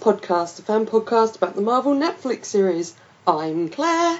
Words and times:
Podcast, 0.00 0.58
a 0.58 0.62
fan 0.62 0.86
podcast 0.86 1.36
about 1.36 1.54
the 1.54 1.60
Marvel 1.60 1.94
Netflix 1.94 2.46
series. 2.46 2.94
I'm 3.26 3.68
Claire, 3.68 4.18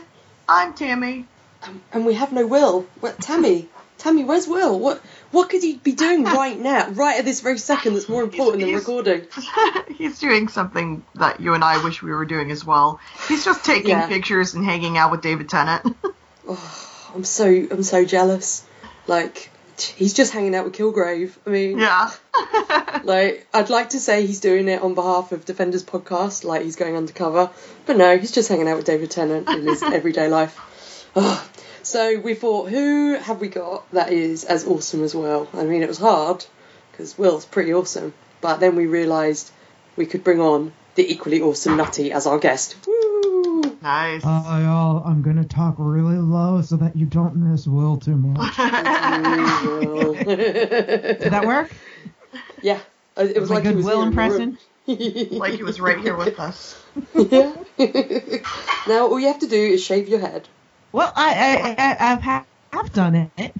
I'm 0.48 0.74
Tammy. 0.74 1.26
um, 1.62 1.82
and 1.92 2.04
we 2.06 2.14
have 2.14 2.32
no 2.32 2.46
Will. 2.46 2.86
What, 3.00 3.18
Tammy, 3.20 3.68
Tammy, 3.98 4.24
where's 4.24 4.46
Will? 4.46 4.78
What 4.78 4.98
what 5.30 5.48
could 5.50 5.62
he 5.62 5.76
be 5.76 5.92
doing 5.92 6.24
right 6.40 6.58
now, 6.58 6.90
right 6.90 7.18
at 7.18 7.24
this 7.24 7.40
very 7.40 7.58
second? 7.58 7.94
That's 7.94 8.08
more 8.08 8.22
important 8.22 8.60
than 8.60 8.68
He's- 8.70 8.80
recording. 8.80 9.26
He's 9.96 10.18
doing 10.18 10.48
something 10.48 11.02
that 11.16 11.40
you 11.40 11.54
and 11.54 11.64
I 11.64 11.82
wish 11.82 12.02
we 12.02 12.10
were 12.12 12.24
doing 12.26 12.50
as 12.50 12.64
well. 12.64 13.00
He's 13.28 13.44
just 13.44 13.64
taking 13.64 13.90
Yeah. 13.90 14.06
pictures 14.06 14.54
and 14.54 14.64
hanging 14.64 14.98
out 14.98 15.10
with 15.10 15.22
David 15.22 15.48
Tennant. 15.48 15.96
Oh, 16.48 17.10
I'm 17.14 17.22
so 17.24 17.44
I'm 17.46 17.82
so 17.82 18.04
jealous. 18.04 18.64
Like 19.06 19.50
he's 19.82 20.14
just 20.14 20.32
hanging 20.32 20.54
out 20.54 20.64
with 20.64 20.74
Kilgrave. 20.74 21.32
I 21.46 21.50
mean, 21.50 21.78
yeah. 21.78 22.10
like 23.04 23.46
I'd 23.52 23.70
like 23.70 23.90
to 23.90 24.00
say 24.00 24.26
he's 24.26 24.40
doing 24.40 24.68
it 24.68 24.82
on 24.82 24.94
behalf 24.94 25.32
of 25.32 25.44
Defenders 25.44 25.84
podcast, 25.84 26.44
like 26.44 26.62
he's 26.62 26.76
going 26.76 26.96
undercover, 26.96 27.50
but 27.86 27.96
no, 27.96 28.16
he's 28.18 28.32
just 28.32 28.48
hanging 28.48 28.68
out 28.68 28.76
with 28.76 28.86
David 28.86 29.10
Tennant 29.10 29.48
in 29.48 29.66
his 29.66 29.82
everyday 29.82 30.28
life. 30.28 31.08
Ugh. 31.16 31.46
So 31.82 32.18
we 32.18 32.34
thought, 32.34 32.68
who 32.68 33.14
have 33.14 33.40
we 33.40 33.48
got 33.48 33.90
that 33.92 34.12
is 34.12 34.44
as 34.44 34.66
awesome 34.66 35.02
as 35.02 35.14
Will? 35.14 35.48
I 35.54 35.64
mean, 35.64 35.82
it 35.82 35.88
was 35.88 35.98
hard 35.98 36.44
because 36.92 37.16
Will's 37.18 37.46
pretty 37.46 37.72
awesome, 37.72 38.12
but 38.40 38.60
then 38.60 38.76
we 38.76 38.86
realised 38.86 39.50
we 39.96 40.06
could 40.06 40.22
bring 40.22 40.40
on 40.40 40.72
the 40.94 41.10
equally 41.12 41.40
awesome 41.40 41.76
Nutty 41.76 42.12
as 42.12 42.26
our 42.26 42.38
guest. 42.38 42.76
Woo! 42.86 43.62
nice. 43.82 44.24
Uh, 44.24 44.60
y'all, 44.62 45.02
I'm 45.04 45.22
gonna 45.22 45.44
talk 45.44 45.76
really 45.78 46.16
low 46.18 46.60
so 46.62 46.76
that 46.76 46.96
you 46.96 47.06
don't 47.06 47.36
miss 47.36 47.66
Will 47.66 47.96
too 47.96 48.16
much. 48.16 48.58
Will. 48.58 50.14
Did 50.24 51.20
that 51.20 51.46
work? 51.46 51.70
Yeah, 52.62 52.80
Uh, 53.16 53.22
it 53.34 53.40
was 53.40 53.48
My 53.50 53.56
like 53.56 53.64
he 53.64 53.70
good 53.70 53.76
was 53.76 53.86
Will 53.86 54.00
here 54.02 54.08
in 54.08 54.14
the 54.14 54.20
room. 54.22 54.58
impression. 54.86 55.38
like 55.38 55.54
he 55.54 55.62
was 55.62 55.80
right 55.80 55.98
here 56.00 56.16
with 56.16 56.38
us. 56.40 56.82
yeah. 57.14 57.54
now 58.88 59.06
all 59.06 59.18
you 59.20 59.28
have 59.28 59.38
to 59.40 59.46
do 59.48 59.56
is 59.56 59.82
shave 59.82 60.08
your 60.08 60.18
head. 60.20 60.48
Well, 60.92 61.12
I, 61.14 61.34
I, 61.78 61.84
I 61.84 62.12
I've 62.12 62.22
ha- 62.22 62.44
have 62.72 62.92
done 62.92 63.30
it. 63.38 63.54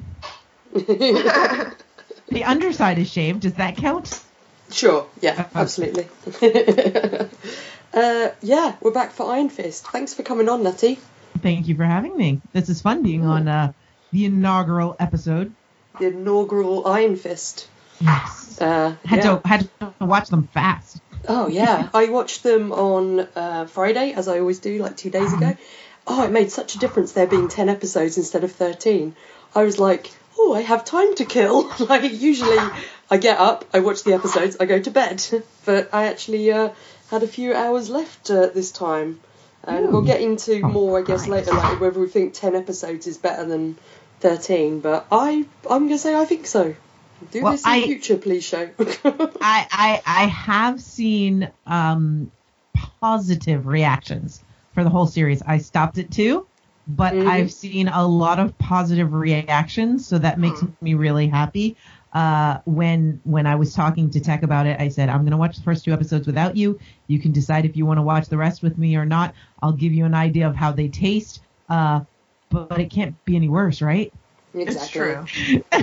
The 2.33 2.45
underside 2.45 2.98
is 2.98 3.11
shaved. 3.11 3.41
Does 3.41 3.55
that 3.55 3.77
count? 3.77 4.23
Sure, 4.70 5.06
yeah, 5.20 5.48
absolutely. 5.54 6.08
uh, 7.94 8.28
yeah, 8.40 8.77
we're 8.80 8.92
back 8.92 9.12
for 9.12 9.32
Iron 9.32 9.48
Fist. 9.48 9.86
Thanks 9.88 10.14
for 10.14 10.22
coming 10.22 10.48
on, 10.48 10.62
Nutty. 10.62 10.98
Thank 11.42 11.68
you 11.68 11.77
for 11.77 11.84
having 11.84 12.16
me. 12.16 12.40
This 12.52 12.68
is 12.68 12.82
fun 12.82 13.02
being 13.02 13.24
on 13.24 13.48
uh, 13.48 13.72
the 14.12 14.27
inaugural 14.27 14.96
episode. 14.98 15.52
The 15.98 16.08
inaugural 16.08 16.86
Iron 16.86 17.16
Fist. 17.16 17.68
Yes. 18.00 18.60
Uh, 18.60 18.96
Had 19.04 19.24
yeah. 19.24 19.38
to 19.38 19.48
had 19.48 19.68
to 19.80 19.92
watch 20.00 20.28
them 20.28 20.48
fast. 20.48 21.00
Oh 21.28 21.48
yeah, 21.48 21.88
I 21.94 22.08
watched 22.08 22.42
them 22.42 22.72
on 22.72 23.20
uh, 23.36 23.66
Friday, 23.66 24.12
as 24.12 24.28
I 24.28 24.38
always 24.38 24.58
do, 24.58 24.78
like 24.78 24.96
two 24.96 25.10
days 25.10 25.32
ago. 25.32 25.56
Oh, 26.06 26.24
it 26.24 26.30
made 26.30 26.50
such 26.50 26.74
a 26.74 26.78
difference 26.78 27.12
there 27.12 27.27
being 27.27 27.48
ten 27.48 27.68
episodes 27.68 28.16
instead 28.16 28.44
of 28.44 28.52
thirteen. 28.52 29.14
I 29.55 29.64
was 29.64 29.78
like, 29.78 30.10
oh, 30.38 30.55
I 30.55 30.62
have 30.62 30.84
time 30.84 31.14
to 31.16 31.24
kill. 31.24 31.70
like 31.80 32.10
usually, 32.10 32.58
I 33.11 33.16
get 33.19 33.39
up, 33.39 33.64
I 33.75 33.80
watch 33.80 34.05
the 34.05 34.14
episodes, 34.14 34.56
I 34.61 34.66
go 34.66 34.80
to 34.80 34.91
bed. 34.91 35.22
but 35.64 35.91
I 35.92 36.06
actually 36.06 36.50
uh, 36.53 36.70
had 37.11 37.22
a 37.22 37.27
few 37.27 37.55
hours 37.55 37.90
left 37.90 38.30
uh, 38.30 38.46
this 38.46 38.70
time, 38.70 39.20
and 39.64 39.92
we'll 39.92 40.02
get 40.02 40.20
into 40.20 40.61
Oh, 40.62 40.68
more, 40.68 40.98
I 41.01 41.02
guess, 41.02 41.27
nice. 41.27 41.46
later, 41.46 41.52
like 41.52 41.80
whether 41.80 41.98
we 42.01 42.08
think 42.08 42.34
ten 42.34 42.55
episodes 42.55 43.07
is 43.07 43.18
better 43.18 43.45
than 43.45 43.77
thirteen. 44.20 44.80
But 44.80 45.07
I, 45.11 45.45
I'm 45.68 45.86
gonna 45.86 45.98
say 45.98 46.14
I 46.14 46.24
think 46.24 46.46
so. 46.46 46.74
Do 47.33 47.42
Well, 47.42 47.52
this 47.52 47.64
in 47.67 47.70
I- 47.70 47.83
future, 47.83 48.17
please, 48.17 48.45
show. 48.45 48.70
I 48.79 49.67
I, 49.70 50.02
I 50.07 50.27
have 50.27 50.80
seen 50.80 51.51
um, 51.67 52.30
positive 53.01 53.67
reactions 53.67 54.42
for 54.74 54.84
the 54.84 54.90
whole 54.90 55.07
series. 55.07 55.42
I 55.42 55.58
stopped 55.58 55.98
at 55.98 56.11
two, 56.11 56.46
but 56.86 57.13
Mhm. 57.13 57.27
I've 57.27 57.52
seen 57.52 57.89
a 57.89 58.07
lot 58.07 58.39
of 58.39 58.57
positive 58.58 59.13
reactions, 59.13 60.07
so 60.07 60.18
that 60.18 60.39
makes 60.39 60.64
me 60.80 60.95
really 60.95 61.27
happy. 61.29 61.77
Uh, 62.12 62.58
when 62.64 63.20
when 63.22 63.46
I 63.46 63.54
was 63.54 63.72
talking 63.72 64.10
to 64.10 64.20
Tech 64.20 64.42
about 64.42 64.66
it, 64.66 64.80
I 64.80 64.88
said 64.88 65.08
I'm 65.08 65.20
going 65.20 65.30
to 65.30 65.36
watch 65.36 65.56
the 65.56 65.62
first 65.62 65.84
two 65.84 65.92
episodes 65.92 66.26
without 66.26 66.56
you. 66.56 66.78
You 67.06 67.20
can 67.20 67.32
decide 67.32 67.64
if 67.64 67.76
you 67.76 67.86
want 67.86 67.98
to 67.98 68.02
watch 68.02 68.28
the 68.28 68.36
rest 68.36 68.62
with 68.62 68.76
me 68.76 68.96
or 68.96 69.06
not. 69.06 69.34
I'll 69.62 69.72
give 69.72 69.92
you 69.92 70.04
an 70.04 70.14
idea 70.14 70.48
of 70.48 70.56
how 70.56 70.72
they 70.72 70.88
taste. 70.88 71.40
Uh, 71.68 72.00
but, 72.50 72.68
but 72.68 72.80
it 72.80 72.90
can't 72.90 73.14
be 73.24 73.36
any 73.36 73.48
worse, 73.48 73.80
right? 73.80 74.12
It's 74.52 74.88
true. 74.90 75.24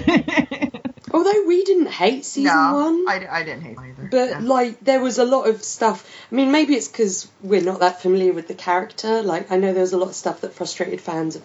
Although 1.13 1.45
we 1.47 1.63
didn't 1.63 1.87
hate 1.87 2.25
season 2.25 2.53
no, 2.53 2.73
one, 2.73 3.05
I, 3.07 3.25
I 3.29 3.43
didn't 3.43 3.61
hate 3.61 3.77
it 3.77 3.79
either. 3.79 4.07
but 4.11 4.29
Yeah. 4.29 4.39
like 4.41 4.81
there 4.81 4.99
was 4.99 5.17
a 5.19 5.23
lot 5.23 5.47
of 5.47 5.63
stuff. 5.63 6.05
I 6.29 6.35
mean, 6.35 6.51
maybe 6.51 6.75
it's 6.75 6.89
because 6.89 7.29
we're 7.41 7.61
not 7.61 7.79
that 7.79 8.01
familiar 8.01 8.33
with 8.33 8.49
the 8.49 8.53
character. 8.53 9.21
Like 9.23 9.49
I 9.49 9.55
know 9.57 9.71
there 9.71 9.81
was 9.81 9.93
a 9.93 9.97
lot 9.97 10.09
of 10.09 10.15
stuff 10.15 10.41
that 10.41 10.53
frustrated 10.53 10.99
fans 10.99 11.37
of 11.37 11.43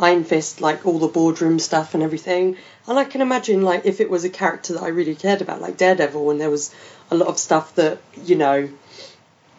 Iron 0.00 0.24
Fist, 0.24 0.60
like 0.60 0.86
all 0.86 0.98
the 0.98 1.08
boardroom 1.08 1.58
stuff 1.58 1.94
and 1.94 2.02
everything. 2.02 2.56
And 2.86 2.98
I 2.98 3.04
can 3.04 3.20
imagine 3.20 3.62
like 3.62 3.84
if 3.84 4.00
it 4.00 4.10
was 4.10 4.24
a 4.24 4.30
character 4.30 4.74
that 4.74 4.82
I 4.82 4.88
really 4.88 5.14
cared 5.14 5.42
about, 5.42 5.60
like 5.60 5.76
Daredevil, 5.76 6.30
and 6.30 6.40
there 6.40 6.50
was 6.50 6.74
a 7.10 7.16
lot 7.16 7.28
of 7.28 7.38
stuff 7.38 7.74
that 7.76 8.00
you 8.24 8.36
know 8.36 8.68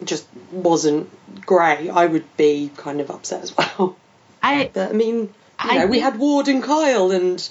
just 0.03 0.28
wasn't 0.51 1.09
great, 1.46 1.90
I 1.90 2.06
would 2.06 2.25
be 2.38 2.72
kind 2.75 3.01
of 3.01 3.09
upset 3.12 3.44
as 3.44 3.56
well. 3.78 3.96
I 4.41 4.72
But 4.74 4.90
I 4.90 4.94
mean, 4.94 5.18
you 5.18 5.30
I 5.59 5.78
know, 5.80 5.88
we 5.88 6.00
had 6.00 6.18
Ward 6.18 6.47
and 6.47 6.63
Kyle, 6.63 7.12
and 7.12 7.47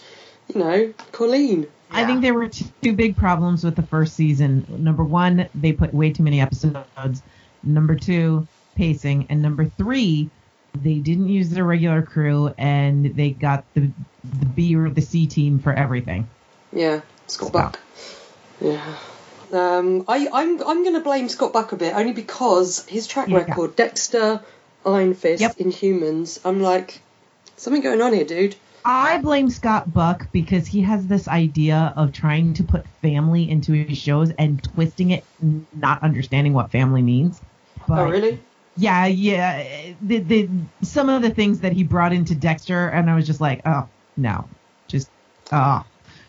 you 0.53 0.61
know, 0.61 0.95
Colleen. 1.13 1.67
I 1.93 2.05
think 2.05 2.23
there 2.23 2.35
were 2.35 2.49
two 2.49 2.93
big 2.93 3.17
problems 3.17 3.65
with 3.65 3.75
the 3.75 3.83
first 3.83 4.15
season. 4.15 4.65
Number 4.69 5.03
one, 5.03 5.49
they 5.55 5.73
put 5.73 5.93
way 5.93 6.13
too 6.13 6.23
many 6.23 6.41
episodes. 6.41 7.23
Number 7.65 7.97
two, 7.97 8.47
pacing. 8.77 9.27
And 9.29 9.43
number 9.43 9.65
three, 9.65 10.31
they 10.79 10.95
didn't 10.95 11.29
use 11.29 11.51
their 11.51 11.65
regular 11.65 12.03
crew 12.03 12.53
and 12.59 13.15
they 13.17 13.31
got 13.31 13.65
the 13.75 13.91
the 14.41 14.47
B 14.47 14.77
or 14.77 14.91
the 14.91 15.01
C 15.01 15.27
team 15.27 15.59
for 15.59 15.73
everything. 15.73 16.29
Yeah, 16.73 17.01
Scott 17.27 17.49
Scott. 17.49 17.73
Buck. 17.73 17.81
Yeah. 18.61 18.95
Um, 19.53 20.05
I, 20.07 20.29
I'm 20.33 20.63
I'm 20.63 20.83
going 20.85 20.95
to 20.95 21.01
blame 21.01 21.29
Scott 21.29 21.53
Buck 21.53 21.73
a 21.73 21.77
bit 21.77 21.95
only 21.95 22.13
because 22.13 22.87
his 22.87 23.07
track 23.07 23.29
Yeah. 23.29 23.39
record, 23.39 23.75
Dexter, 23.75 24.41
Iron 24.87 25.15
Fist, 25.15 25.41
Yep. 25.41 25.57
Inhumans. 25.57 26.39
I'm 26.45 26.61
like, 26.63 27.01
something 27.57 27.83
going 27.83 28.01
on 28.01 28.13
here, 28.13 28.25
dude. 28.25 28.55
I 28.85 29.19
blame 29.19 29.51
Scott 29.51 29.93
Buck 29.93 30.31
because 30.33 30.67
he 30.67 30.81
has 30.83 31.07
this 31.07 31.29
idea 31.29 31.93
of 31.97 32.13
trying 32.13 32.55
to 32.55 32.63
put 32.65 32.87
family 33.03 33.51
into 33.51 33.73
his 33.73 33.99
shows 33.99 34.31
and 34.39 34.63
twisting 34.63 35.11
it, 35.11 35.25
not 35.75 36.03
understanding 36.03 36.55
what 36.55 36.71
family 36.71 37.03
means. 37.03 37.41
But 37.89 37.99
oh, 37.99 38.11
really? 38.11 38.41
Yeah, 38.77 39.07
yeah. 39.07 39.95
The, 40.01 40.19
the 40.19 40.49
some 40.83 41.09
of 41.09 41.23
the 41.23 41.31
things 41.31 41.61
that 41.61 41.73
he 41.73 41.85
brought 41.85 42.13
into 42.13 42.35
Dexter, 42.35 42.89
and 42.89 43.11
I 43.11 43.15
was 43.15 43.27
just 43.27 43.41
like, 43.41 43.63
oh 43.65 43.89
no, 44.17 44.49
just 44.89 45.11
oh. 45.53 45.85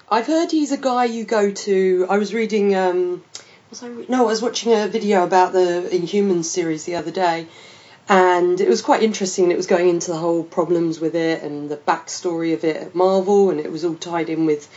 I've 0.09 0.27
heard 0.27 0.51
he's 0.51 0.71
a 0.73 0.77
guy 0.77 1.05
you 1.05 1.23
go 1.23 1.51
to. 1.51 2.05
I 2.09 2.17
was 2.17 2.33
reading. 2.33 2.75
Um, 2.75 3.23
was 3.69 3.83
I 3.83 3.87
re- 3.87 4.05
no, 4.09 4.23
I 4.23 4.27
was 4.27 4.41
watching 4.41 4.73
a 4.73 4.87
video 4.87 5.23
about 5.23 5.53
the 5.53 5.89
Inhumans 5.91 6.45
series 6.45 6.83
the 6.85 6.95
other 6.95 7.11
day, 7.11 7.47
and 8.09 8.59
it 8.59 8.67
was 8.67 8.81
quite 8.81 9.03
interesting. 9.03 9.51
It 9.51 9.57
was 9.57 9.67
going 9.67 9.87
into 9.87 10.11
the 10.11 10.17
whole 10.17 10.43
problems 10.43 10.99
with 10.99 11.15
it 11.15 11.43
and 11.43 11.69
the 11.69 11.77
backstory 11.77 12.53
of 12.53 12.63
it 12.63 12.75
at 12.75 12.95
Marvel, 12.95 13.49
and 13.49 13.59
it 13.59 13.71
was 13.71 13.85
all 13.85 13.95
tied 13.95 14.29
in 14.29 14.45
with 14.45 14.69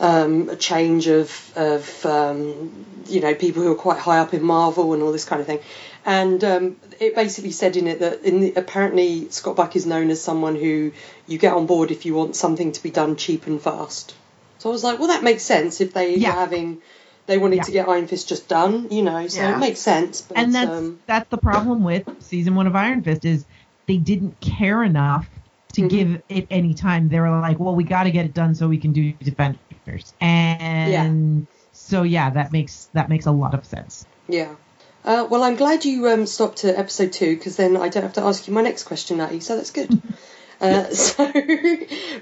um, 0.00 0.48
a 0.48 0.56
change 0.56 1.06
of 1.06 1.52
of 1.56 2.06
um, 2.06 2.86
you 3.06 3.20
know 3.20 3.34
people 3.34 3.62
who 3.62 3.70
are 3.72 3.76
quite 3.76 3.98
high 3.98 4.18
up 4.18 4.32
in 4.34 4.42
Marvel 4.42 4.94
and 4.94 5.02
all 5.02 5.12
this 5.12 5.24
kind 5.24 5.40
of 5.40 5.46
thing. 5.46 5.60
And 6.04 6.42
um, 6.42 6.76
it 7.00 7.14
basically 7.14 7.52
said 7.52 7.76
in 7.76 7.86
it 7.86 8.00
that 8.00 8.22
in 8.22 8.40
the, 8.40 8.52
apparently 8.54 9.30
Scott 9.30 9.56
Buck 9.56 9.76
is 9.76 9.86
known 9.86 10.10
as 10.10 10.20
someone 10.20 10.56
who 10.56 10.92
you 11.28 11.38
get 11.38 11.52
on 11.52 11.66
board 11.66 11.90
if 11.90 12.04
you 12.06 12.14
want 12.14 12.34
something 12.34 12.72
to 12.72 12.82
be 12.82 12.90
done 12.90 13.16
cheap 13.16 13.46
and 13.46 13.60
fast. 13.60 14.14
So 14.58 14.68
I 14.68 14.72
was 14.72 14.82
like, 14.84 14.98
well, 14.98 15.08
that 15.08 15.22
makes 15.22 15.42
sense 15.42 15.80
if 15.80 15.92
they 15.92 16.16
Yeah. 16.16 16.30
were 16.30 16.40
having 16.40 16.82
they 17.26 17.38
wanted 17.38 17.56
Yeah. 17.56 17.62
to 17.62 17.72
get 17.72 17.88
Iron 17.88 18.08
Fist 18.08 18.28
just 18.28 18.48
done, 18.48 18.88
you 18.90 19.02
know. 19.02 19.28
So 19.28 19.42
Yeah. 19.42 19.56
it 19.56 19.60
makes 19.60 19.78
sense. 19.80 20.22
But 20.22 20.38
and 20.38 20.54
that's 20.54 20.78
um, 20.78 21.00
that's 21.06 21.28
the 21.30 21.38
problem 21.38 21.84
with 21.84 22.04
season 22.20 22.54
one 22.56 22.66
of 22.66 22.74
Iron 22.74 23.02
Fist 23.02 23.24
is 23.24 23.46
they 23.86 23.98
didn't 23.98 24.40
care 24.40 24.82
enough 24.82 25.28
to 25.74 25.82
Mhm. 25.82 25.88
give 25.88 26.22
it 26.28 26.46
any 26.50 26.74
time. 26.74 27.08
They 27.08 27.20
were 27.20 27.30
like, 27.30 27.58
well, 27.60 27.76
we 27.76 27.84
got 27.84 28.04
to 28.04 28.10
get 28.10 28.24
it 28.24 28.34
done 28.34 28.54
so 28.54 28.68
we 28.68 28.78
can 28.78 28.92
do 28.92 29.12
Defenders, 29.12 30.14
and 30.20 31.46
so 31.72 32.02
yeah, 32.02 32.30
that 32.30 32.52
makes 32.52 32.88
that 32.94 33.08
makes 33.08 33.26
a 33.26 33.32
lot 33.32 33.54
of 33.54 33.64
sense. 33.64 34.04
Yeah. 34.28 34.54
Uh, 35.04 35.26
well, 35.28 35.42
I'm 35.42 35.56
glad 35.56 35.84
you 35.84 36.08
um, 36.08 36.26
stopped 36.26 36.64
at 36.64 36.76
episode 36.78 37.12
two 37.12 37.36
because 37.36 37.56
then 37.56 37.76
I 37.76 37.88
don't 37.88 38.04
have 38.04 38.12
to 38.14 38.22
ask 38.22 38.46
you 38.46 38.54
my 38.54 38.62
next 38.62 38.84
question, 38.84 39.18
Nutty. 39.18 39.40
So 39.40 39.56
that's 39.56 39.72
good. 39.72 40.00
uh, 40.60 40.84
so 40.94 41.32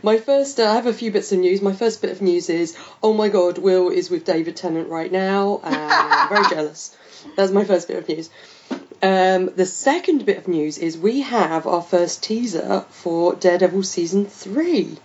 my 0.03 0.17
first, 0.19 0.59
uh, 0.59 0.65
I 0.65 0.75
have 0.77 0.87
a 0.87 0.95
few 0.95 1.11
bits 1.11 1.31
of 1.33 1.41
news. 1.41 1.61
My 1.61 1.75
first 1.75 2.01
bit 2.01 2.11
of 2.11 2.23
news 2.23 2.49
is, 2.49 2.77
oh 3.03 3.13
my 3.13 3.29
God, 3.29 3.59
Will 3.59 3.91
is 3.91 4.09
with 4.11 4.25
David 4.25 4.57
Tennant 4.57 4.89
right 4.89 5.13
now, 5.13 5.61
and 5.63 5.75
I'm 5.77 6.29
very 6.31 6.49
jealous. 6.51 6.97
That's 7.37 7.53
my 7.53 7.65
first 7.65 7.87
bit 7.89 7.99
of 7.99 8.09
news. 8.09 8.31
Um, 9.03 9.51
the 9.57 9.67
second 9.67 10.25
bit 10.27 10.39
of 10.39 10.49
news 10.49 10.79
is 10.79 10.97
we 10.97 11.21
have 11.21 11.67
our 11.67 11.83
first 11.83 12.23
teaser 12.23 12.85
for 12.91 13.35
Daredevil 13.35 13.83
season 13.83 14.27
three. 14.27 14.97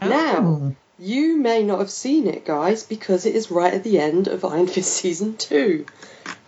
Now, 0.00 0.36
Oh. 0.38 0.74
you 0.98 1.36
may 1.36 1.62
not 1.64 1.78
have 1.80 1.90
seen 1.90 2.26
it, 2.28 2.44
guys, 2.44 2.84
because 2.84 3.26
it 3.26 3.34
is 3.34 3.50
right 3.50 3.74
at 3.74 3.82
the 3.84 3.98
end 3.98 4.28
of 4.28 4.44
Iron 4.44 4.66
Fist 4.68 4.92
season 4.92 5.36
two. 5.36 5.86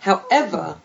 However, 0.05 0.77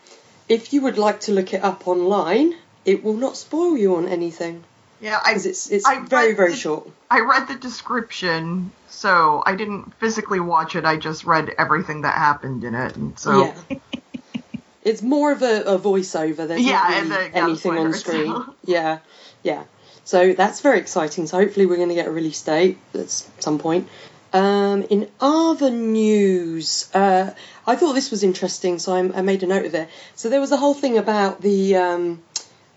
if 0.48 0.72
you 0.72 0.80
would 0.80 0.96
like 0.96 1.20
to 1.20 1.32
look 1.32 1.52
it 1.52 1.62
up 1.62 1.86
online, 1.86 2.54
it 2.86 3.04
will 3.04 3.12
not 3.26 3.36
spoil 3.36 3.76
you 3.76 3.96
on 3.96 4.08
anything 4.08 4.64
Yeah, 5.00 5.20
I 5.22 5.34
it's 5.34 5.70
it's 5.70 5.84
I 5.84 6.00
very 6.00 6.32
very 6.34 6.52
the- 6.52 6.56
short. 6.56 6.88
I 7.10 7.20
read 7.20 7.46
the 7.46 7.54
description, 7.56 8.70
so 8.88 9.42
I 9.44 9.56
didn't 9.56 9.92
physically 10.00 10.40
watch 10.40 10.74
it. 10.74 10.84
I 10.86 10.96
just 10.96 11.24
read 11.24 11.50
everything 11.58 12.00
that 12.02 12.14
happened 12.14 12.64
in 12.64 12.74
it, 12.74 12.96
and 12.96 13.18
so 13.18 13.30
Yeah. 13.44 13.76
it's 14.82 15.02
more 15.02 15.32
of 15.32 15.42
a, 15.42 15.62
a 15.74 15.78
voiceover. 15.78 16.48
There's 16.48 16.62
Yeah, 16.62 17.00
really 17.02 17.30
anything 17.34 17.76
on 17.76 17.92
screen. 17.92 18.34
yeah, 18.64 19.00
yeah. 19.42 19.64
So 20.04 20.32
that's 20.32 20.60
very 20.62 20.78
exciting. 20.78 21.26
So 21.26 21.36
hopefully 21.36 21.66
we're 21.66 21.76
going 21.76 21.90
to 21.90 21.94
get 21.94 22.08
a 22.08 22.10
release 22.10 22.40
date 22.42 22.78
at 22.94 23.10
some 23.10 23.58
point. 23.58 23.86
Um, 24.32 24.82
in 24.84 25.08
other 25.20 25.70
news, 25.70 26.88
uh, 26.94 27.32
I 27.66 27.76
thought 27.76 27.94
this 27.94 28.10
was 28.10 28.22
interesting, 28.22 28.78
so 28.78 28.94
I, 28.94 29.18
I 29.18 29.22
made 29.22 29.42
a 29.42 29.46
note 29.46 29.66
of 29.66 29.74
it. 29.74 29.88
So 30.14 30.28
there 30.28 30.40
was 30.40 30.52
a 30.52 30.56
whole 30.56 30.74
thing 30.74 30.98
about 30.98 31.40
the 31.40 31.76
um, 31.76 32.22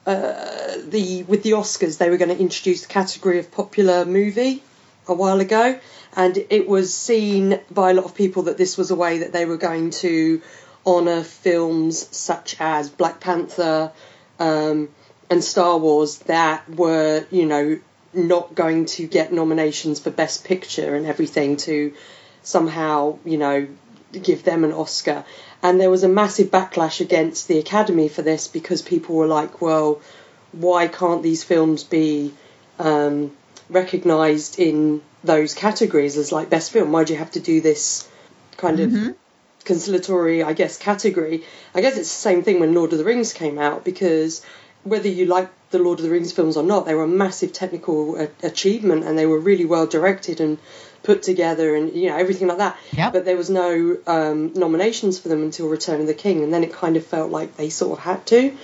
uh, 0.05 0.77
the 0.87 1.23
with 1.23 1.43
the 1.43 1.51
Oscars. 1.51 1.97
They 1.97 2.09
were 2.09 2.17
going 2.17 2.35
to 2.35 2.39
introduce 2.39 2.81
the 2.81 2.87
category 2.87 3.39
of 3.39 3.51
popular 3.51 4.05
movie 4.05 4.63
a 5.07 5.13
while 5.13 5.39
ago, 5.39 5.79
and 6.15 6.37
it 6.49 6.67
was 6.67 6.93
seen 6.93 7.59
by 7.69 7.91
a 7.91 7.93
lot 7.93 8.05
of 8.05 8.15
people 8.15 8.43
that 8.43 8.57
this 8.57 8.77
was 8.77 8.89
a 8.89 8.95
way 8.95 9.19
that 9.19 9.31
they 9.31 9.45
were 9.45 9.57
going 9.57 9.91
to 9.91 10.41
honour 10.85 11.23
films 11.23 12.15
such 12.15 12.55
as 12.59 12.89
Black 12.89 13.19
Panther 13.19 13.91
um, 14.39 14.89
and 15.29 15.43
Star 15.43 15.77
Wars 15.77 16.17
that 16.19 16.69
were, 16.69 17.25
you 17.31 17.45
know, 17.45 17.79
not 18.13 18.55
going 18.55 18.85
to 18.85 19.07
get 19.07 19.33
nominations 19.33 19.99
for 19.99 20.11
Best 20.11 20.43
Picture 20.45 20.95
and 20.95 21.05
everything 21.05 21.57
to 21.57 21.93
somehow, 22.43 23.17
you 23.25 23.37
know, 23.37 23.67
give 24.11 24.43
them 24.43 24.63
an 24.63 24.71
Oscar. 24.71 25.25
And 25.61 25.79
there 25.79 25.89
was 25.89 26.03
a 26.03 26.09
massive 26.09 26.51
backlash 26.51 27.01
against 27.01 27.47
the 27.47 27.57
Academy 27.57 28.09
for 28.09 28.21
this 28.21 28.47
because 28.47 28.81
people 28.81 29.15
were 29.15 29.27
like, 29.27 29.61
well, 29.61 30.01
why 30.51 30.87
can't 30.87 31.23
these 31.23 31.43
films 31.43 31.83
be 31.83 32.33
um, 32.79 33.31
recognised 33.69 34.59
in 34.59 35.01
those 35.23 35.53
categories 35.53 36.17
as 36.17 36.31
like 36.31 36.49
best 36.49 36.71
film? 36.71 36.91
Why 36.91 37.03
do 37.05 37.13
you 37.13 37.19
have 37.19 37.31
to 37.31 37.39
do 37.39 37.61
this 37.61 38.07
kind 38.57 38.79
of 38.79 39.15
conciliatory, 39.63 40.43
I 40.43 40.53
guess, 40.53 40.77
category? 40.77 41.43
I 41.73 41.81
guess 41.81 41.97
it's 41.97 42.09
the 42.09 42.21
same 42.21 42.43
thing 42.43 42.59
when 42.59 42.73
Lord 42.73 42.91
of 42.91 42.99
the 42.99 43.05
Rings 43.05 43.33
came 43.33 43.57
out 43.57 43.83
because 43.83 44.45
whether 44.83 45.07
you 45.07 45.25
like 45.25 45.49
the 45.73 45.79
Lord 45.79 45.99
of 45.99 46.05
the 46.05 46.11
Rings 46.11 46.31
films 46.31 46.55
or 46.55 46.63
not, 46.63 46.85
they 46.85 46.95
were 46.95 47.03
a 47.03 47.07
massive 47.25 47.51
technical 47.51 48.15
a- 48.15 48.29
achievement 48.41 49.03
and 49.03 49.17
they 49.17 49.25
were 49.25 49.39
really 49.39 49.65
well 49.65 49.85
directed 49.85 50.39
and 50.39 50.57
put 51.03 51.21
together 51.23 51.75
and 51.75 51.93
you 51.93 52.07
know 52.09 52.15
everything 52.15 52.47
like 52.47 52.59
that. 52.59 52.77
Yep. 52.93 53.11
But 53.13 53.25
there 53.25 53.35
was 53.35 53.49
no 53.49 53.97
um, 54.07 54.53
nominations 54.53 55.19
for 55.19 55.27
them 55.27 55.41
until 55.43 55.67
Return 55.67 55.99
of 55.99 56.07
the 56.07 56.13
King, 56.13 56.43
and 56.43 56.53
then 56.53 56.63
it 56.63 56.71
kind 56.71 56.95
of 56.95 57.05
felt 57.05 57.29
like 57.29 57.57
they 57.57 57.69
sort 57.69 57.97
of 57.99 58.03
had 58.05 58.25
to. 58.27 58.55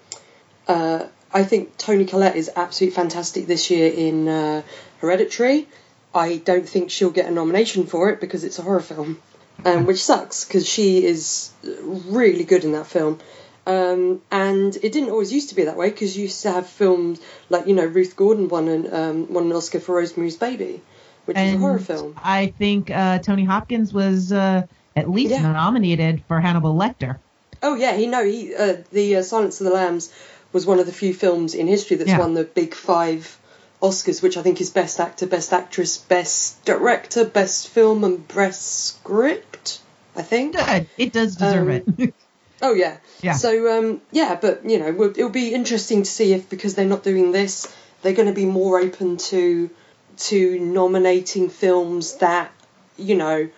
uh, 0.68 1.06
I 1.34 1.44
think 1.44 1.76
Toni 1.78 2.06
Collette 2.06 2.36
is 2.36 2.52
absolutely 2.56 2.96
fantastic 2.96 3.48
this 3.48 3.72
year 3.72 3.92
in 3.92 4.28
uh, 4.28 4.62
Hereditary. 5.00 5.68
I 6.14 6.38
don't 6.38 6.68
think 6.68 6.92
she'll 6.92 7.10
get 7.10 7.26
a 7.26 7.32
nomination 7.32 7.88
for 7.88 8.10
it 8.10 8.22
because 8.22 8.44
it's 8.44 8.60
a 8.60 8.62
horror 8.62 8.80
film, 8.80 9.20
um, 9.66 9.86
which 9.86 10.04
sucks 10.04 10.46
because 10.46 10.68
she 10.68 11.04
is 11.04 11.52
really 11.64 12.44
good 12.44 12.64
in 12.64 12.74
that 12.74 12.88
film. 12.88 13.20
Um, 13.66 14.22
and 14.32 14.76
it 14.78 14.94
didn't 14.94 15.10
always 15.10 15.34
used 15.34 15.50
to 15.50 15.56
be 15.56 15.66
that 15.66 15.76
way 15.76 15.90
because 15.90 16.16
you 16.16 16.24
used 16.24 16.42
to 16.44 16.52
have 16.52 16.68
films 16.68 17.20
like 17.50 17.68
you 17.68 17.76
know 17.76 17.86
Ruth 17.86 18.16
Gordon 18.16 18.48
won 18.48 18.70
an 18.70 18.94
um, 18.94 19.34
won 19.34 19.48
an 19.48 19.52
Oscar 19.52 19.82
for 19.82 19.96
Rosemary's 19.96 20.38
Baby, 20.38 20.82
which 21.28 21.38
is 21.38 21.54
a 21.54 21.58
horror 21.58 21.80
film. 21.80 22.16
I 22.24 22.48
think 22.58 22.90
uh, 22.90 23.20
Tony 23.20 23.44
Hopkins 23.46 23.94
was 23.94 24.32
uh, 24.32 24.64
at 24.96 25.10
least 25.10 25.32
Yeah. 25.32 25.52
nominated 25.52 26.24
for 26.28 26.40
Hannibal 26.40 26.76
Lecter. 26.76 27.20
Oh 27.62 27.76
yeah, 27.76 27.96
he 27.96 28.08
no 28.08 28.24
he 28.24 28.54
uh, 28.56 28.78
the 28.92 29.18
uh, 29.18 29.22
Silence 29.24 29.60
of 29.62 29.66
the 29.68 29.74
Lambs 29.74 30.12
was 30.54 30.66
one 30.66 30.80
of 30.80 30.86
the 30.86 30.94
few 30.94 31.14
films 31.14 31.54
in 31.56 31.68
history 31.68 31.98
that's 31.98 32.10
Yeah. 32.10 32.20
won 32.20 32.34
the 32.34 32.44
big 32.44 32.74
five 32.74 33.38
Oscars, 33.82 34.24
which 34.24 34.38
I 34.38 34.42
think 34.42 34.60
is 34.62 34.70
Best 34.72 35.00
Actor, 35.00 35.28
Best 35.28 35.54
Actress, 35.54 35.98
Best 35.98 36.64
Director, 36.66 37.26
Best 37.26 37.68
Film, 37.68 38.04
and 38.04 38.28
Best 38.28 38.86
Script. 38.86 39.80
I 40.16 40.24
think. 40.24 40.56
Good. 40.56 40.88
It 40.98 41.14
does 41.14 41.36
deserve 41.36 41.70
Um, 41.70 41.84
it. 41.98 42.14
Oh 42.60 42.74
yeah. 42.74 42.98
Yeah. 43.22 43.34
So 43.34 43.78
um, 43.78 44.02
yeah, 44.12 44.36
but 44.42 44.68
you 44.68 44.80
know, 44.80 45.04
it'll 45.16 45.30
be 45.30 45.54
interesting 45.54 46.02
to 46.02 46.10
see 46.10 46.34
if 46.34 46.50
because 46.50 46.74
they're 46.74 46.86
not 46.88 47.04
doing 47.04 47.32
this, 47.32 47.72
they're 48.02 48.14
going 48.16 48.30
to 48.30 48.34
be 48.34 48.46
more 48.46 48.80
open 48.80 49.18
to 49.18 49.70
to 50.18 50.60
nominating 50.60 51.50
films 51.50 52.16
that 52.18 52.52
you 52.98 53.16
know 53.16 53.50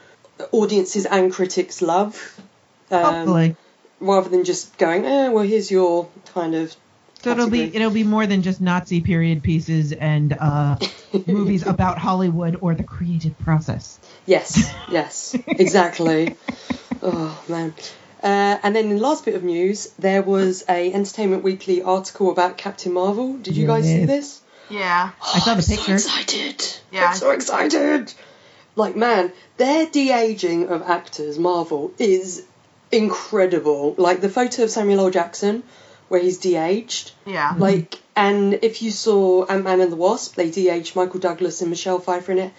audiences 0.52 1.06
and 1.06 1.32
critics 1.32 1.82
love. 1.82 2.40
Um, 2.92 3.56
rather 4.00 4.30
than 4.30 4.46
just 4.46 4.78
going, 4.78 5.06
eh, 5.06 5.30
well, 5.30 5.44
here's 5.44 5.70
your 5.70 6.10
kind 6.34 6.56
of. 6.56 6.76
So 7.22 7.32
it'll 7.32 7.50
be 7.50 7.64
it'll 7.76 7.92
be 7.92 8.06
more 8.06 8.26
than 8.26 8.42
just 8.44 8.62
Nazi 8.62 9.02
period 9.02 9.44
pieces 9.44 9.92
and 9.92 10.34
uh, 10.34 10.78
movies 11.28 11.68
about 11.68 11.98
Hollywood 11.98 12.58
or 12.62 12.76
the 12.76 12.84
creative 12.84 13.38
process. 13.40 14.00
Yes, 14.26 14.74
yes, 14.92 15.36
exactly. 15.48 16.38
oh 17.02 17.44
man. 17.48 17.74
Uh, 18.22 18.58
and 18.64 18.76
then 18.76 18.90
the 18.90 18.98
last 18.98 19.24
bit 19.24 19.36
of 19.36 19.44
news, 19.44 19.94
there 19.98 20.22
was 20.22 20.66
a 20.68 20.92
Entertainment 20.92 21.42
Weekly 21.42 21.82
article 21.82 22.32
about 22.32 22.58
Captain 22.58 22.92
Marvel. 22.92 23.38
Did 23.38 23.56
you 23.56 23.66
guys 23.66 23.86
see 23.86 24.04
this? 24.06 24.42
Yeah. 24.70 25.12
I 25.22 25.40
saw 25.40 25.54
the 25.56 25.62
I'm 25.62 25.78
picture. 25.78 25.98
So 26.00 26.20
excited! 26.20 26.78
Yeah. 26.92 27.10
I'm 27.12 27.16
so 27.18 27.32
excited. 27.32 28.14
Like 28.76 28.96
man, 28.96 29.32
their 29.58 29.86
de 29.88 30.12
aging 30.12 30.70
of 30.70 30.82
actors, 30.84 31.38
Marvel, 31.40 31.92
is 31.98 32.46
incredible. 32.92 33.96
Like 33.98 34.22
the 34.22 34.30
photo 34.30 34.64
of 34.64 34.70
Samuel 34.70 35.00
L. 35.02 35.10
Jackson, 35.12 35.64
where 36.08 36.22
he's 36.22 36.38
de 36.40 36.56
aged. 36.56 37.12
Yeah. 37.26 37.56
Like, 37.58 38.00
and 38.16 38.60
if 38.62 38.82
you 38.82 38.92
saw 38.92 39.46
Ant 39.46 39.64
Man 39.64 39.82
and 39.82 39.92
the 39.92 39.96
Wasp, 39.96 40.36
they 40.36 40.50
de-aged 40.52 40.96
Michael 40.96 41.20
Douglas 41.20 41.62
and 41.62 41.70
Michelle 41.70 42.00
Pfeiffer 42.00 42.32
in 42.34 42.38
it. 42.40 42.54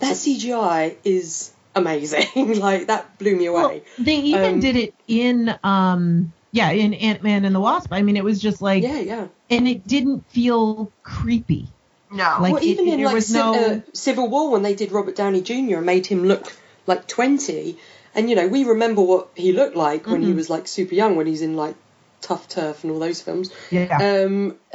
That 0.00 0.14
CGI 0.16 0.96
is 1.04 1.52
amazing. 1.74 2.54
like 2.58 2.88
that 2.88 3.18
blew 3.18 3.36
me 3.36 3.48
Well, 3.48 3.66
away. 3.66 3.82
they 3.98 4.16
even 4.16 4.54
Um, 4.54 4.60
did 4.60 4.76
it 4.76 4.94
in 5.08 5.54
um 5.62 6.32
yeah 6.56 6.70
in 6.70 6.94
Ant 6.94 7.22
Man 7.22 7.44
and 7.44 7.54
the 7.54 7.60
Wasp. 7.60 7.92
I 7.92 8.02
mean, 8.02 8.16
it 8.16 8.24
was 8.24 8.40
just 8.40 8.60
like, 8.62 8.82
yeah, 8.82 9.00
yeah. 9.00 9.26
and 9.50 9.68
it 9.68 9.86
didn't 9.86 10.20
feel 10.30 10.90
creepy. 11.02 11.68
No. 12.10 12.36
Like, 12.40 12.52
well, 12.54 12.62
even 12.62 12.86
it- 12.86 12.92
in 12.92 12.96
there 12.98 13.06
like 13.06 13.14
was 13.14 13.28
Ci- 13.28 13.34
no- 13.34 13.54
uh, 13.54 13.80
Civil 13.92 14.28
War 14.28 14.50
when 14.50 14.62
they 14.62 14.74
did 14.74 14.92
Robert 14.92 15.16
Downey 15.16 15.42
Jr. 15.42 15.76
and 15.78 15.86
made 15.86 16.06
him 16.06 16.24
look 16.24 16.52
like 16.86 17.06
twenty, 17.08 17.78
and 18.14 18.30
you 18.30 18.36
know 18.36 18.46
we 18.48 18.64
remember 18.64 19.02
what 19.02 19.28
he 19.34 19.52
looked 19.52 19.76
like 19.76 20.06
when 20.06 20.22
he 20.22 20.32
Mhm. 20.32 20.36
was 20.36 20.48
like 20.50 20.68
super 20.68 20.94
young 20.94 21.16
when 21.16 21.26
he's 21.26 21.42
in 21.42 21.56
like 21.56 21.74
Tuff 22.22 22.48
Turf 22.48 22.82
and 22.84 22.92
all 22.92 22.98
those 23.00 23.20
films. 23.20 23.50
Yeah. 23.70 23.98
Um, 23.98 24.56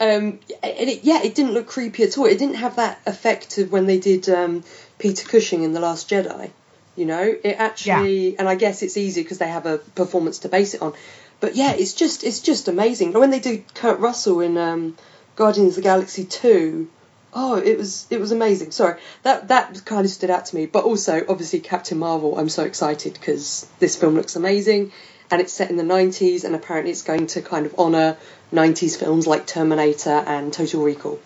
um, 0.00 0.38
and 0.62 0.88
it, 0.92 1.04
yeah, 1.04 1.22
it 1.22 1.34
didn't 1.34 1.52
look 1.52 1.66
creepy 1.66 2.04
at 2.04 2.16
all. 2.18 2.26
It 2.26 2.38
didn't 2.38 2.56
have 2.56 2.76
that 2.76 3.00
effect 3.06 3.58
of 3.58 3.70
when 3.72 3.86
they 3.86 3.98
did 3.98 4.28
um, 4.28 4.64
Peter 4.98 5.26
Cushing 5.28 5.62
in 5.62 5.72
The 5.72 5.80
Last 5.80 6.08
Jedi. 6.08 6.50
You 6.98 7.06
know, 7.06 7.22
it 7.22 7.54
actually, 7.58 8.36
and 8.38 8.48
I 8.48 8.56
guess 8.56 8.82
it's 8.82 8.96
easy 8.96 9.22
because 9.22 9.38
they 9.38 9.48
have 9.48 9.66
a 9.66 9.78
performance 9.78 10.40
to 10.40 10.48
base 10.48 10.74
it 10.74 10.82
on. 10.82 10.94
But 11.40 11.54
yeah, 11.54 11.72
it's 11.72 11.94
just 11.94 12.24
it's 12.24 12.40
just 12.40 12.66
amazing. 12.66 13.12
When 13.12 13.30
they 13.30 13.38
did 13.38 13.72
Kurt 13.72 14.00
Russell 14.00 14.40
in 14.40 14.58
um, 14.58 14.96
Guardians 15.36 15.70
of 15.70 15.76
the 15.76 15.82
Galaxy 15.82 16.24
Two, 16.24 16.90
oh, 17.32 17.56
it 17.56 17.78
was 17.78 18.06
it 18.10 18.18
was 18.18 18.32
amazing. 18.32 18.72
Sorry, 18.72 19.00
that 19.22 19.48
that 19.48 19.84
kind 19.84 20.04
of 20.04 20.10
stood 20.10 20.30
out 20.30 20.46
to 20.46 20.56
me. 20.56 20.66
But 20.66 20.84
also, 20.84 21.24
obviously, 21.28 21.60
Captain 21.60 21.98
Marvel. 21.98 22.36
I'm 22.36 22.48
so 22.48 22.64
excited 22.64 23.14
because 23.14 23.68
this 23.78 23.94
film 23.94 24.16
looks 24.16 24.34
amazing, 24.34 24.90
and 25.30 25.40
it's 25.40 25.52
set 25.52 25.70
in 25.70 25.76
the 25.76 25.84
90s, 25.84 26.42
and 26.42 26.56
apparently 26.56 26.90
it's 26.90 27.02
going 27.02 27.28
to 27.28 27.42
kind 27.42 27.66
of 27.66 27.74
honour 27.76 28.16
90s 28.52 28.98
films 28.98 29.26
like 29.28 29.46
Terminator 29.46 30.24
and 30.26 30.52
Total 30.52 30.82
Recall. 30.82 31.20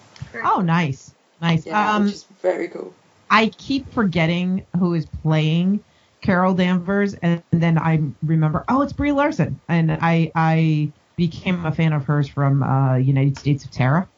oh, 0.45 0.61
nice, 0.61 1.11
nice. 1.41 1.65
Yeah, 1.65 1.95
um, 1.95 2.05
which 2.05 2.15
is 2.15 2.25
very 2.43 2.69
cool. 2.69 2.93
I 3.33 3.49
keep 3.49 3.93
forgetting 3.93 4.67
who 4.79 4.95
is 4.95 5.07
playing 5.07 5.85
Carol 6.23 6.55
Danvers, 6.55 7.15
and 7.15 7.43
then 7.53 7.79
I 7.79 8.03
remember, 8.23 8.65
oh, 8.69 8.83
it's 8.83 8.95
Brie 8.95 9.13
Larson, 9.13 9.61
and 9.69 9.93
I 9.93 10.33
I 10.37 10.93
became 11.17 11.67
a 11.67 11.73
fan 11.73 11.95
of 11.95 12.05
hers 12.05 12.29
from 12.29 12.63
uh, 12.63 12.97
United 12.97 13.39
States 13.39 13.65
of 13.65 13.73
Tara. 13.73 14.09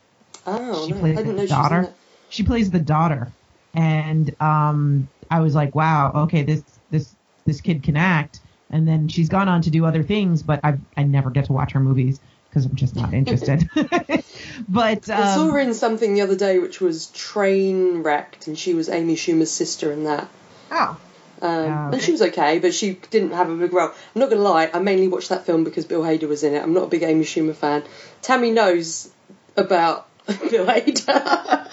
Oh, 0.47 0.87
She 0.87 0.93
no, 0.93 0.99
plays 1.01 1.17
I 1.19 1.23
didn't 1.23 1.37
the 1.37 1.43
know 1.43 1.47
she 1.47 1.55
daughter. 1.55 1.83
it. 1.83 1.95
She 2.31 2.43
plays 2.45 2.71
the 2.71 2.81
daughter, 2.81 3.33
and 3.75 4.35
um, 4.43 5.09
I 5.31 5.41
was 5.41 5.55
like, 5.55 5.75
wow, 5.77 6.13
okay, 6.25 6.43
this 6.43 6.65
this 6.91 7.17
this 7.47 7.61
kid 7.63 7.83
can 7.85 7.97
act. 7.97 8.41
And 8.71 8.89
then 8.89 9.09
she's 9.09 9.29
gone 9.29 9.49
on 9.49 9.63
to 9.63 9.71
do 9.71 9.85
other 9.87 10.03
things, 10.03 10.43
but 10.43 10.61
I 10.65 10.79
I 10.97 11.05
never 11.05 11.31
get 11.31 11.47
to 11.47 11.53
watch 11.53 11.73
her 11.73 11.81
movies 11.81 12.21
because 12.55 12.67
I'm 12.67 12.77
just 12.77 12.95
not 12.95 13.13
interested. 13.15 13.69
but 14.69 15.11
I 15.11 15.35
saw 15.35 15.43
um, 15.43 15.51
her 15.51 15.59
in 15.59 15.75
something 15.75 16.15
the 16.15 16.21
other 16.21 16.37
day 16.37 16.61
which 16.61 16.81
was 16.81 17.07
Train 17.09 18.03
Wrecked, 18.03 18.47
and 18.47 18.57
she 18.57 18.75
was 18.75 18.89
Amy 18.89 19.17
Schumer's 19.17 19.51
sister 19.51 19.93
in 19.93 20.05
that. 20.05 20.29
Oh. 20.71 20.91
Um, 20.91 21.01
Oh, 21.43 21.91
And 21.93 22.01
she 22.01 22.13
was 22.13 22.23
okay, 22.23 22.59
but 22.61 22.73
she 22.73 22.95
didn't 23.11 23.33
have 23.33 23.51
a 23.51 23.57
big 23.57 23.73
role. 23.73 23.89
I'm 23.89 24.21
not 24.21 24.31
going 24.31 24.39
to 24.39 24.49
lie, 24.49 24.71
I 24.73 24.79
mainly 24.79 25.09
watched 25.09 25.29
that 25.29 25.45
film 25.45 25.65
because 25.65 25.85
Bill 25.85 26.01
Hader 26.01 26.29
was 26.29 26.43
in 26.43 26.55
it. 26.55 26.63
I'm 26.63 26.73
not 26.73 26.85
a 26.85 26.87
big 26.87 27.03
Amy 27.03 27.25
Schumer 27.25 27.55
fan. 27.55 27.83
Tammy 28.23 28.51
knows 28.51 29.11
about 29.57 30.07
Bill 30.27 30.67
Hader. 30.67 31.71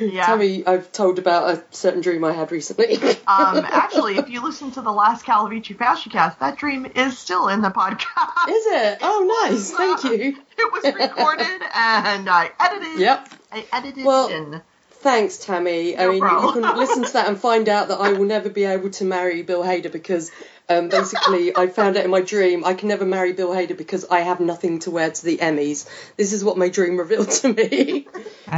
Yeah. 0.00 0.26
Tammy, 0.26 0.64
I've 0.66 0.92
told 0.92 1.18
about 1.18 1.50
a 1.50 1.62
certain 1.72 2.00
dream 2.00 2.24
I 2.24 2.32
had 2.32 2.52
recently. 2.52 2.98
Um, 3.28 3.62
actually, 3.62 4.16
if 4.16 4.30
you 4.30 4.42
listen 4.42 4.70
to 4.70 4.80
the 4.80 4.90
last 4.90 5.26
Calavici 5.26 5.76
Fascicast, 5.76 6.38
that 6.38 6.56
dream 6.56 6.86
is 6.94 7.18
still 7.18 7.48
in 7.48 7.60
the 7.60 7.68
podcast. 7.68 8.48
Is 8.48 8.64
it? 8.66 8.98
Oh, 9.02 9.46
nice. 9.50 9.70
Thank 9.70 10.04
you. 10.04 10.38
It 10.58 10.72
was 10.72 10.84
recorded 10.94 11.62
and 11.74 12.28
I 12.30 12.50
edited. 12.58 12.98
Yep. 12.98 13.28
I 13.52 13.66
edited 13.70 14.04
Well, 14.06 14.28
in. 14.28 14.62
Thanks, 14.90 15.36
Tammy. 15.44 15.96
I 15.96 16.04
No 16.06 16.12
mean, 16.12 16.22
you 16.22 16.52
can 16.52 16.76
listen 16.76 17.04
to 17.04 17.12
that 17.12 17.28
and 17.28 17.38
find 17.38 17.68
out 17.68 17.88
that 17.88 18.00
I 18.00 18.12
will 18.14 18.24
never 18.24 18.48
be 18.48 18.64
able 18.64 18.90
to 18.90 19.04
marry 19.04 19.42
Bill 19.42 19.62
Hader 19.62 19.92
because 19.92 20.32
um, 20.68 20.88
basically 20.88 21.56
I 21.56 21.66
found 21.68 21.96
out 21.96 22.04
in 22.04 22.10
my 22.10 22.20
dream 22.20 22.64
I 22.64 22.74
can 22.74 22.88
never 22.88 23.04
marry 23.06 23.32
Bill 23.32 23.50
Hader 23.50 23.76
because 23.76 24.04
I 24.10 24.20
have 24.20 24.40
nothing 24.40 24.80
to 24.80 24.90
wear 24.90 25.10
to 25.10 25.24
the 25.24 25.38
Emmys. 25.38 25.88
This 26.16 26.32
is 26.32 26.44
what 26.44 26.56
my 26.58 26.68
dream 26.68 26.98
revealed 26.98 27.30
to 27.30 27.52
me. 27.52 28.06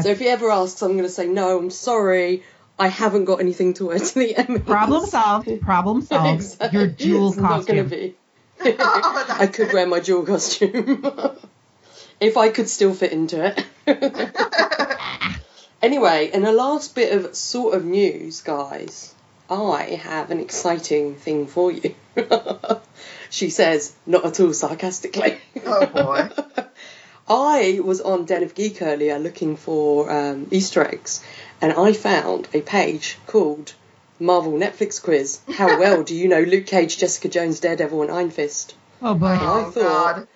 so 0.03 0.09
if 0.09 0.19
he 0.19 0.27
ever 0.29 0.51
asks, 0.51 0.83
I'm 0.83 0.93
going 0.93 1.05
to 1.05 1.09
say, 1.09 1.27
no, 1.29 1.59
I'm 1.59 1.71
sorry. 1.71 2.43
I 2.79 2.89
haven't 2.89 3.27
got 3.27 3.41
anything 3.41 3.75
to 3.75 3.87
wear 3.87 3.99
to 3.99 4.15
the 4.19 4.35
Emmys. 4.35 4.65
problem 4.67 5.05
solved. 5.07 5.61
Problem 5.61 6.01
solved. 6.11 6.41
Exactly. 6.43 6.79
Your 6.79 6.89
jewel 6.89 7.29
It's 7.29 7.37
not 7.37 7.67
gonna 7.67 7.83
costume. 7.83 7.89
be. 7.89 8.15
I 8.79 9.49
could 9.53 9.73
wear 9.73 9.87
my 9.87 10.01
jewel 10.01 10.25
costume. 10.25 11.03
if 12.21 12.37
I 12.37 12.49
could 12.49 12.69
still 12.69 12.93
fit 12.95 13.13
into 13.13 13.45
it. 13.45 14.31
anyway, 15.83 16.31
in 16.33 16.43
the 16.43 16.53
last 16.53 16.95
bit 16.95 17.13
of 17.13 17.35
sort 17.35 17.75
of 17.75 17.85
news, 17.85 18.41
guys, 18.43 19.15
I 19.51 19.99
have 20.03 20.31
an 20.31 20.41
exciting 20.41 21.17
thing 21.17 21.47
for 21.47 21.73
you. 21.73 21.95
she 23.31 23.51
says, 23.51 23.95
not 24.07 24.25
at 24.25 24.41
all 24.41 24.53
sarcastically. 24.53 25.39
Oh 25.67 25.87
boy. 25.87 26.29
I 27.29 27.81
was 27.85 28.01
on 28.01 28.25
Den 28.25 28.43
of 28.43 28.55
Geek 28.55 28.83
earlier 28.83 29.19
looking 29.19 29.57
for 29.57 30.11
um, 30.11 30.49
Easter 30.51 30.85
eggs, 30.85 31.23
and 31.61 31.73
I 31.73 31.93
found 31.93 32.49
a 32.53 32.61
page 32.61 33.19
called 33.27 33.75
Marvel 34.19 34.53
Netflix 34.53 35.03
Quiz. 35.03 35.41
How 35.55 35.79
well 35.79 36.03
do 36.03 36.15
you 36.15 36.29
know 36.29 36.41
Luke 36.43 36.67
Cage, 36.67 36.99
Jessica 36.99 37.29
Jones, 37.29 37.61
Daredevil, 37.61 38.03
and 38.03 38.11
Iron 38.11 38.31
Fist? 38.31 38.75
Oh 39.03 39.15
boy. 39.15 39.27
I 39.27 39.39
Oh 39.67 39.71
thought- 39.71 40.15
god. 40.17 40.29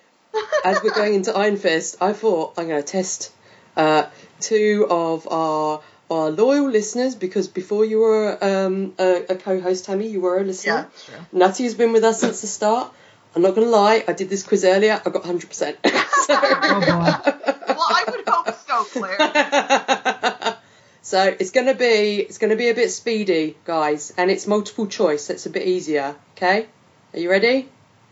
As 0.65 0.83
we're 0.83 0.91
going 0.93 1.13
into 1.13 1.33
Iron 1.33 1.55
Fist, 1.55 1.95
I 2.01 2.11
thought 2.11 2.55
I'm 2.57 2.67
going 2.67 2.81
to 2.81 2.87
test 2.87 3.31
uh, 3.77 4.07
two 4.41 4.85
of 4.89 5.25
our 5.31 5.81
our 6.09 6.29
loyal 6.29 6.69
listeners 6.69 7.15
because 7.15 7.47
before 7.47 7.85
you 7.85 7.99
were 7.99 8.37
um, 8.41 8.93
a, 8.99 9.25
a 9.29 9.35
co-host, 9.35 9.85
Tammy, 9.85 10.07
you 10.07 10.21
were 10.21 10.39
a 10.39 10.43
listener. 10.43 10.87
that's 10.91 11.05
true. 11.05 11.15
Nutty 11.31 11.63
has 11.63 11.73
been 11.73 11.93
with 11.93 12.03
us 12.03 12.19
since 12.21 12.41
the 12.41 12.47
start. 12.47 12.91
I'm 13.35 13.41
not 13.41 13.55
going 13.55 13.67
to 13.67 13.71
lie, 13.71 14.03
I 14.07 14.13
did 14.13 14.29
this 14.29 14.43
quiz 14.43 14.63
earlier. 14.63 15.01
I 15.05 15.09
got 15.09 15.23
100%. 15.23 15.77
Oh 16.27 16.79
boy. 16.79 17.43
Well, 17.67 17.87
I 17.89 18.03
would 18.07 18.23
hope 18.27 18.55
so, 18.67 18.83
Claire. 18.85 20.57
so 21.01 21.35
it's 21.39 21.51
gonna 21.51 21.75
be 21.75 22.19
it's 22.19 22.37
gonna 22.37 22.55
be 22.55 22.69
a 22.69 22.73
bit 22.73 22.89
speedy, 22.91 23.57
guys, 23.65 24.13
and 24.17 24.31
it's 24.31 24.47
multiple 24.47 24.87
choice. 24.87 25.27
That's 25.27 25.45
a 25.45 25.49
bit 25.49 25.67
easier. 25.67 26.15
Okay, 26.35 26.67
are 27.13 27.19
you 27.19 27.29
ready? 27.29 27.69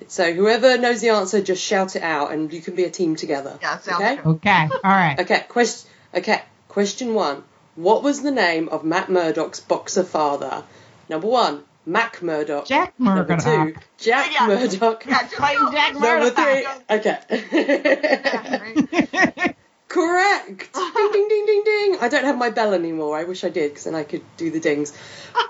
So 0.07 0.33
whoever 0.33 0.77
knows 0.77 1.01
the 1.01 1.09
answer, 1.09 1.41
just 1.41 1.63
shout 1.63 1.95
it 1.95 2.03
out, 2.03 2.31
and 2.31 2.51
you 2.51 2.61
can 2.61 2.75
be 2.75 2.83
a 2.83 2.89
team 2.89 3.15
together. 3.15 3.57
Yeah, 3.61 3.79
sounds 3.79 4.03
okay. 4.03 4.15
good. 4.17 4.25
Okay. 4.25 4.69
All 4.83 4.91
right. 4.91 5.19
Okay. 5.19 5.45
Question. 5.47 5.89
Okay. 6.13 6.41
Question 6.67 7.13
one. 7.13 7.43
What 7.75 8.03
was 8.03 8.21
the 8.21 8.31
name 8.31 8.69
of 8.69 8.83
Matt 8.83 9.09
Murdock's 9.09 9.59
boxer 9.59 10.03
father? 10.03 10.63
Number 11.09 11.27
one, 11.27 11.63
Mac 11.85 12.21
Murdock. 12.21 12.65
Jack 12.67 12.99
Number 12.99 13.35
two, 13.37 13.75
Jack 13.97 14.31
Yeah. 14.33 14.47
Murdock. 14.47 15.05
Yeah, 15.05 15.21
just 15.23 15.35
Fighting 15.35 15.65
go- 15.65 15.71
Jack 15.71 15.93
Number 15.95 16.29
three. 16.29 16.67
Okay. 16.89 17.17
Correct. 19.87 20.73
ding 20.73 21.11
ding 21.11 21.27
ding 21.29 21.45
ding 21.45 21.63
ding. 21.65 21.97
I 22.01 22.07
don't 22.09 22.23
have 22.25 22.37
my 22.37 22.49
bell 22.49 22.73
anymore. 22.73 23.17
I 23.17 23.25
wish 23.25 23.43
I 23.43 23.49
did 23.49 23.71
because 23.71 23.83
then 23.83 23.95
I 23.95 24.03
could 24.03 24.23
do 24.37 24.49
the 24.49 24.59
dings. 24.59 24.91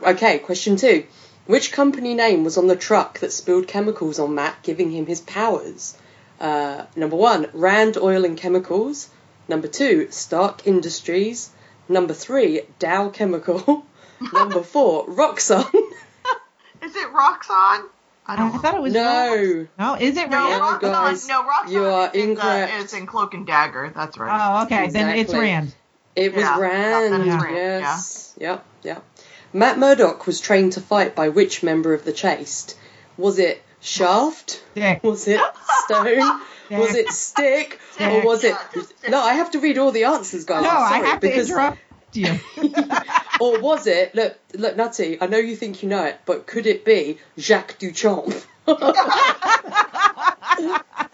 Okay, 0.02 0.40
question 0.40 0.76
two. 0.76 1.06
Which 1.46 1.72
company 1.72 2.14
name 2.14 2.44
was 2.44 2.58
on 2.58 2.68
the 2.68 2.76
truck 2.76 3.20
that 3.20 3.32
spilled 3.32 3.68
chemicals 3.68 4.20
on 4.20 4.36
Matt, 4.36 4.62
giving 4.64 4.92
him 4.92 5.06
his 5.06 5.22
powers? 5.22 5.96
Uh, 6.40 6.86
number 6.96 7.16
one, 7.16 7.48
Rand 7.54 7.98
Oil 7.98 8.26
and 8.26 8.38
Chemicals. 8.38 9.10
Number 9.48 9.68
two, 9.68 10.08
Stark 10.10 10.66
Industries. 10.68 11.50
Number 11.90 12.14
three, 12.14 12.62
Dow 12.80 13.10
Chemical. 13.10 13.86
Number 14.34 14.64
four, 14.64 15.06
Roxxon. 15.08 15.66
Is 16.82 16.96
it 16.96 17.08
Roxxon? 17.14 17.86
I 18.26 18.34
I 18.34 18.36
don't 18.38 18.54
know. 18.54 18.60
thought 18.60 18.76
it 18.76 18.82
was. 18.82 18.94
no. 18.94 19.68
No, 19.78 19.96
is 19.96 20.16
it 20.18 20.30
No, 20.30 20.38
Rand? 20.38 20.50
Yeah, 20.50 20.60
Roxxon. 20.60 20.82
guys, 20.82 21.28
no, 21.28 21.44
Roxxon. 21.44 21.72
you 21.72 21.86
are 21.86 22.12
is, 22.14 22.24
incorrect. 22.24 22.74
Uh, 22.74 22.78
is 22.84 22.94
in 22.94 23.06
Cloak 23.06 23.34
and 23.34 23.46
Dagger. 23.46 23.92
That's 23.94 24.18
right. 24.18 24.60
Oh, 24.60 24.64
okay. 24.64 24.90
Then 24.90 25.10
it's 25.10 25.22
Exactly. 25.32 25.40
Rand. 25.50 25.76
It 26.16 26.34
was 26.34 26.42
Yeah, 26.44 26.60
Rand. 26.60 27.14
that 27.14 27.22
is 27.22 27.44
Rand, 27.44 27.56
Yes. 27.84 28.34
Yep. 28.40 28.66
Yep. 28.84 29.04
Matt 29.52 29.78
Murdock 29.78 30.26
was 30.26 30.40
trained 30.40 30.74
to 30.74 30.82
fight 30.82 31.16
by 31.16 31.30
which 31.30 31.64
member 31.64 31.94
of 31.94 32.06
the 32.06 32.14
Chaste? 32.14 32.78
Was 33.18 33.40
it 33.40 33.62
Shaft? 33.82 34.64
Dick. 34.76 35.04
Was 35.04 35.28
it 35.28 35.42
Stone? 35.86 36.42
Was 36.70 36.96
it 36.96 37.10
Stick? 37.10 37.80
Or 38.00 38.24
was 38.26 38.44
it? 38.44 38.50
Yeah, 38.50 38.60
just 38.74 38.98
Stick. 38.98 39.12
No, 39.12 39.20
I 39.22 39.34
have 39.36 39.52
to 39.52 39.60
read 39.60 39.78
all 39.78 39.92
the 39.92 40.06
answers, 40.06 40.46
guys. 40.46 40.64
No, 40.64 40.70
I'm 40.70 40.78
I 40.78 40.90
sorry, 40.90 41.08
have 41.08 41.20
to 41.22 41.40
interrupt 41.40 41.78
you. 42.14 42.40
or 43.40 43.60
was 43.60 43.88
it? 43.88 44.16
Look, 44.16 44.38
look, 44.54 44.76
Nutty. 44.76 45.22
I 45.22 45.28
know 45.28 45.38
you 45.38 45.56
think 45.56 45.84
you 45.84 45.90
know 45.90 46.04
it, 46.06 46.20
but 46.26 46.48
could 46.48 46.66
it 46.68 46.86
be 46.86 47.18
Jacques 47.38 47.80
Duchamp? 47.80 48.46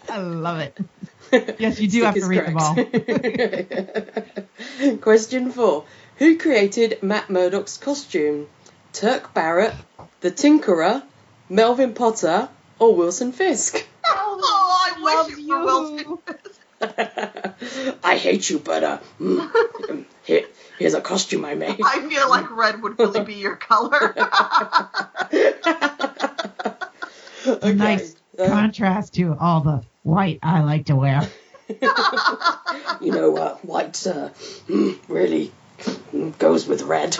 I 0.08 0.18
love 0.18 0.60
it. 0.60 0.78
Yes, 1.60 1.78
you 1.80 1.86
do 1.86 2.02
have 2.02 2.14
to 2.14 2.26
read 2.26 2.44
them 2.44 2.56
all. 2.58 2.76
all. 4.90 4.96
Question 4.96 5.52
four. 5.52 5.84
Who 6.16 6.36
created 6.38 7.00
Matt 7.04 7.30
Murdock's 7.30 7.76
costume? 7.76 8.48
Turk 8.92 9.32
Barrett, 9.32 9.74
the 10.22 10.32
Tinkerer, 10.32 11.04
Melvin 11.48 11.94
Potter, 11.94 12.48
or 12.80 12.96
Wilson 12.96 13.30
Fisk? 13.30 13.86
Oh, 14.42 14.94
I 14.96 15.14
Loves 15.14 15.28
wish 15.28 15.38
it 15.38 15.48
were 15.48 15.64
Wilson. 15.64 16.18
I 18.04 18.16
hate 18.16 18.48
you, 18.48 18.58
but 18.58 18.84
uh, 18.84 18.98
mm, 19.20 20.04
here, 20.24 20.44
here's 20.78 20.94
a 20.94 21.00
costume 21.00 21.44
I 21.44 21.54
made. 21.54 21.80
I 21.84 22.08
feel 22.08 22.28
like 22.30 22.50
red 22.50 22.82
would 22.82 22.98
really 22.98 23.24
be 23.24 23.34
your 23.34 23.56
color. 23.56 24.14
Okay, 27.46 27.72
Nice 27.72 28.16
uh, 28.38 28.48
contrast 28.48 29.14
to 29.14 29.34
all 29.38 29.60
the 29.62 29.82
white 30.02 30.38
I 30.42 30.60
like 30.62 30.86
to 30.86 30.96
wear. 30.96 31.28
you 33.00 33.12
know, 33.12 33.36
uh, 33.36 33.56
white 33.56 34.06
uh, 34.06 34.30
mm, 34.68 34.98
really 35.08 35.52
mm, 36.12 36.36
goes 36.38 36.66
with 36.66 36.82
red. 36.82 37.16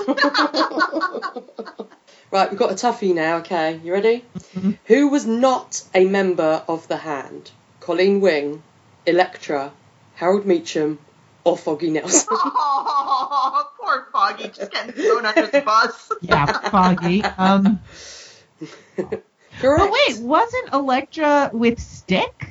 Right, 2.33 2.49
we've 2.51 2.59
got 2.59 2.71
a 2.71 2.75
toughie 2.75 3.15
now, 3.15 3.39
okay? 3.39 3.81
You 3.83 3.93
ready? 3.93 4.25
Mhm. 4.57 4.79
Who 4.85 5.09
was 5.09 5.27
not 5.27 5.83
a 5.95 6.05
member 6.05 6.63
of 6.69 6.87
the 6.89 6.97
Hand? 6.97 7.51
Colleen 7.81 8.21
Wing, 8.21 8.63
Elektra, 9.07 9.73
Harold 10.15 10.45
Meachum, 10.45 10.99
or 11.45 11.57
Foggy 11.59 11.91
Nelson? 11.91 12.29
oh, 12.31 13.69
poor 13.81 14.07
Foggy, 14.13 14.49
just 14.49 14.71
getting 14.71 14.93
thrown 14.93 15.27
under 15.27 15.47
the 15.49 15.61
bus. 15.63 16.13
Yeah, 16.21 16.47
foggy. 16.71 17.25
Um, 17.25 17.81
Correct. 18.97 19.23
but 19.59 19.91
wait, 19.91 20.21
wasn't 20.21 20.73
Elektra 20.73 21.51
with 21.53 21.81
Stick? 21.81 22.47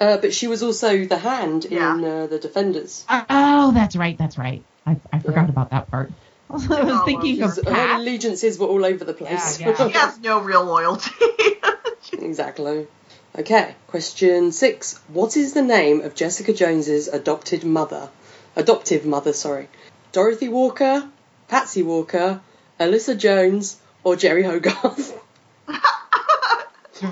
Uh, 0.00 0.16
but 0.16 0.32
she 0.32 0.46
was 0.46 0.62
also 0.62 1.04
the 1.04 1.18
Hand 1.18 1.66
Yeah. 1.68 1.94
in 1.96 2.04
uh, 2.04 2.26
the 2.28 2.38
Defenders. 2.38 3.04
Oh, 3.10 3.72
that's 3.74 3.96
right. 3.96 4.16
That's 4.16 4.38
right. 4.38 4.62
I, 4.86 4.96
I 5.12 5.18
forgot 5.18 5.44
Yeah. 5.44 5.50
about 5.50 5.70
that 5.70 5.90
part. 5.90 6.10
I 6.70 6.82
was 6.82 7.04
thinking 7.04 7.42
of 7.42 7.56
Her 7.56 7.62
Pat. 7.62 8.00
allegiances 8.00 8.58
were 8.58 8.66
all 8.66 8.84
over 8.84 9.04
the 9.04 9.12
place. 9.14 9.60
Yeah, 9.60 9.68
yeah. 9.78 9.86
She 9.88 9.92
has 9.92 10.18
no 10.20 10.40
real 10.40 10.64
loyalty. 10.64 11.10
Exactly. 12.12 12.86
Okay, 13.38 13.74
question 13.88 14.50
six. 14.50 14.98
What 15.08 15.36
is 15.36 15.52
the 15.52 15.62
name 15.62 16.00
of 16.00 16.14
Jessica 16.14 16.52
Jones's 16.54 17.06
adopted 17.06 17.64
mother? 17.64 18.08
Adoptive 18.56 19.04
mother, 19.04 19.32
sorry. 19.34 19.68
Dorothy 20.12 20.48
Walker, 20.48 21.06
Patsy 21.48 21.82
Walker, 21.82 22.40
Alisa 22.80 23.16
Jones 23.16 23.78
or 24.04 24.16
Jeri 24.16 24.42
Hogarth? 24.44 25.12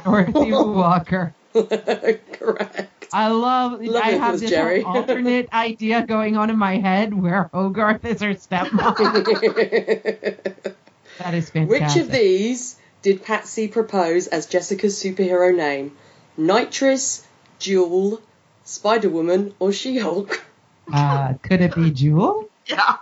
Dorothy 0.04 0.52
Walker. 0.52 1.34
Correct. 1.52 2.95
I 3.12 3.28
love. 3.28 3.80
Love 3.80 4.02
I 4.02 4.10
have 4.12 4.40
this 4.40 4.50
Jeri. 4.50 4.84
alternate 4.84 5.48
idea 5.52 6.06
going 6.06 6.36
on 6.36 6.50
in 6.50 6.58
my 6.58 6.78
head 6.78 7.14
where 7.14 7.50
Hogarth 7.52 8.04
is 8.04 8.20
her 8.22 8.34
stepmom. 8.34 8.96
that 11.18 11.34
is 11.34 11.50
fantastic. 11.50 11.68
Which 11.68 11.96
of 11.96 12.10
these 12.12 12.76
did 13.02 13.24
Patsy 13.24 13.68
propose 13.68 14.26
as 14.26 14.46
Jessica's 14.46 15.00
superhero 15.02 15.54
name? 15.54 15.96
Nitrous, 16.36 17.26
Jewel, 17.58 18.20
Spider 18.64 19.08
Woman, 19.08 19.54
or 19.58 19.72
She 19.72 19.98
Hulk? 19.98 20.44
Uh, 20.92 21.34
could 21.42 21.60
it 21.62 21.74
be 21.74 21.90
Jewel? 21.90 22.48
Yeah. 22.66 22.96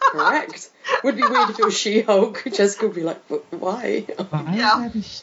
Correct. 0.00 0.70
Would 1.04 1.16
be 1.16 1.22
weird 1.22 1.50
if 1.50 1.58
it 1.58 1.64
was 1.64 1.76
She 1.76 2.00
Hulk. 2.02 2.42
Jessica 2.52 2.86
would 2.86 2.94
be 2.96 3.02
like, 3.02 3.20
why? 3.50 4.06
Why 4.30 4.54
Yeah. 4.56 4.86
is 4.86 4.92
that 4.92 4.98
a 4.98 5.02
sh-. 5.02 5.22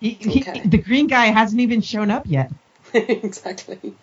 He, 0.00 0.10
he, 0.10 0.40
Okay. 0.42 0.60
the 0.66 0.78
green 0.78 1.06
guy 1.06 1.26
hasn't 1.26 1.60
even 1.60 1.80
shown 1.80 2.10
up 2.10 2.24
yet. 2.26 2.50
exactly. 2.94 3.94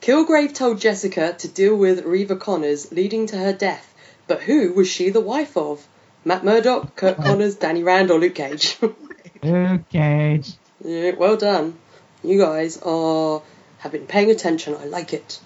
Kilgrave 0.00 0.52
told 0.52 0.80
Jessica 0.80 1.34
to 1.38 1.48
deal 1.48 1.76
with 1.76 2.04
Reva 2.04 2.36
Connors, 2.36 2.90
leading 2.90 3.26
to 3.28 3.36
her 3.36 3.52
death. 3.52 3.94
But 4.26 4.42
who 4.42 4.72
was 4.72 4.88
she 4.88 5.10
the 5.10 5.20
wife 5.20 5.56
of? 5.56 5.86
Matt 6.24 6.44
Murdock, 6.44 6.96
Curt 6.96 7.16
Connors, 7.16 7.56
Danny 7.56 7.82
Rand, 7.82 8.10
or 8.10 8.18
Luke 8.18 8.34
Cage? 8.34 8.78
Luke 9.42 9.88
Cage. 9.90 10.52
yeah, 10.84 11.12
well 11.12 11.36
done. 11.36 11.76
You 12.22 12.38
guys 12.38 12.78
are 12.82 13.42
have 13.78 13.92
been 13.92 14.06
paying 14.06 14.30
attention. 14.30 14.76
I 14.76 14.84
like 14.84 15.12
it. 15.12 15.40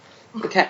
Okay. 0.44 0.68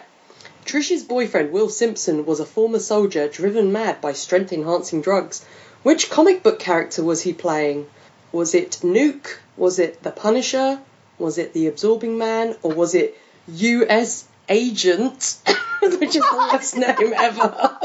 Trish's 0.65 1.03
boyfriend, 1.03 1.53
Will 1.53 1.69
Simpson, 1.69 2.27
was 2.27 2.41
a 2.41 2.47
former 2.47 2.79
soldier 2.79 3.29
driven 3.29 3.73
mad 3.73 4.01
by 4.01 4.13
strength 4.13 4.53
enhancing 4.53 5.01
drugs. 5.01 5.45
Which 5.83 6.11
comic 6.11 6.43
book 6.43 6.59
character 6.59 7.03
was 7.05 7.23
he 7.23 7.33
playing? 7.33 7.87
Was 8.33 8.55
it 8.55 8.79
Nuke? 8.83 9.37
Was 9.57 9.79
it 9.79 10.03
the 10.03 10.11
Punisher? 10.11 10.81
Was 11.19 11.39
it 11.39 11.53
the 11.53 11.67
Absorbing 11.67 12.19
Man? 12.19 12.57
Or 12.63 12.73
was 12.73 12.95
it 12.95 13.19
US 13.49 14.27
Agent? 14.49 15.39
Which 15.83 16.17
is 16.17 16.23
the 16.23 16.37
last 16.37 16.77
name 16.77 17.13
ever. 17.17 17.79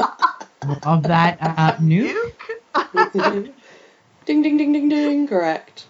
Of 0.82 1.04
that 1.04 1.38
uh, 1.40 1.76
new. 1.80 2.32
Nuke? 2.74 3.52
ding, 4.26 4.42
ding, 4.42 4.56
ding, 4.56 4.72
ding, 4.72 4.88
ding. 4.88 5.28
Correct. 5.28 5.86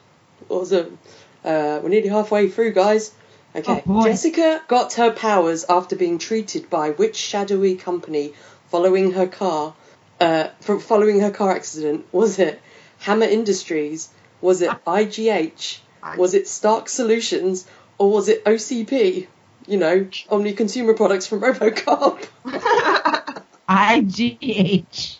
Awesome. 0.48 0.98
Uh, 1.44 1.80
we're 1.82 1.88
nearly 1.88 2.08
halfway 2.08 2.48
through, 2.48 2.72
guys. 2.72 3.12
Okay. 3.54 3.82
Oh. 3.86 4.04
Jessica 4.04 4.62
got 4.68 4.94
her 4.94 5.10
powers 5.10 5.64
after 5.68 5.96
being 5.96 6.18
treated 6.18 6.70
by 6.70 6.90
which 6.90 7.16
shadowy 7.16 7.76
company 7.76 8.32
following 8.70 9.12
her 9.12 9.26
car, 9.26 9.74
uh, 10.20 10.48
from 10.60 10.80
following 10.80 11.20
her 11.20 11.30
car 11.30 11.50
accident? 11.50 12.06
Was 12.12 12.38
it 12.38 12.60
Hammer 13.00 13.26
Industries? 13.26 14.08
Was 14.40 14.62
it 14.62 14.70
IGH? 14.86 15.78
Was 16.16 16.34
it 16.34 16.48
Stark 16.48 16.88
Solutions? 16.88 17.66
Or 17.98 18.10
was 18.10 18.28
it 18.28 18.44
OCP? 18.44 19.26
You 19.66 19.76
know, 19.78 20.08
Omni 20.28 20.54
Consumer 20.54 20.94
Products 20.94 21.26
from 21.26 21.40
Robocop. 21.40 22.26
IGH. 23.68 25.18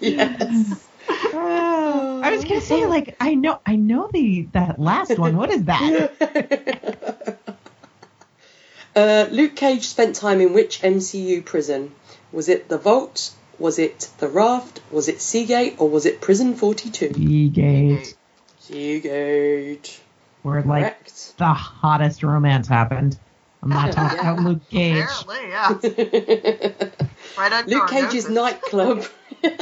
yes. 0.00 0.88
Oh, 1.08 2.20
I 2.24 2.30
was 2.32 2.44
gonna 2.44 2.60
say 2.60 2.86
like 2.86 3.16
I 3.20 3.34
know 3.34 3.60
I 3.64 3.76
know 3.76 4.10
the 4.12 4.48
that 4.52 4.80
last 4.80 5.18
one. 5.18 5.36
What 5.36 5.50
is 5.50 5.64
that? 5.64 7.38
uh, 8.96 9.26
Luke 9.30 9.54
Cage 9.54 9.86
spent 9.86 10.16
time 10.16 10.40
in 10.40 10.52
which 10.52 10.80
MCU 10.82 11.44
prison? 11.44 11.92
Was 12.32 12.48
it 12.48 12.68
the 12.68 12.78
Vault? 12.78 13.32
Was 13.58 13.78
it 13.78 14.10
the 14.18 14.28
Raft? 14.28 14.80
Was 14.90 15.08
it 15.08 15.20
Seagate? 15.20 15.80
Or 15.80 15.88
was 15.88 16.04
it 16.06 16.20
Prison 16.20 16.54
42? 16.54 17.14
Seagate, 17.14 18.14
Seagate. 18.58 20.00
Where 20.46 20.62
like 20.62 20.82
Correct. 20.84 21.34
the 21.38 21.46
hottest 21.52 22.22
romance 22.22 22.68
happened. 22.68 23.18
I'm 23.62 23.70
not 23.70 23.90
talking 23.92 24.18
Yeah. 24.18 24.30
about 24.32 24.44
Luke 24.44 24.68
Cage. 24.70 25.04
Apparently, 25.20 25.48
yeah. 25.50 26.88
Right 27.38 27.52
on 27.52 27.66
Luke 27.66 27.88
Cage's 27.88 28.28
noses. 28.28 28.30
nightclub. 28.30 29.04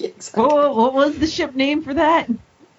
Exactly. 0.00 0.42
What, 0.44 0.76
what 0.76 0.94
was 0.94 1.18
the 1.18 1.26
ship 1.26 1.54
name 1.56 1.82
for 1.82 1.92
that? 1.94 2.28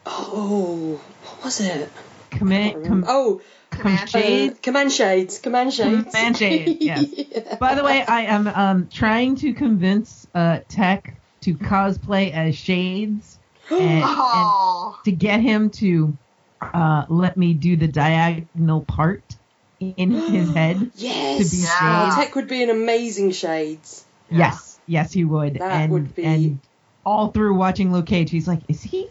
Oh, 0.05 0.99
what 1.23 1.43
was 1.43 1.59
it? 1.59 1.89
Command, 2.31 2.85
com, 2.85 3.03
Oh, 3.07 3.41
Command 3.71 3.99
uh, 4.03 4.05
Shades? 4.05 4.59
Command 4.61 4.91
Shades. 4.91 5.39
Command 5.39 5.73
Shades. 5.73 6.05
Command 6.05 6.37
Shades, 6.37 6.77
yes. 6.81 7.05
Yeah. 7.13 7.55
By 7.57 7.75
the 7.75 7.83
way, 7.83 8.03
I 8.05 8.21
am 8.21 8.47
um, 8.47 8.87
trying 8.91 9.35
to 9.37 9.53
convince 9.53 10.27
uh, 10.33 10.59
Tech 10.69 11.13
to 11.41 11.55
cosplay 11.55 12.31
as 12.31 12.55
Shades 12.57 13.37
and, 13.69 13.79
and 13.81 14.03
Oh, 14.05 14.97
to 15.03 15.11
get 15.11 15.41
him 15.41 15.69
to 15.71 16.17
uh, 16.61 17.05
let 17.09 17.37
me 17.37 17.53
do 17.53 17.75
the 17.75 17.87
diagonal 17.87 18.81
part 18.81 19.23
in 19.79 20.11
his 20.11 20.49
head. 20.53 20.91
Yes. 20.95 21.49
To 21.49 21.55
be 21.55 21.61
Yeah. 21.63 22.15
Tech 22.15 22.35
would 22.35 22.47
be 22.47 22.63
an 22.63 22.69
amazing 22.69 23.31
Shades. 23.31 24.05
Yeah. 24.29 24.37
Yes, 24.37 24.79
yes, 24.85 25.13
he 25.13 25.23
would. 25.23 25.55
That 25.55 25.71
and, 25.71 25.91
would 25.91 26.15
be- 26.15 26.23
and 26.23 26.59
all 27.05 27.29
through 27.31 27.55
watching 27.55 27.91
Luke 27.91 28.05
Cage, 28.05 28.29
he's 28.29 28.47
like, 28.47 28.59
is 28.67 28.83
he, 28.83 29.09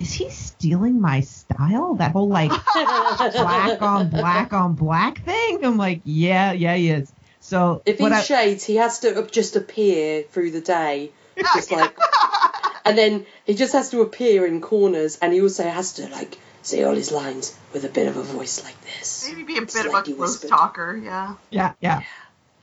is 0.00 0.12
he 0.12 0.30
stealing 0.30 1.00
my 1.00 1.20
style? 1.20 1.94
That 1.94 2.12
whole 2.12 2.28
like 2.28 2.50
black 2.74 3.82
on 3.82 4.08
black 4.08 4.52
on 4.52 4.74
black 4.74 5.24
thing. 5.24 5.64
I'm 5.64 5.76
like, 5.76 6.00
yeah, 6.04 6.52
yeah, 6.52 6.74
he 6.74 6.90
is. 6.90 7.12
So 7.40 7.82
If 7.84 8.00
what 8.00 8.12
he's 8.12 8.20
I, 8.20 8.24
Shades, 8.24 8.64
he 8.64 8.76
has 8.76 9.00
to 9.00 9.26
just 9.30 9.56
appear 9.56 10.22
through 10.22 10.52
the 10.52 10.60
day, 10.60 11.10
just 11.36 11.72
like, 11.72 11.94
and 12.84 12.96
then 12.96 13.26
he 13.44 13.54
just 13.54 13.72
has 13.72 13.90
to 13.90 14.00
appear 14.00 14.46
in 14.46 14.60
corners, 14.60 15.18
and 15.20 15.32
he 15.32 15.42
also 15.42 15.68
has 15.68 15.94
to 15.94 16.08
like 16.08 16.38
say 16.62 16.82
all 16.84 16.94
his 16.94 17.12
lines 17.12 17.56
with 17.72 17.84
a 17.84 17.88
bit 17.88 18.06
of 18.08 18.16
a 18.16 18.22
voice 18.22 18.64
like 18.64 18.76
this. 18.82 19.28
maybe 19.28 19.42
be 19.42 19.58
a 19.58 19.62
bit 19.62 19.86
of 19.86 19.94
a 19.94 20.02
close 20.02 20.16
whispered. 20.18 20.48
talker, 20.48 20.96
yeah. 20.96 21.34
yeah, 21.50 21.72
yeah. 21.80 22.02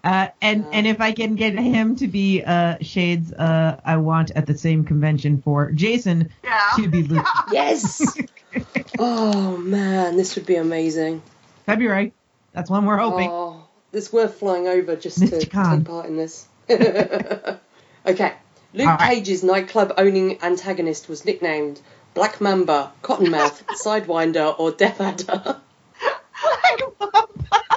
Uh, 0.02 0.28
and 0.42 0.64
Yeah. 0.64 0.70
and 0.72 0.88
if 0.88 1.02
I 1.02 1.12
can 1.12 1.36
get 1.36 1.60
him 1.60 1.98
to 1.98 2.08
be 2.08 2.42
uh, 2.42 2.78
Shades, 2.82 3.34
uh, 3.34 3.82
I 3.84 3.98
want 3.98 4.32
at 4.32 4.46
the 4.46 4.58
same 4.58 4.86
convention 4.86 5.42
for 5.42 5.72
Jason 5.72 6.30
Yeah. 6.44 6.60
to 6.78 6.88
be 6.88 7.04
Luke. 7.04 7.26
Yes. 7.52 8.18
oh 9.00 9.58
man, 9.58 10.16
this 10.16 10.36
would 10.36 10.46
be 10.46 10.56
amazing. 10.56 11.22
February. 11.66 12.14
That's 12.54 12.70
when 12.70 12.86
we're 12.86 12.98
hoping. 12.98 13.30
Oh, 13.30 13.68
it's 13.92 14.12
worth 14.14 14.36
flying 14.36 14.68
over 14.68 14.96
just 14.96 15.20
to 15.20 15.46
Khan. 15.46 15.80
take 15.80 15.88
part 15.88 16.06
in 16.06 16.16
this. 16.16 16.48
okay. 16.70 18.34
Luke 18.74 18.88
All 18.88 18.96
right. 18.98 19.16
Cage's 19.16 19.44
nightclub 19.44 19.94
owning 19.98 20.42
antagonist 20.44 21.10
was 21.10 21.26
nicknamed 21.26 21.82
Black 22.14 22.42
Mamba, 22.42 22.92
Cottonmouth, 23.02 23.64
Sidewinder, 23.84 24.58
or 24.60 24.72
Death 24.72 25.00
Adder. 25.02 25.60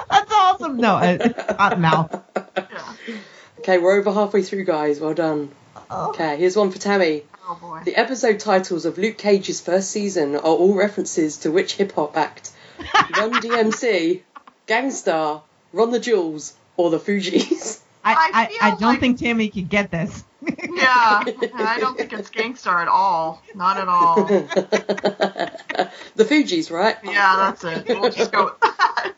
That's 0.09 0.31
awesome. 0.31 0.77
No, 0.77 0.95
uh, 0.95 1.55
hot 1.55 1.79
mouth. 1.79 2.23
yeah. 2.35 2.93
Okay, 3.59 3.77
we're 3.77 3.97
over 3.97 4.11
halfway 4.11 4.41
through, 4.43 4.65
guys. 4.65 4.99
Well 4.99 5.13
done. 5.13 5.49
Oh. 5.89 6.09
Okay, 6.09 6.35
here's 6.35 6.57
one 6.57 6.69
for 6.69 6.79
Tammy. 6.79 7.23
Oh 7.47 7.57
boy. 7.61 7.79
The 7.85 7.95
episode 7.95 8.41
titles 8.41 8.83
of 8.83 8.97
Luke 8.97 9.17
Cage's 9.17 9.61
first 9.61 9.89
season 9.89 10.35
are 10.35 10.41
all 10.41 10.73
references 10.73 11.37
to 11.37 11.51
which 11.51 11.75
hip 11.75 11.93
hop 11.93 12.17
act? 12.17 12.51
Run 13.17 13.31
DMC, 13.31 14.21
Gang 14.67 14.91
Starr, 14.91 15.43
Run 15.71 15.91
the 15.91 15.99
Jewels, 16.01 16.55
or 16.75 16.89
the 16.89 16.99
Fugees? 16.99 17.72
I, 18.03 18.13
I 18.13 18.29
I, 18.33 18.49
I 18.67 18.69
don't 18.71 18.81
like- 18.81 18.99
think 18.99 19.19
Tammy 19.19 19.49
could 19.49 19.69
get 19.69 19.91
this. 19.91 20.23
Yeah. 20.45 21.23
And 21.25 21.53
I 21.55 21.79
don't 21.79 21.97
think 21.97 22.11
it's 22.11 22.29
Gang 22.29 22.55
Starr 22.55 22.81
at 22.81 22.89
all. 22.89 23.41
Not 23.55 23.77
at 23.77 23.87
all. 23.87 24.25
the 24.25 25.89
Fugees, 26.25 26.69
right? 26.69 26.97
Yeah, 27.03 27.35
that's 27.37 27.63
it. 27.63 27.87
We'll 27.87 28.11
just 28.11 28.29
go 28.31 28.45
with 28.45 28.59
that. 28.59 29.13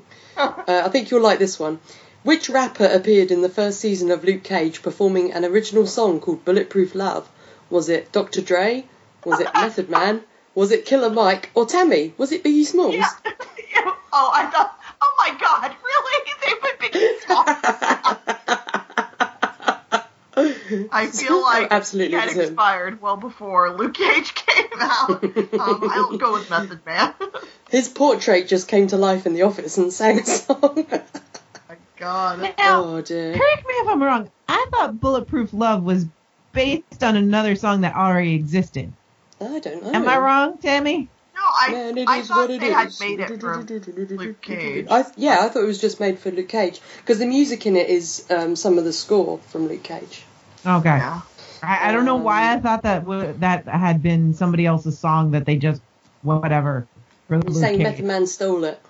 Uh, 0.38 0.82
I 0.84 0.90
think 0.90 1.10
you'll 1.10 1.22
like 1.22 1.38
this 1.38 1.58
one. 1.58 1.80
Which 2.22 2.50
rapper 2.50 2.84
appeared 2.84 3.30
in 3.30 3.40
the 3.40 3.48
first 3.48 3.80
season 3.80 4.10
of 4.10 4.22
Luke 4.22 4.42
Cage 4.44 4.82
performing 4.82 5.32
an 5.32 5.46
original 5.46 5.86
song 5.86 6.20
called 6.20 6.44
Bulletproof 6.44 6.94
Love? 6.94 7.26
Was 7.70 7.88
it 7.88 8.12
Dr. 8.12 8.42
Dre? 8.42 8.84
Was 9.24 9.40
it 9.40 9.48
Method 9.54 9.88
Man? 9.88 10.20
Was 10.54 10.72
it 10.72 10.84
Killer 10.84 11.08
Mike? 11.08 11.48
Or 11.54 11.64
Tammy? 11.64 12.12
Was 12.18 12.32
it 12.32 12.44
Biggie 12.44 12.66
Smalls? 12.66 12.94
Yeah. 12.96 13.08
Yeah. 13.24 13.94
Oh, 14.12 14.30
I 14.34 14.44
thought. 14.50 14.78
Oh 15.18 15.18
my 15.18 15.30
God! 15.38 15.74
Really? 15.82 16.22
They 16.46 16.52
would 16.62 16.78
be 16.78 16.90
small. 17.24 17.44
I 20.92 21.06
feel 21.06 21.42
like 21.42 21.72
Absolutely 21.72 22.12
he 22.12 22.18
had 22.20 22.28
expired 22.28 23.00
well 23.00 23.16
before 23.16 23.72
Luke 23.72 23.94
Cage 23.94 24.34
came 24.34 24.66
out. 24.78 25.24
Um, 25.58 25.88
I'll 25.90 26.18
go 26.18 26.34
with 26.34 26.50
Method 26.50 26.84
Man. 26.84 27.14
His 27.70 27.88
portrait 27.88 28.46
just 28.46 28.68
came 28.68 28.86
to 28.88 28.96
life 28.96 29.26
in 29.26 29.32
the 29.32 29.42
office 29.42 29.78
and 29.78 29.92
sang 29.92 30.20
a 30.20 30.24
song. 30.24 30.86
my 30.88 31.02
God. 31.96 32.54
Now, 32.58 32.84
oh 32.84 33.00
dear. 33.00 33.32
correct 33.32 33.66
me 33.66 33.74
if 33.74 33.88
I'm 33.88 34.02
wrong. 34.02 34.30
I 34.46 34.66
thought 34.72 35.00
Bulletproof 35.00 35.52
Love 35.52 35.82
was 35.82 36.06
based 36.52 37.02
on 37.02 37.16
another 37.16 37.56
song 37.56 37.80
that 37.80 37.96
already 37.96 38.34
existed. 38.34 38.92
I 39.40 39.58
don't 39.58 39.82
know. 39.82 39.90
Am 39.92 40.06
I 40.06 40.18
wrong, 40.18 40.58
Tammy? 40.58 41.10
No, 41.68 41.72
I 41.72 41.72
Man, 41.72 41.98
it 41.98 42.08
I 42.08 42.20
is 42.20 42.28
thought 42.28 42.48
what 42.48 42.50
it 42.50 42.60
they 42.60 42.70
had 42.70 42.92
made 43.00 43.20
it 43.20 43.40
for 43.40 43.64
Luke 44.16 44.40
Cage. 44.42 44.86
I, 44.90 45.04
yeah, 45.16 45.38
I 45.40 45.48
thought 45.48 45.62
it 45.62 45.66
was 45.66 45.80
just 45.80 46.00
made 46.00 46.18
for 46.18 46.30
Luke 46.30 46.48
Cage 46.48 46.80
because 46.98 47.18
the 47.18 47.26
music 47.26 47.66
in 47.66 47.76
it 47.76 47.88
is 47.88 48.26
um, 48.30 48.56
some 48.56 48.78
of 48.78 48.84
the 48.84 48.92
score 48.92 49.38
from 49.38 49.68
Luke 49.68 49.82
Cage. 49.82 50.24
Okay. 50.66 50.88
Yeah. 50.88 51.22
I, 51.62 51.88
I 51.88 51.92
don't 51.92 52.04
know 52.04 52.16
why 52.16 52.52
I 52.52 52.60
thought 52.60 52.82
that 52.82 53.00
w- 53.00 53.34
that 53.38 53.66
had 53.68 54.02
been 54.02 54.34
somebody 54.34 54.66
else's 54.66 55.00
song 55.00 55.32
that 55.32 55.46
they 55.46 55.56
just 55.56 55.82
whatever. 56.22 56.88
for 57.28 57.38
You're 57.38 57.52
Luke 57.52 57.54
saying 57.54 57.78
Cage. 57.78 57.84
Method 57.84 58.04
Man 58.04 58.26
stole 58.26 58.64
it. 58.64 58.80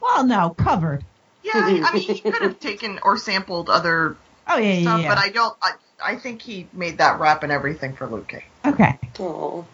Well, 0.00 0.24
no, 0.26 0.54
covered. 0.56 1.04
Yeah, 1.42 1.52
I 1.54 1.92
mean, 1.92 2.02
he 2.02 2.20
could 2.20 2.42
have 2.42 2.60
taken 2.60 2.98
or 3.02 3.16
sampled 3.18 3.70
other 3.70 4.16
Oh 4.46 4.58
yeah, 4.58 4.72
yeah, 4.74 4.80
stuff, 4.80 5.02
yeah. 5.02 5.08
but 5.08 5.18
I 5.18 5.28
don't. 5.30 5.56
I, 5.62 5.72
I 6.04 6.16
think 6.16 6.42
he 6.42 6.66
made 6.72 6.98
that 6.98 7.20
rap 7.20 7.42
and 7.42 7.52
everything 7.52 7.94
for 7.94 8.06
Luke 8.06 8.28
Cage. 8.28 8.44
okay. 8.66 8.98
Oh, 9.20 9.66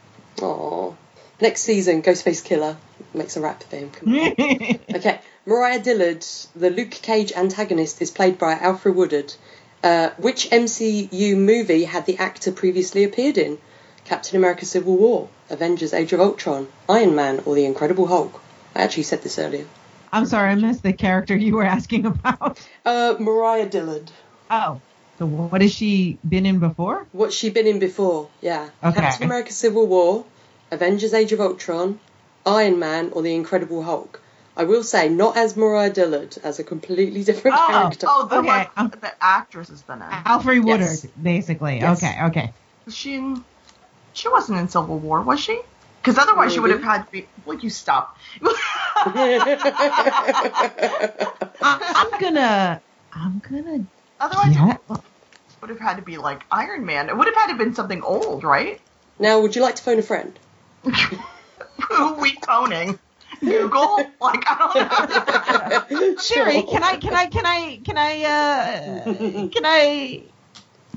oh. 0.42 0.96
Next 1.40 1.62
season, 1.62 2.02
Ghostface 2.02 2.44
Killah 2.44 2.76
makes 3.14 3.36
a 3.36 3.40
rap 3.40 3.62
for 3.62 3.76
him. 3.76 3.90
Come 3.90 4.14
on. 4.14 4.80
Okay, 4.94 5.20
Mariah 5.46 5.80
Dillard, 5.80 6.26
the 6.54 6.70
Luke 6.70 6.90
Cage 6.90 7.32
antagonist, 7.32 8.02
is 8.02 8.10
played 8.10 8.38
by 8.38 8.54
Alfre 8.54 8.94
Woodard. 8.94 9.32
Uh, 9.82 10.10
which 10.18 10.50
MCU 10.50 11.36
movie 11.36 11.84
had 11.84 12.04
the 12.04 12.18
actor 12.18 12.52
previously 12.52 13.04
appeared 13.04 13.38
in? 13.38 13.58
Captain 14.04 14.36
America 14.36 14.66
Civil 14.66 14.96
War, 14.96 15.28
Avengers 15.48 15.94
Age 15.94 16.12
of 16.12 16.20
Ultron, 16.20 16.68
Iron 16.88 17.14
Man, 17.14 17.40
or 17.46 17.54
The 17.54 17.64
Incredible 17.64 18.06
Hulk? 18.06 18.40
I 18.74 18.82
actually 18.82 19.04
said 19.04 19.22
this 19.22 19.38
earlier. 19.38 19.66
I'm 20.12 20.26
sorry, 20.26 20.50
I 20.50 20.54
missed 20.56 20.82
the 20.82 20.92
character 20.92 21.36
you 21.36 21.54
were 21.54 21.64
asking 21.64 22.06
about. 22.06 22.60
Uh, 22.84 23.14
Mariah 23.18 23.68
Dillard. 23.68 24.10
Oh, 24.50 24.80
so 25.18 25.26
what 25.26 25.62
has 25.62 25.72
she 25.72 26.18
been 26.28 26.44
in 26.44 26.58
before? 26.58 27.06
What's 27.12 27.34
she 27.34 27.50
been 27.50 27.66
in 27.66 27.78
before? 27.78 28.28
Yeah. 28.40 28.68
Okay. 28.82 29.00
Captain 29.00 29.26
America 29.26 29.52
Civil 29.52 29.86
War, 29.86 30.24
Avengers 30.70 31.14
Age 31.14 31.32
of 31.32 31.40
Ultron, 31.40 31.98
Iron 32.46 32.78
Man, 32.78 33.10
or 33.12 33.22
The 33.22 33.34
Incredible 33.34 33.82
Hulk? 33.82 34.20
I 34.56 34.64
will 34.64 34.82
say, 34.82 35.08
not 35.08 35.36
as 35.36 35.56
Mariah 35.56 35.90
Dillard, 35.90 36.36
as 36.42 36.58
a 36.58 36.64
completely 36.64 37.24
different 37.24 37.56
Oh, 37.58 37.66
character. 37.68 38.06
Oh, 38.10 38.26
the 38.26 38.38
Okay, 38.38 38.46
one 38.48 38.66
um, 38.76 38.90
the 38.90 39.12
actress 39.20 39.70
is 39.70 39.82
the 39.82 39.94
name. 39.96 40.08
Alfre 40.10 40.62
Woodard, 40.62 40.80
Yes. 40.80 41.06
basically. 41.06 41.76
Yes. 41.78 42.02
Okay, 42.02 42.24
okay. 42.24 42.52
She 42.88 43.14
in? 43.14 43.44
She 44.12 44.28
wasn't 44.28 44.58
in 44.58 44.68
Civil 44.68 44.98
War, 44.98 45.22
was 45.22 45.40
she? 45.40 45.60
Because 46.02 46.18
otherwise, 46.18 46.52
she 46.52 46.60
would 46.60 46.70
have 46.72 46.82
had 46.82 47.04
to 47.04 47.10
be. 47.12 47.26
Would 47.46 47.62
you 47.62 47.70
stop? 47.70 48.16
I, 51.62 52.10
I'm 52.12 52.20
gonna, 52.20 52.82
I'm 53.12 53.38
gonna. 53.38 53.84
otherwise, 54.18 54.54
Yeah. 54.54 54.76
would 55.60 55.70
have 55.70 55.78
had 55.80 55.96
to 55.96 56.02
be 56.02 56.16
like 56.16 56.42
Iron 56.50 56.84
Man. 56.86 57.08
It 57.08 57.16
would 57.16 57.26
have 57.26 57.36
had 57.36 57.48
to 57.48 57.54
been 57.54 57.74
something 57.74 58.02
old, 58.02 58.44
right? 58.44 58.80
now, 59.18 59.40
would 59.40 59.54
you 59.54 59.62
like 59.62 59.76
to 59.76 59.82
phone 59.82 59.98
a 59.98 60.02
friend? 60.02 60.38
Who 60.84 61.94
are 61.94 62.20
we 62.20 62.32
phoning? 62.46 62.98
Google? 63.40 63.96
Like 64.20 64.44
I 64.46 65.86
don't 65.88 65.90
know. 65.90 66.16
Siri, 66.18 66.62
can 66.62 66.82
I, 66.82 66.96
can 66.96 67.14
I, 67.14 67.26
can 67.26 67.46
I, 67.46 67.80
can 67.84 67.96
I, 67.98 68.24
uh, 68.24 69.48
can 69.48 69.64
I 69.64 70.22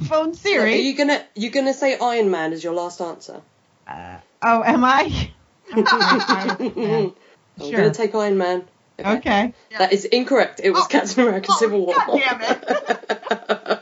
phone 0.08 0.34
Siri? 0.34 0.74
Are 0.74 0.76
you 0.78 0.96
gonna 0.98 1.24
you 1.36 1.50
gonna 1.52 1.74
say 1.74 1.98
Iron 1.98 2.30
Man 2.32 2.52
as 2.54 2.64
your 2.64 2.74
last 2.74 3.00
answer? 3.02 3.42
Uh, 3.88 4.18
oh, 4.42 4.64
am 4.64 4.84
I? 4.84 5.32
I'm 5.72 7.14
Sure. 7.60 7.72
gonna 7.72 7.94
take 7.94 8.14
Iron 8.16 8.38
Man. 8.38 8.64
Okay. 9.04 9.54
That 9.78 9.92
is 9.94 10.06
incorrect. 10.06 10.60
It 10.64 10.72
was 10.72 10.84
Oh, 10.84 10.88
Captain 10.88 11.24
America 11.28 11.48
oh, 11.52 11.58
Civil 11.60 11.86
War. 11.86 11.96
God 11.96 12.20
damn 12.20 12.42
it. 12.42 13.80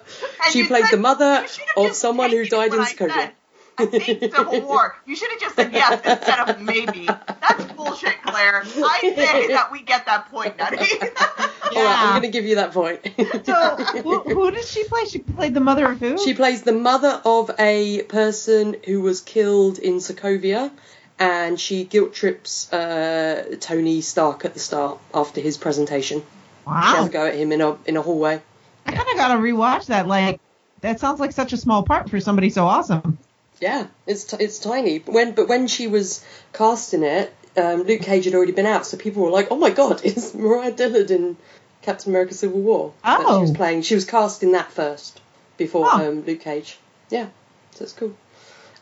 She 0.51 0.65
played 0.67 0.85
said- 0.85 0.97
the 0.97 1.01
mother 1.01 1.41
you 1.41 1.47
should 1.47 1.63
have 1.75 1.85
of 1.91 1.95
someone 1.95 2.29
who 2.31 2.45
died 2.45 2.73
in 2.73 2.79
I 2.79 2.85
Sokovia. 2.93 3.31
Said. 3.77 3.88
I 3.88 3.99
think 3.99 4.36
Civil 4.36 4.62
War. 4.62 4.95
You 5.05 5.15
should 5.15 5.31
have 5.31 5.39
just 5.39 5.55
said 5.55 5.71
yes 5.73 6.01
instead 6.05 6.49
of 6.49 6.62
maybe. 6.62 7.05
That's 7.05 7.73
bullshit, 7.73 8.21
Claire. 8.23 8.62
I 8.65 8.99
say 9.15 9.47
that 9.47 9.69
we 9.71 9.81
get 9.81 10.05
that 10.05 10.29
point, 10.31 10.57
Nutty. 10.57 10.77
All 10.77 10.84
right, 10.84 11.51
Yeah. 11.71 11.95
I'm 12.03 12.21
gonna 12.21 12.29
give 12.29 12.45
you 12.45 12.55
that 12.55 12.73
point. 12.73 12.99
So, 13.45 13.75
who, 14.03 14.19
who 14.19 14.51
did 14.51 14.65
she 14.65 14.84
play? 14.86 15.05
She 15.05 15.19
played 15.19 15.53
the 15.53 15.60
mother 15.62 15.91
of 15.91 15.99
who? 15.99 16.17
She 16.23 16.34
plays 16.34 16.63
the 16.63 16.73
mother 16.73 17.21
of 17.23 17.51
a 17.57 18.03
person 18.03 18.75
who 18.86 19.01
was 19.01 19.21
killed 19.21 19.79
in 19.79 19.95
Sokovia, 19.95 20.71
and 21.17 21.60
she 21.60 21.84
guilt 21.86 22.13
trips 22.13 22.71
uh, 22.73 23.55
Tony 23.60 24.01
Stark 24.01 24.43
at 24.45 24.53
the 24.53 24.60
start 24.60 24.99
after 25.13 25.39
his 25.39 25.57
presentation. 25.57 26.23
Wow. 26.65 26.81
She 26.81 26.97
has 26.97 27.07
a 27.07 27.10
go 27.10 27.25
at 27.25 27.36
him 27.36 27.51
in 27.51 27.62
a 27.62 27.77
in 27.86 27.97
a 27.97 28.01
hallway. 28.01 28.41
I 28.86 28.91
kind 28.91 29.07
of 29.10 29.15
gotta 29.15 29.39
rewatch 29.39 29.86
that. 29.88 30.07
Like, 30.07 30.39
that 30.81 30.99
sounds 30.99 31.19
like 31.19 31.31
such 31.31 31.53
a 31.53 31.57
small 31.57 31.84
part 31.84 32.10
for 32.10 32.19
somebody 32.19 32.49
so 32.49 32.65
awesome. 32.65 33.17
Yeah, 33.62 33.88
it's 34.08 34.24
t- 34.26 34.38
it's 34.39 34.60
tiny. 34.60 35.00
But 35.00 35.13
when 35.13 35.32
but 35.34 35.47
when 35.47 35.67
she 35.67 35.88
was 35.88 36.26
casting 36.52 37.04
it, 37.04 37.34
um, 37.56 37.84
Luke 37.84 38.02
Cage 38.02 38.26
had 38.26 38.34
already 38.36 38.52
been 38.54 38.65
out, 38.65 38.86
so 38.86 38.97
people 38.97 39.24
were 39.24 39.30
like, 39.30 39.47
"Oh 39.52 39.56
my 39.58 39.69
God, 39.69 40.02
it's 40.04 40.34
Mariah 40.34 40.71
Dillard 40.71 41.12
in 41.12 41.38
Captain 41.84 42.12
America: 42.12 42.34
Civil 42.34 42.60
War." 42.60 42.93
that 43.04 43.19
she 43.19 43.41
was 43.41 43.52
Oh. 43.52 43.54
playing. 43.56 43.84
She 43.84 43.95
was 43.95 44.06
casting 44.06 44.52
that 44.54 44.71
first 44.71 45.21
before 45.58 45.86
Oh. 45.88 46.08
um, 46.10 46.26
Luke 46.26 46.41
Cage. 46.41 46.78
Yeah, 47.10 47.28
so 47.76 47.84
it's 47.84 47.93
cool. 47.93 48.13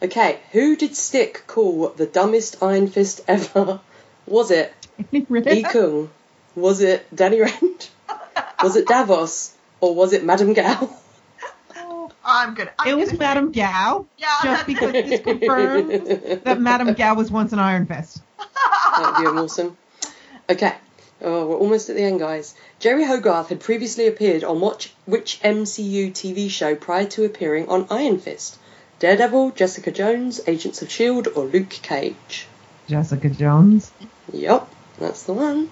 Okay, 0.02 0.39
who 0.54 0.78
did 0.78 0.96
Stick 0.96 1.44
call 1.46 1.89
the 1.89 2.06
dumbest 2.06 2.63
Iron 2.63 2.88
Fist 2.88 3.20
ever? 3.28 3.82
Was 4.28 4.50
it 4.50 4.74
E. 5.13 5.63
Kung? 5.63 6.10
Was 6.56 6.82
it 6.82 7.06
Danny 7.13 7.42
Rand? 7.42 7.89
Was 8.63 8.76
it 8.78 8.88
Davos? 8.88 9.54
Or 9.82 9.94
was 9.96 10.13
it 10.13 10.24
Madame 10.26 10.54
Gao? 10.54 10.89
I'm 12.30 12.54
gonna. 12.54 12.72
I'm 12.80 12.88
It 12.88 12.98
was 12.98 13.10
gonna- 13.10 13.20
Madame 13.20 13.52
Gao, 13.52 14.06
Yeah, 14.18 14.28
just 14.28 14.44
that's- 14.44 14.65
because 14.65 14.92
this 14.94 15.22
confirms 15.22 16.44
that 16.44 16.60
Madame 16.60 16.94
Gao 16.94 17.15
was 17.15 17.32
once 17.32 17.54
an 17.54 17.60
Iron 17.60 17.86
Fist. 17.86 18.22
That 18.38 19.13
would 19.18 19.34
be 19.34 19.39
awesome. 19.39 19.78
Okay. 20.50 20.74
Oh, 21.22 21.48
we're 21.48 21.58
almost 21.58 21.89
at 21.89 21.96
the 21.98 22.04
end, 22.04 22.20
guys. 22.20 22.56
Jeri 22.80 23.06
Hogarth 23.06 23.50
had 23.50 23.60
previously 23.60 24.08
appeared 24.08 24.44
on 24.46 24.62
which, 24.62 24.94
which 25.06 25.39
MCU 25.44 26.12
TV 26.12 26.50
show 26.50 26.76
prior 26.76 27.06
to 27.08 27.26
appearing 27.26 27.68
on 27.68 27.88
Iron 27.89 28.20
Fist? 28.20 28.58
Daredevil, 29.00 29.52
Jessica 29.52 29.92
Jones, 29.92 30.39
Agents 30.48 30.82
of 30.82 30.88
S.H.I.E.L.D., 30.88 31.30
or 31.32 31.46
Luke 31.46 31.70
Cage? 31.70 32.48
Jessica 32.88 33.30
Jones. 33.30 33.92
Yep, 34.34 34.68
that's 34.98 35.24
the 35.24 35.34
one. 35.34 35.70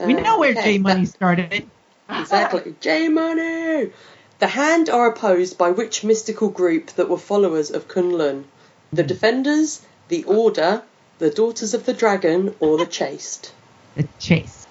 We 0.00 0.16
Uh, 0.16 0.20
know 0.20 0.38
where 0.38 0.52
okay, 0.52 0.62
J 0.74 0.78
Money 0.78 1.04
started. 1.04 1.68
Exactly. 2.08 2.74
J 2.80 3.08
Money! 3.08 3.90
The 4.38 4.46
Hand 4.46 4.88
are 4.88 5.08
opposed 5.08 5.58
by 5.58 5.72
which 5.72 6.04
mystical 6.04 6.48
group 6.48 6.92
that 6.92 7.08
were 7.08 7.18
followers 7.18 7.72
of 7.72 7.88
Kunlun? 7.88 8.44
The 8.92 9.02
Defenders, 9.02 9.80
the 10.06 10.22
Order, 10.24 10.82
the 11.18 11.30
Daughters 11.30 11.74
of 11.74 11.84
the 11.84 11.92
Dragon, 11.92 12.54
or 12.60 12.78
the 12.78 12.86
Chaste? 12.86 13.52
The 13.96 14.06
Chase. 14.20 14.64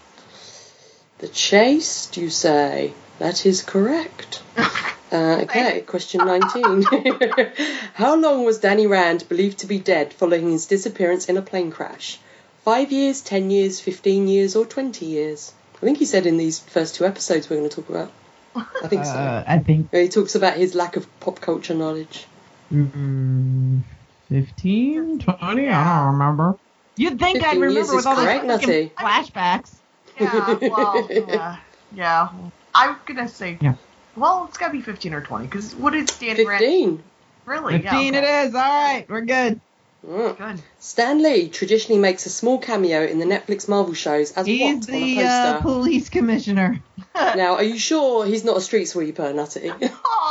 The 1.17 1.27
Chaste, 1.27 2.15
you 2.15 2.29
say? 2.29 2.93
That 3.19 3.45
is 3.45 3.61
correct. 3.61 4.41
Uh, 5.09 5.39
okay, 5.43 5.79
question 5.87 6.19
19. 6.25 6.81
How 7.93 8.17
long 8.17 8.43
was 8.43 8.59
Danny 8.59 8.87
Rand 8.87 9.29
believed 9.29 9.59
to 9.59 9.65
be 9.65 9.79
dead 9.79 10.13
following 10.13 10.51
his 10.51 10.65
disappearance 10.65 11.29
in 11.29 11.37
a 11.37 11.41
plane 11.41 11.71
crash? 11.71 12.19
Five 12.65 12.91
years, 12.91 13.21
ten 13.21 13.49
years, 13.49 13.79
fifteen 13.79 14.27
years, 14.27 14.57
or 14.57 14.65
twenty 14.65 15.05
years? 15.05 15.53
I 15.77 15.79
think 15.79 15.97
he 15.97 16.03
said 16.03 16.25
in 16.25 16.35
these 16.35 16.59
first 16.59 16.95
two 16.95 17.05
episodes 17.05 17.49
we're 17.49 17.55
going 17.55 17.69
to 17.69 17.75
talk 17.77 17.87
about. 17.87 18.11
I 18.55 18.87
think 18.87 19.05
so. 19.05 19.11
Uh, 19.11 19.43
I 19.47 19.59
think 19.59 19.91
Where 19.91 20.01
he 20.01 20.09
talks 20.09 20.35
about 20.35 20.57
his 20.57 20.75
lack 20.75 20.95
of 20.95 21.07
pop 21.19 21.41
culture 21.41 21.73
knowledge. 21.73 22.25
mm, 22.71 23.81
15, 24.29 25.19
20, 25.19 25.69
I 25.69 25.99
don't 25.99 26.13
remember. 26.13 26.57
You'd 26.95 27.19
think 27.19 27.43
I'd 27.43 27.59
remember 27.59 27.95
with 27.95 28.05
all 28.07 28.15
those 28.15 28.25
correct, 28.25 28.45
Nutty. 28.45 28.91
flashbacks. 28.97 29.75
Yeah, 30.19 30.57
well, 30.61 31.07
yeah, 31.11 31.57
yeah. 31.93 32.29
I'm 32.73 32.97
gonna 33.05 33.27
say. 33.27 33.57
Yeah. 33.61 33.75
Well, 34.15 34.45
it's 34.49 34.57
gotta 34.57 34.73
be 34.73 34.81
15 34.81 35.13
or 35.13 35.21
20. 35.21 35.45
Because 35.45 35.75
what 35.75 35.93
is 35.93 36.05
Danny 36.19 36.43
Rand? 36.43 36.59
15. 36.59 37.03
Really? 37.45 37.73
15 37.73 37.83
yeah, 37.83 37.99
okay. 37.99 38.17
it 38.17 38.47
is. 38.47 38.55
All 38.55 38.61
right, 38.61 39.05
we're 39.07 39.21
good. 39.21 39.61
Mm. 40.07 40.59
Stan 40.79 41.21
Lee 41.21 41.49
traditionally 41.49 41.99
makes 41.99 42.25
a 42.25 42.29
small 42.29 42.59
cameo 42.59 43.03
in 43.03 43.19
the 43.19 43.25
Netflix 43.25 43.67
Marvel 43.67 43.93
shows 43.93 44.31
as 44.31 44.45
He's 44.45 44.61
what 44.61 44.87
the 44.87 45.21
uh, 45.21 45.61
police 45.61 46.09
commissioner. 46.09 46.81
Now, 47.15 47.55
are 47.55 47.63
you 47.63 47.79
sure 47.79 48.25
he's 48.25 48.43
not 48.43 48.57
a 48.57 48.61
street 48.61 48.85
sweeper, 48.85 49.33
Nutty? 49.33 49.71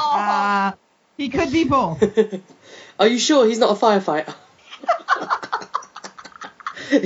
Uh, 0.08 0.72
he 1.16 1.28
could 1.28 1.50
be 1.50 1.64
both. 1.64 2.02
are 2.98 3.08
you 3.08 3.18
sure 3.18 3.46
he's 3.46 3.58
not 3.58 3.70
a 3.70 3.80
firefighter? 3.80 4.34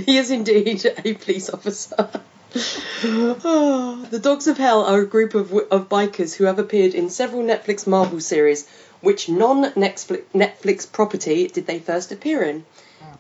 he 0.05 0.19
is 0.19 0.31
indeed 0.31 0.85
a 0.85 1.15
police 1.15 1.49
officer. 1.49 2.11
The 3.03 4.21
Dogs 4.21 4.49
of 4.49 4.59
Hell 4.59 4.85
are 4.85 5.01
a 5.01 5.07
group 5.07 5.35
of, 5.35 5.53
of 5.71 5.89
bikers 5.89 6.35
who 6.35 6.45
have 6.45 6.59
appeared 6.59 6.95
in 6.95 7.09
several 7.09 7.43
Netflix 7.43 7.87
Marvel 7.87 8.21
series. 8.21 8.69
Which 9.01 9.29
non 9.29 9.65
Netflix 9.73 10.91
property 10.91 11.49
did 11.49 11.67
they 11.67 11.79
first 11.79 12.13
appear 12.13 12.43
in? 12.43 12.65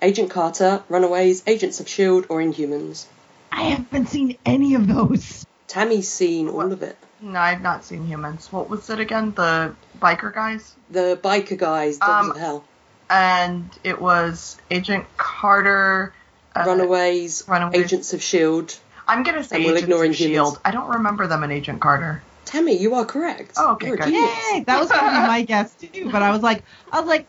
Agent 0.02 0.30
Carter, 0.30 0.82
Runaways, 0.88 1.42
Agents 1.46 1.80
of 1.80 1.86
S.H.I.E.L.D., 1.86 2.26
or 2.28 2.40
Inhumans? 2.40 3.06
I 3.52 3.62
haven't 3.64 4.08
seen 4.08 4.36
any 4.46 4.74
of 4.74 4.86
those. 4.86 5.46
Tammy's 5.68 6.08
seen 6.08 6.48
all 6.48 6.72
of 6.72 6.82
it. 6.82 6.96
no, 7.20 7.38
I've 7.38 7.60
not 7.62 7.84
seen 7.84 8.06
humans. 8.06 8.50
What 8.52 8.68
was 8.70 8.88
it 8.90 8.98
again? 9.00 9.32
The 9.32 9.74
biker 10.00 10.32
guys? 10.34 10.74
The 10.90 11.18
biker 11.22 11.56
guys, 11.58 11.98
Dogs 11.98 12.24
Um, 12.26 12.30
of 12.32 12.36
Hell. 12.38 12.64
And 13.08 13.68
it 13.84 14.00
was 14.00 14.56
Agent 14.70 15.04
Carter. 15.16 16.12
uh, 16.56 16.64
Runaways, 16.66 17.44
Runaways. 17.48 17.76
Agents 17.84 18.12
of 18.12 18.20
S.H.I.E.L.D. 18.20 18.74
I'm 19.08 19.22
gonna 19.22 19.42
say 19.44 19.58
Agents 19.64 19.82
of 19.82 19.88
Inhumans. 19.90 20.14
Shield. 20.16 20.60
I 20.64 20.70
don't 20.70 20.88
remember 20.90 21.26
them 21.26 21.42
in 21.44 21.50
Agent 21.50 21.80
Carter. 21.80 22.22
Tammy, 22.44 22.76
you 22.76 22.94
are 22.94 23.04
correct. 23.04 23.52
Oh, 23.56 23.72
okay, 23.72 23.90
good. 23.90 24.12
Yay! 24.12 24.64
That 24.66 24.80
was 24.80 24.90
going 24.90 25.04
to 25.04 25.10
be 25.10 25.16
my 25.26 25.42
guess 25.46 25.74
too, 25.74 26.10
but 26.10 26.22
I 26.22 26.30
was 26.30 26.42
like, 26.42 26.64
I 26.90 27.00
was 27.00 27.08
like, 27.08 27.26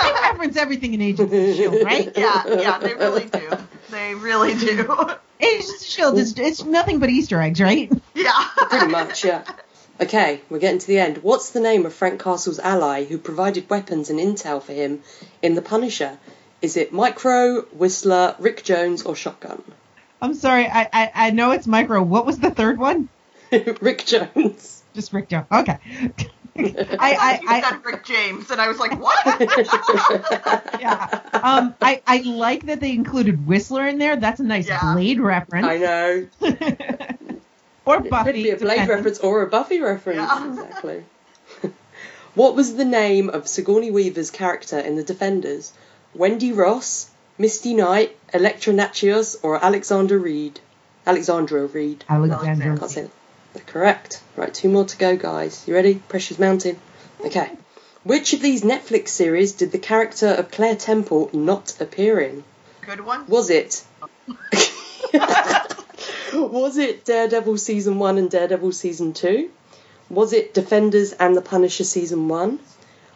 they 0.00 0.12
reference 0.12 0.56
everything 0.56 0.94
in 0.94 1.02
Agents 1.02 1.32
of 1.32 1.56
Shield, 1.56 1.76
right? 1.84 2.10
Yeah, 2.16 2.46
yeah, 2.46 2.78
they 2.78 2.94
really 2.94 3.24
do. 3.24 3.50
They 3.90 4.14
really 4.14 4.54
do. 4.54 5.08
Agents 5.40 5.82
of 5.82 5.88
Shield 5.88 6.18
is 6.18 6.38
it's 6.38 6.64
nothing 6.64 6.98
but 6.98 7.10
Easter 7.10 7.40
eggs, 7.40 7.60
right? 7.60 7.90
Yeah. 8.14 8.48
Pretty 8.70 8.88
much, 8.88 9.24
yeah. 9.24 9.44
Okay, 10.00 10.40
we're 10.48 10.60
getting 10.60 10.78
to 10.78 10.86
the 10.86 10.98
end. 10.98 11.18
What's 11.18 11.50
the 11.50 11.60
name 11.60 11.84
of 11.84 11.92
Frank 11.92 12.22
Castle's 12.22 12.60
ally 12.60 13.04
who 13.04 13.18
provided 13.18 13.68
weapons 13.68 14.10
and 14.10 14.20
intel 14.20 14.62
for 14.62 14.72
him 14.72 15.02
in 15.42 15.54
The 15.54 15.62
Punisher? 15.62 16.18
Is 16.62 16.76
it 16.76 16.92
Micro, 16.92 17.62
Whistler, 17.62 18.36
Rick 18.38 18.62
Jones, 18.64 19.02
or 19.02 19.16
Shotgun? 19.16 19.62
I'm 20.20 20.34
sorry, 20.34 20.66
I, 20.66 20.88
I 20.92 21.10
I 21.14 21.30
know 21.30 21.52
it's 21.52 21.66
micro. 21.66 22.02
What 22.02 22.26
was 22.26 22.38
the 22.38 22.50
third 22.50 22.78
one? 22.78 23.08
Rick 23.80 24.04
Jones. 24.06 24.82
Just 24.94 25.12
Rick 25.12 25.28
Jones. 25.28 25.46
Okay. 25.52 25.78
I, 26.60 26.66
I, 27.00 27.36
thought 27.36 27.48
I, 27.48 27.60
said 27.70 27.84
Rick 27.84 28.04
James, 28.04 28.50
and 28.50 28.60
I 28.60 28.66
was 28.66 28.78
like, 28.80 28.98
what? 28.98 29.16
Yeah. 30.80 31.20
Um, 31.32 31.74
I, 31.80 32.02
I 32.06 32.22
like 32.22 32.66
that 32.66 32.80
they 32.80 32.92
included 32.92 33.46
Whistler 33.46 33.86
in 33.86 33.98
there. 33.98 34.16
That's 34.16 34.40
a 34.40 34.44
nice 34.44 34.66
Yeah. 34.66 34.92
Blade 34.94 35.20
reference. 35.20 35.66
I 35.66 35.76
know. 35.78 36.26
or 37.84 37.96
It 37.98 38.10
Buffy. 38.10 38.24
could 38.24 38.34
be 38.34 38.50
a 38.50 38.56
Blade 38.56 38.70
depending. 38.74 38.88
reference 38.88 39.18
or 39.20 39.42
a 39.42 39.46
Buffy 39.46 39.80
reference. 39.80 40.18
Yeah. 40.18 40.48
Exactly. 40.48 41.04
what 42.34 42.56
was 42.56 42.74
the 42.74 42.84
name 42.84 43.28
of 43.30 43.46
Sigourney 43.46 43.90
Weaver's 43.92 44.30
character 44.32 44.78
in 44.80 44.96
The 44.96 45.04
Defenders? 45.04 45.72
Wendy 46.14 46.52
Ross, 46.52 47.08
Misty 47.38 47.74
Knight, 47.74 48.16
Elektra 48.34 48.72
Natchios, 48.72 49.36
or 49.44 49.64
Alexander 49.64 50.18
Reed? 50.18 50.58
Alexandra 51.06 51.66
Reed. 51.66 52.04
Alexander. 52.08 52.76
Can't 52.76 52.90
say 52.90 53.02
that. 53.02 53.10
Correct. 53.66 54.22
Right, 54.36 54.52
two 54.52 54.68
more 54.68 54.84
to 54.84 54.96
go, 54.96 55.16
guys. 55.16 55.64
You 55.66 55.74
ready? 55.74 55.96
Pressure's 56.08 56.38
mounting. 56.38 56.78
Okay. 57.20 57.50
Which 58.04 58.32
of 58.32 58.40
these 58.40 58.62
Netflix 58.62 59.08
series 59.08 59.52
did 59.52 59.72
the 59.72 59.78
character 59.78 60.28
of 60.28 60.50
Claire 60.50 60.76
Temple 60.76 61.30
not 61.32 61.80
appear 61.80 62.20
in? 62.20 62.44
Good 62.82 63.00
one. 63.00 63.26
Was 63.26 63.50
it? 63.50 63.84
was 66.32 66.78
it 66.78 67.04
Daredevil 67.04 67.58
season 67.58 67.98
one 67.98 68.18
and 68.18 68.30
Daredevil 68.30 68.72
season 68.72 69.12
two? 69.12 69.50
Was 70.08 70.32
it 70.32 70.54
Defenders 70.54 71.12
and 71.12 71.36
the 71.36 71.42
Punisher 71.42 71.84
season 71.84 72.28
one? 72.28 72.60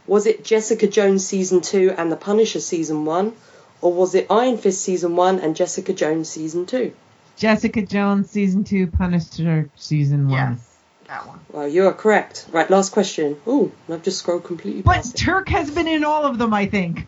Was 0.06 0.26
it 0.26 0.44
Jessica 0.44 0.86
Jones 0.86 1.24
season 1.24 1.60
two 1.60 1.94
and 1.96 2.12
the 2.12 2.16
Punisher 2.16 2.60
season 2.60 3.04
one? 3.04 3.34
Or 3.80 3.92
was 3.92 4.14
it 4.14 4.26
Iron 4.30 4.58
Fist 4.58 4.82
season 4.82 5.16
one 5.16 5.38
and 5.40 5.56
Jessica 5.56 5.92
Jones 5.92 6.28
season 6.28 6.66
two? 6.66 6.92
Jessica 7.36 7.82
Jones 7.82 8.30
season 8.30 8.64
two, 8.64 8.86
Punisher 8.86 9.70
season 9.76 10.28
one. 10.28 10.32
Yes, 10.52 10.76
that 11.08 11.26
one. 11.26 11.40
Well, 11.50 11.68
you 11.68 11.86
are 11.88 11.92
correct. 11.92 12.46
Right, 12.52 12.68
last 12.70 12.92
question. 12.92 13.36
Ooh, 13.48 13.72
I've 13.88 14.02
just 14.02 14.18
scrolled 14.18 14.44
completely 14.44 14.82
But 14.82 14.96
past 14.96 15.14
it. 15.14 15.18
Turk 15.24 15.48
has 15.48 15.70
been 15.70 15.88
in 15.88 16.04
all 16.04 16.24
of 16.24 16.38
them, 16.38 16.54
I 16.54 16.66
think. 16.66 17.06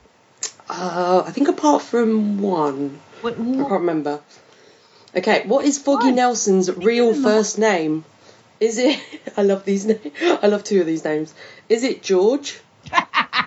Uh, 0.69 1.23
I 1.27 1.31
think 1.31 1.49
apart 1.49 1.83
from 1.83 2.41
one. 2.41 2.99
What, 3.21 3.35
I 3.35 3.37
can't 3.37 3.71
remember. 3.71 4.21
Okay, 5.17 5.45
what 5.47 5.65
is 5.65 5.79
Foggy 5.79 6.07
What? 6.07 6.15
Nelson's 6.17 6.75
real 6.75 7.11
in 7.11 7.23
the- 7.23 7.29
first 7.29 7.59
name? 7.59 8.05
Is 8.61 8.79
it? 8.79 8.99
I 9.37 9.43
love 9.43 9.65
these 9.65 9.85
names. 9.87 10.01
I 10.21 10.47
love 10.47 10.65
two 10.65 10.81
of 10.81 10.87
these 10.87 11.05
names. 11.05 11.35
Is 11.69 11.85
it 11.85 12.03
George? 12.03 12.59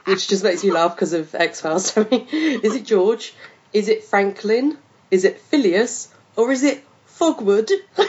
Which 0.05 0.27
just 0.27 0.43
makes 0.43 0.63
you 0.63 0.73
laugh 0.73 0.95
because 0.95 1.13
of 1.13 1.33
X 1.35 1.61
Files. 1.61 1.95
is 2.11 2.75
it 2.75 2.85
George? 2.85 3.33
Is 3.73 3.89
it 3.89 4.03
Franklin? 4.03 4.77
Is 5.11 5.25
it 5.25 5.39
Phileas? 5.39 6.09
Or 6.37 6.51
is 6.51 6.63
it 6.63 6.83
Fogwood? 7.19 7.69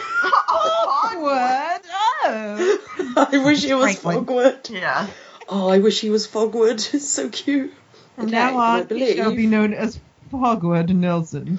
Oh, 0.51 1.21
what? 1.21 1.85
Oh. 2.25 3.27
I 3.33 3.39
wish 3.39 3.65
it 3.65 3.75
was 3.75 3.99
Franklin. 3.99 4.25
Fogwood. 4.25 4.71
Yeah. 4.71 5.07
Oh, 5.49 5.69
I 5.69 5.79
wish 5.79 6.01
he 6.01 6.11
was 6.11 6.27
Fogwood. 6.27 6.95
It's 6.95 7.09
so 7.09 7.29
cute. 7.29 7.73
From 8.17 8.27
Okay, 8.27 8.33
now 8.33 8.57
on, 8.59 8.89
he 8.89 9.15
shall 9.15 9.35
be 9.35 9.47
known 9.47 9.73
as 9.75 9.99
Fogwood 10.33 10.91
Nelson. 10.91 11.59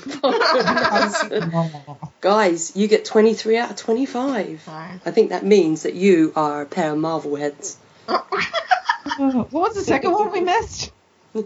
Guys, 2.21 2.75
you 2.75 2.87
get 2.87 3.05
23 3.05 3.57
out 3.57 3.71
of 3.71 3.75
25. 3.77 4.67
Nice. 4.67 4.99
I 5.05 5.11
think 5.11 5.29
that 5.29 5.45
means 5.45 5.83
that 5.83 5.95
you 5.95 6.31
are 6.35 6.61
a 6.61 6.65
pair 6.65 6.91
of 6.91 6.97
Marvel 6.97 7.35
heads. 7.35 7.77
Oh, 8.07 9.47
what 9.49 9.51
was 9.51 9.75
the 9.75 9.81
second 9.81 10.11
one 10.11 10.31
we 10.31 10.41
missed? 10.41 10.91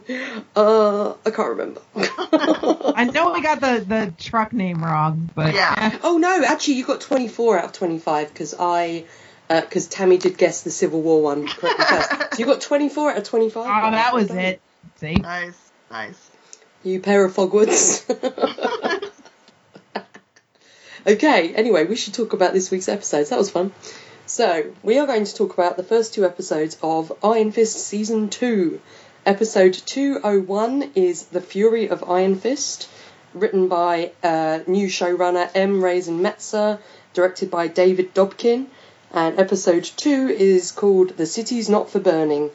Uh, 0.56 1.14
I 1.26 1.30
can't 1.32 1.50
remember. 1.50 1.82
I 1.96 3.10
know 3.14 3.34
we 3.34 3.42
got 3.42 3.60
the, 3.60 3.84
the 3.86 4.14
truck 4.18 4.54
name 4.54 4.84
wrong, 4.84 5.30
but 5.36 5.54
Yeah. 5.54 5.98
oh 6.04 6.18
no, 6.18 6.44
actually, 6.44 6.76
you 6.76 6.86
got 6.86 7.02
24 7.02 7.60
out 7.60 7.66
of 7.66 7.74
25 7.74 8.30
because 8.30 8.56
I, 8.58 9.06
because 9.50 9.88
Tammy 9.88 10.18
did 10.18 10.38
guess 10.38 10.62
the 10.62 10.70
Civil 10.72 11.02
War 11.02 11.22
one 11.22 11.48
correctly 11.48 11.86
first. 11.86 12.10
So 12.34 12.40
you 12.40 12.46
got 12.46 12.62
24 12.62 13.12
out 13.12 13.18
of 13.18 13.24
25. 13.24 13.64
oh, 13.66 13.92
that 13.92 14.14
was 14.14 14.30
it. 14.32 14.62
See, 14.98 15.16
Nice. 15.16 15.72
Nice. 15.92 16.30
You 16.84 17.00
pair 17.00 17.26
of 17.26 17.34
Fogwoods. 17.34 18.04
okay, 21.08 21.54
anyway, 21.56 21.86
we 21.86 21.96
should 21.96 22.14
talk 22.14 22.34
about 22.34 22.54
this 22.54 22.72
week's 22.72 22.90
episodes. 22.90 23.30
That 23.30 23.40
was 23.40 23.50
fun. 23.50 23.72
So, 24.26 24.72
we 24.84 25.00
are 25.00 25.06
going 25.08 25.26
to 25.26 25.36
talk 25.36 25.54
about 25.54 25.78
the 25.78 25.84
first 25.84 26.14
two 26.14 26.26
episodes 26.26 26.78
of 26.82 27.12
Iron 27.24 27.52
Fist 27.52 27.78
Season 27.78 28.30
2. 28.30 28.80
Episode 29.26 29.74
201 29.74 30.92
is 30.96 31.26
The 31.28 31.40
Fury 31.40 31.88
of 31.88 32.04
Iron 32.10 32.36
Fist, 32.36 32.90
written 33.34 33.70
by 33.70 34.12
uh, 34.22 34.60
new 34.68 34.88
showrunner 34.88 35.50
M. 35.56 35.84
Raven 35.84 36.20
Metzner, 36.20 36.80
directed 37.14 37.50
by 37.50 37.68
David 37.68 38.14
Dobkin. 38.14 38.66
And 39.14 39.40
episode 39.40 39.84
2 39.86 40.28
is 40.28 40.72
called 40.72 41.16
The 41.16 41.26
City's 41.26 41.70
Not 41.70 41.90
for 41.90 42.00
Burning, 42.00 42.50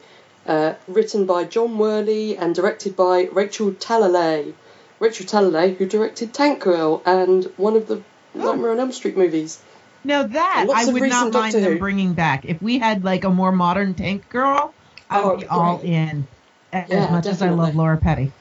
uh, 0.45 0.73
written 0.87 1.25
by 1.25 1.45
John 1.45 1.77
Worley 1.79 2.37
and 2.37 2.53
directed 2.53 2.95
by 2.95 3.29
Rachel 3.31 3.71
Talalay. 3.71 4.53
Rachel 4.99 5.25
Talalay, 5.25 5.75
who 5.75 5.87
directed 5.87 6.33
Tank 6.33 6.59
Girl 6.59 7.01
and 7.05 7.45
one 7.57 7.77
of 7.77 7.87
the 7.87 8.01
Nightmare 8.35 8.71
on 8.73 8.79
Elm 8.79 8.91
Street 8.91 9.17
movies. 9.17 9.59
now 10.03 10.23
that 10.23 10.65
Lots 10.67 10.87
I 10.87 10.91
would 10.91 11.01
not 11.09 11.23
mind 11.33 11.53
Doctor 11.53 11.61
them 11.61 11.73
Who. 11.73 11.79
bringing 11.79 12.13
back. 12.13 12.45
If 12.45 12.61
we 12.61 12.77
had 12.77 13.03
like 13.03 13.23
a 13.23 13.29
more 13.29 13.51
modern 13.51 13.95
Tank 13.95 14.29
Girl, 14.29 14.71
I 15.09 15.21
Oh, 15.21 15.29
would 15.31 15.39
be 15.39 15.47
all 15.47 15.79
in. 15.81 16.27
As 16.71 16.89
Yeah, 16.89 17.09
much 17.11 17.25
as 17.25 17.41
I 17.41 17.49
love. 17.49 17.75
Lori 17.75 17.97
Petty. 17.97 18.31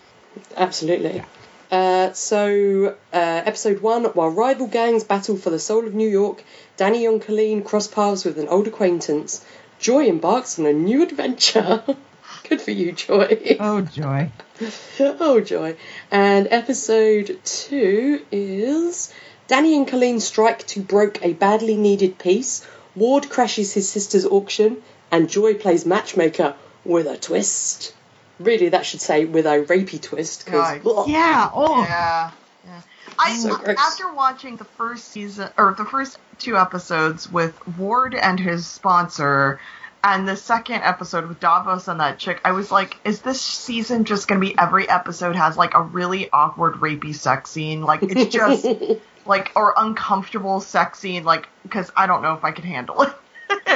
Absolutely. 0.57 1.23
Uh, 1.71 2.13
so, 2.13 2.95
uh, 3.13 3.43
episode 3.45 3.81
one 3.81 4.05
while 4.05 4.31
rival 4.31 4.67
gangs 4.67 5.05
battle 5.05 5.37
for 5.37 5.51
the 5.51 5.59
soul 5.59 5.87
of 5.87 5.95
New 5.95 6.09
York, 6.09 6.43
Danny 6.77 7.05
and 7.07 7.21
Colleen 7.21 7.63
cross 7.63 7.87
paths 7.87 8.25
with 8.25 8.39
an 8.39 8.49
old 8.49 8.67
acquaintance. 8.67 9.45
Joy 9.79 10.07
embarks 10.07 10.59
on 10.59 10.67
a 10.67 10.73
new 10.73 11.03
adventure. 11.03 11.83
Good 12.49 12.61
for 12.63 12.71
you, 12.71 12.93
Joy. 12.93 13.57
Oh 13.61 13.83
joy! 13.83 14.31
oh 15.01 15.41
joy. 15.41 15.77
And 16.11 16.49
episode 16.51 17.39
two 17.45 18.23
is 18.33 19.13
Danny 19.47 19.77
and 19.77 19.87
Colleen 19.87 20.21
strike 20.21 20.67
to 20.69 20.81
broke 20.81 21.23
a 21.23 21.35
badly 21.35 21.77
needed 21.77 22.19
peace. 22.19 22.67
Ward 22.97 23.29
crashes 23.29 23.75
his 23.75 23.89
sister's 23.89 24.25
auction, 24.25 24.83
and 25.11 25.29
Joy 25.29 25.55
plays 25.55 25.85
matchmaker 25.85 26.55
with 26.85 27.07
a 27.07 27.17
twist. 27.19 27.93
Really, 28.41 28.69
that 28.71 28.87
should 28.87 29.01
say 29.01 29.25
with 29.25 29.47
a 29.47 29.65
rapey 29.65 30.01
twist. 30.01 30.47
'cause- 30.47 30.55
Nice. 30.85 31.09
Yeah. 31.09 31.51
Oh. 31.53 31.83
Yeah. 31.83 32.31
Yeah. 32.67 32.81
I 33.19 33.35
So 33.37 33.49
after 33.79 34.13
watching 34.13 34.57
the 34.57 34.65
first 34.65 35.09
season 35.11 35.49
or 35.59 35.75
the 35.77 35.85
first 35.85 36.19
two 36.39 36.57
episodes 36.57 37.31
with 37.31 37.55
Ward 37.77 38.15
and 38.15 38.39
his 38.39 38.67
sponsor 38.67 39.59
and 40.05 40.29
the 40.29 40.37
second 40.37 40.83
episode 40.83 41.27
with 41.27 41.41
Davos 41.41 41.89
and 41.89 41.99
that 42.01 42.19
chick, 42.19 42.41
I 42.45 42.53
was 42.53 42.71
like, 42.71 42.97
is 43.05 43.21
this 43.23 43.41
season 43.41 44.05
just 44.05 44.29
gonna 44.29 44.41
be 44.41 44.57
every 44.57 44.89
episode 44.89 45.35
has 45.35 45.57
like 45.57 45.75
a 45.75 45.83
really 45.83 46.31
awkward 46.33 46.75
rapey 46.75 47.15
sex 47.15 47.51
scene? 47.51 47.83
Like 47.83 48.03
it's 48.05 48.33
just 48.33 48.65
like 49.27 49.51
or 49.57 49.75
uncomfortable 49.77 50.61
sex 50.61 51.01
scene, 51.01 51.25
like 51.25 51.49
because 51.65 51.91
I 51.97 52.07
don't 52.07 52.23
know 52.23 52.35
if 52.35 52.45
I 52.45 52.53
could 52.53 52.65
handle 52.65 53.03
it. 53.03 53.13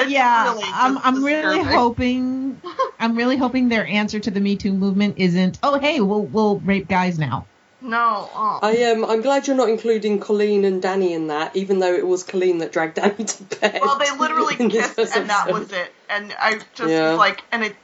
It's 0.02 0.10
yeah, 0.10 0.52
really 0.52 0.64
I'm, 0.64 0.98
I'm 0.98 1.24
really 1.24 1.60
hoping, 1.60 2.60
I'm 2.98 3.16
really 3.16 3.36
hoping 3.36 3.68
their 3.68 3.86
answer 3.86 4.20
to 4.20 4.30
the 4.30 4.40
Me 4.40 4.56
Too 4.56 4.72
movement 4.72 5.14
isn't, 5.18 5.58
oh 5.62 5.78
hey, 5.78 6.00
we'll 6.00 6.22
we'll 6.24 6.60
rape 6.60 6.88
guys 6.88 7.18
now. 7.18 7.46
No. 7.80 8.28
Oh. 8.32 8.60
I 8.62 8.76
am. 8.76 9.04
I'm 9.04 9.22
glad 9.22 9.46
you're 9.46 9.56
not 9.56 9.68
including 9.68 10.20
Colleen 10.20 10.64
and 10.64 10.80
Danny 10.80 11.14
in 11.14 11.26
that, 11.28 11.56
even 11.56 11.80
though 11.80 11.92
it 11.92 12.06
was 12.06 12.22
Colleen 12.22 12.58
that 12.58 12.72
dragged 12.72 12.94
Danny 12.94 13.24
to 13.24 13.42
bed. 13.42 13.80
Well, 13.82 13.98
they 13.98 14.10
literally 14.16 14.54
in 14.60 14.68
this 14.68 14.94
kissed, 14.94 15.16
and 15.16 15.28
that 15.28 15.52
was 15.52 15.72
it. 15.72 15.92
And 16.08 16.34
I 16.38 16.60
just 16.74 16.90
Yeah. 16.90 17.10
was 17.10 17.18
like, 17.18 17.42
and 17.50 17.64
it 17.64 17.74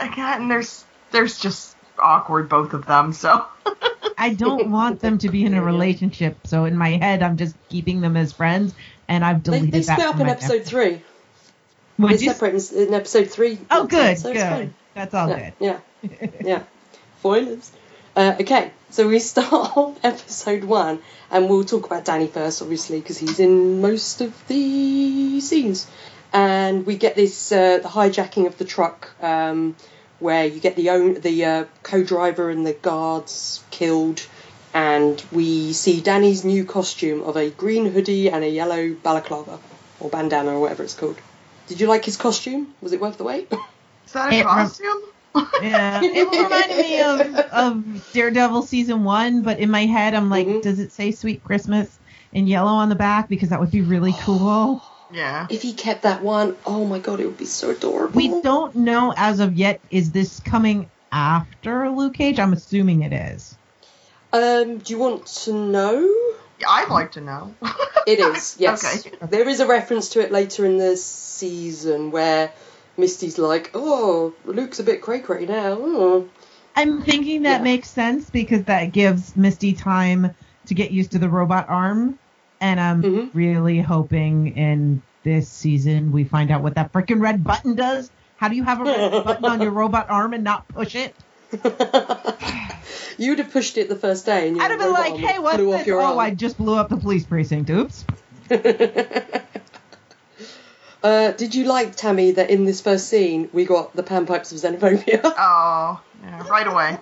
again. 0.00 0.48
There's 0.48 0.84
there's 1.10 1.38
just 1.38 1.76
awkward 1.98 2.48
both 2.48 2.72
of 2.72 2.86
them. 2.86 3.12
So 3.12 3.44
I 4.18 4.34
don't 4.34 4.70
want 4.70 5.00
them 5.00 5.18
to 5.18 5.28
be 5.28 5.44
in 5.44 5.54
a 5.54 5.62
relationship, 5.62 6.46
so 6.46 6.64
in 6.64 6.76
my 6.76 6.90
head 6.90 7.22
I'm 7.22 7.36
just 7.36 7.56
keeping 7.68 8.00
them 8.00 8.16
as 8.16 8.32
friends, 8.32 8.72
and 9.08 9.24
I've 9.24 9.42
deleted 9.42 9.72
they 9.72 9.80
that. 9.80 9.98
split 9.98 10.06
up 10.06 10.20
in 10.20 10.26
my 10.26 10.32
episode 10.32 10.64
three. 10.64 11.02
Would 11.98 12.10
They 12.18 12.24
you? 12.24 12.32
separate 12.32 12.72
in, 12.72 12.88
in 12.88 12.94
episode 12.94 13.30
three. 13.30 13.58
Oh, 13.70 13.86
good, 13.86 14.18
so 14.18 14.30
it's 14.30 14.42
good. 14.42 14.48
fine. 14.50 14.74
That's 14.94 15.14
all 15.14 15.28
yeah, 15.28 15.50
good. 15.60 15.80
yeah, 16.10 16.28
yeah. 16.44 16.62
Spoilers. 17.20 17.70
Uh, 18.16 18.36
okay, 18.40 18.70
so 18.90 19.08
we 19.08 19.18
start 19.32 19.76
off 19.76 19.98
episode 20.04 20.64
one, 20.64 21.00
and 21.30 21.48
we'll 21.48 21.64
talk 21.64 21.86
about 21.86 22.04
Danny 22.04 22.26
first, 22.28 22.62
obviously, 22.62 23.00
because 23.00 23.18
he's 23.18 23.40
in 23.40 23.80
most 23.80 24.20
of 24.20 24.46
the 24.48 25.40
scenes. 25.40 25.86
And 26.32 26.84
we 26.84 26.96
get 26.96 27.14
this 27.14 27.52
uh, 27.52 27.78
the 27.78 27.88
hijacking 27.88 28.46
of 28.46 28.58
the 28.58 28.64
truck, 28.64 29.10
um, 29.22 29.76
where 30.18 30.46
you 30.46 30.58
get 30.60 30.74
the 30.76 30.90
own 30.90 31.14
the 31.20 31.44
uh, 31.44 31.64
co-driver 31.84 32.50
and 32.50 32.66
the 32.66 32.72
guards 32.72 33.62
killed, 33.70 34.26
and 34.72 35.22
we 35.30 35.72
see 35.72 36.00
Danny's 36.00 36.44
new 36.44 36.64
costume 36.64 37.22
of 37.22 37.36
a 37.36 37.50
green 37.50 37.86
hoodie 37.86 38.30
and 38.30 38.42
a 38.42 38.48
yellow 38.48 38.94
balaclava 38.94 39.60
or 40.00 40.10
bandana 40.10 40.50
or 40.50 40.60
whatever 40.60 40.82
it's 40.82 40.94
called. 40.94 41.16
Did 41.68 41.80
you 41.80 41.86
like 41.86 42.04
his 42.04 42.16
costume? 42.16 42.68
Was 42.82 42.92
it 42.92 43.00
worth 43.00 43.18
the 43.18 43.24
wait? 43.24 43.48
Is 44.06 44.12
that 44.12 44.32
a 44.32 44.36
It 44.36 44.44
rem- 44.44 44.56
costume? 44.56 45.02
Yeah, 45.62 46.02
it 46.02 46.28
reminded 46.30 46.76
me 46.78 47.00
of, 47.00 47.36
of 47.52 48.12
Daredevil 48.12 48.62
season 48.62 49.04
one, 49.04 49.42
but 49.42 49.58
in 49.58 49.70
my 49.70 49.86
head, 49.86 50.14
I'm 50.14 50.30
like, 50.30 50.46
Mhm. 50.46 50.62
does 50.62 50.78
it 50.78 50.92
say 50.92 51.10
Sweet 51.10 51.42
Christmas 51.42 51.98
in 52.32 52.46
yellow 52.46 52.72
on 52.72 52.88
the 52.88 52.94
back? 52.94 53.28
Because 53.28 53.48
that 53.50 53.60
would 53.60 53.70
be 53.70 53.82
really 53.82 54.12
cool. 54.24 54.82
yeah. 55.12 55.46
if 55.50 55.62
he 55.62 55.72
kept 55.72 56.02
that 56.02 56.22
one, 56.22 56.56
oh 56.66 56.84
my 56.84 56.98
god, 56.98 57.20
it 57.20 57.26
would 57.26 57.38
be 57.38 57.46
so 57.46 57.70
adorable. 57.70 58.14
We 58.18 58.42
don't 58.42 58.74
know 58.76 59.12
as 59.16 59.40
of 59.40 59.54
yet. 59.54 59.80
Is 59.90 60.12
this 60.12 60.40
coming 60.40 60.90
after 61.12 61.88
Luke 61.90 62.14
Cage? 62.14 62.38
I'm 62.38 62.52
assuming 62.52 63.02
it 63.02 63.12
is. 63.12 63.56
Um, 64.32 64.78
do 64.78 64.92
you 64.92 64.98
want 64.98 65.26
to 65.26 65.52
know? 65.52 66.12
I'd 66.68 66.88
like 66.88 67.12
to 67.12 67.20
know. 67.20 67.54
It 68.06 68.18
is, 68.20 68.56
yes. 68.60 68.84
Okay. 69.06 69.16
There 69.30 69.48
is 69.48 69.60
a 69.60 69.66
reference 69.66 70.10
to 70.10 70.20
it 70.20 70.30
later 70.32 70.64
in 70.64 70.78
the 70.78 70.96
season 70.96 72.10
where 72.10 72.52
Misty's 72.96 73.38
like, 73.38 73.70
"Oh, 73.74 74.32
Luke's 74.44 74.80
a 74.80 74.84
bit 74.84 75.02
cray 75.02 75.20
cray 75.20 75.46
now." 75.46 75.76
Oh. 75.80 76.28
I'm 76.76 77.02
thinking 77.02 77.42
that 77.42 77.58
Yeah. 77.58 77.62
makes 77.64 77.88
sense 77.88 78.30
because 78.30 78.64
that 78.64 78.86
gives 78.92 79.36
Misty 79.36 79.72
time 79.74 80.34
to 80.66 80.74
get 80.74 80.90
used 80.90 81.12
to 81.12 81.18
the 81.18 81.28
robot 81.28 81.66
arm, 81.68 82.18
and 82.60 82.80
I'm 82.80 83.02
Mhm. 83.02 83.30
really 83.34 83.80
hoping 83.80 84.56
in 84.56 85.02
this 85.22 85.48
season 85.48 86.12
we 86.12 86.24
find 86.24 86.50
out 86.50 86.62
what 86.62 86.74
that 86.74 86.92
freaking 86.92 87.20
red 87.20 87.42
button 87.44 87.74
does. 87.76 88.10
How 88.36 88.48
do 88.48 88.56
you 88.56 88.64
have 88.64 88.80
a 88.80 88.84
red 88.84 89.10
button 89.24 89.44
on 89.44 89.60
your 89.62 89.70
robot 89.70 90.10
arm 90.10 90.34
and 90.34 90.44
not 90.44 90.66
push 90.68 90.94
it? 90.94 91.14
You'd 93.18 93.38
have 93.38 93.50
pushed 93.52 93.78
it 93.78 93.88
the 93.88 93.96
first 93.96 94.26
day, 94.26 94.48
and 94.48 94.60
I'd 94.60 94.70
have 94.70 94.80
been 94.80 94.92
like, 94.92 95.16
"Hey, 95.16 95.38
what's 95.38 95.56
flew 95.56 95.72
off 95.72 95.78
this? 95.80 95.86
your 95.86 96.00
Oh, 96.00 96.06
arm. 96.06 96.18
I 96.18 96.30
just 96.30 96.56
blew 96.58 96.74
up 96.76 96.88
the 96.88 96.96
police 96.96 97.24
precinct. 97.24 97.70
Oops." 97.70 98.04
Uh, 101.02 101.32
did 101.32 101.54
you 101.54 101.64
like 101.64 101.94
Tammy 101.94 102.30
that 102.30 102.48
in 102.48 102.64
this 102.64 102.80
first 102.80 103.08
scene 103.08 103.50
we 103.52 103.66
got 103.66 103.94
the 103.94 104.02
panpipes 104.02 104.52
of 104.52 104.58
xenophobia? 104.58 105.20
Oh, 105.36 106.00
yeah, 106.22 106.48
right 106.48 106.66
away. 106.66 106.98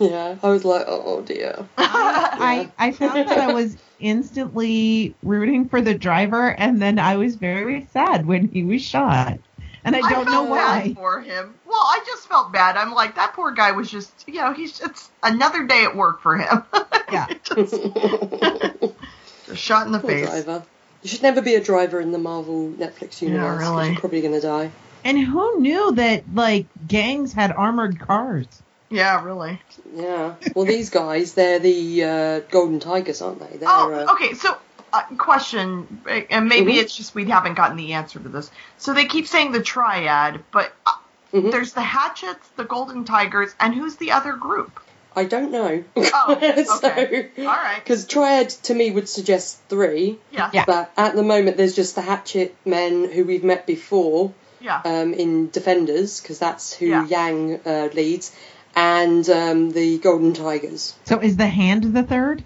yeah, 0.00 0.36
I 0.42 0.48
was 0.48 0.64
like, 0.64 0.84
"Oh 0.88 1.20
dear." 1.20 1.68
I, 1.76 2.70
I 2.78 2.92
found 2.92 3.28
that 3.28 3.36
I 3.38 3.52
was 3.52 3.76
instantly 4.00 5.14
rooting 5.22 5.68
for 5.68 5.82
the 5.82 5.92
driver, 5.92 6.58
and 6.58 6.80
then 6.80 6.98
I 6.98 7.16
was 7.16 7.36
very 7.36 7.86
sad 7.92 8.24
when 8.24 8.48
he 8.48 8.64
was 8.64 8.80
shot. 8.80 9.38
And 9.84 9.94
I 9.94 9.98
I 9.98 10.10
don't 10.10 10.24
felt 10.24 10.48
know 10.48 10.54
bad 10.54 10.86
why. 10.86 10.94
for 10.94 11.20
him. 11.20 11.54
Well, 11.66 11.76
I 11.78 12.02
just 12.06 12.26
felt 12.28 12.52
bad. 12.52 12.76
I'm 12.76 12.92
like, 12.94 13.16
that 13.16 13.34
poor 13.34 13.50
guy 13.52 13.72
was 13.72 13.90
just, 13.90 14.10
you 14.26 14.34
know, 14.40 14.52
he's 14.54 14.78
just 14.78 15.10
another 15.22 15.66
day 15.66 15.84
at 15.84 15.94
work 15.96 16.20
for 16.22 16.36
him. 16.36 16.62
Yeah. 17.12 17.26
just, 17.44 17.74
just 19.46 19.60
shot 19.60 19.86
in 19.86 19.92
the 19.92 19.98
Poor 20.00 20.10
face. 20.10 20.26
driver. 20.26 20.62
You 21.02 21.08
should 21.10 21.22
never 21.22 21.42
be 21.42 21.54
a 21.54 21.60
driver 21.62 22.00
in 22.00 22.12
the 22.12 22.18
Marvel 22.18 22.70
Netflix 22.70 23.20
universe. 23.20 23.62
'cause 23.62 23.70
really. 23.76 23.90
You're 23.92 24.00
probably 24.00 24.20
gonna 24.22 24.40
die. 24.40 24.70
And 25.04 25.18
who 25.18 25.60
knew 25.60 25.92
that 25.92 26.24
like 26.34 26.66
gangs 26.88 27.32
had 27.34 27.52
armored 27.52 28.00
cars? 28.00 28.46
Yeah, 28.90 29.22
really. 29.22 29.60
Yeah. 29.94 30.34
Well, 30.54 30.64
these 30.64 30.88
guys, 30.90 31.34
they're 31.34 31.58
the 31.58 32.04
uh, 32.04 32.40
Golden 32.50 32.80
Tigers, 32.80 33.20
aren't 33.20 33.40
they? 33.40 33.58
They're, 33.58 33.68
Oh, 33.68 33.92
uh, 33.92 34.12
okay. 34.14 34.34
So, 34.34 34.56
uh, 34.94 35.02
question, 35.16 36.02
and 36.30 36.48
maybe 36.48 36.74
Mhm. 36.74 36.82
it's 36.82 36.96
just 36.96 37.14
we 37.14 37.24
haven't 37.26 37.54
gotten 37.54 37.76
the 37.76 37.92
answer 37.94 38.18
to 38.18 38.28
this. 38.28 38.50
So 38.78 38.94
they 38.94 39.06
keep 39.06 39.26
saying 39.26 39.52
the 39.52 39.62
triad, 39.62 40.42
but 40.52 40.72
uh, 40.86 40.92
Mhm. 41.32 41.50
there's 41.50 41.72
the 41.72 41.80
Hatchets, 41.82 42.46
the 42.56 42.64
Golden 42.64 43.04
Tigers, 43.04 43.54
and 43.58 43.74
who's 43.74 43.96
the 43.96 44.12
other 44.12 44.32
group? 44.34 44.80
I 45.16 45.24
don't 45.24 45.50
know. 45.52 45.84
Oh, 45.96 46.38
okay. 46.84 47.28
All 47.38 47.44
right. 47.44 47.76
Because 47.82 48.04
Triad 48.06 48.48
to 48.64 48.74
me 48.74 48.90
would 48.90 49.08
suggest 49.08 49.58
three, 49.68 50.18
Yeah. 50.32 50.50
Yeah. 50.52 50.64
but 50.66 50.90
at 50.96 51.14
the 51.14 51.22
moment 51.22 51.56
there's 51.56 51.76
just 51.76 51.94
the 51.94 52.02
Hatchet 52.02 52.54
men 52.64 53.08
who 53.10 53.24
we've 53.24 53.44
met 53.44 53.64
before 53.66 54.32
Yeah. 54.60 54.80
um, 54.84 55.12
in 55.14 55.50
Defenders, 55.50 56.20
because 56.20 56.38
that's 56.40 56.72
who 56.72 56.86
Yeah. 56.86 57.06
Yang 57.06 57.60
uh, 57.64 57.88
leads, 57.94 58.32
and 58.74 59.28
um, 59.30 59.70
the 59.70 59.98
Golden 59.98 60.32
Tigers. 60.34 60.94
So 61.04 61.20
is 61.20 61.36
the 61.36 61.46
hand 61.46 61.84
the 61.94 62.02
third? 62.02 62.42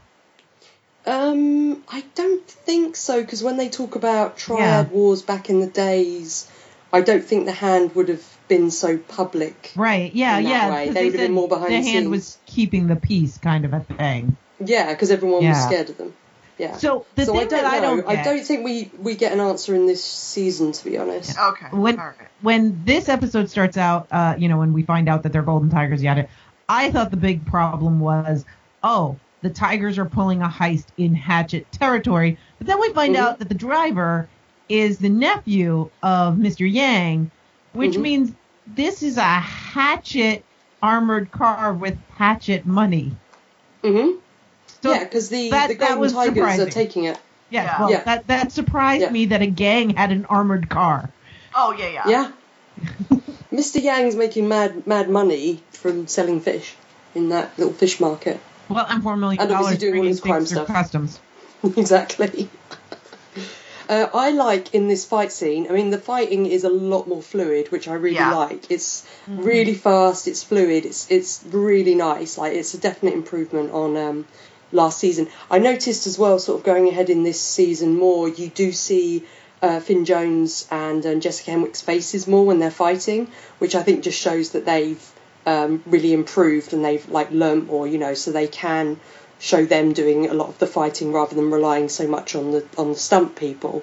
Um, 1.09 1.83
I 1.89 2.05
don't 2.15 2.47
think 2.47 2.95
so, 2.97 3.21
because 3.23 3.43
when 3.43 3.57
they 3.57 3.69
talk 3.69 3.95
about 3.97 4.37
Triad 4.37 4.91
wars 4.91 5.23
back 5.23 5.49
in 5.49 5.61
the 5.61 5.67
days, 5.67 6.51
I 6.93 7.01
don't 7.01 7.25
think 7.25 7.47
the 7.47 7.53
hand 7.53 7.95
would 7.95 8.09
have 8.09 8.25
been 8.49 8.71
so 8.71 8.99
public. 8.99 9.73
Right. 9.75 10.15
Yeah. 10.15 10.39
In 10.39 10.45
that 10.45 10.51
yeah. 10.51 10.71
way. 10.71 10.87
'cause 10.87 10.95
They 10.95 11.05
would've 11.07 11.21
been 11.21 11.33
more 11.33 11.49
behind 11.49 11.73
the 11.73 11.77
the 11.81 11.91
hand 11.91 12.05
scenes. 12.05 12.09
was 12.09 12.39
keeping 12.47 12.87
the 12.89 12.97
peace, 12.97 13.39
kind 13.39 13.65
of 13.65 13.73
a 13.73 13.81
thing. 13.81 14.37
Yeah, 14.65 14.93
because 14.93 15.11
everyone 15.11 15.47
was 15.47 15.63
scared 15.65 15.91
of 15.91 15.97
them. 15.97 16.15
Yeah. 16.59 16.77
So 16.77 17.07
the 17.15 17.25
so 17.27 17.33
thing 17.33 17.43
I 17.43 17.45
don't 17.47 17.63
that 17.63 17.65
I 17.65 17.81
don't 17.81 18.09
I 18.09 18.23
don't 18.23 18.45
think 18.45 18.65
we 18.65 18.91
we 19.01 19.15
get 19.15 19.33
an 19.33 19.39
answer 19.41 19.75
in 19.75 19.87
this 19.87 20.03
season, 20.05 20.73
to 20.73 20.85
be 20.85 20.99
honest. 20.99 21.39
Okay. 21.39 21.67
when 21.71 21.99
All 21.99 22.07
right. 22.07 22.15
when 22.43 22.83
this 22.85 23.09
episode 23.09 23.49
starts 23.49 23.77
out, 23.77 24.09
uh, 24.11 24.35
you 24.37 24.49
know, 24.49 24.59
when 24.59 24.73
we 24.73 24.83
find 24.83 25.09
out 25.09 25.23
that 25.23 25.33
they're 25.33 25.43
golden 25.43 25.71
tigers, 25.71 26.03
yada, 26.03 26.27
I 26.69 26.91
thought 26.91 27.11
the 27.13 27.17
big 27.17 27.47
problem 27.47 28.01
was, 28.01 28.45
oh, 28.83 29.17
the 29.43 29.51
tigers 29.51 29.99
are 29.99 30.05
pulling 30.05 30.43
a 30.43 30.49
heist 30.49 30.87
in 30.97 31.15
Hatchet 31.15 31.71
territory. 31.73 32.39
But 32.59 32.67
then 32.67 32.81
we 32.81 32.93
find 32.93 33.15
Mhm. 33.15 33.19
out 33.21 33.39
that 33.39 33.49
the 33.49 33.55
driver 33.55 34.29
is 34.69 34.99
the 34.99 35.09
nephew 35.09 35.89
of 36.03 36.35
Mr. 36.37 36.71
Yang, 36.71 37.31
which 37.73 37.95
Mhm. 37.97 38.01
means 38.03 38.33
this 38.67 39.03
is 39.03 39.17
a 39.17 39.23
Hatchet 39.23 40.45
armored 40.83 41.31
car 41.31 41.73
with 41.73 41.97
Hatchet 42.17 42.67
money. 42.67 43.13
Mm 43.83 43.93
hmm 44.03 44.17
So 44.83 44.93
yeah, 44.93 45.05
because 45.05 45.29
the 45.29 45.51
that- 45.51 45.69
the 45.69 45.75
that 45.75 45.79
Golden 45.89 46.01
was 46.01 46.13
Tigers 46.13 46.35
surprising. 46.37 46.67
are 46.69 46.71
taking 46.71 47.05
it. 47.05 47.19
yeah, 47.51 47.63
Yeah. 47.65 47.81
well, 47.81 47.91
Yeah. 47.91 48.03
that 48.05 48.27
that 48.29 48.53
surprised 48.53 49.03
Yeah. 49.03 49.11
me 49.11 49.27
that 49.27 49.43
a 49.43 49.47
gang 49.47 49.91
had 49.91 50.13
an 50.13 50.27
armored 50.29 50.69
car. 50.69 51.11
Oh 51.55 51.73
yeah, 51.79 51.89
yeah. 51.89 52.09
Yeah. 52.09 53.19
Mr. 53.53 53.83
Yang's 53.83 54.15
making 54.15 54.49
mad 54.49 54.87
mad 54.87 55.09
money 55.09 55.63
from 55.73 56.07
selling 56.07 56.41
fish 56.41 56.75
in 57.15 57.31
that 57.31 57.51
little 57.59 57.73
fish 57.73 57.99
market. 57.99 58.39
Well, 58.69 58.85
I'm 58.89 59.03
four 59.03 59.17
million 59.17 59.41
And 59.41 59.51
dollars 59.51 59.79
doing 59.79 59.99
all 60.01 60.05
his 60.07 60.21
crime 60.21 60.47
stuff. 60.47 60.67
customs. 60.67 61.19
exactly. 61.77 62.49
Uh, 63.91 64.07
I 64.13 64.33
like 64.33 64.75
in 64.75 64.87
this 64.87 65.07
fight 65.07 65.33
scene. 65.33 65.67
I 65.71 65.73
mean, 65.73 65.89
the 65.89 65.97
fighting 65.97 66.45
is 66.45 66.65
a 66.65 66.69
lot 66.69 67.09
more 67.09 67.23
fluid, 67.23 67.73
which 67.73 67.89
I 67.89 67.95
really 67.95 68.17
Yeah. 68.17 68.35
like. 68.35 68.71
It's 68.71 69.09
really 69.27 69.73
fast. 69.73 70.29
It's 70.29 70.43
fluid. 70.43 70.85
It's 70.85 71.11
it's 71.11 71.43
really 71.51 71.95
nice. 71.95 72.37
Like 72.37 72.53
it's 72.53 72.75
a 72.75 72.79
definite 72.79 73.15
improvement 73.15 73.71
on 73.73 73.97
um, 73.97 74.27
last 74.73 74.99
season. 74.99 75.29
I 75.51 75.59
noticed 75.59 76.07
as 76.07 76.19
well, 76.19 76.39
sort 76.39 76.59
of 76.61 76.67
going 76.67 76.87
ahead 76.89 77.09
in 77.09 77.23
this 77.23 77.41
season 77.41 77.97
more. 77.97 78.29
You 78.29 78.49
do 78.51 78.73
see 78.73 79.25
uh, 79.63 79.81
Finn 79.81 80.05
Jones 80.05 80.69
and 80.71 81.07
um, 81.07 81.21
Jessica 81.21 81.53
Henwick's 81.53 81.81
faces 81.81 82.29
more 82.29 82.45
when 82.45 82.59
they're 82.59 82.71
fighting, 82.71 83.29
which 83.59 83.75
I 83.75 83.83
think 83.83 84.05
just 84.05 84.21
shows 84.21 84.51
that 84.51 84.67
they've 84.67 85.03
um, 85.49 85.83
really 85.87 86.13
improved 86.13 86.73
and 86.75 86.85
they've 86.85 87.09
like 87.09 87.31
learnt 87.31 87.67
more. 87.67 87.87
You 87.87 87.99
know, 87.99 88.15
so 88.15 88.31
they 88.33 88.49
can 88.49 88.99
show 89.41 89.65
them 89.65 89.93
doing 89.93 90.29
a 90.29 90.35
lot 90.35 90.49
of 90.49 90.59
the 90.59 90.67
fighting 90.67 91.13
rather 91.13 91.35
than 91.37 91.51
relying 91.51 91.89
so 91.89 92.07
much 92.09 92.35
on 92.35 92.51
the 92.53 92.63
on 92.77 92.89
the 92.95 92.99
stunt 92.99 93.37
people, 93.37 93.83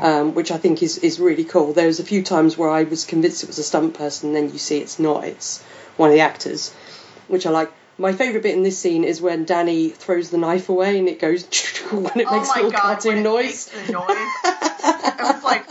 um, 0.00 0.34
which 0.34 0.50
I 0.50 0.58
think 0.58 0.82
is 0.82 0.98
is 0.98 1.18
really 1.20 1.44
cool. 1.44 1.72
There 1.72 1.86
was 1.86 2.00
a 2.00 2.04
few 2.04 2.22
times 2.22 2.58
where 2.58 2.70
I 2.70 2.82
was 2.84 3.04
convinced 3.04 3.42
it 3.44 3.48
was 3.48 3.58
a 3.58 3.62
stunt 3.62 3.94
person, 3.94 4.28
and 4.28 4.36
then 4.36 4.52
you 4.52 4.58
see 4.58 4.78
it's 4.78 4.98
not. 4.98 5.24
It's 5.24 5.62
one 5.96 6.10
of 6.10 6.14
the 6.14 6.20
actors, 6.22 6.72
which 7.28 7.46
I 7.46 7.50
like. 7.50 7.70
My 7.98 8.12
favourite 8.12 8.42
bit 8.42 8.54
in 8.54 8.62
this 8.62 8.78
scene 8.78 9.04
is 9.04 9.22
when 9.22 9.46
Danny 9.46 9.88
throws 9.88 10.28
the 10.28 10.36
knife 10.36 10.68
away 10.68 10.98
and 10.98 11.08
it 11.08 11.18
goes 11.18 11.44
when 11.90 12.18
it 12.20 12.26
Oh 12.28 12.36
makes 12.36 12.50
a 12.50 12.54
little 12.56 12.70
god, 12.70 12.80
cartoon 13.00 13.22
noise. 13.22 13.70
makes 13.72 13.86
the 13.86 13.92
noise. 13.92 14.06
I 14.10 15.32
was 15.32 15.42
like? 15.42 15.64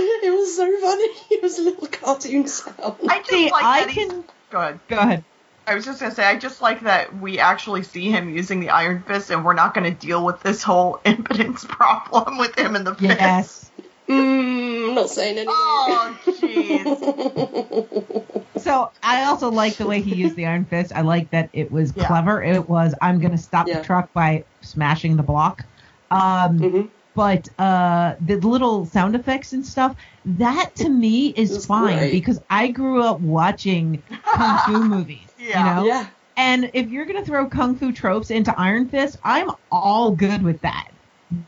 it 0.24 0.30
was 0.32 0.56
so 0.56 0.64
funny. 0.80 1.08
It 1.30 1.42
was 1.42 1.58
a 1.58 1.62
little 1.62 1.86
cartoon 1.88 2.46
sound. 2.46 2.96
I 3.08 3.18
just 3.18 3.30
See, 3.30 3.50
like 3.50 3.64
I 3.64 3.80
that 3.84 3.90
he's- 3.90 4.08
can 4.10 4.24
Go 4.50 4.60
ahead. 4.60 4.80
go 4.88 4.98
ahead. 4.98 5.24
I 5.66 5.74
was 5.76 5.84
just 5.84 6.00
gonna 6.00 6.14
say, 6.14 6.24
I 6.24 6.36
just 6.36 6.60
like 6.60 6.80
that 6.82 7.16
we 7.20 7.38
actually 7.38 7.84
see 7.84 8.10
him 8.10 8.34
using 8.34 8.58
the 8.60 8.70
Iron 8.70 9.02
Fist, 9.06 9.30
and 9.30 9.44
we're 9.44 9.54
not 9.54 9.72
gonna 9.74 9.92
deal 9.92 10.24
with 10.24 10.42
this 10.42 10.62
whole 10.64 11.00
impotence 11.04 11.64
problem 11.64 12.38
with 12.38 12.58
him 12.58 12.74
in 12.74 12.82
the 12.84 12.94
fist. 12.96 13.20
Yes. 13.20 13.70
Mm, 14.08 14.88
I'm 14.88 14.94
not 14.96 15.08
saying 15.10 15.36
anything. 15.38 15.54
Oh, 15.56 16.18
jeez. 16.26 18.60
So 18.60 18.90
I 19.02 19.24
also 19.24 19.50
like 19.50 19.76
the 19.76 19.86
way 19.86 20.00
he 20.00 20.14
used 20.16 20.34
the 20.36 20.46
Iron 20.46 20.64
Fist. 20.64 20.92
I 20.94 21.02
like 21.02 21.30
that 21.30 21.50
it 21.52 21.70
was 21.70 21.92
Yeah. 21.94 22.06
clever. 22.08 22.42
It 22.42 22.68
was 22.68 22.94
I'm 23.00 23.20
gonna 23.20 23.38
stop 23.38 23.68
Yeah. 23.68 23.78
the 23.78 23.84
truck 23.84 24.12
by 24.12 24.44
smashing 24.62 25.16
the 25.16 25.22
block. 25.22 25.62
Um, 26.10 26.58
hmm 26.58 26.82
but 27.14 27.48
uh, 27.58 28.14
the 28.20 28.36
little 28.36 28.86
sound 28.86 29.14
effects 29.16 29.52
and 29.52 29.64
stuff 29.66 29.96
that 30.24 30.74
to 30.76 30.88
me 30.88 31.28
is 31.28 31.54
It's 31.56 31.66
fine 31.66 31.98
great. 31.98 32.12
because 32.12 32.40
I 32.48 32.68
grew 32.68 33.02
up 33.02 33.20
watching 33.20 34.02
kung 34.24 34.58
fu 34.66 34.84
movies. 34.88 35.26
Yeah. 35.38 35.58
You 35.58 35.64
know, 35.82 35.86
Yeah. 35.86 36.06
And 36.36 36.70
if 36.74 36.88
you're 36.88 37.04
gonna 37.04 37.24
throw 37.24 37.48
kung 37.48 37.76
fu 37.76 37.92
tropes 37.92 38.30
into 38.30 38.54
Iron 38.58 38.88
Fist, 38.88 39.18
I'm 39.24 39.50
all 39.70 40.12
good 40.12 40.42
with 40.42 40.60
that. 40.62 40.88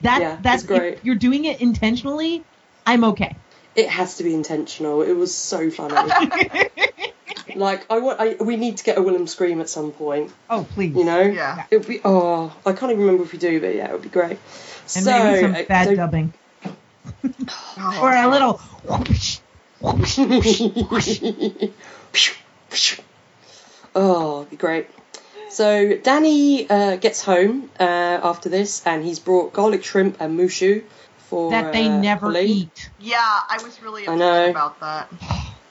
That 0.02 0.20
Yeah, 0.20 0.38
that's 0.42 0.64
great. 0.64 0.94
if 0.94 1.04
you're 1.04 1.14
doing 1.14 1.44
it 1.44 1.60
intentionally, 1.60 2.44
I'm 2.84 3.04
okay. 3.04 3.36
It 3.74 3.88
has 3.88 4.16
to 4.18 4.24
be 4.24 4.34
intentional. 4.34 5.00
It 5.02 5.12
was 5.14 5.34
so 5.34 5.70
funny. 5.70 5.94
like 7.56 7.86
I 7.90 7.98
want, 7.98 8.20
I, 8.20 8.34
we 8.40 8.56
need 8.56 8.78
to 8.78 8.84
get 8.84 8.98
a 8.98 9.02
Wilhelm 9.02 9.26
scream 9.26 9.60
at 9.60 9.68
some 9.68 9.92
point. 9.92 10.32
oh 10.50 10.66
please. 10.74 10.94
You 10.94 11.04
know? 11.04 11.20
Yeah. 11.20 11.64
It 11.70 11.78
would 11.78 11.88
be. 11.88 12.00
Oh, 12.04 12.54
I 12.66 12.72
can't 12.72 12.92
even 12.92 13.00
remember 13.04 13.24
if 13.24 13.32
we 13.32 13.38
do, 13.38 13.60
but 13.60 13.74
yeah, 13.74 13.88
it 13.88 13.92
would 13.92 14.02
be 14.02 14.08
great. 14.08 14.38
And 14.96 15.04
so, 15.04 15.10
maybe 15.24 15.40
some 15.40 15.54
uh, 15.54 15.62
bad 15.68 15.86
so- 15.88 15.96
dubbing. 15.96 16.32
Oh, 16.64 17.98
Or 18.02 18.12
a 18.14 18.28
little 18.28 18.58
whoosh, 18.84 19.38
oh, 23.94 24.40
it'd 24.40 24.50
be 24.50 24.56
great. 24.56 24.88
So 25.50 25.96
Danny 25.98 26.68
uh, 26.70 26.96
gets 26.96 27.22
home 27.22 27.70
uh, 27.78 27.82
after 28.22 28.48
this, 28.48 28.84
and 28.86 29.04
he's 29.04 29.18
brought 29.18 29.52
garlic 29.52 29.84
shrimp 29.84 30.20
and 30.20 30.38
mushu 30.38 30.82
for 31.18 31.50
that 31.50 31.72
they 31.72 31.88
uh, 31.88 32.00
never 32.00 32.26
Colleen. 32.26 32.48
eat. 32.48 32.90
Yeah, 33.00 33.18
I 33.18 33.58
was 33.62 33.82
really 33.82 34.02
I 34.08 34.12
upset 34.14 34.18
know. 34.18 34.50
about 34.50 34.80
that. 34.80 35.12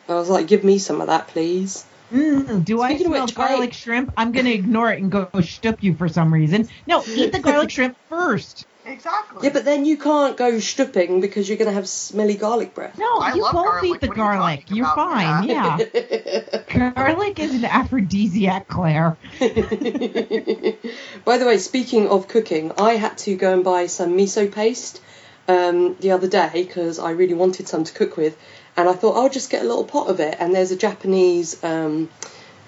I 0.08 0.14
was 0.14 0.30
like, 0.30 0.48
give 0.48 0.64
me 0.64 0.78
some 0.78 1.02
of 1.02 1.08
that, 1.08 1.28
please. 1.30 1.86
Mm, 2.12 2.66
do 2.66 2.82
I 2.82 2.90
Speaking 2.96 3.08
of 3.08 3.12
smell 3.14 3.26
which, 3.26 3.38
I- 3.38 3.48
garlic 3.48 3.74
shrimp? 3.74 4.14
I'm 4.18 4.32
gonna 4.34 4.50
ignore 4.50 4.92
it 4.92 5.02
and 5.02 5.10
go 5.12 5.26
shtup 5.36 5.82
you 5.82 5.96
for 5.96 6.10
some 6.10 6.34
reason. 6.34 6.68
No, 6.86 7.04
eat 7.08 7.32
the 7.32 7.40
garlic 7.40 7.70
shrimp 7.72 7.96
first. 8.10 8.66
Exactly. 8.92 9.40
Yeah, 9.48 9.54
but 9.54 9.66
then 9.66 9.86
you 9.86 9.98
can't 9.98 10.36
go 10.38 10.60
stripping 10.60 11.22
because 11.22 11.48
you're 11.48 11.58
going 11.58 11.70
to 11.70 11.74
have 11.74 11.88
smelly 11.88 12.36
garlic 12.36 12.76
breath. 12.76 12.98
No, 12.98 13.20
I 13.20 13.34
you 13.34 13.42
love 13.42 13.54
both 13.54 13.66
garlic. 13.66 13.90
eat 13.96 14.02
the 14.02 14.08
What 14.08 14.18
you 14.18 14.24
garlic. 14.24 14.64
You're 14.70 14.86
about? 14.86 14.96
fine. 14.96 15.50
Yeah. 15.50 16.92
garlic 16.94 17.40
is 17.40 17.56
an 17.56 17.66
aphrodisiac, 17.66 18.68
Claire. 18.68 19.18
By 19.40 21.38
the 21.38 21.46
way, 21.46 21.58
speaking 21.58 22.08
of 22.10 22.28
cooking, 22.28 22.72
I 22.78 22.94
had 22.96 23.18
to 23.20 23.36
go 23.36 23.54
and 23.54 23.64
buy 23.64 23.88
some 23.88 24.18
miso 24.18 24.52
paste 24.52 25.02
um, 25.48 25.96
the 26.00 26.12
other 26.12 26.28
day 26.28 26.50
because 26.54 27.00
I 27.00 27.12
really 27.12 27.34
wanted 27.34 27.68
some 27.68 27.84
to 27.84 27.94
cook 27.94 28.18
with, 28.18 28.38
and 28.78 28.90
I 28.90 28.94
thought 28.94 29.18
I'll 29.18 29.30
just 29.30 29.50
get 29.50 29.62
a 29.64 29.68
little 29.68 29.86
pot 29.86 30.08
of 30.10 30.20
it. 30.20 30.36
And 30.40 30.54
there's 30.54 30.72
a 30.72 30.78
Japanese 30.78 31.64
um, 31.64 32.10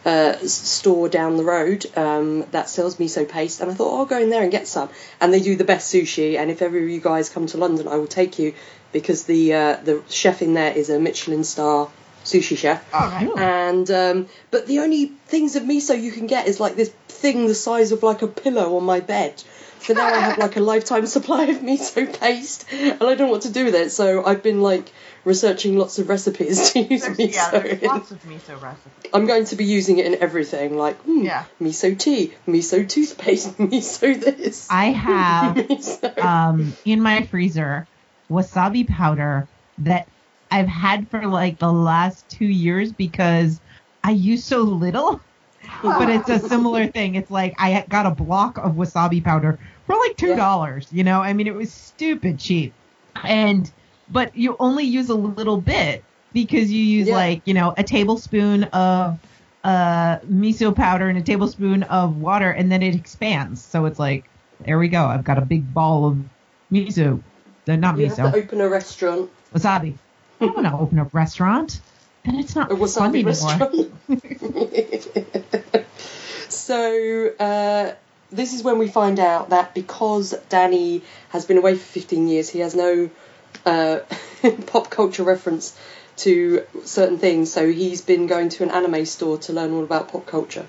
uh, 0.05 0.37
store 0.39 1.07
down 1.09 1.37
the 1.37 1.43
road 1.43 1.85
um, 1.95 2.45
that 2.51 2.69
sells 2.69 2.97
miso 2.97 3.27
paste, 3.27 3.61
and 3.61 3.71
I 3.71 3.73
thought 3.73 3.93
oh, 3.93 3.99
I'll 3.99 4.05
go 4.05 4.19
in 4.19 4.29
there 4.29 4.43
and 4.43 4.51
get 4.51 4.67
some. 4.67 4.89
And 5.21 5.33
they 5.33 5.39
do 5.39 5.55
the 5.55 5.63
best 5.63 5.93
sushi, 5.93 6.37
and 6.37 6.51
if 6.51 6.61
ever 6.61 6.77
you 6.77 6.99
guys 6.99 7.29
come 7.29 7.47
to 7.47 7.57
London, 7.57 7.87
I 7.87 7.95
will 7.95 8.07
take 8.07 8.39
you 8.39 8.53
because 8.91 9.23
the 9.23 9.53
uh, 9.53 9.75
the 9.77 10.03
chef 10.09 10.41
in 10.41 10.53
there 10.53 10.73
is 10.73 10.89
a 10.89 10.99
Michelin 10.99 11.43
star 11.43 11.89
sushi 12.23 12.57
chef. 12.57 12.93
All 12.93 13.07
right. 13.07 13.27
Ooh. 13.27 13.37
And 13.37 13.89
um, 13.91 14.27
but 14.51 14.67
the 14.67 14.79
only 14.79 15.05
things 15.27 15.55
of 15.55 15.63
miso 15.63 15.99
you 15.99 16.11
can 16.11 16.27
get 16.27 16.47
is 16.47 16.59
like 16.59 16.75
this 16.75 16.89
thing 17.07 17.47
the 17.47 17.55
size 17.55 17.91
of 17.91 18.03
like 18.03 18.21
a 18.21 18.27
pillow 18.27 18.77
on 18.77 18.83
my 18.83 18.99
bed. 18.99 19.41
So 19.79 19.93
now 19.93 20.05
I 20.07 20.19
have 20.19 20.37
like 20.37 20.55
a 20.55 20.61
lifetime 20.61 21.05
supply 21.17 21.45
of 21.45 21.57
miso 21.57 22.19
paste, 22.19 22.65
and 22.71 23.01
I 23.01 23.15
don't 23.15 23.19
know 23.19 23.27
what 23.27 23.41
to 23.41 23.51
do 23.51 23.65
with 23.65 23.75
it. 23.75 23.91
So 23.91 24.25
I've 24.25 24.43
been 24.43 24.61
like 24.61 24.91
researching 25.25 25.77
lots 25.77 25.99
of 25.99 26.09
recipes 26.09 26.71
to 26.71 26.79
use 26.79 27.01
There's, 27.01 27.17
miso. 27.17 27.33
yeah, 27.33 27.63
in. 27.65 27.79
lots 27.87 28.11
of 28.11 28.21
miso 28.23 28.59
recipes. 28.61 29.11
I'm 29.13 29.25
going 29.25 29.45
to 29.45 29.55
be 29.55 29.65
using 29.65 29.97
it 29.99 30.05
in 30.05 30.21
everything, 30.21 30.77
like 30.77 31.01
mm, 31.03 31.23
Yeah. 31.25 31.45
miso 31.61 31.97
tea, 31.97 32.33
miso 32.47 32.87
toothpaste, 32.87 33.57
miso 33.57 34.19
this. 34.19 34.67
I 34.69 34.85
have 34.91 35.55
miso. 35.67 36.17
um, 36.23 36.75
in 36.85 37.01
my 37.01 37.23
freezer 37.25 37.87
wasabi 38.31 38.87
powder 38.87 39.47
that 39.79 40.07
I've 40.51 40.67
had 40.67 41.09
for 41.09 41.27
like 41.27 41.59
the 41.59 41.71
last 41.71 42.29
two 42.29 42.45
years 42.45 42.91
because 42.91 43.59
I 44.03 44.11
use 44.11 44.45
so 44.45 44.61
little. 44.63 45.19
But 45.81 46.09
it's 46.09 46.29
a 46.29 46.39
similar 46.39 46.87
thing. 46.87 47.15
It's 47.15 47.29
like 47.31 47.55
I 47.57 47.85
got 47.89 48.05
a 48.05 48.11
block 48.11 48.57
of 48.57 48.73
wasabi 48.73 49.23
powder 49.23 49.59
for 49.85 49.95
like 49.95 50.15
two 50.17 50.35
dollars. 50.35 50.87
You 50.91 51.03
know, 51.05 51.21
I 51.21 51.33
mean, 51.33 51.47
it 51.47 51.55
was 51.55 51.73
stupid 51.73 52.37
cheap, 52.39 52.73
and 53.23 53.69
but 54.09 54.35
you 54.35 54.55
only 54.59 54.83
use 54.83 55.09
a 55.09 55.15
little 55.15 55.59
bit 55.61 56.03
because 56.33 56.71
you 56.71 56.81
use 56.81 57.07
Yeah. 57.07 57.15
like 57.15 57.41
you 57.45 57.53
know 57.53 57.73
a 57.77 57.83
tablespoon 57.83 58.63
of 58.65 59.19
uh 59.63 60.17
miso 60.19 60.75
powder 60.75 61.07
and 61.07 61.17
a 61.17 61.21
tablespoon 61.21 61.83
of 61.83 62.17
water, 62.17 62.51
and 62.51 62.71
then 62.71 62.81
it 62.83 62.95
expands. 62.95 63.63
So 63.63 63.85
it's 63.85 63.99
like 63.99 64.25
there 64.65 64.77
we 64.79 64.87
go. 64.87 65.05
I've 65.05 65.23
got 65.23 65.37
a 65.37 65.45
big 65.45 65.73
ball 65.73 66.05
of 66.07 66.17
miso. 66.71 67.21
Uh, 67.67 67.75
not 67.77 67.97
you 67.97 68.07
have 68.09 68.17
miso. 68.17 68.31
to 68.31 68.37
open 68.37 68.61
a 68.61 68.69
restaurant, 68.69 69.29
Wasabi. 69.53 69.95
I 70.41 70.45
don't 70.45 70.55
want 70.55 70.67
to 70.67 70.73
open 70.73 70.99
a 70.99 71.09
restaurant. 71.13 71.79
And 72.25 72.39
it's 72.39 72.55
not 72.55 72.71
a 72.71 72.75
wasabi 72.75 73.25
anymore. 73.25 73.33
restaurant. 73.33 73.91
so 76.49 77.31
uh, 77.39 77.93
this 78.31 78.53
is 78.53 78.63
when 78.63 78.79
we 78.79 78.87
find 78.87 79.19
out 79.19 79.49
that 79.49 79.73
because 79.73 80.33
Danny 80.49 81.01
has 81.29 81.45
been 81.45 81.57
away 81.57 81.75
for 81.75 81.83
15 81.83 82.27
years, 82.27 82.49
he 82.49 82.59
has 82.59 82.75
no 82.75 83.09
uh, 83.65 83.99
pop 84.67 84.89
culture 84.89 85.23
reference 85.23 85.77
to 86.17 86.65
certain 86.85 87.17
things. 87.17 87.51
So 87.51 87.71
he's 87.71 88.01
been 88.01 88.27
going 88.27 88.49
to 88.49 88.63
an 88.63 88.71
anime 88.71 89.05
store 89.05 89.37
to 89.39 89.53
learn 89.53 89.73
all 89.73 89.83
about 89.83 90.09
pop 90.09 90.25
culture. 90.25 90.65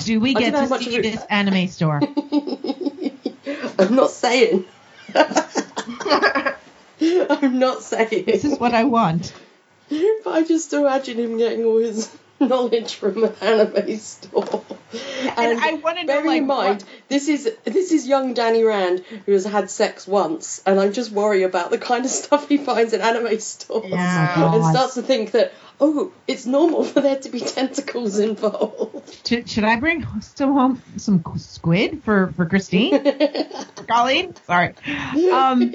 Do 0.00 0.20
we 0.20 0.34
get 0.34 0.54
to 0.54 0.68
see 0.78 0.96
it- 0.96 1.02
this 1.02 1.22
anime 1.30 1.68
store? 1.68 2.00
I'm 3.78 3.94
not 3.94 4.10
saying. 4.10 4.64
I'm 7.00 7.58
not 7.58 7.82
saying. 7.82 8.24
this 8.26 8.44
is 8.44 8.58
what 8.58 8.74
I 8.74 8.84
want. 8.84 9.32
But 9.88 10.26
I 10.26 10.42
just 10.42 10.72
imagine 10.72 11.18
him 11.18 11.38
getting 11.38 11.64
all 11.64 11.78
his 11.78 12.10
knowledge 12.40 12.94
from 12.94 13.24
an 13.24 13.34
anime 13.40 13.98
store. 13.98 14.64
And, 15.36 15.58
I 15.60 15.80
wanna 15.82 16.02
know, 16.02 16.06
bearing 16.06 16.26
like, 16.26 16.38
in 16.38 16.46
mind, 16.46 16.84
this 17.08 17.28
is 17.28 17.50
this 17.64 17.92
is 17.92 18.06
young 18.06 18.34
Danny 18.34 18.62
Rand 18.62 19.00
who 19.26 19.32
has 19.32 19.44
had 19.44 19.70
sex 19.70 20.06
once, 20.06 20.62
and 20.66 20.78
I 20.78 20.88
just 20.88 21.10
worry 21.10 21.42
about 21.42 21.70
the 21.70 21.78
kind 21.78 22.04
of 22.04 22.10
stuff 22.22 22.48
he 22.48 22.56
finds 22.58 22.92
in 22.92 23.00
anime 23.00 23.38
stores, 23.40 23.84
oh 23.86 23.88
Yeah. 23.88 24.54
and 24.54 24.64
starts 24.64 24.94
to 24.94 25.02
think 25.02 25.32
that 25.32 25.52
oh, 25.80 26.12
it's 26.26 26.46
normal 26.46 26.84
for 26.84 27.00
there 27.00 27.18
to 27.18 27.28
be 27.28 27.40
tentacles 27.40 28.18
involved. 28.18 29.26
Should, 29.26 29.48
should 29.48 29.64
I 29.64 29.76
bring 29.76 30.06
some 30.20 30.52
home 30.52 30.82
some 30.96 31.22
squid 31.36 32.02
for 32.04 32.32
for 32.36 32.46
Christine? 32.46 33.02
for 33.02 33.84
Colleen? 33.88 34.34
Sorry. 34.46 34.74
Um, 35.32 35.74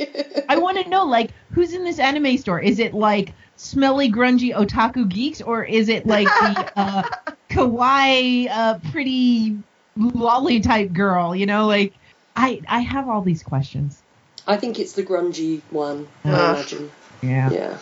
I 0.50 0.58
want 0.58 0.78
to 0.84 0.90
know 0.90 1.06
like 1.06 1.32
who's 1.54 1.74
in 1.74 1.84
this 1.84 2.00
anime 2.00 2.38
store? 2.38 2.60
Is 2.60 2.80
it 2.80 2.94
like 2.94 3.34
smelly 3.56 4.12
grungy 4.12 4.56
otaku 4.56 5.08
geeks 5.08 5.42
or 5.42 5.64
is 5.64 5.90
it 5.90 6.08
like 6.08 6.28
the 6.28 6.72
uh, 6.80 7.04
kawaii 7.50 8.50
uh, 8.50 8.80
pretty 8.92 9.58
lolly 9.96 10.60
type 10.60 10.94
girl? 10.94 11.36
You 11.36 11.46
know, 11.46 11.68
like 11.68 11.94
I 12.36 12.62
I 12.68 12.80
have 12.80 13.08
all 13.10 13.22
these 13.22 13.44
questions. 13.44 14.02
I 14.48 14.58
think 14.58 14.80
it's 14.80 14.94
the 14.94 15.04
grungy 15.04 15.62
one. 15.70 16.08
I 16.26 16.30
imagine. 16.30 16.92
Yeah. 17.22 17.52
Yeah, 17.52 17.78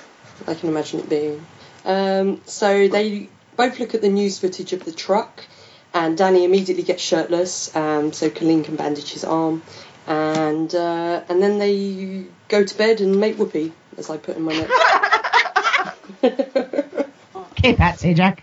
I 0.46 0.54
can 0.56 0.70
imagine 0.70 1.00
it 1.00 1.10
being. 1.10 1.46
Um, 1.90 2.42
so 2.46 2.88
they 2.88 3.30
both 3.58 3.80
look 3.80 3.96
at 3.96 4.02
the 4.02 4.10
news 4.10 4.38
footage 4.38 4.74
of 4.74 4.86
the 4.86 4.92
truck, 4.92 5.44
and 5.92 6.16
Danny 6.16 6.46
immediately 6.46 6.84
gets 6.84 7.02
shirtless, 7.02 7.76
um, 7.76 8.14
so 8.14 8.30
Colleen 8.30 8.64
can 8.64 8.76
bandage 8.76 9.12
his 9.12 9.24
arm, 9.24 9.64
and 10.06 10.74
uh, 10.76 11.24
and 11.28 11.42
then 11.42 11.58
they 11.58 12.26
go 12.48 12.64
to 12.64 12.78
bed 12.78 13.02
and 13.02 13.20
make 13.20 13.40
whoopee, 13.40 13.72
as 13.98 14.12
I 14.12 14.18
put 14.18 14.38
in 14.38 14.44
my 14.44 14.54
notes. 14.54 14.72
Okay, 17.60 17.76
Pat 17.76 17.98
Sajak. 17.98 18.40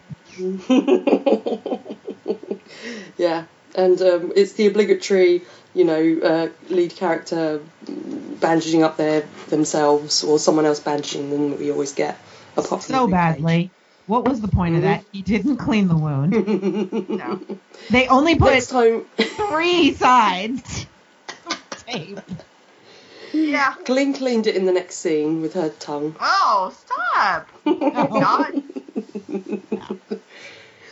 yeah, 3.17 3.45
and 3.77 4.03
um, 4.03 4.33
it's 4.35 4.55
the 4.55 4.67
obligatory, 4.67 5.43
you 5.73 5.85
know, 5.85 6.19
uh, 6.23 6.49
lead 6.69 6.97
character 6.97 7.63
bandaging 8.41 8.83
up 8.83 8.97
their 8.97 9.23
themselves 9.49 10.25
or 10.25 10.39
someone 10.41 10.67
else 10.67 10.81
bandaging 10.81 11.31
them 11.31 11.51
that 11.51 11.61
we 11.61 11.71
always 11.71 11.93
get. 11.93 12.19
Apart 12.57 12.83
So 12.83 13.03
Luke 13.03 13.11
Cage. 13.11 13.13
badly. 13.13 13.71
What 14.07 14.25
was 14.29 14.41
the 14.41 14.49
point 14.49 14.77
of 14.77 14.83
that? 14.83 15.05
He 15.13 15.23
didn't 15.23 15.57
clean 15.57 15.89
the 15.89 15.97
wound. 15.97 16.33
No. 17.09 17.41
They 17.91 18.09
only 18.09 18.37
put 18.37 18.53
Next 18.53 18.69
time, 18.69 19.05
three 19.17 19.93
sides 19.95 20.87
tape. 21.87 22.19
Yeah. 23.33 23.75
Colleen 23.85 24.15
cleaned 24.15 24.47
it 24.47 24.57
in 24.57 24.65
the 24.65 24.73
next 24.73 24.97
scene 24.97 25.41
with 25.43 25.55
her 25.55 25.69
tongue. 25.71 26.17
Oh, 26.21 26.75
stop. 26.85 27.49
Not. 27.65 28.53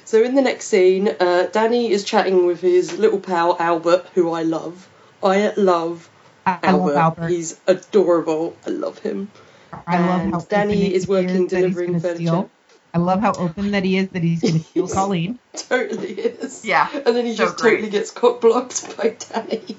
So 0.07 0.23
in 0.23 0.35
the 0.35 0.43
next 0.43 0.67
scene, 0.67 1.09
uh, 1.19 1.49
Danny 1.51 1.91
is 1.91 2.05
chatting 2.05 2.47
with 2.47 2.61
his 2.61 2.99
little 2.99 3.19
pal 3.19 3.57
Albert, 3.59 4.07
who 4.15 4.33
I 4.33 4.43
love. 4.43 4.87
I 5.23 5.53
love 5.57 6.09
I 6.47 6.59
Albert. 6.63 6.95
love 6.95 6.97
Albert. 6.97 7.29
He's 7.31 7.59
adorable. 7.67 8.55
I 8.67 8.71
love 8.71 8.99
him. 9.01 9.31
I 9.87 9.99
love 9.99 10.33
how 10.33 10.41
Danny 10.41 10.93
is 10.95 11.07
working 11.07 11.49
that 11.49 11.65
he's 11.65 11.75
delivering 11.77 12.01
furniture. 12.01 12.17
steal. 12.17 12.51
I 12.93 12.99
love 12.99 13.21
how 13.21 13.33
open 13.33 13.73
that 13.73 13.85
he 13.85 13.97
is 13.97 14.09
that 14.11 14.23
he's 14.23 14.41
going 14.41 14.55
to 14.55 14.61
steal 14.65 14.89
Colleen. 14.95 15.39
Totally 15.55 16.13
is. 16.13 16.65
Yeah, 16.65 16.89
And 16.93 17.17
then 17.17 17.27
he 17.27 17.33
so 17.35 17.45
just 17.45 17.59
great. 17.59 17.71
totally 17.73 17.91
gets 17.91 18.11
cock 18.11 18.41
blocked 18.41 18.97
by 18.97 19.17
Danny. 19.19 19.77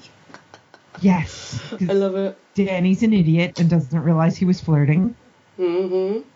Yes. 1.00 1.60
I 1.88 1.92
love 1.92 2.14
it. 2.16 2.38
Danny's 2.54 3.02
an 3.02 3.12
idiot 3.12 3.58
and 3.58 3.68
doesn't 3.68 3.98
realize 3.98 4.36
he 4.36 4.44
was 4.44 4.60
flirting. 4.60 5.14
Mm 5.58 5.88
hmm 5.88 6.28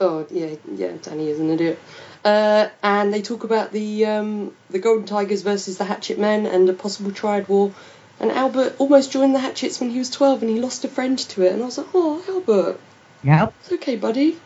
Oh 0.00 0.26
yeah, 0.30 0.56
yeah. 0.74 0.92
Danny 1.02 1.28
is 1.28 1.38
an 1.38 1.50
idiot. 1.50 1.78
Uh, 2.24 2.68
and 2.82 3.12
they 3.14 3.22
talk 3.22 3.44
about 3.44 3.70
the 3.70 4.06
um, 4.06 4.52
the 4.70 4.78
Golden 4.80 5.06
Tigers 5.06 5.42
versus 5.42 5.78
the 5.78 5.84
Hatchet 5.84 6.18
Men 6.18 6.46
and 6.46 6.68
a 6.68 6.72
possible 6.72 7.12
triad 7.12 7.48
war. 7.48 7.72
And 8.18 8.30
Albert 8.32 8.74
almost 8.78 9.12
joined 9.12 9.34
the 9.34 9.38
Hatchets 9.40 9.78
when 9.80 9.90
he 9.90 9.98
was 9.98 10.10
12 10.10 10.42
and 10.42 10.50
he 10.50 10.60
lost 10.60 10.84
a 10.84 10.88
friend 10.88 11.18
to 11.18 11.42
it. 11.42 11.52
And 11.52 11.62
I 11.62 11.66
was 11.66 11.78
like, 11.78 11.88
oh, 11.94 12.22
Albert, 12.28 12.80
Yep. 13.24 13.54
it's 13.60 13.72
okay, 13.72 13.96
buddy. 13.96 14.36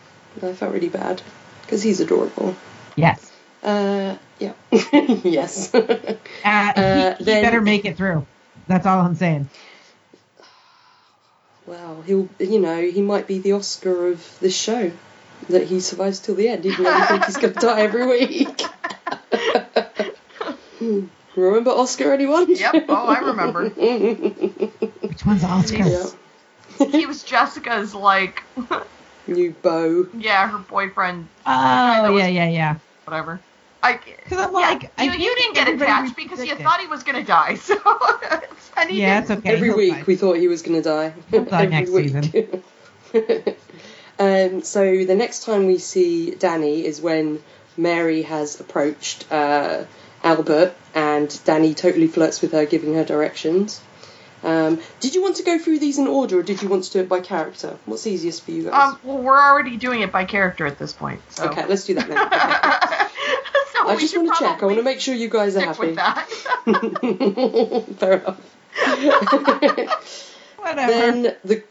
And 0.41 0.51
I 0.51 0.53
felt 0.55 0.73
really 0.73 0.89
bad 0.89 1.21
because 1.63 1.83
he's 1.83 2.01
adorable. 2.01 2.55
Yes. 2.97 3.31
Uh, 3.63 4.17
yeah. 4.39 4.53
yes. 4.73 5.75
Uh, 5.75 5.97
Uh, 6.45 7.15
he, 7.15 7.19
he 7.19 7.25
then- 7.25 7.43
better 7.43 7.61
make 7.61 7.85
it 7.85 7.97
through. 7.97 8.25
That's 8.69 8.87
all 8.87 9.01
I'm 9.01 9.15
saying. 9.17 9.49
well, 11.67 12.03
he'll, 12.07 12.29
you 12.39 12.61
know, 12.61 12.81
he 12.83 13.01
might 13.03 13.27
be 13.27 13.39
the 13.41 13.53
Oscar 13.53 14.09
of 14.13 14.39
this 14.41 14.57
show. 14.57 14.93
That 15.49 15.67
he 15.69 15.79
survives 15.81 16.19
till 16.21 16.35
the 16.35 16.49
end, 16.49 16.67
even 16.67 16.85
though 16.85 16.95
we 16.99 17.07
think 17.07 17.25
he's 17.27 17.37
going 17.37 17.55
to 17.55 17.61
die 17.61 17.81
every 17.83 18.05
week. 18.07 18.61
Remember 21.37 21.71
Oscar, 21.71 22.13
anyone? 22.13 22.53
Yep. 22.53 22.87
Oh, 22.89 23.07
I 23.07 23.19
remember. 23.21 23.69
Which 25.07 25.25
one's 25.25 25.45
Oscar? 25.45 25.85
Yeah. 25.85 26.07
He 26.79 27.07
was 27.07 27.23
Jessica's 27.23 27.95
like, 27.95 28.43
New 29.27 29.51
beau. 29.53 30.07
yeah, 30.19 30.49
her 30.49 30.59
boyfriend, 30.59 31.27
Oh, 31.47 31.51
that 32.03 32.09
was- 32.13 32.23
yeah, 32.23 32.29
yeah, 32.29 32.49
yeah. 32.49 32.77
whatever. 33.05 33.41
I, 33.83 33.93
Because 33.95 34.39
I'm 34.39 34.53
yeah, 34.53 34.59
like, 34.59 34.91
I 34.99 35.05
you, 35.05 35.13
you 35.13 35.37
didn't 35.37 35.55
get 35.55 35.69
attached 35.69 36.17
because 36.17 36.41
you 36.41 36.47
predicted. 36.57 36.67
thought 36.67 36.81
he 36.81 36.87
was 36.89 37.03
gonna 37.05 37.25
die. 37.25 37.55
So, 37.61 37.77
and 38.77 38.91
he 38.91 39.01
Yeah, 39.01 39.21
didn't. 39.21 39.39
okay. 39.39 39.55
Every 39.55 39.69
he'll 39.69 39.77
week 39.77 39.93
die. 39.93 40.05
we 40.07 40.17
thought 40.17 40.37
he 40.37 40.49
was 40.49 40.63
going 40.63 40.83
to 40.83 40.89
die. 40.89 41.13
He'll 41.31 41.45
die 41.45 41.65
Every 41.65 41.77
next 41.77 41.91
week. 41.93 42.65
um, 44.19 44.63
so 44.63 45.05
the 45.05 45.15
next 45.15 45.45
time 45.45 45.67
we 45.67 45.79
see 45.79 46.33
Danny 46.33 46.85
is 46.85 47.01
when 47.01 47.43
Mary 47.77 48.23
has 48.23 48.59
approached 48.61 49.31
uh, 49.33 49.85
Albert 50.23 50.75
and 50.95 51.41
Danny 51.45 51.75
totally 51.75 52.07
flirts 52.09 52.41
with 52.43 52.53
her, 52.53 52.67
giving 52.67 52.95
her 52.95 53.05
directions. 53.05 53.81
Um, 54.43 54.81
did 55.01 55.15
you 55.15 55.23
want 55.23 55.37
to 55.37 55.43
go 55.43 55.59
through 55.59 55.81
these 55.81 55.99
in 55.99 56.07
order 56.07 56.39
or 56.39 56.43
did 56.43 56.63
you 56.63 56.69
want 56.69 56.85
to 56.85 56.93
do 56.93 57.01
it 57.01 57.09
by 57.09 57.21
character? 57.21 57.77
What's 57.87 58.07
easiest 58.07 58.45
for 58.45 58.53
you 58.53 58.65
guys? 58.65 58.93
Um, 58.93 59.01
well, 59.03 59.19
we're 59.19 59.41
already 59.41 59.77
doing 59.77 60.03
it 60.03 60.13
by 60.13 60.25
character 60.25 60.67
at 60.67 60.79
this 60.79 60.93
point. 60.93 61.21
So. 61.31 61.49
okay, 61.49 61.67
let's 61.67 61.85
do 61.85 61.95
that 61.95 62.09
then. 62.09 62.19
Okay. 63.79 63.85
so 63.85 63.89
I 63.89 63.97
just 63.97 64.17
want 64.17 64.37
to 64.37 64.45
check. 64.45 64.63
I 64.63 64.67
want 64.67 64.79
to 64.79 64.83
make 64.83 65.01
sure 65.01 65.15
you 65.15 65.29
guys 65.29 65.57
are 65.57 65.61
happy. 65.61 65.89
with 65.89 65.97
that. 65.97 66.29
Fair 67.99 68.13
enough. 68.15 68.41
Whatever. 70.59 70.93
then 70.93 71.37
the 71.45 71.63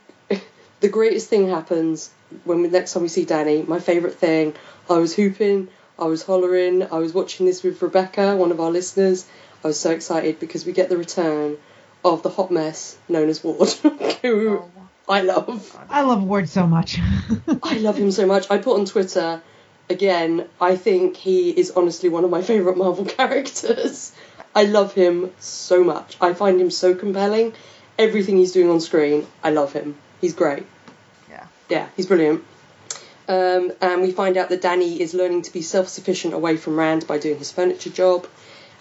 the 0.80 0.90
greatest 0.90 1.30
thing 1.30 1.50
happens 1.50 2.10
when 2.44 2.62
we, 2.62 2.68
next 2.70 2.94
time 2.94 3.04
we 3.04 3.10
see 3.10 3.26
Danny. 3.26 3.64
My 3.64 3.80
favourite 3.80 4.16
thing. 4.16 4.54
I 4.90 4.98
was 4.98 5.16
hooping. 5.16 5.68
I 6.00 6.06
was 6.06 6.24
hollering. 6.24 6.84
I 6.84 6.98
was 6.98 7.14
watching 7.14 7.46
this 7.46 7.64
with 7.64 7.82
Rebecca, 7.82 8.36
one 8.36 8.52
of 8.52 8.60
our 8.60 8.72
listeners. 8.72 9.26
I 9.64 9.68
was 9.68 9.80
so 9.80 9.92
excited 9.92 10.40
because 10.40 10.66
we 10.66 10.72
get 10.72 10.90
the 10.90 10.98
return 10.98 11.58
of 12.04 12.24
the 12.24 12.30
hot 12.30 12.52
mess 12.52 12.98
known 13.10 13.30
as 13.30 13.44
Ward, 13.44 13.70
who 14.22 14.60
Oh. 14.60 14.72
I 15.10 15.22
love. 15.22 15.78
I 15.90 16.02
love 16.02 16.22
Ward 16.24 16.50
so 16.50 16.68
much. 16.68 17.00
I 17.64 17.78
love 17.80 17.98
him 17.98 18.12
so 18.12 18.26
much. 18.26 18.52
I 18.52 18.58
put 18.58 18.78
on 18.78 18.86
Twitter 18.86 19.42
again. 19.90 20.48
I 20.60 20.76
think 20.76 21.16
he 21.16 21.50
is 21.50 21.72
honestly 21.72 22.10
one 22.10 22.26
of 22.26 22.30
my 22.30 22.42
favourite 22.42 22.78
Marvel 22.78 23.06
characters. 23.20 24.12
I 24.54 24.64
love 24.64 24.94
him 24.94 25.32
so 25.40 25.84
much. 25.84 26.18
I 26.20 26.34
find 26.34 26.60
him 26.60 26.72
so 26.72 26.94
compelling. 26.94 27.54
Everything 27.98 28.38
he's 28.38 28.52
doing 28.52 28.70
on 28.70 28.82
screen, 28.82 29.26
I 29.44 29.52
love 29.52 29.72
him. 29.72 29.96
He's 30.20 30.34
great. 30.34 30.66
Yeah. 31.30 31.48
Yeah, 31.70 31.88
he's 31.96 32.06
brilliant. 32.06 32.44
Um, 33.30 33.72
and 33.82 34.02
we 34.02 34.12
find 34.12 34.36
out 34.38 34.50
that 34.50 34.62
Danny 34.62 35.02
is 35.02 35.14
learning 35.14 35.44
to 35.44 35.54
be 35.54 35.62
self 35.62 35.88
sufficient 35.88 36.34
away 36.34 36.58
from 36.58 36.78
Rand 36.78 37.08
by 37.08 37.18
doing 37.18 37.38
his 37.38 37.52
furniture 37.52 37.90
job. 37.90 38.28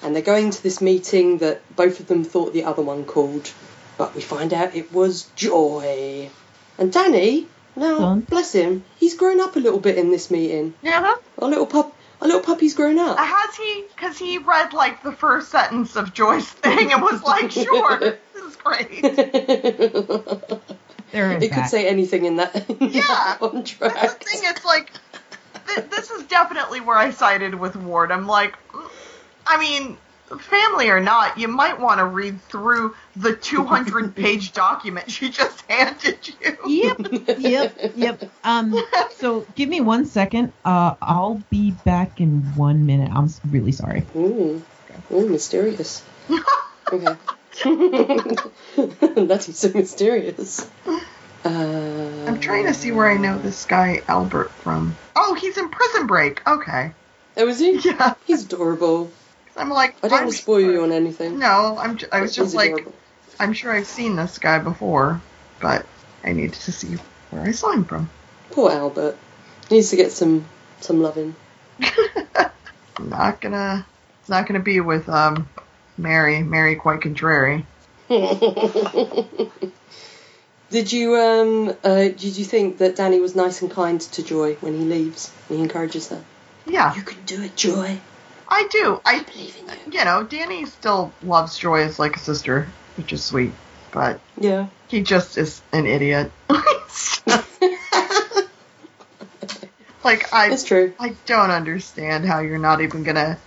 And 0.03 0.15
they're 0.15 0.23
going 0.23 0.51
to 0.51 0.63
this 0.63 0.81
meeting 0.81 1.39
that 1.39 1.63
both 1.75 2.01
of 2.01 2.07
them 2.07 2.25
thought 2.25 2.53
the 2.53 2.65
other 2.65 2.83
one 2.83 3.05
called. 3.05 3.51
But 3.97 4.15
we 4.15 4.21
find 4.21 4.53
out 4.53 4.75
it 4.75 4.93
was 4.93 5.31
Joy. 5.37 6.31
And 6.79 6.93
Danny, 6.93 7.49
now, 7.77 7.99
Done. 7.99 8.21
bless 8.21 8.53
him, 8.53 8.85
he's 8.97 9.15
grown 9.15 9.41
up 9.41 9.57
a 9.57 9.59
little 9.59 9.81
bit 9.81 9.99
in 9.99 10.11
this 10.11 10.31
meeting. 10.31 10.75
Uh-huh. 10.85 11.01
Yeah. 11.01 11.17
Our 11.43 11.49
little 11.49 11.67
pup, 11.67 11.95
our 12.21 12.27
little 12.27 12.43
puppy's 12.43 12.75
grown 12.75 12.99
up. 12.99 13.19
Uh, 13.19 13.25
has 13.25 13.55
he? 13.57 13.85
Because 13.95 14.19
he 14.19 14.39
read 14.39 14.73
like 14.73 15.03
the 15.03 15.13
first 15.13 15.51
sentence 15.51 15.95
of 15.95 16.15
Joy's 16.15 16.49
thing 16.49 16.93
and 16.93 17.03
was 17.03 17.23
like, 17.23 17.51
"Sure, 17.51 17.99
this 18.01 18.43
is 18.43 18.57
great." 18.57 19.03
there 21.13 21.37
is 21.37 21.43
it 21.43 21.53
could 21.53 21.67
say 21.67 21.87
anything 21.87 22.25
in 22.25 22.37
that, 22.37 22.69
in 22.71 22.77
Yeah. 22.81 23.03
that 23.41 23.79
That's 23.79 24.15
the 24.15 24.25
thing. 24.25 24.41
It's 24.45 24.65
like 24.65 24.91
th- 25.67 25.91
this 25.91 26.11
is 26.11 26.25
definitely 26.25 26.81
where 26.81 26.97
I 26.97 27.11
sided 27.11 27.55
with 27.55 27.77
Ward. 27.77 28.11
I'm 28.11 28.27
like, 28.27 28.57
I 29.47 29.59
mean, 29.59 29.97
family 30.39 30.91
or 30.91 31.01
not, 31.01 31.39
you 31.39 31.49
might 31.49 31.81
want 31.81 31.99
to 31.99 32.05
read 32.05 32.41
through 32.43 32.95
the 33.17 33.35
200 33.35 34.15
page 34.17 34.53
document 34.53 35.11
she 35.11 35.31
just 35.31 35.63
handed 35.71 36.19
you. 36.29 36.57
Yep, 36.67 37.39
yep, 37.39 37.93
yep. 37.95 38.31
Um, 38.43 38.75
so 39.17 39.47
give 39.55 39.69
me 39.69 39.81
one 39.81 40.07
second. 40.07 40.53
Uh, 40.65 40.95
I'll 41.01 41.43
be 41.51 41.71
back 41.71 42.21
in 42.21 42.55
one 42.57 42.87
minute. 42.87 43.11
I'm 43.13 43.29
really 43.51 43.73
sorry. 43.73 44.05
Ooh, 44.17 44.63
ooh, 45.13 45.29
mysterious. 45.29 46.03
okay. 46.93 47.17
That's 49.17 49.59
so 49.59 49.71
mysterious. 49.71 50.69
Uh, 51.45 52.25
I'm 52.27 52.41
trying 52.41 52.67
to 52.67 52.75
see 52.75 52.91
where 52.91 53.09
I 53.09 53.17
know 53.17 53.39
this 53.39 53.65
guy 53.65 54.03
Albert 54.09 54.51
from. 54.51 54.97
Oh, 55.15 55.35
he's 55.35 55.57
in 55.57 55.69
Prison 55.69 56.07
Break. 56.07 56.47
Okay. 56.47 56.93
Oh, 57.37 57.49
is 57.49 57.61
he? 57.61 57.79
Yeah. 57.79 58.15
He's 58.27 58.45
adorable. 58.45 59.11
I'm 59.57 59.71
like, 59.71 59.97
I 60.03 60.09
don't 60.09 60.25
I'm 60.25 60.31
spoil 60.31 60.61
sure- 60.61 60.73
you 60.73 60.83
on 60.83 60.93
anything. 60.93 61.39
No, 61.39 61.77
I'm. 61.79 61.97
J- 61.97 62.07
I 62.13 62.21
was 62.21 62.35
just 62.35 62.55
like, 62.55 62.73
adorable. 62.73 62.93
I'm 63.41 63.53
sure 63.53 63.73
I've 63.73 63.87
seen 63.87 64.17
this 64.17 64.39
guy 64.39 64.59
before, 64.59 65.21
but 65.61 65.87
I 66.25 66.33
need 66.33 66.53
to 66.53 66.73
see 66.73 66.97
where 67.31 67.43
I 67.43 67.53
saw 67.53 67.73
him 67.73 67.85
from. 67.85 68.11
Poor 68.51 68.71
Albert. 68.71 69.17
Needs 69.71 69.91
to 69.91 69.97
get 69.97 70.13
some 70.13 70.45
some 70.81 71.03
loving. 71.03 71.35
Not 73.01 73.41
gonna. 73.41 73.87
It's 74.21 74.29
not 74.29 74.47
gonna 74.47 74.61
be 74.61 74.81
with 74.81 75.09
um, 75.09 75.49
Mary. 75.99 76.43
Mary 76.43 76.77
quite 76.77 77.01
contrary. 77.03 77.67
did 78.09 78.23
you 80.93 81.17
um 81.17 81.77
uh, 81.85 82.09
did 82.09 82.37
you 82.37 82.45
think 82.45 82.79
that 82.79 82.97
Danny 82.97 83.21
was 83.21 83.35
nice 83.37 83.63
and 83.63 83.71
kind 83.71 84.01
to 84.01 84.23
Joy 84.23 84.55
when 84.57 84.79
he 84.79 84.85
leaves? 84.85 85.31
When 85.49 85.59
he 85.59 85.65
encourages 85.65 86.09
her. 86.09 86.23
Yeah, 86.67 86.95
You 86.95 87.03
can 87.03 87.23
do 87.25 87.43
it, 87.43 87.57
Joy. 87.57 87.99
I 88.49 88.69
do. 88.71 89.01
I, 89.05 89.17
I 89.17 89.23
believe 89.23 89.57
in 89.57 89.93
you. 89.93 89.99
you 89.99 90.05
know, 90.05 90.23
Danny 90.23 90.67
still 90.67 91.13
loves 91.23 91.59
Joy 91.59 91.83
as 91.83 91.99
like 91.99 92.17
a 92.17 92.21
sister, 92.21 92.69
which 92.97 93.13
is 93.13 93.25
sweet, 93.25 93.53
but 93.93 94.21
Yeah. 94.41 94.67
he 94.89 95.03
just 95.03 95.37
is 95.39 95.61
an 95.73 95.87
idiot. 95.87 96.31
like 100.05 100.33
I, 100.33 100.51
It's 100.53 100.65
true. 100.65 100.95
I 101.01 101.15
don't 101.27 101.51
understand 101.51 102.25
how 102.25 102.41
you're 102.41 102.59
not 102.59 102.81
even 102.81 103.03
gonna 103.03 103.39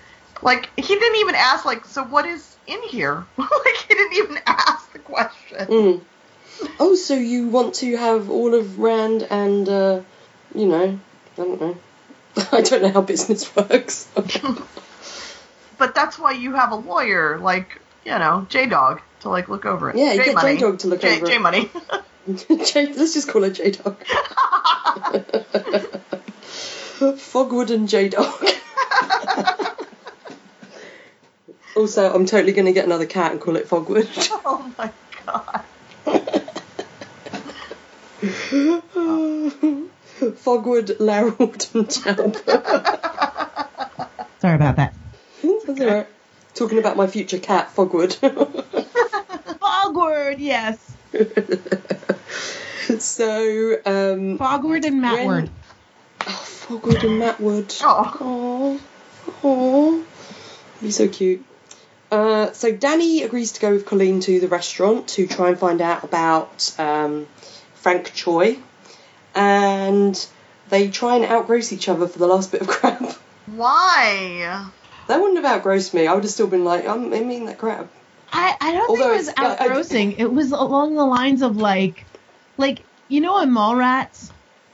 like 0.41 0.69
he 0.75 0.81
didn't 0.95 1.17
even 1.17 1.35
ask 1.35 1.65
like 1.65 1.85
so 1.85 2.03
what 2.03 2.25
is 2.25 2.55
in 2.67 2.81
here 2.83 3.25
like 3.37 3.75
he 3.87 3.93
didn't 3.93 4.13
even 4.13 4.39
ask 4.45 4.91
the 4.93 4.99
question 4.99 5.67
Mm. 5.67 6.01
Oh, 6.79 6.95
so 6.95 7.13
you 7.13 7.47
want 7.47 7.75
to 7.75 7.95
have 7.97 8.29
all 8.29 8.53
of 8.53 8.79
Rand 8.79 9.23
and, 9.29 9.67
uh, 9.69 10.01
you 10.53 10.65
know, 10.65 10.99
I 11.37 11.41
don't 11.41 11.59
know. 11.61 11.77
I 12.51 12.61
don't 12.61 12.81
know 12.81 12.89
how 12.91 13.01
business 13.01 13.53
works. 13.55 14.07
But 15.79 15.95
that's 15.95 16.19
why 16.19 16.31
you 16.33 16.53
have 16.53 16.71
a 16.71 16.75
lawyer 16.75 17.39
like 17.39 17.81
you 18.05 18.11
know 18.11 18.45
J 18.49 18.67
Dog 18.67 19.01
to 19.21 19.29
like 19.29 19.49
look 19.49 19.65
over 19.65 19.89
it 19.89 19.95
Yeah, 19.95 20.13
you 20.13 20.23
get 20.23 20.35
Money. 20.35 20.55
J-Dog 20.55 20.79
to 20.79 20.87
look 20.87 21.01
J, 21.01 21.17
over 21.17 21.25
J 21.27 21.35
it. 21.35 21.41
Money 21.41 21.69
J- 22.27 22.93
let's 22.93 23.13
just 23.15 23.27
call 23.29 23.43
her 23.43 23.49
J 23.49 23.71
Dog. 23.71 23.97
Fogwood 26.99 27.71
and 27.71 27.87
J 27.89 28.09
Dog. 28.09 28.45
also, 31.75 32.13
I'm 32.13 32.25
totally 32.25 32.51
going 32.51 32.65
to 32.65 32.73
get 32.73 32.85
another 32.85 33.05
cat 33.05 33.31
and 33.31 33.39
call 33.41 33.55
it 33.55 33.67
Fogwood. 33.67 34.07
oh 34.45 34.71
my 34.77 34.91
god 35.25 35.63
Fogwood, 40.43 40.97
Larold, 40.99 41.67
and 41.73 41.89
Chalp. 41.89 42.35
Sorry 44.41 44.55
about 44.55 44.75
that. 44.75 44.88
That's 45.75 45.81
alright. 45.81 46.07
Talking 46.55 46.79
about 46.79 46.97
my 46.97 47.07
future 47.07 47.39
cat, 47.39 47.73
Fogwood. 47.75 48.15
Fogwood, 49.59 50.39
yes. 50.39 50.77
so, 53.03 53.73
um, 53.85 54.37
Fogward 54.37 54.85
and 54.85 55.01
When- 55.01 55.47
Mattward. 55.47 55.49
oh, 56.21 56.45
Fogwood 56.67 57.03
and 57.03 57.21
Mattwood. 57.21 57.81
oh 57.83 58.79
Aww. 59.41 59.41
Aww. 59.43 60.03
Be 60.81 60.91
so 60.91 61.07
cute. 61.07 61.45
Uh, 62.11 62.51
so 62.53 62.71
Danny 62.71 63.21
agrees 63.23 63.51
to 63.53 63.61
go 63.61 63.71
with 63.71 63.85
Colleen 63.85 64.19
to 64.21 64.39
the 64.39 64.47
restaurant 64.47 65.07
to 65.09 65.27
try 65.27 65.49
and 65.49 65.59
find 65.59 65.81
out 65.81 66.03
about 66.03 66.73
um, 66.79 67.27
Frank 67.75 68.11
Choi. 68.15 68.57
And 69.35 70.27
they 70.69 70.89
try 70.89 71.15
and 71.17 71.25
outgross 71.25 71.71
each 71.71 71.87
other 71.87 72.07
for 72.07 72.17
the 72.17 72.25
last 72.27 72.51
bit 72.51 72.61
of 72.61 72.67
crap. 72.67 73.13
Why? 73.45 74.65
That 75.09 75.19
wouldn't 75.19 75.43
have 75.43 75.57
outgrossed 75.57 75.93
me. 75.95 76.05
I 76.07 76.13
would 76.13 76.23
have 76.23 76.31
still 76.31 76.45
been 76.47 76.63
like, 76.63 76.87
I'm 76.87 77.11
eating 77.13 77.45
that 77.47 77.57
crab. 77.57 77.89
I, 78.31 78.55
I 78.61 78.71
don't 78.73 78.89
Although 78.89 79.01
think 79.01 79.13
it 79.13 79.17
was 79.17 79.27
it's- 79.29 79.59
I- 79.59 79.65
I- 79.65 79.67
outgrossing. 79.69 80.15
It 80.19 80.31
was 80.31 80.51
along 80.51 80.95
the 80.95 81.03
lines 81.05 81.41
of 81.41 81.57
like, 81.57 82.05
like 82.57 82.83
you 83.07 83.19
know, 83.19 83.39
in 83.41 83.49
Mallrats, 83.49 84.29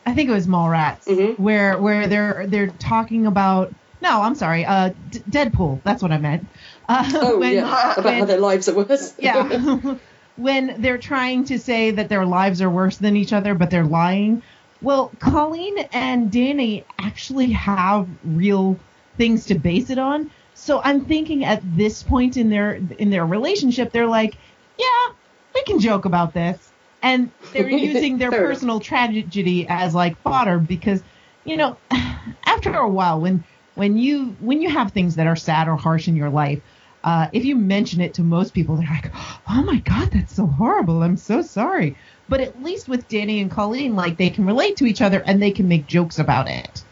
I 0.06 0.14
think 0.14 0.30
it 0.30 0.34
was 0.34 0.46
Mallrats, 0.46 1.06
Mhm. 1.06 1.40
where 1.40 1.78
where 1.78 2.08
they're 2.08 2.46
they're 2.48 2.68
talking 2.68 3.26
about. 3.26 3.74
No, 4.02 4.22
I'm 4.22 4.36
sorry. 4.36 4.66
Uh, 4.66 4.90
D- 5.10 5.20
Deadpool. 5.30 5.80
That's 5.84 6.04
what 6.04 6.12
I 6.12 6.18
meant. 6.18 6.46
Uh, 6.90 7.10
Oh 7.16 7.40
when- 7.40 7.54
yeah, 7.54 7.94
about 7.98 8.14
how 8.14 8.26
their 8.26 8.40
lives 8.40 8.68
are 8.68 8.76
worse. 8.76 9.14
yeah. 9.20 9.96
when 10.36 10.82
they're 10.82 10.98
trying 10.98 11.46
to 11.46 11.58
say 11.58 11.92
that 11.92 12.10
their 12.10 12.26
lives 12.26 12.62
are 12.62 12.70
worse 12.70 12.98
than 12.98 13.16
each 13.16 13.32
other, 13.32 13.56
but 13.56 13.70
they're 13.72 13.86
lying. 13.86 14.44
Well, 14.82 15.12
Colleen 15.20 15.78
and 15.94 16.30
Danny 16.30 16.84
actually 17.00 17.52
have 17.54 18.08
real 18.26 18.78
things 19.18 19.46
to 19.48 19.56
base 19.56 19.90
it 19.90 19.98
on. 19.98 20.30
So 20.54 20.82
I'm 20.84 21.06
thinking 21.06 21.44
at 21.44 21.62
this 21.76 22.02
point 22.02 22.38
in 22.38 22.50
their 22.50 22.74
in 22.74 23.10
their 23.10 23.26
relationship, 23.26 23.92
they're 23.92 24.08
like, 24.08 24.36
yeah, 24.78 25.14
we 25.54 25.64
can 25.64 25.80
joke 25.80 26.06
about 26.06 26.34
this, 26.34 26.72
and 27.02 27.30
they're 27.54 27.70
using 27.92 28.18
their 28.18 28.32
personal 28.32 28.80
tragedy 28.80 29.68
as 29.68 29.94
like 29.94 30.18
fodder 30.22 30.60
because, 30.60 31.04
you 31.44 31.58
know, 31.58 31.78
after 32.46 32.74
a 32.74 32.90
while 32.90 33.20
when 33.20 33.44
when 33.76 33.98
you 33.98 34.36
when 34.40 34.62
you 34.62 34.70
have 34.70 34.92
things 34.92 35.16
that 35.16 35.28
are 35.28 35.36
sad 35.36 35.68
or 35.68 35.76
harsh 35.76 36.08
in 36.08 36.16
your 36.16 36.30
life, 36.30 36.62
uh, 37.04 37.28
if 37.34 37.46
you 37.46 37.56
mention 37.56 38.02
it 38.02 38.14
to 38.16 38.24
most 38.24 38.54
people, 38.54 38.78
they're 38.78 38.88
like, 38.90 39.12
"Oh 39.50 39.62
my 39.64 39.80
god, 39.80 40.12
that's 40.12 40.36
so 40.36 40.48
horrible! 40.48 41.04
I'm 41.04 41.18
so 41.18 41.42
sorry." 41.42 41.98
But 42.28 42.42
at 42.42 42.64
least 42.64 42.88
with 42.88 43.08
Danny 43.08 43.42
and 43.42 43.52
Colleen, 43.52 43.96
like 43.96 44.18
they 44.18 44.30
can 44.30 44.46
relate 44.46 44.78
to 44.78 44.86
each 44.86 45.02
other 45.02 45.22
and 45.26 45.42
they 45.42 45.52
can 45.52 45.68
make 45.68 45.86
jokes 45.86 46.18
about 46.18 46.50
it. 46.50 46.84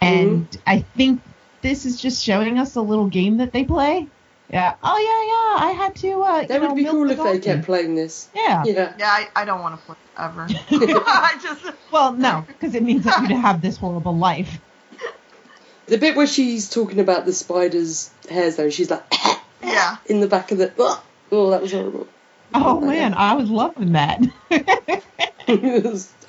And 0.00 0.46
I 0.66 0.80
think 0.80 1.22
this 1.64 1.86
is 1.86 2.00
just 2.00 2.22
showing 2.22 2.58
us 2.58 2.76
a 2.76 2.82
little 2.82 3.06
game 3.08 3.38
that 3.38 3.50
they 3.50 3.64
play. 3.64 4.06
Yeah. 4.50 4.74
Oh 4.82 4.98
yeah, 4.98 5.62
yeah. 5.62 5.66
I 5.66 5.72
had 5.72 5.96
to. 5.96 6.20
Uh, 6.20 6.46
That 6.46 6.50
you 6.50 6.60
know, 6.60 6.66
would 6.68 6.76
be 6.76 6.84
cool 6.84 7.06
the 7.06 7.14
if 7.14 7.22
they 7.22 7.38
kept 7.40 7.64
playing 7.64 7.94
this. 7.94 8.28
Yeah. 8.34 8.62
Yeah. 8.66 8.92
Yeah, 8.98 9.08
I, 9.08 9.28
I 9.34 9.44
don't 9.46 9.62
want 9.62 9.80
to 9.80 9.86
play 9.86 9.96
ever. 10.18 10.42
I 10.70 11.38
just 11.42 11.64
Well, 11.90 12.12
no, 12.12 12.44
because 12.46 12.74
it 12.74 12.82
means 12.82 13.04
that 13.04 13.28
you 13.30 13.36
have 13.36 13.62
this 13.62 13.76
horrible 13.78 14.16
life. 14.16 14.60
The 15.86 15.98
bit 15.98 16.16
where 16.16 16.26
she's 16.26 16.70
talking 16.70 16.98
about 16.98 17.26
the 17.26 17.34
spider's 17.34 18.10
hairs, 18.30 18.56
though, 18.56 18.70
she's 18.70 18.90
like 18.90 19.04
yeah. 19.62 19.98
in 20.06 20.20
the 20.20 20.26
back 20.26 20.50
of 20.50 20.56
the. 20.56 20.72
Oh, 21.30 21.50
that 21.50 21.60
was 21.60 21.72
horrible. 21.72 22.08
Oh 22.54 22.80
man, 22.80 23.12
I 23.12 23.34
was 23.34 23.50
loving 23.50 23.92
that. 23.92 24.22
I 24.50 25.02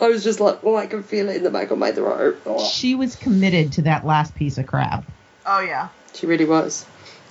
was 0.01 0.25
just 0.25 0.41
like, 0.41 0.59
oh, 0.63 0.75
I 0.75 0.87
can 0.87 1.03
feel 1.03 1.29
it 1.29 1.37
in 1.37 1.43
the 1.43 1.51
back 1.51 1.71
of 1.71 1.77
my 1.77 1.93
throat. 1.93 2.41
Oh. 2.45 2.67
she 2.67 2.95
was 2.95 3.15
committed 3.15 3.71
to 3.73 3.83
that 3.83 4.05
last 4.05 4.35
piece 4.35 4.57
of 4.57 4.67
crab. 4.67 5.05
Oh 5.45 5.59
yeah. 5.59 5.89
She 6.13 6.25
really 6.27 6.45
was. 6.45 6.85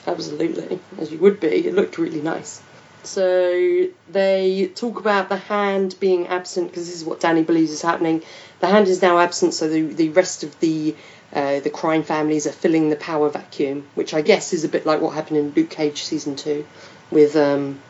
Absolutely. 0.07 0.79
As 0.99 1.11
you 1.11 1.19
would 1.19 1.41
be. 1.41 1.49
It 1.49 1.75
looked 1.75 1.99
really 1.99 2.21
nice. 2.21 2.61
So 3.03 3.87
they 4.11 4.71
talk 4.75 4.99
about 4.99 5.29
the 5.29 5.37
hand 5.37 5.95
being 6.01 6.27
absent 6.29 6.69
because 6.71 6.87
this 6.87 6.97
is 6.97 7.05
what 7.05 7.21
Danny 7.21 7.43
believes 7.43 7.71
is 7.71 7.83
happening. 7.83 8.23
The 8.61 8.67
hand 8.67 8.89
is 8.89 9.03
now 9.03 9.19
absent, 9.19 9.53
so 9.55 9.69
the, 9.69 9.83
the 9.83 10.09
rest 10.11 10.43
of 10.43 10.59
the 10.61 10.95
uh, 11.33 11.61
the 11.61 11.71
crime 11.71 12.03
families 12.05 12.47
are 12.47 12.53
filling 12.53 12.91
the 12.91 12.97
power 12.97 13.29
vacuum, 13.29 13.87
which 13.95 14.15
I 14.15 14.23
guess 14.23 14.53
is 14.53 14.65
a 14.65 14.69
bit 14.69 14.87
like 14.87 15.01
what 15.01 15.15
happened 15.15 15.39
in 15.39 15.51
Luke 15.51 15.71
Cage 15.71 16.03
season 16.05 16.37
two, 16.37 16.65
with 17.11 17.37
um, 17.37 17.81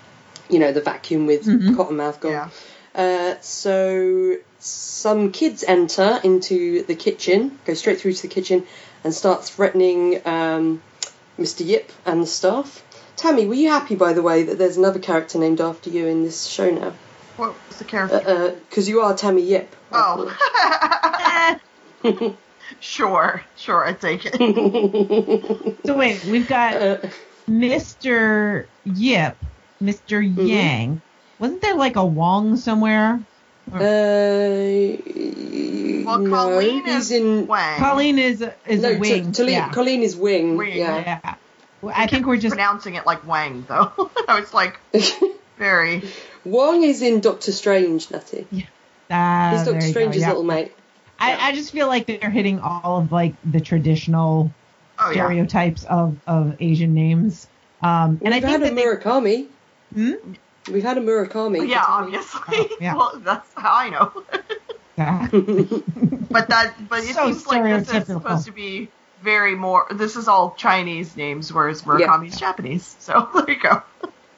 you 0.48 0.58
know, 0.58 0.72
the 0.72 0.80
vacuum 0.80 1.26
with 1.26 1.44
Mhm. 1.44 1.76
Cottonmouth 1.76 2.20
gone. 2.20 2.32
Yeah. 2.32 2.48
Uh, 2.94 3.34
so 3.40 4.36
some 4.64 5.30
kids 5.32 5.62
enter 5.62 6.20
into 6.24 6.82
the 6.84 6.94
kitchen, 6.94 7.58
go 7.66 7.74
straight 7.74 8.00
through 8.00 8.14
to 8.14 8.22
the 8.22 8.28
kitchen, 8.28 8.66
and 9.02 9.12
start 9.12 9.44
threatening 9.44 10.26
um, 10.26 10.82
Mr. 11.38 11.66
Yip 11.66 11.92
and 12.06 12.22
the 12.22 12.26
staff. 12.26 12.82
Tammy, 13.16 13.46
were 13.46 13.54
you 13.54 13.68
happy, 13.68 13.94
by 13.94 14.12
the 14.14 14.22
way, 14.22 14.44
that 14.44 14.58
there's 14.58 14.76
another 14.76 14.98
character 14.98 15.38
named 15.38 15.60
after 15.60 15.90
you 15.90 16.06
in 16.06 16.24
this 16.24 16.46
show 16.46 16.70
now? 16.70 16.92
What 17.36 17.54
was 17.68 17.78
the 17.78 17.84
character? 17.84 18.56
Because 18.68 18.88
you 18.88 19.00
are 19.02 19.14
Tammy 19.14 19.42
Yip. 19.42 19.74
oh. 19.92 20.30
Sure. 22.80 23.42
Sure. 23.56 23.84
I 23.84 23.92
take 23.92 24.22
it. 24.24 25.76
So 25.84 25.96
wait, 25.96 26.24
we've 26.24 26.48
got 26.48 26.74
Uh, 26.82 26.98
Mr. 27.48 28.66
Yip, 28.84 29.36
Mr. 29.82 30.24
Mm-hmm. 30.26 30.46
Yang. 30.46 31.02
Wasn't 31.38 31.60
there 31.60 31.74
like 31.74 31.96
a 31.96 32.04
Wong 32.04 32.56
somewhere? 32.56 33.20
Uh, 33.72 33.78
Well, 36.04 36.18
no, 36.18 36.30
Colleen 36.30 36.84
he's 36.84 36.94
is 36.96 37.10
in. 37.12 37.46
Wang. 37.46 37.78
Colleen 37.78 38.18
is 38.18 38.44
is 38.66 38.82
No, 38.82 38.90
a 38.90 38.98
wing. 38.98 39.32
T- 39.32 39.50
yeah. 39.50 39.70
Colleen 39.70 40.02
is 40.02 40.16
Wing. 40.16 40.56
Wing, 40.56 40.76
Yeah. 40.76 40.98
yeah. 41.24 41.34
Well, 41.82 41.94
I 41.96 42.06
think 42.06 42.26
we're 42.26 42.36
just 42.36 42.54
pronouncing 42.54 42.94
it 42.94 43.06
like 43.06 43.26
Wang 43.26 43.64
though. 43.68 43.92
I 44.28 44.40
was 44.40 44.52
like 44.54 44.78
very. 45.58 46.02
Wong 46.44 46.82
is 46.82 47.00
in 47.02 47.20
Doctor 47.20 47.52
Strange, 47.52 48.10
Nutty. 48.10 48.46
uh, 49.10 49.50
He's 49.50 49.64
there 49.64 49.72
Doctor 49.74 49.80
Strange's 49.88 50.20
yeah. 50.20 50.28
little 50.28 50.44
mate. 50.44 50.72
I, 51.18 51.48
I 51.50 51.52
just 51.54 51.72
feel 51.72 51.86
like 51.86 52.06
they're 52.06 52.30
hitting 52.30 52.60
all 52.60 52.98
of 53.00 53.12
like 53.12 53.34
the 53.44 53.60
traditional 53.60 54.50
Oh 54.98 55.10
yeah. 55.10 55.24
stereotypes 55.24 55.84
of, 55.84 56.16
of 56.26 56.56
Asian 56.60 56.94
names. 56.94 57.48
Um, 57.82 58.20
and 58.24 58.32
I 58.32 58.38
We've 58.38 58.44
think 58.44 58.44
had 58.44 58.62
a 58.62 58.64
that 58.66 58.74
they, 58.76 58.82
Murakami. 58.84 59.46
Hmm? 59.94 60.32
We've 60.70 60.82
had 60.82 60.98
a 60.98 61.00
Murakami. 61.00 61.68
Yeah, 61.68 61.84
obviously. 61.86 62.40
Oh, 62.48 62.76
yeah. 62.80 62.94
well, 62.96 63.20
that's 63.22 63.48
how 63.54 63.74
I 63.74 63.90
know. 63.90 64.12
Yeah. 64.96 65.28
but 66.30 66.48
that, 66.48 66.74
but 66.88 67.00
it 67.04 67.14
So 67.14 67.26
seems 67.26 67.46
like 67.46 67.84
this 67.86 67.92
is 67.94 68.06
supposed 68.06 68.46
to 68.46 68.52
be 68.52 68.88
very 69.22 69.54
more. 69.54 69.86
This 69.90 70.16
is 70.16 70.28
all 70.28 70.54
Chinese 70.56 71.16
names, 71.16 71.52
whereas 71.52 71.82
Murakami's 71.82 72.38
Japanese. 72.38 72.96
So 73.00 73.28
there 73.34 73.50
you 73.50 73.60
go. 73.60 73.82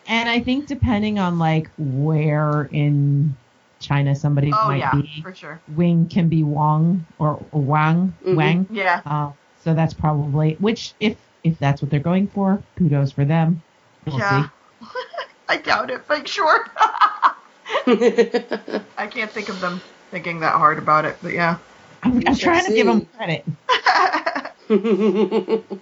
and 0.08 0.28
I 0.28 0.40
think 0.40 0.66
depending 0.66 1.18
on 1.18 1.38
like 1.38 1.68
where 1.78 2.68
in 2.72 3.36
China 3.80 4.14
somebody 4.16 4.50
Oh 4.52 4.68
might 4.68 4.78
yeah, 4.78 4.92
be, 4.94 5.20
for 5.22 5.34
sure. 5.34 5.60
Wing 5.76 6.08
can 6.08 6.28
be 6.28 6.42
Wang 6.42 7.04
or, 7.18 7.44
or 7.52 7.60
Wang. 7.60 8.14
Mhm. 8.24 8.34
Wang. 8.36 8.66
Yeah. 8.70 9.02
Uh, 9.04 9.30
so 9.62 9.74
that's 9.74 9.94
probably 9.94 10.54
which 10.58 10.94
if 11.00 11.16
if 11.44 11.58
that's 11.58 11.82
what 11.82 11.90
they're 11.90 12.00
going 12.00 12.26
for, 12.28 12.62
kudos 12.78 13.12
for 13.12 13.24
them. 13.24 13.62
We'll 14.06 14.18
yeah. 14.18 14.44
see. 14.44 14.86
I 15.49 15.57
doubt 15.59 15.90
it, 15.90 16.03
but 16.09 16.28
sure. 16.28 16.66
I 17.86 19.09
can't 19.11 19.30
think 19.30 19.49
of 19.49 19.61
them 19.61 19.80
thinking 20.11 20.40
that 20.40 20.55
hard 20.55 20.78
about 20.78 21.05
it, 21.05 21.16
but 21.22 21.32
yeah. 21.32 21.59
I'm, 22.03 22.22
I'm 22.26 22.34
shall 22.34 22.53
trying 22.53 22.66
to 22.66 22.74
give 22.74 22.86
them 22.86 23.07
credit. 23.16 23.44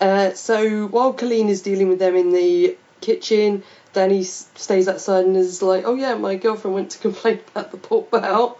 uh, 0.00 0.34
so 0.34 0.86
while 0.86 1.12
Colleen 1.12 1.48
is 1.48 1.62
dealing 1.62 1.88
with 1.88 1.98
them 1.98 2.16
in 2.16 2.30
the 2.32 2.76
kitchen, 3.00 3.62
Danny 3.92 4.22
stays 4.24 4.88
outside 4.88 5.24
and 5.24 5.36
is 5.36 5.62
like, 5.62 5.84
"Oh 5.86 5.94
yeah, 5.94 6.14
my 6.14 6.36
girlfriend 6.36 6.74
went 6.74 6.90
to 6.92 6.98
complain 6.98 7.40
about 7.48 7.70
the 7.70 7.78
pork 7.78 8.10
bowl. 8.10 8.58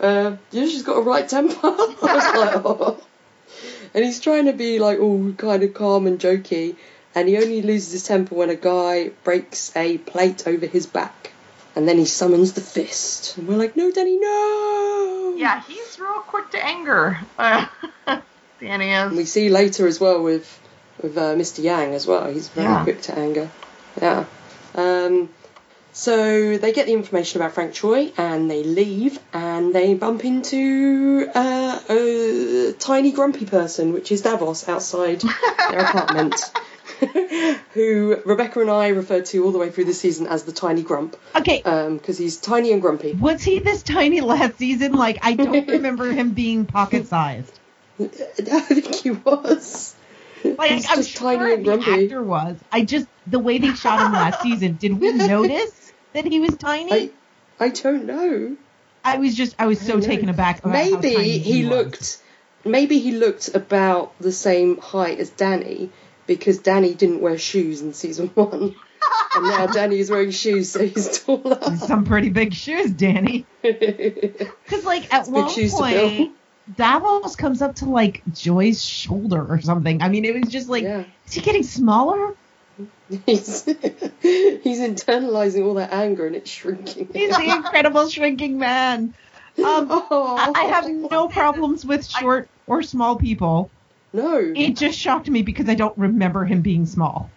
Uh, 0.00 0.36
yeah, 0.50 0.66
she's 0.66 0.82
got 0.82 0.98
a 0.98 1.02
right 1.02 1.28
temper." 1.28 1.56
I 1.62 1.96
was 2.00 2.34
like, 2.36 2.64
"Oh." 2.64 3.02
And 3.94 4.04
he's 4.04 4.20
trying 4.20 4.46
to 4.46 4.52
be 4.52 4.78
like 4.78 5.00
all 5.00 5.32
kind 5.32 5.62
of 5.62 5.74
calm 5.74 6.06
and 6.06 6.18
jokey, 6.18 6.76
and 7.14 7.28
he 7.28 7.36
only 7.36 7.62
loses 7.62 7.92
his 7.92 8.04
temper 8.04 8.34
when 8.34 8.50
a 8.50 8.54
guy 8.54 9.10
breaks 9.24 9.74
a 9.76 9.98
plate 9.98 10.46
over 10.46 10.66
his 10.66 10.86
back, 10.86 11.32
and 11.76 11.86
then 11.88 11.98
he 11.98 12.04
summons 12.04 12.52
the 12.52 12.60
fist. 12.60 13.36
And 13.36 13.48
we're 13.48 13.56
like, 13.56 13.76
"No, 13.76 13.90
Danny, 13.90 14.18
no!" 14.18 15.34
yeah, 15.36 15.62
he's 15.62 15.98
real 15.98 16.20
quick 16.20 16.50
to 16.50 16.64
anger. 16.64 17.18
Uh, 17.38 17.66
Danny 18.60 18.88
And 18.90 19.16
we 19.16 19.24
see 19.24 19.48
later 19.50 19.86
as 19.86 20.00
well 20.00 20.22
with 20.22 20.46
with 21.00 21.16
uh, 21.16 21.34
Mr. 21.34 21.62
Yang 21.62 21.94
as 21.94 22.06
well. 22.06 22.28
He's 22.28 22.48
very 22.48 22.66
Yeah. 22.66 22.82
quick 22.82 23.02
to 23.02 23.16
anger. 23.18 23.48
Yeah. 24.02 24.24
Um, 24.74 25.28
so 25.92 26.56
they 26.58 26.72
get 26.72 26.86
the 26.86 26.92
information 26.92 27.40
about 27.40 27.54
Frank 27.54 27.72
Choi 27.72 28.12
and 28.16 28.50
they 28.50 28.62
leave 28.64 29.18
and 29.32 29.72
they 29.74 29.94
bump 29.94 30.24
into 30.24 31.28
uh, 31.34 31.80
a 31.88 32.72
tiny 32.78 33.12
grumpy 33.12 33.46
person, 33.46 33.92
which 33.92 34.10
is 34.12 34.22
Davos 34.22 34.68
outside 34.68 35.22
their 35.70 35.80
apartment. 35.80 36.34
Who 37.74 38.20
Rebecca 38.24 38.60
and 38.60 38.70
I 38.70 38.88
referred 38.88 39.26
to 39.26 39.44
all 39.44 39.52
the 39.52 39.58
way 39.58 39.70
through 39.70 39.84
the 39.84 39.94
season 39.94 40.26
as 40.26 40.44
the 40.44 40.52
tiny 40.52 40.82
grump 40.82 41.16
Okay, 41.36 41.62
um, 41.62 41.96
because 41.98 42.18
he's 42.18 42.36
tiny 42.38 42.72
and 42.72 42.82
grumpy. 42.82 43.12
was 43.12 43.42
he 43.42 43.58
this 43.60 43.82
tiny 43.82 44.20
last 44.20 44.58
season? 44.58 44.92
Like 44.92 45.18
I 45.22 45.34
don't 45.34 45.68
remember 45.68 46.10
him 46.10 46.32
being 46.32 46.66
pocket 46.66 47.06
sized. 47.06 47.58
I 48.00 48.04
think 48.04 48.94
he 48.94 49.10
was. 49.10 49.94
Like 50.44 50.70
He's 50.70 50.88
I'm 50.88 50.96
just 50.96 51.10
sure 51.10 51.36
tiny 51.36 51.54
and 51.54 51.82
the 51.82 51.90
actor 51.90 52.22
was. 52.22 52.56
I 52.70 52.84
just 52.84 53.08
the 53.26 53.38
way 53.38 53.58
they 53.58 53.74
shot 53.74 54.06
him 54.06 54.12
last 54.12 54.42
season. 54.42 54.76
Did 54.76 55.00
we 55.00 55.12
notice 55.12 55.92
that 56.12 56.24
he 56.24 56.40
was 56.40 56.56
tiny? 56.56 56.92
I, 56.92 57.10
I 57.58 57.68
don't 57.70 58.04
know. 58.06 58.56
I 59.04 59.16
was 59.16 59.34
just 59.34 59.56
I 59.58 59.66
was 59.66 59.80
I 59.82 59.84
so 59.84 59.94
know. 59.96 60.00
taken 60.00 60.28
aback. 60.28 60.64
Maybe 60.64 61.38
he, 61.38 61.64
was. 61.64 61.70
looked 61.70 62.22
maybe 62.64 62.98
he 62.98 63.12
looked 63.12 63.54
about 63.54 64.18
the 64.20 64.32
same 64.32 64.78
height 64.78 65.18
as 65.18 65.30
Danny 65.30 65.90
because 66.28 66.58
Danny 66.58 66.94
didn't 66.94 67.20
wear 67.20 67.36
shoes 67.38 67.80
in 67.82 67.92
season 67.94 68.28
one. 68.34 68.76
and 69.34 69.44
now 69.44 69.66
Danny 69.72 69.98
is 69.98 70.10
wearing 70.10 70.30
shoes 70.30 70.70
so 70.70 70.86
he's 70.86 71.24
taller. 71.24 71.58
Some 71.78 72.04
pretty 72.04 72.28
big 72.30 72.54
shoes, 72.54 72.92
Danny. 72.92 73.44
Because 73.62 74.84
like 74.84 75.12
at 75.12 75.24
big 75.24 75.34
one 75.34 75.70
point, 75.70 76.32
Davos 76.76 77.34
comes 77.34 77.62
up 77.62 77.76
to 77.76 77.86
like 77.86 78.22
Joy's 78.32 78.82
shoulder 78.84 79.44
or 79.44 79.60
something. 79.60 80.02
I 80.02 80.08
mean, 80.08 80.24
it 80.24 80.38
was 80.38 80.52
just 80.52 80.68
like, 80.68 80.84
Yeah. 80.84 81.04
is 81.26 81.32
he 81.32 81.40
getting 81.40 81.64
smaller? 81.64 82.34
He's 83.26 83.64
he's 84.22 84.80
internalizing 84.80 85.66
all 85.66 85.74
that 85.74 85.92
anger 85.92 86.26
and 86.26 86.36
it's 86.36 86.50
shrinking. 86.50 87.08
He's 87.12 87.36
the 87.36 87.50
incredible 87.50 88.08
shrinking 88.08 88.58
man. 88.58 89.14
Um, 89.58 89.88
oh, 89.90 90.36
I 90.38 90.52
I 90.54 90.64
have 90.66 90.88
no 90.88 91.26
problems 91.28 91.84
with 91.84 92.06
short 92.06 92.48
or 92.66 92.82
small 92.82 93.16
people. 93.16 93.70
No. 94.12 94.52
It 94.54 94.76
just 94.76 94.98
shocked 94.98 95.28
me 95.28 95.42
because 95.42 95.68
I 95.68 95.74
don't 95.74 95.96
remember 95.98 96.44
him 96.44 96.62
being 96.62 96.86
small. 96.86 97.30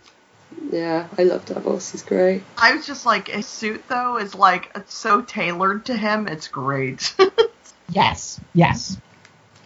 Yeah, 0.72 1.08
I 1.18 1.24
love 1.24 1.46
Davos. 1.46 1.92
He's 1.92 2.04
great. 2.04 2.44
I 2.58 2.76
was 2.76 2.86
just 2.86 3.06
like, 3.06 3.28
his 3.28 3.46
suit 3.46 3.84
though 3.90 4.18
is 4.18 4.36
like 4.36 4.72
it's 4.76 4.94
so 4.94 5.22
tailored 5.22 5.86
to 5.86 5.98
him. 5.98 6.28
It's 6.28 6.48
great. 6.48 7.14
Yes, 7.92 8.40
yes. 8.54 8.98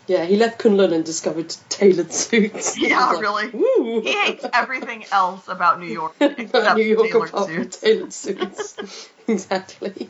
Yeah, 0.07 0.25
he 0.25 0.35
left 0.35 0.59
Kunlun 0.59 0.93
and 0.93 1.05
discovered 1.05 1.55
tailored 1.69 2.11
suits. 2.11 2.77
Yeah, 2.79 3.07
like, 3.07 3.21
really. 3.21 3.49
Woo. 3.49 4.01
he 4.01 4.13
hates 4.13 4.45
everything 4.53 5.05
else 5.11 5.47
about 5.47 5.79
New 5.79 5.87
York 5.87 6.15
except 6.19 6.77
New 6.77 6.83
York 6.83 7.07
tailored 7.07 7.29
apart 7.29 7.47
suits. 7.47 7.79
tailored 7.79 8.13
suits. 8.13 9.09
exactly. 9.27 10.09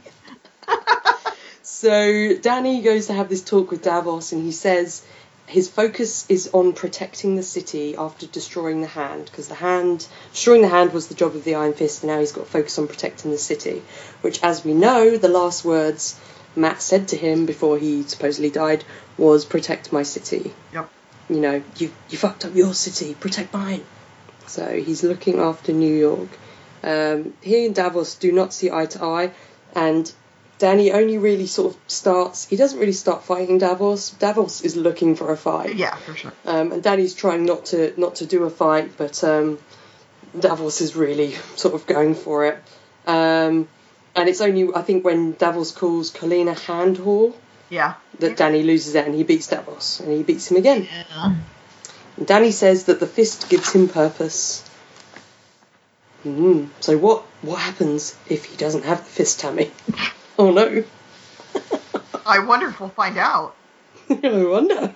so 1.62 2.36
Danny 2.42 2.82
goes 2.82 3.08
to 3.08 3.14
have 3.14 3.30
this 3.30 3.44
talk 3.44 3.72
with 3.72 3.84
Davos, 3.84 4.32
and 4.32 4.44
he 4.44 4.52
says 4.52 5.06
his 5.48 5.70
focus 5.70 6.26
is 6.28 6.50
on 6.54 6.74
protecting 6.74 7.36
the 7.36 7.44
city 7.44 7.96
after 7.96 8.26
destroying 8.26 8.82
the 8.82 8.88
Hand, 8.88 9.26
because 9.26 9.48
the 9.48 9.56
Hand, 9.56 10.08
destroying 10.32 10.62
the 10.62 10.68
Hand 10.68 10.92
was 10.92 11.08
the 11.08 11.16
job 11.16 11.36
of 11.36 11.44
the 11.44 11.56
Iron 11.56 11.74
Fist, 11.74 12.04
and 12.04 12.12
now 12.12 12.20
he's 12.20 12.32
got 12.32 12.46
to 12.46 12.52
focus 12.52 12.80
on 12.80 12.88
protecting 12.88 13.32
the 13.32 13.38
city. 13.38 13.84
Which, 14.22 14.42
as 14.44 14.66
we 14.66 14.74
know, 14.74 15.18
the 15.18 15.28
last 15.28 15.64
words 15.64 16.20
Matt 16.56 16.82
said 16.82 17.10
to 17.10 17.18
him 17.18 17.46
before 17.46 17.78
he 17.78 18.04
supposedly 18.04 18.50
died 18.50 18.84
was 19.18 19.46
"Protect 19.46 19.92
my 19.92 20.04
city." 20.04 20.54
Yep. 20.74 20.90
You 21.30 21.40
know, 21.40 21.64
you 21.78 21.92
you 22.10 22.18
fucked 22.18 22.46
up 22.46 22.56
your 22.56 22.74
city, 22.74 23.14
protect 23.14 23.54
mine. 23.54 23.84
So 24.48 24.80
he's 24.80 25.04
looking 25.04 25.40
after 25.40 25.74
New 25.74 25.94
York. 25.94 26.30
Um, 26.84 27.34
he 27.42 27.66
and 27.66 27.76
Davos 27.76 28.16
do 28.16 28.32
not 28.32 28.54
see 28.54 28.72
eye 28.72 28.86
to 28.88 29.04
eye, 29.04 29.32
and 29.76 30.12
Danny 30.66 30.92
only 31.00 31.18
really 31.20 31.46
sort 31.46 31.68
of 31.76 31.80
starts. 31.88 32.48
He 32.52 32.56
doesn't 32.62 32.80
really 32.80 32.98
start 33.06 33.24
fighting 33.24 33.58
Davos. 33.60 34.10
Davos 34.26 34.62
is 34.68 34.76
looking 34.76 35.16
for 35.16 35.32
a 35.32 35.38
fight, 35.38 35.76
Yeah, 35.76 35.96
for 36.06 36.16
sure. 36.16 36.34
um, 36.54 36.72
and 36.72 36.82
Danny's 36.82 37.14
trying 37.14 37.46
not 37.46 37.66
to 37.72 37.94
not 38.06 38.16
to 38.22 38.26
do 38.26 38.44
a 38.46 38.50
fight, 38.50 38.98
but 38.98 39.24
um, 39.24 39.60
Davos 40.48 40.82
is 40.82 40.96
really 40.96 41.32
sort 41.64 41.76
of 41.76 41.86
going 41.86 42.16
for 42.16 42.46
it. 42.50 42.58
Um, 43.06 43.68
and 44.16 44.28
it's 44.30 44.42
only 44.42 44.64
I 44.74 44.82
think 44.82 45.06
when 45.06 45.34
Davos 45.44 45.72
calls 45.72 46.10
Colleen 46.10 46.48
a 46.48 46.58
hand 46.68 46.98
whore 46.98 47.34
Yeah. 47.70 47.94
that 48.20 48.36
Danny 48.42 48.64
loses 48.64 48.96
it, 48.96 49.06
and 49.06 49.14
he 49.14 49.24
beats 49.24 49.48
Davos, 49.48 50.00
and 50.00 50.12
he 50.18 50.24
beats 50.24 50.50
him 50.50 50.58
again. 50.58 50.88
Yeah. 50.92 51.36
And 52.18 52.26
Danny 52.34 52.52
says 52.52 52.86
that 52.86 53.00
the 53.00 53.08
fist 53.20 53.50
gives 53.50 53.72
him 53.78 53.88
purpose. 53.90 54.64
Mm, 56.26 56.70
so 56.80 56.98
what 56.98 57.22
what 57.44 57.60
happens 57.70 58.16
if 58.28 58.46
he 58.46 58.56
doesn't 58.58 58.86
have 58.86 59.00
the 59.06 59.12
fist, 59.22 59.40
Tammy? 59.42 59.70
Oh 60.38 60.52
no. 60.52 60.84
I 62.26 62.40
wonder 62.40 62.68
if 62.68 62.80
we'll 62.80 62.90
find 62.90 63.18
out. 63.18 63.56
I 64.10 64.46
wonder. 64.46 64.92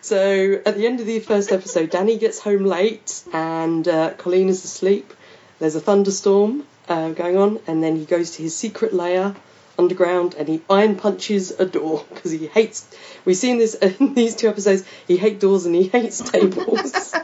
so 0.02 0.62
at 0.66 0.76
the 0.76 0.86
end 0.86 1.00
of 1.00 1.06
the 1.06 1.20
first 1.22 1.52
episode, 1.52 1.90
Danny 1.90 2.18
gets 2.18 2.40
home 2.40 2.66
late 2.66 3.24
and 3.34 3.88
uh, 3.88 4.14
Colleen 4.14 4.50
is 4.50 4.64
asleep. 4.64 5.14
There's 5.60 5.76
a 5.76 5.80
thunderstorm 5.80 6.66
uh, 6.88 7.10
going 7.12 7.38
on, 7.38 7.60
and 7.68 7.84
then 7.84 7.96
he 7.96 8.06
goes 8.06 8.32
to 8.32 8.44
his 8.44 8.56
secret 8.56 8.94
lair 8.94 9.36
underground 9.78 10.36
and 10.36 10.48
he 10.48 10.62
iron 10.70 10.96
punches 10.96 11.52
a 11.52 11.66
door 11.66 12.06
because 12.14 12.32
he 12.32 12.48
hates. 12.48 12.88
We've 13.26 13.38
seen 13.38 13.58
this 13.58 13.74
in 14.00 14.14
these 14.14 14.36
two 14.36 14.48
episodes. 14.50 14.84
He 15.08 15.18
hates 15.18 15.40
doors 15.40 15.66
and 15.66 15.74
he 15.74 15.88
hates 15.88 16.20
tables. 16.20 17.16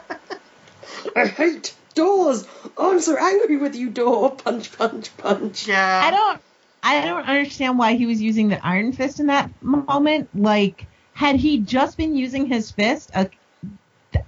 I 1.16 1.28
hate 1.28 1.74
doors. 1.98 2.48
Oh, 2.78 2.92
I'm 2.94 3.00
so 3.02 3.18
angry 3.18 3.58
with 3.58 3.76
you, 3.76 3.90
door. 3.90 4.36
Punch, 4.36 4.78
punch, 4.78 5.16
punch. 5.18 5.68
Yeah. 5.68 6.02
I 6.06 6.12
don't 6.12 6.42
I 6.84 7.06
don't 7.06 7.28
understand 7.28 7.78
why 7.78 7.96
he 7.96 8.06
was 8.06 8.22
using 8.22 8.50
the 8.50 8.66
Iron 8.66 8.94
Fist 8.94 9.20
in 9.20 9.28
that 9.28 9.52
moment. 9.62 10.30
Like, 10.34 10.88
had 11.14 11.36
he 11.36 11.60
just 11.60 11.98
been 11.98 12.16
using 12.16 12.46
his 12.46 12.72
fist, 12.72 13.12
uh, 13.14 13.26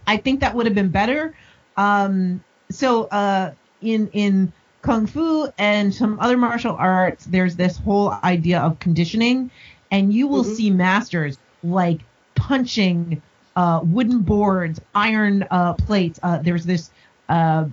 I 0.08 0.18
think 0.18 0.42
that 0.42 0.56
would 0.56 0.66
have 0.66 0.76
been 0.76 0.90
better. 0.90 1.36
Um, 1.78 2.44
so, 2.72 3.06
uh, 3.06 3.54
in 3.82 4.10
in 4.10 4.54
kung 4.82 5.08
fu 5.08 5.48
and 5.58 5.94
some 5.94 6.20
other 6.20 6.38
martial 6.38 6.76
arts, 6.76 7.26
there's 7.26 7.56
this 7.56 7.78
whole 7.78 8.14
idea 8.24 8.60
of 8.60 8.80
conditioning, 8.80 9.52
and 9.92 10.14
you 10.14 10.28
will 10.28 10.44
Mhm. 10.44 10.56
see 10.56 10.70
masters 10.72 11.38
like 11.64 12.02
punching 12.36 13.22
uh, 13.56 13.82
wooden 13.84 14.22
boards, 14.22 14.80
iron 14.96 15.46
uh, 15.52 15.74
plates. 15.74 16.20
Uh, 16.24 16.40
there's 16.42 16.66
this. 16.66 16.92
Uh, 17.30 17.66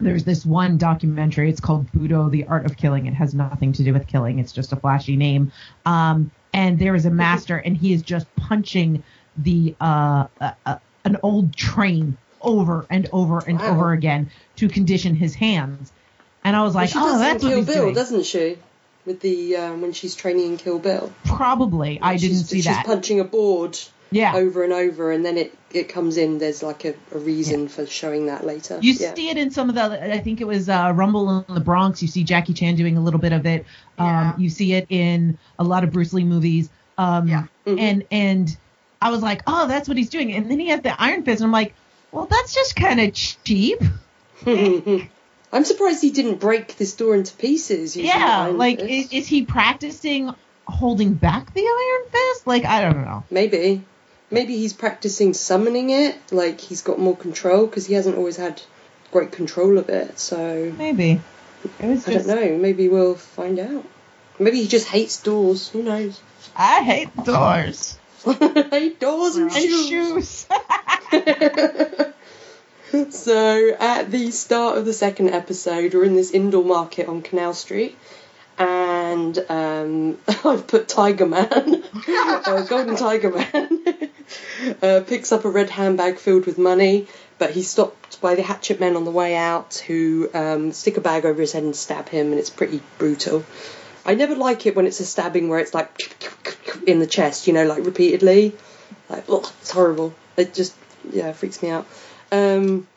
there's 0.00 0.24
this 0.24 0.44
one 0.44 0.78
documentary. 0.78 1.48
It's 1.48 1.60
called 1.60 1.86
Budo: 1.92 2.28
The 2.30 2.46
Art 2.46 2.66
of 2.66 2.76
Killing. 2.76 3.06
It 3.06 3.14
has 3.14 3.34
nothing 3.34 3.72
to 3.74 3.84
do 3.84 3.92
with 3.92 4.08
killing. 4.08 4.40
It's 4.40 4.50
just 4.52 4.72
a 4.72 4.76
flashy 4.76 5.16
name. 5.16 5.52
Um, 5.86 6.32
and 6.52 6.78
there 6.78 6.94
is 6.96 7.06
a 7.06 7.10
master, 7.10 7.56
and 7.56 7.76
he 7.76 7.92
is 7.92 8.02
just 8.02 8.26
punching 8.36 9.04
the 9.36 9.74
uh, 9.80 10.26
uh, 10.40 10.52
uh, 10.66 10.76
an 11.04 11.18
old 11.22 11.54
train 11.54 12.16
over 12.40 12.84
and 12.90 13.08
over 13.12 13.38
and 13.46 13.58
Wow. 13.60 13.70
over 13.72 13.92
again 13.92 14.30
to 14.56 14.68
condition 14.68 15.14
his 15.14 15.34
hands. 15.34 15.92
And 16.44 16.56
I 16.56 16.62
was 16.64 16.74
Well, 16.74 16.82
like, 16.82 16.90
she 16.90 16.98
oh, 16.98 17.18
that's 17.18 17.42
in 17.44 17.48
what 17.50 17.56
he's 17.58 17.66
Bill, 17.66 17.82
doing. 17.84 17.94
doesn't 17.94 18.26
she? 18.26 18.58
With 19.06 19.20
the 19.20 19.56
um, 19.56 19.80
when 19.82 19.92
she's 19.92 20.14
training 20.16 20.46
in 20.52 20.56
Kill 20.56 20.78
Bill. 20.80 21.12
Probably. 21.24 22.00
I 22.02 22.16
didn't 22.16 22.38
see 22.38 22.56
she's 22.56 22.64
that. 22.64 22.78
She's 22.78 22.86
punching 22.86 23.20
a 23.20 23.24
board 23.24 23.78
yeah. 24.12 24.34
over 24.34 24.62
and 24.62 24.72
over, 24.72 25.10
and 25.10 25.24
then 25.24 25.38
it, 25.38 25.56
it 25.72 25.88
comes 25.88 26.16
in. 26.16 26.38
There's 26.38 26.62
like 26.62 26.84
a, 26.84 26.94
a 27.12 27.18
reason 27.18 27.68
for 27.68 27.86
showing 27.86 28.26
that 28.26 28.44
later. 28.46 28.78
You 28.80 28.92
yeah. 28.92 29.14
see 29.14 29.30
it 29.30 29.36
in 29.36 29.50
some 29.50 29.68
of 29.68 29.74
the. 29.74 30.14
I 30.14 30.18
think 30.18 30.40
it 30.40 30.46
was 30.46 30.68
uh, 30.68 30.92
Rumble 30.94 31.44
in 31.48 31.54
the 31.54 31.60
Bronx. 31.60 32.02
You 32.02 32.08
see 32.08 32.24
Jackie 32.24 32.54
Chan 32.54 32.76
doing 32.76 32.96
a 32.96 33.00
little 33.00 33.20
bit 33.20 33.32
of 33.32 33.46
it. 33.46 33.66
Um, 33.98 34.06
Yeah. 34.06 34.36
You 34.38 34.50
see 34.50 34.74
it 34.74 34.86
in 34.88 35.38
a 35.58 35.64
lot 35.64 35.84
of 35.84 35.92
Bruce 35.92 36.12
Lee 36.12 36.24
movies. 36.24 36.68
Um, 36.98 37.28
Yeah. 37.28 37.44
Mhm. 37.66 37.80
And 37.80 38.04
and 38.10 38.56
I 39.00 39.10
was 39.10 39.22
like, 39.22 39.42
oh, 39.46 39.66
that's 39.66 39.88
what 39.88 39.96
he's 39.96 40.10
doing. 40.10 40.32
And 40.32 40.50
then 40.50 40.60
he 40.60 40.68
has 40.68 40.80
the 40.80 41.00
Iron 41.00 41.24
Fist, 41.24 41.40
and 41.40 41.46
I'm 41.48 41.52
like, 41.52 41.74
well, 42.12 42.26
that's 42.26 42.54
just 42.54 42.76
kind 42.76 43.00
of 43.00 43.12
cheap. 43.14 43.80
I'm 44.46 45.64
surprised 45.64 46.00
he 46.00 46.10
didn't 46.10 46.40
break 46.40 46.76
this 46.76 46.94
door 46.94 47.14
into 47.14 47.34
pieces. 47.36 47.96
yeah. 47.96 48.46
Like, 48.46 48.80
is, 48.80 49.12
is 49.12 49.26
he 49.26 49.44
practicing 49.44 50.34
holding 50.66 51.14
back 51.14 51.52
the 51.52 51.60
Iron 51.60 52.10
Fist? 52.10 52.46
Like, 52.46 52.64
I 52.64 52.82
don't 52.82 53.04
know. 53.04 53.24
maybe, 53.30 53.84
maybe 54.32 54.56
he's 54.56 54.72
practicing 54.72 55.34
summoning 55.34 55.90
it. 55.90 56.16
Like 56.32 56.60
he's 56.60 56.82
got 56.82 56.98
more 56.98 57.16
control 57.16 57.66
because 57.66 57.86
he 57.86 57.94
hasn't 57.94 58.16
always 58.16 58.36
had 58.36 58.60
great 59.12 59.30
control 59.30 59.78
of 59.78 59.88
it. 59.88 60.18
So 60.18 60.72
Maybe. 60.76 61.20
I 61.78 61.94
don't 61.94 62.26
know. 62.26 62.56
Maybe 62.56 62.88
we'll 62.88 63.14
find 63.14 63.60
out. 63.60 63.84
Maybe 64.40 64.60
he 64.62 64.66
just 64.66 64.88
hates 64.88 65.22
doors. 65.22 65.68
Who 65.68 65.82
knows? 65.84 66.20
I 66.56 66.82
hate 66.82 67.24
doors 67.24 67.96
I 68.26 68.66
hate 68.70 69.00
doors 69.00 69.36
and 69.36 69.50
And 69.50 69.56
and 69.56 69.88
shoes. 69.88 70.46
shoes. 71.12 72.06
so 73.10 73.74
at 73.78 74.10
the 74.10 74.30
start 74.30 74.78
of 74.78 74.84
the 74.84 74.92
second 74.92 75.30
episode, 75.30 75.94
we're 75.94 76.04
in 76.04 76.14
this 76.14 76.30
indoor 76.30 76.64
market 76.64 77.08
on 77.08 77.22
Canal 77.22 77.54
Street, 77.54 77.96
and 79.12 79.38
um, 79.48 80.18
I've 80.44 80.66
put 80.66 80.88
Tiger 80.88 81.26
Man, 81.26 81.84
uh, 82.08 82.64
Golden 82.68 82.96
Tiger 82.96 83.30
Man, 83.30 83.82
uh, 84.82 85.00
picks 85.06 85.32
up 85.32 85.44
a 85.44 85.50
red 85.50 85.70
handbag 85.70 86.18
filled 86.18 86.46
with 86.46 86.58
money, 86.58 87.06
but 87.38 87.50
he's 87.50 87.70
stopped 87.70 88.20
by 88.20 88.34
the 88.34 88.42
hatchet 88.42 88.80
men 88.80 88.96
on 88.96 89.04
the 89.04 89.10
way 89.10 89.36
out 89.36 89.82
who 89.86 90.30
um, 90.34 90.72
stick 90.72 90.96
a 90.96 91.00
bag 91.00 91.24
over 91.24 91.40
his 91.40 91.52
head 91.52 91.62
and 91.62 91.76
stab 91.76 92.08
him, 92.08 92.30
and 92.30 92.38
it's 92.38 92.50
pretty 92.50 92.80
brutal. 92.98 93.44
I 94.04 94.14
never 94.14 94.34
like 94.34 94.66
it 94.66 94.74
when 94.74 94.86
it's 94.86 95.00
a 95.00 95.04
stabbing 95.04 95.48
where 95.48 95.60
it's 95.60 95.74
like 95.74 95.90
in 96.86 96.98
the 96.98 97.06
chest, 97.06 97.46
you 97.46 97.52
know, 97.52 97.64
like 97.64 97.84
repeatedly. 97.84 98.54
Like, 99.08 99.24
ugh, 99.28 99.46
it's 99.60 99.70
horrible. 99.70 100.14
It 100.36 100.54
just, 100.54 100.74
yeah, 101.10 101.32
freaks 101.32 101.62
me 101.62 101.70
out. 101.70 101.86
Um, 102.32 102.88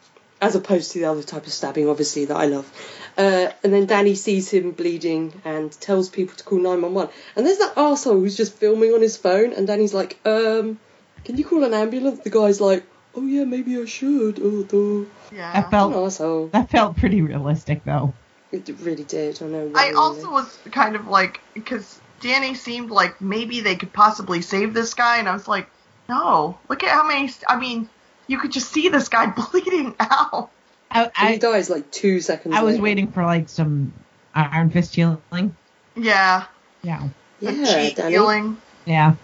as 0.41 0.55
opposed 0.55 0.91
to 0.91 0.99
the 0.99 1.05
other 1.05 1.23
type 1.23 1.45
of 1.45 1.53
stabbing, 1.53 1.89
obviously, 1.89 2.25
that 2.25 2.35
I 2.35 2.45
love. 2.45 2.71
Uh, 3.17 3.49
and 3.63 3.73
then 3.73 3.85
Danny 3.85 4.15
sees 4.15 4.49
him 4.49 4.71
bleeding 4.71 5.41
and 5.45 5.71
tells 5.71 6.09
people 6.09 6.35
to 6.35 6.43
call 6.43 6.59
911. 6.59 7.13
And 7.35 7.45
there's 7.45 7.59
that 7.59 7.75
arsehole 7.75 8.19
who's 8.19 8.35
just 8.35 8.53
filming 8.53 8.93
on 8.93 9.01
his 9.01 9.17
phone, 9.17 9.53
and 9.53 9.67
Danny's 9.67 9.93
like, 9.93 10.19
um, 10.25 10.79
can 11.23 11.37
you 11.37 11.45
call 11.45 11.63
an 11.63 11.73
ambulance? 11.73 12.19
The 12.19 12.29
guy's 12.29 12.59
like, 12.59 12.85
oh 13.15 13.25
yeah, 13.25 13.45
maybe 13.45 13.81
I 13.81 13.85
should. 13.85 14.39
Oh, 14.41 14.63
duh. 14.63 15.09
Yeah. 15.33 15.53
That 15.53 15.71
felt 15.71 15.93
An 15.93 15.99
arsehole. 15.99 16.51
that 16.51 16.69
felt 16.69 16.97
pretty 16.97 17.21
realistic 17.21 17.83
though. 17.85 18.13
It 18.51 18.69
really 18.81 19.03
did. 19.03 19.41
I 19.41 19.47
know. 19.47 19.71
I 19.75 19.91
also 19.93 20.31
was 20.31 20.57
kind 20.71 20.95
of 20.95 21.07
like, 21.07 21.41
because 21.53 21.99
Danny 22.21 22.55
seemed 22.55 22.89
like 22.91 23.19
maybe 23.21 23.61
they 23.61 23.75
could 23.75 23.91
possibly 23.91 24.41
save 24.41 24.73
this 24.73 24.93
guy, 24.93 25.17
and 25.17 25.27
I 25.27 25.33
was 25.33 25.47
like, 25.47 25.67
no, 26.07 26.57
look 26.69 26.83
at 26.83 26.89
how 26.89 27.07
many. 27.07 27.31
I 27.47 27.57
mean, 27.57 27.89
you 28.27 28.37
could 28.39 28.51
just 28.51 28.71
see 28.71 28.89
this 28.89 29.09
guy 29.09 29.25
bleeding 29.51 29.95
out. 29.99 30.51
I, 30.95 31.03
And 31.19 31.29
he 31.29 31.35
I, 31.35 31.37
dies 31.37 31.69
like 31.69 31.91
two 31.91 32.21
seconds 32.21 32.55
I 32.55 32.63
was 32.63 32.73
later. 32.73 32.83
waiting 32.83 33.11
for 33.11 33.23
like 33.23 33.49
some 33.49 33.93
Iron 34.33 34.69
Fist 34.69 34.95
healing. 34.95 35.55
Yeah. 35.95 36.45
Yeah. 36.81 37.07
Yeah, 37.39 37.89
Danny. 37.95 38.11
healing. 38.13 38.57
Yeah. 38.85 39.15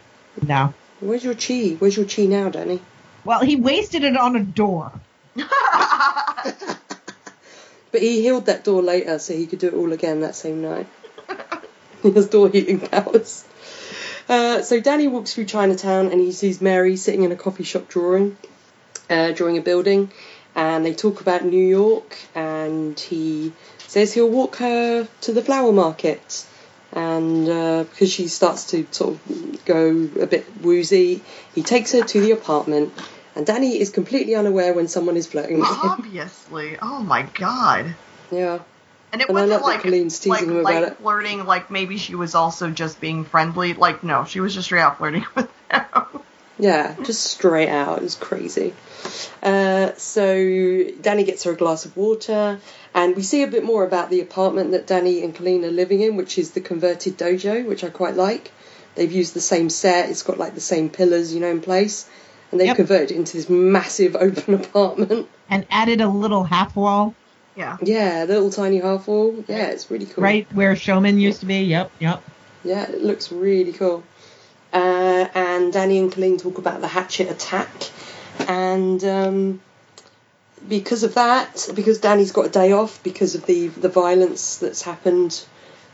No. 0.46 0.74
Where's 1.00 1.24
your 1.24 1.34
chi? 1.34 1.76
Where's 1.80 1.96
your 1.98 2.06
chi 2.06 2.26
now, 2.26 2.50
Danny? 2.50 2.82
Well, 3.24 3.40
he 3.42 3.56
wasted 3.56 4.04
it 4.04 4.18
on 4.18 4.36
a 4.36 4.44
door. 4.44 4.92
But 7.92 8.02
he 8.02 8.22
healed 8.22 8.46
that 8.46 8.64
door 8.64 8.82
later, 8.82 9.20
so 9.20 9.34
he 9.34 9.48
could 9.48 9.60
do 9.60 9.68
it 9.68 9.74
all 9.74 9.92
again 9.92 10.22
that 10.22 10.34
same 10.36 10.62
night. 10.62 10.88
he 12.04 12.12
has 12.12 12.28
door 12.28 12.48
healing 12.50 12.80
powers. 12.80 13.44
Uh, 14.30 14.62
so 14.62 14.80
Danny 14.80 15.08
walks 15.10 15.34
through 15.34 15.46
Chinatown 15.46 16.10
and 16.12 16.22
he 16.22 16.32
sees 16.32 16.62
Mary 16.62 16.96
sitting 16.96 17.24
in 17.24 17.34
a 17.34 17.36
coffee 17.36 17.64
shop 17.66 17.90
drawing, 17.90 18.38
uh, 19.10 19.32
drawing 19.32 19.58
a 19.58 19.62
building, 19.62 20.10
and 20.56 20.86
they 20.86 20.93
talk 20.93 21.22
about 21.22 21.43
New 21.43 21.66
York. 21.66 22.18
And 22.36 22.99
he 22.99 23.54
says 23.88 24.14
he'll 24.14 24.30
walk 24.30 24.58
her 24.58 25.08
to 25.22 25.34
the 25.34 25.41
flower 25.41 25.72
market, 25.72 26.45
and 26.91 27.47
uh, 27.47 27.84
because 27.84 28.12
she 28.12 28.28
starts 28.28 28.72
to 28.72 28.88
sort 28.91 29.16
of 29.16 29.66
go 29.66 30.10
a 30.20 30.28
bit 30.28 30.45
woozy, 30.62 31.22
he 31.56 31.64
takes 31.64 31.91
her 31.93 32.04
to 32.04 32.22
the 32.22 32.32
apartment. 32.32 32.93
And 33.34 33.45
Danny 33.45 33.80
is 33.80 33.91
completely 33.91 34.36
unaware 34.36 34.74
when 34.74 34.89
someone 34.89 35.16
is 35.16 35.26
flirting 35.28 35.60
with 35.60 35.70
him. 35.70 35.78
Obviously. 35.84 36.78
Oh 36.82 36.99
my 37.02 37.22
god. 37.24 37.95
Yeah. 38.30 38.60
And 39.14 39.22
it 39.22 39.28
And 39.30 39.36
wasn't 39.36 39.62
like 39.62 39.84
like, 39.86 39.93
teasing 40.10 40.64
like 40.64 40.97
flirting, 40.97 41.45
like 41.45 41.70
maybe 41.72 41.97
she 41.97 42.16
was 42.16 42.36
also 42.36 42.70
just 42.70 42.99
being 43.02 43.26
friendly. 43.26 43.74
Like 43.74 44.04
no, 44.04 44.26
she 44.26 44.39
was 44.39 44.54
just 44.54 44.66
straight 44.66 44.82
out 44.82 44.97
flirting 44.97 45.26
with 45.36 45.49
him. 45.70 46.22
Yeah, 46.62 46.95
just 47.03 47.24
straight 47.24 47.70
out. 47.70 47.97
It 47.97 48.03
was 48.03 48.16
crazy. 48.16 48.74
Uh, 49.41 49.93
so 49.95 50.84
Danny 51.01 51.24
gets 51.24 51.43
her 51.43 51.51
a 51.51 51.55
glass 51.55 51.86
of 51.86 51.97
water, 51.97 52.59
and 52.93 53.16
we 53.16 53.24
see 53.24 53.41
a 53.41 53.47
bit 53.47 53.64
more 53.64 53.84
about 53.84 54.09
the 54.12 54.22
apartment 54.22 54.72
that 54.72 54.86
Danny 54.88 55.24
and 55.24 55.34
Colleen 55.36 55.66
are 55.66 55.72
living 55.72 56.01
in, 56.01 56.16
which 56.16 56.38
is 56.38 56.51
the 56.51 56.62
converted 56.62 57.18
dojo, 57.18 57.66
which 57.66 57.84
I 57.84 57.89
quite 57.89 58.16
like. 58.16 58.51
They've 58.95 59.12
used 59.12 59.34
the 59.34 59.41
same 59.41 59.70
set. 59.70 60.09
It's 60.09 60.22
got 60.24 60.38
like 60.38 60.53
the 60.53 60.62
same 60.62 60.89
pillars, 60.89 61.34
you 61.34 61.39
know, 61.39 61.49
in 61.49 61.62
place, 61.62 62.07
and 62.51 62.59
they've 62.59 62.68
Yep. 62.68 62.76
converted 62.78 63.12
it 63.12 63.18
into 63.18 63.38
this 63.38 63.49
massive 63.49 64.16
open 64.20 64.53
apartment. 64.53 65.28
And 65.49 65.66
added 65.72 65.99
a 65.99 66.07
little 66.07 66.43
half 66.43 66.76
wall 66.76 67.16
yeah. 67.55 67.78
Yeah, 67.82 68.26
the 68.26 68.34
little 68.36 68.51
tiny 68.51 68.78
half 68.80 69.07
wall. 69.07 69.43
Yeah, 69.47 69.68
it's 69.68 69.91
really 69.91 70.05
cool. 70.05 70.24
right 70.24 70.47
where 70.53 70.76
Showman 70.76 71.20
used 71.20 71.41
to 71.41 71.45
be. 71.45 71.64
Yep, 71.64 71.91
yep. 71.99 72.24
Yeah, 72.64 72.84
it 72.84 73.03
looks 73.03 73.32
really 73.32 73.74
cool. 73.74 74.03
Uh, 74.74 75.28
and 75.36 75.74
Danny 75.74 75.98
and 75.98 76.12
Colleen 76.12 76.38
talk 76.38 76.58
about 76.58 76.82
the 76.82 76.88
hatchet 76.88 77.30
attack, 77.30 77.70
and 78.48 79.04
um, 79.04 79.62
because 80.68 81.04
of 81.04 81.16
that, 81.16 81.70
because 81.76 82.00
Danny's 82.00 82.32
got 82.32 82.46
a 82.46 82.50
day 82.50 82.72
off 82.72 83.04
because 83.04 83.36
of 83.36 83.46
the 83.46 83.68
the 83.68 83.90
violence 83.90 84.58
that's 84.58 84.82
happened 84.82 85.44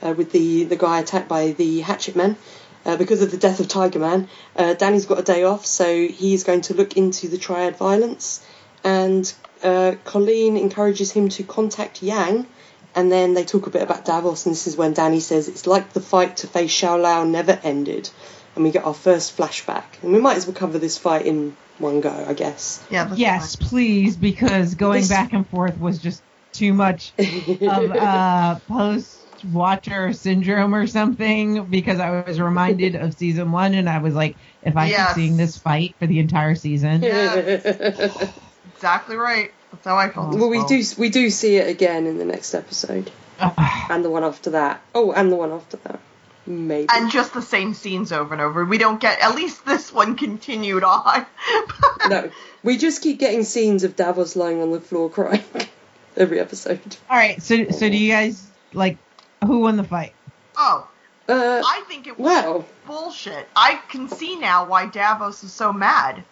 uh, 0.03 0.13
with 0.15 0.31
the 0.31 0.65
the 0.65 0.75
guy 0.75 0.99
attacked 0.99 1.27
by 1.27 1.51
the 1.51 1.81
hatchet 1.81 2.15
men. 2.15 2.37
Uh, 2.85 2.95
because 2.95 3.21
of 3.21 3.31
the 3.31 3.37
death 3.37 3.59
of 3.59 3.67
Tiger 3.67 3.99
Man, 3.99 4.29
uh, 4.55 4.73
Danny's 4.73 5.05
got 5.05 5.19
a 5.19 5.23
day 5.23 5.43
off, 5.43 5.65
so 5.65 6.07
he's 6.07 6.45
going 6.45 6.61
to 6.61 6.73
look 6.73 6.95
into 6.95 7.27
the 7.27 7.37
triad 7.37 7.75
violence. 7.75 8.45
And 8.81 9.33
uh, 9.61 9.95
Colleen 10.05 10.55
encourages 10.55 11.11
him 11.11 11.27
to 11.29 11.43
contact 11.43 12.01
Yang, 12.01 12.47
and 12.95 13.11
then 13.11 13.33
they 13.33 13.43
talk 13.43 13.67
a 13.67 13.71
bit 13.71 13.81
about 13.81 14.05
Davos, 14.05 14.45
and 14.45 14.53
this 14.53 14.67
is 14.67 14.77
when 14.77 14.93
Danny 14.93 15.19
says 15.19 15.49
it's 15.49 15.67
like 15.67 15.91
the 15.91 15.99
fight 15.99 16.37
to 16.37 16.47
face 16.47 16.71
Shou-Lao 16.71 17.25
never 17.25 17.59
ended, 17.61 18.09
and 18.57 18.63
we 18.65 18.71
get 18.71 18.83
our 18.85 18.93
first 18.93 19.37
flashback. 19.37 19.83
And 20.01 20.11
we 20.11 20.19
might 20.19 20.35
as 20.37 20.45
well 20.45 20.55
cover 20.55 20.77
this 20.79 20.97
fight 20.97 21.25
in 21.25 21.55
one 21.79 22.01
go, 22.01 22.25
I 22.27 22.33
guess. 22.33 22.83
Yeah. 22.89 23.05
That's 23.05 23.19
Yes, 23.19 23.55
please, 23.55 24.17
because 24.17 24.75
going 24.75 25.01
This- 25.01 25.09
back 25.09 25.31
and 25.33 25.47
forth 25.47 25.79
was 25.79 25.99
just 25.99 26.21
too 26.53 26.73
much 26.73 27.13
of 27.19 27.91
uh, 27.91 28.55
post 28.67 29.23
watcher 29.51 30.11
syndrome 30.13 30.73
or 30.73 30.87
something 30.87 31.65
because 31.65 31.99
I 31.99 32.23
was 32.23 32.41
reminded 32.41 32.95
of 32.95 33.13
season 33.13 33.51
one 33.51 33.75
and 33.75 33.87
I 33.87 33.99
was 33.99 34.15
like, 34.15 34.35
if 34.63 34.75
I 34.75 34.87
Yes. 34.87 35.09
keep 35.09 35.15
seeing 35.15 35.37
this 35.37 35.57
fight 35.57 35.95
for 35.99 36.07
the 36.07 36.17
entire 36.19 36.55
season. 36.55 37.01
fine. 37.01 37.09
exactly 38.75 39.15
right. 39.15 39.51
That's 39.71 39.85
how 39.85 39.97
I 39.97 40.09
felt. 40.09 40.33
well, 40.35 40.49
we 40.49 40.65
do 40.65 40.81
we 40.97 41.09
do 41.09 41.29
see 41.29 41.57
it 41.57 41.67
again 41.69 42.07
in 42.07 42.17
the 42.17 42.25
next 42.25 42.55
episode, 42.55 43.11
and 43.39 44.03
the 44.03 44.09
one 44.09 44.23
after 44.23 44.51
that. 44.51 44.81
Oh, 44.95 45.11
and 45.11 45.31
the 45.31 45.35
one 45.35 45.51
after 45.51 45.77
that, 45.77 45.99
maybe. 46.47 46.87
And 46.91 47.11
just 47.11 47.33
the 47.33 47.41
same 47.41 47.73
scenes 47.73 48.11
over 48.11 48.33
and 48.33 48.41
over. 48.41 48.63
We 48.65 48.77
don't 48.77 48.99
get 48.99 49.19
at 49.21 49.35
least 49.35 49.65
this 49.65 49.91
one 49.91 50.15
continued 50.15 50.83
on. 50.83 51.25
no, 52.09 52.29
we 52.63 52.77
just 52.77 53.01
keep 53.01 53.19
getting 53.19 53.43
scenes 53.43 53.83
of 53.83 53.95
Davos 53.95 54.35
lying 54.35 54.61
on 54.61 54.71
the 54.71 54.81
floor 54.81 55.09
crying 55.09 55.43
every 56.17 56.39
episode. 56.39 56.79
All 57.09 57.17
right, 57.17 57.41
so 57.41 57.69
so 57.69 57.89
do 57.89 57.97
you 57.97 58.11
guys 58.11 58.47
like 58.73 58.97
who 59.45 59.59
won 59.59 59.77
the 59.77 59.83
fight? 59.83 60.13
Oh, 60.57 60.87
Uh, 61.29 61.61
I 61.65 61.83
think 61.87 62.07
it 62.07 62.17
was 62.17 62.25
well, 62.25 62.65
bullshit. 62.85 63.47
I 63.55 63.79
can 63.89 64.07
see 64.09 64.37
now 64.39 64.65
why 64.65 64.87
Davos 64.87 65.43
is 65.43 65.53
so 65.53 65.71
mad. 65.73 66.23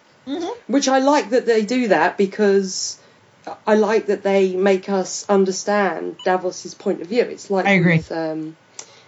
which 0.67 0.87
I 0.87 0.99
like 0.99 1.29
that 1.29 1.45
they 1.45 1.63
do 1.65 1.89
that 1.89 2.17
because 2.17 2.97
I 3.67 3.75
like 3.75 4.07
that 4.07 4.23
they 4.23 4.55
make 4.55 4.89
us 4.89 5.23
understand 5.29 6.17
Davos's 6.25 6.73
point 6.73 7.01
of 7.01 7.07
view. 7.07 7.21
It's 7.21 7.51
like 7.51 7.67
I 7.67 7.73
agree. 7.73 7.97
with 7.97 8.11
um, 8.11 8.57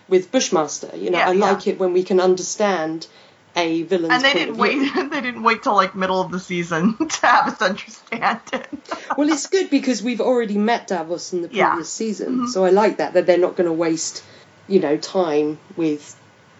with 0.09 0.31
Bushmaster. 0.31 0.95
You 0.95 1.09
know, 1.11 1.17
Yeah, 1.19 1.29
I 1.29 1.31
yeah. 1.33 1.51
like 1.51 1.67
it 1.67 1.79
when 1.79 1.93
we 1.93 2.03
can 2.03 2.19
understand 2.19 3.07
a 3.55 3.81
villain. 3.83 4.11
And 4.11 4.23
they 4.23 4.33
didn't 4.33 4.57
wait. 4.57 4.77
they 5.11 5.21
didn't 5.21 5.43
wait 5.43 5.63
till 5.63 5.75
like 5.75 5.95
middle 5.95 6.21
of 6.21 6.31
the 6.31 6.39
season 6.39 6.95
to 7.09 7.25
have 7.25 7.47
us 7.53 7.61
understand 7.61 8.41
it. 8.53 8.67
Well, 9.17 9.29
it's 9.29 9.47
good 9.47 9.69
because 9.71 10.03
we've 10.03 10.21
already 10.21 10.57
met 10.57 10.87
Davos 10.87 11.33
in 11.33 11.41
the 11.41 11.49
Yeah. 11.51 11.69
previous 11.69 11.89
season, 11.91 12.41
Mhm. 12.41 12.49
so 12.49 12.65
I 12.65 12.69
like 12.69 12.97
that 12.97 13.13
that 13.13 13.25
they're 13.25 13.37
not 13.39 13.55
going 13.55 13.65
to 13.67 13.73
waste, 13.73 14.23
you 14.67 14.79
know, 14.79 14.95
time 14.97 15.57
with, 15.75 16.15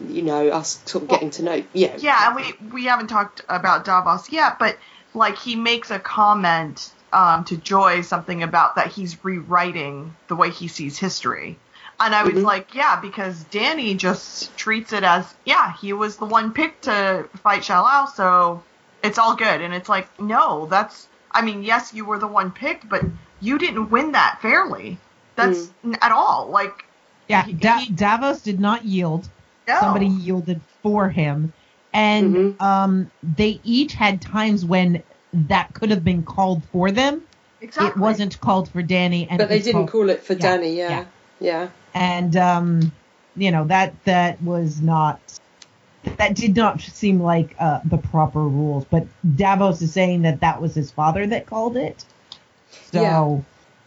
you 0.08 0.24
know, 0.24 0.50
us 0.50 0.80
sort 0.86 1.04
of 1.04 1.10
Well, 1.10 1.18
getting 1.20 1.30
to 1.32 1.44
know. 1.44 1.64
Yeah. 1.74 1.96
yeah, 2.00 2.28
and 2.28 2.36
we 2.36 2.70
we 2.72 2.86
haven't 2.86 3.08
talked 3.08 3.42
about 3.48 3.86
Davos 3.86 4.32
yet, 4.32 4.58
but 4.58 4.78
like 5.14 5.38
he 5.38 5.56
makes 5.56 5.92
a 5.92 6.00
comment 6.00 6.92
um, 7.14 7.44
to 7.46 7.56
Joy 7.58 8.02
something 8.02 8.42
about 8.44 8.76
that 8.76 8.88
he's 8.88 9.24
rewriting 9.24 10.16
the 10.28 10.36
way 10.36 10.50
he 10.50 10.68
sees 10.68 10.98
history. 10.98 11.58
And 12.00 12.14
I 12.14 12.24
was 12.24 12.36
Mhm. 12.36 12.44
like, 12.44 12.76
yeah, 12.76 13.00
because 13.00 13.44
Danny 13.46 13.96
just 13.96 14.56
treats 14.56 14.94
it 14.94 15.04
as, 15.04 15.34
yeah, 15.46 15.74
he 15.82 15.94
was 15.94 16.18
the 16.18 16.26
one 16.26 16.54
picked 16.54 16.84
to 16.84 17.28
fight 17.42 17.64
Shou-Lao, 17.64 18.06
so 18.06 18.64
it's 19.04 19.18
all 19.18 19.36
good. 19.36 19.62
And 19.62 19.74
it's 19.74 19.90
like, 19.90 20.08
no, 20.20 20.68
that's, 20.68 21.08
I 21.32 21.42
mean, 21.42 21.64
yes, 21.64 21.94
you 21.94 22.06
were 22.06 22.20
the 22.20 22.28
one 22.28 22.52
picked, 22.52 22.88
but 22.88 23.02
you 23.42 23.58
didn't 23.58 23.90
win 23.90 24.12
that 24.12 24.40
fairly. 24.42 24.98
That's 25.36 25.70
n- 25.84 25.98
at 26.02 26.12
all. 26.12 26.50
Like, 26.52 26.84
Yeah, 27.30 27.44
He- 27.44 27.54
da- 27.54 27.80
he- 27.80 27.92
Davos 27.92 28.42
did 28.42 28.60
not 28.60 28.86
yield. 28.86 29.28
no. 29.68 29.78
Somebody 29.82 30.08
yielded 30.08 30.62
for 30.82 31.10
him, 31.10 31.52
and 31.92 32.36
Mhm. 32.36 32.62
um, 32.62 33.12
they 33.22 33.60
each 33.64 33.94
had 33.96 34.22
times 34.22 34.64
when 34.64 35.04
that 35.34 35.74
could 35.74 35.90
have 35.90 36.04
been 36.06 36.24
called 36.24 36.64
for 36.72 36.90
them. 36.92 37.24
exactly. 37.60 37.88
It 37.90 37.98
wasn't 37.98 38.40
called 38.40 38.70
for 38.72 38.82
Danny, 38.84 39.28
and 39.28 39.40
but 39.40 39.50
they 39.50 39.58
didn't 39.60 39.74
called- 39.88 39.92
call 39.92 40.10
it 40.12 40.24
for 40.24 40.34
yeah, 40.34 40.40
Danny. 40.40 40.78
Yeah. 40.78 40.90
yeah. 40.90 41.06
Yeah. 41.40 41.70
and 41.94 42.36
um, 42.36 42.92
you 43.36 43.52
know 43.52 43.66
that 43.66 43.94
that 44.06 44.42
was 44.42 44.82
not 44.82 45.20
that 46.18 46.36
did 46.36 46.56
not 46.56 46.80
seem 46.82 47.22
like 47.22 47.56
uh, 47.60 47.82
the 47.86 47.98
proper 47.98 48.40
rules. 48.42 48.86
But 48.86 49.08
Davos 49.36 49.82
is 49.82 49.94
saying 49.94 50.22
that 50.24 50.40
that 50.42 50.62
was 50.62 50.74
his 50.76 50.90
father 50.92 51.28
that 51.28 51.46
called 51.46 51.76
it, 51.78 52.04
so 52.92 53.02
Yeah. 53.02 53.42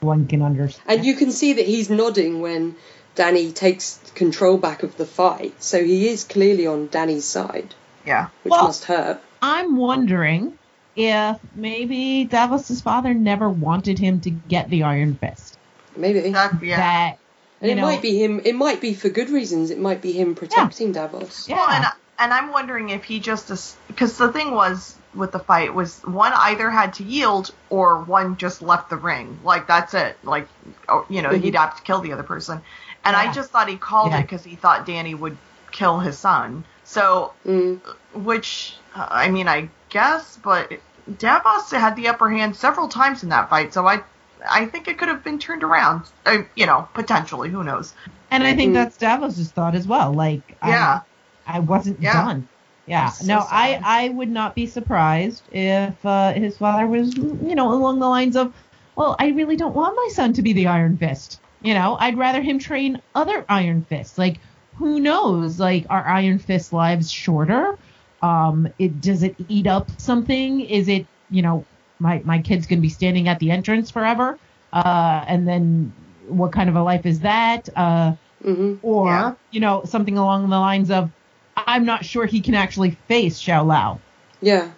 one 0.06 0.26
can 0.26 0.42
understand. 0.42 0.84
And 0.98 1.04
you 1.06 1.14
can 1.16 1.32
see 1.32 1.54
that 1.54 1.66
he's 1.66 1.88
nodding 1.90 2.40
when 2.40 2.76
Danny 3.14 3.52
takes 3.52 3.98
control 4.14 4.58
back 4.58 4.82
of 4.82 4.96
the 4.96 5.06
fight. 5.06 5.62
So 5.62 5.82
he 5.82 6.08
is 6.08 6.24
clearly 6.24 6.66
on 6.66 6.88
Danny's 6.88 7.24
side, 7.24 7.74
yeah. 8.06 8.28
which 8.42 8.50
Well- 8.52 8.64
must 8.64 8.84
hurt. 8.84 9.20
I'm 9.42 9.76
wondering 9.76 10.58
if 10.96 11.38
maybe 11.54 12.24
Davos's 12.24 12.82
father 12.82 13.14
never 13.14 13.48
wanted 13.48 13.98
him 13.98 14.20
to 14.20 14.30
get 14.30 14.68
the 14.68 14.82
Iron 14.82 15.14
Fist. 15.14 15.56
Maybe. 15.96 16.20
That, 16.30 16.62
yeah. 16.62 16.76
That 16.76 17.18
and 17.60 17.70
it 17.70 17.74
know, 17.74 17.82
might 17.82 18.02
be 18.02 18.18
him. 18.22 18.40
It 18.44 18.54
might 18.54 18.80
be 18.80 18.94
for 18.94 19.08
good 19.08 19.30
reasons. 19.30 19.70
It 19.70 19.78
might 19.78 20.00
be 20.00 20.12
him 20.12 20.34
protecting 20.34 20.92
Davos. 20.92 21.48
Yeah. 21.48 21.56
Well, 21.56 21.68
and, 21.68 21.86
and 22.18 22.32
I'm 22.32 22.52
wondering 22.52 22.90
if 22.90 23.04
he 23.04 23.20
just 23.20 23.76
because 23.88 24.16
the 24.16 24.32
thing 24.32 24.52
was 24.52 24.96
with 25.14 25.32
the 25.32 25.38
fight 25.40 25.74
was 25.74 25.98
one 26.02 26.32
either 26.34 26.70
had 26.70 26.94
to 26.94 27.02
yield 27.04 27.50
or 27.68 28.02
one 28.02 28.36
just 28.36 28.62
left 28.62 28.90
the 28.90 28.96
ring. 28.96 29.38
Like 29.42 29.66
that's 29.66 29.94
it. 29.94 30.16
Like 30.24 30.46
oh, 30.88 31.04
you 31.10 31.22
know 31.22 31.30
he'd 31.30 31.54
have 31.56 31.76
to 31.76 31.82
kill 31.82 32.00
the 32.00 32.12
other 32.12 32.22
person. 32.22 32.62
And 33.04 33.16
I 33.16 33.32
just 33.32 33.50
thought 33.50 33.68
he 33.68 33.76
called 33.76 34.12
Yeah. 34.12 34.18
it 34.18 34.22
because 34.22 34.44
he 34.44 34.54
thought 34.56 34.86
Danny 34.86 35.14
would 35.14 35.36
kill 35.72 35.98
his 35.98 36.18
son. 36.18 36.64
So 36.84 37.32
Mm. 37.46 37.80
which 38.14 38.74
uh, 38.94 39.06
I 39.10 39.30
mean 39.30 39.48
I 39.48 39.68
guess, 39.88 40.38
but 40.42 40.70
Davos 41.18 41.70
had 41.72 41.96
the 41.96 42.08
upper 42.08 42.30
hand 42.30 42.54
several 42.56 42.88
times 42.88 43.22
in 43.22 43.30
that 43.30 43.50
fight. 43.50 43.74
So 43.74 43.86
I. 43.86 44.00
I 44.48 44.66
think 44.66 44.88
it 44.88 44.98
could 44.98 45.08
have 45.08 45.24
been 45.24 45.38
turned 45.38 45.62
around. 45.62 46.04
Uh, 46.26 46.42
you 46.56 46.66
know, 46.66 46.88
potentially. 46.94 47.48
Who 47.50 47.64
knows? 47.64 47.94
and 48.30 48.44
I 48.44 48.54
think 48.54 48.70
Mm. 48.70 48.74
that's 48.74 48.96
Davos's 48.96 49.50
thought 49.50 49.74
as 49.74 49.86
well. 49.86 50.12
Like 50.12 50.56
Yeah. 50.64 51.00
I, 51.46 51.56
I 51.56 51.58
wasn't 51.60 52.00
Yeah. 52.00 52.12
done. 52.12 52.48
Yeah. 52.86 53.10
So 53.10 53.26
no, 53.26 53.46
I. 53.50 53.80
I 53.84 54.08
would 54.10 54.30
not 54.30 54.54
be 54.54 54.66
surprised 54.66 55.48
if 55.52 56.04
uh, 56.04 56.32
his 56.32 56.56
father 56.58 56.86
was 56.86 57.14
you 57.16 57.54
know 57.54 57.72
along 57.72 57.98
the 58.00 58.08
lines 58.08 58.36
of, 58.36 58.54
well, 58.96 59.16
I 59.18 59.28
really 59.28 59.56
don't 59.56 59.74
want 59.74 59.96
my 59.96 60.08
son 60.12 60.32
to 60.34 60.42
be 60.42 60.52
the 60.52 60.66
Iron 60.68 60.96
Fist. 60.96 61.40
You 61.60 61.74
know, 61.74 61.96
I'd 62.00 62.16
rather 62.18 62.40
him 62.40 62.58
train 62.58 63.00
other 63.14 63.44
Iron 63.48 63.84
Fists. 63.84 64.16
Like 64.18 64.40
who 64.74 64.98
knows? 65.00 65.60
Like, 65.60 65.84
are 65.90 66.06
Iron 66.06 66.38
Fist 66.38 66.72
lives 66.72 67.10
shorter? 67.10 67.76
Um, 68.22 68.66
it 68.78 69.00
does 69.00 69.22
it 69.22 69.34
eat 69.38 69.66
up 69.66 69.90
something? 69.98 70.60
Is 70.60 70.88
it 70.88 71.06
you 71.28 71.42
know 71.42 71.66
my 72.00 72.20
my 72.24 72.40
kid's 72.40 72.66
gonna 72.66 72.80
be 72.80 72.88
standing 72.88 73.28
at 73.28 73.38
the 73.38 73.50
entrance 73.50 73.90
forever? 73.90 74.38
Uh, 74.72 75.24
and 75.26 75.46
then 75.46 75.92
what 76.28 76.52
kind 76.52 76.68
of 76.68 76.76
a 76.76 76.82
life 76.82 77.06
is 77.06 77.20
that? 77.20 77.68
Uh, 77.74 78.12
hmm 78.42 78.74
or 78.82 79.06
Yeah. 79.06 79.32
you 79.50 79.60
know 79.60 79.82
something 79.84 80.16
along 80.16 80.48
the 80.50 80.58
lines 80.58 80.90
of 80.90 81.10
I'm 81.56 81.84
not 81.84 82.04
sure 82.04 82.24
he 82.26 82.40
can 82.40 82.54
actually 82.54 82.92
face 83.06 83.38
Shou-Lao. 83.38 84.00
Yeah. 84.40 84.70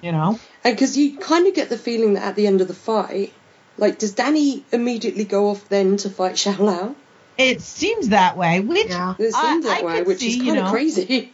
You 0.00 0.12
know, 0.12 0.38
And 0.64 0.74
because 0.76 0.96
you 0.96 1.18
kind 1.18 1.46
of 1.46 1.54
get 1.54 1.68
the 1.68 1.76
feeling 1.76 2.14
that 2.14 2.22
at 2.22 2.36
the 2.36 2.46
end 2.46 2.60
of 2.60 2.68
the 2.68 2.74
fight, 2.74 3.32
like, 3.76 3.98
does 3.98 4.12
Danny 4.14 4.64
immediately 4.72 5.24
go 5.24 5.48
off 5.50 5.68
then 5.68 5.96
to 5.98 6.08
fight 6.10 6.38
Shou-Lao? 6.38 6.94
it 7.36 7.60
seems 7.60 8.10
that 8.10 8.36
way. 8.36 8.60
Which 8.60 8.88
Yeah. 8.88 9.14
It 9.18 9.34
I- 9.34 9.50
seems 9.52 9.64
that 9.66 9.82
I 9.82 9.84
way, 9.84 9.98
could 9.98 10.06
which 10.06 10.18
see, 10.20 10.28
is 10.28 10.36
you 10.36 10.44
kind 10.44 10.58
of 10.58 10.64
know. 10.66 10.70
crazy. 10.70 11.32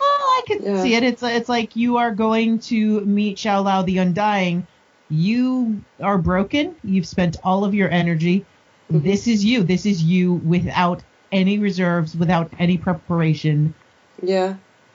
Well, 0.00 0.08
I 0.08 0.42
can 0.46 0.62
Yeah. 0.62 0.82
see 0.82 0.94
it. 0.94 1.02
It's 1.02 1.22
it's 1.22 1.48
like 1.48 1.74
you 1.74 1.96
are 1.98 2.14
going 2.14 2.60
to 2.70 3.00
meet 3.00 3.38
Shou-Lao 3.38 3.82
the 3.82 3.98
Undying. 3.98 4.66
You 5.10 5.82
are 6.00 6.18
broken. 6.18 6.74
You've 6.84 7.06
spent 7.06 7.36
all 7.42 7.64
of 7.64 7.74
your 7.74 7.90
energy. 7.90 8.44
Mhm. 8.92 9.02
This 9.02 9.26
is 9.26 9.44
you. 9.44 9.62
This 9.62 9.86
is 9.86 10.02
you 10.02 10.34
without 10.34 11.02
any 11.32 11.58
reserves, 11.58 12.16
without 12.16 12.50
any 12.58 12.76
preparation. 12.78 13.74
Yeah. 14.22 14.54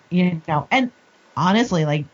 You 0.10 0.42
know, 0.48 0.68
and 0.72 0.92
honestly, 1.36 1.86
like 1.86 2.06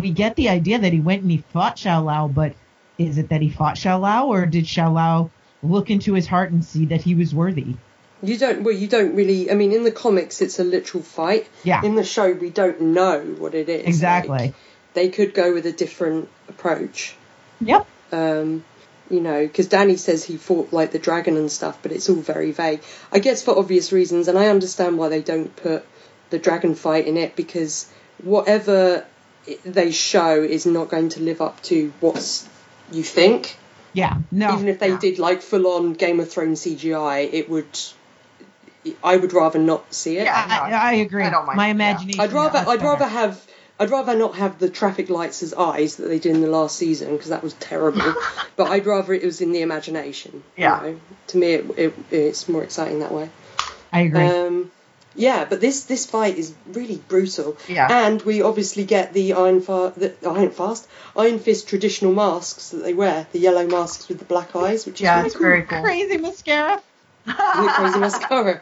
we 0.00 0.10
get 0.10 0.36
the 0.36 0.48
idea 0.48 0.78
that 0.78 0.92
he 0.92 1.00
went 1.00 1.22
and 1.22 1.30
he 1.30 1.42
fought 1.52 1.78
Shou-Lao, 1.78 2.28
but 2.28 2.52
is 2.98 3.18
it 3.18 3.28
that 3.30 3.40
he 3.40 3.48
fought 3.50 3.78
Shou-Lao, 3.78 4.26
or 4.26 4.46
did 4.46 4.66
Shou-Lao 4.66 5.30
look 5.62 5.90
into 5.90 6.14
his 6.14 6.26
heart 6.26 6.50
and 6.50 6.64
see 6.64 6.86
that 6.86 7.02
he 7.02 7.14
was 7.14 7.34
worthy? 7.34 7.74
You 8.22 8.36
don't. 8.36 8.62
Well, 8.62 8.74
you 8.74 8.88
don't 8.88 9.14
really. 9.14 9.50
I 9.50 9.54
mean, 9.54 9.72
in 9.72 9.84
the 9.84 9.92
comics, 9.92 10.42
it's 10.42 10.58
a 10.58 10.64
literal 10.64 11.02
fight. 11.04 11.46
Yeah, 11.62 11.84
In 11.84 11.94
the 11.94 12.02
show, 12.04 12.32
we 12.32 12.50
don't 12.50 12.80
know 12.80 13.20
what 13.38 13.54
it 13.54 13.68
is. 13.68 13.86
exactly. 13.86 14.38
Like, 14.38 14.54
they 14.94 15.08
could 15.08 15.34
go 15.34 15.54
with 15.54 15.66
a 15.66 15.72
different 15.72 16.28
approach. 16.48 17.14
Yep. 17.60 17.86
Um, 18.12 18.64
you 19.10 19.20
know, 19.20 19.46
because 19.46 19.68
Danny 19.68 19.96
says 19.96 20.24
he 20.24 20.36
fought 20.36 20.72
like 20.72 20.92
the 20.92 20.98
dragon 20.98 21.36
and 21.36 21.50
stuff, 21.50 21.78
but 21.82 21.92
it's 21.92 22.08
all 22.08 22.16
very 22.16 22.52
vague. 22.52 22.82
I 23.12 23.18
guess 23.18 23.42
for 23.42 23.58
obvious 23.58 23.92
reasons, 23.92 24.28
and 24.28 24.38
I 24.38 24.48
understand 24.48 24.98
why 24.98 25.08
they 25.08 25.22
don't 25.22 25.54
put 25.56 25.84
the 26.30 26.38
dragon 26.38 26.74
fight 26.74 27.06
in 27.06 27.16
it 27.16 27.34
because 27.36 27.90
whatever 28.22 29.06
they 29.64 29.90
show 29.92 30.42
is 30.42 30.66
not 30.66 30.90
going 30.90 31.08
to 31.10 31.20
live 31.22 31.40
up 31.40 31.62
to 31.64 31.92
what 32.00 32.46
you 32.92 33.02
think. 33.02 33.56
Yeah. 33.94 34.18
No. 34.30 34.54
Even 34.54 34.68
if 34.68 34.78
they 34.78 34.90
yeah. 34.90 34.98
did 34.98 35.18
like 35.18 35.40
full 35.42 35.66
on 35.68 35.94
Game 35.94 36.20
of 36.20 36.30
Thrones 36.30 36.62
CGI, 36.64 37.32
it 37.32 37.48
would. 37.48 37.78
I 39.02 39.16
would 39.16 39.32
rather 39.32 39.58
not 39.58 39.92
see 39.92 40.18
it. 40.18 40.24
Yeah. 40.24 40.46
I, 40.62 40.72
I 40.72 40.92
agree. 40.94 41.24
I 41.24 41.30
don't 41.30 41.46
mind. 41.46 41.56
My 41.56 41.66
Yeah. 41.66 41.72
imagination. 41.72 42.20
I'd 42.20 42.32
rather 42.32 42.58
that's 42.58 42.68
I'd 42.68 42.82
rather 42.82 43.06
have 43.06 43.42
I'd 43.80 43.90
rather 43.90 44.16
not 44.16 44.36
have 44.36 44.58
the 44.58 44.68
traffic 44.68 45.08
lights 45.08 45.42
as 45.42 45.54
eyes 45.54 45.96
that 45.96 46.08
they 46.08 46.18
did 46.18 46.34
in 46.34 46.40
the 46.42 46.48
last 46.48 46.76
season 46.76 47.12
because 47.12 47.30
that 47.30 47.42
was 47.42 47.54
terrible. 47.54 48.14
but 48.56 48.70
I'd 48.70 48.86
rather 48.86 49.12
it 49.14 49.22
was 49.24 49.40
in 49.40 49.52
the 49.52 49.62
imagination. 49.62 50.42
you 50.56 50.64
Yeah. 50.64 50.80
know. 50.82 51.00
To 51.28 51.36
me, 51.38 51.52
it, 51.54 51.78
it, 51.78 51.94
it's 52.10 52.48
more 52.48 52.62
exciting 52.64 53.00
that 53.00 53.12
way. 53.12 53.30
I 53.92 54.00
agree. 54.02 54.22
Um, 54.26 54.70
yeah, 55.14 55.44
but 55.46 55.60
this 55.60 55.84
this 55.84 56.06
fight 56.06 56.36
is 56.38 56.54
really 56.72 56.96
brutal. 57.08 57.56
Yeah. 57.68 57.88
And 58.06 58.20
we 58.22 58.42
obviously 58.42 58.84
get 58.84 59.12
the 59.14 59.32
Iron 59.32 59.60
Fa- 59.62 59.92
the 59.96 60.12
Iron 60.28 60.50
Fast 60.50 60.86
Iron 61.16 61.38
Fist 61.38 61.68
traditional 61.68 62.12
masks 62.12 62.70
that 62.70 62.78
they 62.84 62.94
wear, 62.94 63.26
the 63.32 63.38
yellow 63.40 63.66
masks 63.66 64.08
with 64.08 64.18
the 64.18 64.24
black 64.24 64.54
eyes, 64.54 64.86
which 64.86 65.00
Yeah, 65.00 65.20
is 65.20 65.26
it's 65.32 65.36
very 65.40 65.62
cool. 65.62 65.82
Crazy 65.82 66.18
mascara. 66.18 66.80
Really 67.28 67.68
cool. 67.68 67.68
crazy 67.84 67.98
mascara. 67.98 68.60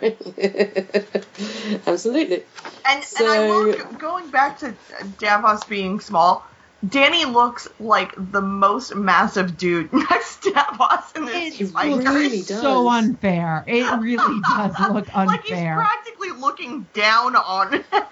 Absolutely. 1.87 2.43
And, 2.89 3.05
So- 3.05 3.25
and 3.25 3.33
I 3.33 3.49
love 3.49 3.99
going 3.99 4.31
back 4.31 4.59
to 4.61 4.75
Davos 5.19 5.65
being 5.65 6.01
small. 6.01 6.45
Danny 6.87 7.25
looks 7.25 7.67
like 7.81 8.13
the 8.17 8.43
most 8.43 8.95
massive 8.95 9.57
dude 9.57 9.93
next 9.93 10.43
to 10.43 10.51
Davos 10.53 11.13
in 11.17 11.25
this 11.25 11.61
It's 11.61 11.71
fight. 11.73 11.97
really 11.97 12.43
does. 12.43 12.61
so 12.61 12.89
unfair. 12.89 13.65
It 13.67 13.85
really 14.01 14.41
does 14.57 14.75
look 14.93 15.07
unfair. 15.17 15.27
Like 15.27 15.43
he's 15.45 15.59
practically 15.65 16.31
looking 16.33 16.87
down 16.93 17.35
on 17.37 17.73
him. 17.73 17.85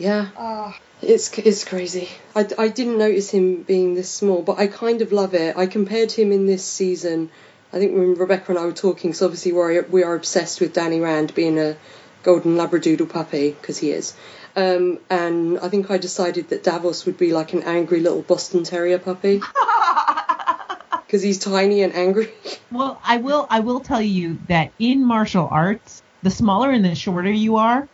Yeah. 0.00 0.28
Oh, 0.38 0.72
It's 1.02 1.36
it's 1.38 1.64
crazy. 1.64 2.08
I, 2.36 2.46
I 2.56 2.68
didn't 2.68 2.98
notice 2.98 3.30
him 3.30 3.64
being 3.64 3.94
this 3.94 4.08
small, 4.08 4.42
but 4.42 4.56
I 4.56 4.68
kind 4.68 5.02
of 5.02 5.10
love 5.10 5.34
it. 5.34 5.56
I 5.56 5.66
compared 5.66 6.12
him 6.12 6.30
in 6.30 6.46
this 6.46 6.64
season. 6.64 7.30
I 7.72 7.78
think 7.78 7.92
when 7.92 8.14
Rebecca 8.14 8.52
and 8.52 8.58
I 8.58 8.64
were 8.64 8.72
talking, 8.72 9.12
so 9.12 9.26
obviously 9.26 9.52
we're, 9.52 9.82
we 9.82 10.02
are 10.02 10.14
obsessed 10.14 10.60
with 10.60 10.72
Danny 10.72 11.00
Rand 11.00 11.34
being 11.34 11.58
a 11.58 11.76
golden 12.22 12.56
labradoodle 12.56 13.08
puppy 13.10 13.50
because 13.50 13.78
he 13.78 13.90
is. 13.90 14.14
Um, 14.56 14.98
and 15.10 15.58
I 15.60 15.68
think 15.68 15.90
I 15.90 15.98
decided 15.98 16.48
that 16.48 16.64
Davos 16.64 17.04
would 17.06 17.18
be 17.18 17.32
like 17.32 17.52
an 17.52 17.62
angry 17.64 18.00
little 18.00 18.22
Boston 18.22 18.64
Terrier 18.64 18.98
puppy 18.98 19.40
because 21.06 21.22
he's 21.22 21.38
tiny 21.38 21.82
and 21.82 21.94
angry. 21.94 22.30
Well, 22.72 23.00
I 23.04 23.18
will. 23.18 23.46
I 23.50 23.60
will 23.60 23.80
tell 23.80 24.02
you 24.02 24.38
that 24.48 24.72
in 24.78 25.04
martial 25.04 25.46
arts, 25.50 26.02
the 26.22 26.30
smaller 26.30 26.70
and 26.70 26.84
the 26.84 26.94
shorter 26.94 27.30
you 27.30 27.56
are, 27.56 27.88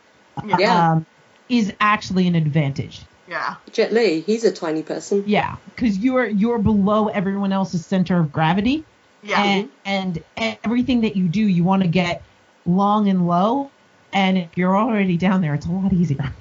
Yeah. 0.46 0.92
um, 0.92 1.06
is 1.48 1.72
actually 1.80 2.26
an 2.26 2.34
advantage. 2.34 3.02
yeah. 3.28 3.56
Jet 3.72 3.92
Li, 3.92 4.20
he's 4.20 4.44
a 4.44 4.52
tiny 4.52 4.82
person. 4.82 5.24
Yeah, 5.26 5.56
because 5.66 5.98
you're 5.98 6.26
you're 6.26 6.58
below 6.58 7.08
everyone 7.08 7.52
else's 7.52 7.84
center 7.84 8.18
of 8.18 8.32
gravity, 8.32 8.84
Yeah. 9.24 9.42
and, 9.42 9.70
and 9.84 10.22
everything 10.64 11.00
that 11.02 11.16
you 11.16 11.28
do, 11.28 11.40
you 11.40 11.64
want 11.64 11.82
to 11.82 11.88
get 11.88 12.22
long 12.66 13.08
and 13.08 13.26
low. 13.26 13.70
And 14.12 14.38
if 14.38 14.56
you're 14.56 14.76
already 14.76 15.16
down 15.16 15.40
there, 15.40 15.54
it's 15.54 15.66
a 15.66 15.72
lot 15.72 15.92
easier. 15.92 16.32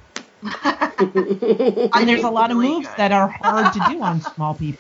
And 1.00 2.08
there's 2.08 2.24
a 2.24 2.30
lot 2.30 2.52
of 2.52 2.58
moves 2.58 2.88
good. 2.88 2.98
that 2.98 3.12
are 3.12 3.28
hard 3.28 3.74
to 3.74 3.80
do 3.90 4.02
on 4.02 4.22
small 4.22 4.54
people. 4.54 4.80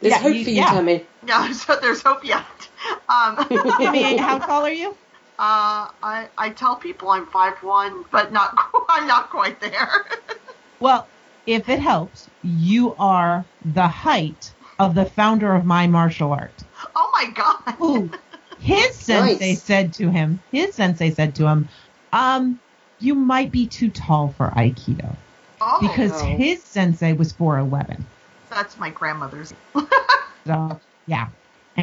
There's 0.00 0.12
Yeah, 0.12 0.18
hope 0.18 0.34
you- 0.34 0.44
for 0.44 0.50
you, 0.50 0.56
yeah. 0.56 0.70
Tammy. 0.72 1.06
Yeah, 1.26 1.52
so 1.64 1.76
there's 1.80 2.02
hope 2.02 2.24
yet. 2.24 2.44
Um, 3.08 3.44
Jimmy, 3.78 4.16
how 4.16 4.38
tall 4.38 4.62
are 4.64 4.70
you? 4.70 4.90
Uh, 5.38 5.88
I 6.02 6.28
I 6.36 6.50
tell 6.50 6.76
people 6.76 7.08
I'm 7.10 7.26
five 7.26 7.54
one, 7.62 8.04
but 8.10 8.32
not 8.32 8.54
I'm 8.88 9.06
not 9.06 9.30
quite 9.30 9.60
there. 9.60 10.04
Well, 10.78 11.06
if 11.46 11.68
it 11.68 11.78
helps, 11.80 12.28
you 12.42 12.94
are 12.96 13.44
the 13.64 13.88
height 13.88 14.52
of 14.78 14.94
the 14.94 15.04
founder 15.06 15.54
of 15.54 15.64
my 15.64 15.86
martial 15.86 16.32
art. 16.32 16.59
Oh 16.96 17.10
my 17.14 17.30
god. 17.30 17.76
Ooh, 17.82 18.10
his 18.58 18.96
sensei 18.98 19.54
Nice. 19.54 19.62
said 19.62 19.92
to 19.94 20.10
him, 20.10 20.42
his 20.52 20.74
sensei 20.74 21.10
said 21.10 21.34
to 21.36 21.46
him, 21.46 21.68
um, 22.12 22.60
you 22.98 23.14
might 23.14 23.50
be 23.50 23.66
too 23.68 23.90
tall 23.90 24.30
for 24.32 24.50
Aikido. 24.56 25.18
Oh, 25.60 25.80
Because 25.80 26.10
wow. 26.10 26.36
his 26.36 26.64
sensei 26.64 27.12
was 27.14 27.32
4'11. 27.32 28.06
that's 28.50 28.78
my 28.78 28.90
grandmother's. 28.90 29.52
So, 30.46 30.80
yeah. 31.06 31.28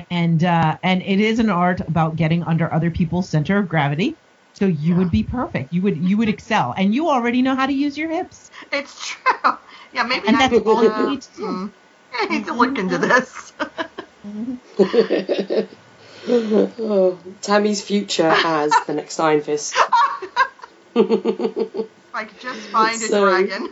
And, 0.10 0.43
uh, 0.43 0.78
and 0.84 1.02
it 1.02 1.20
is 1.20 1.39
an 1.39 1.50
art 1.50 1.80
about 1.82 2.16
getting 2.16 2.43
under 2.43 2.72
other 2.74 2.91
people's 2.91 3.30
center 3.30 3.58
of 3.58 3.68
gravity. 3.68 4.18
So 4.54 4.66
you 4.66 4.91
Yeah. 4.91 4.98
would 4.98 5.12
be 5.12 5.24
perfect. 5.24 5.72
You 5.72 5.82
would, 5.84 5.98
you 5.98 6.18
would 6.18 6.30
excel. 6.30 6.74
And 6.78 6.93
you 6.93 7.10
already 7.10 7.41
know 7.41 7.56
how 7.56 7.66
to 7.66 7.74
use 7.74 7.98
your 7.98 8.10
hips. 8.10 8.50
It's 8.72 9.08
true. 9.08 9.34
Yeah, 9.93 10.04
maybe 10.04 10.28
And 10.28 10.36
I 10.36 10.39
that's 10.41 10.58
all 10.60 10.84
you 10.84 10.89
uh, 10.89 11.06
need 11.06 11.22
to 11.22 11.34
do. 11.36 11.74
I 12.14 12.26
need 12.28 12.45
to 12.45 12.54
look 12.54 12.78
into 12.78 12.98
this. 12.98 13.54
Oh, 16.30 17.17
Tammy's 17.41 17.82
future 17.82 18.32
as 18.34 18.71
the 18.86 18.93
next 18.93 19.19
Iron 19.19 19.41
Fist. 19.41 19.75
I 20.95 22.23
could 22.25 22.39
just 22.39 22.59
find 22.69 22.95
a 23.01 23.05
So- 23.05 23.25
dragon. 23.25 23.69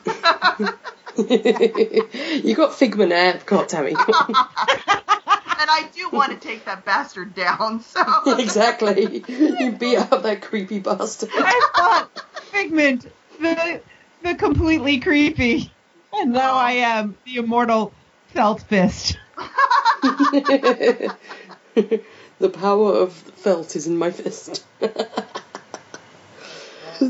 you 2.43 2.55
got 2.55 2.73
Figment 2.75 3.09
there, 3.09 3.39
got 3.45 3.69
Tammy. 3.69 3.91
and 3.91 3.97
I 3.97 5.89
do 5.95 6.09
want 6.09 6.31
to 6.31 6.37
take 6.37 6.65
that 6.65 6.83
bastard 6.85 7.33
down, 7.33 7.81
so. 7.81 8.03
exactly. 8.37 9.23
You 9.27 9.71
beat 9.71 9.97
up 9.97 10.23
that 10.23 10.41
creepy 10.41 10.79
bastard. 10.79 11.29
I 11.33 11.69
thought 11.75 12.09
Figment, 12.51 13.09
the, 13.39 13.81
the 14.23 14.35
completely 14.35 14.99
creepy. 14.99 15.71
And 16.13 16.31
now 16.33 16.53
I 16.55 16.71
am 16.73 17.17
the 17.25 17.37
immortal 17.37 17.93
Felt 18.27 18.61
Fist. 18.63 19.17
the 22.39 22.49
power 22.53 22.93
of 22.93 23.13
felt 23.13 23.75
is 23.75 23.87
in 23.87 23.97
my 23.97 24.11
fist. 24.11 24.63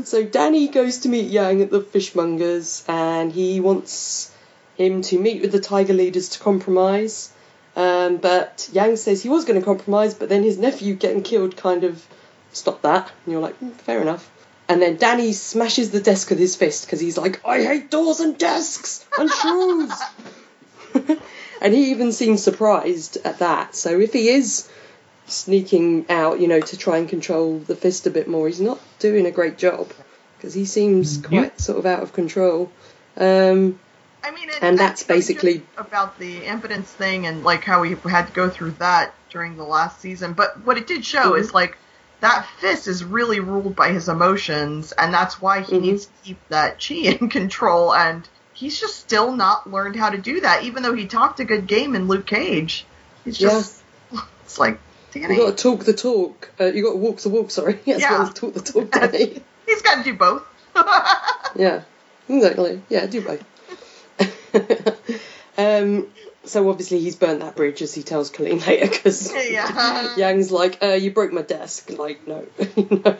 so 0.04 0.24
Danny 0.24 0.68
goes 0.68 0.98
to 0.98 1.08
meet 1.08 1.30
Yang 1.30 1.62
at 1.62 1.70
the 1.70 1.80
fishmongers 1.80 2.84
and 2.88 3.32
he 3.32 3.60
wants 3.60 4.32
him 4.76 5.02
to 5.02 5.18
meet 5.18 5.42
with 5.42 5.52
the 5.52 5.60
tiger 5.60 5.94
leaders 5.94 6.30
to 6.30 6.38
compromise. 6.38 7.32
Um, 7.74 8.16
but 8.16 8.68
Yang 8.72 8.96
says 8.96 9.22
he 9.22 9.28
was 9.28 9.44
going 9.44 9.60
to 9.60 9.64
compromise, 9.64 10.14
but 10.14 10.28
then 10.28 10.42
his 10.42 10.58
nephew 10.58 10.94
getting 10.94 11.22
killed 11.22 11.56
kind 11.56 11.84
of 11.84 12.06
stopped 12.52 12.82
that. 12.82 13.10
And 13.24 13.32
you're 13.32 13.42
like, 13.42 13.58
"Mm, 13.60 13.74
fair 13.74 14.00
enough. 14.00 14.30
And 14.68 14.82
then 14.82 14.96
Danny 14.96 15.32
smashes 15.32 15.90
the 15.90 16.00
desk 16.00 16.30
with 16.30 16.38
his 16.38 16.56
fist 16.56 16.86
because 16.86 16.98
he's 16.98 17.16
like, 17.16 17.40
I 17.46 17.62
hate 17.62 17.90
doors 17.90 18.20
and 18.20 18.36
desks 18.36 19.06
and 19.16 19.30
shoes. 19.30 19.92
and 21.60 21.74
he 21.74 21.90
even 21.90 22.12
seems 22.12 22.42
surprised 22.42 23.18
at 23.24 23.38
that. 23.40 23.74
So 23.74 23.98
if 24.00 24.12
he 24.12 24.28
is 24.28 24.68
sneaking 25.26 26.06
out, 26.08 26.40
you 26.40 26.48
know, 26.48 26.60
to 26.60 26.76
try 26.76 26.98
and 26.98 27.08
control 27.08 27.58
the 27.58 27.74
fist 27.74 28.06
a 28.06 28.10
bit 28.10 28.28
more. 28.28 28.46
He's 28.46 28.60
not 28.60 28.78
doing 29.00 29.26
a 29.26 29.30
great 29.30 29.58
job 29.58 29.90
because 30.36 30.54
he 30.54 30.64
seems 30.64 31.16
Yep. 31.18 31.26
quite 31.28 31.60
sort 31.60 31.78
of 31.78 31.86
out 31.86 32.02
of 32.02 32.12
control. 32.12 32.70
Um, 33.16 33.78
I 34.22 34.30
mean, 34.30 34.48
it, 34.48 34.58
And 34.62 34.78
that's 34.78 35.02
I- 35.02 35.04
I 35.04 35.16
basically- 35.16 35.62
about 35.76 36.18
the 36.18 36.44
impotence 36.44 36.88
thing 36.90 37.26
and 37.26 37.42
like 37.44 37.64
how 37.64 37.80
we 37.80 37.96
had 38.08 38.26
to 38.28 38.32
go 38.32 38.48
through 38.48 38.72
that 38.78 39.14
during 39.30 39.56
the 39.56 39.64
last 39.64 40.00
season. 40.00 40.32
But 40.32 40.64
what 40.64 40.76
it 40.76 40.86
did 40.86 41.04
show 41.04 41.32
Mhm. 41.32 41.40
is 41.40 41.54
like 41.54 41.76
that 42.20 42.46
fist 42.60 42.86
is 42.88 43.04
really 43.04 43.40
ruled 43.40 43.76
by 43.76 43.88
his 43.90 44.08
emotions, 44.08 44.92
and 44.92 45.12
that's 45.12 45.40
why 45.40 45.60
he 45.60 45.72
Mhm. 45.76 45.80
needs 45.82 46.06
to 46.06 46.12
keep 46.24 46.38
that 46.48 46.78
chi 46.80 46.94
in 47.20 47.28
control. 47.28 47.94
And 47.94 48.28
he's 48.56 48.80
just 48.80 48.96
still 48.96 49.32
not 49.36 49.70
learned 49.70 49.94
how 49.96 50.10
to 50.10 50.18
do 50.18 50.40
that, 50.40 50.64
even 50.64 50.82
though 50.82 50.94
he 50.94 51.06
talked 51.06 51.38
a 51.40 51.44
good 51.44 51.66
game 51.66 51.94
in 51.94 52.08
Luke 52.08 52.26
Cage. 52.26 52.84
He's 53.24 53.38
just, 53.38 53.82
it's 54.44 54.58
like, 54.58 54.80
Danny, 55.12 55.34
you 55.36 55.40
got 55.46 55.56
to 55.56 55.62
talk 55.62 55.84
the 55.84 55.92
talk. 55.92 56.50
Uh, 56.60 56.64
you 56.66 56.82
got 56.82 56.92
to 56.92 56.96
walk 56.98 57.18
the 57.18 57.28
walk. 57.28 57.50
Sorry, 57.50 57.74
as 57.86 58.00
Yeah. 58.00 58.18
well 58.18 58.28
talk 58.32 58.54
the 58.54 58.60
talk. 58.60 58.90
Danny. 59.12 59.42
he's 59.66 59.82
got 59.82 59.96
to 59.96 60.02
do 60.04 60.14
both. 60.14 60.42
Yeah, 61.54 61.82
exactly. 62.28 62.82
Yeah, 62.88 63.06
do 63.06 63.22
both. 63.22 63.42
um, 65.58 66.06
so 66.46 66.68
obviously 66.70 67.00
he's 67.00 67.16
burnt 67.16 67.40
that 67.40 67.56
bridge 67.56 67.82
as 67.82 67.94
he 67.94 68.02
tells 68.02 68.30
Colleen 68.30 68.60
later 68.60 68.88
because 68.88 69.32
Yeah. 69.50 70.14
Yang's 70.16 70.50
like, 70.50 70.82
uh, 70.82 70.88
"You 70.88 71.10
broke 71.10 71.32
my 71.32 71.42
desk." 71.42 71.90
Like, 71.90 72.26
no, 72.26 72.46
no. 72.76 73.16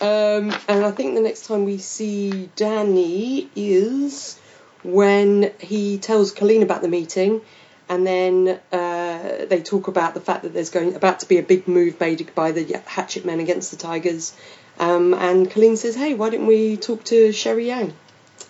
Um, 0.00 0.54
and 0.68 0.84
I 0.84 0.90
think 0.90 1.14
the 1.14 1.20
next 1.20 1.46
time 1.46 1.64
we 1.64 1.78
see 1.78 2.50
Danny 2.56 3.48
is 3.54 4.38
when 4.82 5.52
he 5.58 5.98
tells 5.98 6.32
Colleen 6.32 6.62
about 6.62 6.82
the 6.82 6.88
meeting, 6.88 7.40
and 7.88 8.06
then 8.06 8.60
uh, 8.72 9.46
they 9.46 9.62
talk 9.62 9.88
about 9.88 10.14
the 10.14 10.20
fact 10.20 10.42
that 10.42 10.52
there's 10.52 10.70
going 10.70 10.94
about 10.94 11.20
to 11.20 11.28
be 11.28 11.38
a 11.38 11.42
big 11.42 11.68
move 11.68 12.00
made 12.00 12.34
by 12.34 12.52
the 12.52 12.80
Hatchet 12.86 13.24
Men 13.24 13.40
against 13.40 13.70
the 13.70 13.76
Tigers. 13.76 14.34
Um, 14.78 15.14
and 15.14 15.50
Colleen 15.50 15.76
says, 15.76 15.94
"Hey, 15.94 16.14
why 16.14 16.30
don't 16.30 16.46
we 16.46 16.76
talk 16.76 17.04
to 17.04 17.32
Sherry 17.32 17.68
Yang?" 17.68 17.92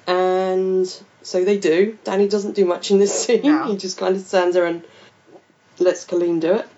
And 0.07 1.03
so 1.23 1.45
they 1.45 1.59
do. 1.59 1.99
Danny 2.05 2.29
doesn't 2.29 2.55
do 2.55 2.65
much 2.65 2.91
in 2.91 2.99
this 2.99 3.25
scene. 3.27 3.43
No. 3.43 3.65
He 3.67 3.77
just 3.77 3.99
kind 3.99 4.17
of 4.17 4.23
stands 4.23 4.55
there 4.55 4.67
and 4.67 4.83
lets 5.79 6.05
Colleen 6.05 6.41
do 6.41 6.55
it. 6.55 6.69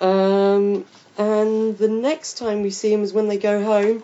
Um, 0.00 0.84
and 1.18 1.76
the 1.78 1.88
next 1.88 2.38
time 2.38 2.62
we 2.62 2.70
see 2.70 2.92
him 2.92 3.02
is 3.02 3.12
when 3.12 3.28
they 3.28 3.38
go 3.38 3.62
home, 3.62 4.02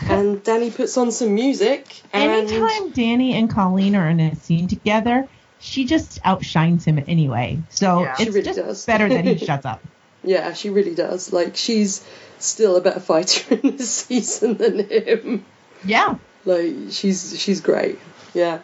and 0.00 0.42
Danny 0.42 0.70
puts 0.70 0.96
on 0.96 1.12
some 1.12 1.34
music. 1.34 2.02
And 2.12 2.48
Anytime 2.50 2.90
Danny 2.90 3.34
and 3.34 3.48
Colleen 3.50 3.94
are 3.96 4.08
in 4.08 4.20
a 4.20 4.34
scene 4.36 4.68
together, 4.68 5.28
she 5.60 5.84
just 5.84 6.18
outshines 6.24 6.84
him 6.84 7.02
anyway. 7.06 7.58
So 7.70 8.02
Yeah. 8.02 8.12
it's 8.12 8.22
She 8.24 8.30
really 8.30 8.42
just 8.42 8.58
does. 8.58 8.86
better 8.86 9.08
that 9.08 9.24
he 9.24 9.38
shuts 9.44 9.64
up. 9.66 9.82
Yeah, 10.24 10.52
she 10.54 10.70
really 10.70 10.94
does. 10.94 11.32
Like 11.32 11.56
she's 11.56 12.04
still 12.38 12.76
a 12.76 12.80
better 12.80 13.00
fighter 13.00 13.54
in 13.62 13.76
this 13.76 13.90
season 13.90 14.54
than 14.56 14.80
him. 14.88 15.44
Yeah. 15.84 16.16
Like 16.44 16.74
she's 16.90 17.38
she's 17.40 17.60
great. 17.60 17.98
Yeah. 18.34 18.58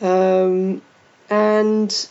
Um, 0.00 0.82
and 1.30 2.08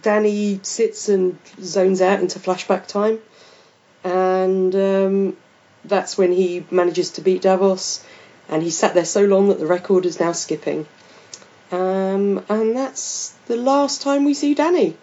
Danny 0.00 0.60
sits 0.62 1.08
and 1.08 1.38
zones 1.60 2.00
out 2.00 2.20
into 2.20 2.38
flashback 2.38 2.86
time, 2.86 3.18
and 4.02 4.74
um, 4.74 5.36
that's 5.84 6.16
when 6.16 6.32
he 6.32 6.64
manages 6.70 7.10
to 7.12 7.20
beat 7.20 7.42
Davos, 7.42 8.04
and 8.48 8.62
he 8.62 8.70
sat 8.70 8.94
there 8.94 9.04
so 9.04 9.24
long 9.24 9.48
that 9.48 9.58
the 9.58 9.66
record 9.66 10.06
is 10.06 10.20
now 10.20 10.32
skipping. 10.32 10.86
Um, 11.72 12.44
and 12.48 12.76
that's 12.76 13.30
the 13.46 13.56
last 13.56 14.02
time 14.02 14.24
we 14.24 14.34
see 14.34 14.54
Danny. 14.54 14.96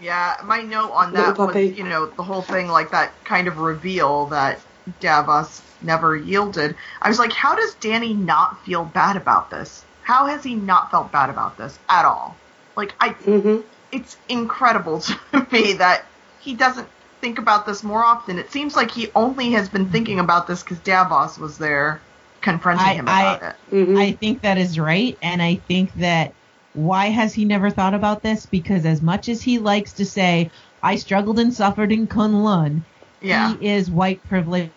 Yeah, 0.00 0.36
my 0.44 0.62
note 0.62 0.90
on 0.90 1.12
that 1.12 1.38
was, 1.38 1.54
you 1.56 1.84
know, 1.84 2.06
the 2.06 2.22
whole 2.22 2.42
thing, 2.42 2.68
like 2.68 2.90
that 2.90 3.12
kind 3.24 3.46
of 3.48 3.58
reveal 3.58 4.26
that 4.26 4.60
Davos 5.00 5.62
never 5.80 6.16
yielded. 6.16 6.74
I 7.00 7.08
was 7.08 7.18
like, 7.18 7.32
how 7.32 7.54
does 7.54 7.74
Danny 7.74 8.14
not 8.14 8.64
feel 8.64 8.84
bad 8.84 9.16
about 9.16 9.50
this? 9.50 9.84
How 10.02 10.26
has 10.26 10.42
he 10.44 10.54
not 10.54 10.90
felt 10.90 11.12
bad 11.12 11.30
about 11.30 11.56
this 11.58 11.78
at 11.88 12.04
all? 12.04 12.36
Like, 12.76 12.94
I, 13.00 13.10
hmm 13.10 13.60
it's 13.92 14.16
incredible 14.28 15.00
to 15.32 15.46
me 15.52 15.74
that 15.74 16.06
he 16.40 16.54
doesn't 16.54 16.88
think 17.20 17.38
about 17.38 17.66
this 17.66 17.82
more 17.84 18.02
often. 18.02 18.38
It 18.38 18.50
seems 18.50 18.74
like 18.74 18.90
he 18.90 19.10
only 19.14 19.50
has 19.52 19.68
been 19.68 19.86
thinking 19.90 20.18
about 20.18 20.46
this 20.46 20.62
because 20.62 20.78
Davos 20.78 21.38
was 21.38 21.58
there 21.58 22.00
confronting 22.40 22.86
I- 22.86 22.94
him 22.94 23.08
I- 23.08 23.34
about 23.34 23.42
it. 23.70 23.86
hmm 23.86 23.98
I 23.98 24.12
think 24.12 24.42
that 24.42 24.58
is 24.58 24.78
right, 24.78 25.16
and 25.22 25.42
I 25.42 25.56
think 25.68 25.92
that 25.94 26.32
why 26.72 27.06
has 27.06 27.34
he 27.34 27.44
never 27.44 27.68
thought 27.70 27.92
about 27.94 28.22
this? 28.22 28.46
Because 28.46 28.86
as 28.86 29.02
much 29.02 29.28
as 29.28 29.42
he 29.42 29.58
likes 29.58 29.92
to 29.94 30.06
say, 30.06 30.50
"I 30.82 30.96
struggled 30.96 31.38
and 31.38 31.52
suffered 31.52 31.92
in 31.92 32.06
Kunlun," 32.06 32.82
Yeah. 33.20 33.50
he 33.50 33.68
is 33.68 33.90
white 33.90 34.22
privilege 34.28 34.72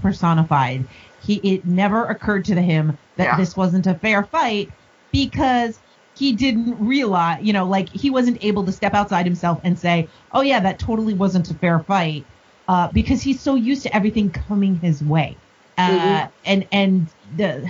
personified. 0.00 0.86
He 1.20 1.34
it 1.36 1.66
never 1.66 2.06
occurred 2.06 2.44
to 2.46 2.60
him 2.62 2.96
that 3.20 3.36
Yeah. 3.36 3.36
this 3.36 3.56
wasn't 3.56 3.86
a 3.86 3.94
fair 3.98 4.24
fight 4.24 4.74
because 5.12 5.82
he 6.14 6.32
didn't 6.34 6.76
realize, 6.78 7.42
you 7.42 7.52
know, 7.52 7.66
like 7.66 7.88
he 7.88 8.10
wasn't 8.10 8.38
able 8.42 8.64
to 8.66 8.72
step 8.72 8.94
outside 8.94 9.26
himself 9.26 9.60
and 9.64 9.78
say, 9.78 10.08
"Oh 10.32 10.42
yeah, 10.42 10.60
that 10.60 10.78
totally 10.78 11.14
wasn't 11.14 11.50
a 11.50 11.54
fair 11.54 11.84
fight," 11.84 12.26
uh, 12.68 12.88
because 12.92 13.22
he's 13.22 13.42
so 13.42 13.54
used 13.56 13.82
to 13.84 13.94
everything 13.96 14.30
coming 14.30 14.76
his 14.76 15.02
way. 15.02 15.38
Uh, 15.78 16.28
Mhm. 16.28 16.32
And 16.44 16.68
and 16.72 17.14
the 17.34 17.68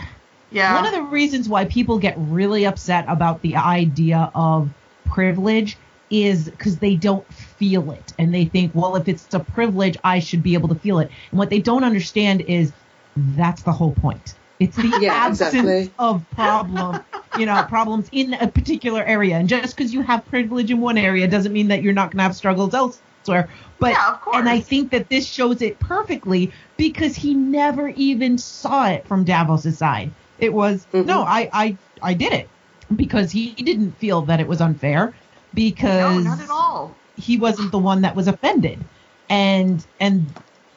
Yeah. 0.51 0.72
one 0.72 0.86
of 0.86 0.92
the 0.92 1.03
reasons 1.03 1.48
why 1.48 1.64
people 1.66 1.98
get 1.98 2.14
really 2.18 2.66
upset 2.66 3.05
about 3.09 3.42
the 3.42 3.57
idea 3.57 4.30
of 4.34 4.74
privilege 5.05 5.78
is 6.11 6.51
because 6.51 6.78
they 6.78 6.96
don't 6.96 7.32
feel 7.32 7.92
it 7.92 8.12
and 8.18 8.34
they 8.34 8.46
think, 8.46 8.74
well, 8.74 8.96
if 8.96 9.09
it's 9.09 9.32
a 9.34 9.40
privilege, 9.40 9.96
I 10.05 10.18
should 10.20 10.42
be 10.42 10.55
able 10.55 10.68
to 10.70 10.74
feel 10.80 10.98
it. 11.01 11.11
And 11.30 11.38
what 11.38 11.51
they 11.51 11.61
don't 11.61 11.84
understand 11.84 12.42
is 12.42 12.74
that's 13.16 13.62
the 13.62 13.72
whole 13.72 13.94
point. 13.94 14.39
It's 14.61 14.77
the 14.77 14.97
Yeah, 14.99 15.27
absence 15.27 15.53
exactly. 15.53 15.95
of 15.99 16.31
problem, 16.31 17.05
you 17.35 17.47
know, 17.47 17.63
problems 17.65 18.09
in 18.13 18.35
a 18.35 18.49
particular 18.49 19.03
area. 19.05 19.37
And 19.37 19.49
just 19.49 19.77
because 19.77 19.93
you 19.93 20.03
have 20.03 20.25
privilege 20.27 20.71
in 20.71 20.81
one 20.81 20.99
area 20.99 21.27
doesn't 21.29 21.53
mean 21.53 21.69
that 21.69 21.83
you're 21.83 21.93
not 21.95 22.11
going 22.13 22.19
to 22.19 22.25
have 22.25 22.37
struggles 22.37 22.75
elsewhere. 22.75 23.49
But 23.79 23.93
Yeah, 23.93 24.09
of 24.13 24.21
course. 24.21 24.37
and 24.39 24.49
I 24.49 24.61
think 24.61 24.91
that 24.93 25.09
this 25.09 25.27
shows 25.27 25.63
it 25.63 25.79
perfectly 25.81 26.53
because 26.77 27.17
he 27.17 27.35
never 27.35 27.89
even 27.91 28.39
saw 28.39 28.89
it 28.91 29.07
from 29.09 29.25
Davos's 29.25 29.79
side. 29.79 30.15
It 30.39 30.53
was 30.53 30.87
Mhm. 30.93 31.07
no, 31.07 31.23
I, 31.23 31.49
I 31.53 31.78
I 32.03 32.15
did 32.15 32.32
it 32.32 32.51
because 32.97 33.31
he 33.31 33.55
didn't 33.55 33.93
feel 33.99 34.23
that 34.23 34.41
it 34.41 34.49
was 34.49 34.61
unfair 34.61 35.15
because 35.55 36.24
no, 36.24 36.31
not 36.31 36.41
at 36.41 36.51
all. 36.51 36.97
he 37.16 37.37
wasn't 37.39 37.73
the 37.73 37.78
one 37.78 38.03
that 38.03 38.16
was 38.16 38.28
offended. 38.28 38.85
And 39.28 39.87
and 40.01 40.35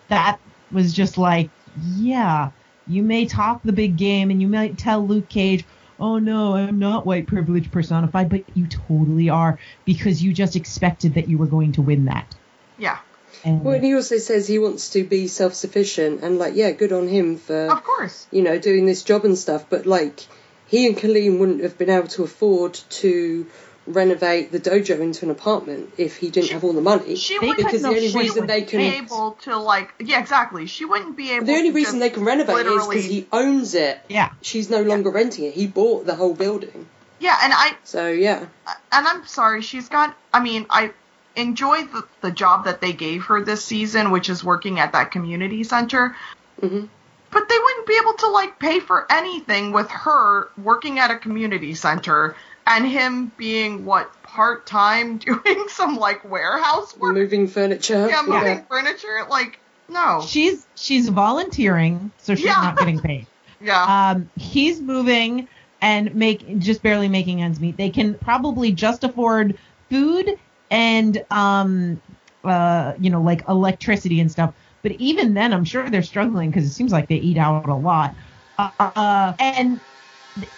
that 0.10 0.40
was 0.72 0.94
just 0.94 1.18
like, 1.18 1.52
yeah, 1.76 2.52
you 2.88 3.04
may 3.04 3.26
talk 3.26 3.62
the 3.64 3.72
big 3.74 3.98
game 3.98 4.32
and 4.32 4.42
you 4.42 4.48
might 4.48 4.78
tell 4.78 5.06
Luke 5.06 5.30
Cage, 5.30 5.66
"Oh 6.00 6.20
no, 6.20 6.56
I'm 6.56 6.80
not 6.80 7.06
white 7.06 7.28
privilege 7.28 7.72
personified," 7.72 8.30
but 8.30 8.44
you 8.54 8.68
totally 8.68 9.30
are 9.30 9.60
because 9.86 10.22
you 10.24 10.34
just 10.34 10.56
expected 10.56 11.16
that 11.16 11.30
you 11.30 11.38
were 11.38 11.48
going 11.48 11.74
to 11.74 11.82
win 11.82 12.06
that. 12.06 12.36
Yeah. 12.78 12.98
And 13.46 13.64
Well, 13.64 13.76
and 13.76 13.84
he 13.84 13.94
also 13.94 14.18
says 14.18 14.48
he 14.48 14.60
wants 14.60 14.90
to 14.92 15.04
be 15.04 15.28
self-sufficient, 15.28 16.24
and 16.24 16.40
like, 16.40 16.56
yeah, 16.56 16.72
good 16.72 16.94
on 16.94 17.08
him 17.08 17.38
for 17.38 17.68
Of 17.72 17.84
course. 17.84 18.28
you 18.32 18.42
know 18.42 18.58
doing 18.58 18.86
this 18.86 19.04
job 19.04 19.26
and 19.26 19.38
stuff. 19.38 19.66
But 19.70 19.86
like, 19.86 20.22
he 20.68 20.88
and 20.88 20.98
Colleen 20.98 21.40
wouldn't 21.40 21.62
have 21.62 21.78
been 21.78 21.90
able 21.90 22.08
to 22.10 22.24
afford 22.24 22.74
to 22.74 23.46
renovate 23.86 24.52
the 24.52 24.60
dojo 24.60 25.00
into 25.00 25.26
an 25.26 25.32
apartment 25.32 25.94
if 25.98 26.18
he 26.18 26.30
didn't 26.30 26.48
She- 26.48 26.54
have 26.54 26.64
all 26.64 26.74
the 26.74 26.82
money. 26.82 27.16
She 27.16 27.38
wouldn't 27.40 27.58
because 27.58 27.82
the 27.82 27.90
only 27.90 28.10
she 28.10 28.18
reason 28.18 28.42
would 28.42 28.50
they 28.50 28.62
be 28.64 28.78
able 28.78 29.32
to 29.44 29.58
like 29.58 29.94
yeah 30.00 30.20
exactly 30.20 30.66
she 30.68 30.86
wouldn't 30.86 31.18
be 31.18 31.32
able 31.32 31.46
the 31.46 31.54
only 31.54 31.70
to 31.70 31.76
reason 31.76 32.00
they 32.00 32.10
can 32.10 32.24
renovate 32.24 32.56
it 32.56 32.60
is 32.62 32.66
literally- 32.72 32.96
because 32.96 33.10
he 33.12 33.28
owns 33.32 33.74
it. 33.76 34.00
yeah, 34.10 34.30
She's 34.42 34.70
no 34.70 34.82
longer 34.82 35.10
renting 35.10 35.46
it. 35.46 35.54
He 35.54 35.68
bought 35.68 36.06
the 36.06 36.16
whole 36.16 36.34
building. 36.34 36.88
yeah 37.20 37.38
and 37.44 37.52
i 37.54 37.76
So 37.84 38.08
yeah, 38.08 38.46
and 38.92 39.08
i'm 39.08 39.26
sorry 39.26 39.62
she's 39.62 39.90
got 39.90 40.16
i 40.34 40.40
mean 40.42 40.66
i 40.70 40.92
enjoy 41.36 41.84
the, 41.86 42.04
the 42.22 42.32
job 42.32 42.66
that 42.66 42.80
they 42.80 42.94
gave 42.94 43.26
her 43.26 43.44
this 43.44 43.66
season 43.66 44.12
which 44.12 44.30
is 44.30 44.44
working 44.44 44.80
at 44.80 44.92
that 44.94 45.12
community 45.12 45.64
center 45.64 46.16
hmm 46.62 46.86
but 47.32 47.50
they 47.50 47.58
wouldn't 47.58 47.88
be 47.88 47.98
able 48.00 48.14
to 48.14 48.28
like 48.28 48.60
pay 48.60 48.80
for 48.80 49.12
anything 49.12 49.72
with 49.72 49.90
her 49.90 50.50
working 50.62 51.00
at 51.00 51.10
a 51.10 51.18
community 51.18 51.74
center 51.74 52.36
and 52.66 52.88
him 52.88 53.32
being 53.38 53.86
what 53.86 54.12
part-time 54.24 55.18
doing 55.20 55.66
some 55.70 55.98
like 55.98 56.24
warehouse 56.24 56.96
work 56.98 57.16
moving 57.16 57.48
furniture. 57.48 58.08
yeah 58.10 58.22
moving 58.26 58.66
furniture 58.70 59.26
like 59.30 59.60
no 59.90 60.26
she's 60.28 60.68
she's 60.76 61.10
volunteering, 61.10 62.12
so 62.18 62.36
she's 62.36 62.46
Yeah. 62.46 62.62
not 62.62 62.78
getting 62.80 63.00
paid. 63.00 63.28
yeah 63.62 63.86
Um, 63.88 64.30
he's 64.36 64.82
moving 64.82 65.48
and 65.82 66.16
make 66.16 66.60
just 66.60 66.82
barely 66.82 67.10
making 67.10 67.42
ends 67.42 67.60
meet. 67.60 67.78
They 67.78 67.90
can 67.90 68.18
probably 68.20 68.72
just 68.72 69.04
afford 69.04 69.58
food 69.90 70.30
and 70.70 71.24
um, 71.30 72.02
uh, 72.44 72.94
you 73.00 73.10
know, 73.10 73.22
like 73.22 73.44
electricity 73.48 74.20
and 74.20 74.32
stuff. 74.32 74.56
But 74.82 74.94
even 74.94 75.34
then, 75.34 75.54
I'm 75.54 75.66
sure 75.66 75.90
they're 75.90 76.02
struggling 76.04 76.50
because 76.52 76.66
it 76.66 76.72
seems 76.74 76.92
like 76.92 77.08
they 77.08 77.16
eat 77.16 77.38
out 77.38 77.70
a 77.70 77.76
lot. 77.76 78.16
Uh, 78.58 79.34
and 79.40 79.82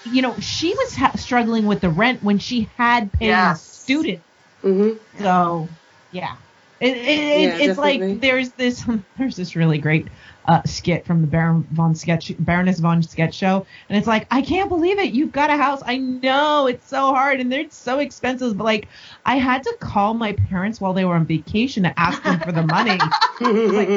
you 0.04 0.22
know, 0.22 0.38
she 0.40 0.74
was 0.74 0.96
ha- 0.96 1.14
struggling 1.16 1.66
with 1.66 1.82
the 1.82 1.90
rent 1.90 2.24
when 2.24 2.38
she 2.40 2.72
had 2.78 3.12
paying 3.14 3.32
Yes. 3.32 3.62
students. 3.72 4.26
hmm 4.64 4.98
So 5.16 5.76
yeah, 6.12 6.38
It, 6.80 6.98
it, 6.98 7.02
it, 7.34 7.56
Yeah, 7.56 7.58
it's 7.60 7.78
definitely. 7.78 8.12
like 8.12 8.22
there's 8.22 8.54
this 8.54 8.86
there's 9.18 9.36
this 9.38 9.56
really 9.56 9.78
great 9.80 10.10
uh, 10.46 10.62
skit 10.66 11.06
from 11.06 11.22
the 11.22 11.28
Baron 11.28 11.68
von 11.72 11.96
sketch 11.96 12.32
Baroness 12.40 12.80
von 12.80 13.02
sketch 13.04 13.36
show, 13.36 13.66
and 13.90 13.98
it's 13.98 14.08
like 14.08 14.28
I 14.32 14.42
can't 14.42 14.70
believe 14.70 15.00
it. 15.00 15.14
You've 15.14 15.32
got 15.32 15.50
a 15.50 15.58
house. 15.58 15.82
I 15.86 15.98
know 15.98 16.68
it's 16.68 16.88
so 16.88 17.14
hard 17.14 17.40
and 17.40 17.52
they're 17.52 17.70
so 17.70 18.00
expensive, 18.00 18.58
but 18.58 18.66
like 18.66 18.90
I 19.26 19.38
had 19.38 19.64
to 19.64 19.78
call 19.82 20.14
my 20.14 20.34
parents 20.34 20.82
while 20.82 20.94
they 20.94 21.06
were 21.06 21.16
on 21.16 21.26
vacation 21.26 21.84
to 21.84 22.00
ask 22.00 22.24
them 22.24 22.40
for 22.42 22.52
the 22.52 22.64
money. 22.64 23.16
Like, 23.76 23.96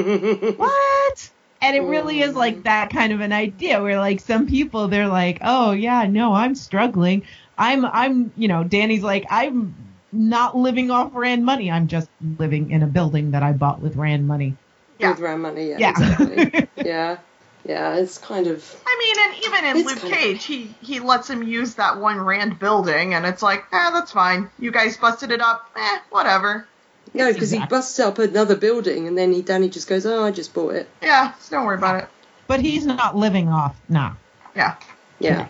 what? 0.56 1.32
And 1.60 1.76
it 1.76 1.80
really 1.80 2.20
is 2.20 2.34
like 2.34 2.62
that 2.64 2.90
kind 2.90 3.12
of 3.12 3.20
an 3.20 3.32
idea 3.32 3.82
where 3.82 3.98
like 3.98 4.20
some 4.20 4.46
people 4.46 4.88
they're 4.88 5.08
like, 5.08 5.38
oh 5.42 5.72
yeah, 5.72 6.06
no, 6.06 6.32
I'm 6.32 6.54
struggling. 6.54 7.24
I'm 7.56 7.84
I'm 7.84 8.32
you 8.36 8.46
know 8.48 8.62
Danny's 8.64 9.02
like 9.02 9.26
I'm 9.30 9.74
not 10.12 10.56
living 10.56 10.90
off 10.90 11.10
Rand 11.14 11.44
money. 11.44 11.70
I'm 11.70 11.88
just 11.88 12.08
living 12.38 12.70
in 12.70 12.82
a 12.82 12.86
building 12.86 13.32
that 13.32 13.42
I 13.42 13.52
bought 13.52 13.80
with 13.80 13.96
Rand 13.96 14.26
money. 14.26 14.56
Yeah. 14.98 15.10
With 15.10 15.20
round 15.20 15.42
money, 15.42 15.68
yeah, 15.70 15.78
Yeah. 15.78 15.90
exactly. 15.90 16.68
yeah, 16.84 17.18
yeah, 17.64 17.94
it's 17.96 18.18
kind 18.18 18.46
of 18.46 18.82
I 18.86 18.96
mean, 18.98 19.24
and 19.28 19.44
even 19.44 19.64
in 19.80 19.86
Luke 19.86 19.98
kind 20.00 20.12
of- 20.12 20.18
Cage, 20.18 20.44
he 20.44 20.74
he 20.80 21.00
lets 21.00 21.28
him 21.28 21.42
use 21.42 21.74
that 21.74 21.98
one 21.98 22.18
Rand 22.20 22.58
building, 22.58 23.14
and 23.14 23.26
it's 23.26 23.42
like, 23.42 23.64
eh, 23.72 23.90
that's 23.90 24.12
fine. 24.12 24.50
You 24.58 24.70
guys 24.72 24.96
busted 24.96 25.30
it 25.30 25.40
up, 25.40 25.70
eh, 25.76 25.98
whatever. 26.10 26.66
No, 27.14 27.32
because 27.32 27.50
he 27.50 27.56
Exactly. 27.58 27.76
busts 27.76 27.98
up 28.00 28.18
another 28.18 28.56
building, 28.56 29.06
and 29.08 29.16
then 29.16 29.32
he 29.32 29.42
Danny 29.42 29.68
just 29.68 29.88
goes, 29.88 30.06
"Oh, 30.06 30.24
I 30.24 30.30
just 30.30 30.54
bought 30.54 30.74
it." 30.74 30.88
Yeah, 31.02 31.32
so 31.40 31.56
don't 31.56 31.66
worry 31.66 31.78
about 31.78 32.02
it. 32.04 32.08
But 32.46 32.60
he's 32.60 32.86
not 32.86 33.16
living 33.16 33.48
off. 33.48 33.76
Nah. 33.88 34.12
Yeah, 34.54 34.76
Yeah, 35.20 35.48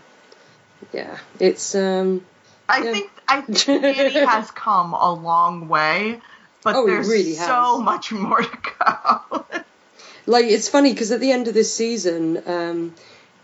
yeah, 0.93 1.19
it's 1.41 1.75
um, 1.75 2.25
I 2.69 2.83
Yeah. 2.85 2.93
think 2.93 3.11
I 3.27 3.41
think 3.43 3.83
Danny 3.83 4.13
has 4.27 4.51
come 4.51 4.93
a 4.95 5.13
long 5.13 5.69
way, 5.69 6.21
but 6.63 6.77
Oh, 6.77 6.87
there's 6.87 7.09
really 7.09 7.35
so 7.35 7.77
has. 7.77 7.81
much 7.85 8.13
more 8.13 8.43
to 8.43 8.59
go. 8.79 9.47
like 10.27 10.47
it's 10.47 10.69
funny 10.69 10.93
because 10.93 11.13
at 11.13 11.21
the 11.21 11.33
end 11.33 11.49
of 11.49 11.55
this 11.55 11.75
season, 11.75 12.43
um, 12.47 12.95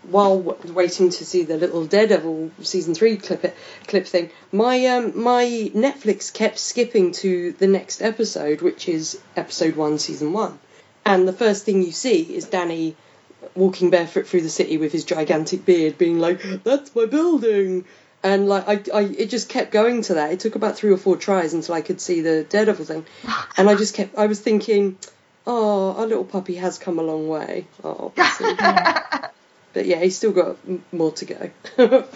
while 0.09 0.39
waiting 0.39 1.09
to 1.09 1.25
see 1.25 1.43
the 1.43 1.57
little 1.57 1.85
Daredevil 1.85 2.51
season 2.61 2.95
three 2.95 3.17
clip 3.17 3.43
it, 3.43 3.55
clip 3.87 4.05
thing, 4.05 4.31
my 4.51 4.85
um, 4.87 5.21
my 5.21 5.45
Netflix 5.73 6.33
kept 6.33 6.59
skipping 6.59 7.11
to 7.13 7.53
the 7.53 7.67
next 7.67 8.01
episode, 8.01 8.61
which 8.61 8.87
is 8.87 9.19
episode 9.35 9.75
one, 9.75 9.99
season 9.99 10.33
one, 10.33 10.59
and 11.05 11.27
the 11.27 11.33
first 11.33 11.65
thing 11.65 11.81
you 11.81 11.91
see 11.91 12.35
is 12.35 12.45
Danny 12.45 12.95
walking 13.55 13.89
barefoot 13.89 14.27
through 14.27 14.41
the 14.41 14.49
city 14.49 14.77
with 14.77 14.91
his 14.91 15.05
gigantic 15.05 15.65
beard, 15.65 15.97
being 15.97 16.19
like, 16.19 16.41
"That's 16.63 16.95
my 16.95 17.05
building." 17.05 17.85
And 18.23 18.47
like 18.47 18.67
I, 18.67 18.97
I, 18.97 19.01
it 19.03 19.29
just 19.29 19.49
kept 19.49 19.71
going 19.71 20.01
to 20.03 20.15
that. 20.15 20.31
It 20.31 20.39
took 20.39 20.55
about 20.55 20.75
three 20.75 20.91
or 20.91 20.97
four 20.97 21.15
tries 21.15 21.53
until 21.53 21.75
I 21.75 21.81
could 21.81 22.01
see 22.01 22.21
the 22.21 22.43
Daredevil 22.43 22.85
thing, 22.85 23.05
and 23.57 23.69
I 23.69 23.75
just 23.75 23.93
kept. 23.93 24.17
I 24.17 24.27
was 24.27 24.39
thinking, 24.39 24.97
oh, 25.47 25.93
our 25.93 26.07
little 26.07 26.25
puppy 26.25 26.55
has 26.55 26.77
come 26.77 26.99
a 26.99 27.03
long 27.03 27.27
way. 27.27 27.67
Oh. 27.83 28.11
but 29.75 29.85
yeah, 29.85 29.99
he's 29.99 30.15
still 30.17 30.31
got 30.31 30.57
m- 30.67 30.83
more 30.91 31.11
to 31.11 31.25
go. 31.25 31.51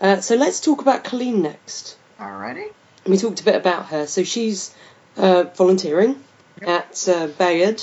uh, 0.00 0.20
so 0.20 0.34
let's 0.34 0.58
talk 0.58 0.80
about 0.80 1.04
Colleen 1.04 1.42
next. 1.42 1.96
Alrighty. 2.18 2.72
We 3.06 3.18
talked 3.18 3.40
a 3.40 3.44
bit 3.44 3.54
about 3.54 3.86
her. 3.86 4.06
So 4.06 4.24
she's 4.24 4.74
uh, 5.16 5.44
volunteering 5.54 6.24
at 6.62 7.06
uh, 7.06 7.28
Bayard, 7.28 7.82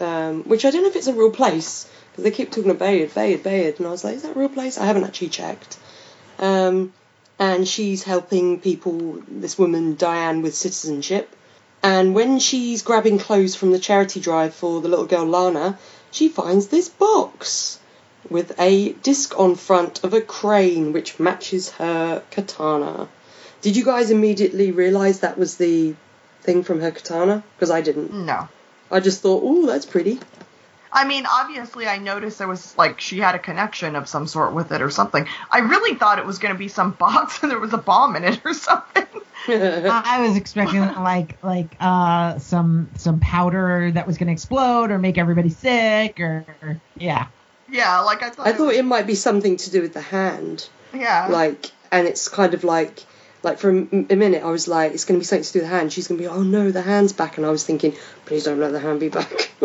um, 0.00 0.42
which 0.42 0.64
I 0.64 0.70
don't 0.70 0.82
know 0.82 0.88
if 0.88 0.96
it's 0.96 1.06
a 1.06 1.14
real 1.14 1.30
place 1.30 1.88
because 2.10 2.24
they 2.24 2.32
keep 2.32 2.50
talking 2.50 2.70
about 2.70 2.80
Bayard, 2.80 3.14
Bayard, 3.14 3.42
Bayard, 3.44 3.78
and 3.78 3.86
I 3.86 3.90
was 3.92 4.02
like, 4.02 4.16
is 4.16 4.22
that 4.22 4.36
a 4.36 4.38
real 4.38 4.48
place? 4.48 4.76
I 4.76 4.84
haven't 4.86 5.04
actually 5.04 5.28
checked. 5.28 5.78
Um, 6.40 6.92
and 7.38 7.66
she's 7.66 8.02
helping 8.02 8.60
people, 8.60 9.22
this 9.28 9.56
woman 9.56 9.94
Diane, 9.94 10.42
with 10.42 10.54
citizenship. 10.54 11.34
And 11.84 12.14
when 12.16 12.40
she's 12.40 12.82
grabbing 12.82 13.18
clothes 13.18 13.54
from 13.54 13.70
the 13.70 13.78
charity 13.78 14.18
drive 14.20 14.54
for 14.54 14.80
the 14.80 14.88
little 14.88 15.06
girl 15.06 15.24
Lana, 15.24 15.78
she 16.10 16.28
finds 16.28 16.66
this 16.66 16.88
box 16.88 17.78
with 18.30 18.58
a 18.60 18.92
disc 18.92 19.38
on 19.38 19.56
front 19.56 20.04
of 20.04 20.14
a 20.14 20.20
crane 20.20 20.92
which 20.92 21.18
matches 21.18 21.70
her 21.72 22.22
katana. 22.30 23.08
Did 23.60 23.76
you 23.76 23.84
guys 23.84 24.10
immediately 24.10 24.70
realise 24.70 25.18
that 25.18 25.36
was 25.36 25.56
the 25.56 25.94
thing 26.42 26.62
from 26.62 26.80
her 26.80 26.90
katana? 26.90 27.42
Because 27.56 27.70
I 27.70 27.80
didn't. 27.82 28.12
No. 28.12 28.48
I 28.90 29.00
just 29.00 29.20
thought, 29.22 29.42
oh, 29.44 29.66
that's 29.66 29.86
pretty. 29.86 30.18
I 30.92 31.06
mean, 31.06 31.24
obviously, 31.30 31.86
I 31.86 31.98
noticed 31.98 32.38
there 32.38 32.48
was 32.48 32.76
like 32.76 33.00
she 33.00 33.18
had 33.18 33.34
a 33.34 33.38
connection 33.38 33.94
of 33.94 34.08
some 34.08 34.26
sort 34.26 34.54
with 34.54 34.72
it 34.72 34.82
or 34.82 34.90
something. 34.90 35.26
I 35.50 35.58
really 35.60 35.96
thought 35.96 36.18
it 36.18 36.26
was 36.26 36.38
going 36.38 36.52
to 36.54 36.58
be 36.58 36.68
some 36.68 36.92
box 36.92 37.42
and 37.42 37.50
there 37.50 37.60
was 37.60 37.72
a 37.72 37.78
bomb 37.78 38.16
in 38.16 38.24
it 38.24 38.40
or 38.44 38.54
something. 38.54 39.06
I 39.46 40.02
I 40.18 40.26
was 40.26 40.36
expecting 40.36 40.80
like 41.02 41.42
like 41.44 41.76
uh 41.80 42.38
some 42.38 42.90
some 42.96 43.20
powder 43.20 43.90
that 43.92 44.06
was 44.06 44.18
going 44.18 44.26
to 44.26 44.32
explode 44.32 44.90
or 44.90 44.98
make 44.98 45.16
everybody 45.18 45.50
sick 45.50 46.18
or, 46.20 46.44
or- 46.60 46.80
yeah. 46.96 47.28
Yeah, 47.70 48.00
like 48.00 48.22
I 48.22 48.30
thought. 48.30 48.46
I 48.46 48.52
thought 48.52 48.74
it 48.74 48.84
might 48.84 49.06
be 49.06 49.14
something 49.14 49.56
to 49.58 49.70
do 49.70 49.82
with 49.82 49.92
the 49.94 50.00
hand. 50.00 50.68
Yeah. 50.94 51.28
like 51.30 51.70
and 51.92 52.08
it's 52.08 52.28
kind 52.28 52.52
of 52.54 52.64
like 52.64 53.04
like 53.44 53.58
for 53.60 53.70
a 53.70 53.74
m- 53.76 54.06
a 54.10 54.16
minute 54.16 54.42
I 54.42 54.50
was 54.50 54.66
like 54.66 54.92
it's 54.92 55.04
going 55.04 55.18
to 55.18 55.22
be 55.22 55.24
something 55.24 55.44
to 55.44 55.52
do 55.52 55.58
with 55.60 55.68
the 55.70 55.76
hand 55.76 55.92
she's 55.92 56.08
going 56.08 56.18
to 56.20 56.24
be 56.24 56.28
oh 56.28 56.42
no 56.42 56.72
the 56.72 56.82
hand's 56.82 57.12
back 57.12 57.36
and 57.36 57.46
I 57.46 57.50
was 57.50 57.64
thinking 57.64 57.94
please 58.26 58.42
don't 58.44 58.58
let 58.58 58.72
the 58.72 58.80
hand 58.80 58.98
be 58.98 59.08
back 59.08 59.52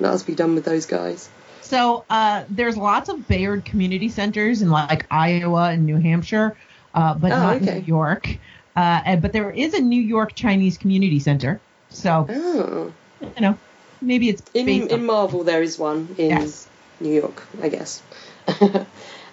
let 0.00 0.12
us 0.12 0.22
be 0.22 0.34
done 0.34 0.54
with 0.54 0.64
those 0.66 0.84
guys 0.86 1.28
So 1.62 2.04
uh, 2.10 2.44
there's 2.50 2.76
lots 2.76 3.08
of 3.08 3.26
Bayard 3.26 3.64
community 3.64 4.10
centers 4.10 4.60
in 4.60 4.70
like 4.70 5.06
Iowa 5.10 5.70
and 5.70 5.86
New 5.86 5.96
Hampshire, 5.96 6.56
uh, 6.94 7.14
but 7.14 7.32
Oh, 7.32 7.36
not 7.36 7.56
okay. 7.62 7.78
New 7.80 7.86
York. 7.86 8.28
Uh, 8.76 9.00
and, 9.06 9.22
but 9.22 9.32
there 9.32 9.50
is 9.50 9.72
a 9.74 9.80
New 9.80 10.00
York 10.00 10.34
Chinese 10.34 10.76
community 10.76 11.20
center. 11.20 11.60
So 11.88 12.26
oh 12.28 12.92
you 13.22 13.40
know, 13.40 13.56
maybe 14.02 14.28
it's 14.28 14.42
in 14.52 14.66
based 14.66 14.90
in 14.90 15.00
on- 15.00 15.06
Marvel 15.06 15.44
there 15.44 15.62
is 15.62 15.78
one 15.78 16.14
in 16.18 16.28
Yes. 16.30 16.68
New 17.02 17.14
York 17.14 17.42
I 17.60 17.68
guess. 17.68 18.02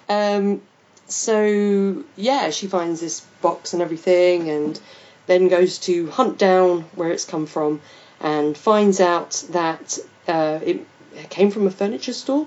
Um 0.08 0.62
so 1.06 2.04
yeah 2.16 2.50
she 2.50 2.66
finds 2.66 3.00
this 3.00 3.20
box 3.42 3.72
and 3.72 3.82
everything 3.82 4.48
and 4.48 4.80
then 5.26 5.48
goes 5.48 5.78
to 5.78 6.08
hunt 6.10 6.38
down 6.38 6.82
where 6.94 7.10
it's 7.10 7.24
come 7.24 7.46
from 7.46 7.80
and 8.20 8.56
finds 8.56 9.00
out 9.00 9.44
that 9.50 9.98
uh, 10.28 10.58
it 10.62 10.86
came 11.30 11.50
from 11.50 11.66
a 11.66 11.70
furniture 11.70 12.12
store 12.12 12.46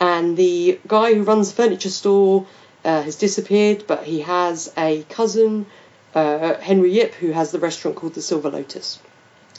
and 0.00 0.36
the 0.36 0.78
guy 0.86 1.14
who 1.14 1.22
runs 1.22 1.50
the 1.50 1.62
furniture 1.62 1.90
store 1.90 2.46
uh, 2.84 3.02
has 3.02 3.16
disappeared 3.16 3.84
but 3.86 4.04
he 4.04 4.20
has 4.20 4.72
a 4.76 5.02
cousin 5.04 5.66
uh, 6.14 6.54
henry 6.54 6.92
yip 6.92 7.14
who 7.14 7.32
has 7.32 7.50
the 7.50 7.58
restaurant 7.58 7.96
called 7.96 8.14
the 8.14 8.22
silver 8.22 8.50
lotus. 8.50 8.98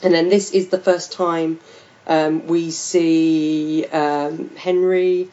And 0.02 0.12
then 0.14 0.28
this 0.28 0.52
is 0.52 0.68
the 0.68 0.78
first 0.78 1.12
time 1.12 1.60
um, 2.06 2.46
we 2.46 2.70
see 2.70 3.84
um, 3.86 4.50
henry 4.56 5.28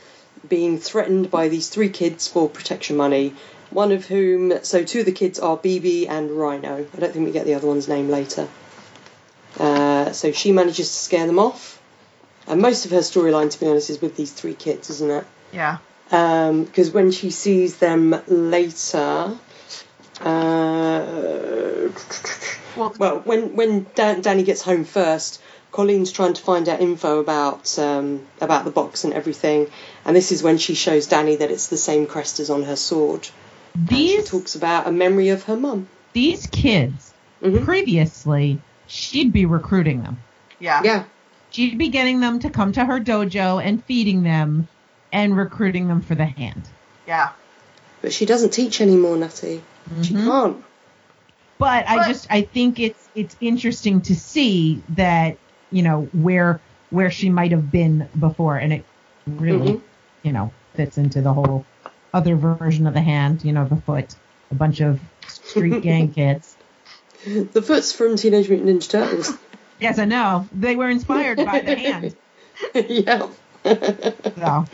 being 0.49 0.77
threatened 0.79 1.29
by 1.31 1.47
these 1.47 1.69
three 1.69 1.89
kids 1.89 2.27
for 2.27 2.49
protection 2.49 2.97
money 2.97 3.33
one 3.69 3.91
of 3.91 4.05
whom 4.05 4.53
so 4.63 4.83
two 4.83 4.99
of 4.99 5.05
the 5.05 5.11
kids 5.11 5.39
are 5.39 5.57
bb 5.57 6.07
and 6.07 6.29
rhino. 6.31 6.85
I 6.95 6.99
don't 6.99 7.11
think 7.11 7.25
we 7.25 7.31
get 7.31 7.45
the 7.45 7.55
other 7.55 7.65
one's 7.67 7.87
name 7.87 8.07
later. 8.09 8.47
Uh, 9.59 10.11
so 10.11 10.31
she 10.31 10.51
manages 10.51 10.89
to 10.89 10.95
scare 10.95 11.25
them 11.25 11.39
off. 11.39 11.81
And 12.45 12.61
most 12.61 12.85
of 12.85 12.91
her 12.91 12.99
storyline 12.99 13.49
to 13.51 13.59
be 13.59 13.67
honest 13.67 13.89
is 13.89 13.99
with 13.99 14.15
these 14.15 14.31
three 14.31 14.53
kids 14.53 14.91
isn't 14.91 15.09
it? 15.09 15.25
Yeah. 15.51 15.77
because 16.09 16.91
when 16.91 17.09
she 17.11 17.31
sees 17.31 17.77
them 17.77 18.15
later, 18.27 19.37
uh, 20.21 21.89
Well, 22.75 22.93
well, 22.97 23.19
when 23.19 23.55
when 23.55 23.85
Dan- 23.95 24.21
Danny 24.21 24.43
gets 24.43 24.61
home 24.61 24.83
first, 24.83 25.41
Colleen's 25.73 26.11
trying 26.11 26.33
to 26.33 26.41
find 26.41 26.69
out 26.69 26.79
info 26.79 27.19
about 27.19 27.77
um, 27.79 28.25
about 28.39 28.63
the 28.63 28.71
box 28.71 29.03
and 29.03 29.13
everything, 29.13 29.67
and 30.05 30.15
this 30.15 30.31
is 30.31 30.41
when 30.43 30.57
she 30.57 30.75
shows 30.75 31.07
Danny 31.07 31.35
that 31.37 31.51
it's 31.51 31.67
the 31.67 31.77
same 31.77 32.05
crest 32.07 32.39
as 32.39 32.49
on 32.49 32.63
her 32.63 32.75
sword. 32.77 33.27
And 33.75 33.89
she 33.89 34.21
talks 34.21 34.53
about 34.55 34.87
a 34.87 34.91
memory 34.91 35.29
of 35.29 35.43
her 35.43 35.55
mum. 35.57 35.87
these 36.13 36.45
kids 36.47 37.11
Mhm. 37.41 37.65
previously 37.65 38.59
she'd 38.87 39.33
be 39.33 39.45
recruiting 39.47 40.03
them. 40.03 40.19
yeah. 40.59 40.81
Yeah, 40.83 41.03
She'd 41.49 41.77
be 41.77 41.89
getting 41.89 42.19
them 42.19 42.39
to 42.39 42.49
come 42.51 42.71
to 42.73 42.85
her 42.85 42.99
dojo 42.99 43.61
and 43.63 43.83
feeding 43.83 44.21
them 44.23 44.67
and 45.11 45.35
recruiting 45.35 45.87
them 45.87 46.01
for 46.01 46.15
the 46.15 46.25
hand. 46.25 46.63
Yeah. 47.07 47.29
but 48.03 48.11
she 48.13 48.25
doesn't 48.25 48.51
teach 48.51 48.79
anymore, 48.81 49.15
Nutty. 49.17 49.63
She 50.03 50.13
Mhm. 50.13 50.25
can't. 50.25 50.63
But 51.57 51.87
I 51.87 52.07
just 52.09 52.27
I 52.29 52.41
think 52.41 52.79
it's 52.79 52.99
it's 53.15 53.35
interesting 53.41 54.01
to 54.01 54.15
see 54.15 54.83
that 54.95 55.37
you 55.73 55.81
know 55.83 56.03
where 56.13 56.61
where 56.91 57.11
she 57.11 57.29
might 57.29 57.51
have 57.51 57.71
been 57.71 58.07
before, 58.19 58.57
and 58.57 58.71
it 58.71 58.85
really 59.27 59.73
Mhm. 59.73 59.81
you 60.23 60.31
know 60.31 60.51
fits 60.75 60.97
into 60.97 61.21
the 61.21 61.33
whole 61.33 61.65
other 62.13 62.35
version 62.35 62.87
of 62.87 62.93
the 62.93 63.01
hand. 63.01 63.43
You 63.43 63.51
know, 63.53 63.65
the 63.67 63.75
foot, 63.77 64.15
a 64.51 64.55
bunch 64.55 64.79
of 64.81 64.99
street 65.27 65.81
gang 65.87 66.13
kids. 66.13 66.55
The 67.25 67.61
foot's 67.61 67.91
from 67.91 68.15
Teenage 68.17 68.49
Mutant 68.49 68.81
Ninja 68.81 68.89
Turtles. 68.89 69.33
Yes, 69.79 69.97
I 69.99 70.05
know 70.05 70.47
they 70.53 70.75
were 70.75 70.89
inspired 70.89 71.37
by 71.37 71.61
the 71.61 71.75
hand. 71.75 72.15
yeah. 72.75 73.27
So 73.63 74.65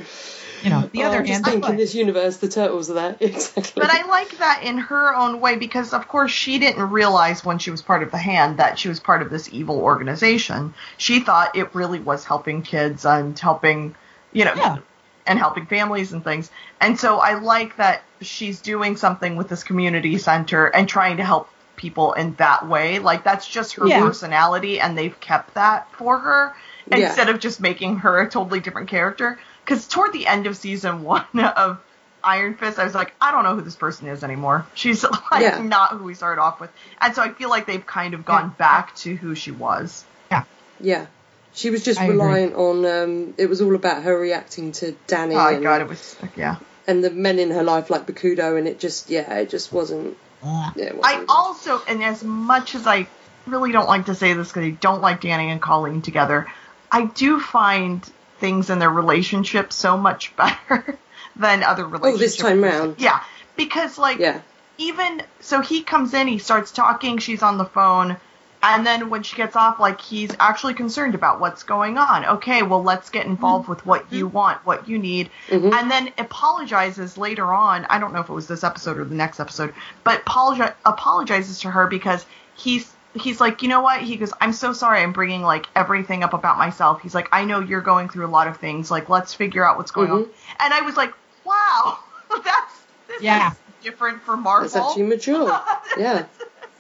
you 0.64 0.70
know, 0.70 0.90
the 0.92 1.04
Oh, 1.04 1.08
other 1.08 1.18
I'm 1.20 1.26
just 1.26 1.46
hand, 1.46 1.62
think 1.64 1.70
in 1.70 1.78
this 1.78 1.96
universe 1.96 2.38
the 2.38 2.48
turtles 2.50 2.90
are 2.90 2.94
there 2.96 3.16
exactly. 3.20 3.72
But 3.76 3.90
I 3.92 4.06
like 4.08 4.38
that 4.40 4.62
in 4.64 4.78
her 4.78 5.16
own 5.16 5.40
way 5.40 5.56
because, 5.56 5.94
of 5.94 6.08
course, 6.08 6.32
she 6.32 6.60
didn't 6.60 6.90
realize 6.90 7.44
when 7.46 7.60
she 7.60 7.72
was 7.72 7.82
part 7.82 8.04
of 8.04 8.12
the 8.12 8.18
hand 8.18 8.58
that 8.58 8.78
she 8.80 8.90
was 8.90 9.00
part 9.00 9.22
of 9.22 9.30
this 9.30 9.50
evil 9.54 9.80
organization. 9.80 10.74
She 10.98 11.20
thought 11.22 11.56
it 11.56 11.74
really 11.76 12.00
was 12.00 12.26
helping 12.26 12.62
kids 12.62 13.06
and 13.06 13.38
helping, 13.38 13.96
you 14.34 14.46
know, 14.46 14.54
Yeah. 14.56 14.78
and 15.26 15.38
helping 15.40 15.66
families 15.66 16.12
and 16.14 16.24
things. 16.24 16.50
And 16.82 17.00
so 17.00 17.20
I 17.20 17.36
like 17.36 17.78
that 17.78 18.02
she's 18.22 18.62
doing 18.62 18.98
something 18.98 19.36
with 19.36 19.48
this 19.50 19.64
community 19.64 20.18
center 20.18 20.66
and 20.66 20.90
trying 20.90 21.18
to 21.18 21.24
help 21.24 21.50
people 21.76 22.12
in 22.14 22.34
that 22.36 22.68
way. 22.68 23.00
Like 23.00 23.24
that's 23.24 23.48
just 23.48 23.76
her 23.76 23.88
Yeah. 23.88 24.02
personality, 24.02 24.80
and 24.82 24.98
they've 24.98 25.18
kept 25.22 25.54
that 25.54 25.88
for 25.94 26.18
her 26.20 26.54
Yeah. 26.88 26.98
instead 27.08 27.30
of 27.30 27.40
just 27.40 27.62
making 27.62 27.98
her 28.00 28.20
a 28.20 28.30
totally 28.30 28.60
different 28.60 28.90
character. 28.90 29.40
Because 29.70 29.88
toward 29.88 30.14
the 30.14 30.26
end 30.26 30.48
of 30.48 30.58
season 30.58 31.04
one 31.04 31.26
of 31.40 31.80
Iron 32.24 32.56
Fist, 32.56 32.80
I 32.80 32.84
was 32.86 32.96
like, 32.96 33.14
I 33.22 33.32
don't 33.32 33.44
know 33.44 33.54
who 33.56 33.62
this 33.62 33.76
person 33.76 34.08
is 34.08 34.24
anymore. 34.24 34.66
She's 34.74 35.04
like 35.32 35.42
Yeah. 35.42 35.62
not 35.62 35.92
who 35.92 36.04
we 36.06 36.16
started 36.16 36.42
off 36.42 36.60
with, 36.60 36.72
and 37.00 37.14
so 37.14 37.22
I 37.22 37.30
feel 37.30 37.50
like 37.50 37.68
they've 37.68 37.86
kind 37.86 38.14
of 38.14 38.26
gone 38.26 38.50
back 38.58 38.96
to 38.98 39.16
who 39.16 39.36
she 39.36 39.52
was. 39.52 40.04
yeah, 40.32 40.44
Yeah. 40.80 41.06
she 41.54 41.70
was 41.70 41.84
just 41.84 42.00
I 42.00 42.06
agree. 42.06 42.16
reliant 42.18 42.56
on. 42.56 42.86
Um, 42.86 43.34
it 43.38 43.48
was 43.48 43.62
all 43.62 43.76
about 43.76 44.04
her 44.04 44.18
reacting 44.20 44.72
to 44.74 44.96
Danny 45.08 45.36
Oh 45.36 45.38
my 45.38 45.52
and, 45.52 45.64
god, 45.64 45.82
it 45.82 45.88
was 45.88 46.16
yeah. 46.36 46.56
and 46.88 47.04
the 47.04 47.12
men 47.12 47.38
in 47.40 47.52
her 47.52 47.64
life 47.64 47.90
like 47.90 48.06
Bakuto, 48.08 48.58
and 48.58 48.68
it 48.68 48.80
just 48.80 49.10
yeah, 49.10 49.32
it 49.36 49.50
just 49.50 49.72
wasn't. 49.72 50.18
Yeah, 50.44 50.72
it 50.78 50.98
wasn't 50.98 51.06
I 51.06 51.20
good. 51.20 51.26
also, 51.30 51.82
and 51.88 52.04
as 52.04 52.24
much 52.24 52.74
as 52.76 52.88
I 52.88 53.08
really 53.46 53.72
don't 53.72 53.88
like 53.88 54.08
to 54.08 54.16
say 54.16 54.34
this 54.34 54.48
because 54.50 54.64
I 54.66 54.70
don't 54.72 55.02
like 55.02 55.22
Danny 55.22 55.50
and 55.52 55.62
Colleen 55.62 56.02
together, 56.02 56.48
I 56.92 57.06
do 57.06 57.40
find 57.40 58.02
things 58.40 58.70
in 58.70 58.80
their 58.80 58.90
relationship 58.90 59.72
so 59.74 59.98
much 59.98 60.36
better 60.38 60.98
than 61.36 61.64
other 61.64 61.86
relationships. 61.86 62.16
Oh, 62.16 62.26
this 62.26 62.36
time 62.38 62.64
round. 62.64 62.96
Yeah, 63.00 63.22
because 63.56 63.98
like 63.98 64.20
Yeah, 64.20 64.42
even 64.78 65.22
so, 65.40 65.62
he 65.62 65.84
comes 65.84 66.14
in, 66.14 66.28
he 66.28 66.38
starts 66.40 66.72
talking, 66.72 67.18
she's 67.18 67.44
on 67.44 67.58
the 67.58 67.66
phone. 67.66 68.18
And 68.62 68.86
then 68.86 69.10
when 69.10 69.24
she 69.24 69.38
gets 69.38 69.56
off, 69.56 69.80
like 69.80 70.02
he's 70.02 70.32
actually 70.38 70.74
concerned 70.74 71.16
about 71.16 71.40
what's 71.40 71.64
going 71.64 71.98
on. 71.98 72.26
Okay, 72.26 72.62
well 72.62 72.84
let's 72.84 73.10
get 73.10 73.26
involved 73.26 73.70
with 73.70 73.86
what 73.86 74.12
you 74.12 74.28
want, 74.28 74.66
what 74.66 74.90
you 74.90 74.98
need, 75.00 75.30
Mhm. 75.48 75.74
and 75.74 75.90
then 75.90 76.12
apologizes 76.18 77.18
later 77.18 77.54
on. 77.54 77.86
I 77.90 78.00
don't 78.00 78.12
know 78.14 78.20
if 78.20 78.30
it 78.30 78.34
was 78.34 78.48
this 78.48 78.66
episode 78.66 78.98
or 78.98 79.06
the 79.06 79.16
next 79.16 79.40
episode, 79.40 79.74
but 80.04 80.26
apologi- 80.26 80.74
apologizes 80.86 81.62
to 81.62 81.70
her 81.72 81.88
because 81.88 82.26
he's 82.56 82.92
he's 83.16 83.40
like, 83.42 83.62
you 83.62 83.70
know 83.70 83.82
what? 83.82 84.02
He 84.02 84.16
goes, 84.18 84.32
I'm 84.40 84.54
so 84.54 84.74
sorry. 84.74 85.02
I'm 85.02 85.14
bringing 85.14 85.42
like 85.42 85.66
everything 85.76 86.24
up 86.24 86.34
about 86.34 86.58
myself. 86.58 87.02
He's 87.02 87.16
like, 87.16 87.28
I 87.32 87.46
know 87.46 87.60
you're 87.60 87.82
going 87.82 88.10
through 88.10 88.26
a 88.26 88.30
lot 88.30 88.48
of 88.48 88.58
things. 88.58 88.92
Like, 88.92 89.10
let's 89.10 89.34
figure 89.34 89.66
out 89.68 89.78
what's 89.78 89.92
going 89.92 90.12
on. 90.12 90.26
Mhm. 90.26 90.30
And 90.60 90.74
I 90.74 90.82
was 90.82 90.96
like, 90.96 91.14
wow, 91.44 91.98
that's 92.44 92.86
this 93.08 93.22
Yeah. 93.22 93.52
is 93.52 93.58
different 93.82 94.22
for 94.24 94.38
Marvel. 94.38 94.66
it's 94.66 94.76
actually 94.76 95.04
mature. 95.04 95.60
Yeah, 95.98 96.26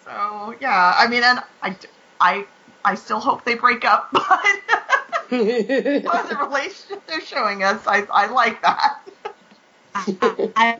So 0.06 0.56
yeah, 0.62 0.94
I 0.98 1.08
mean, 1.08 1.24
and 1.24 1.40
I, 1.62 1.76
I, 2.20 2.46
I 2.86 2.96
still 2.96 3.20
hope 3.20 3.44
they 3.46 3.56
break 3.56 3.84
up, 3.86 4.10
but 4.14 4.26
but 5.30 6.30
the 6.30 6.38
relationship 6.40 7.06
they're 7.08 7.22
showing 7.22 7.64
us, 7.64 7.82
I, 7.88 8.06
I 8.12 8.28
like 8.28 8.62
that. 8.62 9.00
I, 10.56 10.80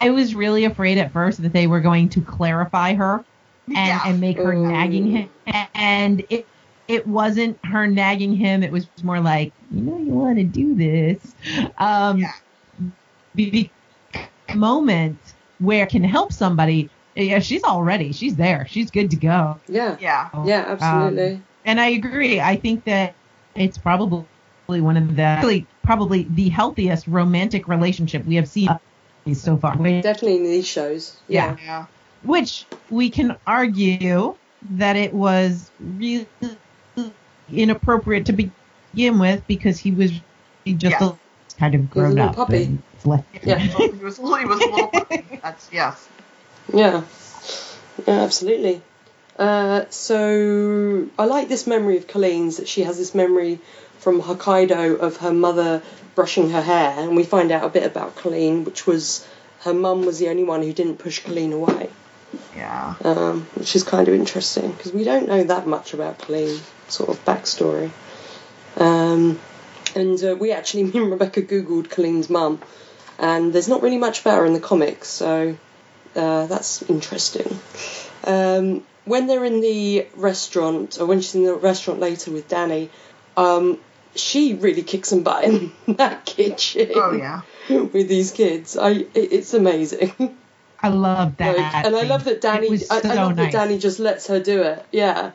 I 0.00 0.10
was 0.10 0.34
really 0.34 0.64
afraid 0.64 0.98
at 0.98 1.12
first 1.12 1.42
that 1.42 1.52
they 1.52 1.66
were 1.66 1.80
going 1.80 2.08
to 2.10 2.20
clarify 2.22 2.94
her 2.94 3.24
and, 3.68 3.76
Yeah. 3.76 4.00
and 4.06 4.20
make 4.20 4.36
her 4.38 4.54
Oh. 4.54 4.64
nagging 4.66 5.10
him. 5.10 5.28
And 5.74 6.24
it 6.30 6.46
it 6.86 7.06
wasn't 7.06 7.58
her 7.64 7.86
nagging 7.86 8.34
him. 8.36 8.62
It 8.62 8.70
was 8.70 8.86
more 9.02 9.18
like, 9.18 9.54
you 9.72 9.80
know, 9.80 9.96
you 9.98 10.10
want 10.12 10.36
to 10.36 10.44
do 10.44 10.74
this. 10.74 11.34
Um, 11.78 12.18
Yeah. 12.18 12.32
be- 13.34 13.50
be- 13.50 13.70
moment 14.54 15.18
where 15.60 15.84
it 15.84 15.88
can 15.88 16.04
help 16.04 16.30
somebody. 16.32 16.90
Yeah, 17.16 17.38
she's 17.38 17.64
already. 17.64 18.12
She's 18.12 18.36
there. 18.36 18.66
She's 18.68 18.90
good 18.90 19.10
to 19.12 19.16
go. 19.16 19.58
yeah, 19.68 19.96
Yeah, 20.00 20.28
yeah, 20.44 20.64
absolutely. 20.68 21.40
And 21.64 21.80
I 21.80 21.86
agree. 21.86 22.40
I 22.40 22.56
think 22.56 22.84
that 22.84 23.14
it's 23.54 23.78
probably 23.78 24.26
one 24.68 24.96
of 24.98 25.16
the 25.16 25.38
really 25.42 25.66
probably 25.84 26.26
the 26.34 26.48
healthiest 26.50 27.06
romantic 27.06 27.66
relationship 27.68 28.26
we 28.26 28.34
have 28.34 28.48
seen 28.48 28.68
so 29.32 29.56
far. 29.56 29.74
Definitely 29.76 30.36
in 30.36 30.42
these 30.42 30.66
shows. 30.66 31.16
Yeah, 31.28 31.56
yeah, 31.64 31.86
which 32.24 32.64
we 32.90 33.10
can 33.10 33.36
argue 33.46 34.34
that 34.72 34.96
it 34.96 35.12
was 35.12 35.70
really 35.80 36.26
inappropriate 37.52 38.26
to 38.26 38.32
begin 38.32 39.18
with 39.18 39.46
because 39.46 39.78
he 39.78 39.90
was 39.90 40.10
just 40.66 40.84
Yeah. 41.00 41.10
a, 41.10 41.58
kind 41.58 41.74
of 41.74 41.90
grown 41.90 42.14
little 42.14 42.30
up. 42.30 42.36
puppy. 42.36 42.64
and 42.64 42.82
fle- 42.98 43.16
Yeah. 43.42 43.58
he 43.58 43.88
was 43.90 44.16
he 44.16 44.22
was 44.22 44.60
a 44.60 44.66
little. 44.70 44.88
puppy. 44.88 45.24
That's 45.42 45.68
yes. 45.72 46.08
yeah, 46.72 47.02
yeah, 48.06 48.14
absolutely. 48.22 48.80
Uh, 49.38 49.84
so 49.90 51.08
I 51.18 51.24
like 51.26 51.48
this 51.48 51.66
memory 51.66 51.96
of 51.98 52.06
Colleen's 52.06 52.58
that 52.58 52.68
she 52.68 52.82
has 52.82 52.96
this 52.98 53.14
memory 53.14 53.58
from 53.98 54.22
Hokkaido 54.22 54.98
of 54.98 55.16
her 55.18 55.32
mother 55.32 55.82
brushing 56.14 56.50
her 56.50 56.62
hair, 56.62 56.94
and 56.98 57.16
we 57.16 57.24
find 57.24 57.50
out 57.50 57.64
a 57.64 57.68
bit 57.68 57.82
about 57.84 58.14
Colleen, 58.16 58.64
which 58.64 58.86
was 58.86 59.26
her 59.62 59.74
mum 59.74 60.06
was 60.06 60.18
the 60.20 60.28
only 60.28 60.44
one 60.44 60.62
who 60.62 60.72
didn't 60.72 60.98
push 60.98 61.18
Colleen 61.24 61.52
away. 61.52 61.90
Yeah, 62.56 62.94
um, 63.04 63.42
which 63.54 63.76
is 63.76 63.82
kind 63.82 64.08
of 64.08 64.14
interesting 64.14 64.72
because 64.72 64.92
we 64.92 65.04
don't 65.04 65.28
know 65.28 65.44
that 65.44 65.66
much 65.66 65.94
about 65.94 66.18
Colleen, 66.18 66.60
sort 66.88 67.10
of 67.10 67.24
backstory. 67.24 67.90
Um, 68.76 69.40
and 69.94 70.22
uh, 70.22 70.36
we 70.38 70.52
actually, 70.52 70.84
me 70.92 70.92
and 70.94 71.10
Rebecca 71.10 71.42
googled 71.42 71.90
Colleen's 71.90 72.30
mum, 72.30 72.60
and 73.18 73.52
there's 73.52 73.68
not 73.68 73.82
really 73.82 73.98
much 73.98 74.20
about 74.20 74.38
her 74.38 74.46
in 74.46 74.52
the 74.52 74.60
comics, 74.60 75.08
so 75.08 75.56
uh, 76.16 76.46
that's 76.46 76.82
interesting. 76.82 77.58
Um, 78.24 78.84
when 79.04 79.26
they're 79.26 79.44
in 79.44 79.60
the 79.60 80.06
restaurant, 80.14 80.98
or 80.98 81.06
when 81.06 81.20
she's 81.20 81.34
in 81.34 81.44
the 81.44 81.54
restaurant 81.54 82.00
later 82.00 82.30
with 82.30 82.48
Danny, 82.48 82.90
um, 83.36 83.78
she 84.14 84.54
really 84.54 84.82
kicks 84.82 85.08
some 85.08 85.22
butt 85.22 85.44
in 85.44 85.72
that 85.96 86.24
kitchen 86.24 86.90
oh 86.94 87.12
yeah, 87.12 87.42
with 87.68 88.08
these 88.08 88.32
kids. 88.32 88.76
I, 88.76 88.90
it, 88.90 89.10
it's 89.14 89.54
amazing. 89.54 90.38
I 90.84 90.88
love 90.88 91.38
that. 91.38 91.56
Like, 91.56 91.86
and 91.86 91.96
I 91.96 92.02
love 92.02 92.24
that 92.24 92.42
Danny. 92.42 92.68
Was 92.68 92.90
I, 92.90 92.96
I 92.96 93.14
love 93.14 93.36
nice. 93.36 93.52
that 93.52 93.58
Danny 93.66 93.78
just 93.78 93.98
lets 94.00 94.26
her 94.26 94.38
do 94.38 94.62
it. 94.62 94.84
Yeah, 94.92 95.30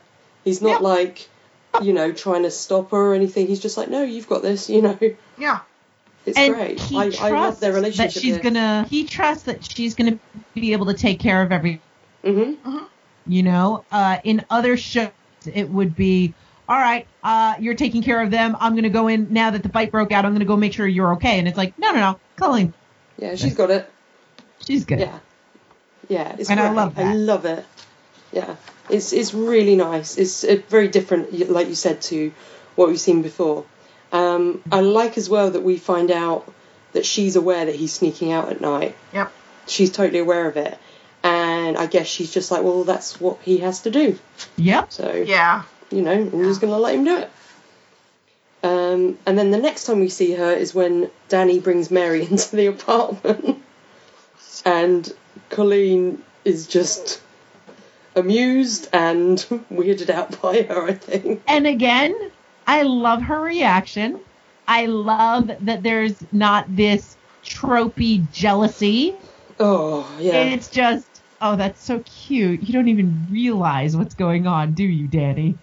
he's 0.46 0.62
not 0.62 0.82
Yeah. 0.82 0.88
like, 0.88 1.28
you 1.82 1.92
know, 1.94 2.12
trying 2.12 2.44
to 2.44 2.52
stop 2.52 2.92
her 2.92 2.98
or 2.98 3.14
anything. 3.16 3.48
He's 3.48 3.60
just 3.60 3.76
like, 3.76 3.90
no, 3.90 4.04
you've 4.04 4.30
got 4.30 4.44
this. 4.44 4.70
You 4.70 4.84
know, 4.84 4.98
yeah, 5.40 5.62
it's 6.26 6.38
and 6.38 6.54
great. 6.54 6.80
he 6.80 6.96
I, 6.96 7.12
I 7.20 7.30
love 7.32 7.60
their 7.60 7.74
relationship. 7.74 8.14
that 8.14 8.22
she's 8.22 8.38
gonna. 8.38 8.86
He 8.92 9.08
trusts 9.08 9.44
that 9.46 9.64
she's 9.64 9.96
gonna 9.96 10.20
be 10.54 10.74
able 10.74 10.86
to 10.86 10.94
take 10.94 11.20
care 11.20 11.42
of 11.42 11.52
every. 11.52 11.82
hmm 12.24 12.54
You 13.26 13.42
know, 13.42 13.86
uh, 13.92 14.18
in 14.24 14.46
other 14.52 14.78
shows, 14.78 15.10
it 15.52 15.68
would 15.68 15.96
be. 15.96 16.36
All 16.68 16.78
right, 16.78 17.08
uh, 17.24 17.56
you're 17.60 17.74
taking 17.74 18.04
care 18.04 18.22
of 18.22 18.30
them. 18.30 18.56
I'm 18.60 18.76
gonna 18.76 18.90
go 18.90 19.08
in 19.08 19.34
now 19.34 19.50
that 19.50 19.64
the 19.64 19.70
fight 19.70 19.90
broke 19.92 20.12
out. 20.12 20.26
I'm 20.26 20.34
gonna 20.34 20.46
go 20.46 20.56
make 20.58 20.74
sure 20.74 20.86
you're 20.86 21.14
okay. 21.14 21.40
And 21.40 21.48
it's 21.48 21.58
like, 21.58 21.74
no, 21.80 21.90
no, 21.90 22.00
no, 22.00 22.20
Colleen, 22.36 22.72
Yeah, 23.18 23.34
she's 23.34 23.56
got 23.56 23.72
it. 23.72 23.90
she's 24.68 24.86
good. 24.86 25.00
Yeah, 25.00 25.18
yeah, 26.10 26.36
it's 26.38 26.50
And 26.50 26.60
I 26.60 26.68
great. 26.68 26.76
love 26.76 27.00
I 27.00 27.14
love 27.16 27.46
it. 27.46 27.66
Yeah, 28.34 28.56
it's 28.90 29.14
it's 29.14 29.34
really 29.34 29.76
nice. 29.76 30.18
It's 30.18 30.44
uh, 30.44 30.58
very 30.68 30.90
different, 30.90 31.50
like 31.50 31.68
you 31.70 31.76
said, 31.76 32.02
to 32.04 32.34
what 32.76 32.90
we've 32.90 33.00
seen 33.00 33.22
before. 33.22 33.64
Um, 34.12 34.62
I 34.72 34.82
like 34.82 35.18
as 35.18 35.30
well 35.30 35.52
that 35.52 35.62
we 35.64 35.78
find 35.78 36.12
out 36.12 36.52
that 36.94 37.06
she's 37.06 37.36
aware 37.36 37.66
that 37.66 37.76
he's 37.76 37.94
sneaking 37.94 38.32
out 38.32 38.50
at 38.50 38.60
night. 38.60 38.96
yep, 39.14 39.32
she's 39.68 39.92
totally 39.92 40.20
aware 40.20 40.48
of 40.48 40.58
it. 40.58 40.78
And 41.24 41.78
I 41.78 41.86
guess 41.86 42.08
she's 42.08 42.32
just 42.32 42.50
like, 42.50 42.64
well, 42.64 42.84
that's 42.84 43.20
what 43.22 43.40
he 43.42 43.58
has 43.60 43.82
to 43.82 43.92
do. 43.92 44.18
Yep. 44.58 44.92
So, 44.92 45.12
yeah, 45.14 45.64
you 45.92 46.02
know, 46.02 46.12
I'm 46.14 46.44
just 46.46 46.62
going 46.62 46.72
to 46.74 46.78
let 46.80 46.96
him 46.96 47.04
do 47.04 47.18
it. 47.18 47.30
Um, 48.64 49.18
and 49.26 49.38
then 49.38 49.52
the 49.52 49.58
next 49.58 49.86
time 49.86 50.00
we 50.00 50.10
see 50.10 50.34
her 50.34 50.52
is 50.52 50.74
when 50.74 51.10
Danny 51.30 51.60
brings 51.60 51.90
Mary 51.92 52.24
into 52.30 52.56
the 52.56 52.68
apartment. 52.68 53.62
and 54.66 55.12
Colleen 55.50 56.22
is 56.46 56.68
just 56.68 57.22
amused 58.16 58.90
and 58.94 59.38
weirded 59.72 60.10
out 60.10 60.42
by 60.42 60.62
her, 60.64 60.88
I 60.88 60.94
think. 60.94 61.42
And 61.48 61.68
again, 61.68 62.16
I 62.68 62.84
love 62.84 63.22
her 63.24 63.40
reaction. 63.40 64.20
I 64.68 64.86
love 64.86 65.50
that 65.62 65.82
there's 65.82 66.24
not 66.32 66.76
this 66.76 67.18
tropey 67.44 68.32
jealousy. 68.32 69.16
Oh, 69.60 70.08
yeah. 70.20 70.34
It's 70.34 70.70
just, 70.70 71.22
oh, 71.42 71.56
that's 71.56 71.84
so 71.84 72.04
cute. 72.06 72.62
You 72.62 72.74
don't 72.74 72.88
even 72.88 73.28
realize 73.32 73.98
what's 73.98 74.14
going 74.14 74.46
on, 74.46 74.74
do 74.74 74.84
you, 74.84 75.08
Danny? 75.08 75.58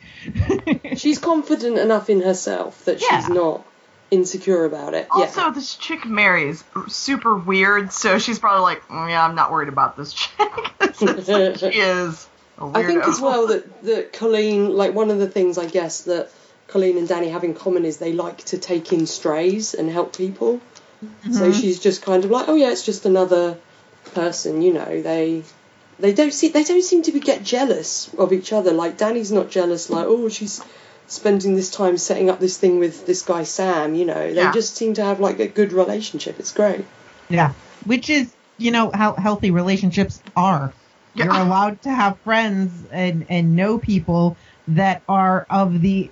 She's 0.96 1.18
confident 1.18 1.78
enough 1.78 2.10
in 2.10 2.20
herself 2.20 2.84
that 2.86 3.00
she's 3.00 3.28
not 3.28 3.64
insecure 4.10 4.64
about 4.64 4.94
it. 4.94 5.08
Also, 5.10 5.50
this 5.50 5.74
chick 5.76 6.04
Mary 6.04 6.48
is 6.48 6.64
super 6.88 7.36
weird, 7.36 7.92
so 7.92 8.18
she's 8.18 8.38
probably 8.38 8.62
like, 8.62 8.82
oh, 8.90 9.06
yeah, 9.06 9.24
I'm 9.24 9.34
not 9.34 9.50
worried 9.50 9.68
about 9.68 9.96
this 9.96 10.12
chick. 10.12 10.52
It's 10.80 11.02
like, 11.28 11.58
she 11.58 11.78
is 11.78 12.28
a. 12.58 12.64
I 12.74 12.82
think 12.84 13.06
as 13.06 13.20
well 13.20 13.48
that, 13.48 13.82
that 13.82 14.12
Colleen, 14.12 14.70
like 14.74 14.94
one 14.94 15.10
of 15.10 15.18
the 15.18 15.28
things 15.28 15.58
I 15.58 15.66
guess 15.66 16.02
that 16.02 16.30
Colleen 16.68 16.98
and 16.98 17.06
Danny 17.08 17.28
have 17.30 17.44
in 17.44 17.54
common 17.54 17.84
is 17.84 17.98
they 17.98 18.12
like 18.12 18.38
to 18.46 18.58
take 18.58 18.92
in 18.92 19.06
strays 19.06 19.74
and 19.74 19.90
help 19.90 20.16
people. 20.16 20.60
So 21.30 21.50
Mhm. 21.50 21.60
she's 21.60 21.78
just 21.78 22.02
kind 22.02 22.24
of 22.24 22.30
like, 22.30 22.48
oh 22.48 22.54
yeah, 22.54 22.70
it's 22.70 22.84
just 22.84 23.04
another 23.04 23.58
person, 24.14 24.62
you 24.62 24.72
know. 24.72 25.02
They 25.02 25.42
they 25.98 26.12
don't 26.14 26.32
see 26.32 26.48
they 26.48 26.64
don't 26.64 26.82
seem 26.82 27.02
to 27.02 27.12
be 27.12 27.20
get 27.20 27.42
jealous 27.42 28.10
of 28.16 28.32
each 28.32 28.52
other. 28.52 28.72
Like 28.72 28.96
Danny's 28.96 29.30
not 29.30 29.50
jealous, 29.50 29.90
like 29.90 30.06
oh 30.06 30.28
she's 30.30 30.62
spending 31.08 31.54
this 31.54 31.70
time 31.70 31.96
setting 31.96 32.30
up 32.30 32.40
this 32.40 32.58
thing 32.58 32.78
with 32.78 33.06
this 33.06 33.22
guy 33.22 33.44
Sam. 33.44 33.94
You 33.94 34.06
know, 34.06 34.32
they 34.34 34.42
Yeah. 34.42 34.52
just 34.52 34.76
seem 34.76 34.94
to 34.94 35.04
have 35.04 35.20
like 35.20 35.38
a 35.40 35.48
good 35.48 35.72
relationship. 35.72 36.38
It's 36.38 36.52
great. 36.52 36.84
Yeah, 37.28 37.52
which 37.84 38.10
is 38.10 38.32
you 38.58 38.70
know 38.70 38.90
how 38.92 39.14
healthy 39.14 39.50
relationships 39.50 40.22
are. 40.36 40.72
Yeah. 41.14 41.24
You're 41.24 41.34
allowed 41.34 41.82
to 41.82 41.90
have 41.90 42.18
friends 42.20 42.72
and 42.90 43.26
and 43.28 43.56
know 43.56 43.78
people 43.78 44.36
that 44.68 45.02
are 45.08 45.46
of 45.50 45.80
the 45.80 46.10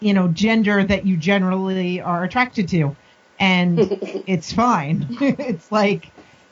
you 0.00 0.14
know 0.14 0.28
gender 0.28 0.82
that 0.82 1.06
you 1.06 1.16
generally 1.16 2.00
are 2.00 2.24
attracted 2.24 2.68
to, 2.68 2.96
and 3.38 3.78
it's 4.26 4.52
fine. 4.52 5.06
it's 5.20 5.70
like 5.70 6.10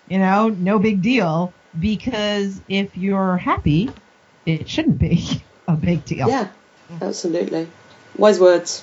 you 0.08 0.18
know 0.18 0.48
no 0.48 0.78
big 0.78 1.02
deal 1.02 1.52
because 1.78 2.60
if 2.68 2.96
you're 2.96 3.36
happy, 3.36 3.90
it 4.46 4.68
shouldn't 4.68 4.98
be 4.98 5.42
a 5.68 5.74
big 5.76 6.04
deal. 6.04 6.28
Yeah, 6.28 6.48
absolutely. 7.00 7.68
Wise 8.16 8.40
words. 8.40 8.82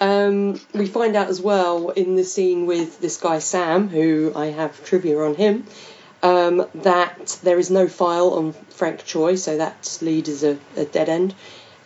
Um, 0.00 0.58
we 0.72 0.86
find 0.86 1.14
out 1.14 1.28
as 1.28 1.40
well 1.40 1.90
in 1.90 2.16
the 2.16 2.24
scene 2.24 2.66
with 2.66 3.00
this 3.00 3.18
guy 3.18 3.38
Sam, 3.38 3.88
who 3.88 4.32
I 4.34 4.46
have 4.46 4.82
trivia 4.84 5.18
on 5.20 5.34
him, 5.34 5.66
um, 6.22 6.66
that 6.76 7.38
there 7.42 7.58
is 7.58 7.70
no 7.70 7.86
file 7.86 8.30
on 8.30 8.52
Frank 8.70 9.04
Choi, 9.04 9.34
so 9.34 9.58
that 9.58 9.98
lead 10.00 10.28
is 10.28 10.42
a, 10.42 10.58
a 10.76 10.86
dead 10.86 11.08
end. 11.08 11.34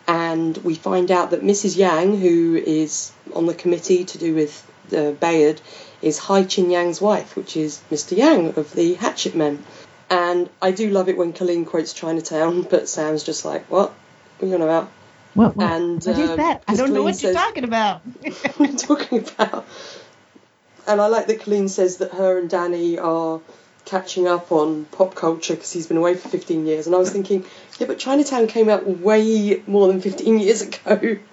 And 0.07 0.55
we 0.57 0.75
find 0.75 1.11
out 1.11 1.31
that 1.31 1.41
Mrs. 1.41 1.75
Yang, 1.75 2.19
who 2.19 2.55
is 2.55 3.11
on 3.33 3.47
the 3.47 3.53
committee 3.53 4.05
to 4.05 4.17
do 4.17 4.33
with 4.33 4.65
the 4.89 5.15
Bayard, 5.19 5.59
is 6.01 6.19
Hai-Qing 6.19 6.71
Yang's 6.71 7.01
wife, 7.01 7.35
which 7.35 7.57
is 7.57 7.81
Mr. 7.91 8.15
Yang 8.15 8.57
of 8.57 8.71
the 8.73 8.93
Hatchet 8.93 9.35
Men. 9.35 9.63
And 10.09 10.49
I 10.61 10.71
do 10.71 10.89
love 10.89 11.09
it 11.09 11.17
when 11.17 11.33
Colleen 11.33 11.65
quotes 11.65 11.93
Chinatown, 11.93 12.61
but 12.69 12.87
Sam's 12.87 13.23
just 13.23 13.43
like, 13.43 13.65
what? 13.69 13.93
What 14.37 14.47
are 14.47 14.49
you 14.49 14.55
on 14.55 14.61
about? 14.61 14.91
What, 15.35 15.55
what, 15.55 15.71
And, 15.71 16.03
what 16.03 16.17
is 16.17 16.29
uh, 16.31 16.35
that? 16.37 16.63
I 16.67 16.75
don't 16.75 16.89
know 16.89 17.01
Colleen 17.01 17.03
what 17.03 17.21
you're 17.23 17.33
says- 17.33 17.35
talking 17.35 17.63
about. 17.63 18.01
what 18.57 18.59
are 18.59 18.65
you 18.71 18.77
talking 18.77 19.19
about? 19.19 19.65
And 20.87 21.01
I 21.01 21.07
like 21.07 21.27
that 21.27 21.41
Colleen 21.41 21.67
says 21.67 21.97
that 21.97 22.11
her 22.13 22.37
and 22.39 22.49
Danny 22.49 22.97
are 22.97 23.41
catching 23.85 24.27
up 24.27 24.51
on 24.51 24.85
pop 24.85 25.13
culture 25.15 25.53
because 25.53 25.71
he's 25.71 25.87
been 25.87 25.97
away 25.97 26.15
for 26.15 26.29
15 26.29 26.65
years. 26.65 26.87
And 26.87 26.95
I 26.95 26.99
was 26.99 27.11
thinking, 27.11 27.45
yeah, 27.79 27.87
but 27.87 27.99
Chinatown 27.99 28.47
came 28.47 28.69
out 28.69 28.87
way 28.87 29.61
more 29.67 29.87
than 29.87 30.01
15 30.01 30.39
years 30.39 30.61
ago. 30.61 31.17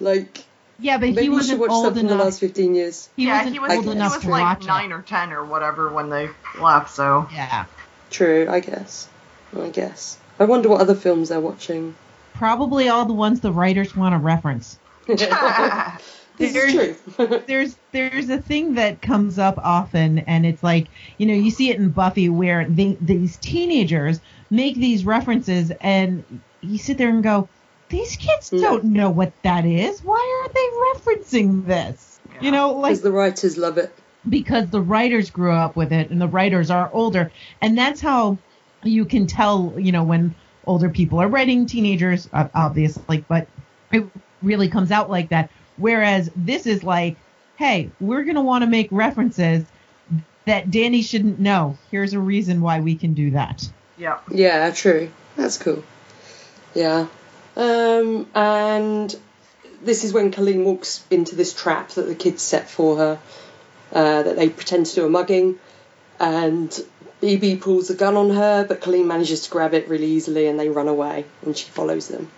Like, 0.00 0.44
yeah, 0.78 0.98
but 0.98 1.06
maybe 1.06 1.22
he 1.22 1.24
you 1.26 1.32
should 1.42 1.58
wasn't 1.58 1.60
watch 1.60 1.70
old 1.70 1.84
something 1.86 2.04
in 2.04 2.06
the 2.06 2.14
last 2.24 2.38
15 2.38 2.76
years. 2.76 3.08
He 3.16 3.26
yeah, 3.26 3.38
wasn't 3.38 3.52
he 3.54 3.58
was, 3.58 3.72
old 3.72 3.84
he 3.86 3.90
enough 3.90 4.14
was 4.14 4.22
to 4.22 4.30
like 4.30 4.62
nine 4.64 4.92
it. 4.92 4.94
or 4.94 5.02
ten 5.02 5.32
or 5.32 5.44
whatever 5.44 5.92
when 5.92 6.08
they 6.08 6.28
left. 6.60 6.90
So 6.94 7.26
Yeah. 7.32 7.64
True, 8.10 8.46
I 8.48 8.60
guess. 8.60 9.08
I 9.56 9.70
guess. 9.70 10.18
I 10.38 10.44
wonder 10.44 10.68
what 10.68 10.80
other 10.80 10.94
films 10.94 11.30
they're 11.30 11.40
watching. 11.40 11.96
Probably 12.38 12.88
all 12.88 13.04
the 13.04 13.12
ones 13.14 13.40
the 13.40 13.50
writers 13.52 13.96
want 13.96 14.14
to 14.14 14.18
reference. 14.18 14.78
There's-. 16.38 16.96
There's 17.46 17.76
there's 17.90 18.30
a 18.30 18.38
thing 18.40 18.74
that 18.74 19.02
comes 19.02 19.40
up 19.40 19.58
often, 19.58 20.20
and 20.20 20.46
it's 20.46 20.62
like 20.62 20.86
you 21.16 21.26
know 21.26 21.34
you 21.34 21.50
see 21.50 21.70
it 21.70 21.78
in 21.78 21.88
Buffy 21.90 22.28
where 22.28 22.64
they, 22.64 22.96
these 23.00 23.36
teenagers 23.38 24.20
make 24.50 24.76
these 24.76 25.04
references, 25.04 25.72
and 25.80 26.22
you 26.60 26.78
sit 26.78 26.96
there 26.96 27.08
and 27.08 27.24
go, 27.24 27.48
these 27.88 28.14
kids 28.16 28.50
don't 28.50 28.84
know 28.84 29.10
what 29.10 29.32
that 29.42 29.64
is. 29.64 30.00
Why 30.04 30.44
are 30.44 30.52
they 30.52 31.10
referencing 31.16 31.66
this? 31.66 32.20
You 32.40 32.52
know, 32.52 32.74
like 32.74 32.90
Because 32.92 33.00
the 33.02 33.10
writers 33.12 33.58
love 33.58 33.78
it. 33.78 33.92
because 34.28 34.70
the 34.70 34.80
writers 34.80 35.30
grew 35.30 35.50
up 35.52 35.74
with 35.74 35.92
it 35.92 36.10
and 36.10 36.20
the 36.20 36.28
writers 36.28 36.70
are 36.70 36.88
older 36.92 37.32
and 37.60 37.76
that's 37.76 38.00
how 38.00 38.38
you 38.84 39.04
can 39.06 39.26
tell 39.26 39.74
you 39.76 39.90
know 39.90 40.04
when 40.04 40.34
older 40.68 40.88
people 40.88 41.20
are 41.20 41.28
writing 41.28 41.66
teenagers 41.66 42.28
uh, 42.32 42.48
obviously 42.54 43.24
but 43.28 43.48
it 43.92 44.06
really 44.42 44.68
comes 44.68 44.90
out 44.90 45.10
like 45.10 45.30
that 45.30 45.50
whereas 45.76 46.30
this 46.36 46.66
is 46.66 46.84
like 46.84 47.16
hey 47.56 47.90
we're 48.00 48.24
going 48.24 48.36
to 48.36 48.42
want 48.42 48.62
to 48.62 48.70
make 48.70 48.88
references 48.90 49.64
that 50.44 50.70
danny 50.70 51.02
shouldn't 51.02 51.40
know 51.40 51.76
here's 51.90 52.12
a 52.12 52.20
reason 52.20 52.60
why 52.60 52.80
we 52.80 52.94
can 52.94 53.14
do 53.14 53.30
that 53.32 53.68
yeah, 53.98 54.20
Yeah, 54.30 54.70
true. 54.70 55.10
That's 55.36 55.58
cool. 55.58 55.82
Yeah. 56.74 57.06
Um, 57.56 58.28
and 58.34 59.14
this 59.82 60.04
is 60.04 60.12
when 60.12 60.30
Colleen 60.30 60.64
walks 60.64 61.04
into 61.10 61.34
this 61.34 61.52
trap 61.52 61.90
that 61.90 62.02
the 62.02 62.14
kids 62.14 62.42
set 62.42 62.70
for 62.70 62.96
her, 62.96 63.18
uh, 63.92 64.22
that 64.22 64.36
they 64.36 64.48
pretend 64.48 64.86
to 64.86 64.94
do 64.94 65.06
a 65.06 65.10
mugging, 65.10 65.58
and 66.20 66.72
BB 67.22 67.60
pulls 67.60 67.90
a 67.90 67.94
gun 67.94 68.16
on 68.16 68.30
her, 68.30 68.64
but 68.64 68.80
Colleen 68.80 69.06
manages 69.06 69.42
to 69.42 69.50
grab 69.50 69.74
it 69.74 69.88
really 69.88 70.06
easily 70.06 70.46
and 70.46 70.58
they 70.58 70.68
run 70.68 70.88
away, 70.88 71.24
and 71.44 71.56
she 71.56 71.68
follows 71.68 72.08
them. 72.08 72.30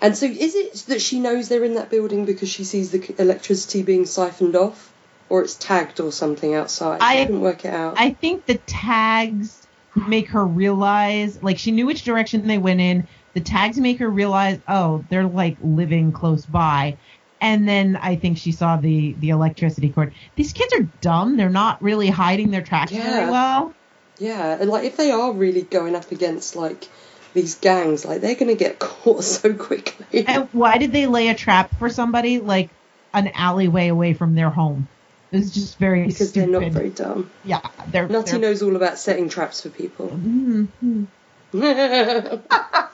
And 0.00 0.16
so, 0.16 0.26
is 0.26 0.54
it 0.54 0.74
that 0.88 1.00
she 1.00 1.20
knows 1.20 1.48
they're 1.48 1.64
in 1.64 1.74
that 1.74 1.90
building 1.90 2.24
because 2.24 2.48
she 2.50 2.64
sees 2.64 2.90
the 2.90 3.14
electricity 3.18 3.82
being 3.82 4.04
siphoned 4.04 4.56
off, 4.56 4.92
or 5.28 5.42
it's 5.42 5.54
tagged 5.54 6.00
or 6.00 6.12
something 6.12 6.54
outside? 6.54 6.98
I- 7.00 7.24
couldn't 7.24 7.40
work 7.40 7.64
it 7.64 7.72
out. 7.72 7.94
I 7.96 8.10
think 8.10 8.46
the 8.46 8.58
tags 8.66 9.66
make 10.06 10.28
her 10.30 10.44
realize, 10.44 11.42
like, 11.42 11.58
she 11.58 11.70
knew 11.70 11.86
which 11.86 12.04
direction 12.04 12.46
they 12.46 12.58
went 12.58 12.80
in. 12.80 13.08
The 13.32 13.40
tags 13.40 13.78
make 13.78 13.98
her 14.00 14.08
realize, 14.10 14.58
oh, 14.68 15.04
they're 15.08 15.26
like 15.26 15.56
living 15.62 16.12
close 16.12 16.44
by. 16.44 16.98
And 17.40 17.68
then 17.68 17.96
I 18.00 18.16
think 18.16 18.38
she 18.38 18.52
saw 18.52 18.76
the 18.78 19.14
the 19.20 19.28
electricity 19.28 19.90
cord. 19.90 20.14
These 20.36 20.52
kids 20.54 20.72
are 20.72 20.88
dumb. 21.00 21.36
They're 21.36 21.50
not 21.50 21.82
really 21.82 22.08
hiding 22.08 22.50
their 22.50 22.62
tracks 22.62 22.92
very 22.92 23.30
well. 23.30 23.74
Yeah, 24.18 24.56
and 24.60 24.70
like 24.70 24.84
if 24.84 24.96
they 24.96 25.10
are 25.10 25.32
really 25.32 25.62
going 25.62 25.94
up 25.94 26.10
against 26.10 26.56
like 26.56 26.88
these 27.34 27.56
gangs, 27.56 28.04
like 28.04 28.20
they're 28.20 28.34
gonna 28.34 28.54
get 28.54 28.78
caught 28.80 29.24
so 29.24 29.52
quickly. 29.54 30.26
And 30.26 30.48
why 30.52 30.78
did 30.78 30.92
they 30.92 31.06
lay 31.06 31.28
a 31.28 31.34
trap 31.34 31.78
for 31.78 31.88
somebody 31.88 32.38
like 32.38 32.70
an 33.12 33.28
alleyway 33.34 33.88
away 33.88 34.14
from 34.14 34.34
their 34.34 34.50
home? 34.50 34.88
It 35.32 35.38
was 35.38 35.52
just 35.52 35.78
very 35.78 36.06
because 36.06 36.30
stupid. 36.30 36.52
they're 36.52 36.60
not 36.60 36.72
very 36.72 36.90
dumb. 36.90 37.30
yeah, 37.44 37.60
they're. 37.88 38.08
Nutty 38.08 38.30
they're 38.32 38.40
knows 38.40 38.62
all 38.62 38.76
about 38.76 38.98
setting 38.98 39.28
traps 39.28 39.62
for 39.62 39.70
people. 39.70 40.08
Mhm. 40.08 41.06
yeah. 41.52 42.38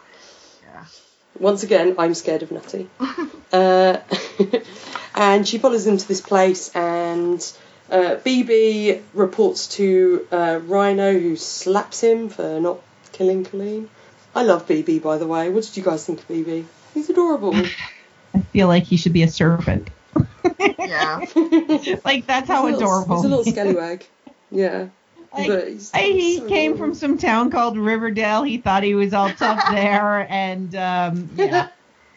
Once 1.38 1.62
again, 1.62 1.94
I'm 1.98 2.14
scared 2.14 2.42
of 2.42 2.52
Nutty. 2.52 2.88
uh, 3.52 3.98
and 5.14 5.46
she 5.46 5.58
follows 5.58 5.84
them 5.84 5.98
to 5.98 6.08
this 6.08 6.20
place, 6.20 6.74
and 6.74 7.40
uh, 7.92 8.16
BB 8.24 9.02
reports 9.14 9.68
to 9.76 10.26
uh, 10.32 10.60
Rhino, 10.64 11.12
who 11.12 11.36
slaps 11.36 12.00
him 12.02 12.28
for 12.30 12.58
not 12.60 12.80
killing 13.12 13.44
Colleen. 13.44 13.88
I 14.34 14.42
love 14.44 14.66
BB, 14.66 15.02
by 15.02 15.18
the 15.18 15.26
way. 15.26 15.50
What 15.50 15.64
did 15.64 15.76
you 15.76 15.82
guys 15.82 16.06
think 16.06 16.20
of 16.20 16.28
BB? 16.28 16.64
He's 16.94 17.10
adorable. 17.10 17.54
I 18.34 18.40
feel 18.52 18.66
like 18.66 18.84
he 18.84 18.96
should 18.96 19.12
be 19.12 19.22
a 19.22 19.28
serpent. 19.28 19.90
Yeah. 20.78 21.20
like 22.04 22.26
that's 22.26 22.48
how 22.48 22.66
he's 22.66 22.76
a 22.76 22.78
little- 22.78 23.02
adorable. 23.02 23.16
He's 23.16 23.24
a 23.24 23.28
little 23.28 23.44
he 23.44 23.50
scallywag. 23.52 24.06
Yeah. 24.50 24.88
Like, 25.34 25.48
but 25.48 25.68
he's, 25.68 25.90
I, 25.94 26.00
he 26.02 26.36
so 26.36 26.46
came 26.46 26.72
adorable. 26.72 26.92
from 26.92 26.94
some 26.94 27.16
town 27.16 27.50
called 27.50 27.78
Riverdale. 27.78 28.42
He 28.42 28.58
thought 28.58 28.82
he 28.82 28.94
was 28.94 29.14
all 29.14 29.30
tough 29.30 29.64
there, 29.70 30.26
and 30.30 30.74
um, 30.74 31.30
yeah. 31.36 31.68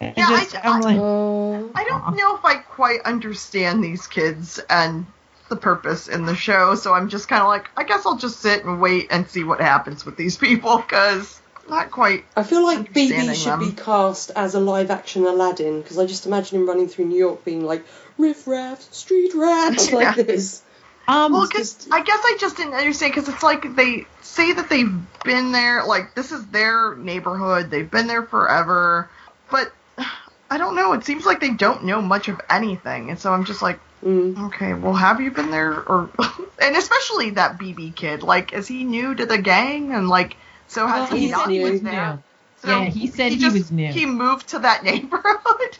I 0.01 0.13
Yeah, 0.17 0.27
just, 0.31 0.55
I'm 0.65 0.73
I- 0.73 0.79
like, 0.81 0.97
Oh. 0.99 1.71
I 1.73 1.85
don't 1.85 2.17
know 2.17 2.35
if 2.35 2.43
I 2.43 2.55
quite 2.55 2.99
understand 3.05 3.81
these 3.81 4.05
kids 4.07 4.59
and 4.69 5.05
the 5.49 5.55
purpose 5.55 6.07
in 6.07 6.25
the 6.25 6.35
show, 6.35 6.75
so 6.75 6.93
I'm 6.93 7.09
just 7.09 7.27
kind 7.27 7.41
of 7.41 7.47
like, 7.47 7.69
I 7.77 7.83
guess 7.83 8.05
I'll 8.05 8.17
just 8.17 8.39
sit 8.39 8.65
and 8.65 8.81
wait 8.81 9.07
and 9.11 9.29
see 9.29 9.43
what 9.43 9.61
happens 9.61 10.05
with 10.05 10.17
these 10.17 10.37
people, 10.47 10.77
because 10.77 11.39
not 11.69 11.91
quite. 11.91 12.25
I 12.35 12.43
feel 12.43 12.63
like 12.63 12.93
BB 12.93 13.33
should 13.35 13.51
them. 13.51 13.59
be 13.59 13.71
cast 13.71 14.31
as 14.35 14.55
a 14.55 14.59
live 14.59 14.91
action 14.91 15.25
Aladdin 15.25 15.81
because 15.81 15.97
I 15.97 16.05
just 16.05 16.25
imagine 16.25 16.59
him 16.61 16.67
running 16.67 16.87
through 16.87 17.05
New 17.05 17.17
York 17.17 17.43
being 17.45 17.65
like 17.65 17.85
riff 18.17 18.47
raff, 18.47 18.81
street 18.93 19.33
rat, 19.35 19.75
Yeah. 19.91 19.95
like 19.95 20.15
this. 20.27 20.61
um, 21.07 21.31
Well, 21.33 21.47
because 21.47 21.73
just- 21.75 21.87
I 21.93 22.01
guess 22.03 22.19
I 22.23 22.37
just 22.39 22.57
didn't 22.57 22.73
understand 22.73 23.13
because 23.13 23.29
it's 23.29 23.43
like 23.43 23.75
they 23.75 24.05
say 24.21 24.51
that 24.53 24.69
they've 24.69 24.93
been 25.23 25.51
there, 25.51 25.83
like 25.85 26.13
this 26.15 26.31
is 26.31 26.45
their 26.47 26.95
neighborhood, 26.95 27.69
they've 27.71 27.89
been 27.89 28.07
there 28.07 28.23
forever, 28.23 29.09
but 29.51 29.71
I 30.49 30.59
don't 30.59 30.75
know. 30.75 30.93
It 30.93 31.03
seems 31.03 31.25
like 31.25 31.39
they 31.39 31.49
don't 31.51 31.85
know 31.85 32.01
much 32.01 32.27
of 32.27 32.39
anything, 32.49 33.09
and 33.09 33.17
so 33.19 33.33
I'm 33.33 33.45
just 33.45 33.63
like, 33.63 33.79
Mm. 34.05 34.47
okay, 34.47 34.73
well, 34.73 34.93
have 34.93 35.19
you 35.19 35.31
been 35.31 35.49
there, 35.49 35.73
or 35.73 36.09
and 36.61 36.75
especially 36.75 37.31
that 37.31 37.57
BB 37.57 37.95
kid, 37.95 38.21
like, 38.23 38.53
is 38.53 38.67
he 38.67 38.83
new 38.83 39.15
to 39.15 39.25
the 39.25 39.37
gang, 39.39 39.91
and 39.93 40.07
like, 40.07 40.37
so 40.67 40.85
has 40.85 41.09
Oh, 41.09 41.15
he 41.15 41.21
he's 41.21 41.31
not 41.31 41.47
new. 41.49 41.63
was 41.63 41.81
there? 41.81 42.19
So 42.57 42.69
Yeah, 42.69 42.85
he 42.85 43.07
said 43.07 43.31
he 43.31 43.37
just- 43.39 43.53
was 43.55 43.71
new. 43.71 43.91
He 43.91 44.05
moved 44.05 44.49
to 44.49 44.59
that 44.59 44.83
neighborhood. 44.89 45.77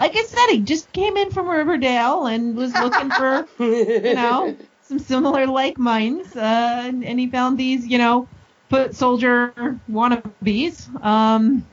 like 0.00 0.16
I 0.16 0.24
said, 0.24 0.46
he 0.50 0.60
just 0.60 0.92
came 0.92 1.16
in 1.16 1.30
from 1.30 1.48
Riverdale 1.48 2.26
and 2.26 2.56
was 2.56 2.74
looking 2.74 3.10
for 3.10 3.46
you 3.60 4.14
know 4.14 4.56
some 4.82 4.98
similar 4.98 5.46
like 5.46 5.78
minds, 5.78 6.34
uh, 6.36 6.82
and, 6.86 7.04
and 7.04 7.20
he 7.20 7.28
found 7.30 7.56
these 7.56 7.86
you 7.86 7.98
know 7.98 8.28
foot 8.68 8.96
soldier 8.96 9.52
wannabes. 9.90 10.88
Um, 11.04 11.64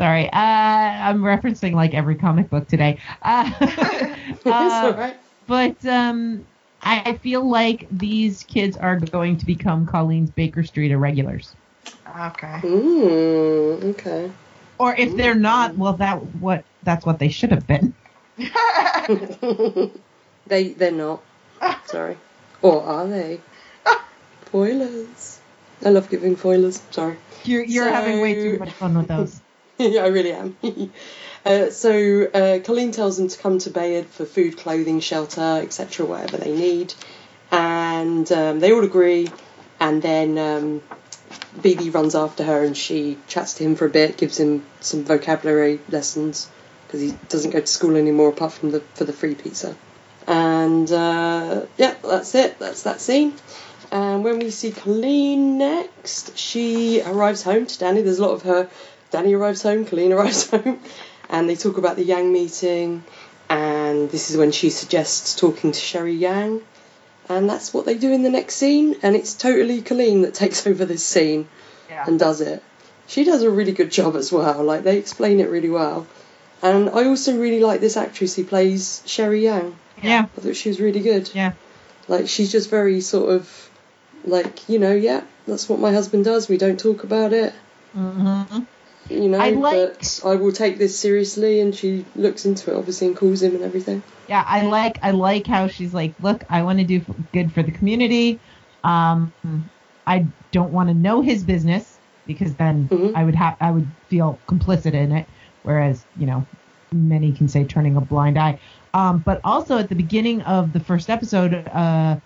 sorry, 0.00 0.30
uh, 0.32 0.36
I'm 0.36 1.20
referencing 1.20 1.74
like 1.74 1.92
every 1.94 2.14
comic 2.14 2.48
book 2.48 2.66
today. 2.66 2.98
Uh, 3.22 3.50
it's 3.60 4.46
uh, 4.46 4.92
alright. 4.94 5.16
but 5.46 5.84
um 5.86 6.46
I 6.82 7.18
feel 7.18 7.46
like 7.46 7.86
these 7.90 8.42
kids 8.44 8.78
are 8.78 8.98
going 8.98 9.36
to 9.36 9.44
become 9.44 9.86
Colleen's 9.86 10.30
Baker 10.30 10.62
Street 10.62 10.90
irregulars. 10.90 11.54
Okay. 12.08 12.58
Mm, 12.62 13.84
okay. 13.90 14.32
Or 14.78 14.94
if 14.96 15.14
they're 15.14 15.34
not, 15.34 15.76
well, 15.76 15.92
that 15.94 16.14
what 16.36 16.64
that's 16.82 17.04
what 17.04 17.18
they 17.18 17.28
should 17.28 17.50
have 17.50 17.66
been. 17.66 17.92
they 20.46 20.68
they're 20.68 20.90
not. 20.90 21.22
Sorry. 21.84 22.16
Or 22.62 22.82
are 22.82 23.06
they? 23.06 23.40
Spoilers. 24.46 25.40
I 25.84 25.90
love 25.90 26.08
giving 26.08 26.36
spoilers. 26.38 26.80
Sorry. 26.90 27.16
You're 27.44 27.64
you're 27.64 27.84
So- 27.84 27.92
having 27.92 28.20
way 28.22 28.34
too 28.34 28.58
much 28.58 28.72
fun 28.72 28.96
with 28.96 29.08
those. 29.08 29.40
I 29.98 30.08
really 30.08 30.32
am. 30.32 30.56
uh, 31.46 31.70
so 31.70 32.24
uh, 32.34 32.58
Colleen 32.60 32.92
tells 32.92 33.16
them 33.16 33.28
to 33.28 33.38
come 33.38 33.58
to 33.60 33.70
Bayard 33.70 34.06
for 34.06 34.26
food, 34.26 34.58
clothing, 34.58 35.00
shelter, 35.00 35.60
etc., 35.62 36.04
whatever 36.04 36.36
they 36.36 36.54
need, 36.54 36.92
and 37.50 38.30
um, 38.30 38.60
they 38.60 38.72
all 38.72 38.84
agree. 38.84 39.30
And 39.78 40.02
then 40.02 40.36
um, 40.36 40.82
BB 41.58 41.94
runs 41.94 42.14
after 42.14 42.44
her, 42.44 42.62
and 42.62 42.76
she 42.76 43.16
chats 43.26 43.54
to 43.54 43.64
him 43.64 43.74
for 43.74 43.86
a 43.86 43.90
bit, 43.90 44.18
gives 44.18 44.38
him 44.38 44.66
some 44.80 45.04
vocabulary 45.04 45.80
lessons 45.88 46.50
because 46.86 47.00
he 47.00 47.16
doesn't 47.30 47.52
go 47.52 47.60
to 47.60 47.66
school 47.66 47.96
anymore 47.96 48.28
apart 48.28 48.52
from 48.52 48.72
the 48.72 48.80
for 48.94 49.04
the 49.04 49.12
free 49.12 49.34
pizza. 49.34 49.74
And 50.26 50.92
uh, 50.92 51.64
yeah, 51.78 51.94
that's 52.02 52.34
it. 52.34 52.58
That's 52.58 52.82
that 52.82 53.00
scene. 53.00 53.32
And 53.90 54.22
when 54.22 54.40
we 54.40 54.50
see 54.50 54.72
Colleen 54.72 55.56
next, 55.56 56.36
she 56.36 57.00
arrives 57.00 57.42
home 57.42 57.64
to 57.66 57.78
Danny. 57.78 58.02
There's 58.02 58.18
a 58.18 58.26
lot 58.26 58.32
of 58.32 58.42
her. 58.42 58.68
Danny 59.10 59.34
arrives 59.34 59.62
home, 59.62 59.84
Colleen 59.84 60.12
arrives 60.16 60.48
home, 60.50 60.78
and 61.28 61.48
they 61.48 61.56
talk 61.56 61.78
about 61.78 61.96
the 61.96 62.04
Yang 62.04 62.32
meeting. 62.32 63.04
And 63.48 64.08
this 64.10 64.30
is 64.30 64.36
when 64.36 64.52
she 64.52 64.70
suggests 64.70 65.34
talking 65.34 65.72
to 65.72 65.78
Sherry 65.78 66.14
Yang. 66.14 66.62
And 67.28 67.48
that's 67.50 67.72
what 67.74 67.84
they 67.86 67.96
do 67.96 68.12
in 68.12 68.22
the 68.22 68.30
next 68.30 68.56
scene. 68.56 68.96
And 69.02 69.16
it's 69.16 69.34
totally 69.34 69.82
Colleen 69.82 70.22
that 70.22 70.34
takes 70.42 70.66
over 70.66 70.84
this 70.84 71.04
scene 71.04 71.48
Yeah. 71.88 72.04
and 72.06 72.18
does 72.18 72.40
it. 72.40 72.62
She 73.08 73.24
does 73.24 73.42
a 73.42 73.50
really 73.50 73.72
good 73.72 73.90
job 73.90 74.14
as 74.14 74.30
well. 74.30 74.62
Like 74.62 74.84
they 74.84 74.98
explain 74.98 75.40
it 75.40 75.48
really 75.50 75.68
well. 75.70 76.06
And 76.62 76.88
I 76.90 77.06
also 77.06 77.36
really 77.38 77.58
like 77.60 77.80
this 77.80 77.96
actress 77.96 78.36
who 78.36 78.44
plays 78.44 79.02
Sherry 79.06 79.42
Yang. 79.44 79.74
Yeah, 80.02 80.26
I 80.36 80.40
thought 80.40 80.54
she 80.56 80.68
was 80.68 80.80
really 80.80 81.00
good. 81.00 81.28
yeah. 81.34 81.52
Like 82.06 82.28
she's 82.28 82.52
just 82.52 82.70
very 82.70 83.00
sort 83.00 83.30
of 83.30 83.70
like 84.24 84.68
you 84.68 84.78
know, 84.78 84.92
yeah, 84.94 85.22
that's 85.46 85.68
what 85.68 85.80
my 85.80 85.92
husband 85.92 86.24
does. 86.24 86.48
We 86.48 86.56
don't 86.58 86.78
talk 86.78 87.02
about 87.04 87.32
it, 87.32 87.52
hmm 87.92 88.42
you 89.10 89.28
know. 89.28 89.38
I 89.38 89.50
like- 89.50 89.98
But 89.98 90.20
I 90.24 90.34
will 90.36 90.52
take 90.52 90.78
this 90.78 90.98
seriously, 90.98 91.60
and 91.60 91.74
she 91.74 92.04
looks 92.16 92.44
into 92.46 92.70
it 92.72 92.76
obviously 92.76 93.08
and 93.08 93.16
calls 93.16 93.42
him 93.42 93.54
and 93.54 93.64
everything. 93.64 94.02
Yeah, 94.28 94.44
I 94.46 94.62
like 94.66 94.98
I 95.02 95.10
like 95.10 95.46
how 95.46 95.66
she's 95.68 95.92
like, 95.92 96.14
look, 96.22 96.44
I 96.48 96.62
want 96.62 96.78
to 96.78 96.84
do 96.84 97.00
good 97.32 97.52
for 97.52 97.62
the 97.62 97.72
community. 97.72 98.38
Um, 98.84 99.32
I 100.06 100.26
don't 100.52 100.72
want 100.72 100.88
to 100.88 100.94
know 100.94 101.20
his 101.20 101.42
business 101.42 101.98
because 102.26 102.54
then 102.54 102.88
Mhm. 102.88 103.12
I 103.14 103.24
would 103.24 103.34
have 103.34 103.56
I 103.60 103.70
would 103.70 103.86
feel 104.08 104.38
complicit 104.48 104.94
in 104.94 105.12
it. 105.12 105.26
Whereas 105.62 106.04
you 106.18 106.26
know, 106.26 106.46
many 106.94 107.32
can 107.32 107.48
say 107.48 107.64
turning 107.64 107.96
a 107.96 108.00
blind 108.00 108.38
eye. 108.38 108.58
Um, 108.94 109.18
but 109.18 109.40
also 109.44 109.78
at 109.78 109.88
the 109.88 109.94
beginning 109.94 110.42
of 110.42 110.72
the 110.72 110.80
first 110.80 111.10
episode, 111.10 111.54
uh, 111.72 112.16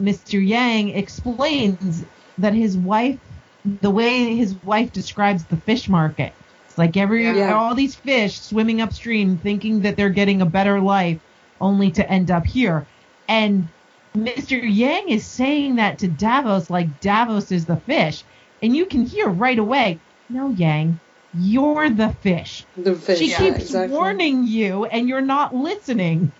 Mr. 0.00 0.44
Yang 0.44 0.90
explains 0.90 2.04
that 2.38 2.54
his 2.54 2.76
wife, 2.76 3.18
the 3.64 3.90
way 3.90 4.34
his 4.34 4.54
wife 4.64 4.92
describes 4.92 5.44
the 5.44 5.56
fish 5.56 5.88
market, 5.88 6.32
it's 6.66 6.78
like 6.78 6.96
every 6.96 7.24
Yeah. 7.24 7.54
all 7.54 7.74
these 7.74 7.94
fish 7.94 8.40
swimming 8.40 8.80
upstream, 8.80 9.36
thinking 9.38 9.80
that 9.80 9.96
they're 9.96 10.10
getting 10.10 10.42
a 10.42 10.46
better 10.46 10.80
life, 10.80 11.18
only 11.60 11.90
to 11.92 12.10
end 12.10 12.30
up 12.30 12.46
here. 12.46 12.86
And 13.28 13.68
Mr. 14.16 14.60
Yang 14.62 15.08
is 15.08 15.24
saying 15.24 15.76
that 15.76 15.98
to 15.98 16.08
Davos 16.08 16.70
like 16.70 17.00
Davos 17.00 17.52
is 17.52 17.64
the 17.66 17.76
fish, 17.76 18.24
and 18.62 18.74
you 18.76 18.86
can 18.86 19.06
hear 19.06 19.28
right 19.28 19.58
away, 19.58 20.00
no, 20.28 20.50
Yang, 20.50 20.98
you're 21.34 21.88
the 21.90 22.10
fish. 22.20 22.64
The 22.76 22.94
fish. 22.94 23.18
She 23.18 23.30
yeah, 23.30 23.38
keeps 23.38 23.60
exactly. 23.60 23.96
warning 23.96 24.46
you, 24.46 24.84
and 24.86 25.08
you're 25.08 25.20
not 25.20 25.54
listening, 25.54 26.32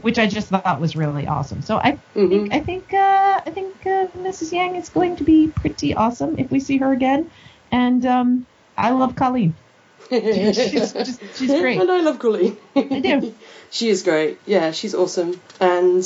which 0.00 0.18
I 0.18 0.26
just 0.26 0.48
thought 0.48 0.80
was 0.80 0.96
really 0.96 1.26
awesome. 1.26 1.62
So 1.62 1.76
I 1.78 1.98
Mhm. 2.14 2.28
think 2.30 2.54
I 2.54 2.60
think 2.60 2.94
uh, 2.94 3.40
I 3.46 3.50
think 3.50 3.86
uh, 3.86 4.06
Mrs. 4.16 4.52
Yang 4.52 4.76
is 4.76 4.88
going 4.88 5.16
to 5.16 5.24
be 5.24 5.48
pretty 5.48 5.94
awesome 5.94 6.38
if 6.38 6.50
we 6.50 6.60
see 6.60 6.78
her 6.78 6.92
again, 6.92 7.30
and 7.70 8.04
um, 8.06 8.46
I 8.76 8.90
love 8.90 9.14
Colleen. 9.16 9.54
she's 10.10 10.92
just 10.92 11.36
she's 11.36 11.50
great. 11.54 11.78
And 11.80 11.90
I 11.90 12.00
love 12.00 12.18
Colleen. 12.18 12.56
I 12.74 13.00
do. 13.00 13.34
she 13.70 13.88
is 13.88 14.02
great. 14.02 14.38
Yeah, 14.46 14.72
she's 14.72 14.94
awesome. 14.94 15.40
And 15.60 16.02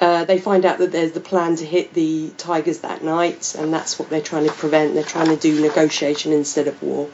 uh, 0.00 0.24
they 0.24 0.38
find 0.38 0.64
out 0.64 0.78
that 0.78 0.92
there's 0.92 1.12
the 1.12 1.20
plan 1.20 1.56
to 1.56 1.64
hit 1.64 1.94
the 1.94 2.30
tigers 2.36 2.80
that 2.80 3.04
night, 3.04 3.54
and 3.58 3.72
that's 3.72 3.98
what 3.98 4.10
they're 4.10 4.20
trying 4.20 4.46
to 4.46 4.52
prevent. 4.52 4.94
They're 4.94 5.02
trying 5.04 5.28
to 5.28 5.36
do 5.36 5.60
negotiation 5.60 6.32
instead 6.32 6.68
of 6.68 6.82
war. 6.82 7.08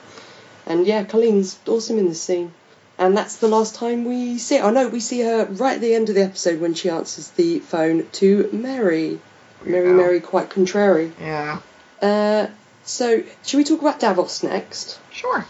And 0.67 0.87
yeah, 0.87 1.05
Colleen's 1.05 1.59
awesome 1.67 1.99
in 1.99 2.09
this 2.09 2.23
scene. 2.23 2.53
And 2.99 3.17
that's 3.17 3.37
the 3.37 3.49
last 3.49 3.75
time 3.75 4.05
we 4.07 4.39
see 4.39 4.57
her. 4.57 4.65
Oh 4.65 4.71
no, 4.71 4.89
we 4.89 5.01
see 5.01 5.21
her 5.21 5.45
right 5.45 5.75
at 5.75 5.81
the 5.81 5.95
end 5.95 6.09
of 6.09 6.15
the 6.15 6.23
episode 6.23 6.61
when 6.61 6.75
she 6.75 6.89
answers 6.89 7.29
the 7.31 7.59
phone 7.61 8.07
to 8.13 8.49
Mary. 8.53 9.21
Mary, 9.65 9.87
Yeah. 9.89 9.93
Mary, 9.95 10.21
quite 10.21 10.49
contrary. 10.51 11.13
Yeah. 11.21 11.59
Uh, 12.01 12.47
so, 12.85 13.23
should 13.45 13.57
we 13.59 13.65
talk 13.65 13.81
about 13.81 14.01
Davos 14.01 14.43
next? 14.43 14.99
Sure. 15.11 15.45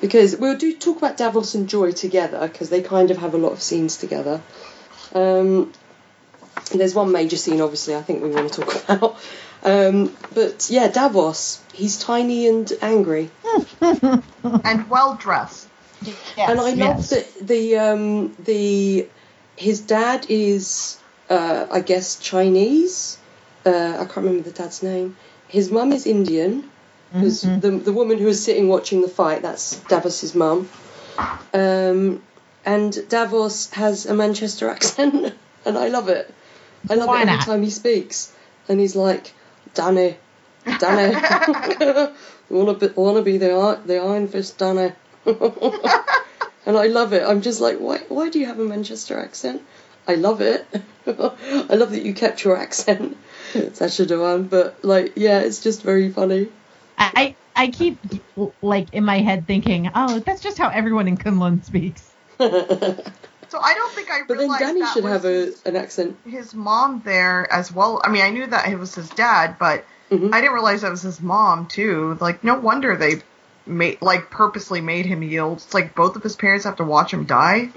because 0.00 0.36
we'll 0.36 0.56
do 0.56 0.74
talk 0.76 0.96
about 0.98 1.16
Davos 1.18 1.54
and 1.54 1.68
Joy 1.68 1.92
together 1.92 2.46
because 2.48 2.70
they 2.70 2.80
kind 2.80 3.10
of 3.10 3.18
have 3.18 3.34
a 3.34 3.38
lot 3.38 3.52
of 3.52 3.60
scenes 3.60 3.96
together. 3.98 4.40
Um, 5.14 5.72
there's 6.72 6.94
one 6.94 7.12
major 7.12 7.36
scene, 7.36 7.60
obviously, 7.60 7.94
I 7.96 8.02
think 8.02 8.22
we 8.22 8.30
want 8.30 8.52
to 8.52 8.60
talk 8.62 8.84
about. 8.88 9.16
Um, 9.62 10.16
but 10.34 10.68
yeah, 10.70 10.88
Davos, 10.88 11.60
he's 11.74 11.98
tiny 11.98 12.46
and 12.48 12.72
angry, 12.80 13.30
And 13.82 14.88
well 14.88 15.16
dressed. 15.16 15.66
Yes, 16.06 16.50
and 16.50 16.60
I 16.60 16.70
love 16.70 16.98
yes. 16.98 17.10
that 17.10 17.46
the 17.48 17.76
um, 17.78 18.32
the 18.44 19.06
his 19.56 19.80
dad 19.80 20.26
is 20.28 20.98
uh, 21.28 21.66
I 21.70 21.80
guess 21.80 22.18
Chinese. 22.18 23.18
Uh, 23.64 23.96
I 24.00 24.04
can't 24.04 24.16
remember 24.24 24.42
the 24.48 24.52
dad's 24.52 24.82
name. 24.82 25.16
His 25.48 25.70
mum 25.70 25.92
is 25.92 26.06
Indian. 26.06 26.64
Because 27.12 27.42
Mhm. 27.42 27.60
the 27.60 27.70
the 27.70 27.92
woman 27.92 28.18
who 28.18 28.26
was 28.26 28.42
sitting 28.42 28.68
watching 28.68 29.02
the 29.02 29.08
fight, 29.08 29.42
that's 29.42 29.80
Davos's 29.88 30.32
mum. 30.34 30.68
Um, 31.52 32.22
and 32.64 33.08
Davos 33.08 33.70
has 33.72 34.06
a 34.06 34.14
Manchester 34.14 34.70
accent, 34.70 35.34
and 35.66 35.76
I 35.76 35.88
love 35.88 36.08
it. 36.08 36.32
I 36.88 36.94
love 36.94 37.08
Why 37.08 37.18
it 37.18 37.22
every 37.22 37.34
not? 37.34 37.46
time 37.46 37.62
he 37.62 37.70
speaks, 37.70 38.32
and 38.68 38.78
he's 38.78 38.94
like, 38.94 39.32
"Danny, 39.74 40.16
Danny, 40.78 41.16
wanna 42.50 42.74
be 42.74 42.86
wanna 42.94 43.22
be 43.22 43.38
the 43.38 43.80
the 43.84 43.98
Iron 43.98 44.28
Fist, 44.28 44.58
Danny." 44.58 44.92
and 46.66 46.76
I 46.76 46.86
love 46.86 47.12
it. 47.12 47.22
I'm 47.22 47.42
just 47.42 47.60
like, 47.60 47.78
why 47.78 47.98
why 48.08 48.30
do 48.30 48.38
you 48.38 48.46
have 48.46 48.58
a 48.58 48.64
Manchester 48.64 49.18
accent? 49.18 49.62
I 50.08 50.14
love 50.14 50.40
it. 50.40 50.66
I 51.06 51.74
love 51.74 51.90
that 51.90 52.02
you 52.02 52.14
kept 52.14 52.44
your 52.44 52.56
accent, 52.56 53.16
Sacha 53.52 54.06
Dhawan. 54.06 54.48
But 54.48 54.84
like, 54.84 55.12
yeah, 55.16 55.40
it's 55.40 55.60
just 55.60 55.82
very 55.82 56.10
funny. 56.10 56.48
I 56.98 57.36
I 57.54 57.68
keep 57.68 57.98
like 58.62 58.92
in 58.92 59.04
my 59.04 59.18
head 59.18 59.46
thinking, 59.46 59.90
oh, 59.94 60.20
that's 60.20 60.40
just 60.42 60.58
how 60.58 60.68
everyone 60.68 61.08
in 61.08 61.16
Kunlun 61.16 61.64
speaks. 61.64 62.14
So 63.50 63.58
I 63.58 63.74
don't 63.74 63.92
think 63.92 64.10
I 64.10 64.20
then 64.28 64.38
realized 64.38 64.60
Danny 64.60 64.80
that 64.80 64.94
should 64.94 65.04
have 65.04 65.24
a, 65.24 65.52
an 65.66 65.74
accent. 65.74 66.16
his 66.24 66.54
mom 66.54 67.02
there 67.04 67.52
as 67.52 67.72
well. 67.72 68.00
I 68.04 68.08
mean, 68.08 68.22
I 68.22 68.30
knew 68.30 68.46
that 68.46 68.68
it 68.68 68.78
was 68.78 68.94
his 68.94 69.10
dad, 69.10 69.56
but 69.58 69.84
Mhm. 70.10 70.32
I 70.32 70.40
didn't 70.40 70.54
realize 70.54 70.82
that 70.82 70.90
was 70.90 71.02
his 71.02 71.20
mom 71.20 71.66
too. 71.66 72.16
Like, 72.20 72.44
no 72.44 72.54
wonder 72.58 72.96
they 72.96 73.22
made 73.70 74.02
like 74.02 74.30
purposely 74.30 74.80
made 74.80 75.06
him 75.06 75.22
yield. 75.22 75.58
It's 75.58 75.72
like 75.74 75.94
both 75.94 76.16
of 76.16 76.22
his 76.22 76.36
parents 76.36 76.64
have 76.64 76.76
to 76.76 76.84
watch 76.84 77.12
him 77.12 77.24
die. 77.24 77.70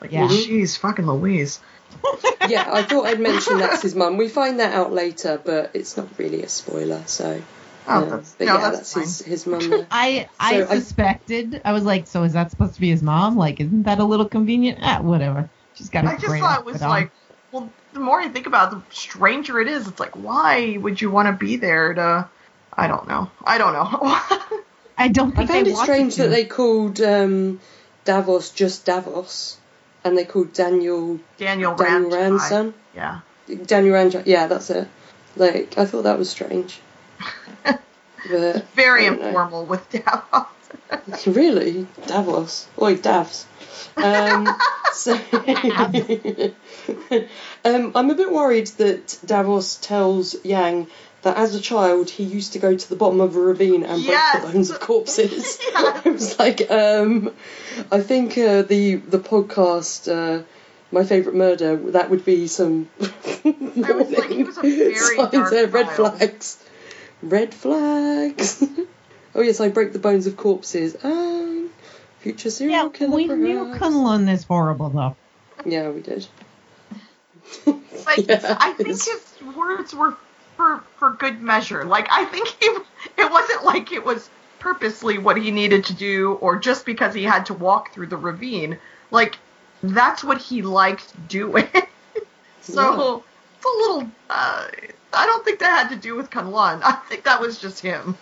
Like, 0.00 0.12
Yeah. 0.12 0.26
jeez, 0.28 0.78
fucking 0.78 1.06
Louise. 1.06 1.60
yeah, 2.48 2.68
I 2.72 2.82
thought 2.82 3.06
I'd 3.06 3.20
mention 3.20 3.58
that's 3.58 3.82
his 3.82 3.94
mum. 3.94 4.16
We 4.16 4.28
find 4.28 4.58
that 4.60 4.74
out 4.74 4.92
later, 4.92 5.40
but 5.42 5.70
it's 5.74 5.96
not 5.96 6.08
really 6.18 6.42
a 6.42 6.48
spoiler. 6.48 7.02
So, 7.06 7.40
Oh, 7.86 8.06
that's, 8.06 8.32
but 8.32 8.46
no, 8.46 8.54
yeah, 8.54 8.70
that's, 8.70 8.94
that's, 8.94 9.18
his 9.18 9.44
his 9.44 9.46
mum. 9.46 9.86
I 9.90 10.28
I 10.40 10.60
So 10.60 10.68
I- 10.70 10.78
suspected. 10.80 11.60
I 11.64 11.72
was 11.72 11.84
like, 11.84 12.06
so 12.06 12.22
is 12.24 12.32
that 12.32 12.50
supposed 12.50 12.74
to 12.74 12.80
be 12.80 12.88
his 12.90 13.02
mom? 13.02 13.36
Like, 13.36 13.60
isn't 13.60 13.82
that 13.84 13.98
a 13.98 14.04
little 14.04 14.28
convenient? 14.28 14.78
Ah, 14.82 15.00
whatever. 15.02 15.50
She's 15.74 15.90
got 15.90 16.04
a 16.06 16.08
I 16.08 16.16
just 16.16 16.26
thought 16.26 16.60
it 16.60 16.64
was 16.64 16.76
outfit 16.76 16.84
on. 16.84 16.90
like, 16.90 17.10
well, 17.52 17.70
the 17.92 18.00
more 18.00 18.20
I 18.20 18.28
think 18.28 18.46
about 18.46 18.72
it, 18.72 18.76
the 18.88 18.94
stranger 18.94 19.60
it 19.60 19.68
is. 19.68 19.86
It's 19.86 20.00
like, 20.00 20.16
why 20.16 20.76
would 20.80 21.00
you 21.00 21.10
want 21.10 21.28
to 21.28 21.32
be 21.32 21.56
there 21.56 21.92
to? 21.94 22.28
I 22.76 22.88
don't 22.88 23.06
know. 23.06 23.30
I 23.44 23.58
don't 23.58 23.72
know. 23.74 24.18
I 24.96 25.08
don't 25.08 25.32
I 25.32 25.36
think 25.38 25.50
found 25.50 25.66
they 25.66 25.70
it 25.72 25.76
strange 25.76 26.14
to. 26.16 26.22
that 26.22 26.28
they 26.28 26.44
called 26.44 27.00
um, 27.00 27.60
Davos 28.04 28.50
just 28.50 28.84
Davos, 28.84 29.56
and 30.04 30.16
they 30.16 30.24
called 30.24 30.52
Daniel 30.52 31.18
Daniel, 31.36 31.74
Daniel 31.74 32.10
Radcliffe. 32.10 32.20
Rand's 32.20 32.48
son. 32.48 32.74
Yeah. 32.94 33.20
Daniel 33.66 33.94
Rand. 33.94 34.22
Yeah, 34.26 34.46
that's 34.46 34.70
it. 34.70 34.88
Like 35.36 35.76
I 35.76 35.84
thought 35.84 36.02
that 36.04 36.18
was 36.18 36.30
strange. 36.30 36.80
but 37.64 38.64
Very 38.74 39.06
I 39.06 39.10
don't 39.10 39.20
know. 39.20 39.26
informal 39.28 39.64
with 39.66 39.88
Davos. 39.90 40.46
Really? 41.26 41.86
Davos? 42.06 42.66
Oi, 42.80 42.96
Davs. 42.96 43.44
Um, 43.96 44.48
so, 44.92 45.14
um, 47.64 47.92
I'm 47.94 48.10
a 48.10 48.14
bit 48.14 48.30
worried 48.32 48.68
that 48.78 49.18
Davos 49.24 49.76
tells 49.76 50.36
Yang 50.44 50.88
that 51.24 51.36
as 51.36 51.54
a 51.54 51.60
child 51.60 52.08
he 52.08 52.22
used 52.24 52.52
to 52.54 52.58
go 52.58 52.76
to 52.76 52.88
the 52.88 52.96
bottom 52.96 53.20
of 53.20 53.34
a 53.36 53.40
ravine 53.40 53.82
and 53.84 54.02
Yes. 54.02 54.32
break 54.32 54.42
the 54.44 54.52
bones 54.52 54.70
of 54.70 54.80
corpses. 54.80 55.58
Yes. 55.74 56.06
I 56.06 56.08
was 56.10 56.38
like, 56.38 56.70
um, 56.70 57.34
I 57.90 58.00
think 58.00 58.38
uh, 58.38 58.62
the 58.62 58.96
the 58.96 59.18
podcast. 59.18 60.08
Uh, 60.10 60.44
my 60.92 61.02
favourite 61.02 61.36
murder. 61.36 61.74
That 61.90 62.08
would 62.10 62.24
be 62.24 62.46
some. 62.46 62.88
I 63.00 63.92
was 63.92 64.10
like, 64.12 64.30
he 64.30 64.44
was 64.44 64.58
a 64.58 64.60
very 64.62 64.94
signs 65.16 65.32
dark 65.32 65.50
there, 65.50 65.66
red 65.66 65.88
flags. 65.90 66.62
Red 67.20 67.52
flags. 67.52 68.62
oh 69.34 69.40
yes, 69.42 69.60
I 69.60 69.70
break 69.70 69.92
the 69.92 69.98
bones 69.98 70.28
of 70.28 70.36
corpses. 70.36 70.96
Um, 71.02 71.70
future 72.20 72.50
serial 72.50 72.84
Yeah, 72.84 72.88
killer. 72.92 73.16
we 73.16 73.26
knew 73.26 73.64
perhaps. 73.64 73.80
Kunlun 73.84 74.30
is 74.32 74.44
horrible 74.44 74.90
though. 74.90 75.16
Yeah, 75.66 75.90
we 75.90 76.00
did. 76.00 76.26
Like 77.66 78.28
Yeah, 78.28 78.56
I 78.60 78.72
think 78.74 78.88
his 78.90 79.08
words 79.56 79.94
were 79.94 80.14
for 80.56 80.82
for 80.96 81.10
good 81.10 81.40
measure. 81.40 81.84
Like 81.84 82.08
I 82.10 82.24
think 82.24 82.48
he 82.48 82.66
it 83.18 83.30
wasn't 83.30 83.64
like 83.64 83.92
it 83.92 84.04
was 84.04 84.28
purposely 84.58 85.18
what 85.18 85.36
he 85.36 85.50
needed 85.50 85.84
to 85.84 85.94
do 85.94 86.34
or 86.34 86.58
just 86.58 86.86
because 86.86 87.14
he 87.14 87.22
had 87.22 87.46
to 87.46 87.54
walk 87.54 87.92
through 87.92 88.06
the 88.06 88.16
ravine. 88.16 88.78
Like 89.10 89.36
that's 89.82 90.24
what 90.24 90.40
he 90.40 90.62
liked 90.62 91.28
doing. 91.28 91.68
so 92.60 93.24
it's 93.56 93.66
a 93.66 93.78
little 93.78 94.10
uh, 94.30 94.68
I 95.12 95.26
don't 95.26 95.44
think 95.44 95.60
that 95.60 95.88
had 95.88 95.94
to 95.94 95.96
do 95.96 96.16
with 96.16 96.30
Kunlun. 96.30 96.80
I 96.82 96.92
think 97.08 97.24
that 97.24 97.40
was 97.40 97.58
just 97.58 97.80
him. 97.80 98.16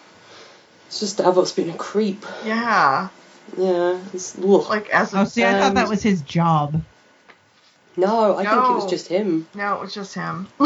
It's 0.89 1.01
just 1.01 1.19
Davos 1.19 1.53
being 1.53 1.71
a 1.71 1.75
creep. 1.75 2.25
Yeah. 2.45 3.09
Yeah. 3.57 4.01
It's. 4.13 4.37
Like 4.37 4.91
as 4.91 5.15
Oh, 5.15 5.25
see, 5.25 5.45
I 5.45 5.53
thought 5.53 5.75
that 5.75 5.89
was 5.89 6.03
his 6.03 6.23
job. 6.23 6.83
no, 7.97 8.37
I 8.37 8.45
think 8.45 8.71
it 8.71 8.75
was 8.75 8.87
just 8.87 9.09
him. 9.09 9.47
no, 9.55 9.77
it 9.77 9.81
was 9.81 9.95
just 9.95 10.15
him. 10.15 10.49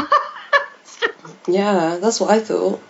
Yeah, 1.49 1.99
that's 2.01 2.21
what 2.21 2.31
I 2.31 2.41
thought. 2.41 2.83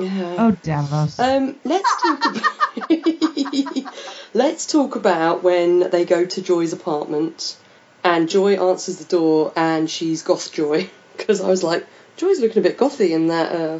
Yeah. 0.00 0.34
Oh, 0.38 0.50
Davos. 0.62 1.18
Um, 1.20 1.56
let's 1.64 2.02
talk 2.02 2.24
about 2.26 3.94
let's 4.34 4.66
talk 4.66 4.96
about 4.96 5.42
when 5.42 5.90
they 5.90 6.04
go 6.04 6.24
to 6.24 6.42
Joy's 6.42 6.72
apartment 6.72 7.56
and 8.02 8.28
Joy 8.28 8.54
answers 8.70 8.96
the 8.96 9.04
door 9.04 9.52
and 9.54 9.88
she's 9.88 10.22
goth 10.22 10.52
Joy 10.52 10.90
because 11.16 11.40
I 11.40 11.48
was 11.48 11.62
like 11.62 11.86
Joy's 12.16 12.40
looking 12.40 12.58
a 12.58 12.62
bit 12.62 12.78
gothy 12.78 13.10
in 13.10 13.28
that 13.28 13.52
uh, 13.52 13.78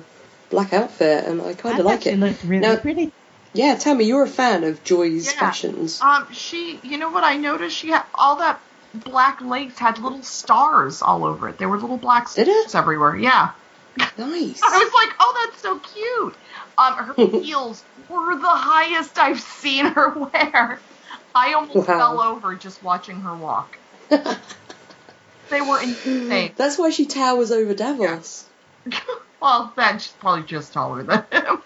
black 0.51 0.73
outfit 0.73 1.25
and 1.27 1.41
I 1.43 1.55
kind 1.55 1.79
of 1.81 1.87
like 1.87 2.07
it. 2.07 2.19
looked 2.19 2.45
really 2.45 2.61
Now- 2.61 2.77
pretty. 2.77 3.13
Yeah, 3.57 3.77
Tammy, 3.77 4.05
you're 4.05 4.25
a 4.25 4.29
fan 4.29 4.65
of 4.65 4.83
Joy's 4.83 5.33
Yeah. 5.33 5.39
fashions. 5.39 6.01
Um, 6.01 6.27
she, 6.33 6.81
you 6.83 6.99
know 6.99 7.11
what 7.11 7.23
I 7.23 7.37
noticed? 7.37 7.77
She 7.77 7.89
had 7.91 8.03
all 8.13 8.37
that 8.37 8.61
black 8.95 9.41
lace 9.41 9.79
had 9.79 9.99
little 9.99 10.23
stars 10.23 11.03
all 11.03 11.25
over 11.25 11.49
it. 11.49 11.59
There 11.59 11.69
were 11.69 11.79
little 11.79 11.97
black 11.99 12.33
Did 12.33 12.49
it? 12.49 12.71
stars 12.71 12.75
everywhere. 12.83 13.17
Yeah, 13.17 13.51
Nice. 14.19 14.61
I 14.65 14.79
was 14.79 14.93
like, 14.95 15.15
oh, 15.21 15.47
that's 15.47 15.63
so 15.63 15.79
cute. 15.79 16.37
Um, 16.79 16.95
her 16.95 17.39
heels 17.41 17.83
were 18.09 18.37
the 18.37 18.49
highest 18.49 19.19
I've 19.19 19.41
seen 19.41 19.87
her 19.87 20.19
wear. 20.33 20.81
I 21.35 21.53
almost 21.55 21.77
Wow. 21.77 21.85
fell 21.99 22.21
over 22.21 22.55
just 22.55 22.83
watching 22.83 23.21
her 23.21 23.37
walk. 23.37 23.77
They 25.51 25.61
were 25.61 25.81
insane. 25.81 26.53
That's 26.57 26.79
why 26.79 26.91
she 26.91 27.07
towers 27.07 27.53
over 27.53 27.75
Davos. 27.75 28.49
well, 29.41 29.73
then 29.77 29.99
she's 29.99 30.13
probably 30.13 30.45
just 30.47 30.73
taller 30.73 31.03
than 31.03 31.25
him. 31.31 31.63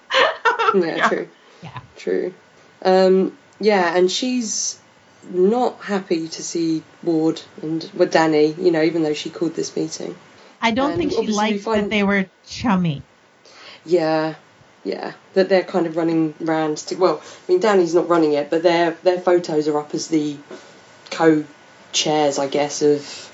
Yeah, 0.74 1.08
true. 1.08 1.28
Yeah. 1.62 1.78
True. 1.96 2.34
Um, 2.84 3.38
yeah, 3.60 3.96
and 3.96 4.10
she's 4.10 4.77
not 5.30 5.80
happy 5.80 6.28
to 6.28 6.42
see 6.42 6.82
Ward 7.02 7.40
and 7.62 7.88
with 7.94 8.12
Danny, 8.12 8.52
you 8.58 8.70
know, 8.70 8.82
even 8.82 9.02
though 9.02 9.14
she 9.14 9.30
called 9.30 9.54
this 9.54 9.74
meeting. 9.76 10.16
I 10.60 10.70
don't 10.72 10.92
And 10.92 10.98
think 10.98 11.12
she 11.12 11.26
liked 11.28 11.60
find- 11.62 11.84
that 11.84 11.90
they 11.90 12.02
were 12.02 12.26
chummy. 12.48 13.02
Yeah, 13.84 14.34
yeah, 14.84 15.12
that 15.34 15.48
they're 15.48 15.62
kind 15.64 15.86
of 15.86 15.96
running 15.96 16.34
round. 16.40 16.78
To, 16.78 16.96
well, 16.96 17.20
I 17.22 17.52
mean, 17.52 17.60
Danny's 17.60 17.94
not 17.94 18.08
running 18.08 18.32
it, 18.32 18.50
but 18.50 18.62
their 18.62 18.92
their 19.02 19.18
photos 19.20 19.68
are 19.68 19.78
up 19.78 19.94
as 19.94 20.08
the 20.08 20.36
co-chairs, 21.10 22.38
I 22.38 22.46
guess, 22.48 22.82
of 22.82 23.24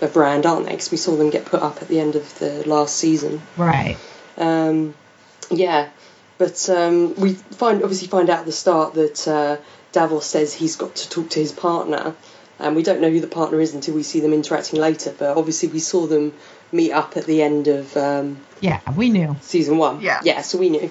of 0.00 0.12
Brand, 0.12 0.44
aren't 0.44 0.66
they? 0.66 0.72
Because 0.72 0.90
we 0.90 0.96
saw 0.98 1.16
them 1.16 1.30
get 1.30 1.46
put 1.46 1.62
up 1.62 1.80
at 1.80 1.88
the 1.88 1.98
end 2.00 2.16
of 2.16 2.38
the 2.38 2.68
last 2.68 2.96
season. 2.96 3.40
Right. 3.56 3.96
Um, 4.36 4.94
yeah, 5.50 5.88
but 6.38 6.68
um, 6.68 7.14
we 7.16 7.32
find 7.34 7.82
obviously 7.82 8.08
find 8.08 8.28
out 8.28 8.40
at 8.40 8.46
the 8.46 8.52
start 8.52 8.94
that 8.94 9.26
uh, 9.26 9.56
Davos 9.96 10.26
says 10.26 10.52
he's 10.52 10.76
got 10.76 10.94
to 10.96 11.08
talk 11.08 11.30
to 11.30 11.40
his 11.40 11.52
partner, 11.52 12.14
and 12.58 12.76
we 12.76 12.82
don't 12.82 13.00
know 13.00 13.08
who 13.10 13.20
the 13.20 13.26
partner 13.40 13.58
is 13.60 13.72
until 13.72 13.94
we 13.94 14.02
see 14.02 14.20
them 14.20 14.34
interacting 14.34 14.78
later. 14.78 15.14
But 15.18 15.38
obviously, 15.38 15.70
we 15.70 15.78
saw 15.78 16.06
them 16.06 16.34
meet 16.70 16.92
up 16.92 17.16
at 17.16 17.24
the 17.24 17.40
end 17.42 17.66
of 17.68 17.96
um, 17.96 18.38
Yeah, 18.60 18.80
we 18.94 19.08
knew. 19.08 19.36
season 19.40 19.78
one. 19.78 20.02
Yeah. 20.02 20.20
yeah, 20.22 20.42
so 20.42 20.58
we 20.58 20.68
knew. 20.68 20.90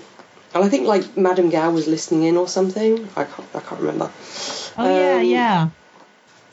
And 0.55 0.63
I 0.63 0.69
think 0.69 0.87
like 0.87 1.15
Madame 1.15 1.51
Gao 1.51 1.69
was 1.69 1.87
listening 1.87 2.23
in 2.23 2.35
or 2.35 2.47
something. 2.47 3.07
I 3.15 3.25
can't, 3.25 3.47
I 3.53 3.59
can't 3.59 3.81
remember. 3.81 4.09
Oh 4.77 4.89
yeah, 4.97 5.15
Um, 5.19 5.25
yeah. 5.25 5.69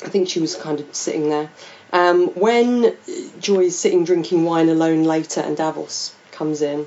I 0.05 0.09
think 0.09 0.29
she 0.29 0.41
was 0.41 0.55
kind 0.55 0.79
of 0.81 0.95
sitting 0.95 1.31
there. 1.31 1.49
Um, 1.93 2.29
when 2.35 2.95
Joy's 3.41 3.79
sitting 3.79 4.05
drinking 4.05 4.45
wine 4.45 4.69
alone 4.69 5.05
later 5.05 5.41
and 5.41 5.57
Davos 5.57 6.15
comes 6.33 6.61
in 6.61 6.87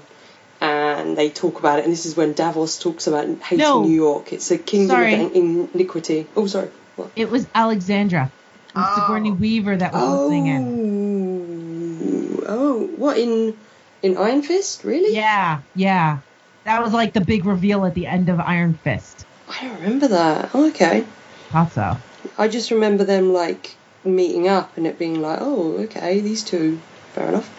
and 1.06 1.18
they 1.18 1.30
talk 1.30 1.60
about 1.60 1.80
it, 1.80 1.86
and 1.86 1.92
this 1.94 2.06
is 2.06 2.16
when 2.18 2.34
Davos 2.34 2.80
talks 2.80 3.08
about 3.08 3.28
hating 3.42 3.58
No. 3.60 3.84
New 3.84 3.94
York. 3.94 4.34
It's 4.34 4.50
a 4.52 4.58
kingdom 4.58 4.96
Sorry. 4.96 5.14
of 5.14 5.36
iniquity. 5.36 6.28
Oh, 6.36 6.48
sorry. 6.48 6.70
What? 6.96 7.12
It 7.16 7.30
was 7.30 7.46
Alexandra. 7.54 8.32
It 8.70 8.76
was 8.78 8.86
Oh. 8.90 9.02
Sigourney 9.02 9.32
Weaver 9.32 9.78
that 9.78 9.94
was 9.94 10.02
Oh, 10.04 10.22
listening 10.28 10.48
in. 10.48 12.40
oh, 12.48 12.90
what 12.98 13.18
in 13.18 13.56
in 14.02 14.18
Iron 14.18 14.42
Fist? 14.42 14.84
Really? 14.84 15.16
Yeah, 15.16 15.62
yeah. 15.76 16.20
That 16.64 16.84
was 16.84 16.94
like 16.94 17.14
the 17.14 17.22
big 17.22 17.46
reveal 17.46 17.86
at 17.86 17.94
the 17.94 18.08
end 18.08 18.30
of 18.30 18.40
Iron 18.40 18.74
Fist. 18.84 19.26
I 19.50 19.62
don't 19.64 19.76
remember 19.82 20.08
that. 20.10 20.50
Oh, 20.54 20.68
okay. 20.70 21.06
Thought 21.52 21.72
so. 21.74 21.98
I 22.38 22.48
just 22.48 22.72
remember 22.72 23.04
them 23.04 23.34
like 23.34 23.76
meeting 24.04 24.48
up 24.48 24.76
and 24.78 24.88
it 24.88 24.98
being 25.00 25.22
like, 25.22 25.40
oh, 25.42 25.74
okay, 25.84 26.20
these 26.22 26.44
two, 26.44 26.80
fair 27.14 27.28
enough. 27.30 27.50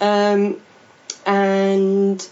Um, 0.00 0.60
and 1.26 2.26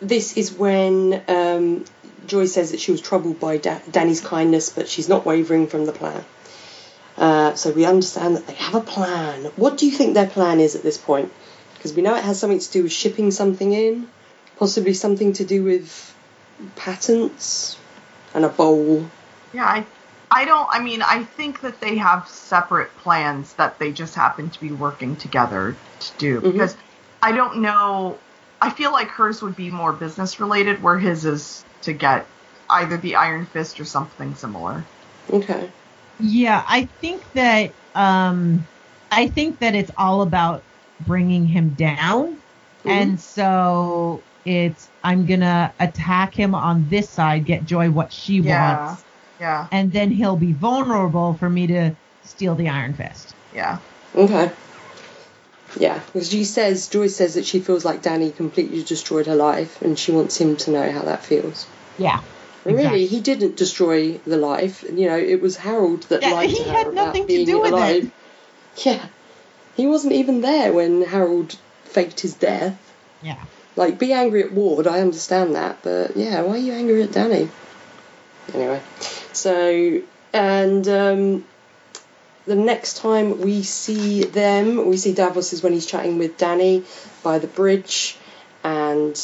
this 0.00 0.36
is 0.36 0.52
when 0.52 1.22
um, 1.28 1.84
Joy 2.26 2.46
says 2.46 2.70
that 2.72 2.80
she 2.80 2.92
was 2.92 3.00
troubled 3.00 3.38
by 3.40 3.56
da- 3.58 3.80
Danny's 3.90 4.20
kindness, 4.20 4.70
but 4.70 4.88
she's 4.88 5.08
not 5.08 5.24
wavering 5.26 5.66
from 5.66 5.86
the 5.86 5.92
plan. 5.92 6.24
Uh, 7.16 7.54
so 7.54 7.70
we 7.70 7.84
understand 7.84 8.36
that 8.36 8.46
they 8.46 8.54
have 8.54 8.74
a 8.74 8.80
plan. 8.80 9.44
What 9.56 9.76
do 9.76 9.86
you 9.86 9.92
think 9.92 10.14
their 10.14 10.26
plan 10.28 10.60
is 10.60 10.74
at 10.74 10.82
this 10.82 10.96
point? 10.96 11.30
Because 11.74 11.92
we 11.94 12.02
know 12.02 12.14
it 12.14 12.24
has 12.24 12.38
something 12.38 12.58
to 12.60 12.70
do 12.72 12.82
with 12.84 12.92
shipping 12.92 13.30
something 13.30 13.72
in, 13.72 14.08
possibly 14.58 14.94
something 14.94 15.32
to 15.34 15.44
do 15.44 15.62
with 15.64 16.14
patents 16.76 17.76
and 18.34 18.44
a 18.44 18.48
bowl. 18.48 19.06
Yeah, 19.52 19.64
I, 19.66 19.86
I 20.30 20.44
don't. 20.44 20.68
I 20.70 20.80
mean, 20.80 21.02
I 21.02 21.24
think 21.24 21.60
that 21.62 21.80
they 21.80 21.96
have 21.96 22.28
separate 22.28 22.94
plans 22.98 23.52
that 23.54 23.78
they 23.78 23.92
just 23.92 24.14
happen 24.14 24.50
to 24.50 24.60
be 24.60 24.70
working 24.70 25.16
together 25.16 25.76
to 26.00 26.12
do. 26.18 26.40
Mhm. 26.40 26.52
Because 26.52 26.76
I 27.22 27.32
don't 27.32 27.58
know. 27.58 28.18
I 28.60 28.70
feel 28.70 28.92
like 28.92 29.08
hers 29.08 29.42
would 29.42 29.56
be 29.56 29.70
more 29.70 29.92
business 29.92 30.38
related, 30.40 30.82
where 30.82 30.98
his 30.98 31.24
is 31.24 31.64
to 31.82 31.92
get 31.92 32.26
either 32.68 32.96
the 32.96 33.16
Iron 33.16 33.46
Fist 33.46 33.80
or 33.80 33.84
something 33.84 34.34
similar. 34.34 34.84
Okay. 35.32 35.68
Yeah, 36.18 36.62
I 36.68 36.88
think 37.00 37.24
that 37.32 37.72
um, 37.94 38.66
I 39.10 39.28
think 39.28 39.60
that 39.60 39.74
it's 39.74 39.90
all 39.96 40.22
about 40.22 40.64
bringing 41.00 41.46
him 41.46 41.70
down, 41.70 42.38
and 42.84 43.18
so 43.18 44.24
it's 44.44 44.90
I'm 45.02 45.24
gonna 45.24 45.72
attack 45.80 46.34
him 46.34 46.54
on 46.54 46.86
this 46.88 47.08
side, 47.08 47.46
get 47.46 47.64
Joy 47.64 47.90
what 47.90 48.12
she 48.12 48.40
Yeah. 48.40 48.78
wants, 48.78 49.04
Yeah, 49.38 49.66
and 49.72 49.90
then 49.90 50.10
he'll 50.10 50.36
be 50.36 50.52
vulnerable 50.52 51.34
for 51.34 51.48
me 51.48 51.66
to 51.68 51.96
steal 52.22 52.54
the 52.54 52.68
Iron 52.68 52.94
Fist. 52.94 53.34
yeah, 53.54 53.78
Okay. 54.14 54.50
Yeah, 55.78 56.00
because 56.12 56.30
she 56.30 56.44
says, 56.44 56.88
Joyce 56.88 57.16
says 57.16 57.34
that 57.34 57.46
she 57.46 57.60
feels 57.60 57.84
like 57.84 58.02
Danny 58.02 58.30
completely 58.32 58.82
destroyed 58.82 59.26
her 59.26 59.36
life 59.36 59.80
and 59.82 59.98
she 59.98 60.10
wants 60.12 60.36
him 60.40 60.56
to 60.58 60.70
know 60.70 60.90
how 60.90 61.02
that 61.02 61.24
feels. 61.24 61.66
Yeah, 61.98 62.20
Exactly. 62.64 62.74
Really, 62.74 63.06
he 63.06 63.20
didn't 63.20 63.56
destroy 63.56 64.18
the 64.18 64.36
life. 64.36 64.82
You 64.82 65.06
know, 65.08 65.16
it 65.16 65.40
was 65.40 65.56
Harold 65.56 66.02
that 66.04 66.22
Yeah, 66.22 66.32
lied 66.32 66.50
he 66.50 66.56
to 66.56 66.62
her 66.64 66.70
had 66.70 66.86
about 66.88 66.94
nothing 66.94 67.22
to 67.22 67.26
being 67.28 67.46
do 67.46 67.58
with 67.58 67.66
it. 67.66 67.72
alive. 67.72 68.10
Yeah. 68.84 69.06
He 69.76 69.86
wasn't 69.86 70.12
even 70.14 70.40
there 70.42 70.72
when 70.72 71.02
Harold 71.02 71.56
faked 71.84 72.20
his 72.20 72.34
death. 72.34 72.76
yeah. 73.22 73.42
Like, 73.76 73.98
be 73.98 74.12
angry 74.12 74.42
at 74.42 74.52
Ward, 74.52 74.86
I 74.86 75.00
understand 75.00 75.54
that, 75.54 75.78
but 75.82 76.16
yeah, 76.16 76.42
why 76.42 76.54
are 76.54 76.58
you 76.58 76.72
angry 76.72 77.02
at 77.02 77.12
Danny? 77.12 77.48
Anyway, 78.52 78.80
so, 79.32 80.00
and 80.32 80.86
um, 80.88 81.44
the 82.50 82.56
next 82.56 82.96
time 82.96 83.40
we 83.42 83.62
see 83.62 84.24
them, 84.24 84.88
we 84.88 84.96
see 84.96 85.14
Davos 85.14 85.52
is 85.52 85.62
when 85.62 85.72
he's 85.72 85.86
chatting 85.86 86.18
with 86.18 86.36
Danny 86.36 86.82
by 87.22 87.38
the 87.38 87.46
bridge, 87.46 88.16
and 88.64 89.14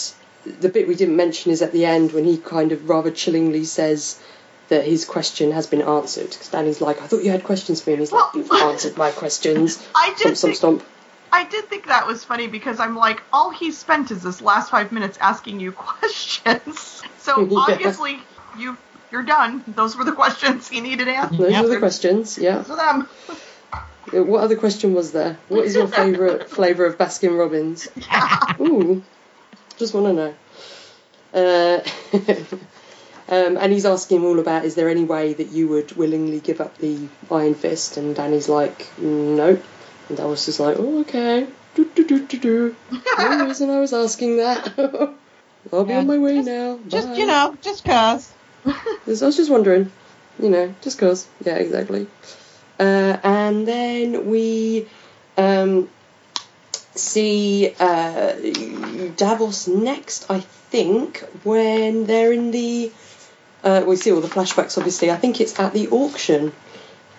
the 0.44 0.68
bit 0.68 0.86
we 0.86 0.94
didn't 0.94 1.16
mention 1.16 1.50
is 1.50 1.60
at 1.60 1.72
the 1.72 1.84
end 1.86 2.12
when 2.12 2.24
he 2.24 2.36
kind 2.38 2.70
of 2.70 2.88
rather 2.88 3.10
chillingly 3.10 3.64
says 3.64 4.22
that 4.68 4.84
his 4.84 5.04
question 5.04 5.50
has 5.50 5.66
been 5.66 5.82
answered. 5.82 6.30
Because 6.30 6.48
Danny's 6.50 6.80
like, 6.80 7.02
I 7.02 7.08
thought 7.08 7.24
you 7.24 7.32
had 7.32 7.42
questions 7.42 7.82
for 7.82 7.90
me. 7.90 7.94
And 7.94 8.00
he's 8.02 8.12
like, 8.12 8.32
You've 8.34 8.50
answered 8.70 8.96
my 8.96 9.10
questions. 9.10 9.84
I 9.96 10.10
did 10.10 10.36
Stomp, 10.36 10.36
stomp, 10.36 10.40
think- 10.40 10.56
stomp. 10.56 10.84
I 11.32 11.44
did 11.44 11.64
think 11.64 11.86
that 11.86 12.06
was 12.06 12.22
funny 12.24 12.46
because 12.46 12.78
I'm 12.78 12.94
like, 12.96 13.20
all 13.32 13.50
he 13.50 13.72
spent 13.72 14.12
is 14.12 14.22
this 14.22 14.40
last 14.40 14.70
five 14.70 14.92
minutes 14.92 15.18
asking 15.20 15.58
you 15.58 15.72
questions. 15.90 17.02
So 17.18 17.40
Yeah. 17.40 17.58
obviously 17.58 18.20
you 18.56 18.76
you're 19.10 19.22
done. 19.22 19.62
Those 19.68 19.96
were 19.96 20.04
the 20.04 20.12
questions 20.12 20.68
he 20.68 20.80
needed 20.80 21.08
answered. 21.08 21.38
Those 21.38 21.62
were 21.62 21.68
the 21.68 21.78
questions, 21.78 22.38
yeah. 22.38 22.62
For 22.62 22.76
them. 22.76 23.08
Uh, 24.12 24.22
What 24.24 24.42
other 24.44 24.56
question 24.56 24.94
was 24.94 25.12
there? 25.12 25.36
What 25.48 25.64
is 25.64 25.74
your 25.74 25.88
favourite 25.88 26.48
flavour 26.56 26.86
of 26.86 26.96
Baskin 26.98 27.36
Robbins? 27.38 27.88
Ooh, 28.60 29.02
just 29.78 29.94
want 29.94 30.06
to 30.06 30.12
know. 30.12 30.34
Uh, 31.34 31.80
um, 33.28 33.56
and 33.56 33.72
he's 33.72 33.84
asking 33.84 34.24
all 34.24 34.38
about 34.38 34.64
is 34.64 34.74
there 34.76 34.88
any 34.88 35.04
way 35.04 35.32
that 35.34 35.48
you 35.48 35.68
would 35.68 35.92
willingly 35.96 36.40
give 36.40 36.60
up 36.60 36.78
the 36.78 37.08
Iron 37.30 37.54
Fist? 37.54 37.96
And 37.96 38.14
Danny's 38.14 38.48
like, 38.48 38.86
no. 38.98 39.58
And 40.08 40.16
Davos 40.16 40.46
is 40.48 40.60
like, 40.60 40.76
oh, 40.78 41.00
okay. 41.00 41.46
Do, 41.74 41.84
do, 41.94 42.06
do, 42.06 42.24
do, 42.26 42.38
do. 42.38 42.76
No 43.18 43.44
reason 43.46 43.68
I 43.70 43.80
was 43.80 43.92
asking 43.92 44.36
that. 44.38 44.72
I'll 45.72 45.84
be 45.84 45.92
Yeah, 45.92 45.98
on 45.98 46.06
my 46.06 46.16
way 46.18 46.36
just- 46.36 46.46
now. 46.48 46.78
Just 46.88 47.08
Bye. 47.08 47.16
you 47.16 47.26
know, 47.26 47.56
just 47.60 47.84
cause. 47.84 48.32
I 49.06 49.06
was 49.06 49.20
just 49.20 49.50
wondering, 49.50 49.92
you 50.40 50.50
know, 50.50 50.74
just 50.82 50.98
cause. 50.98 51.28
Yeah, 51.44 51.56
exactly. 51.56 52.08
Uh, 52.78 53.16
and 53.22 53.66
then 53.66 54.28
we 54.28 54.88
um, 55.36 55.88
see 56.94 57.74
uh, 57.78 58.32
Davos 59.16 59.68
next, 59.68 60.30
I 60.30 60.40
think, 60.40 61.20
when 61.44 62.06
they're 62.06 62.32
in 62.32 62.50
the. 62.50 62.92
Uh, 63.62 63.84
we 63.86 63.96
see 63.96 64.12
all 64.12 64.20
the 64.20 64.28
flashbacks, 64.28 64.76
obviously. 64.76 65.10
I 65.10 65.16
think 65.16 65.40
it's 65.40 65.58
at 65.58 65.72
the 65.72 65.88
auction 65.88 66.52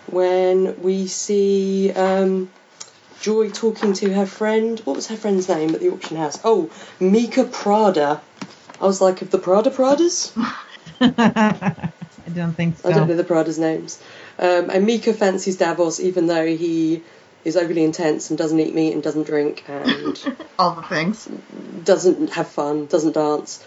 when 0.07 0.81
we 0.81 1.07
see 1.07 1.91
um, 1.91 2.49
Joy 3.21 3.49
talking 3.49 3.93
to 3.93 4.13
her 4.13 4.25
friend. 4.25 4.79
What 4.81 4.95
was 4.95 5.07
her 5.07 5.17
friend's 5.17 5.49
name 5.49 5.73
at 5.73 5.79
the 5.79 5.89
auction 5.89 6.17
house? 6.17 6.39
Oh, 6.43 6.69
Mika 6.99 7.45
Prada. 7.45 8.21
I 8.79 8.85
was 8.85 9.01
like, 9.01 9.21
of 9.21 9.31
the 9.31 9.39
Prada 9.39 9.71
Pradas? 9.71 10.31
I 11.01 11.91
don't 12.33 12.53
think 12.53 12.77
so. 12.77 12.89
I 12.89 12.93
don't 12.93 13.07
know 13.07 13.15
the 13.15 13.23
Prada's 13.23 13.59
names. 13.59 14.01
Um, 14.39 14.69
and 14.69 14.85
Mika 14.85 15.13
fancies 15.13 15.57
Davos 15.57 15.99
even 15.99 16.27
though 16.27 16.45
he 16.45 17.03
is 17.43 17.55
overly 17.55 17.83
intense 17.83 18.29
and 18.29 18.37
doesn't 18.37 18.59
eat 18.59 18.73
meat 18.73 18.93
and 18.93 19.01
doesn't 19.01 19.25
drink 19.27 19.63
and 19.67 20.35
All 20.59 20.75
the 20.75 20.81
things. 20.83 21.27
doesn't 21.83 22.31
have 22.31 22.47
fun, 22.47 22.87
doesn't 22.87 23.13
dance, 23.13 23.63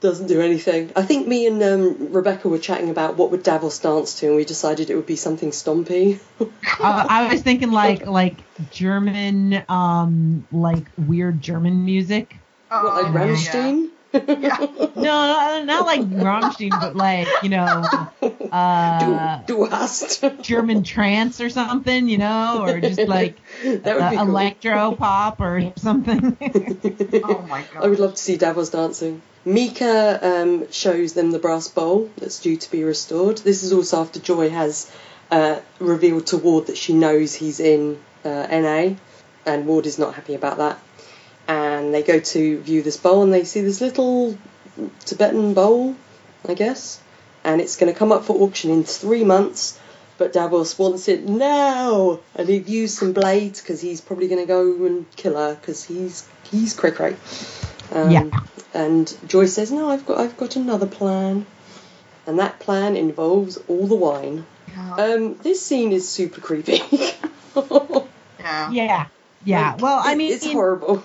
doesn't 0.00 0.26
do 0.26 0.40
anything. 0.40 0.90
I 0.96 1.02
think 1.02 1.28
me 1.28 1.46
and 1.46 1.62
um, 1.62 2.12
Rebecca 2.12 2.48
were 2.48 2.58
chatting 2.58 2.90
about 2.90 3.16
what 3.16 3.30
would 3.30 3.42
Davos 3.42 3.78
dance 3.78 4.18
to 4.20 4.26
and 4.26 4.36
we 4.36 4.44
decided 4.44 4.90
it 4.90 4.96
would 4.96 5.06
be 5.06 5.16
something 5.16 5.50
stompy. 5.50 6.18
uh, 6.40 6.46
I 6.80 7.32
was 7.32 7.42
thinking 7.42 7.70
like 7.70 8.06
like 8.06 8.36
German, 8.70 9.64
um, 9.68 10.46
like 10.50 10.86
weird 10.96 11.40
German 11.40 11.84
music. 11.84 12.36
Oh, 12.70 12.84
what, 12.84 13.12
like 13.12 13.44
yeah. 13.44 13.88
No, 14.12 15.02
not, 15.02 15.64
not 15.66 15.86
like 15.86 16.00
Rammstein, 16.00 16.80
but 16.80 16.96
like 16.96 17.28
you 17.42 17.50
know, 17.50 17.82
uh, 18.52 19.44
du, 19.46 19.54
du 19.54 19.64
hast. 19.64 20.24
German 20.42 20.82
trance 20.82 21.40
or 21.40 21.50
something, 21.50 22.08
you 22.08 22.18
know, 22.18 22.62
or 22.62 22.80
just 22.80 23.06
like 23.06 23.38
uh, 23.64 24.10
cool. 24.10 24.28
electro 24.28 24.94
pop 24.96 25.40
or 25.40 25.72
something. 25.76 26.36
Oh 27.24 27.42
my 27.42 27.62
god. 27.62 27.84
I 27.84 27.88
would 27.88 27.98
love 27.98 28.14
to 28.14 28.22
see 28.22 28.36
Davos 28.36 28.70
dancing. 28.70 29.22
Mika 29.44 30.18
um, 30.22 30.70
shows 30.70 31.12
them 31.12 31.30
the 31.30 31.38
brass 31.38 31.68
bowl 31.68 32.10
that's 32.18 32.40
due 32.40 32.56
to 32.56 32.70
be 32.70 32.84
restored. 32.84 33.38
This 33.38 33.62
is 33.62 33.72
also 33.72 34.00
after 34.00 34.20
Joy 34.20 34.48
has 34.50 34.90
uh, 35.30 35.60
revealed 35.78 36.26
to 36.28 36.38
Ward 36.38 36.66
that 36.66 36.76
she 36.76 36.92
knows 36.92 37.34
he's 37.34 37.60
in 37.60 37.98
uh, 38.24 38.46
NA, 38.50 38.94
and 39.46 39.66
Ward 39.66 39.86
is 39.86 39.98
not 39.98 40.14
happy 40.14 40.34
about 40.34 40.58
that. 40.58 40.78
And 41.48 41.94
they 41.94 42.02
go 42.02 42.20
to 42.20 42.58
view 42.60 42.82
this 42.82 42.98
bowl, 42.98 43.22
and 43.22 43.32
they 43.32 43.44
see 43.44 43.62
this 43.62 43.80
little 43.80 44.36
Tibetan 45.00 45.54
bowl, 45.54 45.96
I 46.46 46.54
guess, 46.54 47.00
and 47.42 47.60
it's 47.60 47.76
going 47.76 47.92
to 47.92 47.98
come 47.98 48.12
up 48.12 48.24
for 48.24 48.36
auction 48.42 48.70
in 48.70 48.84
three 48.84 49.24
months. 49.24 49.78
But 50.18 50.32
Davos 50.32 50.76
wants 50.78 51.06
it 51.08 51.28
now, 51.28 52.18
and 52.34 52.48
he'd 52.48 52.68
use 52.68 52.98
some 52.98 53.12
blades 53.12 53.60
because 53.60 53.80
he's 53.80 54.00
probably 54.00 54.26
going 54.26 54.40
to 54.40 54.46
go 54.46 54.84
and 54.84 55.06
kill 55.16 55.36
her 55.36 55.54
because 55.54 55.84
he's 55.84 56.28
he's 56.50 56.74
cray 56.74 56.90
cray. 56.90 57.16
Um, 57.92 58.10
Yeah. 58.10 58.30
And 58.74 59.16
Joyce 59.26 59.54
says, 59.54 59.72
"No, 59.72 59.88
I've 59.88 60.04
got 60.04 60.18
I've 60.18 60.36
got 60.36 60.56
another 60.56 60.86
plan, 60.86 61.46
and 62.26 62.38
that 62.38 62.58
plan 62.58 62.96
involves 62.96 63.58
all 63.68 63.86
the 63.86 63.94
wine." 63.94 64.44
Yeah. 64.70 64.94
Um, 64.96 65.38
this 65.38 65.64
scene 65.64 65.92
is 65.92 66.08
super 66.08 66.40
creepy. 66.40 66.82
yeah. 67.56 68.70
yeah, 68.70 69.06
yeah. 69.44 69.72
Like, 69.72 69.80
Well, 69.80 70.02
I 70.04 70.14
mean, 70.16 70.32
it's 70.32 70.44
horrible. 70.44 71.02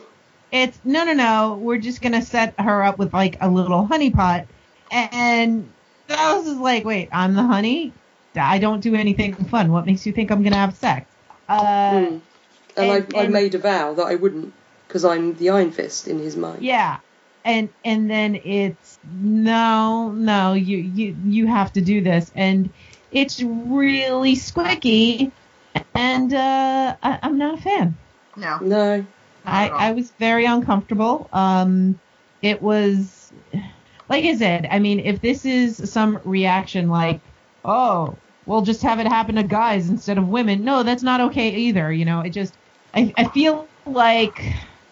It's 0.54 0.80
no, 0.86 1.04
no, 1.04 1.14
no. 1.14 1.60
We're 1.60 1.80
just 1.80 2.00
gonna 2.02 2.22
set 2.22 2.54
her 2.60 2.84
up 2.84 3.00
with 3.00 3.12
like 3.12 3.38
a 3.42 3.50
little 3.50 3.88
honeypot, 3.88 4.46
and 4.92 5.68
Davos 6.08 6.46
is 6.46 6.58
like, 6.58 6.86
"Wait, 6.86 7.10
I'm 7.12 7.34
the 7.34 7.42
honey. 7.42 7.92
I 8.36 8.60
don't 8.60 8.80
do 8.80 8.94
anything 8.94 9.34
fun. 9.34 9.72
What 9.72 9.88
makes 9.88 10.06
you 10.06 10.14
think 10.14 10.32
I'm 10.32 10.44
gonna 10.44 10.56
have 10.58 10.76
sex?" 10.76 11.10
Uh, 11.50 11.60
Mm. 11.60 12.22
And, 12.78 12.92
and- 12.92 13.16
I, 13.16 13.22
I 13.24 13.28
made 13.28 13.56
a 13.56 13.58
vow 13.60 13.94
that 13.96 14.04
I 14.06 14.16
wouldn't, 14.16 14.54
because 14.88 15.04
I'm 15.06 15.36
the 15.36 15.50
Iron 15.50 15.72
Fist 15.72 16.08
in 16.08 16.20
his 16.20 16.36
mind. 16.36 16.62
yeah, 16.62 16.98
and 17.44 17.70
and 17.84 18.10
then 18.10 18.36
it's 18.36 19.00
no, 19.12 20.12
no. 20.12 20.54
You 20.54 20.78
you 20.78 21.16
you 21.26 21.48
have 21.48 21.74
to 21.74 21.82
do 21.82 22.02
this, 22.02 22.32
and 22.36 22.70
it's 23.12 23.42
really 23.42 24.36
squicky, 24.36 25.32
and 25.96 26.32
uh, 26.32 26.96
I, 27.02 27.20
I'm 27.24 27.40
not 27.40 27.58
a 27.58 27.62
fan. 27.62 27.96
No. 28.38 28.58
No. 28.60 29.06
I, 29.45 29.65
Not 29.65 29.72
at 29.72 29.74
all. 29.74 29.80
I 29.80 29.91
was 29.91 30.11
very 30.11 30.45
uncomfortable. 30.45 31.30
Um, 31.34 31.99
it 32.41 32.61
was, 32.61 33.32
like 34.10 34.26
I 34.26 34.36
said, 34.36 34.68
I 34.70 34.80
mean, 34.80 34.99
if 34.99 35.22
this 35.22 35.45
is 35.45 35.91
some 35.91 36.20
reaction 36.24 36.90
like, 36.90 37.22
oh, 37.64 38.18
we'll 38.45 38.61
just 38.61 38.82
have 38.82 38.99
it 38.99 39.07
happen 39.07 39.36
to 39.36 39.44
guys 39.44 39.90
instead 39.90 40.18
of 40.18 40.28
women, 40.28 40.64
no, 40.64 40.84
that's 40.84 41.03
not 41.03 41.22
okay 41.22 41.56
either. 41.56 41.91
You 41.91 42.06
know, 42.06 42.22
it 42.22 42.32
just, 42.32 42.57
I, 42.94 43.14
I 43.18 43.26
feel 43.26 43.70
like, 43.86 44.44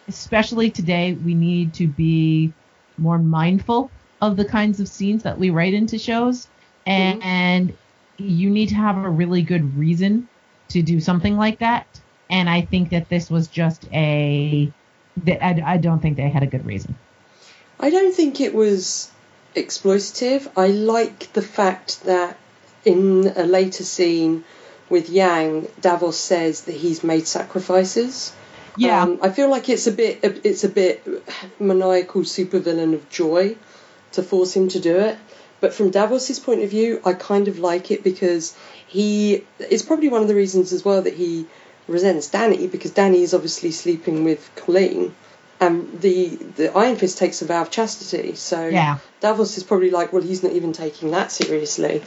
especially 0.08 0.72
today, 0.72 1.14
we 1.14 1.36
need 1.36 1.74
to 1.76 1.88
be 1.88 2.54
more 2.98 3.20
mindful 3.20 3.92
of 4.22 4.38
the 4.38 4.46
kinds 4.46 4.80
of 4.80 4.88
scenes 4.88 5.24
that 5.24 5.38
we 5.38 5.50
write 5.50 5.74
into 5.74 5.98
shows. 5.98 6.48
And, 6.86 7.22
Mhm. 7.22 7.26
and 7.26 7.78
you 8.18 8.50
need 8.50 8.70
to 8.70 8.76
have 8.76 8.98
a 8.98 9.10
really 9.10 9.42
good 9.42 9.78
reason 9.78 10.30
to 10.70 10.82
do 10.82 11.00
something 11.00 11.38
like 11.38 11.60
that. 11.60 12.01
And 12.32 12.50
I 12.50 12.62
think 12.62 12.90
that 12.90 13.10
this 13.10 13.30
was 13.30 13.48
just 13.48 13.88
a. 13.94 14.72
I, 15.28 15.62
I 15.66 15.78
don't 15.78 16.02
think 16.02 16.18
they 16.18 16.30
had 16.30 16.44
a 16.44 16.48
good 16.48 16.66
reason. 16.66 16.96
I 17.80 17.90
don't 17.90 18.16
think 18.16 18.40
it 18.40 18.56
was 18.56 19.12
exploitative. 19.56 20.50
I 20.56 20.68
like 20.68 21.34
the 21.34 21.42
fact 21.42 22.06
that 22.06 22.38
in 22.86 23.32
a 23.36 23.44
later 23.44 23.84
scene 23.84 24.44
with 24.90 25.10
Yang, 25.10 25.68
Davos 25.80 26.18
says 26.18 26.62
that 26.64 26.76
he's 26.76 27.04
made 27.04 27.28
sacrifices. 27.28 28.34
Yeah. 28.78 29.04
Um, 29.04 29.20
I 29.22 29.30
feel 29.30 29.50
like 29.50 29.68
it's 29.70 29.88
a 29.88 29.92
bit 29.92 30.20
it's 30.24 30.64
a 30.64 30.70
bit 30.70 31.06
maniacal 31.60 32.22
supervillain 32.22 32.94
of 32.94 33.10
joy 33.10 33.56
to 34.14 34.24
force 34.24 34.56
him 34.56 34.70
to 34.70 34.80
do 34.80 34.98
it. 34.98 35.18
But 35.60 35.74
from 35.74 35.92
Davos's 35.92 36.40
point 36.40 36.64
of 36.64 36.70
view, 36.70 37.02
I 37.06 37.14
kind 37.14 37.48
of 37.48 37.60
like 37.60 37.92
it 37.92 38.04
because 38.04 38.56
he 38.88 39.44
it's 39.60 39.84
probably 39.84 40.10
one 40.10 40.22
of 40.22 40.28
the 40.28 40.36
reasons 40.36 40.72
as 40.72 40.86
well 40.86 41.02
that 41.02 41.14
he 41.14 41.48
resents 41.88 42.30
Danny 42.30 42.68
because 42.68 42.92
Danny 42.92 43.24
is 43.24 43.34
obviously 43.34 43.72
sleeping 43.72 44.24
with 44.24 44.50
Colleen. 44.56 45.14
And 45.60 46.02
the 46.02 46.30
the 46.56 46.76
Iron 46.76 46.96
Fist 46.96 47.20
takes 47.20 47.42
a 47.44 47.46
vow 47.46 47.62
of 47.62 47.70
chastity, 47.70 48.36
so 48.36 48.68
Yeah. 48.68 48.98
Davos 49.20 49.58
is 49.58 49.64
probably 49.64 49.92
like, 49.92 50.12
well, 50.12 50.24
he's 50.24 50.42
not 50.42 50.54
even 50.54 50.74
taking 50.74 51.12
that 51.12 51.32
seriously, 51.32 52.02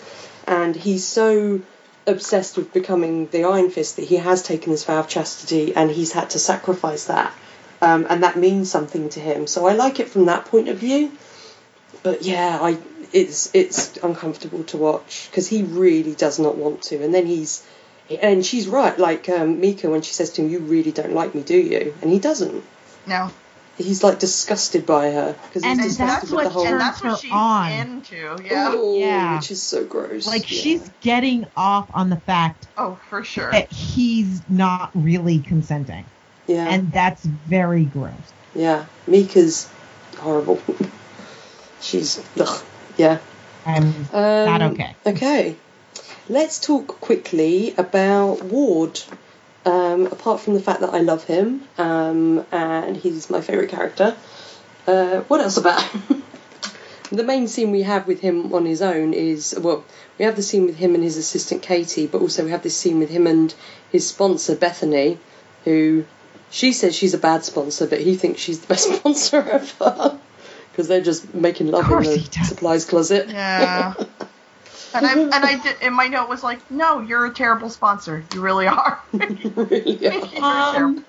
and 0.46 0.74
he's 0.74 1.04
so 1.04 1.60
obsessed 2.06 2.56
with 2.56 2.72
becoming 2.72 3.28
the 3.28 3.44
Iron 3.44 3.70
Fist 3.70 3.96
that 3.96 4.06
he 4.06 4.16
has 4.16 4.42
taken 4.42 4.72
this 4.72 4.84
vow 4.84 4.98
of 4.98 5.08
chastity 5.08 5.74
and 5.74 5.90
he's 5.90 6.12
had 6.12 6.30
to 6.30 6.38
sacrifice 6.40 7.04
that, 7.04 7.32
um, 7.80 8.06
and 8.10 8.24
that 8.24 8.36
means 8.36 8.70
something 8.70 9.08
to 9.10 9.20
him. 9.20 9.46
So 9.46 9.66
I 9.66 9.74
like 9.74 10.00
it 10.00 10.08
from 10.08 10.26
that 10.26 10.46
point 10.46 10.68
of 10.68 10.78
view. 10.78 11.12
But 12.02 12.22
yeah, 12.22 12.58
I 12.60 12.78
it's 13.12 13.50
it's 13.54 13.96
uncomfortable 13.98 14.64
to 14.64 14.76
watch 14.76 15.28
because 15.30 15.46
he 15.46 15.62
really 15.62 16.14
does 16.14 16.40
not 16.40 16.56
want 16.56 16.82
to, 16.82 17.02
and 17.02 17.14
then 17.14 17.24
he's 17.26 17.64
and 18.22 18.44
she's 18.44 18.66
right, 18.68 18.98
like 18.98 19.28
um, 19.28 19.60
Mika 19.60 19.88
when 19.90 20.02
she 20.02 20.12
says 20.12 20.30
to 20.30 20.42
him, 20.42 20.50
"You 20.50 20.58
really 20.60 20.92
don't 20.92 21.12
like 21.14 21.34
me, 21.34 21.42
do 21.42 21.56
you?" 21.56 21.94
And 22.02 22.10
he 22.10 22.18
doesn't. 22.18 22.64
No. 23.06 23.30
He's 23.76 24.04
like 24.04 24.20
disgusted 24.20 24.86
by 24.86 25.10
her 25.10 25.32
because 25.48 25.64
he's 25.64 25.72
And 25.72 25.82
disgusted 25.82 26.08
that's 26.08 26.22
with 26.30 26.32
what 26.32 26.44
the 26.44 26.50
whole. 26.50 26.66
and 26.66 26.80
that's 26.80 27.02
what 27.02 27.18
she's 27.18 27.32
on. 27.32 27.72
into. 27.72 28.14
Yeah. 28.44 28.70
Oh, 28.72 28.96
Yeah. 28.98 29.36
which 29.36 29.50
is 29.50 29.60
so 29.62 29.84
gross. 29.84 30.26
Like 30.28 30.42
yeah. 30.50 30.58
she's 30.60 30.90
getting 31.00 31.46
off 31.56 31.88
on 31.92 32.08
the 32.08 32.16
fact 32.20 32.68
Oh, 32.78 32.98
for 33.08 33.24
sure. 33.24 33.50
that 33.50 33.72
he's 33.72 34.42
not 34.48 34.90
really 34.94 35.40
consenting. 35.40 36.04
yeah, 36.46 36.68
And 36.68 36.92
that's 36.92 37.24
very 37.24 37.84
gross. 37.84 38.12
yeah. 38.54 38.84
Mika's 39.08 39.68
horrible. 40.18 40.62
She's 41.80 42.22
ugh, 42.38 42.62
yeah. 42.96 43.18
I'm 43.66 43.82
Um, 44.12 44.44
not 44.46 44.62
okay. 44.62 44.94
Okay. 45.06 45.56
Let's 46.28 46.58
talk 46.58 46.86
quickly 47.00 47.74
about 47.76 48.42
Ward. 48.44 49.00
Um, 49.66 50.06
apart 50.06 50.40
from 50.40 50.54
the 50.54 50.60
fact 50.60 50.80
that 50.80 50.92
I 50.92 51.00
love 51.00 51.24
him 51.24 51.62
um, 51.78 52.44
and 52.52 52.96
he's 52.96 53.30
my 53.30 53.40
favourite 53.40 53.70
character, 53.70 54.14
uh, 54.86 55.20
what 55.20 55.40
else 55.40 55.56
about 55.56 55.82
him? 55.82 56.22
the 57.12 57.24
main 57.24 57.48
scene 57.48 57.70
we 57.70 57.82
have 57.82 58.06
with 58.06 58.20
him 58.20 58.52
on 58.52 58.66
his 58.66 58.82
own 58.82 59.14
is 59.14 59.54
well, 59.58 59.84
we 60.18 60.24
have 60.24 60.36
the 60.36 60.42
scene 60.42 60.66
with 60.66 60.76
him 60.76 60.94
and 60.94 61.02
his 61.02 61.16
assistant 61.16 61.62
Katie, 61.62 62.06
but 62.06 62.20
also 62.20 62.44
we 62.44 62.50
have 62.50 62.62
this 62.62 62.76
scene 62.76 62.98
with 62.98 63.10
him 63.10 63.26
and 63.26 63.54
his 63.90 64.06
sponsor 64.06 64.54
Bethany, 64.54 65.18
who 65.64 66.04
she 66.50 66.72
says 66.72 66.94
she's 66.94 67.14
a 67.14 67.18
bad 67.18 67.44
sponsor, 67.44 67.86
but 67.86 68.00
he 68.00 68.16
thinks 68.16 68.40
she's 68.40 68.60
the 68.60 68.66
best 68.66 68.94
sponsor 68.96 69.40
ever 69.40 70.18
because 70.70 70.88
they're 70.88 71.00
just 71.00 71.34
making 71.34 71.68
love 71.68 71.90
in 71.90 72.02
the 72.02 72.44
supplies 72.44 72.84
closet. 72.84 73.28
Yeah. 73.28 73.94
And 74.94 75.06
I 75.06 75.12
and 75.12 75.34
I 75.34 75.60
did 75.62 75.76
and 75.82 75.94
my 75.94 76.06
note 76.06 76.28
was 76.28 76.42
like, 76.42 76.70
no, 76.70 77.00
you're 77.00 77.26
a 77.26 77.34
terrible 77.34 77.70
sponsor. 77.70 78.24
You 78.32 78.40
really 78.40 78.66
are. 78.66 79.00
You're 79.12 80.14
are. 80.42 80.76
Um, 80.76 81.06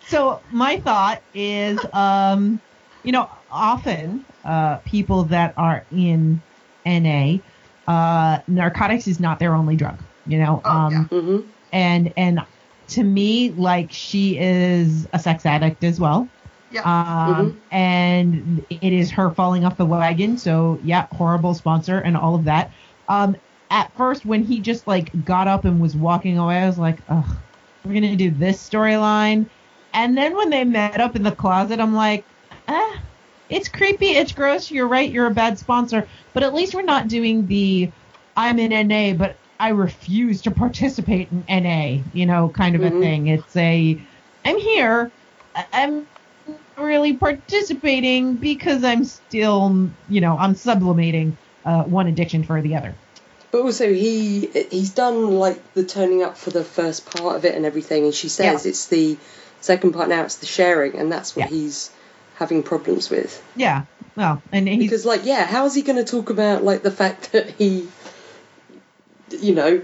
so 0.00 0.42
my 0.50 0.80
thought 0.80 1.22
is, 1.34 1.80
um, 1.92 2.60
you 3.02 3.12
know, 3.12 3.28
often 3.50 4.26
uh, 4.44 4.78
people 4.78 5.24
that 5.24 5.54
are 5.56 5.86
in 5.90 6.42
NA, 6.84 7.38
uh, 7.86 8.38
narcotics 8.48 9.06
is 9.06 9.20
not 9.20 9.38
their 9.38 9.54
only 9.54 9.76
drug. 9.76 10.02
You 10.26 10.38
know, 10.38 10.60
Oh, 10.64 10.70
um, 10.70 11.08
yeah. 11.12 11.20
hmm 11.20 11.38
and 11.72 12.12
and 12.16 12.40
to 12.88 13.04
me, 13.04 13.52
like 13.52 13.92
she 13.92 14.38
is 14.38 15.06
a 15.12 15.18
sex 15.18 15.44
addict 15.44 15.84
as 15.84 16.00
well. 16.00 16.30
Yeah. 16.70 16.82
Um, 16.84 17.62
and 17.70 18.64
it 18.70 18.92
is 18.92 19.10
her 19.12 19.34
falling 19.34 19.64
off 19.64 19.76
the 19.76 19.86
wagon. 19.86 20.36
So 20.36 20.78
yeah, 20.82 21.06
horrible 21.12 21.54
sponsor 21.54 21.98
and 21.98 22.16
all 22.16 22.34
of 22.34 22.44
that. 22.44 22.72
Um, 23.08 23.36
at 23.70 23.94
first, 23.96 24.24
when 24.24 24.42
he 24.42 24.60
just 24.60 24.86
like 24.86 25.10
got 25.24 25.48
up 25.48 25.64
and 25.64 25.80
was 25.80 25.96
walking 25.96 26.38
away, 26.38 26.58
I 26.58 26.66
was 26.66 26.78
like, 26.78 27.02
ugh, 27.08 27.36
we're 27.84 27.94
gonna 27.94 28.16
do 28.16 28.30
this 28.30 28.66
storyline. 28.66 29.48
And 29.92 30.16
then 30.16 30.36
when 30.36 30.50
they 30.50 30.64
met 30.64 31.00
up 31.00 31.16
in 31.16 31.22
the 31.22 31.34
closet, 31.34 31.80
I'm 31.80 31.94
like, 31.94 32.26
eh, 32.68 32.96
it's 33.48 33.68
creepy, 33.68 34.06
it's 34.06 34.32
gross. 34.32 34.70
You're 34.70 34.88
right, 34.88 35.10
you're 35.10 35.26
a 35.26 35.34
bad 35.34 35.58
sponsor. 35.58 36.06
But 36.32 36.42
at 36.42 36.54
least 36.54 36.74
we're 36.74 36.82
not 36.82 37.08
doing 37.08 37.46
the 37.46 37.92
I'm 38.36 38.58
in 38.58 38.72
NA, 38.72 39.14
but 39.14 39.40
I 39.58 39.70
refuse 39.70 40.42
to 40.42 40.50
participate 40.50 41.30
in 41.30 41.44
NA, 41.48 42.04
you 42.12 42.26
know, 42.26 42.48
kind 42.50 42.76
of 42.76 42.82
Mhm. 42.82 42.98
a 42.98 43.00
thing. 43.00 43.26
It's 43.26 43.56
a 43.56 44.06
I'm 44.44 44.58
here. 44.58 45.12
I'm 45.72 46.06
really 46.80 47.14
participating 47.14 48.36
because 48.36 48.84
I'm 48.84 49.04
still, 49.04 49.90
you 50.08 50.20
know, 50.20 50.36
I'm 50.36 50.54
sublimating 50.54 51.36
uh, 51.64 51.84
one 51.84 52.06
addiction 52.06 52.44
for 52.44 52.60
the 52.62 52.76
other. 52.76 52.94
But 53.50 53.62
also 53.62 53.92
he 53.92 54.46
he's 54.70 54.90
done 54.90 55.30
like 55.38 55.74
the 55.74 55.84
turning 55.84 56.22
up 56.22 56.36
for 56.36 56.50
the 56.50 56.64
first 56.64 57.10
part 57.10 57.36
of 57.36 57.44
it 57.44 57.54
and 57.54 57.64
everything, 57.64 58.04
and 58.04 58.14
she 58.14 58.28
says 58.28 58.64
Yeah. 58.64 58.70
it's 58.70 58.86
the 58.88 59.16
second 59.60 59.92
part 59.92 60.08
now. 60.08 60.22
It's 60.24 60.36
the 60.36 60.46
sharing, 60.46 60.96
and 60.96 61.10
that's 61.10 61.34
what 61.34 61.46
Yeah. 61.50 61.56
he's 61.56 61.90
having 62.36 62.62
problems 62.62 63.08
with. 63.10 63.42
Yeah. 63.56 63.84
Well, 64.16 64.42
and 64.52 64.68
he's 64.68 64.78
Because 64.84 65.06
like, 65.06 65.24
yeah, 65.24 65.46
how 65.46 65.64
is 65.64 65.74
he 65.74 65.82
going 65.82 65.96
to 65.96 66.04
talk 66.04 66.28
about 66.30 66.62
like 66.62 66.82
the 66.82 66.90
fact 66.90 67.32
that 67.32 67.50
he, 67.50 67.88
you 69.40 69.54
know, 69.54 69.80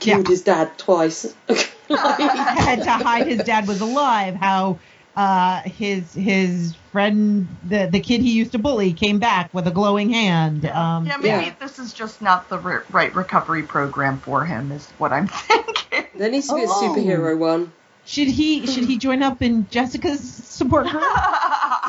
killed 0.00 0.26
Yeah. 0.26 0.30
his 0.30 0.42
dad 0.42 0.76
twice? 0.76 1.32
Like, 1.48 1.70
had 1.88 2.82
to 2.82 2.90
hide 2.90 3.26
his 3.28 3.44
dad 3.44 3.66
was 3.68 3.80
alive. 3.80 4.34
How 4.34 4.80
uh, 5.18 5.62
his 5.62 6.14
his 6.14 6.74
friend, 6.92 7.48
the 7.64 7.88
the 7.90 8.00
kid 8.00 8.20
he 8.20 8.30
used 8.32 8.52
to 8.52 8.58
bully, 8.58 8.92
came 8.92 9.18
back 9.18 9.52
with 9.52 9.66
a 9.66 9.70
glowing 9.72 10.10
hand. 10.10 10.64
Um, 10.66 11.06
yeah, 11.06 11.16
maybe 11.16 11.28
yeah. 11.46 11.54
this 11.58 11.78
is 11.78 11.92
just 11.92 12.22
not 12.22 12.48
the 12.48 12.58
r- 12.58 12.84
right 12.90 13.14
recovery 13.14 13.62
program 13.64 14.18
for 14.20 14.44
him. 14.44 14.70
Is 14.72 14.86
what 14.98 15.12
I'm 15.12 15.26
thinking. 15.48 16.06
there 16.16 16.30
needs 16.30 16.48
to 16.48 16.54
be 16.54 16.62
a 16.62 16.66
Oh. 16.68 16.94
superhero 16.94 17.36
one. 17.36 17.72
Should 18.04 18.28
he 18.28 18.66
should 18.66 18.84
he 18.84 18.96
join 18.96 19.22
up 19.22 19.42
in 19.42 19.68
Jessica's 19.70 20.20
support 20.20 20.86
group? 20.88 21.02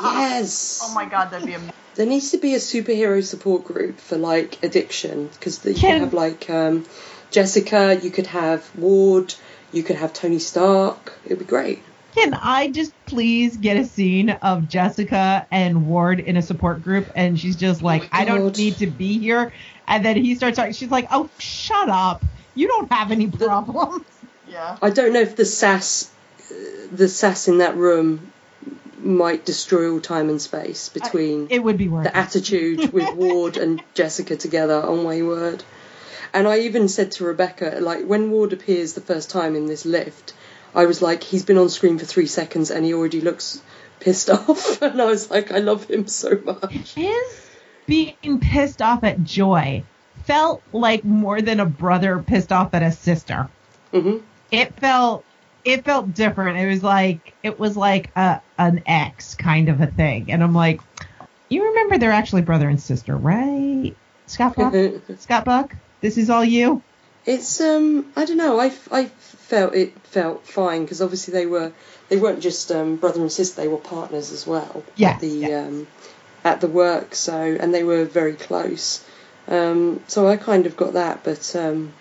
Yes. 0.02 0.80
Oh 0.82 0.94
my 0.94 1.04
god, 1.04 1.30
that'd 1.30 1.46
be 1.46 1.52
amazing. 1.54 1.74
There 1.94 2.06
needs 2.06 2.30
to 2.30 2.38
be 2.38 2.54
a 2.54 2.58
superhero 2.58 3.22
support 3.22 3.64
group 3.64 3.98
for 3.98 4.16
like 4.16 4.62
addiction 4.62 5.28
because 5.28 5.64
you 5.64 5.74
Can- 5.74 5.92
could 5.98 6.00
have 6.04 6.14
like 6.14 6.48
um, 6.50 6.86
Jessica, 7.30 7.98
you 8.02 8.10
could 8.10 8.26
have 8.28 8.68
Ward, 8.76 9.34
you 9.72 9.82
could 9.82 9.96
have 9.96 10.12
Tony 10.14 10.38
Stark. 10.38 11.12
It'd 11.26 11.38
be 11.38 11.44
great. 11.44 11.82
Can 12.14 12.34
I 12.34 12.70
just 12.70 12.92
please 13.06 13.56
get 13.56 13.76
a 13.76 13.84
scene 13.84 14.30
of 14.30 14.68
Jessica 14.68 15.46
and 15.50 15.86
Ward 15.86 16.20
in 16.20 16.36
a 16.36 16.42
support 16.42 16.82
group, 16.82 17.08
and 17.14 17.38
she's 17.38 17.56
just 17.56 17.82
like, 17.82 18.12
my 18.12 18.20
I 18.20 18.24
don't 18.24 18.56
need 18.56 18.78
to 18.78 18.86
be 18.88 19.18
here, 19.18 19.52
and 19.86 20.04
then 20.04 20.16
he 20.16 20.34
starts 20.34 20.56
talking. 20.56 20.72
She's 20.72 20.90
like, 20.90 21.08
Oh, 21.10 21.28
shut 21.38 21.88
up! 21.88 22.24
You 22.54 22.68
don't 22.68 22.92
have 22.92 23.12
any 23.12 23.28
problems. 23.28 24.04
Yeah. 24.48 24.76
I 24.82 24.90
don't 24.90 25.12
know 25.12 25.20
if 25.20 25.36
the 25.36 25.44
sass, 25.44 26.10
uh, 26.50 26.54
the 26.92 27.08
sass 27.08 27.46
in 27.46 27.58
that 27.58 27.76
room, 27.76 28.32
might 28.98 29.44
destroy 29.44 29.90
all 29.90 30.00
time 30.00 30.28
and 30.28 30.42
space 30.42 30.88
between 30.88 31.46
It 31.50 31.62
would 31.62 31.78
be 31.78 31.88
worth 31.88 32.04
the 32.04 32.10
it. 32.10 32.16
attitude 32.16 32.92
with 32.92 33.14
Ward 33.14 33.56
and 33.56 33.80
Jessica 33.94 34.36
together. 34.36 34.82
Oh 34.84 35.02
my 35.02 35.22
word! 35.22 35.62
And 36.34 36.46
I 36.48 36.60
even 36.60 36.88
said 36.88 37.12
to 37.12 37.24
Rebecca, 37.24 37.78
like 37.80 38.04
when 38.04 38.30
Ward 38.30 38.52
appears 38.52 38.94
the 38.94 39.00
first 39.00 39.30
time 39.30 39.54
in 39.56 39.66
this 39.66 39.86
lift, 39.86 40.34
I 40.74 40.86
was 40.86 41.02
like, 41.02 41.22
he's 41.22 41.44
been 41.44 41.58
on 41.58 41.68
screen 41.68 41.98
for 41.98 42.04
three 42.04 42.26
seconds 42.26 42.70
and 42.70 42.84
he 42.84 42.94
already 42.94 43.20
looks 43.20 43.60
pissed 44.00 44.30
off, 44.30 44.80
and 44.82 45.00
I 45.00 45.04
was 45.04 45.30
like, 45.30 45.52
I 45.52 45.58
love 45.58 45.84
him 45.88 46.06
so 46.06 46.40
much. 46.44 46.94
His 46.94 47.48
being 47.86 48.40
pissed 48.40 48.80
off 48.82 49.04
at 49.04 49.22
Joy 49.22 49.84
felt 50.24 50.62
like 50.72 51.04
more 51.04 51.42
than 51.42 51.60
a 51.60 51.66
brother 51.66 52.22
pissed 52.22 52.52
off 52.52 52.72
at 52.74 52.82
a 52.82 52.92
sister. 52.92 53.48
hmm 53.90 54.18
It 54.50 54.74
felt 54.80 55.24
it 55.64 55.84
felt 55.84 56.14
different. 56.14 56.58
It 56.58 56.66
was 56.66 56.82
like 56.82 57.34
it 57.42 57.58
was 57.58 57.76
like 57.76 58.10
a 58.16 58.40
an 58.58 58.82
ex 58.86 59.34
kind 59.34 59.68
of 59.68 59.80
a 59.80 59.86
thing, 59.86 60.30
and 60.32 60.42
I'm 60.42 60.54
like, 60.54 60.80
you 61.48 61.68
remember 61.68 61.98
they're 61.98 62.12
actually 62.12 62.42
brother 62.42 62.68
and 62.68 62.80
sister, 62.80 63.16
right? 63.16 63.94
Scott 64.26 64.56
Buck. 64.56 64.74
Scott 65.18 65.44
Buck. 65.44 65.74
This 66.00 66.16
is 66.16 66.30
all 66.30 66.44
you. 66.44 66.82
It's 67.26 67.60
um 67.60 68.12
I 68.16 68.24
don't 68.24 68.38
know 68.38 68.58
I, 68.58 68.72
I 68.90 69.10
felt 69.50 69.74
it 69.74 69.92
felt 70.06 70.46
fine 70.46 70.82
because 70.84 71.02
obviously 71.02 71.32
they 71.38 71.46
were 71.46 71.72
they 72.08 72.16
weren't 72.16 72.40
just 72.40 72.70
um, 72.70 72.96
brother 72.96 73.20
and 73.20 73.32
sister 73.32 73.60
they 73.62 73.68
were 73.74 73.76
partners 73.96 74.30
as 74.32 74.46
well 74.46 74.82
Yeah, 74.96 75.10
at 75.14 75.20
the 75.20 75.28
yeah. 75.28 75.62
um, 75.66 75.86
at 76.44 76.60
the 76.60 76.68
work 76.68 77.14
so 77.14 77.34
and 77.60 77.74
they 77.74 77.84
were 77.84 78.04
very 78.20 78.34
close 78.34 79.04
um, 79.48 80.00
so 80.06 80.28
I 80.28 80.36
kind 80.36 80.66
of 80.66 80.76
got 80.76 80.92
that 80.94 81.24
but 81.24 81.44
um, 81.56 81.92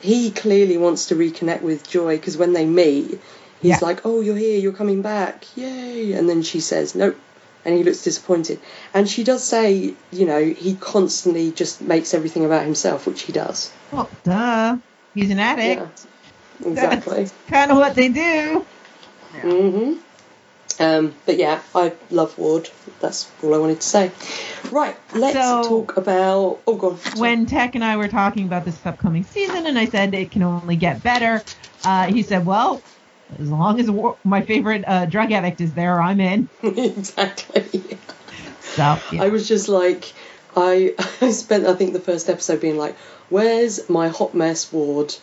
he 0.00 0.30
clearly 0.30 0.78
wants 0.78 1.06
to 1.08 1.14
reconnect 1.14 1.62
with 1.62 1.86
Joy 1.96 2.16
because 2.16 2.36
when 2.38 2.52
they 2.54 2.66
meet 2.66 3.20
he's 3.60 3.80
Yeah. 3.80 3.88
like 3.88 4.00
oh 4.06 4.20
you're 4.22 4.36
here 4.48 4.58
you're 4.58 4.72
coming 4.82 5.02
back 5.02 5.44
yay 5.56 6.12
and 6.12 6.28
then 6.30 6.42
she 6.42 6.60
says 6.60 6.94
nope 6.94 7.16
and 7.64 7.76
he 7.76 7.82
looks 7.84 8.02
disappointed 8.04 8.58
and 8.94 9.08
she 9.08 9.22
does 9.24 9.42
say 9.44 9.94
you 10.18 10.26
know 10.30 10.42
he 10.64 10.74
constantly 10.76 11.50
just 11.52 11.80
makes 11.82 12.14
everything 12.14 12.44
about 12.46 12.64
himself 12.64 13.06
which 13.06 13.22
he 13.22 13.32
does 13.32 13.70
Well, 13.92 14.08
duh. 14.24 14.78
He's 15.14 15.30
an 15.30 15.38
addict. 15.40 15.80
yeah, 15.80 15.88
exactly. 16.64 17.24
That's 17.24 17.34
kind 17.48 17.70
of 17.70 17.76
what 17.78 17.94
they 17.94 18.08
do. 18.08 18.64
hmm 19.40 19.94
Um, 20.78 21.14
but 21.24 21.36
yeah, 21.38 21.60
I 21.74 21.92
love 22.10 22.36
Ward. 22.38 22.68
That's 23.00 23.30
all 23.42 23.54
I 23.54 23.58
wanted 23.58 23.80
to 23.80 23.86
say. 23.86 24.10
Right, 24.70 24.96
let's 25.14 25.36
So- 25.38 25.62
talk 25.68 25.96
about. 25.96 26.58
Oh, 26.66 26.76
God. 26.76 26.98
when 27.18 27.46
Tech 27.46 27.74
and 27.74 27.84
I 27.84 27.96
were 27.96 28.08
talking 28.08 28.44
about 28.46 28.64
this 28.64 28.84
upcoming 28.84 29.24
season, 29.24 29.66
and 29.66 29.78
I 29.78 29.86
said 29.86 30.14
it 30.14 30.30
can 30.30 30.42
only 30.42 30.76
get 30.76 31.02
better, 31.02 31.42
uh, 31.84 32.06
he 32.06 32.22
said, 32.22 32.44
"Well, 32.44 32.82
as 33.38 33.48
long 33.50 33.80
as 33.80 33.90
my 34.24 34.42
favorite 34.42 34.84
uh, 34.86 35.06
drug 35.06 35.32
addict 35.32 35.60
is 35.60 35.72
there, 35.74 36.00
I'm 36.00 36.20
in." 36.20 36.48
exactly. 36.62 37.98
So 38.60 38.98
yeah. 39.12 39.22
I 39.22 39.28
was 39.28 39.48
just 39.48 39.68
like, 39.68 40.12
I, 40.56 40.94
I 41.20 41.30
spent, 41.30 41.66
I 41.66 41.74
think, 41.74 41.92
the 41.92 42.00
first 42.00 42.28
episode 42.28 42.60
being 42.60 42.76
like, 42.76 42.96
where's 43.28 43.88
my 43.88 44.08
hot 44.08 44.34
mess 44.34 44.72
Ward? 44.72 45.14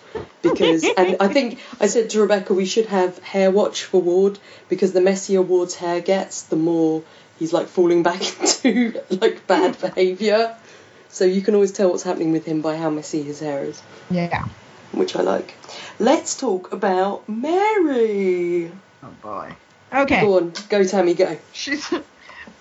Because, 0.41 0.84
and 0.97 1.17
I 1.19 1.27
think 1.27 1.59
I 1.80 1.88
said 1.88 2.09
to 2.11 2.21
Rebecca, 2.21 2.53
we 2.53 2.65
should 2.65 2.88
have 2.88 3.17
hair 3.19 3.51
watch 3.51 3.84
for 3.84 4.01
Ward 4.01 4.39
because 4.69 4.93
the 4.93 5.01
messier 5.01 5.41
Ward's 5.41 5.75
hair 5.75 6.01
gets, 6.01 6.43
the 6.43 6.55
more 6.55 7.03
he's 7.39 7.53
like 7.53 7.67
falling 7.67 8.03
back 8.03 8.21
into 8.63 9.01
like 9.09 9.47
bad 9.47 9.80
behaviour. 9.80 10.55
So 11.09 11.25
you 11.25 11.41
can 11.41 11.53
always 11.53 11.71
tell 11.71 11.89
what's 11.89 12.03
happening 12.03 12.31
with 12.31 12.45
him 12.45 12.61
by 12.61 12.75
how 12.75 12.89
messy 12.89 13.21
his 13.21 13.39
hair 13.39 13.63
is, 13.63 13.81
yeah. 14.09 14.45
which 14.91 15.15
I 15.15 15.21
like. 15.21 15.53
Let's 15.99 16.35
talk 16.35 16.73
about 16.73 17.30
Mary. 17.30 18.71
Oh 19.03 19.09
boy. 19.21 19.55
Okay. 19.93 20.21
Go 20.21 20.38
on, 20.38 20.53
go 20.69 20.84
Tammy, 20.84 21.13
go. 21.13 21.38
She's 21.51 21.88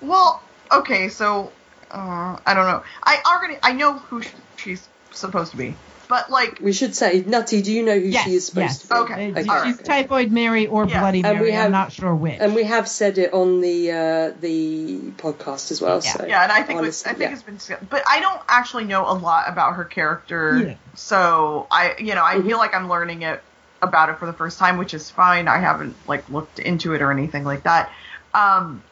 well, 0.02 0.43
okay, 0.70 1.09
so 1.09 1.51
uh, 1.90 2.39
I 2.44 2.55
don't 2.55 2.66
know. 2.66 2.82
I 3.02 3.23
already 3.24 3.59
I 3.62 3.73
know 3.73 3.94
who 3.94 4.23
she's 4.56 4.86
supposed 5.12 5.51
to 5.52 5.56
be. 5.56 5.74
but 6.09 6.30
like 6.30 6.59
We 6.60 6.72
should 6.72 6.94
say, 6.94 7.22
Nutty, 7.26 7.62
do 7.62 7.72
you 7.72 7.82
know 7.82 7.98
who 7.98 8.06
Yes, 8.06 8.24
she 8.24 8.34
is 8.34 8.47
supposed 8.47 8.62
yes. 8.64 8.82
to 8.82 8.89
be? 8.89 8.94
Okay. 9.01 9.32
Alright. 9.48 9.66
She's 9.78 9.86
Typhoid 9.86 10.30
Mary 10.30 10.66
or 10.66 10.86
Yeah. 10.86 11.01
Bloody 11.01 11.22
And 11.24 11.39
we 11.40 11.47
Mary. 11.47 11.52
have- 11.52 11.66
I'm 11.66 11.72
not 11.72 11.93
sure 11.93 12.14
which. 12.14 12.36
And 12.40 12.55
we 12.55 12.64
have 12.64 12.86
said 12.89 13.16
it 13.18 13.32
on 13.32 13.60
the 13.62 13.90
uh, 13.93 14.32
the 14.40 14.98
podcast 15.16 15.70
as 15.70 15.80
well. 15.80 16.01
Yeah. 16.05 16.12
So 16.12 16.26
yeah, 16.26 16.43
and 16.43 16.52
I 16.52 16.62
think 16.62 16.80
it 16.80 16.82
was, 16.82 17.02
honestly, 17.05 17.10
I 17.10 17.14
think 17.14 17.30
yeah. 17.30 17.34
it's 17.34 17.43
been, 17.43 17.59
sk- 17.60 17.89
but 17.89 18.02
I 18.09 18.20
don't 18.20 18.40
actually 18.48 18.84
know 18.84 19.06
a 19.10 19.14
lot 19.14 19.48
about 19.48 19.76
her 19.76 19.84
character, 19.84 20.59
Yeah. 20.68 20.74
so 20.94 21.66
I, 21.70 21.94
you 21.98 22.14
know, 22.14 22.24
I 22.24 22.34
Mhm. 22.36 22.47
feel 22.47 22.59
like 22.59 22.74
I'm 22.74 22.89
learning 22.90 23.22
it 23.22 23.40
about 23.80 24.10
it 24.10 24.18
for 24.18 24.26
the 24.26 24.32
first 24.34 24.59
time, 24.59 24.76
which 24.78 24.94
is 24.94 25.10
fine. 25.10 25.48
I 25.48 25.59
haven't 25.59 25.97
like 26.06 26.28
looked 26.28 26.59
into 26.59 26.93
it 26.94 27.01
or 27.02 27.10
anything 27.10 27.44
like 27.44 27.62
that. 27.64 27.90
Um, 28.34 28.82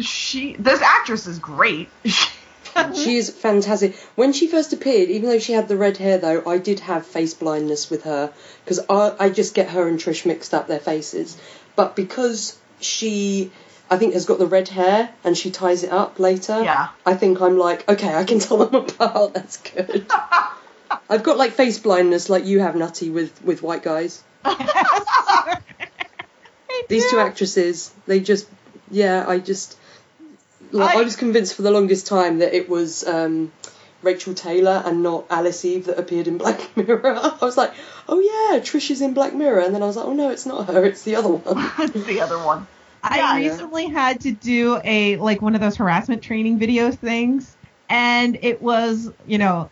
she, 0.00 0.54
this 0.58 0.80
actress 0.82 1.26
is 1.26 1.38
great. 1.38 1.88
She 2.94 3.16
is 3.16 3.30
fantastic. 3.30 3.96
When 4.14 4.32
she 4.32 4.46
first 4.48 4.72
appeared, 4.72 5.08
even 5.10 5.28
though 5.28 5.38
she 5.38 5.52
had 5.52 5.68
the 5.68 5.76
red 5.76 5.96
hair, 5.96 6.18
though, 6.18 6.42
I 6.46 6.58
did 6.58 6.80
have 6.80 7.06
face 7.06 7.34
blindness 7.34 7.90
with 7.90 8.04
her 8.04 8.32
because 8.64 8.80
I, 8.88 9.14
I 9.18 9.30
just 9.30 9.54
get 9.54 9.68
her 9.70 9.86
and 9.88 9.98
Trish 9.98 10.24
mixed 10.26 10.54
up 10.54 10.66
their 10.68 10.78
faces. 10.80 11.36
But 11.76 11.94
because 11.96 12.58
she, 12.80 13.50
I 13.90 13.96
think, 13.96 14.14
has 14.14 14.24
got 14.26 14.38
the 14.38 14.46
red 14.46 14.68
hair 14.68 15.10
and 15.24 15.36
she 15.36 15.50
ties 15.50 15.82
it 15.84 15.90
up 15.92 16.18
later, 16.18 16.62
Yeah. 16.62 16.88
I 17.06 17.14
think 17.14 17.40
I'm 17.40 17.58
like, 17.58 17.88
okay, 17.88 18.14
I 18.14 18.24
can 18.24 18.38
tell 18.46 18.58
them 18.58 18.74
apart. 18.74 19.34
That's 19.34 19.56
good. 19.58 20.06
I've 21.10 21.22
got 21.22 21.36
like 21.36 21.52
face 21.52 21.78
blindness, 21.78 22.28
like 22.30 22.44
you 22.46 22.60
have, 22.60 22.74
Nutty, 22.74 23.10
with 23.10 23.42
with 23.44 23.62
white 23.62 23.82
guys. 23.82 24.22
These 26.88 27.10
two 27.10 27.18
actresses, 27.18 27.92
they 28.06 28.20
just, 28.20 28.48
yeah, 28.90 29.24
I 29.28 29.38
just, 29.40 29.76
like, 30.72 30.96
I, 30.96 31.00
I- 31.00 31.04
was 31.04 31.16
convinced 31.16 31.54
for 31.54 31.62
the 31.62 31.70
longest 31.70 32.06
time 32.06 32.38
that 32.38 32.54
it 32.54 32.68
was 32.68 33.06
um, 33.06 33.52
Rachael 34.02 34.34
Taylor 34.34 34.82
and 34.84 35.02
not 35.02 35.26
Alice 35.30 35.64
Eve 35.64 35.86
that 35.86 35.98
appeared 35.98 36.28
in 36.28 36.38
Black 36.42 36.76
Mirror. 36.76 37.16
I 37.18 37.38
was 37.44 37.56
like, 37.56 37.72
oh 38.08 38.20
yeah, 38.20 38.60
Trish 38.60 38.90
is 38.90 39.00
in 39.00 39.14
Black 39.14 39.34
Mirror, 39.34 39.60
and 39.60 39.74
then 39.74 39.82
I 39.82 39.86
was 39.86 39.96
like, 39.96 40.06
oh 40.06 40.14
no, 40.14 40.30
it's 40.30 40.46
not 40.46 40.66
her, 40.68 40.84
it's 40.84 41.02
the 41.02 41.16
other 41.16 41.28
one. 41.30 41.70
it's 41.78 42.06
the 42.06 42.20
other 42.20 42.38
one. 42.38 42.66
I 43.02 43.18
Yeah. 43.18 43.36
recently 43.36 43.86
had 43.86 44.20
to 44.22 44.32
do 44.32 44.80
a 44.84 45.16
like 45.16 45.40
one 45.40 45.54
of 45.54 45.60
those 45.60 45.76
harassment 45.76 46.22
training 46.22 46.58
videos 46.58 46.96
things, 46.96 47.56
and 47.88 48.38
it 48.42 48.60
was 48.60 49.12
you 49.26 49.38
know 49.38 49.70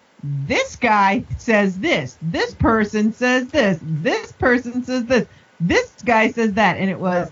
this 0.49 0.77
guy 0.77 1.25
says 1.39 1.79
this, 1.79 2.17
this 2.23 2.55
person 2.55 3.13
says 3.13 3.49
this, 3.49 3.79
this 3.83 4.33
person 4.33 4.83
says 4.85 5.05
this, 5.05 5.27
this 5.61 5.93
guy 6.05 6.31
says 6.31 6.55
that, 6.55 6.79
and 6.79 6.89
it 6.91 6.99
was 6.99 7.31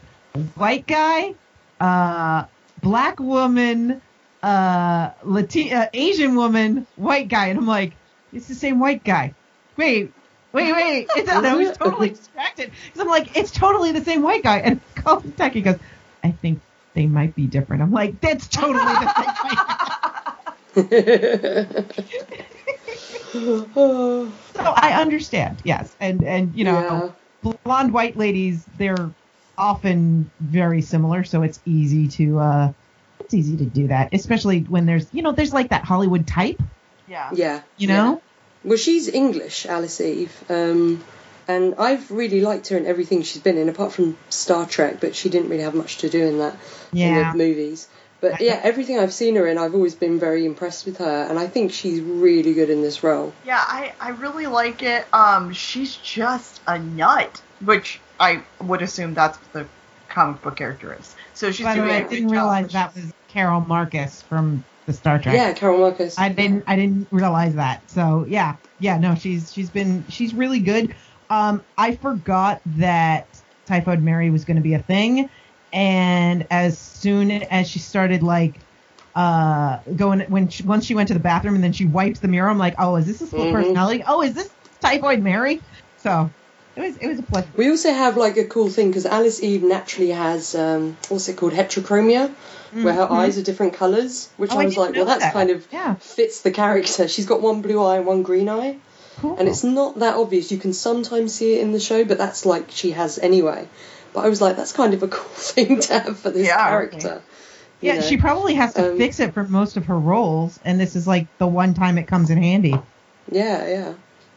white 0.56 0.86
guy, 0.86 1.34
uh, 1.80 2.44
black 2.84 3.18
woman, 3.18 4.00
uh, 4.42 5.10
Latin, 5.24 5.72
uh, 5.72 5.88
Asian 5.92 6.36
woman, 6.36 6.86
white 6.96 7.28
guy, 7.28 7.46
and 7.48 7.58
I'm 7.58 7.66
like, 7.66 7.94
it's 8.32 8.46
the 8.46 8.54
same 8.54 8.78
white 8.78 9.02
guy. 9.02 9.34
Wait, 9.76 10.12
wait, 10.52 10.72
wait! 10.72 11.08
It's, 11.16 11.28
I 11.28 11.54
was 11.54 11.76
totally 11.76 12.10
distracted 12.10 12.70
because 12.84 13.00
I'm 13.00 13.08
like, 13.08 13.36
it's 13.36 13.50
totally 13.50 13.90
the 13.92 14.04
same 14.04 14.22
white 14.22 14.44
guy, 14.44 14.58
and 14.58 14.80
calls 14.96 15.24
Tech. 15.36 15.54
He 15.54 15.62
goes, 15.62 15.78
I 16.22 16.30
think 16.30 16.60
they 16.94 17.06
might 17.06 17.34
be 17.34 17.46
different. 17.46 17.82
I'm 17.82 17.90
like, 17.90 18.20
that's 18.20 18.46
totally 18.46 18.84
the 18.84 19.14
same 19.14 19.26
white 19.44 19.70
So 23.34 24.30
I 24.62 25.00
understand, 25.00 25.60
yes, 25.64 25.96
and 25.98 26.22
and 26.22 26.54
you 26.54 26.64
know, 26.64 27.12
yeah. 27.42 27.54
blonde 27.64 27.92
white 27.92 28.16
ladies, 28.16 28.64
they're 28.78 29.10
often 29.56 30.30
very 30.40 30.82
similar, 30.82 31.24
so 31.24 31.42
it's 31.42 31.60
easy 31.64 32.08
to 32.08 32.38
uh, 32.38 32.72
it's 33.20 33.34
easy 33.34 33.56
to 33.58 33.64
do 33.64 33.88
that, 33.88 34.12
especially 34.12 34.60
when 34.62 34.86
there's 34.86 35.06
you 35.12 35.22
know 35.22 35.32
there's 35.32 35.52
like 35.52 35.70
that 35.70 35.84
Hollywood 35.84 36.26
type, 36.26 36.60
Yeah. 37.08 37.30
yeah, 37.32 37.60
you 37.76 37.88
know. 37.88 38.22
Well, 38.64 38.78
she's 38.78 39.08
English, 39.08 39.66
Alice 39.66 40.00
Eve, 40.00 40.32
um, 40.48 41.04
and 41.46 41.74
I've 41.78 42.10
really 42.10 42.40
liked 42.40 42.68
her 42.68 42.78
in 42.78 42.86
everything 42.86 43.22
she's 43.22 43.42
been 43.42 43.58
in, 43.58 43.68
apart 43.68 43.92
from 43.92 44.16
Star 44.30 44.66
Trek. 44.66 45.00
But 45.00 45.14
she 45.14 45.28
didn't 45.28 45.50
really 45.50 45.62
have 45.64 45.74
much 45.74 45.98
to 45.98 46.08
do 46.08 46.26
in 46.26 46.38
that 46.38 46.56
Yeah. 46.92 47.32
in 47.32 47.38
the 47.38 47.44
movies. 47.44 47.88
But 48.20 48.40
yeah, 48.40 48.58
everything 48.62 48.98
I've 48.98 49.12
seen 49.12 49.36
her 49.36 49.46
in, 49.46 49.58
I've 49.58 49.74
always 49.74 49.94
been 49.94 50.18
very 50.18 50.46
impressed 50.46 50.86
with 50.86 50.96
her, 50.98 51.26
and 51.28 51.38
I 51.38 51.46
think 51.46 51.72
she's 51.72 52.00
really 52.00 52.54
good 52.54 52.70
in 52.70 52.80
this 52.80 53.02
role. 53.02 53.34
Yeah, 53.44 53.60
I, 53.60 53.92
I 54.00 54.10
really 54.10 54.46
like 54.46 54.82
it. 54.82 55.04
Um, 55.12 55.52
she's 55.52 55.94
just 55.96 56.62
a 56.66 56.78
nut, 56.78 57.42
which 57.62 58.00
I 58.18 58.44
would 58.60 58.82
assume 58.82 59.14
that's 59.14 59.38
what 59.38 59.52
the 59.52 59.68
comic 60.08 60.42
book 60.42 60.56
character 60.56 60.96
is. 60.98 61.14
So 61.34 61.50
she's 61.50 61.66
By 61.66 61.74
the 61.74 61.80
doing 61.80 61.90
way, 61.90 61.96
a 61.96 62.00
I 62.00 62.02
good 62.02 62.10
didn't 62.10 62.30
realize 62.30 62.72
that 62.72 62.94
was 62.94 63.12
Carol 63.28 63.60
Marcus 63.62 64.22
from 64.22 64.64
the 64.86 64.92
Star 64.92 65.18
Trek. 65.18 65.36
Yeah, 65.36 65.52
Carol 65.52 65.78
Marcus. 65.78 66.16
I 66.18 66.28
didn't 66.28 66.64
I 66.66 66.76
didn't 66.76 67.08
realize 67.10 67.54
that. 67.56 67.90
So 67.90 68.24
yeah, 68.28 68.56
yeah, 68.78 68.98
no, 68.98 69.14
she's 69.14 69.52
she's 69.52 69.70
been 69.70 70.06
she's 70.08 70.34
really 70.34 70.60
good. 70.60 70.94
Um, 71.30 71.64
I 71.76 71.96
forgot 71.96 72.60
that 72.66 73.28
Typhoid 73.66 74.02
Mary 74.02 74.30
was 74.30 74.44
going 74.44 74.56
to 74.56 74.62
be 74.62 74.74
a 74.74 74.78
thing, 74.82 75.28
and 75.72 76.46
as 76.50 76.78
soon 76.78 77.30
as 77.30 77.68
she 77.68 77.78
started 77.78 78.22
like 78.22 78.60
uh 79.14 79.78
going 79.96 80.20
when 80.28 80.48
she, 80.48 80.64
once 80.64 80.84
she 80.84 80.94
went 80.94 81.08
to 81.08 81.14
the 81.14 81.20
bathroom 81.20 81.54
and 81.54 81.64
then 81.64 81.72
she 81.72 81.86
wiped 81.86 82.20
the 82.20 82.28
mirror, 82.28 82.48
I'm 82.48 82.58
like, 82.58 82.74
oh, 82.78 82.96
is 82.96 83.06
this 83.06 83.20
a 83.20 83.26
split 83.26 83.48
Mhm. 83.48 83.52
personality? 83.52 84.04
Oh, 84.06 84.22
is 84.22 84.34
this 84.34 84.54
Typhoid 84.80 85.22
Mary? 85.22 85.62
So 85.96 86.34
it 86.76 86.80
was 86.80 86.96
it 86.96 87.06
was 87.06 87.18
a 87.18 87.22
pleasure. 87.22 87.48
We 87.56 87.70
also 87.70 87.92
have 87.92 88.16
like 88.16 88.36
a 88.36 88.44
cool 88.44 88.68
thing 88.68 88.88
because 88.88 89.06
Alice 89.06 89.42
Eve 89.42 89.62
naturally 89.62 90.10
has 90.10 90.54
um, 90.54 90.96
what's 91.08 91.28
it 91.28 91.36
called 91.36 91.52
heterochromia, 91.52 92.30
where 92.72 92.94
her 92.94 93.06
Mhm. 93.06 93.10
eyes 93.10 93.38
are 93.38 93.42
different 93.42 93.74
colours, 93.74 94.28
which 94.36 94.50
Oh, 94.50 94.58
I 94.58 94.62
I 94.62 94.64
was 94.64 94.74
didn't 94.74 94.86
like, 94.86 94.96
well, 94.96 95.04
that's 95.06 95.24
that. 95.24 95.32
kind 95.32 95.50
of 95.50 95.66
Yeah, 95.72 95.94
fits 95.94 96.40
the 96.42 96.50
character. 96.50 97.06
She's 97.08 97.26
got 97.26 97.40
one 97.40 97.62
blue 97.62 97.82
eye 97.82 97.98
and 97.98 98.06
one 98.06 98.22
green 98.22 98.48
eye, 98.48 98.76
cool. 99.20 99.36
and 99.38 99.48
it's 99.48 99.62
not 99.64 99.98
that 100.00 100.16
obvious. 100.16 100.50
You 100.50 100.58
can 100.58 100.72
sometimes 100.72 101.34
see 101.34 101.54
it 101.54 101.60
in 101.62 101.72
the 101.72 101.80
show, 101.80 102.04
but 102.04 102.18
that's 102.18 102.44
like 102.44 102.70
she 102.70 102.90
has 102.92 103.18
anyway. 103.18 103.68
But 104.12 104.24
I 104.24 104.28
was 104.28 104.40
like, 104.40 104.56
that's 104.56 104.72
kind 104.72 104.94
of 104.94 105.02
a 105.02 105.08
cool 105.16 105.34
thing 105.34 105.80
to 105.80 105.98
have 106.00 106.18
for 106.18 106.30
this 106.30 106.46
Yeah, 106.48 106.68
character. 106.68 107.22
you 107.80 107.92
yeah, 107.92 108.00
know? 108.00 108.08
she 108.08 108.16
probably 108.16 108.54
has 108.54 108.74
to 108.74 108.90
Um, 108.90 108.96
fix 108.98 109.20
it 109.20 109.34
for 109.34 109.44
most 109.44 109.76
of 109.76 109.86
her 109.86 109.98
roles, 109.98 110.58
and 110.64 110.80
this 110.80 110.96
is 110.96 111.06
like 111.06 111.26
the 111.38 111.46
one 111.46 111.74
time 111.74 111.98
it 111.98 112.06
comes 112.08 112.30
in 112.30 112.38
handy. 112.38 112.74
Yeah, 113.30 113.66
yeah. 113.68 113.92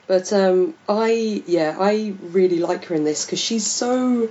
But 0.08 0.32
um, 0.34 0.74
I 0.88 1.44
yeah, 1.46 1.76
I 1.80 2.14
really 2.22 2.60
like 2.60 2.86
her 2.86 2.96
in 2.96 3.04
this 3.04 3.26
because 3.26 3.40
she's 3.40 3.68
so 3.68 4.30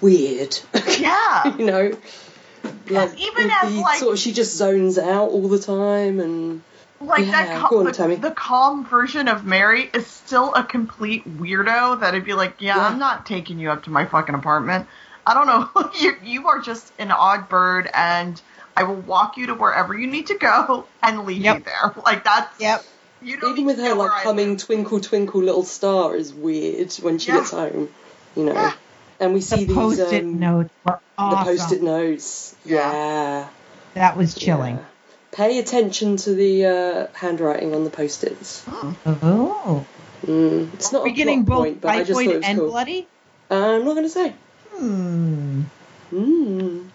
weird. 0.00 0.58
Yeah. 0.98 1.56
you 1.56 1.66
know, 1.66 1.96
like 2.88 3.18
even 3.20 3.50
as, 3.50 3.72
the 3.74 3.80
like- 3.80 3.98
sort 3.98 4.14
of 4.14 4.18
she 4.18 4.32
just 4.32 4.56
zones 4.56 4.98
out 4.98 5.30
all 5.30 5.48
the 5.48 5.58
time 5.58 6.20
and 6.20 6.62
Like 7.00 7.26
Yeah, 7.26 7.32
that, 7.32 7.48
cal- 7.68 7.78
on, 7.78 7.84
the, 7.84 8.16
the 8.20 8.30
calm 8.30 8.86
version 8.86 9.28
of 9.28 9.44
Mary 9.44 9.90
is 9.92 10.06
still 10.06 10.54
a 10.54 10.64
complete 10.64 11.24
weirdo. 11.38 12.00
That'd 12.00 12.24
be 12.24 12.32
like, 12.34 12.54
yeah, 12.60 12.76
Yeah. 12.76 12.86
I'm 12.86 12.98
not 12.98 13.26
taking 13.26 13.58
you 13.58 13.70
up 13.70 13.84
to 13.84 13.90
my 13.90 14.06
fucking 14.06 14.34
apartment. 14.34 14.88
I 15.26 15.34
don't 15.34 15.46
know. 15.46 15.90
you 16.00 16.16
you 16.24 16.48
are 16.48 16.60
just 16.60 16.92
an 16.98 17.10
odd 17.10 17.48
bird, 17.48 17.90
and 17.92 18.40
I 18.76 18.84
will 18.84 18.94
walk 18.94 19.36
you 19.36 19.46
to 19.48 19.54
wherever 19.54 19.96
you 19.98 20.06
need 20.06 20.28
to 20.28 20.34
go 20.38 20.86
and 21.02 21.24
leave 21.26 21.42
Yep. 21.42 21.56
you 21.58 21.64
there. 21.64 21.94
Like 22.04 22.24
that's 22.24 22.60
Yep. 22.60 22.84
You 23.22 23.38
don't 23.40 23.52
even 23.52 23.66
with 23.66 23.78
her 23.78 23.94
like 23.94 24.10
humming 24.22 24.50
live. 24.50 24.58
"Twinkle 24.58 25.00
Twinkle 25.00 25.42
Little 25.42 25.64
Star" 25.64 26.14
is 26.16 26.32
weird 26.32 26.92
when 26.94 27.18
she 27.18 27.30
Yeah. 27.32 27.38
gets 27.38 27.50
home, 27.50 27.88
you 28.36 28.44
know. 28.44 28.52
Yeah. 28.52 28.72
And 29.18 29.32
we 29.34 29.40
see 29.40 29.64
The 29.64 29.66
these 29.66 29.74
post-it 29.74 30.24
um, 30.24 30.38
notes 30.38 30.70
were 30.84 30.92
the 30.92 31.00
awesome. 31.22 31.44
post-it 31.44 31.82
notes. 31.82 32.54
Yeah. 32.64 32.92
Yeah. 32.92 33.48
That 33.94 34.16
was 34.16 34.34
chilling. 34.34 34.76
Yeah. 34.76 34.84
Pay 35.32 35.58
attention 35.58 36.16
to 36.18 36.34
the 36.34 36.66
uh, 36.66 37.06
handwriting 37.14 37.74
on 37.74 37.84
the 37.84 37.90
post-its. 37.90 38.62
Oh. 39.06 39.84
Mm. 40.26 40.72
It's 40.74 40.92
not 40.92 41.02
We're 41.02 41.08
a 41.10 41.14
plot 41.14 41.44
both 41.46 41.56
point, 41.58 41.80
but 41.80 41.90
I 41.90 41.98
just 42.04 42.12
thought 42.12 42.24
it 42.24 42.36
was 42.36 42.44
and 42.44 42.58
cool. 42.58 42.70
bloody? 42.70 43.06
I'm 43.50 43.84
not 43.84 43.92
going 43.94 44.04
to 44.04 44.08
say. 44.10 44.34
Hmm. 44.74 45.62
Mm. 46.12 46.86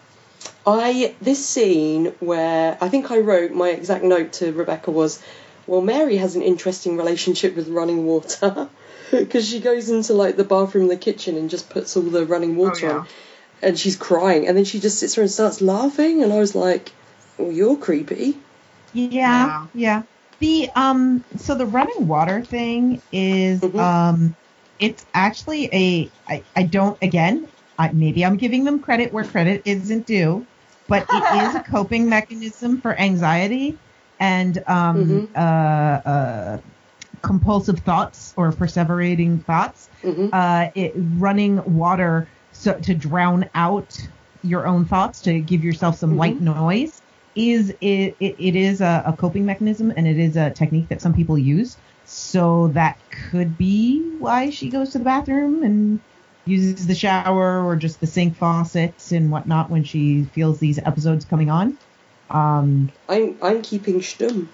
I 0.65 1.15
this 1.22 1.43
scene 1.45 2.14
where 2.19 2.77
I 2.80 2.89
think 2.89 3.10
I 3.11 3.19
wrote 3.19 3.52
my 3.52 3.69
exact 3.69 4.03
note 4.03 4.34
to 4.34 4.52
Rebecca 4.52 4.91
was, 4.91 5.19
well, 5.67 5.81
Mary 5.81 6.17
has 6.17 6.35
an 6.35 6.41
interesting 6.41 6.97
relationship 6.97 7.55
with 7.55 7.69
running 7.69 8.05
water 8.05 8.69
because 9.11 9.47
she 9.47 9.59
goes 9.59 9.89
into 9.89 10.13
like 10.13 10.35
the 10.35 10.43
bathroom, 10.43 10.88
the 10.88 10.97
kitchen, 10.97 11.38
and 11.38 11.49
just 11.49 11.69
puts 11.69 11.95
all 11.95 12.03
the 12.03 12.25
running 12.25 12.55
water 12.55 12.88
yeah. 12.88 12.97
on, 12.99 13.07
and 13.61 13.79
she's 13.79 13.95
crying, 13.95 14.47
and 14.47 14.57
then 14.57 14.65
she 14.65 14.79
just 14.79 14.99
sits 14.99 15.15
there 15.15 15.23
and 15.23 15.31
starts 15.31 15.61
laughing, 15.61 16.23
and 16.23 16.33
I 16.33 16.39
was 16.39 16.55
like, 16.55 16.91
well, 17.38 17.51
you're 17.51 17.77
creepy. 17.77 18.38
Yeah, 18.93 19.45
Yeah. 19.47 19.67
yeah. 19.73 20.03
The 20.39 20.69
um 20.75 21.23
so 21.38 21.55
the 21.55 21.65
running 21.65 22.07
water 22.07 22.41
thing 22.41 23.01
is 23.11 23.61
Mhm. 23.61 23.79
um 23.79 24.35
it's 24.79 25.05
actually 25.13 25.69
a 25.71 26.11
I, 26.27 26.43
I 26.55 26.63
don't 26.63 26.97
again 27.03 27.47
I, 27.77 27.91
maybe 27.91 28.25
I'm 28.25 28.38
giving 28.38 28.63
them 28.63 28.79
credit 28.79 29.13
where 29.13 29.23
credit 29.23 29.61
isn't 29.65 30.07
due, 30.07 30.45
but 30.88 31.05
it 31.11 31.35
is 31.35 31.55
a 31.55 31.59
coping 31.71 32.09
mechanism 32.09 32.81
for 32.81 32.99
anxiety 32.99 33.77
and 34.22 34.64
um 34.68 35.26
Mhm. 35.26 35.38
uh, 35.38 36.10
uh 36.10 36.60
compulsive 37.23 37.80
thoughts 37.81 38.34
or 38.38 38.52
perseverating 38.53 39.45
thoughts. 39.45 39.89
hmm 40.03 40.30
uh, 40.34 40.69
it, 40.76 40.93
running 40.98 41.61
water 41.65 42.30
so 42.53 42.73
to 42.80 42.95
drown 42.95 43.49
out 43.56 43.98
your 44.43 44.68
own 44.68 44.85
thoughts 44.85 45.22
to 45.22 45.41
give 45.41 45.64
yourself 45.64 45.98
some 45.98 46.15
white 46.18 46.39
noise 46.41 47.02
is 47.35 47.69
it, 47.81 48.18
it, 48.19 48.35
it 48.39 48.56
is 48.56 48.81
a, 48.81 49.03
a 49.07 49.14
coping 49.14 49.45
mechanism 49.45 49.93
and 49.98 50.07
it 50.07 50.18
is 50.19 50.38
a 50.38 50.52
technique 50.52 50.89
that 50.89 51.02
some 51.02 51.14
people 51.14 51.38
use. 51.38 51.77
So 52.06 52.69
that 52.73 52.99
could 53.31 53.57
be 53.57 54.11
why 54.19 54.49
she 54.52 54.69
goes 54.69 54.91
to 54.91 54.99
the 54.99 55.06
bathroom 55.06 55.64
and 55.64 56.02
uses 56.45 56.88
the 56.88 56.95
shower 56.95 57.64
or 57.65 57.76
just 57.77 58.02
the 58.02 58.07
sink 58.07 58.38
faucets 58.38 59.11
and 59.11 59.31
whatnot 59.31 59.69
when 59.69 59.84
she 59.84 60.26
feels 60.34 60.60
these 60.60 60.80
episodes 60.80 61.26
coming 61.26 61.49
on. 61.49 61.77
Um, 62.32 62.94
I'm 63.10 63.38
I'm 63.41 63.62
keeping 63.64 64.02
stum. 64.02 64.48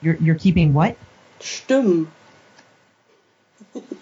you're 0.00 0.16
you're 0.16 0.38
keeping 0.38 0.74
what? 0.74 0.98
Stum. 1.40 2.08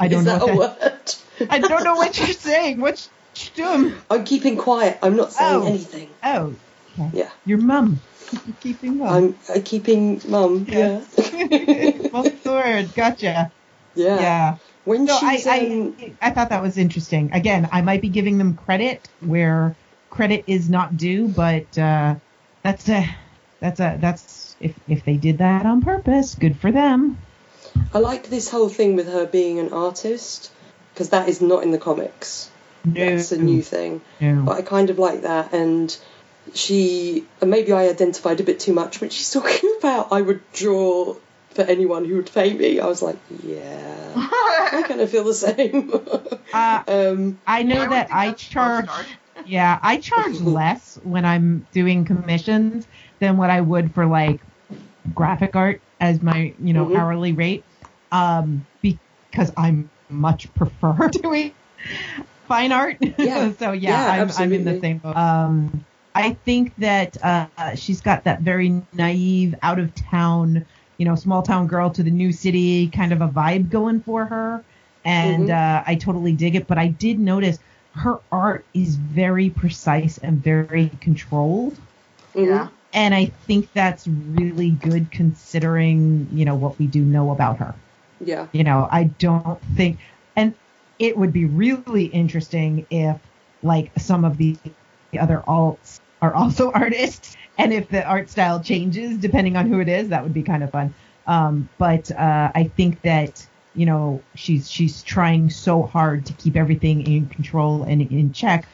I 0.01 0.09
don't 0.09 0.21
Is 0.21 0.25
know. 0.25 0.39
that 0.39 0.43
a 0.43 0.47
What 0.49 0.79
word? 0.81 1.15
I 1.51 1.61
don't 1.61 1.85
know 1.85 1.97
what 1.97 2.19
you're 2.19 2.29
saying. 2.33 2.81
What's 2.81 3.11
stum? 3.37 4.05
I'm 4.11 4.25
keeping 4.25 4.57
quiet. 4.57 4.99
I'm 5.03 5.17
not 5.17 5.33
saying 5.33 5.63
Oh. 5.63 5.67
anything. 5.67 6.11
Oh, 6.25 6.57
okay. 6.99 7.13
Yeah. 7.13 7.31
Your 7.45 7.59
mum. 7.59 8.03
You're 8.45 8.57
keeping 8.61 8.99
mum. 8.99 9.15
I'm 9.15 9.39
uh, 9.49 9.61
keeping 9.65 10.21
mum. 10.29 10.67
Yeah. 10.69 11.05
Both 12.13 12.43
the 12.45 12.53
word. 12.53 12.95
Gotcha. 12.95 13.53
yeah. 13.95 14.17
Yeah. 14.21 14.57
When 14.85 15.07
No, 15.07 15.17
I, 15.23 15.37
she's 15.37 15.47
I, 15.47 15.59
um, 15.73 15.97
I 16.21 16.31
thought 16.31 16.51
that 16.51 16.63
was 16.63 16.79
interesting. 16.79 17.33
Again, 17.33 17.69
I 17.73 17.83
might 17.83 18.03
be 18.03 18.11
giving 18.11 18.39
them 18.39 18.57
credit 18.57 19.09
where 19.21 19.79
credit 20.11 20.45
is 20.49 20.71
not 20.71 20.97
due, 20.97 21.29
but 21.29 21.77
uh, 21.79 22.17
that's 22.63 22.89
a 22.89 23.09
that's 23.61 23.81
a 23.81 23.99
that's 24.01 24.57
if 24.61 24.75
if 24.89 25.05
they 25.05 25.17
did 25.17 25.39
that 25.39 25.67
on 25.67 25.83
purpose, 25.83 26.35
good 26.35 26.57
for 26.59 26.73
them. 26.73 27.19
I 27.93 27.99
like 27.99 28.29
this 28.29 28.51
whole 28.51 28.69
thing 28.69 28.97
with 28.97 29.09
her 29.09 29.27
being 29.27 29.59
an 29.59 29.73
artist 29.73 30.51
because 30.93 31.11
that 31.11 31.29
is 31.29 31.41
not 31.41 31.63
in 31.63 31.71
the 31.71 31.79
comics. 31.79 32.51
That's 32.85 33.33
a 33.33 33.39
new 33.39 33.63
thing. 33.63 34.01
No. 34.21 34.43
But 34.47 34.59
I 34.59 34.63
kind 34.63 34.91
of 34.91 34.99
like 34.99 35.23
that, 35.23 35.53
and 35.53 35.97
she 36.55 37.25
and 37.41 37.51
maybe 37.51 37.73
I 37.73 37.89
identified 37.89 38.41
a 38.41 38.45
bit 38.45 38.61
too 38.61 38.73
much 38.73 39.01
when 39.01 39.11
she's 39.11 39.31
talking 39.39 39.77
about 39.79 40.13
I 40.13 40.23
would 40.23 40.41
draw 40.53 41.17
for 41.51 41.63
anyone 41.63 42.05
who 42.05 42.17
would 42.17 42.33
pay 42.33 42.53
me. 42.53 42.81
I 42.81 42.87
was 42.87 43.03
like, 43.03 43.17
yeah, 43.43 44.13
I 44.17 44.85
kind 44.87 45.01
of 45.01 45.11
feel 45.11 45.25
the 45.25 45.35
same. 45.35 45.93
Uh, 46.53 46.83
um, 46.89 47.39
I 47.47 47.63
know 47.63 47.83
I 47.83 47.89
that 47.89 48.13
I 48.13 48.27
that's 48.29 48.43
charge. 48.43 48.89
Yeah, 49.49 49.79
I 49.83 49.97
charge 49.99 50.41
less 50.41 50.99
when 51.03 51.25
I'm 51.25 51.67
doing 51.73 52.05
commissions 52.05 52.87
than 53.21 53.37
what 53.39 53.51
I 53.51 53.61
would 53.63 53.95
for 53.95 54.07
like 54.07 54.43
graphic 55.15 55.57
art 55.57 55.83
as 56.01 56.23
my 56.23 56.55
you 56.59 56.73
know 56.75 56.85
Mhm. 56.85 56.95
hourly 56.95 57.33
rate, 57.33 57.67
um, 58.13 58.67
because 58.83 59.53
I'm 59.57 59.91
much 60.11 60.53
prefer 60.55 61.09
doing 61.23 61.55
fine 62.47 62.73
art. 62.73 62.99
Yeah. 63.19 63.53
so 63.59 63.73
yeah, 63.73 64.05
Yeah, 64.05 64.05
I'm, 64.07 64.31
I'm 64.37 64.53
in 64.53 64.65
the 64.65 64.79
same 64.79 64.99
boat. 64.99 65.17
Um, 65.17 65.87
I 66.15 66.33
think 66.45 66.75
that 66.79 67.17
uh, 67.23 67.75
she's 67.75 68.01
got 68.01 68.25
that 68.25 68.43
very 68.43 68.83
naive, 68.93 69.55
out 69.63 69.79
of 69.79 69.95
town, 69.95 70.67
you 70.99 71.07
know, 71.07 71.15
small 71.15 71.43
town 71.43 71.67
girl 71.67 71.91
to 71.91 72.03
the 72.03 72.11
new 72.11 72.33
city 72.33 72.91
kind 72.91 73.13
of 73.13 73.21
a 73.23 73.29
vibe 73.29 73.69
going 73.69 74.03
for 74.03 74.27
her, 74.27 74.65
and 75.05 75.49
Mhm. 75.49 75.51
uh, 75.51 75.83
I 75.87 75.95
totally 75.95 76.35
dig 76.35 76.57
it. 76.57 76.67
But 76.67 76.79
I 76.79 76.89
did 76.89 77.19
notice 77.21 77.59
her 77.99 78.21
art 78.31 78.65
is 78.75 78.97
very 78.97 79.51
precise 79.51 80.19
and 80.19 80.43
very 80.43 80.91
controlled. 81.01 81.77
Yeah. 82.35 82.69
And 82.93 83.15
I 83.15 83.27
think 83.27 83.73
that's 83.75 84.07
really 84.07 84.71
good 84.71 85.11
considering, 85.11 86.29
you 86.33 86.45
know, 86.45 86.55
what 86.55 86.79
we 86.79 86.87
do 86.87 87.03
know 87.03 87.33
about 87.33 87.59
her. 87.59 87.75
yeah, 88.25 88.47
You 88.53 88.65
know, 88.65 88.89
I 88.91 89.05
don't 89.05 89.61
think, 89.77 89.99
and 90.37 90.55
it 90.99 91.17
would 91.17 91.33
be 91.33 91.45
really 91.45 92.07
interesting 92.07 92.87
if, 92.91 93.19
like, 93.63 93.91
some 93.99 94.25
of 94.25 94.39
the 94.39 94.57
other 95.19 95.43
alts 95.47 96.01
are 96.23 96.35
also 96.35 96.73
artists, 96.75 97.37
and 97.59 97.73
if 97.73 97.89
the 97.89 98.05
art 98.05 98.31
style 98.31 98.63
changes 98.63 99.19
depending 99.19 99.57
on 99.57 99.69
who 99.69 99.81
it 99.81 99.89
is, 99.89 100.09
that 100.09 100.23
would 100.23 100.35
be 100.35 100.43
kind 100.43 100.63
of 100.63 100.71
fun. 100.71 100.95
Um, 101.27 101.69
but 101.77 102.11
uh, 102.13 102.53
I 102.55 102.65
think 102.65 103.03
that 103.03 103.47
you 103.79 103.87
know 103.87 104.23
she's 104.35 104.69
she's 104.71 105.03
trying 105.03 105.49
so 105.51 105.83
hard 105.85 106.27
to 106.27 106.33
keep 106.33 106.57
everything 106.57 107.07
in 107.07 107.29
control 107.29 107.85
and 107.85 108.03
in 108.03 108.33
check 108.33 108.67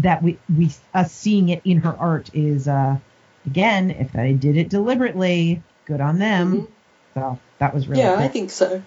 that 0.00 0.22
we 0.22 0.38
we 0.56 0.70
us 0.92 1.12
seeing 1.12 1.48
it 1.48 1.62
in 1.64 1.78
her 1.78 1.96
art 1.96 2.30
is 2.34 2.66
uh, 2.68 2.98
again 3.46 3.90
if 3.90 4.12
they 4.12 4.32
did 4.32 4.56
it 4.56 4.68
deliberately, 4.68 5.62
good 5.86 6.00
on 6.00 6.18
them. 6.18 6.62
Mhm. 6.62 6.66
So 7.14 7.38
that 7.58 7.72
was 7.74 7.88
really 7.88 8.02
yeah, 8.02 8.16
cool. 8.16 8.24
I 8.24 8.28
think 8.28 8.50
so. 8.50 8.82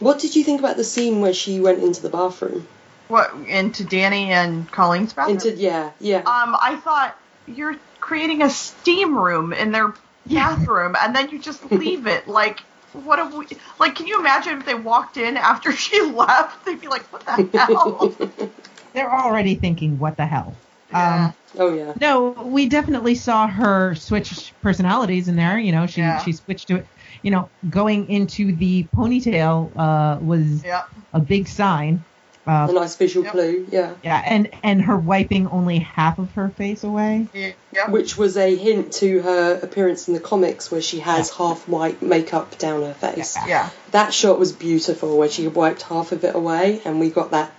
What 0.00 0.18
did 0.18 0.36
you 0.36 0.44
think 0.44 0.60
about 0.60 0.76
the 0.76 0.84
scene 0.84 1.20
where 1.20 1.32
she 1.32 1.60
went 1.60 1.82
into 1.82 2.02
the 2.02 2.10
bathroom? 2.10 2.66
What 3.08 3.32
into 3.46 3.84
Danny 3.84 4.32
and 4.32 4.70
Colleen's 4.70 5.12
bathroom? 5.12 5.36
Into 5.36 5.54
yeah, 5.56 5.92
yeah. 6.00 6.18
um, 6.18 6.56
I 6.60 6.80
thought 6.82 7.16
you're 7.46 7.76
creating 8.00 8.42
a 8.42 8.50
steam 8.50 9.16
room 9.16 9.52
in 9.52 9.72
their 9.72 9.94
Yeah. 10.26 10.56
bathroom, 10.56 10.96
and 11.00 11.14
then 11.14 11.30
you 11.30 11.38
just 11.38 11.70
leave 11.70 12.06
it. 12.08 12.26
Like, 12.28 12.60
what 13.04 13.18
have 13.18 13.34
we? 13.34 13.46
Like, 13.78 13.94
can 13.94 14.06
you 14.06 14.18
imagine 14.18 14.58
if 14.58 14.66
they 14.66 14.74
walked 14.74 15.16
in 15.16 15.36
after 15.36 15.72
she 15.84 16.00
left? 16.02 16.64
They'd 16.64 16.80
be 16.80 16.88
like, 16.88 17.10
"What 17.12 17.24
the 17.26 17.58
hell?" 17.58 18.14
They're 18.94 19.12
already 19.12 19.56
thinking, 19.56 19.98
what 19.98 20.16
the 20.16 20.26
hell? 20.26 20.62
Yeah. 20.90 21.26
Um, 21.26 21.34
oh 21.58 21.74
yeah. 21.74 21.92
no, 22.00 22.30
we 22.46 22.68
definitely 22.68 23.14
saw 23.14 23.46
her 23.48 23.94
switch 23.94 24.54
personalities 24.62 25.28
in 25.28 25.36
there. 25.36 25.58
You 25.58 25.72
know, 25.72 25.86
she 25.86 26.00
Yeah. 26.00 26.18
she 26.18 26.32
switched 26.32 26.68
to 26.68 26.76
it. 26.76 26.88
You 27.22 27.30
know, 27.32 27.50
going 27.68 28.06
into 28.08 28.56
the 28.56 28.88
ponytail 28.94 29.72
uh, 29.78 30.18
was 30.20 30.64
Yep. 30.64 30.84
a 31.12 31.20
big 31.20 31.48
sign. 31.48 32.04
A 32.46 32.50
Uh, 32.50 32.66
nice 32.72 32.94
visual 32.94 33.24
Yep. 33.24 33.32
clue, 33.32 33.66
yeah. 33.72 33.90
yeah, 34.04 34.22
and 34.24 34.48
and 34.62 34.82
her 34.82 34.96
wiping 34.96 35.48
only 35.48 35.80
half 35.80 36.18
of 36.20 36.30
her 36.32 36.48
face 36.56 36.84
away. 36.84 37.26
yeah. 37.34 37.50
Yep. 37.74 37.88
Which 37.90 38.16
was 38.16 38.36
a 38.36 38.54
hint 38.54 38.92
to 38.94 39.20
her 39.22 39.58
appearance 39.62 40.06
in 40.06 40.14
the 40.14 40.20
comics 40.20 40.70
where 40.70 40.80
she 40.80 41.00
has 41.00 41.30
half 41.30 41.66
white 41.68 42.00
makeup 42.02 42.56
down 42.58 42.82
her 42.82 42.94
face. 42.94 43.34
Yeah. 43.36 43.46
Yeah. 43.48 43.68
That 43.90 44.14
shot 44.14 44.38
was 44.38 44.52
beautiful 44.52 45.18
where 45.18 45.28
she 45.28 45.48
wiped 45.48 45.82
half 45.82 46.12
of 46.12 46.22
it 46.24 46.34
away 46.36 46.80
and 46.84 47.00
we 47.00 47.10
got 47.10 47.32
that 47.32 47.50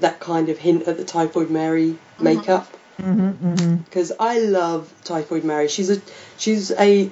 that 0.00 0.20
kind 0.20 0.48
of 0.50 0.58
hint 0.58 0.86
at 0.86 0.96
the 0.98 1.04
Typhoid 1.04 1.50
Mary 1.50 1.96
makeup. 2.20 2.66
hmm 3.00 3.30
hmm 3.30 3.76
Because 3.76 4.12
I 4.20 4.40
love 4.40 4.92
Typhoid 5.04 5.42
Mary. 5.44 5.68
She's 5.68 5.88
a 5.90 6.00
she's 6.36 6.70
a 6.72 7.10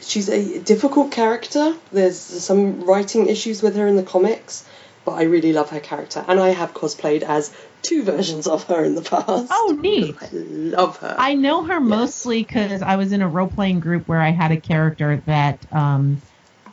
she's 0.00 0.28
a 0.28 0.60
difficult 0.60 1.10
character. 1.12 1.74
There's 1.92 2.16
some 2.18 2.84
writing 2.84 3.26
issues 3.28 3.60
with 3.60 3.74
her 3.76 3.86
in 3.88 3.96
the 3.96 4.02
comics, 4.04 4.64
but 5.08 5.14
I 5.14 5.22
really 5.22 5.52
love 5.54 5.70
her 5.70 5.80
character. 5.80 6.22
And 6.28 6.38
I 6.38 6.50
have 6.50 6.74
cosplayed 6.74 7.22
as 7.22 7.54
two 7.82 8.02
versions 8.02 8.46
of 8.46 8.64
her 8.64 8.84
in 8.84 8.94
the 8.94 9.00
past. 9.02 9.48
Oh, 9.50 9.76
neat. 9.80 10.14
I 10.20 10.28
love 10.32 10.98
her. 10.98 11.16
I 11.18 11.34
know 11.34 11.64
her 11.64 11.80
mostly 11.80 12.42
because 12.42 12.82
I 12.82 12.96
was 12.96 13.12
in 13.12 13.22
a 13.22 13.28
role 13.28 13.48
playing 13.48 13.80
group 13.80 14.06
where 14.06 14.20
I 14.20 14.30
had 14.30 14.52
a 14.52 14.60
character 14.60 15.22
that 15.26 15.64
um, 15.72 16.20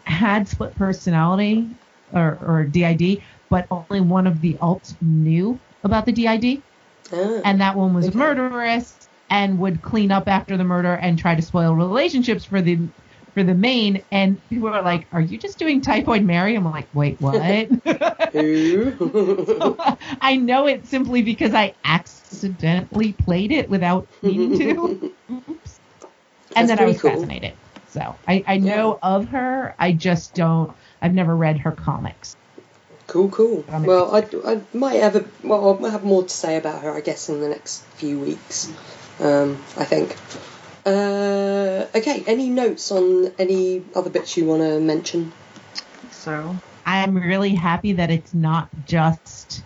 had 0.03 0.49
split 0.49 0.76
personality 0.76 1.70
or, 2.12 2.38
or 2.41 2.64
DID, 2.66 3.22
but 3.49 3.68
only 3.72 4.02
one 4.02 4.28
of 4.28 4.41
the 4.41 4.56
alts 4.56 4.95
knew 5.02 5.57
about 5.84 6.06
the 6.06 6.12
DID, 6.12 6.62
Ah. 7.14 7.41
and 7.45 7.62
that 7.62 7.78
one 7.78 7.94
was 7.94 8.10
Okay. 8.10 8.18
murderous 8.18 9.07
and 9.30 9.60
would 9.60 9.82
clean 9.82 10.12
up 10.12 10.28
after 10.28 10.57
the 10.57 10.64
murder 10.64 10.94
and 10.94 11.18
try 11.18 11.36
to 11.36 11.41
spoil 11.41 11.74
relationships 11.74 12.44
for 12.44 12.62
the 12.62 12.80
for 13.36 13.44
the 13.44 13.53
main. 13.53 14.03
And 14.12 14.41
people 14.49 14.70
are 14.70 14.82
like, 14.82 15.06
"Are 15.12 15.22
you 15.22 15.38
just 15.38 15.60
doing 15.60 15.82
Typhoid 15.82 16.24
Mary?" 16.24 16.56
I'm 16.56 16.66
like, 16.66 16.88
"Wait, 16.94 17.22
what?" 17.22 17.70
Ooh. 18.36 19.78
I 20.22 20.38
know 20.38 20.66
it 20.66 20.88
simply 20.88 21.22
because 21.22 21.53
I 21.53 21.76
accidentally 21.84 23.14
played 23.14 23.52
it 23.52 23.70
without 23.70 24.07
meaning 24.24 24.57
to. 24.57 25.14
Oops. 25.30 25.80
And 26.56 26.70
That's 26.70 26.80
then 26.80 26.80
I 26.80 26.86
was 26.86 26.99
cool. 26.99 27.12
fascinated. 27.12 27.53
So 27.88 28.16
I, 28.28 28.44
I 28.48 28.57
know 28.57 28.98
of 29.02 29.30
her. 29.30 29.76
I 29.78 29.91
just 29.91 30.34
don't. 30.34 30.76
I've 31.02 31.14
never 31.14 31.36
read 31.36 31.60
her 31.60 31.72
comics. 31.72 32.36
Cool, 33.07 33.30
cool. 33.30 33.64
Well, 33.70 34.16
I, 34.16 34.26
I 34.45 34.62
might 34.74 34.95
have 34.95 35.16
a 35.16 35.26
well, 35.44 35.80
I'll 35.84 35.91
have 35.91 36.03
more 36.03 36.24
to 36.24 36.30
say 36.30 36.57
about 36.57 36.82
her, 36.84 36.91
I 36.91 37.02
guess, 37.02 37.30
in 37.30 37.40
the 37.40 37.49
next 37.49 37.84
few 37.98 38.20
weeks. 38.20 38.72
Um, 39.20 39.64
I 39.78 39.86
think. 39.86 40.16
Uh, 40.86 41.88
okay. 41.95 42.24
Any 42.28 42.49
notes 42.49 42.91
on 42.91 43.32
any 43.40 43.84
other 43.95 44.10
bits 44.10 44.38
you 44.38 44.45
want 44.45 44.62
to 44.62 44.80
mention? 44.80 45.32
So. 46.12 46.56
I'm 46.86 47.18
really 47.18 47.56
happy 47.56 47.94
that 47.94 48.12
it's 48.12 48.34
not 48.34 48.70
just. 48.86 49.64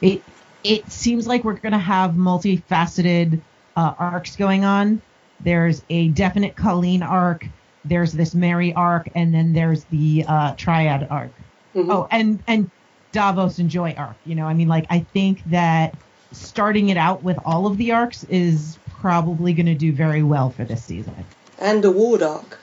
It 0.00 0.22
it 0.62 0.90
seems 0.90 1.26
like 1.26 1.42
we're 1.42 1.54
gonna 1.54 1.78
have 1.78 2.12
multifaceted 2.12 3.40
uh, 3.76 3.94
arcs 3.98 4.36
going 4.36 4.64
on. 4.64 5.02
There's 5.40 5.82
a 5.90 6.08
definite 6.08 6.56
Colleen 6.56 7.02
arc. 7.02 7.44
There's 7.84 8.12
this 8.12 8.34
Mary 8.34 8.72
arc, 8.72 9.08
and 9.14 9.34
then 9.34 9.52
there's 9.52 9.84
the 9.84 10.24
uh, 10.28 10.54
Triad 10.54 11.08
arc. 11.10 11.32
Mhm. 11.74 11.92
Oh, 11.92 12.08
and 12.10 12.40
and 12.46 12.70
Davos 13.12 13.58
and 13.58 13.68
Joy 13.68 13.94
arc. 13.96 14.16
You 14.24 14.36
know, 14.36 14.46
I 14.46 14.54
mean, 14.54 14.68
like 14.68 14.86
I 14.90 15.00
think 15.00 15.42
that 15.46 15.96
starting 16.32 16.90
it 16.90 16.96
out 16.96 17.24
with 17.24 17.38
all 17.44 17.66
of 17.66 17.78
the 17.78 17.92
arcs 17.92 18.22
is 18.24 18.78
probably 19.00 19.52
going 19.52 19.66
to 19.66 19.74
do 19.74 19.92
very 19.92 20.22
well 20.22 20.50
for 20.50 20.64
this 20.64 20.84
season. 20.84 21.14
And 21.58 21.84
a 21.84 21.90
ward 21.90 22.22
arc. 22.22 22.58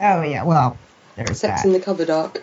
Oh 0.00 0.22
yeah, 0.22 0.44
well, 0.44 0.78
there's 1.16 1.40
Sex 1.40 1.62
that. 1.62 1.66
in 1.66 1.72
the 1.72 1.80
cupboard 1.80 2.10
arc. 2.10 2.42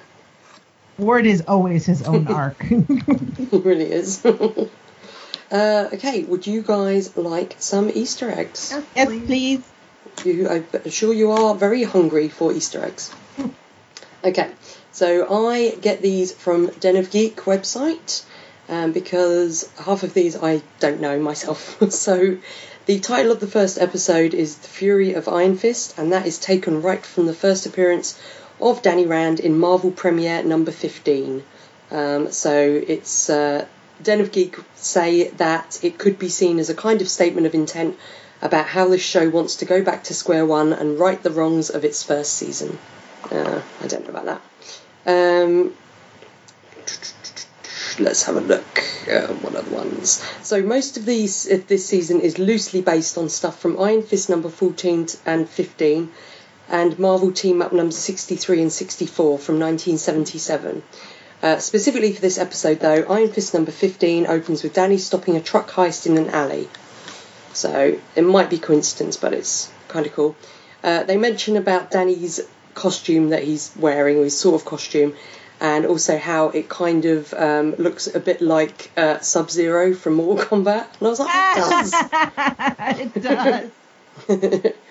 Ward 0.97 1.25
is 1.25 1.43
always 1.47 1.85
his 1.85 2.01
own 2.03 2.27
arc. 2.41 2.57
It 2.71 3.63
really 3.63 3.91
is. 3.91 4.25
uh, 5.51 5.89
okay. 5.93 6.23
Would 6.23 6.47
you 6.47 6.61
guys 6.61 7.15
like 7.15 7.55
some 7.59 7.89
Easter 7.93 8.29
eggs? 8.29 8.73
yes, 8.95 9.07
please. 9.07 9.63
you, 10.25 10.49
I'm 10.49 10.89
sure 10.89 11.13
you 11.13 11.31
are 11.31 11.55
very 11.55 11.83
hungry 11.83 12.27
for 12.29 12.51
Easter 12.51 12.83
eggs. 12.83 13.13
Okay, 14.23 14.49
so 14.91 15.47
I 15.47 15.75
get 15.75 16.01
these 16.01 16.33
from 16.33 16.67
Den 16.79 16.95
of 16.95 17.11
Geek 17.11 17.35
website 17.41 18.25
um, 18.67 18.91
because 18.91 19.69
half 19.77 20.03
of 20.03 20.13
these 20.13 20.35
I 20.35 20.61
don't 20.79 20.99
know 20.99 21.19
myself. 21.19 21.77
so 21.91 22.37
the 22.85 22.99
title 22.99 23.31
of 23.31 23.39
the 23.39 23.47
first 23.47 23.79
episode 23.79 24.33
is 24.33 24.55
The 24.57 24.67
Fury 24.67 25.13
of 25.13 25.27
Iron 25.27 25.57
Fist, 25.57 25.97
and 25.97 26.11
that 26.11 26.27
is 26.27 26.37
taken 26.37 26.83
right 26.83 27.03
from 27.03 27.25
the 27.25 27.33
first 27.33 27.65
appearance 27.65 28.19
of 28.61 28.83
Danny 28.83 29.07
Rand 29.07 29.39
in 29.39 29.57
Marvel 29.57 29.91
Premiere 29.91 30.43
number 30.43 30.71
15. 30.71 31.43
Um, 31.89 32.31
so 32.31 32.83
it's 32.87 33.29
uh, 33.29 33.65
Den 34.03 34.21
of 34.21 34.31
Geek 34.31 34.57
say 34.75 35.29
that 35.29 35.79
it 35.83 35.97
could 35.97 36.19
be 36.19 36.29
seen 36.29 36.59
as 36.59 36.69
a 36.69 36.75
kind 36.75 37.01
of 37.01 37.09
statement 37.09 37.47
of 37.47 37.55
intent 37.55 37.97
about 38.41 38.67
how 38.67 38.87
this 38.87 39.01
show 39.01 39.29
wants 39.29 39.57
to 39.57 39.65
go 39.65 39.81
back 39.83 40.03
to 40.03 40.13
square 40.13 40.45
one 40.45 40.71
and 40.71 40.99
right 40.99 41.21
the 41.23 41.31
wrongs 41.31 41.71
of 41.71 41.85
its 41.85 42.03
first 42.03 42.33
season. 42.33 42.77
Uh, 43.31 43.61
I 43.81 43.87
don't 43.87 44.03
know 44.03 44.15
about 44.15 44.41
that. 45.05 45.43
Um, 45.43 45.73
let's 47.99 48.23
have 48.23 48.35
a 48.35 48.41
look. 48.41 48.83
Uh, 49.09 49.27
what 49.35 49.55
other 49.55 49.71
ones? 49.71 50.23
So 50.41 50.61
most 50.61 50.97
of 50.97 51.05
these 51.05 51.51
uh, 51.51 51.61
this 51.67 51.85
season 51.85 52.21
is 52.21 52.39
loosely 52.39 52.81
based 52.81 53.17
on 53.17 53.29
stuff 53.29 53.59
from 53.59 53.79
Iron 53.79 54.03
Fist 54.03 54.29
number 54.29 54.49
14 54.49 55.07
and 55.25 55.47
15, 55.49 56.11
and 56.69 56.99
Marvel 56.99 57.31
Team 57.31 57.61
Up 57.61 57.73
numbers 57.73 57.97
63 57.97 58.61
and 58.63 58.71
64 58.71 59.39
from 59.39 59.59
1977. 59.59 60.83
Uh, 61.43 61.59
specifically 61.59 62.13
for 62.13 62.21
this 62.21 62.37
episode, 62.37 62.79
though, 62.79 63.05
Iron 63.09 63.31
Fist 63.31 63.53
number 63.53 63.71
15 63.71 64.25
opens 64.27 64.63
with 64.63 64.73
Danny 64.73 64.97
stopping 64.97 65.35
a 65.35 65.41
truck 65.41 65.69
heist 65.69 66.05
in 66.05 66.17
an 66.17 66.29
alley. 66.29 66.67
So 67.53 67.99
it 68.15 68.23
might 68.23 68.49
be 68.49 68.57
coincidence, 68.57 69.17
but 69.17 69.33
it's 69.33 69.71
kind 69.87 70.05
of 70.05 70.13
cool. 70.13 70.35
Uh, 70.83 71.03
they 71.03 71.17
mention 71.17 71.55
about 71.55 71.91
Danny's 71.91 72.41
costume 72.73 73.29
that 73.29 73.43
he's 73.43 73.71
wearing, 73.77 74.17
or 74.17 74.23
his 74.23 74.37
sort 74.37 74.55
of 74.55 74.65
costume, 74.65 75.15
and 75.59 75.85
also 75.85 76.17
how 76.17 76.49
it 76.49 76.69
kind 76.69 77.05
of 77.05 77.33
um, 77.33 77.75
looks 77.75 78.13
a 78.13 78.19
bit 78.19 78.41
like 78.41 78.91
uh, 78.97 79.19
Sub 79.19 79.49
Zero 79.49 79.93
from 79.93 80.13
Mortal 80.15 80.45
Kombat. 80.45 80.87
And 80.99 81.07
I 81.07 81.09
was 81.09 81.19
like, 81.19 81.29
it 82.95 83.13
does. 83.23 83.71
it 84.27 84.33
does. 84.63 84.73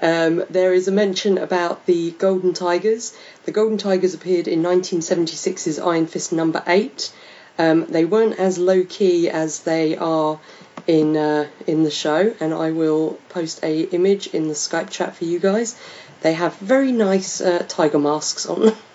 Um, 0.00 0.44
there 0.48 0.72
is 0.72 0.86
a 0.86 0.92
mention 0.92 1.38
about 1.38 1.86
the 1.86 2.12
Golden 2.12 2.54
Tigers. 2.54 3.16
The 3.44 3.52
Golden 3.52 3.78
Tigers 3.78 4.14
appeared 4.14 4.46
in 4.46 4.62
1976's 4.62 5.78
Iron 5.80 6.06
Fist 6.06 6.32
number 6.32 6.62
8. 6.66 7.12
Um, 7.58 7.86
they 7.86 8.04
weren't 8.04 8.38
as 8.38 8.58
low 8.58 8.84
key 8.84 9.28
as 9.28 9.60
they 9.60 9.96
are 9.96 10.38
in 10.86 11.16
uh, 11.16 11.48
in 11.66 11.82
the 11.82 11.90
show, 11.90 12.32
and 12.38 12.54
I 12.54 12.70
will 12.70 13.18
post 13.28 13.58
a 13.64 13.82
image 13.82 14.28
in 14.28 14.46
the 14.46 14.54
Skype 14.54 14.90
chat 14.90 15.16
for 15.16 15.24
you 15.24 15.40
guys. 15.40 15.76
They 16.20 16.34
have 16.34 16.56
very 16.58 16.92
nice 16.92 17.40
uh, 17.40 17.64
tiger 17.68 17.98
masks 17.98 18.46
on. 18.46 18.76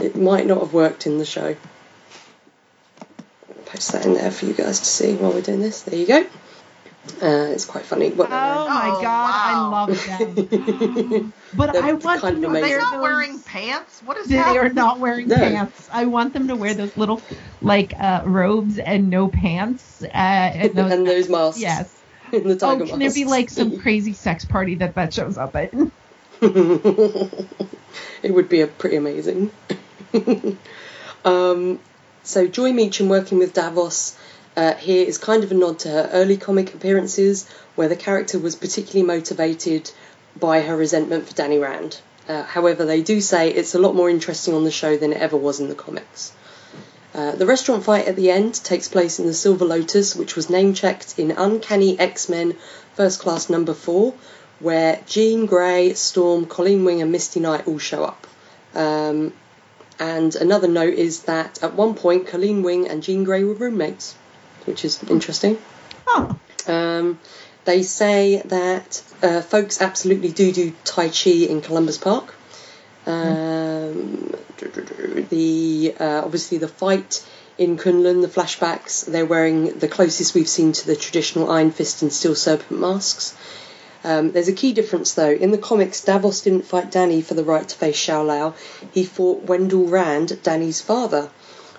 It 0.00 0.16
might 0.16 0.46
not 0.46 0.60
have 0.60 0.72
worked 0.72 1.06
in 1.06 1.18
the 1.18 1.24
show. 1.24 1.56
I'll 3.48 3.54
post 3.66 3.92
that 3.92 4.06
in 4.06 4.14
there 4.14 4.30
for 4.30 4.46
you 4.46 4.52
guys 4.54 4.80
to 4.80 4.86
see 4.86 5.14
while 5.14 5.32
we're 5.32 5.42
doing 5.42 5.60
this. 5.60 5.82
There 5.82 5.98
you 5.98 6.06
go. 6.06 6.26
Uh, 7.20 7.50
it's 7.52 7.64
quite 7.64 7.84
funny. 7.84 8.10
What 8.10 8.30
they're 8.30 8.38
Oh 8.38 8.68
my 8.68 8.90
Oh, 8.96 9.02
god, 9.02 9.30
I 9.34 9.68
love 9.68 9.88
them. 10.06 11.32
But 11.54 11.72
They're 11.74 11.82
I 11.84 11.92
want 11.92 12.20
kind 12.22 12.36
them 12.36 12.44
of 12.44 12.50
to 12.52 12.58
Are 12.58 12.62
they 12.62 12.62
wear 12.62 12.78
amazing. 12.78 12.78
not 12.78 12.92
those- 12.92 13.02
wearing 13.02 13.38
pants? 13.40 14.02
What 14.02 14.16
is 14.16 14.28
They 14.28 14.36
that? 14.36 14.52
They 14.52 14.58
are 14.58 14.68
not 14.70 14.98
wearing 15.00 15.28
No. 15.28 15.36
pants. 15.36 15.88
I 15.92 16.06
want 16.06 16.32
them 16.32 16.48
to 16.48 16.56
wear 16.56 16.72
those 16.74 16.96
little, 16.96 17.20
like, 17.60 17.92
uh, 17.98 18.22
robes 18.24 18.78
and 18.78 19.10
no 19.10 19.28
pants. 19.28 20.02
Uh, 20.02 20.06
and 20.14 20.74
those, 20.76 20.92
and 20.92 21.06
those 21.06 21.28
masks. 21.28 21.60
yes. 21.60 22.02
In 22.32 22.44
the 22.48 22.54
Oh, 22.54 22.56
tiger 22.78 22.86
can 22.86 22.98
there 23.00 23.12
be 23.12 23.24
like 23.26 23.50
some 23.50 23.78
crazy 23.80 24.14
sex 24.14 24.44
party 24.46 24.76
that 24.76 24.94
that 24.94 25.12
shows 25.12 25.36
up 25.36 25.54
at? 25.56 25.74
It 28.22 28.32
would 28.32 28.48
be 28.48 28.60
a 28.60 28.66
pretty 28.66 28.96
amazing. 28.96 29.50
um, 31.24 31.80
so 32.22 32.46
Joy 32.46 32.72
Meachum 32.72 33.08
working 33.08 33.38
with 33.38 33.54
Davos 33.54 34.16
uh, 34.56 34.74
here 34.74 35.06
is 35.06 35.18
kind 35.18 35.44
of 35.44 35.50
a 35.50 35.54
nod 35.54 35.78
to 35.80 35.88
her 35.88 36.10
early 36.12 36.36
comic 36.36 36.74
appearances, 36.74 37.48
where 37.74 37.88
the 37.88 37.96
character 37.96 38.38
was 38.38 38.54
particularly 38.54 39.06
motivated 39.06 39.90
by 40.38 40.60
her 40.60 40.76
resentment 40.76 41.26
for 41.26 41.34
Danny 41.34 41.58
Rand. 41.58 42.00
Uh, 42.28 42.42
however, 42.42 42.84
they 42.84 43.02
do 43.02 43.20
say 43.20 43.50
it's 43.50 43.74
a 43.74 43.78
lot 43.78 43.94
more 43.94 44.08
interesting 44.08 44.54
on 44.54 44.64
the 44.64 44.70
show 44.70 44.96
than 44.96 45.12
it 45.12 45.20
ever 45.20 45.36
was 45.36 45.58
in 45.58 45.68
the 45.68 45.74
comics. 45.74 46.32
Uh, 47.14 47.32
the 47.32 47.46
restaurant 47.46 47.84
fight 47.84 48.06
at 48.06 48.16
the 48.16 48.30
end 48.30 48.54
takes 48.54 48.88
place 48.88 49.18
in 49.18 49.26
the 49.26 49.34
Silver 49.34 49.64
Lotus, 49.64 50.16
which 50.16 50.34
was 50.36 50.48
name 50.48 50.72
checked 50.72 51.18
in 51.18 51.30
Uncanny 51.30 51.98
X 51.98 52.28
Men 52.28 52.56
First 52.94 53.20
Class 53.20 53.50
Number 53.50 53.74
4, 53.74 54.14
where 54.62 55.00
Jean 55.06 55.46
Grey, 55.46 55.94
Storm, 55.94 56.46
Colleen 56.46 56.84
Wing, 56.84 57.02
and 57.02 57.10
Misty 57.12 57.40
Knight 57.40 57.66
all 57.66 57.78
show 57.78 58.04
up. 58.04 58.26
Um, 58.74 59.32
and 59.98 60.34
another 60.36 60.68
note 60.68 60.94
is 60.94 61.24
that 61.24 61.62
at 61.62 61.74
one 61.74 61.94
point, 61.94 62.26
Colleen 62.28 62.62
Wing 62.62 62.88
and 62.88 63.02
Jean 63.02 63.24
Grey 63.24 63.44
were 63.44 63.54
roommates, 63.54 64.14
which 64.64 64.84
is 64.84 65.02
interesting. 65.04 65.58
Oh, 66.06 66.38
Um, 66.66 67.18
they 67.64 67.82
say 67.82 68.42
that 68.46 69.02
uh, 69.22 69.40
folks 69.42 69.80
absolutely 69.80 70.30
do 70.30 70.52
do 70.52 70.72
Tai 70.84 71.08
Chi 71.08 71.30
in 71.30 71.60
Columbus 71.60 71.98
Park. 71.98 72.34
Um, 73.06 74.34
the 75.30 75.94
uh, 75.98 76.22
obviously 76.24 76.58
the 76.58 76.68
fight 76.68 77.24
in 77.58 77.76
Kunlun, 77.76 78.22
the 78.22 78.28
flashbacks, 78.28 79.04
they're 79.04 79.26
wearing 79.26 79.78
the 79.78 79.88
closest 79.88 80.34
we've 80.34 80.48
seen 80.48 80.72
to 80.72 80.86
the 80.86 80.96
traditional 80.96 81.50
Iron 81.50 81.70
Fist 81.70 82.02
and 82.02 82.12
Steel 82.12 82.34
Serpent 82.34 82.80
masks. 82.80 83.36
Um, 84.04 84.32
there's 84.32 84.48
a 84.48 84.52
key 84.52 84.72
difference 84.72 85.14
though. 85.14 85.30
In 85.30 85.50
the 85.50 85.58
comics, 85.58 86.02
Davos 86.02 86.40
didn't 86.42 86.66
fight 86.66 86.90
Danny 86.90 87.22
for 87.22 87.34
the 87.34 87.44
right 87.44 87.68
to 87.68 87.76
face 87.76 87.96
Shou-Lao. 87.96 88.54
He 88.92 89.04
fought 89.04 89.44
Wendell 89.44 89.86
Rand, 89.86 90.42
Danny's 90.42 90.80
father. 90.80 91.30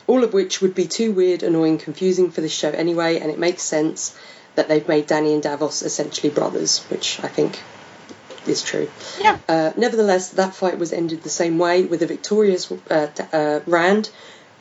All 0.07 0.23
of 0.23 0.33
which 0.33 0.61
would 0.61 0.75
be 0.75 0.85
too 0.85 1.11
weird, 1.13 1.43
annoying, 1.43 1.77
confusing 1.77 2.29
for 2.29 2.41
this 2.41 2.51
show 2.51 2.69
anyway, 2.69 3.19
and 3.19 3.31
it 3.31 3.39
makes 3.39 3.63
sense 3.63 4.17
that 4.55 4.67
they've 4.67 4.87
made 4.87 5.07
Danny 5.07 5.33
and 5.33 5.41
Davos 5.41 5.81
essentially 5.81 6.29
brothers, 6.29 6.79
which 6.89 7.19
I 7.23 7.27
think 7.27 7.59
is 8.47 8.61
true. 8.61 8.89
yeah. 9.21 9.37
Uh, 9.47 9.71
nevertheless, 9.77 10.29
that 10.31 10.53
fight 10.53 10.77
was 10.77 10.91
ended 10.91 11.23
the 11.23 11.29
same 11.29 11.57
way 11.57 11.83
with 11.83 12.01
a 12.01 12.07
victorious 12.07 12.71
uh, 12.89 13.07
uh, 13.31 13.59
Rand, 13.65 14.09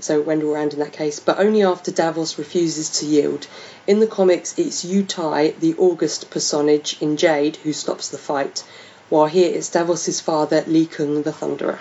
so 0.02 0.20
Wendell 0.20 0.52
Rand 0.52 0.72
in 0.72 0.80
that 0.80 0.92
case, 0.92 1.20
but 1.20 1.38
only 1.38 1.62
after 1.62 1.90
Davos 1.90 2.38
refuses 2.38 3.00
to 3.00 3.06
yield. 3.06 3.46
In 3.86 4.00
the 4.00 4.06
comics, 4.06 4.58
it's 4.58 4.84
Yu 4.84 5.04
Tai, 5.04 5.50
the 5.60 5.74
August 5.76 6.30
personage 6.30 7.00
in 7.00 7.16
Jade, 7.16 7.56
who 7.56 7.72
stops 7.72 8.08
the 8.08 8.18
fight, 8.18 8.64
while 9.08 9.26
here 9.26 9.54
it's 9.54 9.70
Davos's 9.70 10.20
father, 10.20 10.64
Lei 10.66 10.86
Kung 10.86 11.22
the 11.22 11.32
Thunderer. 11.32 11.78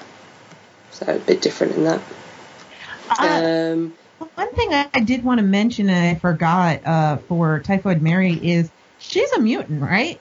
So 0.92 1.06
a 1.08 1.20
bit 1.20 1.42
different 1.42 1.76
in 1.76 1.84
that. 1.86 2.02
Uh, 3.10 3.72
Um, 3.74 3.94
one 4.36 4.54
thing 4.54 4.74
I, 4.74 4.88
I 4.94 5.00
did 5.00 5.24
want 5.24 5.40
to 5.40 5.46
mention 5.46 5.90
and 5.90 6.16
I 6.16 6.20
forgot 6.20 6.86
uh, 6.86 7.18
for 7.28 7.60
Typhoid 7.60 8.02
Mary 8.02 8.34
is 8.34 8.70
she's 9.00 9.32
a 9.32 9.40
mutant, 9.40 9.82
right? 9.82 10.20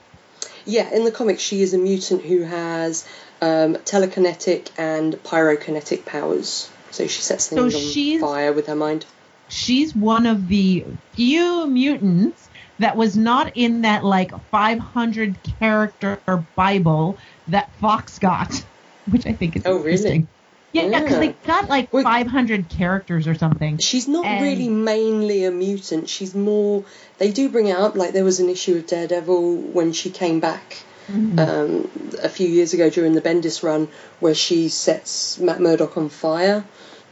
Yeah, 0.64 0.90
in 0.94 1.04
the 1.04 1.10
comics, 1.10 1.42
she 1.42 1.62
is 1.62 1.74
a 1.74 1.78
mutant 1.78 2.22
who 2.22 2.42
has 2.42 3.06
um, 3.40 3.74
telekinetic 3.76 4.68
and 4.78 5.14
pyrokinetic 5.14 6.04
powers. 6.04 6.70
So 6.90 7.06
she 7.06 7.22
sets 7.22 7.44
So 7.44 7.68
things 7.70 7.96
on 7.96 8.20
fire 8.20 8.52
with 8.52 8.66
her 8.66 8.74
mind. 8.76 9.06
She's 9.48 9.94
one 9.94 10.26
of 10.26 10.48
the 10.48 10.84
few 11.12 11.66
mutants 11.66 12.48
that 12.78 12.96
was 12.96 13.16
not 13.16 13.56
in 13.56 13.82
that 13.82 14.04
like 14.04 14.32
500 14.50 15.36
character 15.58 16.18
Bible 16.56 17.18
that 17.48 17.70
Fox 17.80 18.18
got, 18.18 18.64
which 19.10 19.26
I 19.26 19.32
think 19.32 19.56
is 19.56 19.62
Oh, 19.66 19.76
really? 19.78 19.90
interesting. 19.92 20.28
Yeah, 20.72 20.86
because 20.86 21.10
Yeah. 21.10 21.18
they 21.18 21.34
got 21.46 21.68
like 21.68 21.92
Wait. 21.92 22.04
500 22.04 22.68
characters 22.68 23.26
or 23.26 23.34
something. 23.34 23.78
She's 23.78 24.06
not 24.06 24.24
And- 24.24 24.42
really 24.44 24.68
mainly 24.68 25.44
a 25.44 25.50
mutant. 25.50 26.08
She's 26.08 26.32
more. 26.34 26.84
They 27.18 27.32
do 27.32 27.48
bring 27.48 27.66
it 27.66 27.76
up, 27.76 27.96
like 27.96 28.12
there 28.12 28.24
was 28.24 28.38
an 28.38 28.48
issue 28.48 28.76
of 28.76 28.86
Daredevil 28.86 29.56
when 29.56 29.92
she 29.92 30.10
came 30.10 30.38
back 30.40 30.76
um, 31.08 31.90
a 32.22 32.28
few 32.28 32.46
years 32.48 32.72
ago 32.72 32.88
during 32.88 33.14
the 33.14 33.20
Bendis 33.20 33.64
run, 33.64 33.88
where 34.20 34.34
she 34.34 34.68
sets 34.68 35.38
Matt 35.40 35.60
Murdock 35.60 35.96
on 35.96 36.08
fire 36.08 36.64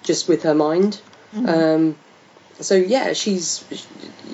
just 0.09 0.27
with 0.29 0.43
her 0.43 0.55
mind. 0.55 1.01
Um, 1.55 1.95
so 2.59 2.75
yeah, 2.75 3.13
she's 3.13 3.65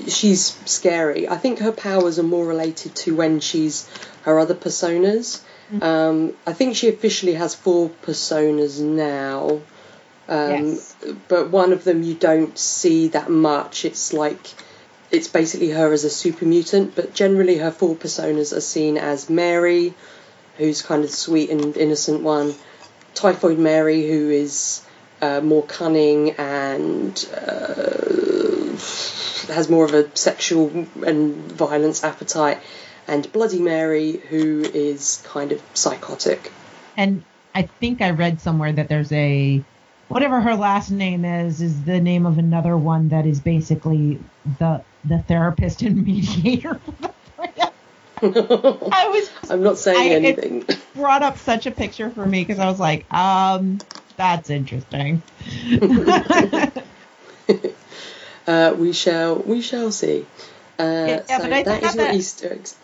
she's 0.08 0.42
scary. 0.64 1.28
I 1.28 1.36
think 1.36 1.58
her 1.58 1.72
powers 1.72 2.18
are 2.18 2.28
more 2.36 2.46
related 2.46 2.94
to 3.02 3.14
when 3.14 3.40
she's 3.40 3.86
her 4.22 4.38
other 4.38 4.54
personas. 4.54 5.42
Um, 5.82 6.34
I 6.46 6.52
think 6.52 6.76
she 6.76 6.88
officially 6.88 7.34
has 7.34 7.54
four 7.54 7.90
personas 8.06 8.80
now. 8.80 9.60
Um, 10.28 10.50
Yes. 10.50 10.96
But 11.28 11.50
one 11.50 11.72
of 11.72 11.84
them 11.84 12.02
you 12.02 12.14
don't 12.14 12.56
see 12.56 13.08
that 13.08 13.28
much. 13.28 13.84
It's 13.84 14.12
like 14.12 14.44
it's 15.10 15.28
basically 15.28 15.70
her 15.70 15.92
as 15.92 16.04
a 16.04 16.10
super 16.10 16.46
mutant, 16.46 16.94
but 16.94 17.14
generally 17.14 17.58
her 17.58 17.70
four 17.70 17.94
personas 17.96 18.56
are 18.56 18.60
seen 18.74 18.96
as 18.96 19.28
Mary, 19.28 19.94
who's 20.58 20.80
kind 20.82 21.04
of 21.04 21.10
sweet 21.10 21.50
and 21.50 21.76
innocent 21.76 22.22
one, 22.22 22.54
Typhoid 23.14 23.58
Mary, 23.58 24.06
who 24.08 24.30
is 24.30 24.83
uh, 25.24 25.40
more 25.40 25.62
cunning 25.64 26.30
and 26.32 27.12
uh, 27.34 28.76
has 29.54 29.68
more 29.70 29.84
of 29.84 29.94
a 29.94 30.14
sexual 30.16 30.70
and 31.06 31.34
violence 31.52 32.04
appetite, 32.04 32.58
and 33.08 33.30
Bloody 33.32 33.58
Mary, 33.60 34.12
who 34.30 34.62
is 34.62 35.22
kind 35.24 35.52
of 35.52 35.60
psychotic. 35.74 36.50
And 36.96 37.22
I 37.54 37.62
think 37.80 38.02
I 38.02 38.10
read 38.10 38.40
somewhere 38.40 38.72
that 38.72 38.88
there's 38.88 39.12
a 39.12 39.62
whatever 40.08 40.40
her 40.40 40.54
last 40.54 40.90
name 40.90 41.24
is 41.24 41.60
is 41.62 41.84
the 41.84 42.00
name 42.00 42.26
of 42.26 42.38
another 42.38 42.76
one 42.76 43.08
that 43.08 43.26
is 43.26 43.40
basically 43.40 44.18
the 44.58 44.82
the 45.04 45.18
therapist 45.28 45.82
and 45.82 46.02
mediator. 46.08 46.80
I 48.22 49.08
was 49.12 49.50
I'm 49.50 49.62
not 49.62 49.76
saying 49.78 49.98
I- 50.24 50.28
it- 50.28 50.38
anything. 50.38 50.64
brought 50.94 51.22
up 51.22 51.36
such 51.38 51.66
a 51.66 51.70
picture 51.70 52.10
for 52.10 52.24
me 52.24 52.42
because 52.44 52.58
I 52.58 52.66
was 52.66 52.80
like, 52.80 53.04
um, 53.12 53.78
that's 54.16 54.50
interesting. 54.50 55.22
uh, 58.46 58.74
we 58.78 58.92
shall 58.92 59.36
we 59.36 59.60
shall 59.60 59.90
see. 59.92 60.26
Uh, 60.78 60.82
Yeah, 60.82 61.22
yeah, 61.28 61.36
so 61.38 61.42
but 61.44 61.52
I 61.52 61.62
that 61.62 61.82
thought 61.82 61.94
your 61.94 62.04
that- 62.06 62.14
Easter 62.14 62.52
eggs. 62.52 62.76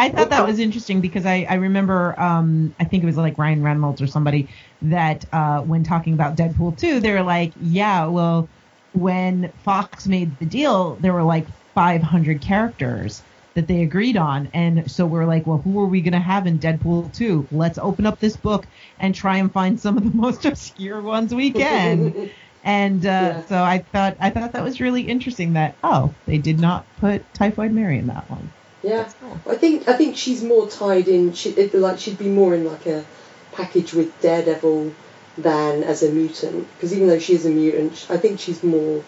I 0.00 0.10
thought 0.10 0.30
that 0.30 0.46
was 0.46 0.60
interesting 0.60 1.00
because 1.00 1.26
I, 1.26 1.44
I 1.50 1.54
remember 1.54 2.14
um, 2.20 2.72
I 2.78 2.84
think 2.84 3.02
it 3.02 3.06
was 3.06 3.16
like 3.16 3.36
Ryan 3.36 3.64
Reynolds 3.64 4.00
or 4.00 4.06
somebody 4.06 4.48
that 4.82 5.24
uh, 5.32 5.62
when 5.62 5.82
talking 5.82 6.12
about 6.12 6.36
Deadpool 6.36 6.78
2, 6.78 7.00
they 7.00 7.10
were 7.10 7.24
like, 7.24 7.52
yeah, 7.60 8.06
well, 8.06 8.48
when 8.92 9.50
Fox 9.64 10.06
made 10.06 10.38
the 10.38 10.46
deal, 10.46 10.94
there 11.00 11.12
were 11.12 11.24
like 11.24 11.48
500 11.74 12.40
characters 12.40 13.22
that 13.58 13.66
they 13.68 13.82
agreed 13.82 14.16
on. 14.16 14.48
And 14.54 14.90
so 14.90 15.06
we're 15.06 15.26
like, 15.26 15.46
well, 15.46 15.60
who 15.62 15.78
are 15.80 15.86
we 15.88 16.00
going 16.00 16.12
to 16.12 16.18
have 16.20 16.46
in 16.46 16.58
Deadpool 16.58 17.12
2? 17.14 17.48
Let's 17.50 17.78
open 17.78 18.06
up 18.06 18.18
this 18.20 18.36
book 18.36 18.66
and 18.98 19.14
try 19.14 19.38
and 19.38 19.52
find 19.52 19.78
some 19.78 19.98
of 19.98 20.04
the 20.04 20.10
most 20.14 20.44
obscure 20.44 21.02
ones 21.02 21.34
we 21.34 21.50
can. 21.52 22.30
And 22.64 23.06
uh, 23.06 23.08
Yeah. 23.08 23.46
so 23.46 23.62
I 23.62 23.78
thought 23.92 24.16
I 24.20 24.30
thought 24.30 24.52
that 24.52 24.64
was 24.64 24.80
really 24.80 25.02
interesting 25.02 25.52
that 25.52 25.78
oh 25.82 26.16
they 26.26 26.38
did 26.38 26.58
not 26.58 26.86
put 26.96 27.32
Typhoid 27.32 27.70
Mary 27.72 27.98
in 27.98 28.08
that 28.08 28.28
one. 28.28 28.50
Yeah, 28.82 29.10
I 29.46 29.54
think 29.54 29.88
I 29.88 29.94
think 29.94 30.16
she's 30.16 30.42
more 30.42 30.68
tied 30.68 31.08
in. 31.08 31.32
She 31.32 31.54
like 31.70 31.98
she'd 31.98 32.18
be 32.18 32.28
more 32.28 32.54
in 32.54 32.64
like 32.64 32.86
a 32.86 33.04
package 33.52 33.94
with 33.94 34.20
Daredevil 34.20 34.92
than 35.38 35.84
as 35.84 36.02
a 36.02 36.10
mutant. 36.10 36.66
Because 36.74 36.92
even 36.94 37.08
though 37.08 37.18
she 37.18 37.34
is 37.34 37.46
a 37.46 37.50
mutant, 37.50 38.06
I 38.10 38.16
think 38.18 38.40
she's 38.40 38.62
more 38.62 39.02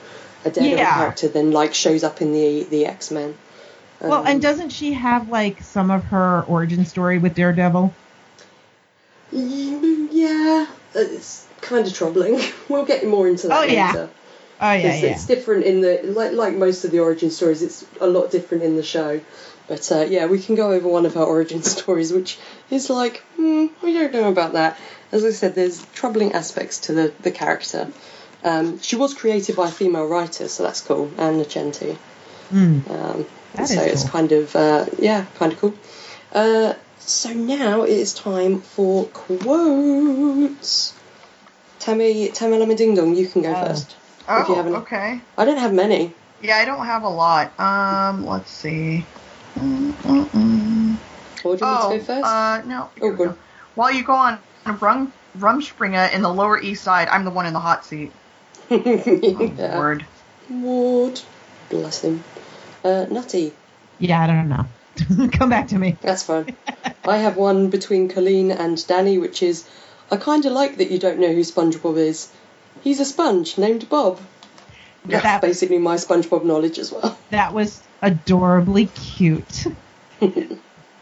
a 0.44 0.50
Daredevil 0.50 0.78
Yeah. 0.78 0.94
character 0.94 1.28
than 1.28 1.50
like 1.52 1.74
shows 1.74 2.04
up 2.04 2.22
in 2.22 2.32
the 2.32 2.64
the 2.64 2.86
X 2.86 3.10
Men. 3.10 3.34
Well, 4.00 4.20
Um, 4.20 4.26
and 4.26 4.42
doesn't 4.42 4.70
she 4.70 4.94
have 4.94 5.28
like 5.28 5.62
some 5.62 5.90
of 5.90 6.04
her 6.04 6.42
origin 6.48 6.84
story 6.86 7.18
with 7.18 7.34
Daredevil? 7.34 7.92
yeah, 9.32 10.66
it's 10.94 11.46
kind 11.60 11.86
of 11.86 11.92
troubling. 11.94 12.40
We'll 12.68 12.84
get 12.84 13.06
more 13.06 13.28
into 13.28 13.48
that 13.48 13.58
Oh, 13.58 13.62
yeah. 13.64 13.86
later. 13.88 14.10
Oh 14.62 14.72
yeah, 14.72 14.76
it's, 14.92 15.02
yeah. 15.02 15.08
it's 15.10 15.26
different 15.26 15.64
in 15.64 15.80
the 15.80 16.00
like 16.04 16.32
like 16.32 16.54
most 16.54 16.84
of 16.84 16.90
the 16.90 17.00
origin 17.00 17.30
stories. 17.30 17.62
It's 17.62 17.84
a 18.00 18.06
lot 18.06 18.30
different 18.30 18.62
in 18.62 18.76
the 18.76 18.82
show. 18.82 19.20
But 19.68 19.90
uh, 19.90 20.06
yeah, 20.08 20.26
we 20.26 20.40
can 20.40 20.54
go 20.54 20.72
over 20.72 20.88
one 20.88 21.06
of 21.06 21.14
her 21.14 21.22
origin 21.22 21.62
stories, 21.76 22.12
which 22.12 22.38
is 22.70 22.90
like, 22.90 23.18
hmm, 23.36 23.66
we 23.82 23.92
don't 23.94 24.12
know 24.12 24.28
about 24.28 24.52
that. 24.52 24.78
As 25.12 25.24
I 25.24 25.30
said, 25.30 25.54
there's 25.54 25.84
troubling 25.94 26.32
aspects 26.32 26.78
to 26.80 26.92
the 26.92 27.12
the 27.22 27.30
character. 27.30 27.88
Um, 28.44 28.80
she 28.80 28.96
was 28.96 29.12
created 29.14 29.56
by 29.56 29.68
a 29.68 29.72
female 29.72 30.06
writer, 30.06 30.48
so 30.48 30.62
that's 30.62 30.80
cool, 30.80 31.10
Ann 31.18 31.38
Nocenti. 31.42 31.96
Mm. 32.52 32.90
Um, 32.90 33.26
so 33.56 33.62
is 33.62 33.70
it's 34.02 34.10
kind 34.10 34.32
of 34.32 34.54
uh, 34.56 34.86
yeah, 34.98 35.24
kind 35.36 35.52
of 35.52 35.60
cool. 35.60 35.74
Uh, 36.32 36.74
so 36.98 37.32
now 37.32 37.82
it 37.82 37.90
is 37.90 38.14
time 38.14 38.60
for 38.60 39.04
quotes. 39.06 40.94
Tammy, 41.80 42.28
Tamala 42.28 42.74
Ding 42.74 42.94
Dong, 42.94 43.16
you 43.16 43.26
can 43.26 43.42
go 43.42 43.54
Oh. 43.54 43.66
first. 43.68 43.96
Oh, 44.28 44.42
If 44.42 44.48
you 44.48 44.54
have 44.54 44.66
any. 44.66 44.76
okay. 44.76 45.20
I 45.38 45.44
don't 45.44 45.56
have 45.58 45.72
many. 45.72 46.12
Yeah, 46.42 46.56
I 46.56 46.64
don't 46.64 46.84
have 46.84 47.02
a 47.02 47.08
lot. 47.08 47.58
Um, 47.58 48.26
let's 48.26 48.50
see. 48.50 49.04
Mm-mm-mm. 49.56 50.96
Or 51.44 51.56
do 51.56 51.64
you 51.64 51.70
want 51.70 51.84
Oh, 51.84 51.90
me 51.90 51.98
to 51.98 52.04
go 52.04 52.04
first? 52.04 52.26
uh, 52.26 52.62
no. 52.66 52.82
Oh, 52.84 52.90
here 53.00 53.12
we 53.12 53.16
go. 53.18 53.24
go. 53.26 53.34
While 53.74 53.92
you 53.92 54.02
go 54.04 54.12
on, 54.12 54.38
Rum, 54.66 55.12
Rumspringa 55.38 56.12
in 56.12 56.22
the 56.22 56.28
Lower 56.32 56.60
East 56.60 56.84
Side, 56.84 57.08
I'm 57.08 57.24
the 57.24 57.30
one 57.30 57.46
in 57.46 57.52
the 57.54 57.60
hot 57.60 57.84
seat. 57.84 58.12
Oh, 58.70 59.52
yeah. 59.56 59.76
Lord. 59.76 60.04
Ward. 60.48 61.20
Bless 61.70 62.02
him. 62.04 62.22
Uh, 62.84 63.06
Nutty. 63.10 63.52
Yeah, 63.98 64.22
I 64.22 64.26
don't 64.26 64.48
know. 64.48 65.28
Come 65.38 65.50
back 65.50 65.68
to 65.68 65.78
me. 65.78 65.96
That's 66.00 66.22
fine. 66.22 66.56
I 67.04 67.18
have 67.18 67.36
one 67.36 67.70
between 67.70 68.08
Colleen 68.08 68.50
and 68.50 68.84
Danny, 68.86 69.18
which 69.18 69.42
is 69.42 69.68
I 70.10 70.16
kind 70.16 70.44
of 70.46 70.52
like 70.52 70.76
that 70.78 70.90
you 70.90 70.98
don't 70.98 71.18
know 71.18 71.32
who 71.32 71.40
SpongeBob 71.40 71.96
is. 71.98 72.32
He's 72.82 73.00
a 73.00 73.04
sponge 73.04 73.58
named 73.58 73.88
Bob. 73.88 74.20
That's 75.04 75.40
basically 75.40 75.78
my 75.78 75.96
SpongeBob 75.96 76.44
knowledge 76.44 76.78
as 76.78 76.92
well. 76.92 77.16
That 77.30 77.54
was 77.54 77.80
adorably 78.02 78.86
cute. 78.86 79.66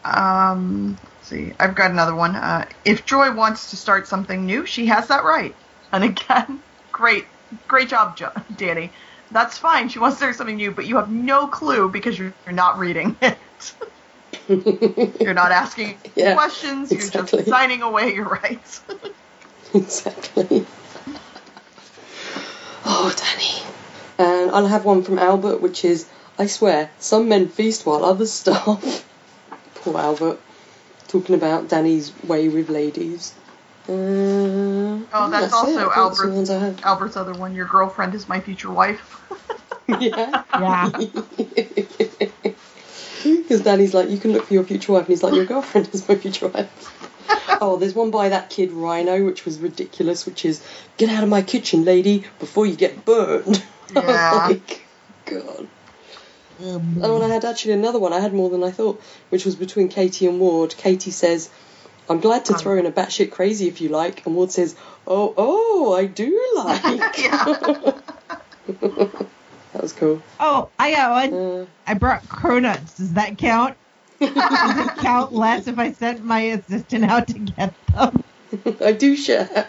Um, 0.04 0.98
let's 1.02 1.28
see. 1.28 1.52
I've 1.58 1.74
got 1.74 1.90
another 1.90 2.14
one. 2.14 2.36
Uh, 2.36 2.66
if 2.84 3.06
Joy 3.06 3.32
wants 3.32 3.70
to 3.70 3.76
start 3.76 4.06
something 4.06 4.44
new, 4.44 4.66
she 4.66 4.86
has 4.86 5.08
that 5.08 5.24
right. 5.24 5.54
And 5.90 6.04
again, 6.04 6.60
great, 6.92 7.24
great 7.66 7.88
job, 7.88 8.16
jo- 8.16 8.32
Danny. 8.56 8.90
That's 9.30 9.58
fine. 9.58 9.88
She 9.88 9.98
wants 9.98 10.16
to 10.16 10.18
start 10.20 10.36
something 10.36 10.56
new, 10.56 10.70
but 10.70 10.86
you 10.86 10.96
have 10.96 11.10
no 11.10 11.48
clue 11.48 11.88
because 11.88 12.18
you're, 12.18 12.32
you're 12.46 12.54
not 12.54 12.78
reading 12.78 13.16
it. 13.20 13.38
you're 15.20 15.34
not 15.34 15.52
asking 15.52 15.98
Yeah, 16.16 16.34
questions. 16.34 16.90
You're 16.90 17.00
exactly. 17.00 17.38
just 17.40 17.48
signing 17.50 17.82
away 17.82 18.14
your 18.14 18.28
rights. 18.28 18.80
exactly. 19.74 20.64
Oh, 22.84 23.14
Danny. 23.16 23.62
And 24.18 24.50
I'll 24.50 24.66
have 24.66 24.84
one 24.84 25.02
from 25.02 25.18
Albert, 25.18 25.60
which 25.60 25.84
is 25.84 26.08
I 26.38 26.46
swear, 26.46 26.90
some 26.98 27.28
men 27.28 27.48
feast 27.48 27.84
while 27.84 28.04
others 28.04 28.32
starve. 28.32 29.04
Poor 29.76 29.98
Albert. 29.98 30.40
Talking 31.08 31.34
about 31.34 31.68
Danny's 31.68 32.12
way 32.24 32.48
with 32.48 32.68
ladies. 32.70 33.34
Uh, 33.88 35.04
Oh, 35.10 35.30
that's 35.30 35.46
it. 35.46 35.52
also 35.52 35.58
I 35.58 35.64
think 35.64 35.94
that's 35.94 36.18
the 36.18 36.24
Albert. 36.24 36.34
ones 36.34 36.50
I 36.50 36.58
have. 36.58 36.84
Albert's 36.84 37.16
other 37.16 37.32
one. 37.32 37.54
Your 37.54 37.66
girlfriend 37.66 38.14
is 38.14 38.28
my 38.28 38.40
future 38.40 38.70
wife. 38.70 39.14
Yeah. 40.00 40.44
Yeah. 40.52 40.90
Because 43.24 43.62
Danny's 43.62 43.94
like, 43.94 44.10
you 44.10 44.18
can 44.18 44.32
look 44.32 44.44
for 44.46 44.54
your 44.54 44.62
future 44.62 44.92
wife, 44.92 45.02
and 45.02 45.08
he's 45.08 45.22
like, 45.24 45.34
your 45.34 45.44
girlfriend 45.44 45.88
is 45.92 46.08
my 46.08 46.14
future 46.14 46.48
wife. 46.48 47.58
oh, 47.60 47.76
there's 47.76 47.94
one 47.94 48.10
by 48.10 48.28
that 48.28 48.48
kid 48.48 48.70
Rhino, 48.70 49.24
which 49.24 49.44
was 49.44 49.58
ridiculous, 49.58 50.24
which 50.24 50.44
is, 50.44 50.62
get 50.98 51.10
out 51.10 51.24
of 51.24 51.28
my 51.28 51.42
kitchen, 51.42 51.84
lady, 51.84 52.24
before 52.38 52.64
you 52.64 52.76
get 52.76 53.04
burned. 53.04 53.62
Yeah. 53.94 54.46
like, 54.48 54.86
God. 55.24 55.66
Oh, 56.60 57.22
and 57.22 57.24
I 57.24 57.28
had 57.28 57.44
actually 57.44 57.72
another 57.72 57.98
one. 57.98 58.12
I 58.12 58.20
had 58.20 58.32
more 58.32 58.50
than 58.50 58.62
I 58.62 58.70
thought, 58.70 59.02
which 59.30 59.44
was 59.44 59.56
between 59.56 59.88
Katie 59.88 60.26
and 60.26 60.38
Ward. 60.38 60.76
Katie 60.76 61.10
says, 61.10 61.50
"I'm 62.08 62.20
glad 62.20 62.46
to 62.46 62.54
throw 62.54 62.78
in 62.78 62.86
a 62.86 62.92
batshit 62.92 63.30
crazy 63.30 63.68
if 63.68 63.80
you 63.80 63.88
like," 63.88 64.24
and 64.26 64.34
Ward 64.34 64.50
says, 64.50 64.74
"Oh, 65.06 65.34
oh, 65.36 65.94
I 65.94 66.06
do 66.06 66.52
like." 66.56 66.82
that 68.66 69.82
was 69.82 69.92
cool. 69.92 70.22
Oh, 70.40 70.70
I 70.78 70.92
got 70.92 71.10
one. 71.10 71.34
Uh, 71.34 71.66
I 71.86 71.94
brought 71.94 72.24
cronuts. 72.24 72.96
Does 72.96 73.14
that 73.14 73.38
count? 73.38 73.76
Does 74.20 74.30
it 74.30 74.96
count 74.96 75.32
less 75.32 75.66
if 75.68 75.78
I 75.78 75.92
sent 75.92 76.24
my 76.24 76.40
assistant 76.40 77.04
out 77.04 77.28
to 77.28 77.38
get 77.38 77.74
them? 77.88 78.24
I 78.80 78.92
do 78.92 79.14
share. 79.16 79.68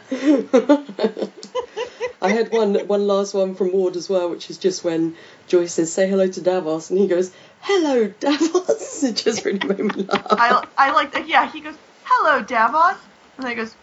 I 2.22 2.30
had 2.30 2.52
one 2.52 2.76
one 2.88 3.08
last 3.08 3.34
one 3.34 3.56
from 3.56 3.72
Ward 3.72 3.96
as 3.96 4.10
well, 4.10 4.30
which 4.30 4.50
is 4.50 4.58
just 4.58 4.84
when 4.84 5.16
Joyce 5.48 5.74
says, 5.74 5.92
"Say 5.94 6.10
hello 6.10 6.28
to 6.28 6.42
Davos," 6.42 6.90
and 6.90 7.00
he 7.00 7.08
goes, 7.08 7.32
"Hello, 7.62 8.08
Davos." 8.08 9.04
It 9.04 9.16
just 9.16 9.46
really 9.46 9.66
made 9.66 9.80
me 9.80 10.04
laugh. 10.04 10.28
I, 10.32 10.68
I 10.78 10.92
like 10.92 11.14
that. 11.14 11.28
Yeah, 11.28 11.50
he 11.50 11.62
goes, 11.62 11.76
"Hello, 12.12 12.42
Davos," 12.42 12.98
and 13.38 13.46
then 13.46 13.50
he 13.52 13.56
goes, 13.56 13.74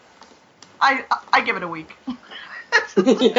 "I 0.81 1.03
I 1.33 1.41
give 1.41 1.55
it 1.55 1.63
a 1.63 1.67
week." 1.67 1.89
like 2.97 3.33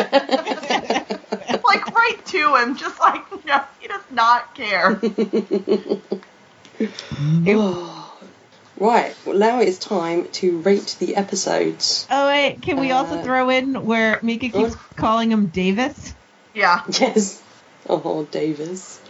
right 1.94 2.19
to 2.27 2.56
him, 2.56 2.77
just 2.77 2.98
like 3.01 3.44
no, 3.44 3.60
he 3.81 3.89
does 3.89 4.02
not 4.10 4.55
care. 4.55 4.98
Right, 8.81 9.16
well, 9.27 9.36
now 9.36 9.59
it's 9.60 9.78
time 9.78 10.28
to 10.35 10.59
rate 10.59 10.94
the 11.01 11.16
episodes. 11.16 12.06
Oh 12.10 12.28
wait, 12.28 12.62
can 12.62 12.78
we 12.78 12.93
also 12.93 13.16
Uh, 13.16 13.23
throw 13.24 13.51
in 13.51 13.74
where 13.85 14.20
Mika 14.23 14.48
keeps 14.48 14.74
what? 14.74 14.78
calling 14.94 15.32
him 15.32 15.47
Davis? 15.47 16.15
Yeah, 16.55 16.82
Yes. 16.89 17.43
Oh, 17.89 18.23
Davis. 18.31 19.01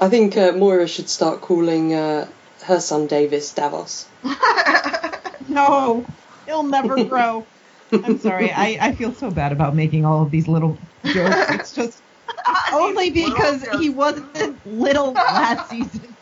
I 0.00 0.08
think 0.08 0.36
uh, 0.36 0.50
Moira 0.52 0.88
should 0.88 1.08
start 1.08 1.40
calling 1.40 1.94
uh, 1.94 2.26
her 2.64 2.80
son 2.80 3.06
Davis 3.06 3.52
Davos. 3.52 4.06
No, 5.48 6.06
he'll 6.46 6.62
never 6.62 7.04
grow. 7.04 7.46
I'm 7.92 8.18
sorry. 8.18 8.50
I, 8.50 8.78
I 8.80 8.92
feel 8.92 9.12
so 9.12 9.30
bad 9.30 9.52
about 9.52 9.74
making 9.76 10.04
all 10.04 10.22
of 10.22 10.30
these 10.30 10.48
little 10.48 10.78
jokes. 11.04 11.50
It's 11.50 11.72
just 11.74 12.02
only 12.72 13.10
because 13.10 13.66
he 13.78 13.90
wasn't 13.90 14.66
little 14.66 15.12
last 15.12 15.70
season. 15.70 16.16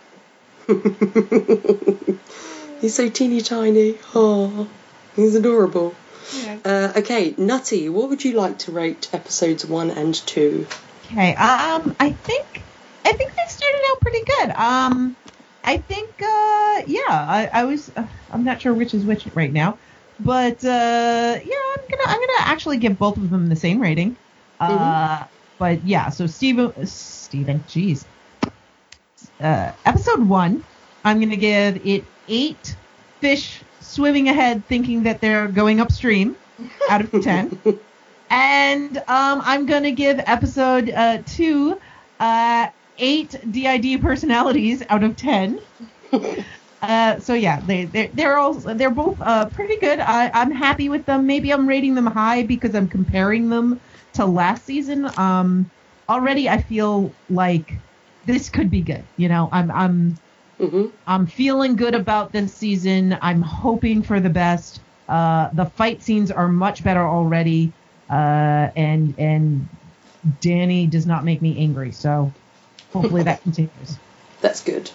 he's 2.80 2.94
so 2.94 3.08
teeny 3.08 3.40
tiny. 3.40 3.96
Oh, 4.14 4.68
he's 5.16 5.34
adorable. 5.34 5.94
Yeah. 6.36 6.58
Uh, 6.64 6.92
okay, 6.98 7.34
Nutty, 7.36 7.88
what 7.88 8.08
would 8.08 8.24
you 8.24 8.32
like 8.32 8.58
to 8.60 8.72
rate 8.72 9.08
episodes 9.12 9.64
one 9.66 9.90
and 9.90 10.14
two? 10.14 10.66
Okay. 11.06 11.34
Um, 11.34 11.96
I 11.98 12.10
think 12.12 12.62
I 13.04 13.12
think 13.12 13.34
they 13.34 13.42
started 13.48 13.82
out 13.90 14.00
pretty 14.00 14.24
good. 14.24 14.50
Um, 14.50 15.16
I 15.64 15.76
think, 15.76 16.10
uh, 16.20 16.82
yeah, 16.86 17.08
I, 17.08 17.50
I 17.52 17.64
was, 17.64 17.90
uh, 17.96 18.06
I'm 18.32 18.44
not 18.44 18.60
sure 18.60 18.72
which 18.74 18.94
is 18.94 19.04
which 19.04 19.26
right 19.34 19.52
now, 19.52 19.78
but 20.18 20.64
uh, 20.64 21.38
yeah, 21.44 21.62
I'm 21.76 21.84
gonna, 21.90 22.02
I'm 22.06 22.20
gonna 22.20 22.40
actually 22.40 22.78
give 22.78 22.98
both 22.98 23.16
of 23.16 23.30
them 23.30 23.48
the 23.48 23.56
same 23.56 23.80
rating. 23.80 24.16
Uh, 24.58 25.24
but 25.58 25.84
yeah, 25.84 26.08
so 26.10 26.26
Steven, 26.26 26.86
Steven, 26.86 27.60
jeez, 27.68 28.04
uh, 29.40 29.72
episode 29.84 30.26
one, 30.28 30.64
I'm 31.04 31.20
gonna 31.20 31.36
give 31.36 31.84
it 31.86 32.04
eight 32.28 32.76
fish 33.20 33.62
swimming 33.80 34.28
ahead, 34.28 34.64
thinking 34.66 35.02
that 35.04 35.20
they're 35.20 35.48
going 35.48 35.80
upstream, 35.80 36.36
out 36.90 37.02
of 37.02 37.22
ten. 37.22 37.58
And 38.30 38.98
um, 38.98 39.42
I'm 39.44 39.66
going 39.66 39.82
to 39.82 39.92
give 39.92 40.20
episode 40.20 40.90
uh, 40.90 41.22
two 41.26 41.80
uh, 42.20 42.68
eight 43.00 43.34
DID 43.50 43.98
personalities 43.98 44.82
out 44.90 45.04
of 45.04 45.16
10. 45.16 45.60
Uh, 46.82 47.20
so 47.20 47.34
yeah, 47.34 47.60
they 47.62 47.84
they're, 47.86 48.10
they're 48.14 48.38
all 48.38 48.54
they're 48.60 48.94
both 48.94 49.20
uh, 49.20 49.50
pretty 49.50 49.78
good. 49.80 50.00
I, 50.00 50.30
I'm 50.32 50.50
happy 50.50 50.88
with 50.88 51.04
them. 51.04 51.26
Maybe 51.26 51.52
I'm 51.52 51.66
rating 51.68 51.94
them 51.94 52.06
high 52.06 52.44
because 52.44 52.74
I'm 52.74 52.88
comparing 52.88 53.50
them 53.50 53.80
to 54.14 54.24
last 54.24 54.64
season. 54.64 55.10
Um, 55.18 55.70
already 56.08 56.48
I 56.48 56.62
feel 56.62 57.18
like 57.28 57.82
this 58.24 58.48
could 58.48 58.70
be 58.70 58.82
good. 58.82 59.08
You 59.16 59.28
know, 59.28 59.50
I'm 59.52 59.70
I'm 59.70 60.16
hmm 60.58 61.00
I'm 61.06 61.26
feeling 61.26 61.76
good 61.76 61.94
about 61.94 62.32
this 62.32 62.56
season. 62.56 63.18
I'm 63.22 63.42
hoping 63.42 64.02
for 64.02 64.20
the 64.20 64.30
best. 64.30 64.84
Uh, 65.08 65.50
the 65.54 65.66
fight 65.66 66.02
scenes 66.02 66.30
are 66.30 66.48
much 66.48 66.84
better 66.84 67.06
already, 67.06 67.74
uh, 68.10 68.68
and 68.76 69.14
and 69.18 69.68
Danny 70.40 70.86
does 70.86 71.06
not 71.06 71.24
make 71.24 71.42
me 71.42 71.58
angry. 71.58 71.92
So 71.92 72.34
hopefully 72.92 73.22
that 73.24 73.42
continues. 73.42 73.98
That's 74.40 74.62
good. 74.62 74.90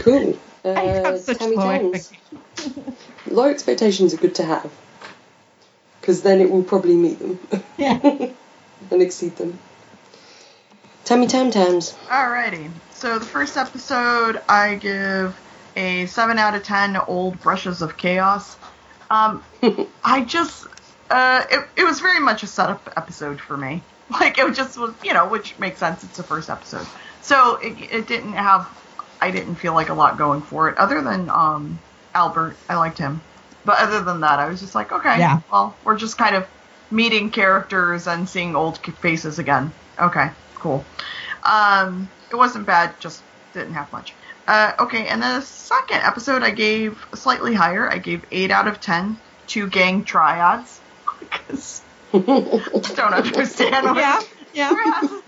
Cool. 0.00 0.38
Uh, 0.64 0.70
I 0.72 0.80
have 0.82 1.20
such 1.20 1.38
Tammy 1.38 1.56
low 1.56 1.62
Towns. 1.64 1.94
expectations. 1.94 2.96
Low 3.28 3.44
expectations 3.48 4.14
are 4.14 4.18
good 4.18 4.34
to 4.36 4.44
have. 4.44 4.70
Because 6.00 6.22
then 6.22 6.40
it 6.40 6.50
will 6.50 6.62
probably 6.62 6.96
meet 6.96 7.18
them 7.18 7.38
Yeah. 7.78 7.98
and 8.90 9.02
exceed 9.02 9.36
them. 9.36 9.58
Tammy 11.04 11.26
Tam 11.26 11.50
Tams. 11.50 11.94
Alrighty. 12.08 12.70
So 12.92 13.18
the 13.18 13.24
first 13.24 13.56
episode, 13.56 14.40
I 14.48 14.76
give 14.76 15.38
a 15.76 16.06
seven 16.06 16.38
out 16.38 16.54
of 16.54 16.62
ten. 16.62 16.96
Old 16.96 17.40
brushes 17.40 17.82
of 17.82 17.96
chaos. 17.96 18.56
Um, 19.10 19.42
I 20.04 20.22
just, 20.24 20.66
uh, 21.10 21.44
it, 21.50 21.68
it 21.76 21.84
was 21.84 22.00
very 22.00 22.20
much 22.20 22.42
a 22.42 22.46
setup 22.46 22.92
episode 22.96 23.40
for 23.40 23.56
me. 23.56 23.82
Like 24.10 24.36
it 24.38 24.54
just 24.54 24.76
was, 24.76 24.92
you 25.02 25.14
know, 25.14 25.26
which 25.28 25.58
makes 25.58 25.78
sense. 25.78 26.04
It's 26.04 26.18
the 26.18 26.22
first 26.22 26.50
episode, 26.50 26.86
so 27.24 27.56
it, 27.56 27.74
it 27.92 28.06
didn't 28.06 28.34
have. 28.34 28.68
I 29.20 29.30
didn't 29.30 29.56
feel 29.56 29.72
like 29.74 29.88
a 29.88 29.94
lot 29.94 30.18
going 30.18 30.42
for 30.42 30.68
it, 30.68 30.78
other 30.78 31.00
than 31.02 31.30
um, 31.30 31.78
Albert. 32.14 32.56
I 32.68 32.76
liked 32.76 32.98
him, 32.98 33.20
but 33.64 33.78
other 33.78 34.02
than 34.02 34.20
that, 34.20 34.38
I 34.38 34.46
was 34.48 34.60
just 34.60 34.74
like, 34.74 34.92
okay, 34.92 35.18
Yeah. 35.18 35.40
well, 35.50 35.74
we're 35.84 35.96
just 35.96 36.18
kind 36.18 36.36
of 36.36 36.46
meeting 36.90 37.30
characters 37.30 38.06
and 38.06 38.28
seeing 38.28 38.54
old 38.54 38.78
faces 39.00 39.38
again. 39.38 39.72
Okay, 39.98 40.28
cool. 40.56 40.84
Um, 41.42 42.08
it 42.30 42.36
wasn't 42.36 42.66
bad, 42.66 43.00
just 43.00 43.22
didn't 43.54 43.74
have 43.74 43.90
much. 43.92 44.12
Uh, 44.46 44.72
okay, 44.80 45.06
and 45.06 45.22
the 45.22 45.40
second 45.40 46.02
episode 46.02 46.42
I 46.42 46.50
gave 46.50 46.98
slightly 47.14 47.54
higher. 47.54 47.90
I 47.90 47.98
gave 47.98 48.24
8 48.30 48.50
out 48.50 48.68
of 48.68 48.80
10 48.80 49.16
to 49.48 49.68
Gang 49.68 50.04
Triads. 50.04 50.80
Because 51.20 51.82
I 52.12 52.18
don't 52.96 53.14
understand 53.14 53.86
why 53.86 53.98
yeah. 54.00 54.20
Yeah. 54.52 54.70
there 54.70 54.92
has, 54.92 55.22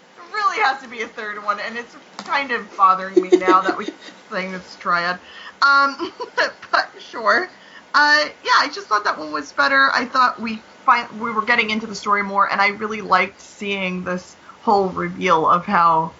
really 0.56 0.68
has 0.68 0.82
to 0.82 0.88
be 0.88 1.02
a 1.02 1.08
third 1.08 1.42
one, 1.44 1.60
and 1.60 1.76
it's 1.76 1.96
kind 2.24 2.50
of 2.50 2.76
bothering 2.76 3.20
me 3.20 3.30
now 3.36 3.62
that 3.62 3.76
we're 3.76 3.86
saying 4.30 4.52
this 4.52 4.76
Triad. 4.76 5.18
Um, 5.62 6.12
but 6.36 6.90
sure. 6.98 7.48
Uh, 7.94 8.24
yeah, 8.44 8.50
I 8.58 8.68
just 8.72 8.88
thought 8.88 9.04
that 9.04 9.18
one 9.18 9.32
was 9.32 9.52
better. 9.52 9.90
I 9.92 10.04
thought 10.04 10.40
we 10.40 10.62
find 10.84 11.20
we 11.20 11.30
were 11.30 11.44
getting 11.44 11.70
into 11.70 11.86
the 11.86 11.94
story 11.94 12.22
more, 12.22 12.50
and 12.50 12.60
I 12.60 12.68
really 12.68 13.00
liked 13.00 13.40
seeing 13.40 14.04
this 14.04 14.36
whole 14.60 14.90
reveal 14.90 15.46
of 15.48 15.64
how 15.64 16.12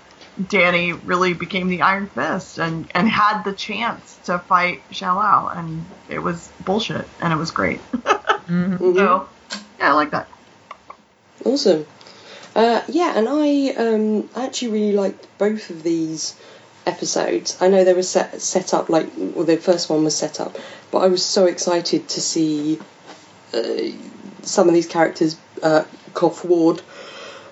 Danny 0.47 0.93
really 0.93 1.35
became 1.35 1.69
the 1.69 1.83
Iron 1.83 2.11
Fist 2.15 2.59
and 2.59 2.91
and 2.95 3.09
had 3.09 3.43
the 3.43 3.53
chance 3.53 4.19
to 4.25 4.39
fight 4.49 4.83
Shou-Lao, 4.91 5.49
and 5.55 5.87
it 6.09 6.19
was 6.19 6.53
bullshit, 6.61 7.09
and 7.21 7.33
it 7.33 7.37
was 7.37 7.51
great. 7.51 7.81
Mhm. 8.47 8.79
Mhm. 8.79 8.95
So 8.95 9.29
yeah, 9.81 9.91
I 9.91 9.93
like 9.95 10.13
that. 10.13 10.29
Awesome. 11.45 11.85
Uh, 12.57 12.83
yeah, 12.89 13.13
and 13.15 13.29
I 13.29 13.69
um, 13.77 14.31
actually 14.35 14.73
really 14.73 14.93
liked 14.93 15.27
both 15.37 15.69
of 15.69 15.83
these 15.83 16.35
episodes. 16.87 17.59
I 17.61 17.69
know 17.69 17.85
they 17.85 17.93
were 17.93 18.03
set 18.03 18.41
set 18.41 18.73
up 18.73 18.89
like 18.89 19.11
well, 19.15 19.45
the 19.45 19.59
first 19.59 19.91
one 19.91 20.05
was 20.05 20.17
set 20.17 20.41
up, 20.41 20.57
but 20.91 21.01
I 21.01 21.09
was 21.09 21.23
so 21.23 21.45
excited 21.45 22.09
to 22.09 22.21
see 22.23 22.79
uh, 23.53 23.93
some 24.41 24.69
of 24.69 24.75
these 24.75 24.87
characters. 24.87 25.37
Uh, 25.63 25.85
Cough 26.15 26.47
Ward. 26.47 26.81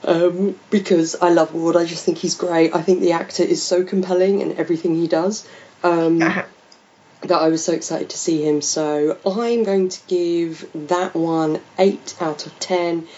Um, 0.04 0.58
because 0.70 1.16
I 1.16 1.30
love 1.30 1.54
Ward, 1.54 1.76
I 1.76 1.84
just 1.84 2.04
think 2.04 2.18
he's 2.18 2.34
great. 2.34 2.74
I 2.74 2.82
think 2.82 3.00
the 3.00 3.12
actor 3.12 3.42
is 3.42 3.62
so 3.62 3.84
compelling 3.84 4.40
in 4.40 4.56
everything 4.56 4.94
he 4.94 5.06
does. 5.06 5.46
Um, 5.82 6.18
that 7.22 7.40
I 7.40 7.48
was 7.48 7.64
so 7.64 7.72
excited 7.72 8.10
to 8.10 8.18
see 8.18 8.42
him. 8.42 8.60
So 8.60 9.18
I'm 9.26 9.64
going 9.64 9.88
to 9.88 10.00
give 10.06 10.70
that 10.74 11.14
one 11.14 11.60
8 11.78 12.16
out 12.20 12.46
of 12.46 12.58
10 12.58 13.08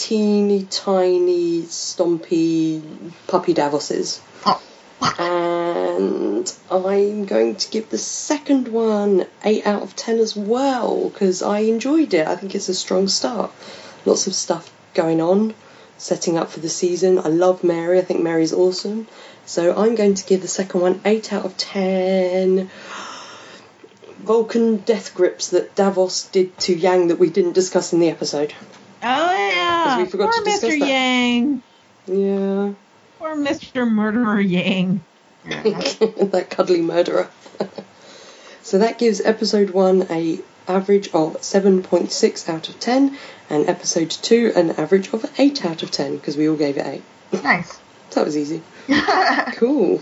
teeny 0.00 0.64
tiny 0.64 1.60
stompy 1.64 2.82
puppy 3.26 3.52
Davoses. 3.52 4.20
Oh. 4.46 4.62
And 5.18 6.52
I'm 6.70 7.26
going 7.26 7.56
to 7.56 7.70
give 7.70 7.90
the 7.90 7.98
second 7.98 8.68
one 8.68 9.26
8 9.44 9.66
out 9.66 9.82
of 9.82 9.94
10 9.94 10.18
as 10.18 10.34
well 10.34 11.10
because 11.10 11.42
I 11.42 11.60
enjoyed 11.60 12.14
it. 12.14 12.26
I 12.26 12.36
think 12.36 12.54
it's 12.54 12.70
a 12.70 12.74
strong 12.74 13.08
start. 13.08 13.52
Lots 14.06 14.26
of 14.26 14.34
stuff 14.34 14.72
going 14.94 15.20
on, 15.20 15.52
setting 15.98 16.38
up 16.38 16.50
for 16.50 16.60
the 16.60 16.70
season. 16.70 17.18
I 17.18 17.28
love 17.28 17.62
Mary, 17.62 17.98
I 17.98 18.02
think 18.02 18.22
Mary's 18.22 18.54
awesome. 18.54 19.06
So 19.44 19.76
I'm 19.76 19.96
going 19.96 20.14
to 20.14 20.24
give 20.24 20.40
the 20.40 20.48
second 20.48 20.80
one 20.80 21.02
8 21.04 21.30
out 21.34 21.44
of 21.44 21.58
10. 21.58 22.70
Vulcan 24.20 24.78
death 24.78 25.14
grips 25.14 25.48
that 25.48 25.74
Davos 25.74 26.26
did 26.28 26.56
to 26.60 26.74
Yang 26.74 27.08
that 27.08 27.18
we 27.18 27.28
didn't 27.28 27.52
discuss 27.52 27.92
in 27.92 28.00
the 28.00 28.08
episode. 28.08 28.54
Oh 29.02 29.48
yeah. 29.48 29.98
we 29.98 30.06
forgot 30.06 30.32
Poor 30.32 30.44
to 30.44 30.50
discuss 30.50 30.70
Mr. 30.74 30.78
that. 30.80 30.88
Yang. 30.88 31.62
Yeah. 32.06 32.72
Poor 33.18 33.36
Mr. 33.36 33.90
Murderer 33.90 34.40
Yang. 34.40 35.00
that 35.44 36.46
cuddly 36.50 36.82
murderer. 36.82 37.30
so 38.62 38.78
that 38.78 38.98
gives 38.98 39.20
episode 39.20 39.70
one 39.70 40.06
a 40.10 40.40
average 40.68 41.08
of 41.08 41.36
7.6 41.40 42.48
out 42.48 42.68
of 42.68 42.78
10 42.78 43.18
and 43.48 43.68
episode 43.68 44.10
2 44.10 44.52
an 44.54 44.70
average 44.72 45.12
of 45.12 45.28
8 45.38 45.64
out 45.64 45.82
of 45.82 45.90
10 45.90 46.16
because 46.16 46.36
we 46.36 46.48
all 46.48 46.56
gave 46.56 46.76
it 46.76 46.86
8 47.32 47.42
nice. 47.42 47.80
that 48.12 48.24
was 48.24 48.36
easy 48.36 48.62
cool 49.56 50.00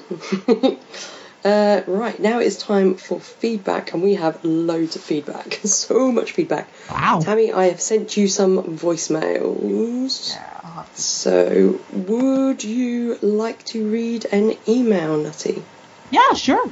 uh, 1.45 1.83
right 1.87 2.19
now 2.21 2.39
it's 2.41 2.57
time 2.57 2.97
for 2.97 3.21
feedback 3.21 3.93
and 3.93 4.03
we 4.03 4.15
have 4.15 4.45
loads 4.45 4.97
of 4.97 5.03
feedback 5.03 5.53
so 5.65 6.11
much 6.11 6.33
feedback 6.33 6.69
Wow. 6.91 7.21
tammy 7.23 7.53
i 7.53 7.67
have 7.67 7.81
sent 7.81 8.17
you 8.17 8.29
some 8.29 8.63
voicemails 8.79 10.31
Yeah, 10.31 10.61
I'll 10.65 10.71
have 10.73 10.95
to- 10.95 11.01
so 11.01 11.81
would 11.93 12.65
you 12.65 13.19
like 13.23 13.65
to 13.67 13.89
read 13.89 14.27
an 14.33 14.57
email 14.69 15.17
nutty 15.17 15.63
Yeah, 16.11 16.33
sure. 16.35 16.71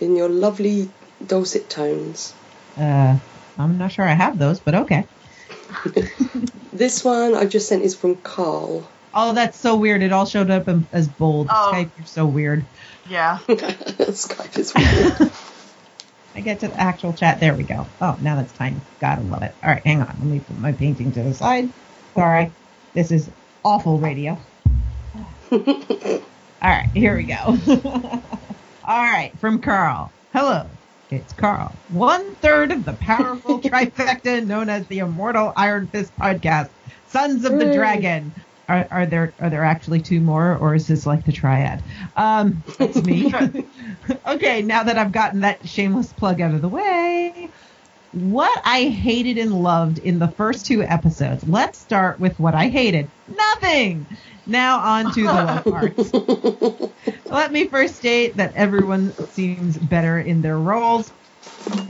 in 0.00 0.16
your 0.16 0.28
lovely 0.28 0.88
dulcet 1.26 1.70
tones. 1.70 2.34
Uh, 2.76 3.16
I'm 3.58 3.78
not 3.78 3.92
sure 3.92 4.04
I 4.04 4.12
have 4.14 4.38
those, 4.38 4.60
but 4.60 4.74
okay. 4.74 5.04
This 6.72 7.04
one 7.04 7.36
I 7.36 7.44
just 7.46 7.68
sent 7.68 7.84
is 7.84 7.94
from 7.94 8.16
Carl. 8.16 8.90
Oh, 9.14 9.32
that's 9.32 9.60
so 9.60 9.76
weird. 9.76 10.02
It 10.02 10.12
all 10.12 10.26
showed 10.26 10.50
up 10.50 10.68
as 10.92 11.06
bold. 11.06 11.46
Oh. 11.48 11.70
Skype, 11.72 11.92
you're 11.96 12.04
so 12.04 12.26
weird. 12.26 12.66
Yeah. 13.08 13.38
Skype 13.48 14.58
is 14.58 14.74
weird. 14.74 15.30
I 16.36 16.40
get 16.40 16.60
to 16.60 16.68
the 16.68 16.80
actual 16.80 17.12
chat. 17.12 17.38
There 17.40 17.54
we 17.54 17.62
go. 17.62 17.86
Oh, 18.00 18.16
now 18.20 18.36
that's 18.36 18.52
tiny. 18.52 18.76
Gotta 19.00 19.22
love 19.22 19.42
it. 19.42 19.54
All 19.62 19.70
right, 19.70 19.86
hang 19.86 20.00
on. 20.00 20.08
Let 20.08 20.26
me 20.26 20.40
put 20.40 20.58
my 20.58 20.72
painting 20.72 21.12
to 21.12 21.22
the 21.22 21.32
side. 21.32 21.70
Sorry. 22.14 22.52
This 22.92 23.12
is 23.12 23.30
awful 23.64 23.98
radio. 23.98 24.38
All 25.52 25.60
right, 26.62 26.90
here 26.94 27.16
we 27.16 27.24
go. 27.24 27.56
All 28.84 29.02
right, 29.02 29.32
from 29.38 29.60
Carl. 29.60 30.12
Hello, 30.32 30.68
it's 31.10 31.32
Carl. 31.32 31.72
One 31.88 32.34
third 32.36 32.72
of 32.72 32.84
the 32.84 32.94
powerful 32.94 33.60
trifecta 33.60 34.44
known 34.44 34.68
as 34.68 34.86
the 34.88 34.98
Immortal 34.98 35.52
Iron 35.56 35.86
Fist 35.88 36.12
podcast, 36.16 36.70
Sons 37.06 37.44
of 37.44 37.58
the 37.58 37.72
Dragon. 37.72 38.34
Are, 38.68 38.88
are 38.90 39.06
there 39.06 39.34
are 39.40 39.50
there 39.50 39.64
actually 39.64 40.00
two 40.00 40.20
more, 40.20 40.56
or 40.56 40.74
is 40.74 40.86
this 40.86 41.04
like 41.04 41.24
the 41.24 41.32
triad? 41.32 41.82
Um, 42.16 42.62
that's 42.78 43.02
me. 43.02 43.32
okay, 44.26 44.62
now 44.62 44.84
that 44.84 44.96
I've 44.96 45.12
gotten 45.12 45.40
that 45.40 45.68
shameless 45.68 46.12
plug 46.14 46.40
out 46.40 46.54
of 46.54 46.62
the 46.62 46.68
way, 46.68 47.50
what 48.14 48.62
I 48.64 48.84
hated 48.84 49.38
and 49.38 49.52
loved 49.52 49.98
in 49.98 50.18
the 50.18 50.28
first 50.28 50.66
two 50.66 50.82
episodes. 50.82 51.46
Let's 51.48 51.78
start 51.78 52.20
with 52.20 52.38
what 52.38 52.54
I 52.54 52.68
hated. 52.68 53.10
Nothing. 53.28 54.06
Now 54.46 54.78
on 54.78 55.12
to 55.14 55.22
the 55.22 55.32
love 55.32 55.64
parts. 55.64 57.24
Let 57.26 57.52
me 57.52 57.66
first 57.66 57.96
state 57.96 58.36
that 58.36 58.54
everyone 58.54 59.14
seems 59.30 59.76
better 59.76 60.20
in 60.20 60.42
their 60.42 60.58
roles. 60.58 61.12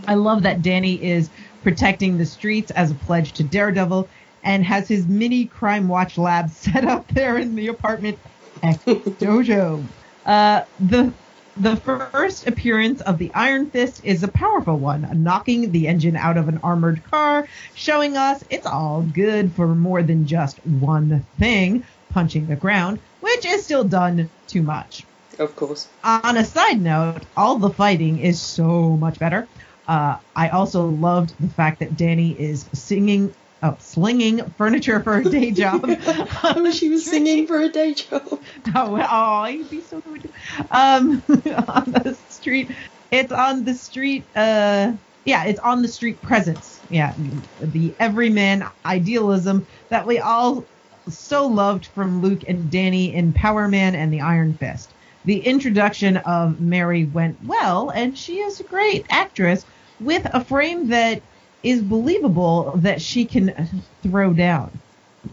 I 0.06 0.14
love 0.14 0.42
that 0.42 0.62
Danny 0.62 1.02
is 1.02 1.30
protecting 1.62 2.16
the 2.16 2.26
streets 2.26 2.70
as 2.70 2.90
a 2.90 2.94
pledge 2.94 3.32
to 3.34 3.44
Daredevil 3.44 4.08
and 4.44 4.64
has 4.64 4.86
his 4.86 5.06
mini 5.06 5.46
crime 5.46 5.88
watch 5.88 6.16
lab 6.16 6.50
set 6.64 6.84
up 6.84 7.08
there 7.08 7.36
in 7.38 7.54
the 7.56 7.68
apartment 7.68 8.18
X 8.62 8.78
Dojo. 8.84 9.84
Uh, 10.24 10.62
the 10.80 11.12
the 11.56 11.76
first 11.76 12.48
appearance 12.48 13.00
of 13.02 13.18
the 13.18 13.30
Iron 13.32 13.70
Fist 13.70 14.04
is 14.04 14.24
a 14.24 14.28
powerful 14.28 14.76
one, 14.76 15.08
knocking 15.22 15.70
the 15.70 15.86
engine 15.86 16.16
out 16.16 16.36
of 16.36 16.48
an 16.48 16.58
armored 16.64 17.04
car, 17.04 17.46
showing 17.74 18.16
us 18.16 18.42
it's 18.50 18.66
all 18.66 19.02
good 19.02 19.52
for 19.52 19.68
more 19.68 20.02
than 20.02 20.26
just 20.26 20.58
one 20.66 21.24
thing, 21.38 21.84
punching 22.10 22.48
the 22.48 22.56
ground, 22.56 22.98
which 23.20 23.46
is 23.46 23.64
still 23.64 23.84
done 23.84 24.28
too 24.48 24.62
much. 24.62 25.04
Of 25.38 25.54
course. 25.54 25.88
On 26.02 26.36
a 26.36 26.44
side 26.44 26.80
note, 26.80 27.22
all 27.36 27.58
the 27.58 27.70
fighting 27.70 28.18
is 28.18 28.40
so 28.40 28.96
much 28.96 29.18
better. 29.18 29.46
Uh, 29.86 30.16
I 30.34 30.48
also 30.48 30.86
loved 30.88 31.34
the 31.38 31.48
fact 31.48 31.80
that 31.80 31.96
Danny 31.96 32.32
is 32.38 32.64
singing, 32.72 33.34
oh, 33.64 33.76
slinging 33.80 34.44
furniture 34.56 35.00
for 35.00 35.18
a 35.18 35.24
day 35.24 35.50
job. 35.62 35.84
I 35.84 36.60
wish 36.60 36.80
he 36.80 36.90
was 36.90 37.04
singing 37.04 37.46
for 37.46 37.60
a 37.60 37.68
day 37.68 37.94
job. 37.94 38.40
Oh, 38.76 39.06
oh, 39.10 39.44
he'd 39.44 39.70
be 39.70 39.80
so 39.80 40.00
good. 40.00 40.28
Um, 40.70 41.22
on 41.28 41.92
the 41.92 42.16
street, 42.28 42.70
it's 43.10 43.32
on 43.32 43.64
the 43.64 43.74
street. 43.74 44.24
Uh, 44.34 44.92
yeah, 45.24 45.44
it's 45.44 45.60
on 45.60 45.82
the 45.82 45.88
street 45.88 46.20
presence. 46.22 46.80
Yeah, 46.90 47.14
the 47.60 47.94
everyman 48.00 48.66
idealism 48.84 49.66
that 49.90 50.06
we 50.06 50.18
all 50.18 50.64
so 51.08 51.46
loved 51.46 51.86
from 51.86 52.20
Luke 52.20 52.42
and 52.48 52.70
Danny 52.70 53.14
in 53.14 53.32
Power 53.32 53.68
Man 53.68 53.94
and 53.94 54.12
the 54.12 54.20
Iron 54.20 54.54
Fist. 54.54 54.90
The 55.24 55.38
introduction 55.38 56.16
of 56.18 56.60
Mary 56.60 57.04
went 57.04 57.36
well, 57.46 57.90
and 57.90 58.16
she 58.16 58.40
is 58.40 58.60
a 58.60 58.64
great 58.64 59.06
actress 59.10 59.64
with 60.00 60.26
a 60.34 60.44
frame 60.44 60.88
that 60.88 61.22
is 61.64 61.82
believable 61.82 62.72
that 62.76 63.02
she 63.02 63.24
can 63.24 63.82
throw 64.02 64.32
down. 64.32 64.70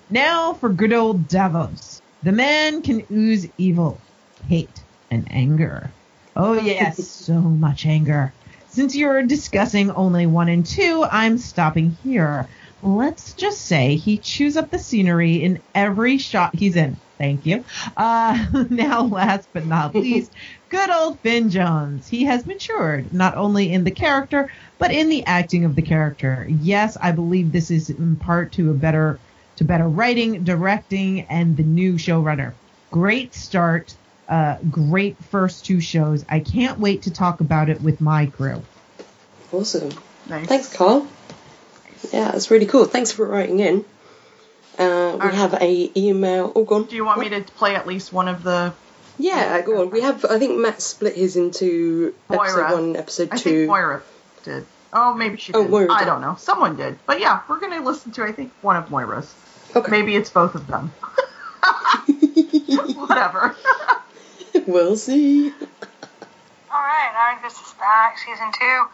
Now 0.10 0.54
for 0.54 0.70
good 0.70 0.94
old 0.94 1.28
Davos. 1.28 2.02
The 2.24 2.32
man 2.32 2.82
can 2.82 3.06
ooze 3.12 3.48
evil, 3.58 4.00
hate, 4.48 4.82
and 5.12 5.28
anger. 5.30 5.92
Oh, 6.36 6.54
yes, 6.62 7.06
so 7.06 7.34
much 7.34 7.86
anger. 7.86 8.34
Since 8.70 8.96
you're 8.96 9.24
discussing 9.24 9.92
only 9.92 10.26
one 10.26 10.48
and 10.48 10.66
two, 10.66 11.06
I'm 11.12 11.38
stopping 11.38 11.98
here. 12.04 12.48
Let's 12.82 13.34
just 13.34 13.62
say 13.66 13.96
he 13.96 14.18
chews 14.18 14.56
up 14.56 14.72
the 14.72 14.80
scenery 14.80 15.44
in 15.44 15.60
every 15.76 16.18
shot 16.18 16.56
he's 16.56 16.78
in. 16.78 16.96
Thank 17.22 17.46
you. 17.46 17.64
Uh, 17.96 18.48
now, 18.72 19.04
last 19.04 19.48
but 19.54 19.68
not 19.68 19.94
least, 19.96 20.32
good 20.70 20.90
old 20.90 21.20
Finn 21.20 21.52
Jones. 21.52 22.08
He 22.08 22.24
has 22.24 22.48
matured, 22.48 23.14
not 23.14 23.38
only 23.38 23.72
in 23.72 23.84
the 23.84 23.92
character, 23.92 24.52
but 24.80 24.92
in 24.92 25.08
the 25.08 25.24
acting 25.28 25.64
of 25.66 25.76
the 25.76 25.84
character. 25.84 26.48
Yes, 26.50 26.98
I 27.00 27.12
believe 27.12 27.52
this 27.52 27.70
is 27.70 27.92
in 27.92 28.16
part 28.16 28.54
to 28.54 28.72
a 28.72 28.74
better 28.74 29.20
to 29.58 29.64
better 29.64 29.88
writing, 29.88 30.44
directing, 30.44 31.22
and 31.22 31.56
the 31.56 31.62
new 31.62 31.94
showrunner. 31.94 32.54
Great 32.90 33.36
start. 33.36 33.96
Uh, 34.28 34.58
great 34.72 35.16
first 35.26 35.64
two 35.64 35.80
shows. 35.80 36.26
I 36.28 36.40
can't 36.40 36.80
wait 36.80 37.04
to 37.04 37.12
talk 37.12 37.42
about 37.42 37.70
it 37.70 37.82
with 37.82 38.02
my 38.02 38.26
crew. 38.26 38.64
Awesome. 39.54 39.92
Nice. 40.28 40.48
Thanks, 40.48 40.74
Carl. 40.74 41.08
Yeah, 42.12 42.32
that's 42.32 42.50
really 42.50 42.66
cool. 42.66 42.86
Thanks 42.86 43.12
for 43.12 43.28
writing 43.28 43.60
in. 43.60 43.86
Uh, 44.80 44.84
we 44.84 44.86
Alright. 45.20 45.34
have 45.34 45.54
a 45.62 45.92
email. 46.00 46.52
Oh, 46.56 46.64
gone. 46.64 46.86
Do 46.86 46.96
you 46.96 47.06
want 47.06 47.20
me 47.20 47.30
to 47.30 47.42
play 47.42 47.76
at 47.76 47.86
least 47.86 48.12
one 48.14 48.28
of 48.28 48.44
the? 48.44 48.74
Yeah, 49.20 49.62
go 49.62 49.82
on. 49.82 49.90
We 49.92 50.02
have. 50.02 50.26
I 50.26 50.40
think 50.40 50.58
Matt 50.58 50.82
split 50.82 51.16
his 51.16 51.36
into 51.36 52.14
episode 52.30 52.72
one, 52.72 52.84
and 52.86 52.98
episode 52.98 53.30
I 53.32 53.38
two. 53.38 53.50
think 53.52 53.68
Moira 53.68 54.02
did. 54.44 54.66
Oh, 54.94 55.14
maybe 55.14 55.38
she 55.38 55.54
Oh, 55.54 55.62
did. 55.64 55.70
Moira 55.72 55.92
I 55.94 56.00
did. 56.00 56.06
don't 56.06 56.22
know. 56.22 56.36
Someone 56.40 56.76
did. 56.78 56.98
But 57.06 57.20
yeah, 57.20 57.42
we're 57.48 57.60
gonna 57.60 57.82
listen 57.84 58.12
to 58.14 58.24
I 58.24 58.32
think 58.32 58.52
one 58.62 58.76
of 58.78 58.90
Moira's. 58.90 59.34
Okay. 59.76 59.92
Maybe 59.92 60.16
it's 60.16 60.30
both 60.30 60.56
of 60.56 60.68
them. 60.68 60.92
Whatever. 62.96 63.56
we'll 64.68 64.96
see. 64.96 65.50
Alright, 65.50 67.12
I 67.14 67.32
think 67.40 67.44
this 67.44 67.60
is 67.68 67.74
back, 67.74 68.18
season 68.18 68.48
two. 68.60 68.86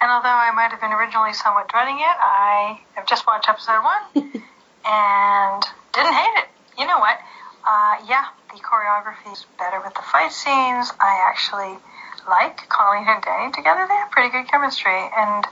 And 0.00 0.10
although 0.10 0.28
I 0.28 0.50
might 0.52 0.70
have 0.70 0.80
been 0.80 0.92
originally 0.92 1.32
somewhat 1.32 1.68
dreading 1.68 1.96
it, 1.96 2.02
I 2.18 2.80
have 2.94 3.06
just 3.06 3.26
watched 3.26 3.48
episode 3.48 3.82
one 3.82 4.32
and 4.86 5.62
didn't 5.92 6.14
hate 6.14 6.36
it. 6.42 6.48
You 6.78 6.86
know 6.86 6.98
what? 6.98 7.18
Uh, 7.66 7.96
yeah, 8.08 8.30
the 8.54 8.60
choreography 8.62 9.32
is 9.32 9.44
better 9.58 9.80
with 9.82 9.94
the 9.94 10.02
fight 10.02 10.32
scenes. 10.32 10.92
I 11.00 11.26
actually 11.28 11.74
like 12.28 12.68
Colleen 12.68 13.06
and 13.08 13.22
Danny 13.22 13.52
together. 13.52 13.86
They 13.88 13.94
have 13.94 14.10
pretty 14.10 14.30
good 14.30 14.46
chemistry. 14.48 14.94
And 14.94 15.44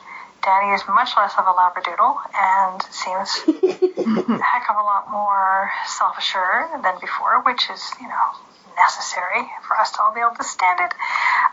Danny 0.42 0.74
is 0.74 0.82
much 0.86 1.10
less 1.16 1.34
of 1.38 1.46
a 1.46 1.52
labradoodle 1.52 2.16
and 2.36 2.82
seems 2.92 3.30
a 3.48 4.42
heck 4.44 4.70
of 4.70 4.76
a 4.76 4.84
lot 4.84 5.10
more 5.10 5.70
self 5.86 6.18
assured 6.18 6.70
than 6.82 6.94
before, 7.00 7.42
which 7.42 7.70
is, 7.70 7.82
you 8.00 8.08
know, 8.08 8.28
necessary 8.76 9.48
for 9.66 9.76
us 9.78 9.90
to 9.92 10.02
all 10.02 10.14
be 10.14 10.20
able 10.20 10.36
to 10.36 10.44
stand 10.44 10.80
it. 10.80 10.92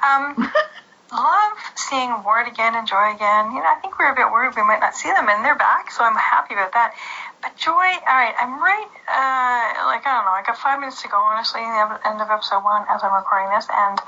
Um, 0.06 0.52
love 1.12 1.58
seeing 1.76 2.24
Ward 2.24 2.48
again 2.48 2.76
and 2.76 2.88
Joy 2.88 3.12
again. 3.14 3.52
You 3.52 3.60
know, 3.60 3.68
I 3.68 3.78
think 3.82 4.00
we 4.00 4.06
were 4.06 4.12
a 4.12 4.16
bit 4.16 4.32
worried 4.32 4.56
we 4.56 4.64
might 4.64 4.80
not 4.80 4.96
see 4.96 5.12
them, 5.12 5.28
and 5.28 5.44
they're 5.44 5.60
back, 5.60 5.92
so 5.92 6.04
I'm 6.04 6.16
happy 6.16 6.56
about 6.56 6.74
that. 6.74 6.96
But 7.42 7.58
Joy, 7.58 7.74
all 8.08 8.18
right, 8.18 8.36
I'm 8.40 8.60
right. 8.60 8.90
Uh, 9.10 9.92
like 9.92 10.08
I 10.08 10.16
don't 10.16 10.26
know, 10.26 10.36
I 10.36 10.44
got 10.46 10.58
five 10.58 10.80
minutes 10.80 11.02
to 11.04 11.10
go, 11.10 11.18
honestly, 11.18 11.62
in 11.62 11.70
the 11.70 12.00
end 12.08 12.22
of 12.22 12.30
episode 12.32 12.64
one 12.64 12.86
as 12.90 13.04
I'm 13.04 13.14
recording 13.14 13.52
this, 13.52 13.68
and 13.68 14.00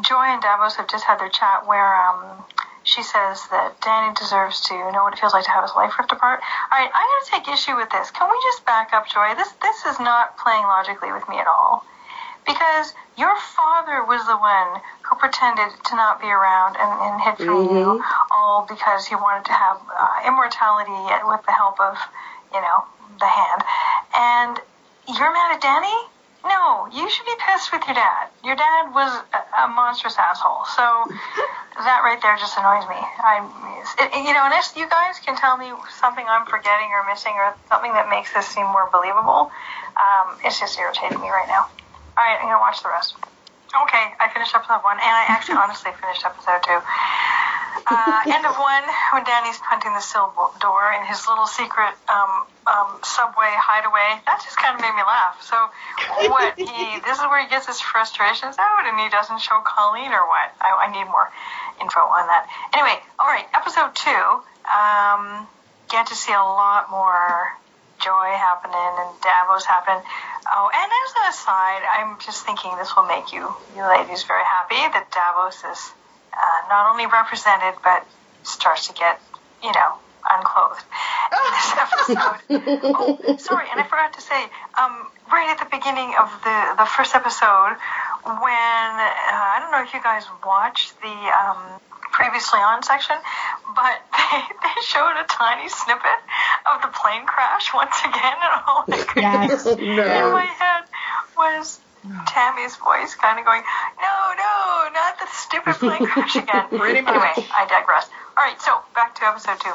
Joy 0.00 0.30
and 0.30 0.40
Davos 0.40 0.76
have 0.76 0.88
just 0.88 1.04
had 1.04 1.18
their 1.18 1.28
chat 1.28 1.66
where 1.66 1.94
um, 1.96 2.44
she 2.84 3.02
says 3.02 3.46
that 3.50 3.80
Danny 3.82 4.14
deserves 4.14 4.60
to 4.68 4.74
know 4.92 5.04
what 5.04 5.12
it 5.12 5.20
feels 5.20 5.32
like 5.32 5.44
to 5.44 5.50
have 5.50 5.62
his 5.62 5.74
life 5.76 5.98
ripped 5.98 6.12
apart. 6.12 6.40
All 6.40 6.78
right, 6.78 6.90
I'm 6.90 7.06
going 7.08 7.24
to 7.24 7.30
take 7.30 7.46
issue 7.52 7.76
with 7.76 7.90
this. 7.90 8.10
Can 8.10 8.30
we 8.30 8.36
just 8.44 8.64
back 8.64 8.92
up, 8.92 9.06
Joy? 9.08 9.34
This 9.36 9.52
this 9.62 9.86
is 9.86 10.00
not 10.00 10.38
playing 10.38 10.64
logically 10.64 11.12
with 11.12 11.28
me 11.28 11.38
at 11.38 11.46
all. 11.46 11.84
Because 12.46 12.92
your 13.16 13.34
father 13.54 14.04
was 14.04 14.26
the 14.26 14.36
one 14.36 14.80
who 15.02 15.16
pretended 15.16 15.68
to 15.86 15.96
not 15.96 16.20
be 16.20 16.26
around 16.26 16.76
and, 16.76 16.90
and 16.90 17.14
hid 17.22 17.36
from 17.46 17.70
you, 17.70 18.02
all 18.30 18.66
because 18.68 19.06
he 19.06 19.14
wanted 19.14 19.44
to 19.46 19.52
have 19.52 19.78
uh, 19.78 20.26
immortality 20.26 20.90
with 21.26 21.44
the 21.46 21.52
help 21.52 21.78
of, 21.78 21.96
you 22.52 22.60
know, 22.60 22.84
the 23.20 23.26
hand. 23.26 23.62
And 24.16 24.54
you're 25.06 25.32
mad 25.32 25.54
at 25.54 25.60
Danny? 25.62 25.98
No, 26.44 26.88
you 26.90 27.08
should 27.08 27.26
be 27.26 27.36
pissed 27.38 27.70
with 27.72 27.86
your 27.86 27.94
dad. 27.94 28.26
Your 28.44 28.56
dad 28.56 28.90
was 28.92 29.22
a, 29.30 29.62
a 29.62 29.68
monstrous 29.68 30.18
asshole. 30.18 30.66
So 30.74 30.82
that 31.78 32.02
right 32.02 32.18
there 32.20 32.34
just 32.36 32.58
annoys 32.58 32.82
me. 32.90 32.98
I, 32.98 33.46
you 34.18 34.34
know, 34.34 34.44
unless 34.50 34.74
you 34.74 34.88
guys 34.90 35.22
can 35.22 35.36
tell 35.36 35.56
me 35.56 35.70
something 36.00 36.24
I'm 36.26 36.46
forgetting 36.46 36.90
or 36.90 37.06
missing 37.06 37.32
or 37.38 37.54
something 37.70 37.92
that 37.94 38.10
makes 38.10 38.34
this 38.34 38.46
seem 38.46 38.66
more 38.66 38.90
believable, 38.90 39.54
um, 39.94 40.34
it's 40.42 40.58
just 40.58 40.78
irritating 40.78 41.20
me 41.20 41.30
right 41.30 41.46
now. 41.46 41.70
All 42.16 42.24
right, 42.24 42.36
I'm 42.36 42.48
gonna 42.48 42.60
watch 42.60 42.82
the 42.82 42.88
rest. 42.92 43.16
Okay, 43.72 44.04
I 44.20 44.28
finished 44.28 44.52
episode 44.54 44.84
one, 44.84 45.00
and 45.00 45.14
I 45.16 45.32
actually 45.32 45.56
honestly 45.64 45.92
finished 45.96 46.24
episode 46.24 46.60
two. 46.60 46.80
Uh, 47.88 48.20
end 48.28 48.44
of 48.44 48.52
one 48.60 48.84
when 49.16 49.24
Danny's 49.24 49.56
punting 49.64 49.96
the 49.96 50.04
bo- 50.36 50.52
door 50.60 50.92
in 50.92 51.08
his 51.08 51.24
little 51.26 51.48
secret 51.48 51.96
um, 52.06 52.44
um, 52.68 53.00
subway 53.00 53.48
hideaway. 53.56 54.20
That 54.28 54.44
just 54.44 54.60
kind 54.60 54.76
of 54.76 54.80
made 54.84 54.92
me 54.92 55.00
laugh. 55.00 55.40
So, 55.40 55.56
what 56.28 56.52
he 56.60 57.00
this 57.00 57.16
is 57.16 57.24
where 57.32 57.40
he 57.40 57.48
gets 57.48 57.66
his 57.66 57.80
frustrations 57.80 58.60
out, 58.60 58.84
and 58.84 59.00
he 59.00 59.08
doesn't 59.08 59.40
show 59.40 59.56
Colleen 59.64 60.12
or 60.12 60.20
what? 60.28 60.52
I, 60.60 60.84
I 60.84 60.92
need 60.92 61.08
more 61.08 61.32
info 61.80 62.04
on 62.04 62.28
that. 62.28 62.44
Anyway, 62.76 63.00
all 63.16 63.26
right, 63.26 63.48
episode 63.56 63.96
two. 63.96 64.24
Um, 64.68 65.48
get 65.88 66.12
to 66.12 66.14
see 66.14 66.32
a 66.32 66.44
lot 66.44 66.90
more 66.92 67.56
joy 68.02 68.34
happening 68.34 68.92
and 68.98 69.10
Davos 69.22 69.64
happening. 69.64 70.02
Oh, 70.50 70.68
and 70.68 70.88
as 70.90 71.10
an 71.16 71.24
aside, 71.30 71.82
I'm 71.86 72.18
just 72.18 72.44
thinking 72.44 72.74
this 72.76 72.94
will 72.96 73.06
make 73.06 73.32
you, 73.32 73.54
you 73.76 73.82
ladies, 73.86 74.24
very 74.24 74.44
happy 74.44 74.82
that 74.92 75.06
Davos 75.14 75.62
is 75.62 75.80
uh, 76.34 76.60
not 76.68 76.90
only 76.90 77.06
represented 77.06 77.78
but 77.82 78.04
starts 78.42 78.88
to 78.88 78.94
get, 78.94 79.20
you 79.62 79.70
know, 79.72 80.02
unclothed 80.26 80.82
in 81.32 81.50
this 81.54 81.70
episode. 81.78 82.38
oh, 82.94 83.36
sorry, 83.38 83.66
and 83.70 83.80
I 83.80 83.84
forgot 83.84 84.12
to 84.14 84.20
say, 84.20 84.40
um, 84.78 85.10
right 85.30 85.48
at 85.50 85.58
the 85.58 85.70
beginning 85.70 86.14
of 86.18 86.30
the 86.44 86.58
the 86.78 86.86
first 86.86 87.14
episode, 87.14 87.78
when 88.26 88.90
uh, 88.98 89.54
I 89.54 89.58
don't 89.60 89.70
know 89.70 89.82
if 89.82 89.94
you 89.94 90.02
guys 90.02 90.26
watched 90.44 91.00
the 91.00 91.14
um, 91.14 91.80
previously 92.12 92.60
on 92.60 92.82
section, 92.82 93.16
but 93.74 93.96
they, 94.12 94.40
they 94.62 94.76
showed 94.84 95.16
a 95.16 95.26
tiny 95.28 95.68
snippet 95.68 96.20
of 96.68 96.82
the 96.82 96.92
plane 96.92 97.26
crash 97.26 97.72
once 97.74 97.96
again, 98.04 98.36
and 98.38 98.52
all 98.68 98.84
I 98.86 98.96
could 99.02 99.22
Yes. 99.22 99.66
in 99.66 99.96
my 99.96 100.46
head 100.46 100.84
was 101.36 101.80
Tammy's 102.26 102.76
voice 102.76 103.14
kind 103.14 103.38
of 103.38 103.44
going, 103.44 103.62
no, 104.00 104.16
no, 104.34 104.90
not 104.92 105.18
the 105.18 105.28
stupid 105.32 105.74
plane 105.76 106.06
crash 106.06 106.36
again. 106.36 106.68
Pretty 106.68 107.00
much. 107.00 107.14
Anyway, 107.14 107.48
I 107.54 107.66
digress. 107.66 108.08
All 108.36 108.44
right, 108.44 108.60
so 108.60 108.78
back 108.94 109.14
to 109.16 109.26
episode 109.26 109.58
two. 109.60 109.74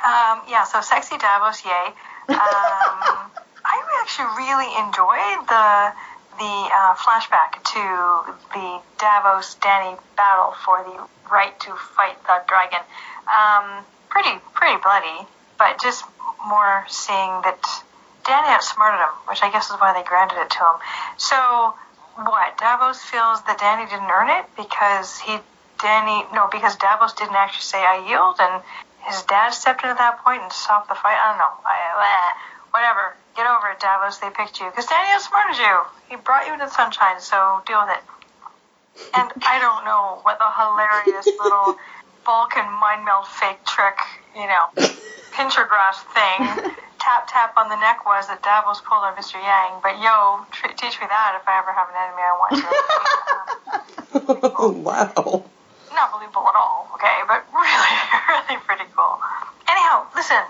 Um, 0.00 0.40
yeah, 0.48 0.64
so 0.64 0.80
sexy 0.80 1.18
Davos, 1.18 1.64
yay. 1.64 1.94
Um, 2.30 3.30
I 3.64 3.76
actually 4.00 4.30
really 4.38 4.70
enjoyed 4.80 5.46
the 5.46 5.92
the 6.40 6.56
uh, 6.72 6.96
flashback 6.96 7.60
to 7.76 8.32
the 8.56 8.80
Davos 8.98 9.54
Danny 9.60 9.94
battle 10.16 10.56
for 10.64 10.82
the 10.82 10.96
right 11.30 11.52
to 11.60 11.76
fight 11.76 12.16
the 12.24 12.40
dragon. 12.48 12.80
Um, 13.28 13.84
pretty 14.08 14.40
pretty 14.54 14.80
bloody, 14.82 15.28
but 15.58 15.76
just 15.80 16.02
more 16.48 16.86
seeing 16.88 17.44
that 17.44 17.60
Danny 18.24 18.48
outsmarted 18.48 19.04
him, 19.04 19.12
which 19.28 19.42
I 19.42 19.52
guess 19.52 19.68
is 19.68 19.76
why 19.76 19.92
they 19.92 20.02
granted 20.02 20.40
it 20.40 20.50
to 20.50 20.58
him. 20.64 20.76
So 21.18 21.74
what? 22.16 22.56
Davos 22.56 23.04
feels 23.04 23.44
that 23.44 23.60
Danny 23.60 23.84
didn't 23.84 24.08
earn 24.08 24.30
it 24.32 24.48
because 24.56 25.20
he 25.20 25.36
Danny 25.76 26.24
no 26.32 26.48
because 26.50 26.76
Davos 26.76 27.12
didn't 27.20 27.36
actually 27.36 27.68
say 27.68 27.84
I 27.84 28.08
yield 28.08 28.40
and 28.40 28.64
his 29.04 29.22
dad 29.28 29.50
stepped 29.52 29.84
in 29.84 29.90
at 29.90 29.98
that 29.98 30.24
point 30.24 30.42
and 30.42 30.52
stopped 30.52 30.88
the 30.88 30.96
fight. 30.96 31.16
I 31.20 31.36
don't 31.36 31.40
know. 31.40 31.52
I, 31.64 31.76
eh, 32.00 32.30
whatever. 32.72 33.16
Get 33.40 33.48
over 33.48 33.72
it, 33.72 33.80
Davos. 33.80 34.20
They 34.20 34.28
picked 34.28 34.60
you 34.60 34.68
because 34.68 34.84
Danny 34.84 35.16
outsmarted 35.16 35.56
you. 35.56 35.80
He 36.12 36.16
brought 36.20 36.44
you 36.44 36.52
into 36.52 36.68
the 36.68 36.70
sunshine, 36.76 37.16
so 37.24 37.64
deal 37.64 37.80
with 37.80 37.96
it. 37.96 38.04
And 39.16 39.32
I 39.48 39.56
don't 39.56 39.88
know 39.88 40.20
what 40.28 40.36
the 40.36 40.44
hilarious 40.44 41.24
little 41.40 41.72
Vulcan 42.28 42.68
mind 42.68 43.08
meld 43.08 43.24
fake 43.24 43.64
trick, 43.64 43.96
you 44.36 44.44
know, 44.44 44.68
pincher 45.32 45.64
grass 45.64 46.04
thing, 46.12 46.68
tap 47.00 47.32
tap 47.32 47.56
on 47.56 47.72
the 47.72 47.80
neck 47.80 48.04
was 48.04 48.28
that 48.28 48.44
Davos 48.44 48.84
pulled 48.84 49.08
on 49.08 49.16
Mr. 49.16 49.40
Yang. 49.40 49.80
But 49.80 49.96
yo, 50.04 50.44
tr- 50.52 50.76
teach 50.76 51.00
me 51.00 51.08
that 51.08 51.40
if 51.40 51.48
I 51.48 51.64
ever 51.64 51.72
have 51.72 51.88
an 51.88 51.96
enemy 51.96 52.20
I 52.20 52.36
want 52.36 52.52
to. 52.60 52.68
Oh, 54.60 54.68
wow. 54.84 55.48
Not 55.96 56.12
believable 56.12 56.44
at 56.44 56.60
all, 56.60 56.92
okay, 56.92 57.24
but 57.24 57.40
really, 57.56 57.96
really 58.28 58.60
pretty 58.68 58.84
cool. 58.92 59.16
Anyhow, 59.64 60.04
listen, 60.12 60.44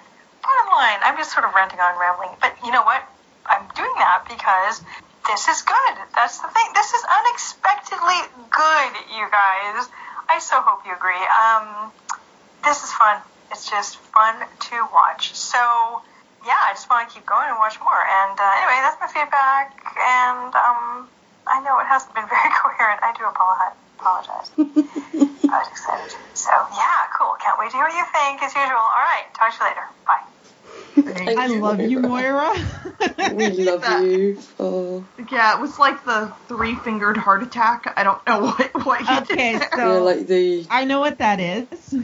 bottom 0.70 0.78
line, 0.78 1.00
I'm 1.02 1.16
just 1.18 1.32
sort 1.32 1.44
of 1.44 1.54
ranting 1.54 1.80
on, 1.80 1.98
rambling, 1.98 2.30
but 2.40 2.54
you 2.64 2.70
know 2.70 2.82
what? 2.82 3.02
I'm 3.46 3.66
doing 3.74 3.94
that 3.98 4.22
because 4.28 4.82
this 5.26 5.48
is 5.48 5.62
good. 5.62 5.94
That's 6.14 6.38
the 6.38 6.48
thing. 6.48 6.66
This 6.74 6.94
is 6.94 7.02
unexpectedly 7.02 8.20
good, 8.50 8.92
you 9.10 9.26
guys. 9.30 9.90
I 10.30 10.38
so 10.38 10.62
hope 10.62 10.86
you 10.86 10.94
agree. 10.94 11.18
Um, 11.34 11.90
this 12.62 12.82
is 12.84 12.92
fun. 12.94 13.18
It's 13.50 13.68
just 13.68 13.98
fun 14.14 14.38
to 14.38 14.76
watch. 14.94 15.34
So, 15.34 15.58
yeah, 16.46 16.54
I 16.54 16.70
just 16.72 16.86
want 16.88 17.08
to 17.08 17.10
keep 17.10 17.26
going 17.26 17.50
and 17.50 17.58
watch 17.58 17.74
more. 17.82 18.02
And 18.06 18.38
uh, 18.38 18.60
anyway, 18.62 18.78
that's 18.86 18.98
my 19.02 19.10
feedback. 19.10 19.74
And 19.98 20.54
um, 20.54 21.10
I 21.50 21.58
know 21.66 21.82
it 21.82 21.90
hasn't 21.90 22.14
been 22.14 22.30
very 22.30 22.50
coherent. 22.54 23.02
I 23.02 23.10
do 23.18 23.26
apologize. 23.26 23.74
Apologize. 23.98 24.48
I 25.50 25.56
was 25.58 25.68
excited. 25.74 26.14
So, 26.38 26.54
yeah, 26.78 27.10
cool. 27.18 27.34
Can't 27.42 27.58
wait 27.58 27.74
to 27.74 27.76
hear 27.76 27.90
what 27.90 27.98
you 27.98 28.06
think, 28.14 28.38
as 28.46 28.54
usual. 28.54 28.78
All 28.78 29.02
right, 29.02 29.26
talk 29.34 29.50
to 29.50 29.58
you 29.58 29.66
later. 29.66 29.86
Bye. 30.06 30.29
Thank 30.94 31.38
I 31.38 31.46
love 31.46 31.80
you, 31.80 32.00
Moira. 32.00 32.52
We 33.32 33.50
love 33.50 33.82
That- 33.82 34.02
you. 34.02 34.38
Oh, 34.58 35.04
Yeah, 35.30 35.56
it 35.56 35.60
was 35.60 35.78
like 35.78 36.04
the 36.04 36.32
three 36.48 36.74
fingered 36.74 37.16
heart 37.16 37.42
attack. 37.42 37.92
I 37.96 38.02
don't 38.02 38.24
know 38.26 38.40
what 38.50 38.84
what 38.86 39.00
you 39.00 39.16
Okay, 39.18 39.52
did. 39.58 39.62
so- 39.72 39.94
yeah, 39.94 40.00
like 40.00 40.26
the. 40.26 40.66
I 40.70 40.84
know 40.84 41.00
what 41.00 41.18
that 41.18 41.38
is. 41.40 41.94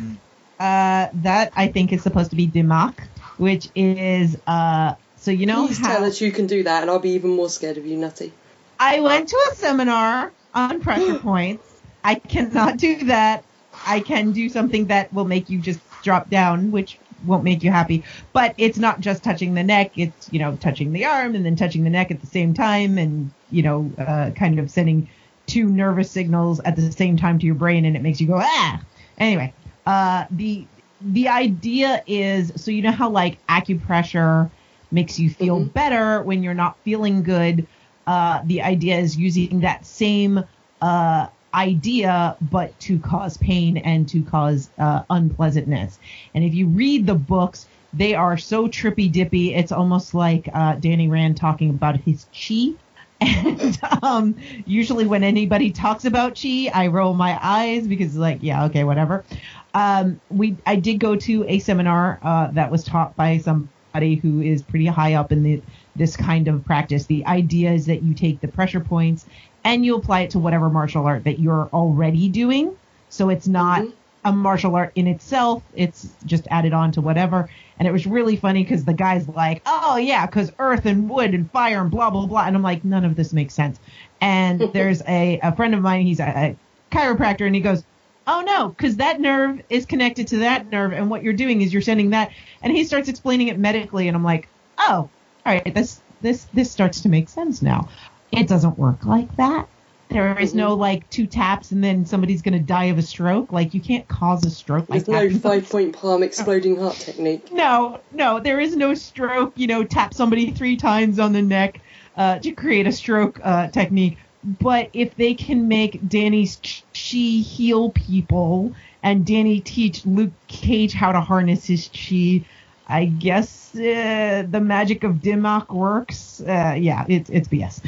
Uh, 0.58 1.08
that 1.14 1.52
I 1.54 1.68
think 1.68 1.92
is 1.92 2.02
supposed 2.02 2.30
to 2.30 2.36
be 2.36 2.46
Dim 2.46 2.68
Mak, 2.68 3.08
which 3.38 3.68
is 3.74 4.36
uh. 4.46 4.94
So 5.16 5.30
you 5.30 5.46
know 5.46 5.66
Please 5.66 5.78
how 5.78 5.88
tell 5.88 6.04
us 6.04 6.20
you 6.20 6.30
can 6.30 6.46
do 6.46 6.62
that, 6.62 6.82
and 6.82 6.90
I'll 6.90 6.98
be 7.00 7.10
even 7.10 7.30
more 7.30 7.48
scared 7.48 7.76
of 7.78 7.86
you, 7.86 7.96
Nutty. 7.96 8.32
I 8.78 9.00
went 9.00 9.28
to 9.30 9.48
a 9.50 9.54
seminar 9.56 10.32
on 10.54 10.80
pressure 10.80 11.18
points. 11.30 11.66
I 12.04 12.14
cannot 12.14 12.76
do 12.78 13.04
that. 13.06 13.42
I 13.86 14.00
can 14.00 14.32
do 14.32 14.48
something 14.48 14.86
that 14.86 15.12
will 15.12 15.24
make 15.24 15.50
you 15.50 15.58
just 15.58 15.80
drop 16.02 16.30
down, 16.30 16.70
which 16.70 16.98
won't 17.26 17.44
make 17.44 17.62
you 17.62 17.70
happy. 17.70 18.04
But 18.32 18.54
it's 18.58 18.78
not 18.78 19.00
just 19.00 19.22
touching 19.24 19.54
the 19.54 19.64
neck. 19.64 19.92
It's 19.96 20.28
you 20.32 20.38
know 20.38 20.56
touching 20.56 20.92
the 20.92 21.04
arm 21.04 21.34
and 21.34 21.44
then 21.44 21.56
touching 21.56 21.84
the 21.84 21.90
neck 21.90 22.10
at 22.10 22.20
the 22.20 22.26
same 22.26 22.54
time, 22.54 22.98
and 22.98 23.30
you 23.50 23.62
know 23.62 23.94
uh, 23.98 24.30
kind 24.32 24.58
of 24.58 24.70
sending 24.70 25.08
two 25.46 25.68
nervous 25.68 26.10
signals 26.10 26.60
at 26.64 26.76
the 26.76 26.90
same 26.92 27.16
time 27.16 27.38
to 27.38 27.46
your 27.46 27.54
brain, 27.54 27.84
and 27.84 27.96
it 27.96 28.02
makes 28.02 28.20
you 28.20 28.26
go 28.26 28.38
ah. 28.40 28.80
Anyway, 29.18 29.54
uh, 29.86 30.24
the 30.30 30.68
the 31.00 31.28
idea 31.28 32.02
is 32.06 32.52
so 32.56 32.70
you 32.70 32.82
know 32.82 32.92
how 32.92 33.08
like 33.10 33.38
acupressure 33.48 34.50
makes 34.90 35.18
you 35.18 35.30
feel 35.30 35.60
Mhm. 35.60 35.72
better 35.72 36.22
when 36.22 36.42
you're 36.42 36.54
not 36.54 36.78
feeling 36.84 37.22
good. 37.22 37.66
Uh, 38.06 38.40
the 38.44 38.62
idea 38.62 38.98
is 38.98 39.16
using 39.16 39.60
that 39.60 39.84
same 39.84 40.42
uh, 40.80 41.26
idea, 41.56 42.36
but 42.50 42.78
to 42.80 42.98
cause 42.98 43.36
pain 43.38 43.78
and 43.78 44.08
to 44.10 44.22
cause 44.22 44.68
uh, 44.78 45.02
unpleasantness. 45.10 45.98
And 46.34 46.44
if 46.44 46.54
you 46.54 46.66
read 46.66 47.06
the 47.06 47.14
books, 47.14 47.66
they 47.92 48.14
are 48.14 48.36
so 48.36 48.68
trippy 48.68 49.10
dippy. 49.10 49.54
It's 49.54 49.72
almost 49.72 50.14
like 50.14 50.48
uh, 50.52 50.74
Danny 50.74 51.08
Rand 51.08 51.36
talking 51.36 51.70
about 51.70 51.96
his 51.96 52.26
chi. 52.32 52.74
And 53.18 53.78
um, 54.02 54.36
usually, 54.66 55.06
when 55.06 55.24
anybody 55.24 55.70
talks 55.70 56.04
about 56.04 56.38
chi, 56.40 56.70
I 56.74 56.88
roll 56.88 57.14
my 57.14 57.38
eyes 57.42 57.86
because, 57.86 58.14
like, 58.14 58.40
yeah, 58.42 58.66
okay, 58.66 58.84
whatever. 58.84 59.24
Um, 59.72 60.20
we 60.28 60.54
I 60.66 60.76
did 60.76 61.00
go 61.00 61.16
to 61.16 61.46
a 61.48 61.58
seminar 61.58 62.18
uh, 62.22 62.48
that 62.52 62.70
was 62.70 62.84
taught 62.84 63.16
by 63.16 63.38
somebody 63.38 64.16
who 64.16 64.42
is 64.42 64.60
pretty 64.60 64.84
high 64.84 65.14
up 65.14 65.32
in 65.32 65.42
the 65.42 65.62
this 65.96 66.14
kind 66.14 66.46
of 66.46 66.62
practice. 66.66 67.06
The 67.06 67.24
idea 67.26 67.72
is 67.72 67.86
that 67.86 68.02
you 68.02 68.12
take 68.12 68.40
the 68.40 68.48
pressure 68.48 68.80
points 68.80 69.24
and 69.66 69.84
you 69.84 69.96
apply 69.96 70.20
it 70.20 70.30
to 70.30 70.38
whatever 70.38 70.70
martial 70.70 71.04
art 71.06 71.24
that 71.24 71.40
you're 71.40 71.68
already 71.72 72.28
doing. 72.28 72.76
So 73.08 73.30
it's 73.30 73.48
not 73.48 73.82
Mhm. 73.82 73.92
a 74.24 74.32
martial 74.32 74.76
art 74.76 74.92
in 74.94 75.08
itself. 75.08 75.64
It's 75.74 76.08
just 76.24 76.46
added 76.52 76.72
on 76.72 76.92
to 76.92 77.00
whatever. 77.00 77.48
And 77.78 77.88
it 77.88 77.90
was 77.90 78.06
really 78.06 78.36
funny 78.36 78.62
because 78.62 78.84
the 78.84 78.92
guy's 78.94 79.26
like, 79.26 79.62
oh, 79.66 79.96
yeah, 79.96 80.24
because 80.24 80.52
earth 80.60 80.86
and 80.86 81.10
wood 81.10 81.34
and 81.34 81.50
fire 81.50 81.80
and 81.80 81.90
blah, 81.90 82.10
blah, 82.10 82.26
blah. 82.26 82.44
And 82.46 82.54
I'm 82.54 82.62
like, 82.62 82.84
none 82.84 83.04
of 83.04 83.16
this 83.16 83.32
makes 83.32 83.54
sense. 83.54 83.80
And 84.20 84.60
there's 84.72 85.02
a, 85.08 85.40
a 85.42 85.54
friend 85.56 85.74
of 85.74 85.82
mine, 85.82 86.06
he's 86.06 86.20
a, 86.20 86.24
a 86.24 86.56
chiropractor, 86.92 87.44
and 87.44 87.54
he 87.54 87.60
goes, 87.60 87.82
oh, 88.28 88.42
no, 88.46 88.68
because 88.68 88.96
that 88.96 89.20
nerve 89.20 89.60
is 89.68 89.84
connected 89.84 90.28
to 90.28 90.36
that 90.38 90.70
nerve. 90.70 90.92
And 90.92 91.10
what 91.10 91.24
you're 91.24 91.32
doing 91.32 91.60
is 91.60 91.72
you're 91.72 91.82
sending 91.82 92.10
that. 92.10 92.30
And 92.62 92.72
he 92.72 92.84
starts 92.84 93.08
explaining 93.08 93.48
it 93.48 93.58
medically. 93.58 94.06
And 94.06 94.16
I'm 94.16 94.24
like, 94.24 94.46
oh, 94.78 94.94
all 94.94 95.10
right, 95.44 95.74
this, 95.74 96.00
this, 96.22 96.46
this 96.54 96.70
starts 96.70 97.00
to 97.00 97.08
make 97.08 97.28
sense 97.28 97.62
now. 97.62 97.88
It 98.32 98.48
doesn't 98.48 98.78
work 98.78 99.04
like 99.04 99.34
that. 99.36 99.68
There 100.08 100.38
is 100.38 100.54
no 100.54 100.74
like 100.74 101.08
two 101.10 101.26
taps 101.26 101.72
and 101.72 101.82
then 101.82 102.06
somebody's 102.06 102.40
gonna 102.40 102.60
die 102.60 102.84
of 102.84 102.98
a 102.98 103.02
stroke. 103.02 103.52
Like 103.52 103.74
you 103.74 103.80
can't 103.80 104.06
cause 104.06 104.44
a 104.44 104.50
stroke 104.50 104.88
like 104.88 105.04
There's 105.04 105.32
no 105.32 105.38
that. 105.38 105.40
five 105.62 105.68
point 105.68 105.96
palm 105.96 106.22
exploding 106.22 106.76
heart 106.76 106.94
technique. 106.94 107.52
No, 107.52 108.00
no, 108.12 108.38
there 108.38 108.60
is 108.60 108.76
no 108.76 108.94
stroke. 108.94 109.52
You 109.56 109.66
know, 109.66 109.84
tap 109.84 110.14
somebody 110.14 110.52
three 110.52 110.76
times 110.76 111.18
on 111.18 111.32
the 111.32 111.42
neck 111.42 111.80
uh, 112.16 112.38
to 112.38 112.52
create 112.52 112.86
a 112.86 112.92
stroke 112.92 113.40
uh, 113.42 113.68
technique. 113.68 114.18
But 114.44 114.90
if 114.92 115.16
they 115.16 115.34
can 115.34 115.66
make 115.66 116.08
Danny's 116.08 116.56
chi 116.94 117.18
heal 117.18 117.90
people 117.90 118.74
and 119.02 119.26
Danny 119.26 119.60
teach 119.60 120.06
Luke 120.06 120.32
Cage 120.46 120.92
how 120.92 121.12
to 121.12 121.20
harness 121.20 121.66
his 121.66 121.88
chi, 121.92 122.44
I 122.88 123.06
guess 123.06 123.74
uh, 123.74 124.44
the 124.48 124.60
magic 124.60 125.02
of 125.02 125.20
Dim 125.20 125.42
Mak 125.42 125.72
works. 125.72 126.40
Uh, 126.40 126.76
yeah, 126.78 127.04
it's 127.08 127.28
it's 127.30 127.48
BS. 127.48 127.82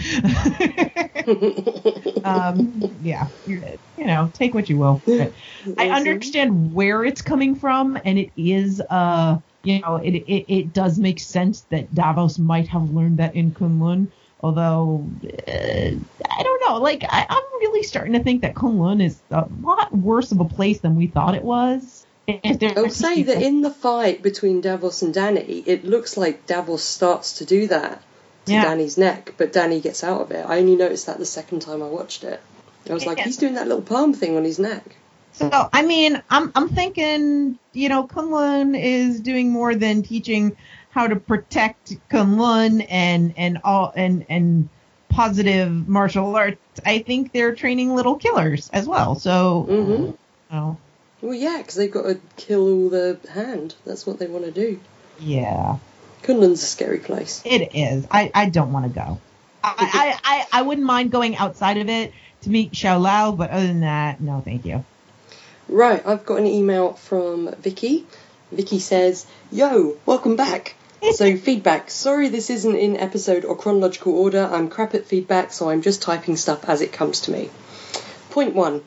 um, 2.24 2.98
yeah, 3.00 3.28
you 3.44 3.78
know, 3.98 4.30
take 4.34 4.54
what 4.54 4.68
you 4.68 4.78
will. 4.78 5.04
I 5.78 5.90
understand 5.90 6.72
where 6.72 7.04
it's 7.04 7.22
coming 7.22 7.54
from, 7.54 7.96
and 8.04 8.18
it 8.18 8.32
is, 8.36 8.82
uh, 8.90 9.38
you 9.62 9.80
know, 9.80 9.96
it, 9.96 10.14
it 10.14 10.52
it 10.52 10.72
does 10.72 10.98
make 10.98 11.20
sense 11.20 11.62
that 11.70 11.94
Davos 11.94 12.38
might 12.38 12.66
have 12.68 12.90
learned 12.90 13.18
that 13.18 13.36
in 13.36 13.52
Kunlun. 13.52 14.10
Although 14.40 15.10
uh, 15.24 15.50
I 15.50 16.42
don't 16.42 16.62
know, 16.68 16.78
like 16.78 17.04
I, 17.08 17.24
I'm 17.28 17.60
really 17.60 17.84
starting 17.84 18.14
to 18.14 18.22
think 18.22 18.42
that 18.42 18.54
Kunlun 18.54 19.00
is 19.00 19.22
a 19.30 19.46
lot 19.60 19.96
worse 19.96 20.32
of 20.32 20.40
a 20.40 20.44
place 20.44 20.80
than 20.80 20.96
we 20.96 21.06
thought 21.06 21.36
it 21.36 21.44
was. 21.44 22.07
If 22.28 22.58
there- 22.58 22.74
I 22.78 22.82
would 22.82 22.92
say 22.92 23.22
that 23.22 23.42
in 23.42 23.62
the 23.62 23.70
fight 23.70 24.22
between 24.22 24.60
Davos 24.60 25.00
and 25.00 25.14
Danny, 25.14 25.62
it 25.64 25.84
looks 25.84 26.16
like 26.18 26.46
Davos 26.46 26.82
starts 26.82 27.38
to 27.38 27.46
do 27.46 27.66
that 27.68 28.02
to 28.44 28.52
Yeah. 28.52 28.64
Danny's 28.64 28.98
neck, 28.98 29.34
but 29.38 29.52
Danny 29.52 29.80
gets 29.80 30.04
out 30.04 30.20
of 30.20 30.30
it. 30.30 30.44
I 30.46 30.58
only 30.58 30.76
noticed 30.76 31.06
that 31.06 31.18
the 31.18 31.24
second 31.24 31.60
time 31.60 31.82
I 31.82 31.86
watched 31.86 32.24
it. 32.24 32.40
I 32.88 32.92
was 32.92 33.06
like, 33.06 33.18
he's 33.20 33.36
doing 33.38 33.54
that 33.54 33.66
little 33.66 33.82
palm 33.82 34.12
thing 34.12 34.36
on 34.36 34.44
his 34.44 34.58
neck. 34.58 34.84
So 35.32 35.50
I 35.72 35.82
mean, 35.82 36.20
I'm 36.30 36.52
I'm 36.54 36.68
thinking, 36.68 37.58
you 37.72 37.88
know, 37.88 38.04
Kunlun 38.04 38.78
is 38.78 39.20
doing 39.20 39.50
more 39.50 39.74
than 39.74 40.02
teaching 40.02 40.56
how 40.90 41.06
to 41.06 41.16
protect 41.16 41.96
Kunlun 42.10 42.84
and 42.90 43.34
and 43.36 43.58
all 43.64 43.92
and 43.94 44.24
and 44.28 44.68
positive 45.08 45.88
martial 45.88 46.34
arts. 46.36 46.58
I 46.84 46.98
think 47.00 47.32
they're 47.32 47.54
training 47.54 47.94
little 47.94 48.16
killers 48.16 48.68
as 48.72 48.86
well. 48.86 49.14
So, 49.14 49.66
Mhm. 49.68 50.14
oh, 50.52 50.76
Well, 51.20 51.34
yeah, 51.34 51.58
because 51.58 51.74
they've 51.74 51.90
got 51.90 52.02
to 52.02 52.20
kill 52.36 52.68
all 52.68 52.88
the 52.90 53.18
hand. 53.32 53.74
That's 53.84 54.06
what 54.06 54.18
they 54.18 54.26
want 54.26 54.44
to 54.44 54.50
do. 54.50 54.80
yeah, 55.18 55.78
Kunlun's 56.22 56.62
a 56.62 56.66
scary 56.66 56.98
place. 56.98 57.42
it 57.44 57.74
is. 57.74 58.06
I 58.10 58.30
I 58.34 58.48
don't 58.50 58.72
want 58.72 58.92
to 58.92 59.00
go. 59.00 59.20
I, 59.64 59.74
I 60.24 60.36
I 60.52 60.60
I 60.60 60.62
wouldn't 60.62 60.86
mind 60.86 61.10
going 61.10 61.36
outside 61.36 61.78
of 61.78 61.88
it 61.88 62.12
to 62.42 62.50
meet 62.50 62.74
Shou-Lao, 62.76 63.32
but 63.32 63.50
other 63.50 63.66
than 63.66 63.80
that, 63.80 64.20
no, 64.20 64.40
thank 64.44 64.64
you. 64.64 64.84
Right, 65.68 66.04
I've 66.06 66.24
got 66.24 66.38
an 66.38 66.46
email 66.46 66.92
from 66.94 67.52
Vicky. 67.56 68.06
Vicky 68.52 68.78
says, 68.78 69.26
Yo, 69.50 69.96
welcome 70.06 70.36
back. 70.36 70.74
So 71.12 71.36
feedback. 71.36 71.90
Sorry 71.92 72.28
this 72.28 72.50
isn't 72.50 72.74
in 72.74 72.96
episode 72.96 73.44
or 73.44 73.56
chronological 73.56 74.14
order. 74.18 74.48
I'm 74.50 74.68
crap 74.68 74.94
at 74.96 75.06
feedback, 75.06 75.52
so 75.52 75.70
I'm 75.70 75.80
just 75.80 76.02
typing 76.02 76.36
stuff 76.36 76.68
as 76.68 76.80
it 76.80 76.92
comes 76.92 77.20
to 77.22 77.30
me. 77.30 77.50
Point 78.30 78.52
one. 78.52 78.82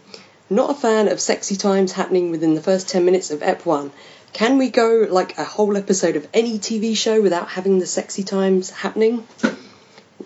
Not 0.52 0.72
a 0.72 0.74
fan 0.74 1.08
of 1.08 1.22
sexy 1.22 1.56
times 1.56 1.94
happening 1.94 2.30
within 2.30 2.56
the 2.56 2.62
first 2.62 2.90
10 2.90 3.06
minutes 3.06 3.32
of 3.32 3.42
Ep 3.42 3.66
1. 3.66 3.90
Can 4.34 4.58
we 4.58 4.70
go 4.70 5.08
like 5.10 5.38
a 5.38 5.46
whole 5.46 5.78
episode 5.78 6.18
of 6.18 6.28
any 6.34 6.60
TV 6.60 6.94
show 6.94 7.22
without 7.22 7.48
having 7.48 7.80
the 7.80 7.86
sexy 7.86 8.24
times 8.24 8.70
happening? 8.70 9.26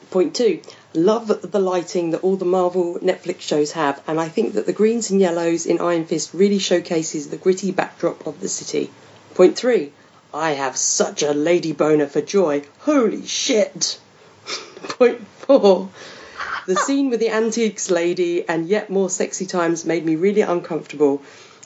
Point 0.09 0.33
two. 0.33 0.61
Love 0.95 1.27
the 1.27 1.59
lighting 1.59 2.09
that 2.09 2.23
all 2.23 2.37
the 2.37 2.43
Marvel 2.43 2.97
Netflix 3.03 3.41
shows 3.41 3.73
have, 3.73 4.01
and 4.07 4.19
I 4.19 4.27
think 4.27 4.55
that 4.55 4.65
the 4.65 4.73
greens 4.73 5.11
and 5.11 5.21
yellows 5.21 5.67
in 5.67 5.79
Iron 5.79 6.05
Fist 6.05 6.33
really 6.33 6.57
showcases 6.57 7.29
the 7.29 7.37
gritty 7.37 7.69
backdrop 7.69 8.25
of 8.25 8.39
the 8.39 8.49
city. 8.49 8.89
Point 9.35 9.55
three. 9.55 9.91
I 10.33 10.53
have 10.53 10.75
such 10.75 11.21
a 11.21 11.33
lady 11.35 11.71
boner 11.71 12.07
for 12.07 12.21
joy. 12.21 12.63
Holy 12.79 13.27
shit! 13.27 13.99
Point 14.97 15.27
four. 15.37 15.89
The 16.65 16.75
scene 16.75 17.09
with 17.09 17.19
the 17.19 17.29
antiques 17.29 17.91
lady 17.91 18.47
and 18.47 18.67
yet 18.67 18.89
more 18.89 19.09
sexy 19.09 19.45
times 19.45 19.85
made 19.85 20.05
me 20.05 20.15
really 20.15 20.41
uncomfortable. 20.41 21.21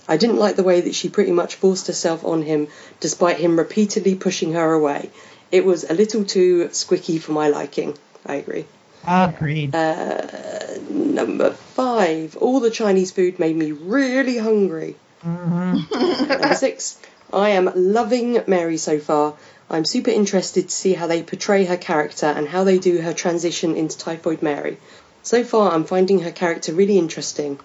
I 0.07 0.17
didn't 0.17 0.37
like 0.37 0.55
the 0.55 0.63
way 0.63 0.81
that 0.81 0.95
she 0.95 1.07
pretty 1.07 1.31
much 1.31 1.55
forced 1.55 1.87
herself 1.87 2.25
on 2.25 2.41
him 2.41 2.67
despite 2.99 3.37
him 3.37 3.57
repeatedly 3.57 4.15
pushing 4.15 4.53
her 4.53 4.73
away. 4.73 5.09
It 5.51 5.63
was 5.65 5.83
a 5.83 5.93
little 5.93 6.25
too 6.25 6.67
squicky 6.71 7.19
for 7.19 7.31
my 7.31 7.47
liking. 7.47 7.97
I 8.25 8.35
agree. 8.35 8.65
Agreed. 9.07 9.73
Uh, 9.73 10.77
number 10.89 11.51
five. 11.51 12.35
All 12.37 12.59
the 12.59 12.69
Chinese 12.69 13.11
food 13.11 13.39
made 13.39 13.55
me 13.55 13.71
really 13.71 14.37
hungry. 14.37 14.95
Number 15.23 16.55
six. 16.55 16.99
I 17.31 17.49
am 17.49 17.71
loving 17.75 18.41
Mary 18.47 18.77
so 18.77 18.99
far. 18.99 19.35
I'm 19.71 19.85
super 19.85 20.09
interested 20.09 20.69
to 20.69 20.75
see 20.75 20.93
how 20.93 21.05
they 21.05 21.21
portray 21.21 21.65
her 21.65 21.77
character 21.77 22.25
and 22.25 22.47
how 22.47 22.63
they 22.63 22.79
do 22.79 23.01
her 23.01 23.13
transition 23.13 23.75
into 23.75 23.97
Typhoid 23.97 24.41
Mary. 24.41 24.77
So 25.21 25.43
far, 25.43 25.71
I'm 25.71 25.83
finding 25.83 26.21
her 26.21 26.31
character 26.31 26.73
really 26.73 26.97
interesting. 26.97 27.59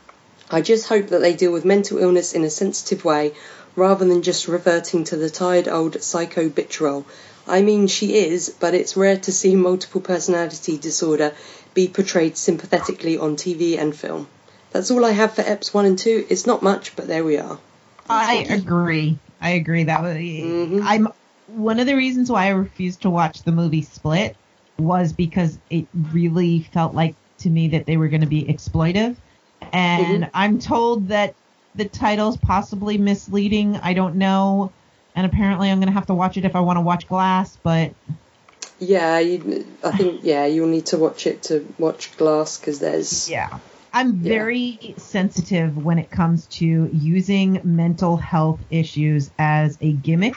I 0.51 0.61
just 0.61 0.87
hope 0.89 1.09
that 1.09 1.21
they 1.21 1.35
deal 1.35 1.53
with 1.53 1.65
mental 1.65 1.99
illness 1.99 2.35
in 2.35 2.45
a 2.45 2.51
sensitive 2.51 3.05
way 3.05 3.33
rather 3.75 4.05
than 4.05 4.23
just 4.23 4.49
reverting 4.49 5.05
to 5.05 5.17
the 5.17 5.31
tired 5.31 5.67
old 5.67 6.03
psycho 6.03 6.49
bitch 6.51 6.81
role. 6.81 7.07
I 7.47 7.63
mean, 7.63 7.87
she 7.87 8.15
is, 8.17 8.51
but 8.51 8.75
it's 8.75 8.97
rare 8.97 9.19
to 9.19 9.33
see 9.33 9.57
multiple 9.57 10.01
personality 10.01 10.77
disorder 10.79 11.35
be 11.73 11.89
portrayed 11.89 12.37
sympathetically 12.37 13.19
on 13.19 13.37
TV 13.37 13.79
and 13.79 13.97
film. 13.97 14.29
That's 14.73 14.91
all 14.91 15.05
I 15.05 15.13
have 15.13 15.35
for 15.35 15.43
EPs 15.43 15.73
1 15.73 15.87
and 15.87 15.99
2. 15.99 16.27
It's 16.29 16.47
not 16.47 16.63
much, 16.63 16.97
but 16.97 17.07
there 17.07 17.25
we 17.25 17.39
are. 17.39 17.59
I 18.09 18.47
agree. 18.49 19.19
I 19.41 19.51
agree. 19.51 19.85
That 19.85 20.03
was 20.03 20.17
Mhm. 20.17 20.83
I'm 20.85 21.09
one 21.47 21.79
of 21.79 21.87
the 21.87 21.95
reasons 21.97 22.31
why 22.31 22.47
I 22.47 22.51
refused 22.51 23.03
to 23.03 23.11
watch 23.11 23.43
the 23.43 23.53
movie 23.53 23.83
Split 23.83 24.37
was 24.79 25.13
because 25.13 25.59
it 25.71 25.87
really 26.13 26.61
felt 26.73 26.95
like 26.95 27.15
to 27.39 27.51
me 27.51 27.69
that 27.69 27.87
they 27.87 27.97
were 27.97 28.09
going 28.09 28.23
to 28.23 28.27
be 28.27 28.45
exploitive, 28.45 29.17
and 29.73 30.25
mm-hmm. 30.25 30.31
I'm 30.35 30.59
told 30.59 31.09
that 31.09 31.35
the 31.75 31.85
title's 31.85 32.37
possibly 32.37 32.99
misleading. 32.99 33.77
I 33.77 33.95
don't 33.95 34.17
know, 34.17 34.73
and 35.15 35.27
apparently 35.27 35.71
I'm 35.71 35.79
going 35.79 35.89
to 35.89 35.95
have 35.95 36.07
to 36.07 36.15
watch 36.15 36.37
it 36.37 36.45
if 36.45 36.57
I 36.57 36.61
want 36.61 36.77
to 36.79 36.81
watch 36.81 37.07
Glass. 37.07 37.57
But 37.63 37.93
Yeah, 38.79 39.19
you, 39.19 39.67
I 39.85 39.91
think, 39.93 40.21
yeah, 40.25 40.47
you'll 40.47 40.69
need 40.69 40.87
to 40.87 40.99
watch 40.99 41.27
it 41.27 41.43
to 41.45 41.67
watch 41.79 42.17
Glass 42.17 42.59
because 42.59 42.79
there's. 42.79 43.29
yeah. 43.29 43.59
I'm 43.93 44.21
Yeah. 44.23 44.29
very 44.29 44.95
sensitive 44.99 45.77
when 45.77 46.01
it 46.01 46.11
comes 46.11 46.47
to 46.47 46.91
using 46.93 47.61
mental 47.63 48.17
health 48.17 48.59
issues 48.69 49.31
as 49.39 49.79
a 49.81 49.93
gimmick 49.93 50.35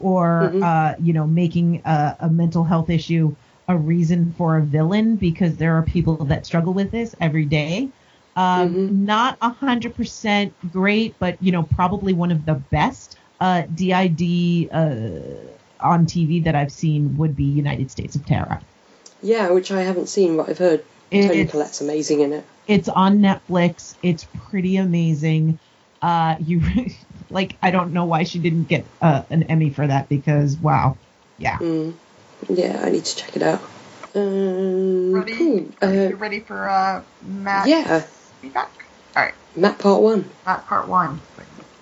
or, 0.00 0.50
Mhm. 0.54 0.62
uh, 0.62 0.94
you 1.00 1.12
know, 1.12 1.26
making 1.26 1.82
a, 1.84 2.16
a 2.20 2.28
mental 2.30 2.64
health 2.64 2.90
issue 2.90 3.34
a 3.68 3.76
reason 3.76 4.34
for 4.36 4.56
a 4.56 4.62
villain 4.62 5.14
because 5.16 5.56
there 5.56 5.74
are 5.76 5.82
people 5.82 6.16
that 6.24 6.44
struggle 6.44 6.72
with 6.74 6.90
this 6.90 7.14
every 7.20 7.44
day. 7.44 7.88
Um, 8.36 8.74
Mhm. 8.74 8.90
Not 9.06 9.38
a 9.40 9.50
hundred 9.50 9.94
percent 9.94 10.54
great, 10.72 11.14
but 11.20 11.40
you 11.42 11.52
know, 11.52 11.62
probably 11.62 12.12
one 12.12 12.32
of 12.32 12.44
the 12.46 12.54
best 12.54 13.16
uh, 13.40 13.62
DID 13.74 14.68
uh, 14.72 15.10
on 15.80 16.04
TV 16.06 16.44
that 16.44 16.54
I've 16.54 16.72
seen 16.72 17.16
would 17.16 17.36
be 17.36 17.44
United 17.44 17.90
States 17.90 18.14
of 18.16 18.26
Tara. 18.26 18.60
Yeah, 19.22 19.50
which 19.50 19.70
I 19.70 19.82
haven't 19.82 20.08
seen, 20.08 20.36
but 20.36 20.48
I've 20.48 20.58
heard 20.58 20.82
Toni 21.10 21.24
It's- 21.26 21.50
Collette's 21.50 21.80
amazing 21.80 22.20
in 22.20 22.32
it. 22.32 22.44
It's 22.66 22.88
on 22.88 23.18
Netflix. 23.20 23.94
It's 24.02 24.26
pretty 24.48 24.76
amazing. 24.76 25.58
Uh, 26.02 26.36
you 26.40 26.60
like 27.30 27.56
I 27.62 27.70
don't 27.70 27.92
know 27.92 28.04
why 28.04 28.24
she 28.24 28.38
didn't 28.38 28.64
get 28.64 28.86
uh, 29.00 29.22
an 29.30 29.44
Emmy 29.44 29.70
for 29.70 29.86
that 29.86 30.08
because 30.08 30.56
wow, 30.56 30.96
yeah. 31.38 31.58
Mm. 31.58 31.94
Yeah, 32.48 32.80
I 32.84 32.90
need 32.90 33.04
to 33.04 33.16
check 33.16 33.36
it 33.36 33.42
out. 33.42 33.60
Um, 34.14 35.12
Ready? 35.12 35.34
cool. 35.36 35.70
Are 35.82 35.88
Uh, 35.88 35.92
you 35.92 36.16
ready 36.16 36.40
for 36.40 36.68
uh, 36.68 37.02
Matt 37.22 37.68
yeah, 37.68 38.00
feedback? 38.40 38.72
All 39.16 39.22
right, 39.24 39.34
Matt 39.56 39.78
Part 39.78 40.02
1. 40.02 40.30
Matt 40.46 40.66
part 40.66 40.88
one. 40.88 41.20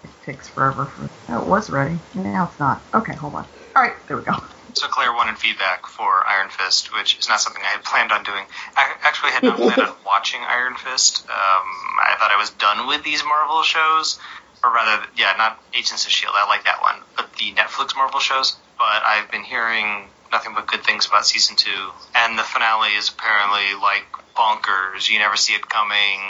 It 0.04 0.10
takes 0.24 0.48
forever 0.48 0.86
for. 0.86 1.08
Oh, 1.28 1.42
it 1.42 1.46
was 1.46 1.70
ready. 1.70 1.98
Now 2.14 2.48
it's 2.50 2.58
not. 2.58 2.82
Okay, 2.94 3.14
hold 3.14 3.34
on. 3.34 3.46
All 3.76 3.82
right, 3.82 3.94
there 4.08 4.16
we 4.16 4.24
go. 4.24 4.32
So 4.74 4.86
Claire 4.88 5.12
wanted 5.12 5.38
feedback 5.38 5.86
for 5.86 6.26
Iron 6.28 6.50
Fist, 6.50 6.94
which 6.94 7.18
is 7.18 7.28
not 7.28 7.40
something 7.40 7.62
I 7.64 7.68
had 7.72 7.82
planned 7.84 8.12
on 8.12 8.22
doing. 8.22 8.44
I 8.76 8.92
actually 9.02 9.32
had 9.32 9.42
not 9.42 9.56
planned 9.56 9.80
on 9.80 9.96
watching 10.06 10.40
Iron 10.40 10.74
Fist. 10.76 11.24
Um, 11.28 11.64
I 12.04 12.14
thought 12.18 12.30
I 12.30 12.36
was 12.38 12.50
done 12.50 12.86
with 12.86 13.02
these 13.02 13.22
Marvel 13.24 13.62
shows, 13.62 14.18
or 14.64 14.72
rather, 14.72 15.06
yeah, 15.16 15.34
not 15.38 15.62
Agents 15.74 16.04
of 16.04 16.12
Shield. 16.12 16.34
I 16.36 16.46
like 16.48 16.64
that 16.64 16.80
one, 16.82 16.96
but 17.16 17.32
the 17.34 17.52
Netflix 17.52 17.96
Marvel 17.96 18.20
shows. 18.20 18.56
But 18.78 19.02
I've 19.04 19.30
been 19.30 19.42
hearing 19.42 20.08
nothing 20.30 20.54
but 20.54 20.66
good 20.66 20.84
things 20.84 21.06
about 21.06 21.26
season 21.26 21.56
two, 21.56 21.90
and 22.14 22.38
the 22.38 22.42
finale 22.42 22.90
is 22.90 23.08
apparently 23.08 23.74
like 23.80 24.06
bonkers. 24.36 25.10
You 25.10 25.18
never 25.18 25.36
see 25.36 25.54
it 25.54 25.68
coming. 25.68 26.20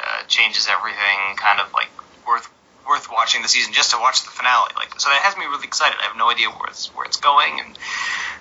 Uh, 0.00 0.24
changes 0.26 0.68
everything. 0.70 1.36
Kind 1.36 1.60
of 1.60 1.72
like 1.72 1.90
worth 2.26 2.48
worth 2.88 3.08
watching 3.12 3.42
the 3.42 3.48
season 3.48 3.72
just 3.72 3.90
to 3.90 3.98
watch 4.00 4.24
the 4.24 4.30
finale. 4.30 4.72
Like, 4.76 4.98
so 4.98 5.10
that 5.10 5.20
has 5.20 5.36
me 5.36 5.44
really 5.44 5.66
excited. 5.66 5.96
I 6.00 6.04
have 6.08 6.16
no 6.16 6.30
idea 6.30 6.48
where 6.48 6.68
it's 6.68 6.88
where 6.94 7.04
it's 7.04 7.18
going, 7.18 7.60
and 7.60 7.78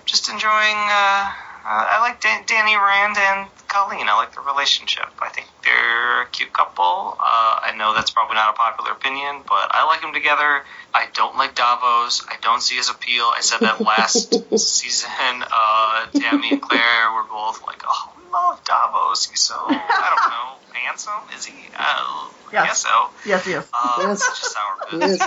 just 0.06 0.30
enjoying. 0.30 0.78
Uh, 0.90 1.32
I 1.66 2.00
like 2.02 2.22
Dan- 2.22 2.44
Danny 2.46 2.76
Rand 2.76 3.18
and 3.18 3.48
Colleen. 3.68 4.08
I 4.10 4.16
like 4.16 4.34
their 4.34 4.44
relationship. 4.44 5.06
I 5.22 5.30
think 5.30 5.48
they're 5.64 6.22
a 6.24 6.26
cute 6.28 6.54
couple. 6.54 7.18
Uh, 7.20 7.60
I 7.64 7.74
know 7.78 7.94
that's 7.94 8.12
probably 8.12 8.36
not 8.36 8.52
a 8.54 8.58
popular 8.58 8.92
opinion, 8.92 9.42
but 9.48 9.68
I 9.72 9.86
like 9.86 10.02
them 10.02 10.14
together. 10.14 10.64
I 10.94 11.08
don't 11.14 11.36
like 11.38 11.56
Davos. 11.56 12.26
I 12.28 12.36
don't 12.42 12.62
see 12.62 12.76
his 12.76 12.90
appeal. 12.90 13.26
I 13.36 13.42
said 13.42 13.60
that 13.62 13.82
last 13.82 14.34
season. 14.60 15.10
Uh, 15.20 16.06
Tammy 16.16 16.52
and 16.52 16.62
Claire 16.62 17.12
were 17.14 17.24
both 17.30 17.62
like, 17.68 17.84
"Oh, 17.86 18.14
we 18.18 18.24
love 18.32 18.64
Davos. 18.64 19.26
He's 19.30 19.42
so 19.42 19.56
I 19.56 20.16
don't 20.16 20.30
know, 20.74 20.80
handsome. 20.82 21.22
Is 21.36 21.46
he? 21.46 21.54
Uh, 21.76 21.80
I 21.80 22.30
Yes. 22.54 22.66
guess 22.68 22.78
so. 22.84 23.10
Yes, 23.26 23.46
yes. 23.48 23.68
Uh, 23.74 23.96
Yes. 24.00 24.24
Such 24.24 24.42
a 24.42 24.46
sour 24.46 25.00
Yes. 25.02 25.22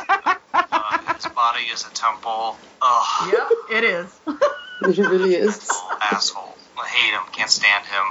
uh, 0.55 1.15
his 1.15 1.27
body 1.27 1.65
is 1.65 1.85
a 1.87 1.91
temple. 1.93 2.57
Ugh. 2.81 3.33
Yep, 3.33 3.51
it 3.77 3.85
is. 3.85 4.21
It 4.83 4.99
really 4.99 5.35
is. 5.47 5.59
Mental 5.59 5.99
asshole. 6.01 6.57
I 6.81 6.87
hate 6.89 7.13
him. 7.13 7.23
Can't 7.33 7.51
stand 7.51 7.85
him. 7.87 8.05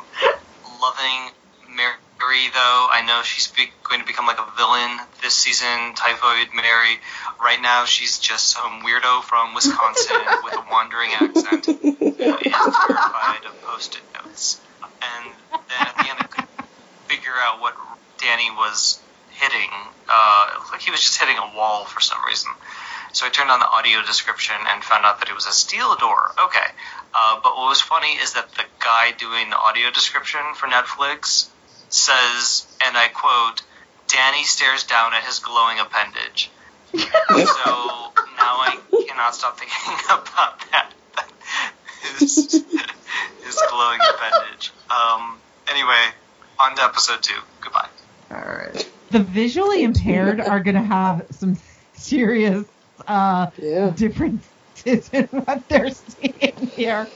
Loving 0.81 1.31
Mary, 1.75 2.48
though. 2.53 2.88
I 2.91 3.03
know 3.06 3.22
she's 3.23 3.48
be- 3.48 3.72
going 3.83 4.01
to 4.01 4.07
become 4.07 4.27
like 4.27 4.39
a 4.39 4.48
villain 4.57 4.99
this 5.22 5.33
season. 5.33 5.93
Typhoid 5.95 6.53
Mary. 6.53 6.99
Right 7.41 7.59
now, 7.61 7.85
she's 7.85 8.19
just 8.19 8.48
some 8.51 8.81
weirdo 8.83 9.23
from 9.23 9.53
Wisconsin 9.56 10.17
with 10.43 10.53
a 10.53 10.64
wandering 10.72 11.11
accent 11.14 11.65
who 11.65 11.75
is 12.07 12.15
terrified 12.17 13.45
of 13.45 13.61
post-it 13.64 14.01
notes. 14.14 14.61
And 14.83 15.33
then 15.51 15.88
at 15.88 15.95
the 15.98 16.09
end, 16.09 16.19
I 16.19 16.27
couldn't 16.30 16.49
figure 17.07 17.33
out 17.41 17.61
what 17.61 17.75
Danny 18.19 18.51
was 18.51 18.99
hitting. 19.31 19.69
Uh, 20.07 20.49
like 20.72 20.81
he 20.81 20.91
was 20.91 21.01
just 21.01 21.17
hitting 21.19 21.38
a 21.38 21.56
wall 21.56 21.85
for 21.85 21.99
some 22.01 22.19
reason. 22.27 22.51
So 23.11 23.25
I 23.25 23.29
turned 23.29 23.49
on 23.49 23.59
the 23.59 23.67
audio 23.67 24.01
description 24.01 24.55
and 24.67 24.83
found 24.83 25.05
out 25.05 25.19
that 25.19 25.29
it 25.29 25.35
was 25.35 25.47
a 25.47 25.51
steel 25.51 25.95
door. 25.95 26.31
Okay. 26.45 26.69
Uh, 27.13 27.39
but 27.43 27.55
what 27.57 27.69
was 27.69 27.81
funny 27.81 28.13
is 28.13 28.33
that 28.33 28.51
the 28.51 28.63
guy 28.79 29.11
doing 29.17 29.49
the 29.49 29.57
audio 29.57 29.89
description 29.91 30.41
for 30.55 30.67
Netflix 30.67 31.49
says, 31.89 32.67
and 32.85 32.95
I 32.95 33.07
quote, 33.07 33.63
Danny 34.07 34.43
stares 34.43 34.83
down 34.83 35.13
at 35.13 35.23
his 35.23 35.39
glowing 35.39 35.79
appendage. 35.79 36.51
so 36.93 36.99
now 38.38 38.55
I 38.61 38.79
cannot 39.07 39.35
stop 39.35 39.59
thinking 39.59 39.93
about 40.05 40.59
that. 40.71 40.91
his, 42.19 42.35
his 42.35 43.61
glowing 43.69 43.99
appendage. 44.01 44.71
Um, 44.89 45.39
anyway, 45.69 46.05
on 46.59 46.75
to 46.75 46.83
episode 46.83 47.21
two. 47.21 47.39
Goodbye. 47.61 47.89
All 48.31 48.38
right. 48.38 48.89
The 49.11 49.19
visually 49.19 49.83
impaired 49.83 50.39
are 50.39 50.59
going 50.59 50.75
to 50.75 50.83
have 50.83 51.25
some 51.31 51.57
serious 51.93 52.65
uh, 53.08 53.48
Yeah. 53.58 53.92
differences 53.92 55.10
in 55.14 55.26
what 55.32 55.68
they're 55.69 55.90
seeing 55.92 56.72
here. 56.76 57.08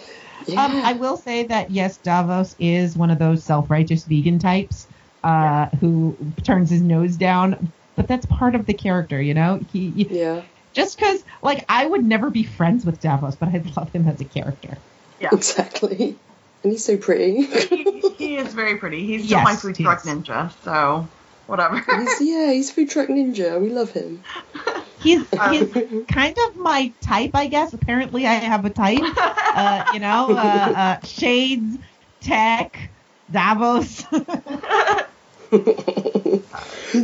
Yeah. 0.47 0.65
Um, 0.65 0.71
I 0.83 0.93
will 0.93 1.17
say 1.17 1.47
that 1.47 1.71
yes, 1.71 1.97
Davos 1.97 2.55
is 2.59 2.97
one 2.97 3.11
of 3.11 3.19
those 3.19 3.45
self-righteous 3.45 4.05
vegan 4.05 4.39
types 4.39 4.87
uh, 5.23 5.67
who 5.79 6.33
turns 6.43 6.69
his 6.69 6.81
nose 6.81 7.15
down, 7.15 7.71
but 7.95 8.07
that's 8.07 8.25
part 8.25 8.55
of 8.55 8.65
the 8.65 8.73
character, 8.73 9.21
you 9.21 9.33
know. 9.33 9.59
He, 9.71 10.07
yeah. 10.09 10.41
Just 10.73 10.97
because, 10.97 11.23
like, 11.41 11.63
I 11.69 11.85
would 11.85 12.03
never 12.03 12.29
be 12.31 12.43
friends 12.43 12.83
with 12.85 12.99
Davos, 12.99 13.35
but 13.35 13.49
I 13.49 13.63
love 13.77 13.93
him 13.93 14.07
as 14.07 14.19
a 14.19 14.25
character. 14.25 14.77
Yeah. 15.21 15.29
Exactly. 15.31 16.19
And 16.63 16.71
he's 16.71 16.83
so 16.83 16.97
pretty. 16.97 17.43
he, 17.43 18.01
he 18.17 18.35
is 18.37 18.53
very 18.53 18.77
pretty. 18.77 19.05
He's 19.05 19.25
still 19.25 19.37
Yes, 19.37 19.45
my 19.45 19.55
food 19.55 19.75
truck 19.75 19.99
is. 19.99 20.05
ninja, 20.11 20.51
so 20.63 21.07
whatever. 21.45 21.79
He's, 21.79 22.21
yeah, 22.21 22.51
he's 22.51 22.71
food 22.71 22.89
truck 22.89 23.07
ninja. 23.09 23.61
We 23.61 23.69
love 23.69 23.91
him. 23.91 24.23
He's 25.03 25.21
Um, 25.39 25.53
he's 25.53 26.05
kind 26.07 26.35
of 26.47 26.55
my 26.55 26.91
type, 27.01 27.31
I 27.35 27.47
guess. 27.47 27.73
Apparently, 27.73 28.25
I 28.25 28.33
have 28.35 28.65
a 28.65 28.69
type. 28.69 28.99
Uh, 29.03 29.85
you 29.93 29.99
know, 29.99 30.27
uh, 30.31 30.73
uh, 31.01 31.05
shades, 31.05 31.77
tech, 32.21 32.89
Davos. 33.31 34.03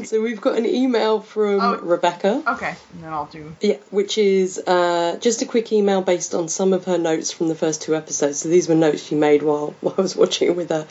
so 0.05 0.21
we've 0.21 0.41
got 0.41 0.57
an 0.57 0.65
email 0.65 1.21
from 1.21 1.59
Oh. 1.61 1.77
Rebecca. 1.77 2.41
okay, 2.47 2.75
and 2.93 3.03
then 3.03 3.13
I'll 3.13 3.25
do. 3.27 3.55
Yeah, 3.61 3.77
which 3.91 4.17
is 4.17 4.57
uh, 4.65 5.17
just 5.19 5.41
a 5.41 5.45
quick 5.45 5.71
email 5.71 6.01
based 6.01 6.33
on 6.33 6.47
some 6.47 6.73
of 6.73 6.85
her 6.85 6.97
notes 6.97 7.31
from 7.31 7.47
the 7.47 7.55
first 7.55 7.81
two 7.81 7.95
episodes. 7.95 8.39
So 8.39 8.49
these 8.49 8.67
were 8.67 8.75
notes 8.75 9.03
she 9.03 9.15
made 9.15 9.43
while, 9.43 9.75
while 9.81 9.95
I 9.97 10.01
was 10.01 10.15
watching 10.15 10.47
it 10.49 10.55
with 10.55 10.69
her. 10.69 10.87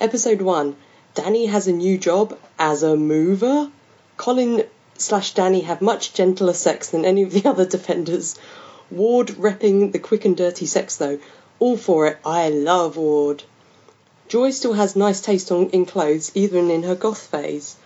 Episode 0.00 0.42
one 0.42 0.76
Danny 1.14 1.46
has 1.46 1.68
a 1.68 1.72
new 1.72 1.98
job 1.98 2.38
as 2.58 2.82
a 2.82 2.96
mover. 2.96 3.70
Colleen 4.16 4.64
slash 4.98 5.34
Danny 5.34 5.62
have 5.62 5.80
much 5.80 6.14
gentler 6.14 6.52
sex 6.52 6.90
than 6.90 7.04
any 7.04 7.22
of 7.22 7.32
the 7.32 7.48
other 7.48 7.66
defenders. 7.66 8.38
Ward 8.90 9.28
repping 9.28 9.92
the 9.92 9.98
quick 9.98 10.24
and 10.24 10.36
dirty 10.36 10.66
sex 10.66 10.96
though. 10.96 11.18
All 11.58 11.76
for 11.76 12.06
it. 12.06 12.18
I 12.24 12.48
love 12.48 12.96
Ward. 12.96 13.42
Joy 14.28 14.50
still 14.50 14.72
has 14.72 14.96
nice 14.96 15.20
taste 15.20 15.52
on, 15.52 15.70
in 15.70 15.86
clothes, 15.86 16.32
even 16.34 16.70
in 16.70 16.82
her 16.82 16.94
goth 16.94 17.26
phase 17.26 17.76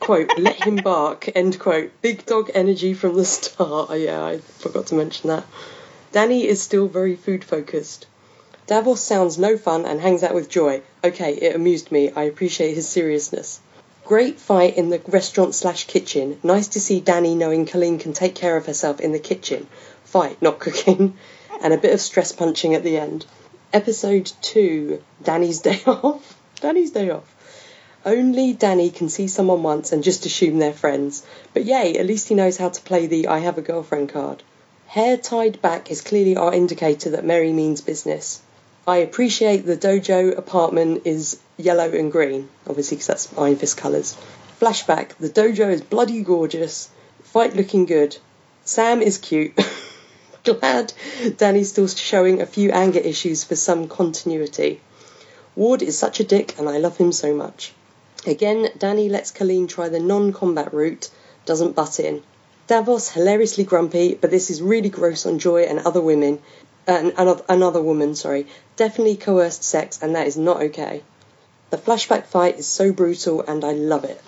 quote, 0.00 0.30
let 0.38 0.56
him 0.56 0.76
bark, 0.76 1.28
end 1.34 1.58
quote. 1.58 1.90
Big 2.02 2.24
dog 2.26 2.50
energy 2.54 2.94
from 2.94 3.16
the 3.16 3.24
start. 3.36 3.88
Oh, 3.90 3.94
yeah, 3.94 4.24
I 4.24 4.38
forgot 4.38 4.86
to 4.88 4.94
mention 4.94 5.30
that. 5.30 5.44
Danny 6.12 6.46
is 6.46 6.62
still 6.62 6.86
very 6.86 7.16
food 7.16 7.44
focused. 7.44 8.06
Davos 8.66 9.00
sounds 9.00 9.38
no 9.38 9.56
fun 9.56 9.84
and 9.84 10.00
hangs 10.00 10.22
out 10.22 10.34
with 10.34 10.48
Joy. 10.48 10.82
Okay, 11.04 11.34
it 11.34 11.54
amused 11.54 11.92
me. 11.92 12.10
I 12.10 12.24
appreciate 12.24 12.74
his 12.74 12.88
seriousness. 12.88 13.60
Great 14.06 14.38
fight 14.38 14.76
in 14.76 14.90
the 14.90 15.00
restaurant 15.08 15.52
slash 15.52 15.88
kitchen. 15.88 16.38
Nice 16.44 16.68
to 16.68 16.80
see 16.80 17.00
Danny 17.00 17.34
knowing 17.34 17.66
Colleen 17.66 17.98
can 17.98 18.12
take 18.12 18.36
care 18.36 18.56
of 18.56 18.66
herself 18.66 19.00
in 19.00 19.10
the 19.10 19.18
kitchen. 19.18 19.66
Fight, 20.04 20.40
not 20.40 20.60
cooking. 20.60 21.18
And 21.60 21.72
a 21.72 21.78
bit 21.78 21.92
of 21.92 22.00
stress 22.00 22.30
punching 22.30 22.74
at 22.74 22.84
the 22.84 22.98
end. 22.98 23.26
Episode 23.72 24.30
2 24.42 25.02
Danny's 25.24 25.58
Day 25.60 25.80
Off. 25.86 26.38
Danny's 26.60 26.92
Day 26.92 27.10
Off. 27.10 27.34
Only 28.04 28.52
Danny 28.52 28.90
can 28.90 29.08
see 29.08 29.26
someone 29.26 29.64
once 29.64 29.90
and 29.90 30.04
just 30.04 30.24
assume 30.24 30.60
they're 30.60 30.72
friends. 30.72 31.24
But 31.52 31.64
yay, 31.64 31.98
at 31.98 32.06
least 32.06 32.28
he 32.28 32.36
knows 32.36 32.58
how 32.58 32.68
to 32.68 32.82
play 32.82 33.08
the 33.08 33.26
I 33.26 33.40
have 33.40 33.58
a 33.58 33.62
girlfriend 33.62 34.10
card. 34.10 34.44
Hair 34.86 35.16
tied 35.16 35.60
back 35.60 35.90
is 35.90 36.00
clearly 36.00 36.36
our 36.36 36.54
indicator 36.54 37.10
that 37.10 37.24
Mary 37.24 37.52
means 37.52 37.80
business. 37.80 38.40
I 38.86 38.98
appreciate 38.98 39.66
the 39.66 39.76
dojo 39.76 40.38
apartment 40.38 41.02
is 41.06 41.38
yellow 41.56 41.90
and 41.90 42.12
green, 42.12 42.48
obviously 42.66 42.96
because 42.96 43.06
that's 43.06 43.38
Iron 43.38 43.56
Fist 43.56 43.76
colours. 43.76 44.16
Flashback, 44.60 45.16
the 45.18 45.28
dojo 45.28 45.70
is 45.70 45.82
bloody 45.82 46.22
gorgeous. 46.22 46.88
Fight 47.22 47.54
looking 47.54 47.86
good. 47.86 48.16
Sam 48.64 49.02
is 49.02 49.18
cute. 49.18 49.58
Glad 50.44 50.92
Danny's 51.36 51.70
still 51.70 51.88
showing 51.88 52.40
a 52.40 52.46
few 52.46 52.70
anger 52.70 53.00
issues 53.00 53.44
for 53.44 53.56
some 53.56 53.88
continuity. 53.88 54.80
Ward 55.54 55.82
is 55.82 55.98
such 55.98 56.20
a 56.20 56.24
dick 56.24 56.58
and 56.58 56.68
I 56.68 56.78
love 56.78 56.96
him 56.96 57.12
so 57.12 57.34
much. 57.34 57.72
Again, 58.26 58.70
Danny 58.78 59.08
lets 59.08 59.30
Colleen 59.30 59.66
try 59.66 59.88
the 59.88 60.00
non 60.00 60.32
combat 60.32 60.74
route, 60.74 61.10
doesn't 61.44 61.74
butt 61.74 62.00
in. 62.00 62.22
Davos 62.66 63.10
hilariously 63.10 63.62
grumpy, 63.64 64.14
but 64.14 64.30
this 64.30 64.50
is 64.50 64.60
really 64.60 64.88
gross 64.88 65.26
on 65.26 65.38
Joy 65.38 65.62
and 65.62 65.78
other 65.78 66.00
women, 66.00 66.40
and 66.86 67.12
another, 67.16 67.44
another 67.48 67.80
woman, 67.80 68.16
sorry. 68.16 68.48
Definitely 68.74 69.16
coerced 69.16 69.62
sex, 69.62 70.00
and 70.02 70.16
that 70.16 70.26
is 70.26 70.36
not 70.36 70.60
okay. 70.62 71.02
The 71.70 71.78
flashback 71.78 72.26
fight 72.26 72.58
is 72.58 72.66
so 72.66 72.92
brutal, 72.92 73.42
and 73.42 73.64
I 73.64 73.72
love 73.72 74.04
it. 74.04 74.22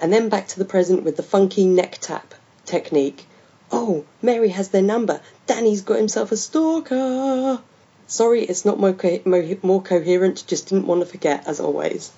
And 0.00 0.12
then 0.12 0.28
back 0.28 0.48
to 0.48 0.58
the 0.58 0.64
present 0.64 1.02
with 1.02 1.16
the 1.16 1.22
funky 1.22 1.66
neck 1.66 1.98
tap 2.00 2.34
technique. 2.66 3.26
Oh, 3.72 4.04
Mary 4.22 4.48
has 4.50 4.68
their 4.68 4.82
number. 4.82 5.20
Danny's 5.46 5.82
got 5.82 5.96
himself 5.98 6.30
a 6.32 6.36
stalker. 6.36 7.60
Sorry, 8.06 8.42
it's 8.42 8.64
not 8.64 8.78
more, 8.78 8.92
co- 8.92 9.20
mo- 9.24 9.56
more 9.62 9.82
coherent, 9.82 10.44
just 10.46 10.68
didn't 10.68 10.86
want 10.86 11.00
to 11.00 11.06
forget, 11.06 11.46
as 11.46 11.60
always. 11.60 12.10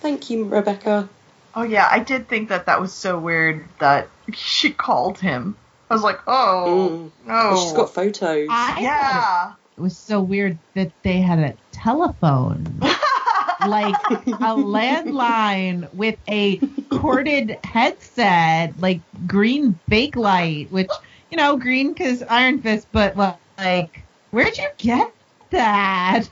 Thank 0.00 0.30
you, 0.30 0.44
Rebecca. 0.44 1.08
Oh 1.54 1.62
yeah, 1.62 1.86
I 1.90 1.98
did 1.98 2.28
think 2.28 2.48
that 2.48 2.66
that 2.66 2.80
was 2.80 2.92
so 2.92 3.18
weird 3.18 3.64
that 3.78 4.08
she 4.32 4.70
called 4.72 5.18
him. 5.18 5.56
I 5.90 5.94
was 5.94 6.02
like, 6.02 6.20
oh 6.26 7.10
Mm. 7.24 7.26
no. 7.28 7.56
She's 7.62 7.72
got 7.72 7.92
photos. 7.92 8.48
I 8.50 8.80
yeah. 8.80 9.52
it 9.76 9.80
was 9.80 9.96
so 9.98 10.20
weird 10.20 10.58
that 10.74 10.92
they 11.02 11.20
had 11.20 11.38
a 11.40 11.54
telephone, 11.72 12.80
like 13.66 13.96
a 14.10 14.54
landline 14.56 15.92
with 15.94 16.16
a 16.28 16.58
corded 16.90 17.58
headset, 17.64 18.80
like 18.80 19.00
green 19.26 19.78
bakelite, 19.90 20.70
which 20.70 20.90
you 21.30 21.36
know, 21.38 21.56
green 21.56 21.92
because 21.92 22.22
Iron 22.22 22.60
Fist, 22.60 22.86
but 22.92 23.16
like, 23.16 24.02
where'd 24.30 24.56
you 24.58 24.68
get 24.76 25.12
that? 25.50 26.28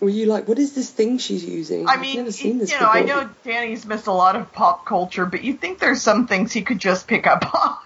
Were 0.00 0.08
you 0.08 0.26
like, 0.26 0.48
what 0.48 0.58
is 0.58 0.74
this 0.74 0.88
thing 0.88 1.18
she's 1.18 1.44
using? 1.44 1.86
I 1.86 1.92
I've 1.92 2.00
mean, 2.00 2.16
never 2.16 2.32
seen 2.32 2.56
this 2.56 2.72
you 2.72 2.80
know, 2.80 2.86
I 2.86 3.02
know 3.02 3.28
Danny's 3.44 3.84
missed 3.84 4.06
a 4.06 4.12
lot 4.12 4.34
of 4.34 4.50
pop 4.50 4.86
culture, 4.86 5.26
but 5.26 5.44
you 5.44 5.52
think 5.52 5.78
there's 5.78 6.00
some 6.00 6.26
things 6.26 6.52
he 6.52 6.62
could 6.62 6.78
just 6.78 7.06
pick 7.06 7.26
up 7.26 7.54
on. 7.54 7.76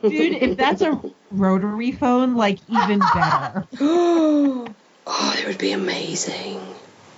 Dude, 0.00 0.42
if 0.42 0.56
that's 0.56 0.80
a 0.80 1.00
rotary 1.30 1.92
phone, 1.92 2.34
like 2.34 2.58
even 2.68 2.98
better. 2.98 3.66
oh, 3.80 4.74
it 5.38 5.46
would 5.46 5.58
be 5.58 5.72
amazing. 5.72 6.60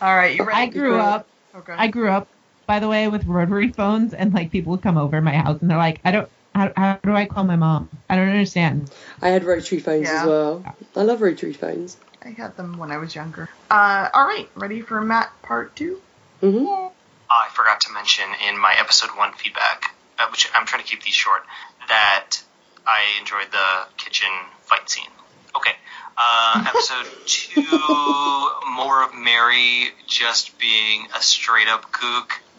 All 0.00 0.14
right, 0.14 0.36
you 0.36 0.44
ready? 0.44 0.60
I 0.60 0.66
grew 0.66 0.96
up 0.96 1.28
Okay. 1.54 1.72
I 1.72 1.88
grew 1.88 2.10
up, 2.10 2.28
by 2.66 2.80
the 2.80 2.88
way, 2.88 3.08
with 3.08 3.24
rotary 3.24 3.68
phones, 3.72 4.12
and 4.12 4.34
like 4.34 4.50
people 4.50 4.72
would 4.72 4.82
come 4.82 4.98
over 4.98 5.20
my 5.22 5.34
house, 5.34 5.58
and 5.62 5.70
they're 5.70 5.78
like, 5.78 6.00
"I 6.04 6.10
don't, 6.10 6.28
how, 6.54 6.70
how 6.76 6.98
do 7.02 7.14
I 7.14 7.24
call 7.24 7.44
my 7.44 7.56
mom? 7.56 7.88
I 8.10 8.16
don't 8.16 8.28
understand." 8.28 8.92
I 9.22 9.30
had 9.30 9.44
rotary 9.44 9.80
phones 9.80 10.02
Yeah. 10.02 10.20
as 10.20 10.26
well. 10.26 10.64
I 10.94 11.02
love 11.02 11.22
rotary 11.22 11.54
phones. 11.54 11.96
I 12.22 12.30
had 12.30 12.56
them 12.56 12.76
when 12.76 12.90
I 12.90 12.98
was 12.98 13.14
younger. 13.14 13.48
Uh, 13.70 14.08
all 14.12 14.26
right, 14.26 14.50
ready 14.54 14.82
for 14.82 15.00
Matt 15.00 15.30
part 15.42 15.74
two? 15.76 16.00
hmm 16.40 16.66
I 17.28 17.48
forgot 17.54 17.80
to 17.82 17.92
mention 17.92 18.24
in 18.48 18.60
my 18.60 18.74
episode 18.78 19.10
one 19.16 19.32
feedback, 19.32 19.94
uh, 20.18 20.26
which 20.30 20.48
I'm 20.54 20.66
trying 20.66 20.82
to 20.82 20.88
keep 20.88 21.02
these 21.02 21.14
short, 21.14 21.42
that 21.88 22.36
I 22.86 23.00
enjoyed 23.18 23.50
the 23.50 23.86
kitchen 23.96 24.28
fight 24.60 24.88
scene. 24.90 25.10
Okay. 25.56 25.72
Uh, 26.18 26.64
episode 26.66 27.06
two, 27.26 27.62
more 28.74 29.04
of 29.04 29.14
Mary 29.14 29.88
just 30.06 30.58
being 30.58 31.06
a 31.14 31.20
straight 31.20 31.68
up 31.68 31.92
kook. 31.92 32.40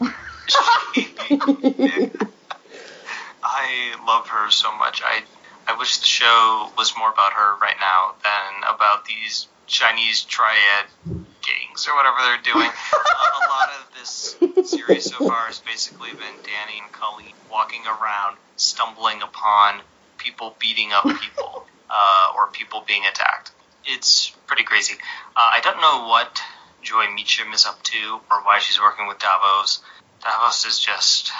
I 3.42 3.96
love 4.06 4.28
her 4.28 4.50
so 4.50 4.72
much. 4.76 5.02
I 5.04 5.22
I 5.66 5.76
wish 5.76 5.98
the 5.98 6.06
show 6.06 6.70
was 6.78 6.94
more 6.96 7.10
about 7.10 7.32
her 7.32 7.56
right 7.60 7.74
now 7.80 8.14
than 8.22 8.62
about 8.74 9.04
these 9.06 9.48
Chinese 9.66 10.22
triad 10.22 10.86
gangs 11.04 11.88
or 11.88 11.96
whatever 11.96 12.16
they're 12.24 12.52
doing. 12.54 12.70
uh, 12.70 13.40
a 13.44 13.48
lot 13.48 13.70
of 13.80 13.98
this 13.98 14.36
series 14.70 15.10
so 15.10 15.28
far 15.28 15.46
has 15.46 15.58
basically 15.58 16.10
been 16.10 16.36
Danny 16.44 16.80
and 16.82 16.92
Colleen 16.92 17.34
walking 17.50 17.82
around, 17.86 18.36
stumbling 18.56 19.20
upon 19.20 19.80
people 20.16 20.54
beating 20.60 20.92
up 20.92 21.04
people 21.04 21.66
uh, 21.90 22.32
or 22.36 22.48
people 22.48 22.84
being 22.86 23.04
attacked. 23.06 23.52
It's 23.84 24.30
pretty 24.46 24.64
crazy. 24.64 24.94
Uh, 25.36 25.50
I 25.54 25.60
don't 25.62 25.80
know 25.80 26.08
what 26.08 26.40
Joy 26.82 27.06
Meachum 27.06 27.54
is 27.54 27.66
up 27.66 27.82
to 27.84 28.20
or 28.30 28.42
why 28.42 28.58
she's 28.60 28.80
working 28.80 29.06
with 29.06 29.18
Davos. 29.18 29.80
Davos 30.22 30.64
is 30.66 30.78
just 30.78 31.30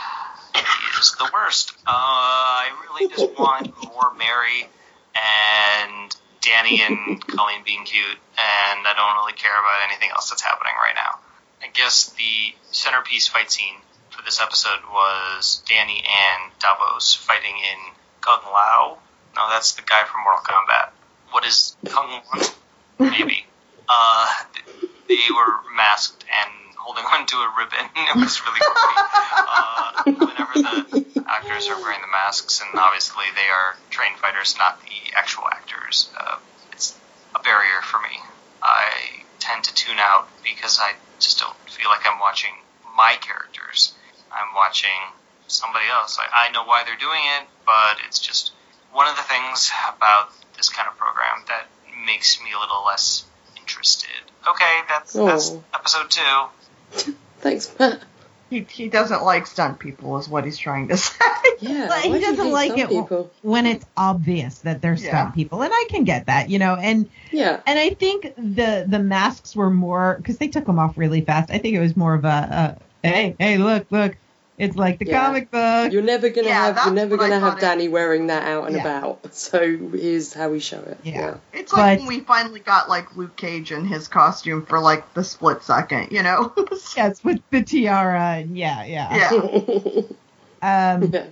is 1.01 1.15
the 1.19 1.31
worst. 1.33 1.73
Uh, 1.87 1.91
I 1.91 2.71
really 2.85 3.09
just 3.09 3.27
want 3.39 3.75
more 3.85 4.13
Mary 4.17 4.69
and 5.15 6.15
Danny 6.41 6.83
and 6.83 7.25
Colleen 7.27 7.63
being 7.65 7.85
cute, 7.85 8.07
and 8.07 8.87
I 8.87 8.95
don't 8.97 9.23
really 9.23 9.37
care 9.37 9.53
about 9.53 9.89
anything 9.89 10.11
else 10.11 10.31
that's 10.31 10.43
happening 10.43 10.73
right 10.83 10.95
now. 10.95 11.19
I 11.63 11.69
guess 11.73 12.11
the 12.11 12.55
centerpiece 12.71 13.27
fight 13.29 13.51
scene 13.51 13.75
for 14.11 14.23
this 14.23 14.41
episode 14.41 14.81
was 14.91 15.63
Danny 15.69 16.03
and 16.05 16.53
Davos 16.61 17.15
fighting 17.15 17.57
in 17.57 17.95
Kung 18.21 18.41
Lao. 18.47 18.99
No, 19.39 19.49
that's 19.49 19.75
the 19.75 19.83
guy 19.83 20.03
from 20.03 20.25
Mortal 20.25 20.43
Kombat. 20.43 20.91
What 21.31 21.47
is 21.47 21.77
Kung 21.87 22.11
Lao? 22.11 22.49
Maybe. 22.99 23.45
Uh, 23.91 24.27
they 25.09 25.17
were 25.35 25.65
masked 25.75 26.23
and 26.29 26.51
holding 26.77 27.05
onto 27.05 27.37
a 27.37 27.55
ribbon. 27.57 27.89
It 27.97 28.17
was 28.17 28.43
really 28.45 28.61
funny. 28.61 28.99
Uh, 29.49 30.03
whenever 30.05 30.53
the 30.61 31.25
actors 31.27 31.69
are 31.69 31.81
wearing 31.81 32.03
the 32.03 32.13
masks, 32.13 32.61
and 32.61 32.79
obviously 32.79 33.25
they 33.35 33.49
are 33.49 33.77
trained 33.89 34.17
fighters, 34.19 34.57
not 34.59 34.79
the 34.83 35.17
actual 35.17 35.45
actors, 35.51 36.11
uh, 36.21 36.37
it's 36.73 36.99
a 37.35 37.39
barrier 37.39 37.81
for 37.81 37.99
me. 38.03 38.21
I 38.63 39.25
tend 39.39 39.65
to 39.65 39.75
tune 39.75 39.97
out 39.99 40.29
because 40.45 40.79
I 40.79 40.93
just 41.19 41.39
don't 41.39 41.57
feel 41.71 41.89
like 41.89 42.05
I'm 42.05 42.21
watching 42.21 42.53
my 42.95 43.17
characters. 43.23 43.95
I'm 44.31 44.55
watching 44.55 45.01
somebody 45.47 45.87
else. 45.91 46.19
I, 46.21 46.49
I 46.49 46.53
know 46.53 46.65
why 46.65 46.85
they're 46.85 47.01
doing 47.01 47.23
it, 47.41 47.49
but 47.65 47.97
it's 48.07 48.19
just 48.19 48.53
one 48.93 49.09
of 49.09 49.17
the 49.17 49.23
things 49.23 49.71
about 49.97 50.31
this 50.57 50.69
kind 50.69 50.89
of 50.89 50.97
program 50.97 51.45
that 51.49 51.67
makes 52.07 52.41
me 52.43 52.51
a 52.57 52.59
little 52.59 52.85
less 52.87 53.25
interested. 53.57 54.09
Okay, 54.49 54.81
that's 54.89 55.17
oh. 55.17 55.27
that's 55.27 55.51
Oh. 55.51 55.65
episode 55.75 56.11
two. 56.11 57.13
Thanks, 57.41 57.73
Matt. 57.79 58.01
He, 58.51 58.61
he 58.71 58.89
doesn't 58.89 59.23
like 59.23 59.47
stunt 59.47 59.79
people, 59.79 60.17
is 60.19 60.27
what 60.27 60.47
he's 60.47 60.57
trying 60.57 60.89
to 60.89 60.97
say. 60.97 61.15
Yeah, 61.61 61.87
But 61.89 62.07
why 62.07 62.17
he 62.19 62.25
doesn't 62.25 62.47
hate 62.47 62.53
like 62.53 62.79
it 62.79 62.89
People? 62.89 63.31
when 63.43 63.67
it's 63.67 63.85
obvious 63.95 64.61
that 64.61 64.81
they're 64.81 64.97
stunt 64.97 65.13
Yeah. 65.13 65.31
people, 65.33 65.61
and 65.63 65.71
I 65.73 65.87
can 65.91 66.05
get 66.05 66.27
that, 66.27 66.49
you 66.49 66.59
know. 66.59 66.75
And 66.75 67.11
Yeah, 67.31 67.61
and 67.67 67.79
I 67.79 67.91
think 67.91 68.33
the 68.39 68.87
the 68.89 68.99
masks 69.01 69.55
were 69.55 69.69
more 69.69 70.15
because 70.17 70.39
they 70.39 70.49
took 70.49 70.65
them 70.65 70.79
off 70.79 70.97
really 70.97 71.21
fast. 71.21 71.51
I 71.51 71.59
think 71.59 71.75
it 71.77 71.81
was 71.81 71.95
more 71.95 72.15
of 72.15 72.25
a, 72.25 72.79
a 73.05 73.07
hey 73.07 73.37
hey 73.39 73.59
look 73.59 73.87
look, 73.91 74.17
it's 74.59 74.77
like 74.77 74.99
the 74.99 75.07
Yeah. 75.07 75.25
comic 75.27 75.51
book. 75.51 75.93
you're 75.93 76.03
never 76.03 76.29
gonna 76.29 76.49
Yeah, 76.49 76.65
have 76.67 76.75
that's 76.75 76.87
you're 76.87 76.95
never 76.95 77.17
gonna 77.17 77.39
have 77.39 77.55
thought 77.55 77.59
it- 77.59 77.61
Danny 77.63 77.89
wearing 77.89 78.27
that 78.27 78.43
out 78.47 78.67
and 78.67 78.77
Yeah. 78.77 78.83
about. 78.83 79.35
So 79.35 79.61
here's 79.93 80.33
how 80.35 80.49
we 80.51 80.61
show 80.61 80.81
it. 80.81 80.99
Yeah. 81.05 81.35
It's 81.53 81.73
like 81.73 81.99
But- 81.99 82.07
when 82.07 82.09
we 82.19 82.21
finally 82.25 82.61
got 82.61 82.89
like 82.89 83.17
Luke 83.17 83.37
Cage 83.37 83.73
in 83.73 83.85
his 83.85 84.09
costume 84.09 84.67
for 84.67 84.81
like 84.81 85.15
the 85.15 85.23
split 85.25 85.63
second, 85.63 86.09
you 86.11 86.23
know? 86.23 86.53
Yes, 86.97 87.23
with 87.23 87.41
the 87.51 87.63
tiara 87.63 88.39
and 88.39 88.57
yeah 88.59 88.85
yeah. 88.85 89.31
yeah. 89.33 90.03
Um, 90.61 91.03
yeah. 91.13 91.25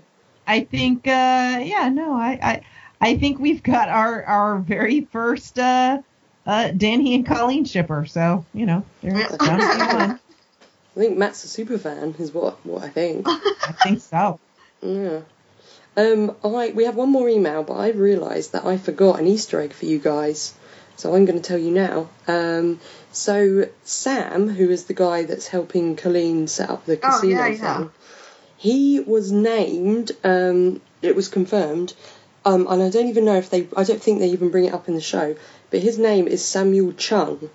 I 0.47 0.61
think 0.61 1.09
uh, 1.09 1.59
yeah 1.63 1.91
no 1.93 2.15
I, 2.15 2.39
I 2.43 2.61
I 3.01 3.17
think 3.17 3.41
we've 3.41 3.63
got 3.63 3.89
our 3.89 4.23
our 4.25 4.59
very 4.59 5.01
first 5.11 5.59
uh, 5.59 5.99
uh, 6.47 6.69
Danny 6.71 7.17
and 7.17 7.27
Colleen 7.27 7.65
shipper. 7.65 8.07
So 8.07 8.45
you 8.55 8.67
know 8.67 8.85
there's 9.03 9.19
Yeah. 9.19 9.37
bound 9.37 9.63
one. 10.11 10.21
I 10.97 11.00
think 11.00 11.18
Matt's 11.18 11.44
a 11.44 11.49
super 11.49 11.76
fan, 11.78 12.15
is 12.18 12.33
what 12.33 12.65
what 12.65 12.83
I 12.83 12.89
think. 12.89 13.28
I 13.28 13.73
think 13.83 14.00
so. 14.00 14.41
Yeah. 14.83 15.20
Um, 15.97 16.36
I 16.44 16.73
we 16.75 16.84
have 16.84 16.97
one 16.97 17.10
more 17.10 17.28
email, 17.28 17.62
but 17.62 17.75
I 17.75 17.91
realised 17.91 18.52
that 18.52 18.65
I 18.65 18.76
forgot 18.78 19.18
an 19.20 19.26
Easter 19.26 19.60
egg 19.60 19.73
for 19.73 19.86
you 19.86 19.99
guys, 19.99 20.55
so 20.97 21.15
I'm 21.15 21.25
going 21.25 21.41
to 21.41 21.47
tell 21.47 21.58
you 21.58 21.70
now. 21.70 22.08
Um, 22.28 22.81
so 23.12 23.68
Sam, 23.84 24.49
who 24.49 24.70
is 24.70 24.84
the 24.84 24.94
guy 24.94 25.25
that's 25.25 25.47
helping 25.49 25.97
Colleen 25.97 26.49
set 26.49 26.68
up 26.70 26.84
the 26.86 26.94
Oh, 27.02 27.10
casino 27.12 27.41
yeah, 27.41 27.47
yeah. 27.49 27.76
thing, 27.78 27.91
he 28.58 29.00
was 29.00 29.33
named. 29.33 30.12
Um, 30.25 30.81
it 31.02 31.15
was 31.16 31.28
confirmed, 31.28 31.94
um, 32.44 32.66
and 32.68 32.83
I 32.83 32.91
don't 32.91 33.08
even 33.08 33.25
know 33.25 33.36
if 33.36 33.49
they. 33.50 33.66
I 33.76 33.84
don't 33.84 34.02
think 34.02 34.18
they 34.20 34.31
even 34.31 34.50
bring 34.50 34.65
it 34.66 34.75
up 34.75 34.89
in 34.89 34.94
the 34.94 35.00
show. 35.00 35.36
But 35.70 35.81
his 35.81 35.99
name 35.99 36.28
is 36.28 36.44
Samuel 36.44 36.92
Chung. 36.92 37.50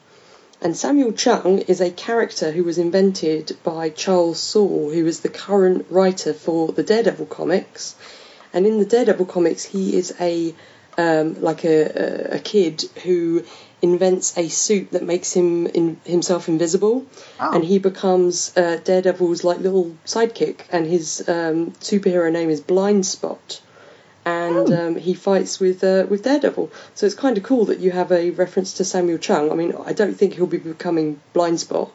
And 0.62 0.78
Samuel 0.78 1.12
Chung 1.14 1.60
is 1.60 1.82
a 1.82 1.90
character 1.90 2.52
who 2.52 2.64
was 2.64 2.78
invented 2.78 3.58
by 3.64 3.90
Charles 3.90 4.40
Soule, 4.40 4.92
who 4.92 5.06
is 5.08 5.22
the 5.22 5.30
current 5.30 5.88
writer 5.90 6.34
for 6.34 6.72
the 6.72 6.84
Daredevil 6.84 7.26
comics. 7.26 7.96
And 8.54 8.68
in 8.68 8.78
the 8.80 8.86
Daredevil 8.86 9.26
comics, 9.26 9.64
he 9.64 9.96
is 9.98 10.14
a 10.20 10.54
um, 10.98 11.42
like 11.42 11.64
a, 11.64 12.34
a, 12.34 12.36
a 12.36 12.40
kid 12.40 12.84
who 13.04 13.44
invents 13.82 14.38
a 14.38 14.50
suit 14.50 14.92
that 14.92 15.02
makes 15.04 15.32
him 15.34 15.66
in, 15.68 16.00
himself 16.04 16.48
invisible, 16.50 17.06
Oh. 17.40 17.52
and 17.56 17.64
he 17.64 17.80
becomes 17.80 18.56
uh, 18.56 18.78
Daredevil's 18.84 19.44
like 19.44 19.60
little 19.60 19.96
sidekick. 20.06 20.66
And 20.72 20.86
his 20.86 21.28
um, 21.28 21.72
superhero 21.80 22.32
name 22.32 22.50
is 22.52 22.62
Blind 22.62 23.06
Spot 23.06 23.62
and 24.26 24.72
um, 24.72 24.96
he 24.96 25.14
fights 25.14 25.60
with 25.60 25.84
uh, 25.84 26.06
with 26.10 26.24
Daredevil. 26.24 26.72
So 26.96 27.06
it's 27.06 27.16
kind 27.16 27.38
of 27.38 27.44
cool 27.44 27.66
that 27.66 27.80
you 27.80 27.92
have 27.92 28.12
a 28.12 28.32
reference 28.32 28.74
to 28.76 28.86
Samuel 28.86 29.18
Chung. 29.18 29.52
I 29.52 29.56
mean, 29.56 29.74
I 29.86 29.94
don't 29.94 30.14
think 30.16 30.34
he'll 30.36 30.48
be 30.48 30.58
becoming 30.58 31.20
Blind 31.34 31.60
Spot, 31.60 31.92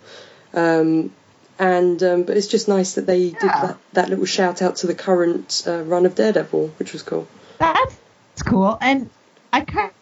um, 0.55 1.13
and 1.59 2.03
um, 2.03 2.23
but 2.25 2.37
it's 2.37 2.49
just 2.49 2.69
nice 2.69 2.95
that 2.95 3.07
they 3.07 3.31
did 3.31 3.41
that, 3.43 3.79
that 3.93 4.09
little 4.11 4.25
shout 4.27 4.63
out 4.63 4.77
to 4.77 4.87
the 4.87 4.95
current 4.95 5.63
uh, 5.67 5.83
run 5.83 6.07
of 6.07 6.15
Daredevil, 6.15 6.69
which 6.79 6.93
was 6.93 7.03
cool. 7.03 7.27
That's 7.59 7.97
cool, 8.45 8.77
and 8.81 9.09
I 9.53 9.61
kind 9.63 9.93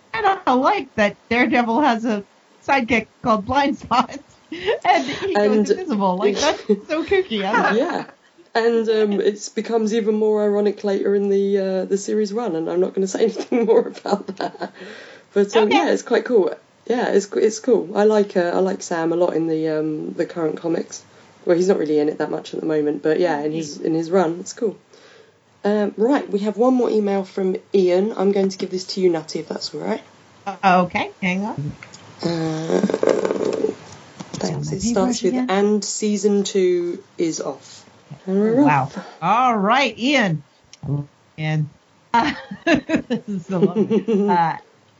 of 0.46 0.58
like 0.60 0.94
that 0.96 1.16
Daredevil 1.28 1.80
has 1.80 2.04
a 2.04 2.24
sidekick 2.66 3.06
called 3.22 3.44
Blind 3.44 3.78
Spot, 3.78 4.18
and 4.50 5.04
he 5.04 5.34
And- 5.34 5.66
goes 5.66 5.70
invisible. 5.70 6.16
Like 6.16 6.36
that's 6.36 6.66
so 6.66 7.04
kooky. 7.04 7.44
I 7.44 7.76
yeah. 7.76 8.06
And 8.54 8.88
um, 8.88 9.20
it 9.20 9.50
becomes 9.54 9.92
even 9.94 10.14
more 10.14 10.44
ironic 10.44 10.84
later 10.84 11.14
in 11.14 11.28
the 11.28 11.58
uh, 11.58 11.84
the 11.86 11.98
series 11.98 12.32
run, 12.32 12.54
and 12.54 12.70
I'm 12.70 12.80
not 12.80 12.94
going 12.94 13.02
to 13.02 13.08
say 13.08 13.22
anything 13.24 13.66
more 13.66 13.88
about 13.88 14.26
that. 14.36 14.72
But 15.32 15.56
um, 15.56 15.64
Okay. 15.64 15.74
yeah, 15.76 15.90
it's 15.90 16.02
quite 16.02 16.24
cool. 16.24 16.54
Yeah, 16.86 17.08
it's 17.08 17.26
it's 17.32 17.60
cool. 17.60 17.96
I 17.96 18.04
like 18.04 18.36
uh, 18.36 18.52
I 18.54 18.58
like 18.58 18.82
Sam 18.82 19.12
a 19.12 19.16
lot 19.16 19.34
in 19.34 19.48
the 19.48 19.68
um, 19.70 20.12
the 20.12 20.26
current 20.26 20.58
comics. 20.58 21.02
Well, 21.44 21.56
he's 21.56 21.68
not 21.68 21.78
really 21.78 21.98
in 21.98 22.08
it 22.08 22.18
that 22.18 22.30
much 22.30 22.54
at 22.54 22.60
the 22.60 22.66
moment, 22.66 23.02
but 23.02 23.18
yeah, 23.20 23.40
in 23.40 23.52
his 23.52 23.80
in 23.80 23.94
his 23.94 24.10
run, 24.10 24.38
it's 24.40 24.52
cool. 24.52 24.78
Um, 25.64 25.94
right, 25.96 26.28
we 26.30 26.40
have 26.40 26.56
one 26.58 26.74
more 26.74 26.90
email 26.90 27.24
from 27.24 27.56
Ian. 27.74 28.12
I'm 28.16 28.32
going 28.32 28.50
to 28.50 28.58
give 28.58 28.70
this 28.70 28.84
to 28.94 29.00
you, 29.00 29.08
Nutty, 29.08 29.40
if 29.40 29.48
that's 29.48 29.74
all 29.74 29.80
right. 29.80 30.02
Okay, 30.62 31.10
hang 31.22 31.44
on. 31.44 31.72
Uh, 32.22 32.80
thanks. 34.34 34.72
It 34.72 34.82
starts 34.82 35.22
with 35.22 35.32
again. 35.32 35.50
and 35.50 35.84
season 35.84 36.44
two 36.44 37.02
is 37.16 37.40
off. 37.40 37.83
We're 38.26 38.64
Wow. 38.64 38.90
All 39.20 39.56
right, 39.58 39.98
Ian. 39.98 40.44
And 41.38 41.70
this 42.66 43.28
is 43.28 43.46
so 43.46 43.60
lovely. 43.60 43.94
Uh, 44.28 44.56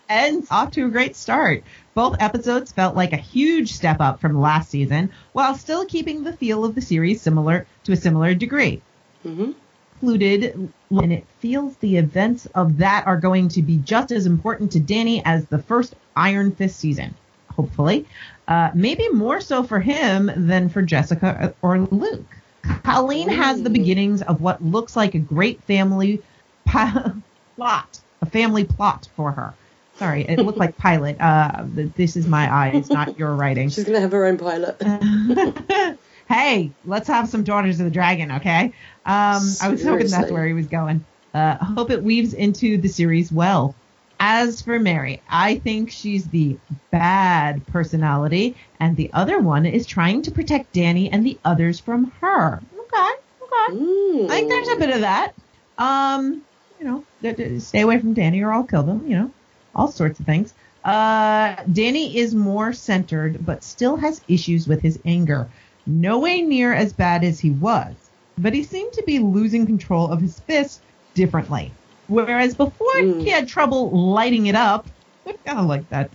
and 0.09 0.45
off 0.51 0.71
to 0.73 0.87
a 0.87 0.91
great 0.91 1.17
start. 1.17 1.65
Both 1.95 2.17
episodes 2.21 2.73
felt 2.73 2.97
like 2.97 3.13
a 3.13 3.17
huge 3.17 3.73
step 3.73 3.99
up 4.01 4.21
from 4.21 4.39
last 4.41 4.71
season, 4.71 5.13
while 5.33 5.55
still 5.55 5.87
keeping 5.87 6.23
the 6.23 6.37
feel 6.37 6.65
of 6.65 6.75
the 6.75 6.83
series 6.83 7.23
similar 7.23 7.67
to 7.85 7.93
a 7.93 7.97
similar 7.97 8.35
degree. 8.35 8.85
hmm 9.25 9.53
Included, 10.01 10.73
and 10.91 11.13
it 11.13 11.29
feels 11.39 11.77
the 11.79 11.97
events 11.97 12.47
of 12.55 12.77
that 12.79 13.07
are 13.07 13.19
going 13.21 13.49
to 13.49 13.63
be 13.63 13.79
just 13.79 14.13
as 14.13 14.27
important 14.27 14.73
to 14.73 14.81
Danny 14.81 15.25
as 15.25 15.49
the 15.49 15.59
first 15.63 15.95
Iron 16.17 16.55
Fist 16.55 16.79
season. 16.79 17.17
Hopefully, 17.51 18.07
uh, 18.49 18.71
maybe 18.75 19.09
more 19.09 19.41
so 19.41 19.63
for 19.63 19.81
him 19.81 20.31
than 20.37 20.69
for 20.69 20.83
Jessica 20.83 21.57
or 21.63 21.81
Luke. 21.81 22.34
Colleen 22.83 23.29
has 23.29 23.63
the 23.63 23.71
beginnings 23.71 24.23
of 24.23 24.41
what 24.41 24.63
looks 24.65 24.97
like 24.97 25.15
a 25.15 25.19
great 25.19 25.63
family 25.65 26.23
pi- 26.65 27.13
plot, 27.57 28.01
a 28.23 28.27
family 28.27 28.65
plot 28.65 29.09
for 29.17 29.33
her. 29.33 29.55
Sorry, 29.97 30.23
it 30.23 30.41
looked 30.41 30.59
like 30.59 30.77
pilot. 30.77 31.21
Uh, 31.21 31.65
this 31.67 32.17
is 32.17 32.27
my 32.27 32.53
eyes, 32.53 32.91
not 32.91 33.17
your 33.19 33.33
writing. 33.37 33.69
She's 33.69 33.85
going 33.85 33.95
to 33.95 34.01
have 34.01 34.13
her 34.13 34.25
own 34.25 34.39
pilot. 34.39 34.83
hey, 36.29 36.71
let's 36.85 37.07
have 37.07 37.29
some 37.29 37.45
Daughters 37.45 37.79
of 37.79 37.85
the 37.85 37.93
Dragon, 37.93 38.33
okay? 38.33 38.73
Um, 39.07 39.43
I 39.63 39.69
was 39.69 39.85
hoping 39.85 40.09
that's 40.09 40.33
where 40.33 40.47
he 40.47 40.53
was 40.53 40.67
going. 40.67 41.05
Uh, 41.33 41.59
I 41.61 41.65
hope 41.65 41.91
it 41.91 42.03
weaves 42.03 42.35
into 42.35 42.77
the 42.79 42.89
series 42.89 43.31
well. 43.31 43.75
As 44.21 44.63
for 44.63 44.79
Mary, 44.79 45.23
I 45.29 45.57
think 45.57 45.91
she's 45.91 46.27
the 46.27 46.57
bad 46.91 47.67
personality, 47.67 48.57
and 48.81 48.97
the 48.97 49.11
other 49.13 49.39
one 49.39 49.67
is 49.67 49.87
trying 49.87 50.23
to 50.23 50.31
protect 50.31 50.73
Danny 50.73 51.11
and 51.11 51.27
the 51.27 51.39
others 51.45 51.81
from 51.81 52.13
her. 52.21 52.61
Okay, 52.73 53.13
okay. 53.43 53.77
Mm. 53.77 54.31
I 54.31 54.35
think 54.37 54.49
there's 54.51 54.69
a 54.69 54.77
bit 54.77 54.91
of 54.91 55.01
that. 55.01 55.35
Um, 55.79 56.43
you 56.79 56.87
know, 56.87 57.59
stay 57.59 57.81
away 57.81 57.99
from 57.99 58.15
Danny 58.15 58.43
or 58.43 58.53
I'll 58.53 58.65
kill 58.65 58.83
them. 58.83 59.07
You 59.07 59.17
know, 59.17 59.31
all 59.75 59.89
sorts 59.89 60.21
of 60.21 60.27
things. 60.27 60.55
Uh, 60.85 61.57
Danny 61.73 62.17
is 62.17 62.35
more 62.35 62.73
centered, 62.73 63.45
but 63.45 63.65
still 63.65 63.97
has 63.97 64.21
issues 64.29 64.69
with 64.69 64.83
his 64.83 64.99
anger. 65.05 65.49
No 65.87 66.19
way 66.19 66.43
near 66.43 66.73
as 66.73 66.93
bad 66.93 67.25
as 67.25 67.41
he 67.41 67.51
was, 67.51 67.95
but 68.39 68.53
he 68.53 68.63
seemed 68.63 68.93
to 68.95 69.03
be 69.05 69.19
losing 69.19 69.67
control 69.67 70.09
of 70.09 70.21
his 70.21 70.41
fist 70.41 70.81
differently. 71.15 71.73
Whereas 72.07 72.55
before 72.55 72.87
Mm. 72.97 73.23
he 73.23 73.31
had 73.31 73.49
trouble 73.49 73.91
lighting 73.91 74.47
it 74.47 74.55
up. 74.55 74.87
I 75.27 75.33
kind 75.45 75.59
of 75.59 75.67
like 75.67 75.89
that. 75.89 76.15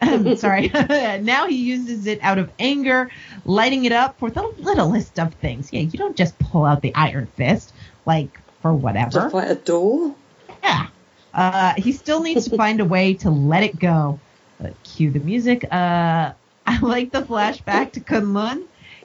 Uh, 0.00 0.34
sorry. 0.36 0.68
now 1.22 1.46
he 1.46 1.56
uses 1.56 2.06
it 2.06 2.18
out 2.22 2.38
of 2.38 2.50
anger, 2.58 3.10
lighting 3.44 3.84
it 3.84 3.92
up 3.92 4.18
for 4.18 4.30
the 4.30 4.42
littlest 4.58 5.18
of 5.18 5.34
things. 5.34 5.72
Yeah, 5.72 5.80
you 5.80 5.98
don't 5.98 6.16
just 6.16 6.38
pull 6.38 6.64
out 6.64 6.80
the 6.82 6.94
iron 6.94 7.26
fist 7.36 7.72
like 8.06 8.40
for 8.62 8.72
whatever. 8.72 9.28
fight 9.30 9.50
a 9.50 9.54
door? 9.54 10.14
Yeah. 10.62 10.86
Uh, 11.34 11.74
he 11.76 11.92
still 11.92 12.22
needs 12.22 12.48
to 12.48 12.56
find 12.62 12.80
a 12.80 12.84
way 12.84 13.14
to 13.14 13.30
let 13.30 13.62
it 13.62 13.78
go. 13.78 14.18
Uh, 14.64 14.70
cue 14.82 15.10
the 15.10 15.20
music. 15.20 15.64
Uh, 15.70 16.32
I 16.66 16.78
like 16.80 17.12
the 17.12 17.22
flashback 17.22 17.92
to 17.92 18.00
Kunlun. 18.00 18.64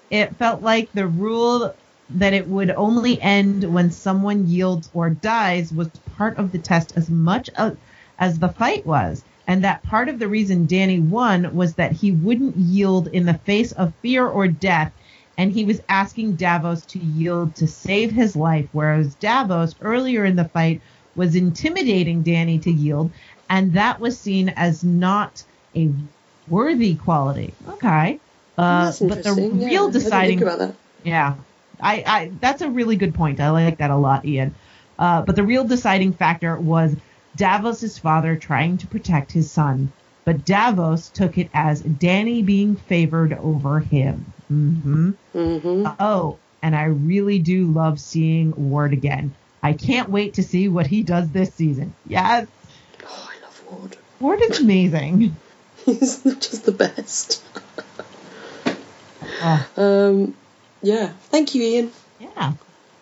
It 0.09 0.35
felt 0.37 0.61
like 0.61 0.91
the 0.93 1.07
rule 1.07 1.75
that 2.13 2.33
it 2.33 2.47
would 2.47 2.71
only 2.71 3.21
end 3.21 3.63
when 3.63 3.91
someone 3.91 4.47
yields 4.47 4.89
or 4.93 5.09
dies 5.09 5.73
was 5.73 5.89
part 6.17 6.37
of 6.37 6.51
the 6.51 6.59
test 6.59 6.93
as 6.95 7.09
much 7.09 7.49
as, 7.57 8.39
the 8.39 8.49
fight 8.49 8.85
was. 8.85 9.23
And 9.47 9.63
that 9.63 9.83
part 9.83 10.09
of 10.09 10.19
the 10.19 10.27
reason 10.27 10.65
Danny 10.65 10.99
won 10.99 11.53
was 11.55 11.75
that 11.75 11.91
he 11.91 12.11
wouldn't 12.11 12.55
yield 12.55 13.07
in 13.09 13.25
the 13.25 13.33
face 13.33 13.71
of 13.73 13.93
fear 14.01 14.27
or 14.27 14.47
death. 14.47 14.93
And 15.37 15.51
he 15.51 15.65
was 15.65 15.81
asking 15.89 16.35
Davos 16.35 16.85
to 16.87 16.99
yield 16.99 17.55
to 17.55 17.67
save 17.67 18.11
his 18.11 18.35
life, 18.35 18.69
whereas 18.71 19.15
Davos 19.15 19.75
earlier 19.81 20.25
in 20.25 20.35
the 20.35 20.49
fight 20.49 20.81
was 21.15 21.35
intimidating 21.35 22.23
Danny 22.23 22.59
to 22.59 22.71
yield, 22.71 23.11
and 23.49 23.73
that 23.73 23.99
was 23.99 24.19
seen 24.19 24.49
as 24.49 24.83
not 24.83 25.43
a 25.75 25.91
worthy 26.47 26.95
quality. 26.95 27.53
Okay. 27.67 28.19
Uh, 28.57 28.91
but 29.01 29.23
the 29.23 29.33
yeah, 29.55 29.67
real 29.67 29.91
think 29.91 29.93
deciding 30.03 30.39
yeah, 31.03 31.35
I, 31.83 32.03
I 32.07 32.31
that's 32.39 32.61
a 32.61 32.69
really 32.69 32.95
good 32.95 33.13
point. 33.13 33.39
I 33.39 33.51
like 33.51 33.77
that 33.79 33.91
a 33.91 33.95
lot, 33.97 34.25
Ian. 34.25 34.55
Uh, 34.97 35.21
but 35.23 35.35
the 35.35 35.43
real 35.43 35.63
deciding 35.65 36.13
factor 36.13 36.59
was 36.59 36.95
Davos' 37.35 37.97
father 37.97 38.35
trying 38.37 38.77
to 38.77 38.87
protect 38.87 39.31
his 39.31 39.51
son, 39.51 39.91
but 40.25 40.45
Davos 40.45 41.09
took 41.09 41.37
it 41.37 41.49
as 41.53 41.81
Danny 41.81 42.43
being 42.43 42.75
favored 42.75 43.33
over 43.33 43.79
him. 43.79 44.33
hmm 44.47 45.11
hmm 45.33 45.85
Oh, 45.99 46.39
and 46.61 46.75
I 46.75 46.83
really 46.85 47.39
do 47.39 47.65
love 47.65 47.99
seeing 47.99 48.53
Ward 48.55 48.93
again. 48.93 49.35
I 49.61 49.73
can't 49.73 50.09
wait 50.09 50.35
to 50.35 50.43
see 50.43 50.67
what 50.67 50.87
he 50.87 51.03
does 51.03 51.31
this 51.31 51.53
season. 51.55 51.93
Yes, 52.05 52.47
Oh, 53.05 53.29
I 53.31 53.43
love 53.43 53.63
Ward. 53.71 53.97
Ward 54.19 54.39
is 54.49 54.59
amazing. 54.61 55.35
He's 55.85 56.21
just 56.23 56.65
the 56.65 56.71
best. 56.71 57.43
Oh, 59.41 59.69
Um, 59.77 60.35
yeah. 60.83 61.09
Thank 61.29 61.55
you, 61.55 61.63
Ian. 61.63 61.91
yeah. 62.19 62.53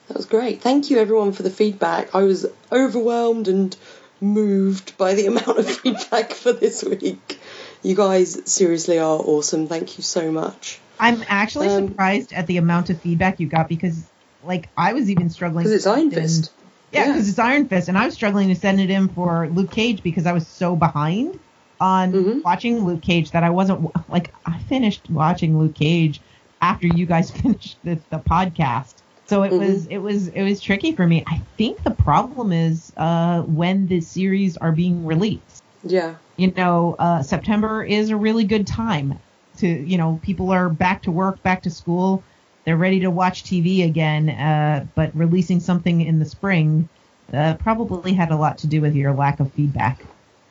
That 0.08 0.18
was 0.18 0.26
great. 0.26 0.61
Thank 0.61 0.90
you, 0.90 0.98
everyone, 0.98 1.32
for 1.32 1.43
the 1.43 1.50
feedback. 1.50 2.14
I 2.16 2.24
was 2.24 2.45
overwhelmed 2.72 3.48
and 3.48 3.76
moved 4.19 4.98
by 4.98 5.14
the 5.14 5.26
amount 5.27 5.48
of 5.58 5.69
feedback 5.69 6.32
for 6.34 6.51
this 6.53 6.84
week. 6.84 7.40
You 7.84 7.95
guys 7.95 8.40
seriously 8.51 9.00
are 9.00 9.18
awesome. 9.19 9.68
Thank 9.68 9.98
you 9.98 10.03
so 10.03 10.32
much. 10.32 10.80
I'm 11.00 11.24
actually 11.27 11.68
Um, 11.69 11.88
surprised 11.90 12.32
at 12.34 12.45
the 12.48 12.58
amount 12.58 12.90
of 12.90 13.01
feedback 13.01 13.40
you 13.40 13.48
got 13.48 13.68
because, 13.69 14.03
like, 14.43 14.69
I 14.77 14.93
was 14.93 15.10
even 15.10 15.30
struggling. 15.30 15.64
Because 15.64 15.77
it's 15.77 15.88
Iron 15.88 16.11
Fist. 16.11 16.51
Yeah, 16.92 17.06
Yeah. 17.06 17.11
because 17.14 17.30
it's 17.30 17.40
Iron 17.40 17.68
Fist, 17.68 17.88
and 17.88 17.98
I 17.98 18.06
was 18.06 18.14
struggling 18.14 18.50
to 18.50 18.56
send 18.56 18.80
it 18.82 18.90
in 18.90 19.08
for 19.08 19.48
Luke 19.50 19.72
Cage 19.72 20.03
because 20.03 20.26
I 20.27 20.34
was 20.34 20.45
so 20.45 20.76
behind 20.76 21.40
on 21.80 22.11
Mhm. 22.11 22.43
watching 22.43 22.85
Luke 22.85 23.01
Cage 23.01 23.32
that 23.32 23.43
I 23.43 23.50
wasn't 23.50 23.90
like 24.10 24.34
I 24.45 24.60
finished 24.69 25.10
watching 25.10 25.58
Luke 25.58 25.74
Cage 25.74 26.22
after 26.61 26.88
you 26.88 27.06
guys 27.06 27.31
finished 27.41 27.80
the, 27.83 28.01
the 28.09 28.19
podcast. 28.19 28.95
So 29.27 29.43
it 29.43 29.51
Mhm. 29.51 29.59
was 29.59 29.88
it 29.88 29.98
was 29.98 30.27
it 30.27 30.43
was 30.43 30.61
tricky 30.61 30.95
for 30.95 31.07
me. 31.07 31.23
I 31.27 31.41
think 31.57 31.83
the 31.83 31.91
problem 31.91 32.51
is 32.51 32.91
uh, 32.98 33.41
when 33.43 33.88
the 33.88 34.01
series 34.01 34.57
are 34.57 34.72
being 34.72 35.06
released. 35.06 35.64
Yeah. 35.83 36.15
You 36.38 36.51
know, 36.51 36.95
uh, 36.99 37.23
September 37.23 37.83
is 37.83 38.09
a 38.09 38.17
really 38.17 38.43
good 38.43 38.67
time 38.67 39.19
to 39.57 39.67
you 39.67 39.98
know 39.98 40.19
people 40.22 40.51
are 40.51 40.69
back 40.69 41.03
to 41.03 41.11
work, 41.11 41.41
back 41.43 41.64
to 41.64 41.69
school 41.69 42.23
they're 42.65 42.77
ready 42.77 42.99
to 42.99 43.09
watch 43.09 43.43
TV 43.43 43.83
again, 43.83 44.30
uh, 44.30 44.85
but 44.95 45.15
releasing 45.15 45.59
something 45.59 46.01
in 46.01 46.19
the 46.19 46.25
spring 46.25 46.88
uh, 47.33 47.56
probably 47.56 48.14
had 48.14 48.31
a 48.31 48.35
lot 48.35 48.59
to 48.59 48.67
do 48.67 48.81
with 48.81 48.93
your 48.95 49.14
lack 49.14 49.40
of 49.40 49.51
feedback. 49.53 50.06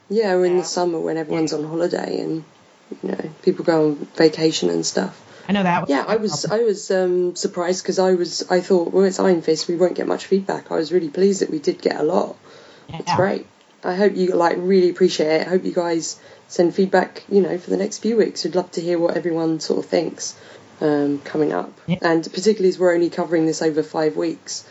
Yeah, 0.08 0.32
or 0.32 0.44
in 0.44 0.55
Yeah. 0.55 0.58
the 0.58 0.64
summer 0.64 0.98
when 0.98 1.16
everyone's 1.16 1.52
on 1.52 1.62
holiday 1.64 2.20
and 2.20 2.44
you 3.02 3.10
know 3.10 3.30
people 3.42 3.64
go 3.64 3.90
on 3.90 3.94
vacation 4.16 4.70
and 4.70 4.84
stuff. 4.84 5.20
I 5.51 5.53
know 5.53 5.65
that. 5.65 5.89
Yeah, 5.89 6.05
I 6.07 6.15
was 6.15 6.45
I 6.45 6.59
was 6.59 6.93
um, 6.93 7.35
surprised 7.35 7.83
because 7.83 7.99
I 7.99 8.15
was 8.15 8.49
I 8.49 8.61
thought 8.61 8.93
well 8.93 9.05
it's 9.05 9.19
Iron 9.19 9.43
Fist 9.43 9.67
we 9.67 9.75
won't 9.75 9.97
get 9.97 10.07
much 10.07 10.27
feedback. 10.27 10.70
I 10.70 10.77
was 10.77 10.93
really 10.93 11.09
pleased 11.09 11.43
that 11.43 11.51
we 11.51 11.59
did 11.59 11.83
get 11.83 11.99
a 11.99 12.05
lot. 12.05 12.37
It's 12.89 13.09
Yeah. 13.09 13.17
great. 13.17 13.47
I 13.83 13.97
hope 13.97 14.15
you 14.15 14.29
like 14.37 14.59
really 14.61 14.91
appreciate 14.91 15.41
it. 15.41 15.47
I 15.49 15.51
hope 15.51 15.65
you 15.65 15.73
guys 15.73 16.20
send 16.47 16.73
feedback. 16.77 17.25
You 17.29 17.41
know, 17.41 17.59
for 17.59 17.69
the 17.69 17.77
next 17.77 17.99
few 17.99 18.17
weeks, 18.17 18.45
we'd 18.45 18.55
love 18.55 18.70
to 18.73 18.81
hear 18.81 18.97
what 19.01 19.17
everyone 19.17 19.59
sort 19.59 19.81
of 19.81 19.91
thinks 19.91 20.39
um, 20.81 21.19
coming 21.25 21.53
up. 21.53 21.73
Yeah. 21.89 21.99
And 22.01 22.23
particularly 22.23 22.69
as 22.69 22.79
we're 22.79 22.95
only 22.95 23.11
covering 23.11 23.47
this 23.47 23.61
over 23.61 23.83
five 23.83 24.17
weeks, 24.17 24.65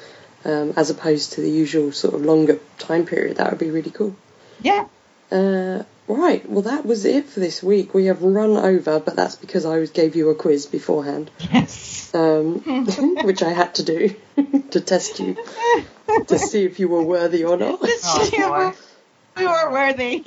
um, 0.46 0.76
as 0.78 0.90
opposed 0.90 1.34
to 1.34 1.42
the 1.42 1.52
usual 1.52 1.92
sort 1.92 2.14
of 2.14 2.22
longer 2.22 2.58
time 2.78 3.06
period, 3.06 3.36
that 3.36 3.50
would 3.50 3.60
be 3.60 3.70
really 3.70 3.92
cool. 3.92 4.16
Yeah. 4.62 4.86
Uh, 5.30 5.84
right, 6.18 6.48
well, 6.50 6.64
that 6.64 6.86
was 6.86 7.06
it 7.06 7.26
for 7.26 7.40
this 7.40 7.62
week. 7.62 7.94
We 7.94 8.06
have 8.06 8.22
run 8.22 8.58
over, 8.58 9.00
but 9.00 9.16
that's 9.16 9.36
because 9.36 9.66
I 9.66 9.86
gave 9.86 10.16
you 10.16 10.30
a 10.30 10.36
quiz 10.36 10.66
beforehand, 10.66 11.30
Yes. 11.52 12.12
um, 12.14 12.60
which 13.24 13.44
I 13.44 13.52
had 13.52 13.76
to 13.76 13.84
do 13.84 14.16
to 14.72 14.82
test 14.82 15.20
you 15.20 15.38
to 16.28 16.38
see 16.40 16.64
if 16.66 16.80
you 16.80 16.88
were 16.88 17.04
worthy 17.04 17.44
or 17.44 17.58
not. 17.58 17.80
Oh, 17.82 18.30
boy. 18.32 18.74
we 19.38 19.46
were 19.48 19.72
worthy. 19.72 20.26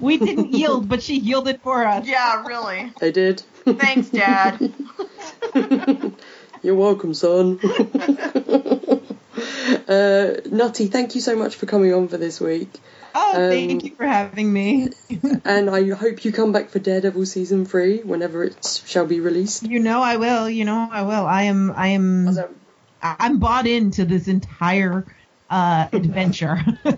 we 0.00 0.16
didn't 0.18 0.52
yield, 0.52 0.88
but 0.88 1.02
she 1.02 1.18
yielded 1.18 1.60
for 1.62 1.84
us. 1.86 2.06
Yeah, 2.06 2.44
really. 2.46 2.92
I 3.00 3.10
did. 3.10 3.40
Thanks, 3.64 4.10
Dad. 4.10 4.58
You're 6.62 6.74
welcome, 6.74 7.14
son. 7.14 7.60
uh, 9.88 10.34
Nutty, 10.50 10.86
thank 10.86 11.14
you 11.14 11.20
so 11.20 11.36
much 11.36 11.54
for 11.56 11.66
coming 11.66 11.92
on 11.92 12.08
for 12.08 12.16
this 12.16 12.40
week. 12.40 12.80
Oh, 13.18 13.32
Um, 13.44 13.50
thank 13.50 13.84
you 13.84 13.94
for 13.96 14.06
having 14.06 14.52
me. 14.52 14.90
And 15.44 15.70
I 15.70 15.88
hope 15.94 16.24
you 16.24 16.32
come 16.32 16.52
back 16.52 16.70
for 16.70 16.78
Daredevil 16.80 17.24
season 17.26 17.64
three 17.66 18.00
whenever 18.02 18.44
it 18.44 18.82
shall 18.86 19.06
be 19.06 19.20
released. 19.20 19.62
You 19.62 19.78
know 19.78 20.02
I 20.02 20.16
will. 20.16 20.50
You 20.50 20.64
know 20.64 20.88
I 20.90 21.02
will. 21.02 21.24
I 21.26 21.42
am. 21.44 21.72
I 21.76 21.88
am. 21.88 22.28
Also, 22.28 22.50
I'm 23.02 23.38
bought 23.38 23.66
into 23.66 24.04
this 24.04 24.28
entire 24.28 25.06
uh, 25.48 25.88
adventure. 25.92 26.58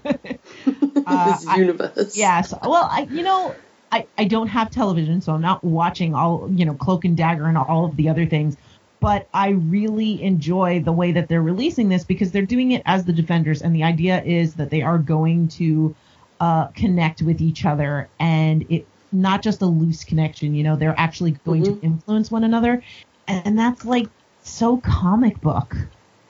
Uh, 1.06 1.32
this 1.32 1.46
I- 1.46 1.56
universe. 1.56 2.16
Yes. 2.16 2.52
Well, 2.62 2.86
I 2.90 3.06
you 3.10 3.22
know 3.22 3.54
I 3.90 4.06
I 4.18 4.24
don't 4.24 4.48
have 4.48 4.70
television, 4.70 5.20
so 5.22 5.32
I'm 5.32 5.40
not 5.40 5.62
watching 5.64 6.14
all 6.14 6.50
you 6.52 6.64
know 6.66 6.74
Cloak 6.74 7.04
and 7.04 7.16
Dagger 7.16 7.46
and 7.46 7.56
all 7.56 7.84
of 7.86 7.96
the 7.96 8.08
other 8.10 8.26
things. 8.26 8.56
But 9.00 9.28
I 9.32 9.50
really 9.50 10.22
enjoy 10.22 10.82
the 10.82 10.92
way 10.92 11.12
that 11.12 11.28
they're 11.28 11.40
releasing 11.42 11.88
this 11.88 12.04
because 12.04 12.32
they're 12.32 12.44
doing 12.44 12.72
it 12.72 12.82
as 12.84 13.04
the 13.04 13.12
Defenders, 13.12 13.62
and 13.62 13.74
the 13.74 13.84
idea 13.84 14.22
is 14.22 14.54
that 14.54 14.68
they 14.70 14.82
are 14.82 14.98
going 14.98 15.48
to 15.60 15.94
uh, 16.40 16.68
connect 16.68 17.22
with 17.22 17.40
each 17.40 17.64
other, 17.64 18.10
and 18.18 18.62
it 18.70 18.88
not 19.12 19.42
just 19.42 19.62
a 19.62 19.66
loose 19.66 20.04
connection. 20.04 20.54
You 20.54 20.64
know, 20.64 20.76
they're 20.76 20.94
actually 20.98 21.32
going 21.32 21.62
Mhm. 21.62 21.80
to 21.80 21.86
influence 21.86 22.30
one 22.30 22.44
another, 22.44 22.82
and 23.26 23.58
that's 23.58 23.84
like 23.84 24.06
so 24.42 24.78
comic 24.78 25.40
book 25.40 25.74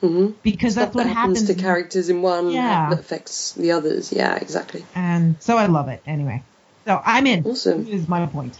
hmm 0.00 0.30
because 0.42 0.74
that's 0.76 0.94
what 0.94 1.06
happens 1.06 1.40
happens 1.40 1.56
to 1.56 1.62
characters 1.62 2.08
in 2.08 2.22
one 2.22 2.50
Yeah. 2.50 2.90
that 2.90 2.98
affects 3.00 3.52
the 3.54 3.72
others. 3.72 4.12
Yeah, 4.12 4.36
exactly. 4.36 4.84
and 4.94 5.42
so 5.42 5.56
I 5.56 5.66
love 5.66 5.88
it 5.88 6.02
anyway. 6.06 6.44
So 6.86 7.00
I'm 7.04 7.26
in. 7.26 7.44
Awesome. 7.46 7.86
Is 7.86 8.08
my 8.08 8.24
point. 8.26 8.56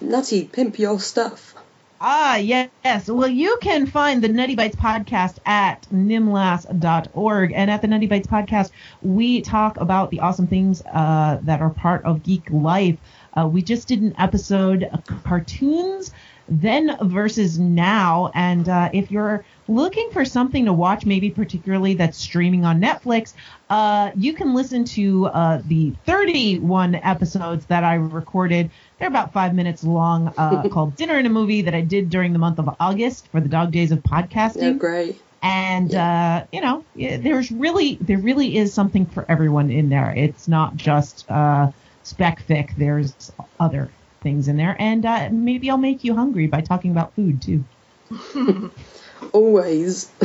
Nutty, 0.00 0.48
pimp 0.48 0.78
your 0.78 0.98
stuff. 0.98 1.54
Ah, 2.02 2.36
yes. 2.36 2.70
Well, 3.08 3.28
you 3.28 3.58
can 3.60 3.86
find 3.86 4.22
the 4.22 4.28
Nutty 4.28 4.54
Bites 4.54 4.74
podcast 4.76 5.38
at 5.44 5.86
nimlas.org. 5.92 7.52
And 7.54 7.70
at 7.70 7.82
the 7.82 7.88
Nutty 7.88 8.06
Bites 8.06 8.26
podcast, 8.26 8.70
we 9.02 9.42
talk 9.42 9.76
about 9.78 10.10
the 10.10 10.20
awesome 10.20 10.46
things 10.46 10.80
uh, 10.86 11.38
that 11.42 11.60
are 11.60 11.68
part 11.68 12.02
of 12.06 12.22
geek 12.22 12.48
life. 12.50 12.98
Uh, 13.36 13.46
we 13.46 13.60
just 13.60 13.86
did 13.86 14.00
an 14.00 14.14
episode 14.18 14.84
of 14.84 15.04
cartoons 15.24 16.10
then 16.48 16.96
versus 17.02 17.58
now. 17.58 18.30
And 18.34 18.68
uh, 18.68 18.90
if 18.92 19.10
you're 19.10 19.44
looking 19.68 20.10
for 20.10 20.24
something 20.24 20.64
to 20.64 20.72
watch, 20.72 21.04
maybe 21.06 21.30
particularly 21.30 21.94
that's 21.94 22.18
streaming 22.18 22.64
on 22.64 22.80
Netflix, 22.80 23.34
uh, 23.68 24.10
you 24.16 24.32
can 24.32 24.54
listen 24.54 24.84
to 24.84 25.26
uh, 25.26 25.62
the 25.66 25.94
31 26.06 26.96
episodes 26.96 27.66
that 27.66 27.84
I 27.84 27.94
recorded. 27.94 28.70
They're 29.00 29.08
about 29.08 29.32
five 29.32 29.54
minutes 29.54 29.82
long, 29.82 30.32
uh, 30.36 30.68
called 30.70 30.94
Dinner 30.96 31.16
and 31.16 31.26
a 31.26 31.30
Movie 31.30 31.62
that 31.62 31.74
I 31.74 31.80
did 31.80 32.10
during 32.10 32.34
the 32.34 32.38
month 32.38 32.58
of 32.58 32.68
August 32.78 33.28
for 33.32 33.40
the 33.40 33.48
Dog 33.48 33.72
Days 33.72 33.90
of 33.92 34.02
Yeah, 34.04 34.22
Podcasting. 34.22 34.78
great. 34.78 35.20
And 35.42 35.94
uh, 35.94 36.44
you 36.52 36.60
know, 36.60 36.84
there's 36.94 37.50
really 37.50 37.94
there 37.98 38.18
really 38.18 38.58
is 38.58 38.74
something 38.74 39.06
for 39.06 39.24
everyone 39.26 39.70
in 39.70 39.88
there. 39.88 40.12
It's 40.14 40.46
not 40.48 40.76
just 40.76 41.30
uh, 41.30 41.72
spec 42.02 42.46
fic. 42.46 42.76
There's 42.76 43.32
other 43.58 43.90
things 44.22 44.48
in 44.48 44.58
there, 44.58 44.76
and 44.78 45.06
uh, 45.06 45.30
maybe 45.32 45.70
I'll 45.70 45.78
make 45.78 46.04
you 46.04 46.14
hungry 46.14 46.46
by 46.46 46.60
talking 46.60 46.90
about 46.90 47.14
food 47.14 47.40
too. 47.40 47.64
Always. 49.32 50.10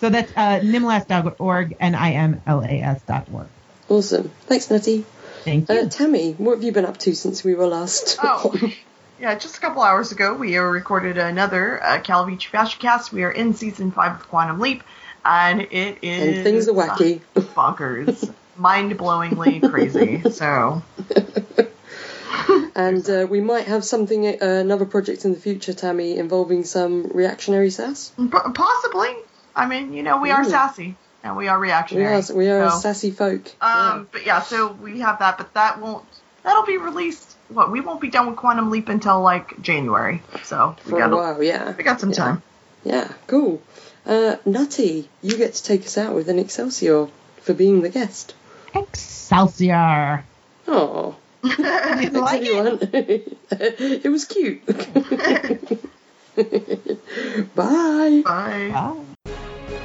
So 0.00 0.10
that's 0.10 0.30
uh, 0.32 0.60
nimlas.org, 0.60 1.76
and 1.80 1.96
I 1.96 2.10
am 2.10 2.42
las.org. 2.46 3.46
awesome. 3.88 4.30
Thanks, 4.46 4.70
Nutty. 4.70 5.06
Thank 5.44 5.68
you. 5.70 5.80
Uh, 5.80 5.88
Tammy, 5.88 6.32
what 6.32 6.54
have 6.54 6.64
you 6.64 6.72
been 6.72 6.86
up 6.86 6.96
to 6.98 7.14
since 7.14 7.44
we 7.44 7.54
were 7.54 7.66
last? 7.66 8.18
Oh, 8.22 8.54
yeah, 9.20 9.34
just 9.36 9.56
a 9.56 9.60
couple 9.60 9.82
hours 9.82 10.10
ago, 10.10 10.34
we 10.34 10.56
uh, 10.56 10.62
recorded 10.62 11.18
another 11.18 11.82
uh, 11.82 12.00
Calvici 12.00 12.46
Fashion 12.46 12.80
Cast. 12.80 13.12
We 13.12 13.24
are 13.24 13.30
in 13.30 13.52
season 13.54 13.90
five 13.92 14.20
of 14.20 14.28
Quantum 14.28 14.58
Leap, 14.60 14.82
and 15.24 15.60
it 15.60 15.98
is. 16.02 16.22
and 16.22 16.44
things 16.44 16.68
are 16.68 16.72
wacky. 16.72 17.20
Bonkers. 17.36 18.32
Mind 18.56 18.96
blowingly 18.98 19.60
crazy. 19.68 20.22
So, 20.30 20.82
And 22.76 23.08
uh, 23.08 23.26
we 23.30 23.40
might 23.40 23.66
have 23.66 23.84
something, 23.84 24.26
uh, 24.26 24.36
another 24.40 24.84
project 24.84 25.24
in 25.24 25.32
the 25.32 25.38
future, 25.38 25.72
Tammy, 25.72 26.16
involving 26.16 26.64
some 26.64 27.04
reactionary 27.14 27.70
sass. 27.70 28.12
p- 28.16 28.28
possibly. 28.30 29.14
I 29.54 29.66
mean, 29.66 29.92
you 29.92 30.02
know, 30.02 30.20
we 30.20 30.30
are 30.32 30.42
sassy, 30.44 30.96
and 31.24 31.36
we 31.36 31.48
are 31.48 31.58
We 31.58 31.66
reactionary. 31.66 32.14
are, 32.22 32.34
we 32.34 32.48
are 32.48 32.70
so, 32.70 32.78
sassy 32.78 33.10
folk. 33.10 33.50
Um, 33.60 34.06
but 34.12 34.24
yeah, 34.24 34.40
so 34.42 34.70
we 34.72 35.00
have 35.00 35.18
that, 35.18 35.36
but 35.38 35.52
that 35.54 35.80
won't. 35.80 36.04
That'll 36.44 36.64
be 36.66 36.76
released. 36.78 37.32
What 37.48 37.70
we 37.72 37.80
won't 37.80 38.00
be 38.00 38.08
done 38.08 38.26
with 38.28 38.36
Quantum 38.36 38.70
Leap 38.70 38.88
until 38.88 39.20
like 39.20 39.60
January. 39.60 40.22
So 40.44 40.76
we 40.86 40.92
For 40.92 40.98
got 40.98 41.12
a 41.12 41.16
while, 41.16 41.42
yeah. 41.42 41.74
we 41.76 41.82
got 41.84 42.00
some 42.00 42.10
Yeah. 42.10 42.16
time. 42.16 42.42
Yeah, 42.84 43.12
cool. 43.26 43.60
Uh, 44.06 44.36
Nutty, 44.44 45.08
you 45.22 45.36
get 45.38 45.54
to 45.54 45.62
take 45.62 45.84
us 45.86 45.96
out 45.98 46.14
with 46.14 46.28
an 46.28 46.38
Excelsior 46.38 47.08
for 47.42 47.54
being 47.54 47.80
the 47.82 47.88
guest. 47.88 48.34
Excelsior. 48.74 50.24
Oh, 50.68 51.16
Didn't 51.42 51.56
thanks 51.64 52.14
like 52.14 52.42
it. 52.42 52.48
everyone. 52.48 52.78
it 54.04 54.10
was 54.10 54.24
cute. 54.26 54.64
Bye. 57.54 58.22
Bye. 58.24 58.70
Wow. 58.72 59.04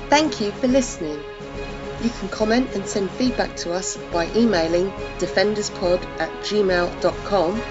Thank 0.09 0.41
you 0.41 0.51
for 0.51 0.67
listening. 0.67 1.21
You 2.01 2.09
can 2.09 2.29
comment 2.29 2.73
and 2.75 2.85
send 2.87 3.11
feedback 3.11 3.55
to 3.57 3.73
us 3.73 3.97
by 4.11 4.25
emailing 4.35 4.89
defenderspod 5.19 6.03
at 6.19 6.31
gmail.com. 6.41 7.61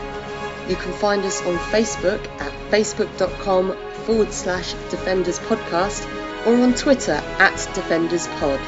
You 0.68 0.76
can 0.76 0.92
find 0.92 1.24
us 1.24 1.44
on 1.46 1.56
Facebook 1.72 2.24
at 2.40 2.52
facebook.com 2.70 3.76
forward 4.04 4.32
slash 4.32 4.74
Defenders 4.90 5.38
Podcast 5.40 6.06
or 6.46 6.62
on 6.62 6.74
Twitter 6.74 7.20
at 7.38 7.56
Defenders 7.74 8.28
Pod. 8.38 8.60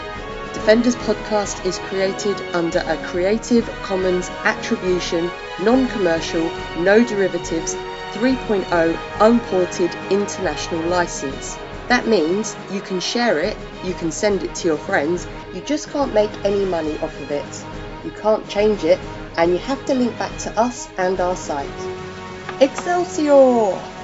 Defenders 0.54 0.96
Podcast 0.96 1.64
is 1.64 1.78
created 1.78 2.40
under 2.52 2.80
a 2.80 2.96
Creative 3.06 3.68
Commons 3.82 4.30
Attribution, 4.44 5.30
Non 5.62 5.86
Commercial, 5.88 6.42
No 6.78 7.04
Derivatives 7.04 7.74
3.0 8.14 8.98
Unported 9.20 9.94
International 10.10 10.82
License. 10.88 11.56
That 11.90 12.06
means 12.06 12.56
you 12.70 12.80
can 12.80 13.00
share 13.00 13.40
it, 13.40 13.56
you 13.82 13.94
can 13.94 14.12
send 14.12 14.44
it 14.44 14.54
to 14.54 14.68
your 14.68 14.78
friends, 14.78 15.26
you 15.52 15.60
just 15.62 15.90
can't 15.90 16.14
make 16.14 16.30
any 16.44 16.64
money 16.64 16.96
off 16.98 17.20
of 17.20 17.32
it. 17.32 17.64
You 18.04 18.12
can't 18.12 18.48
change 18.48 18.84
it, 18.84 19.00
and 19.36 19.50
you 19.50 19.58
have 19.58 19.84
to 19.86 19.94
link 19.94 20.16
back 20.16 20.38
to 20.42 20.56
us 20.56 20.88
and 20.98 21.20
our 21.20 21.34
site. 21.34 21.66
Excelsior! 22.60 23.99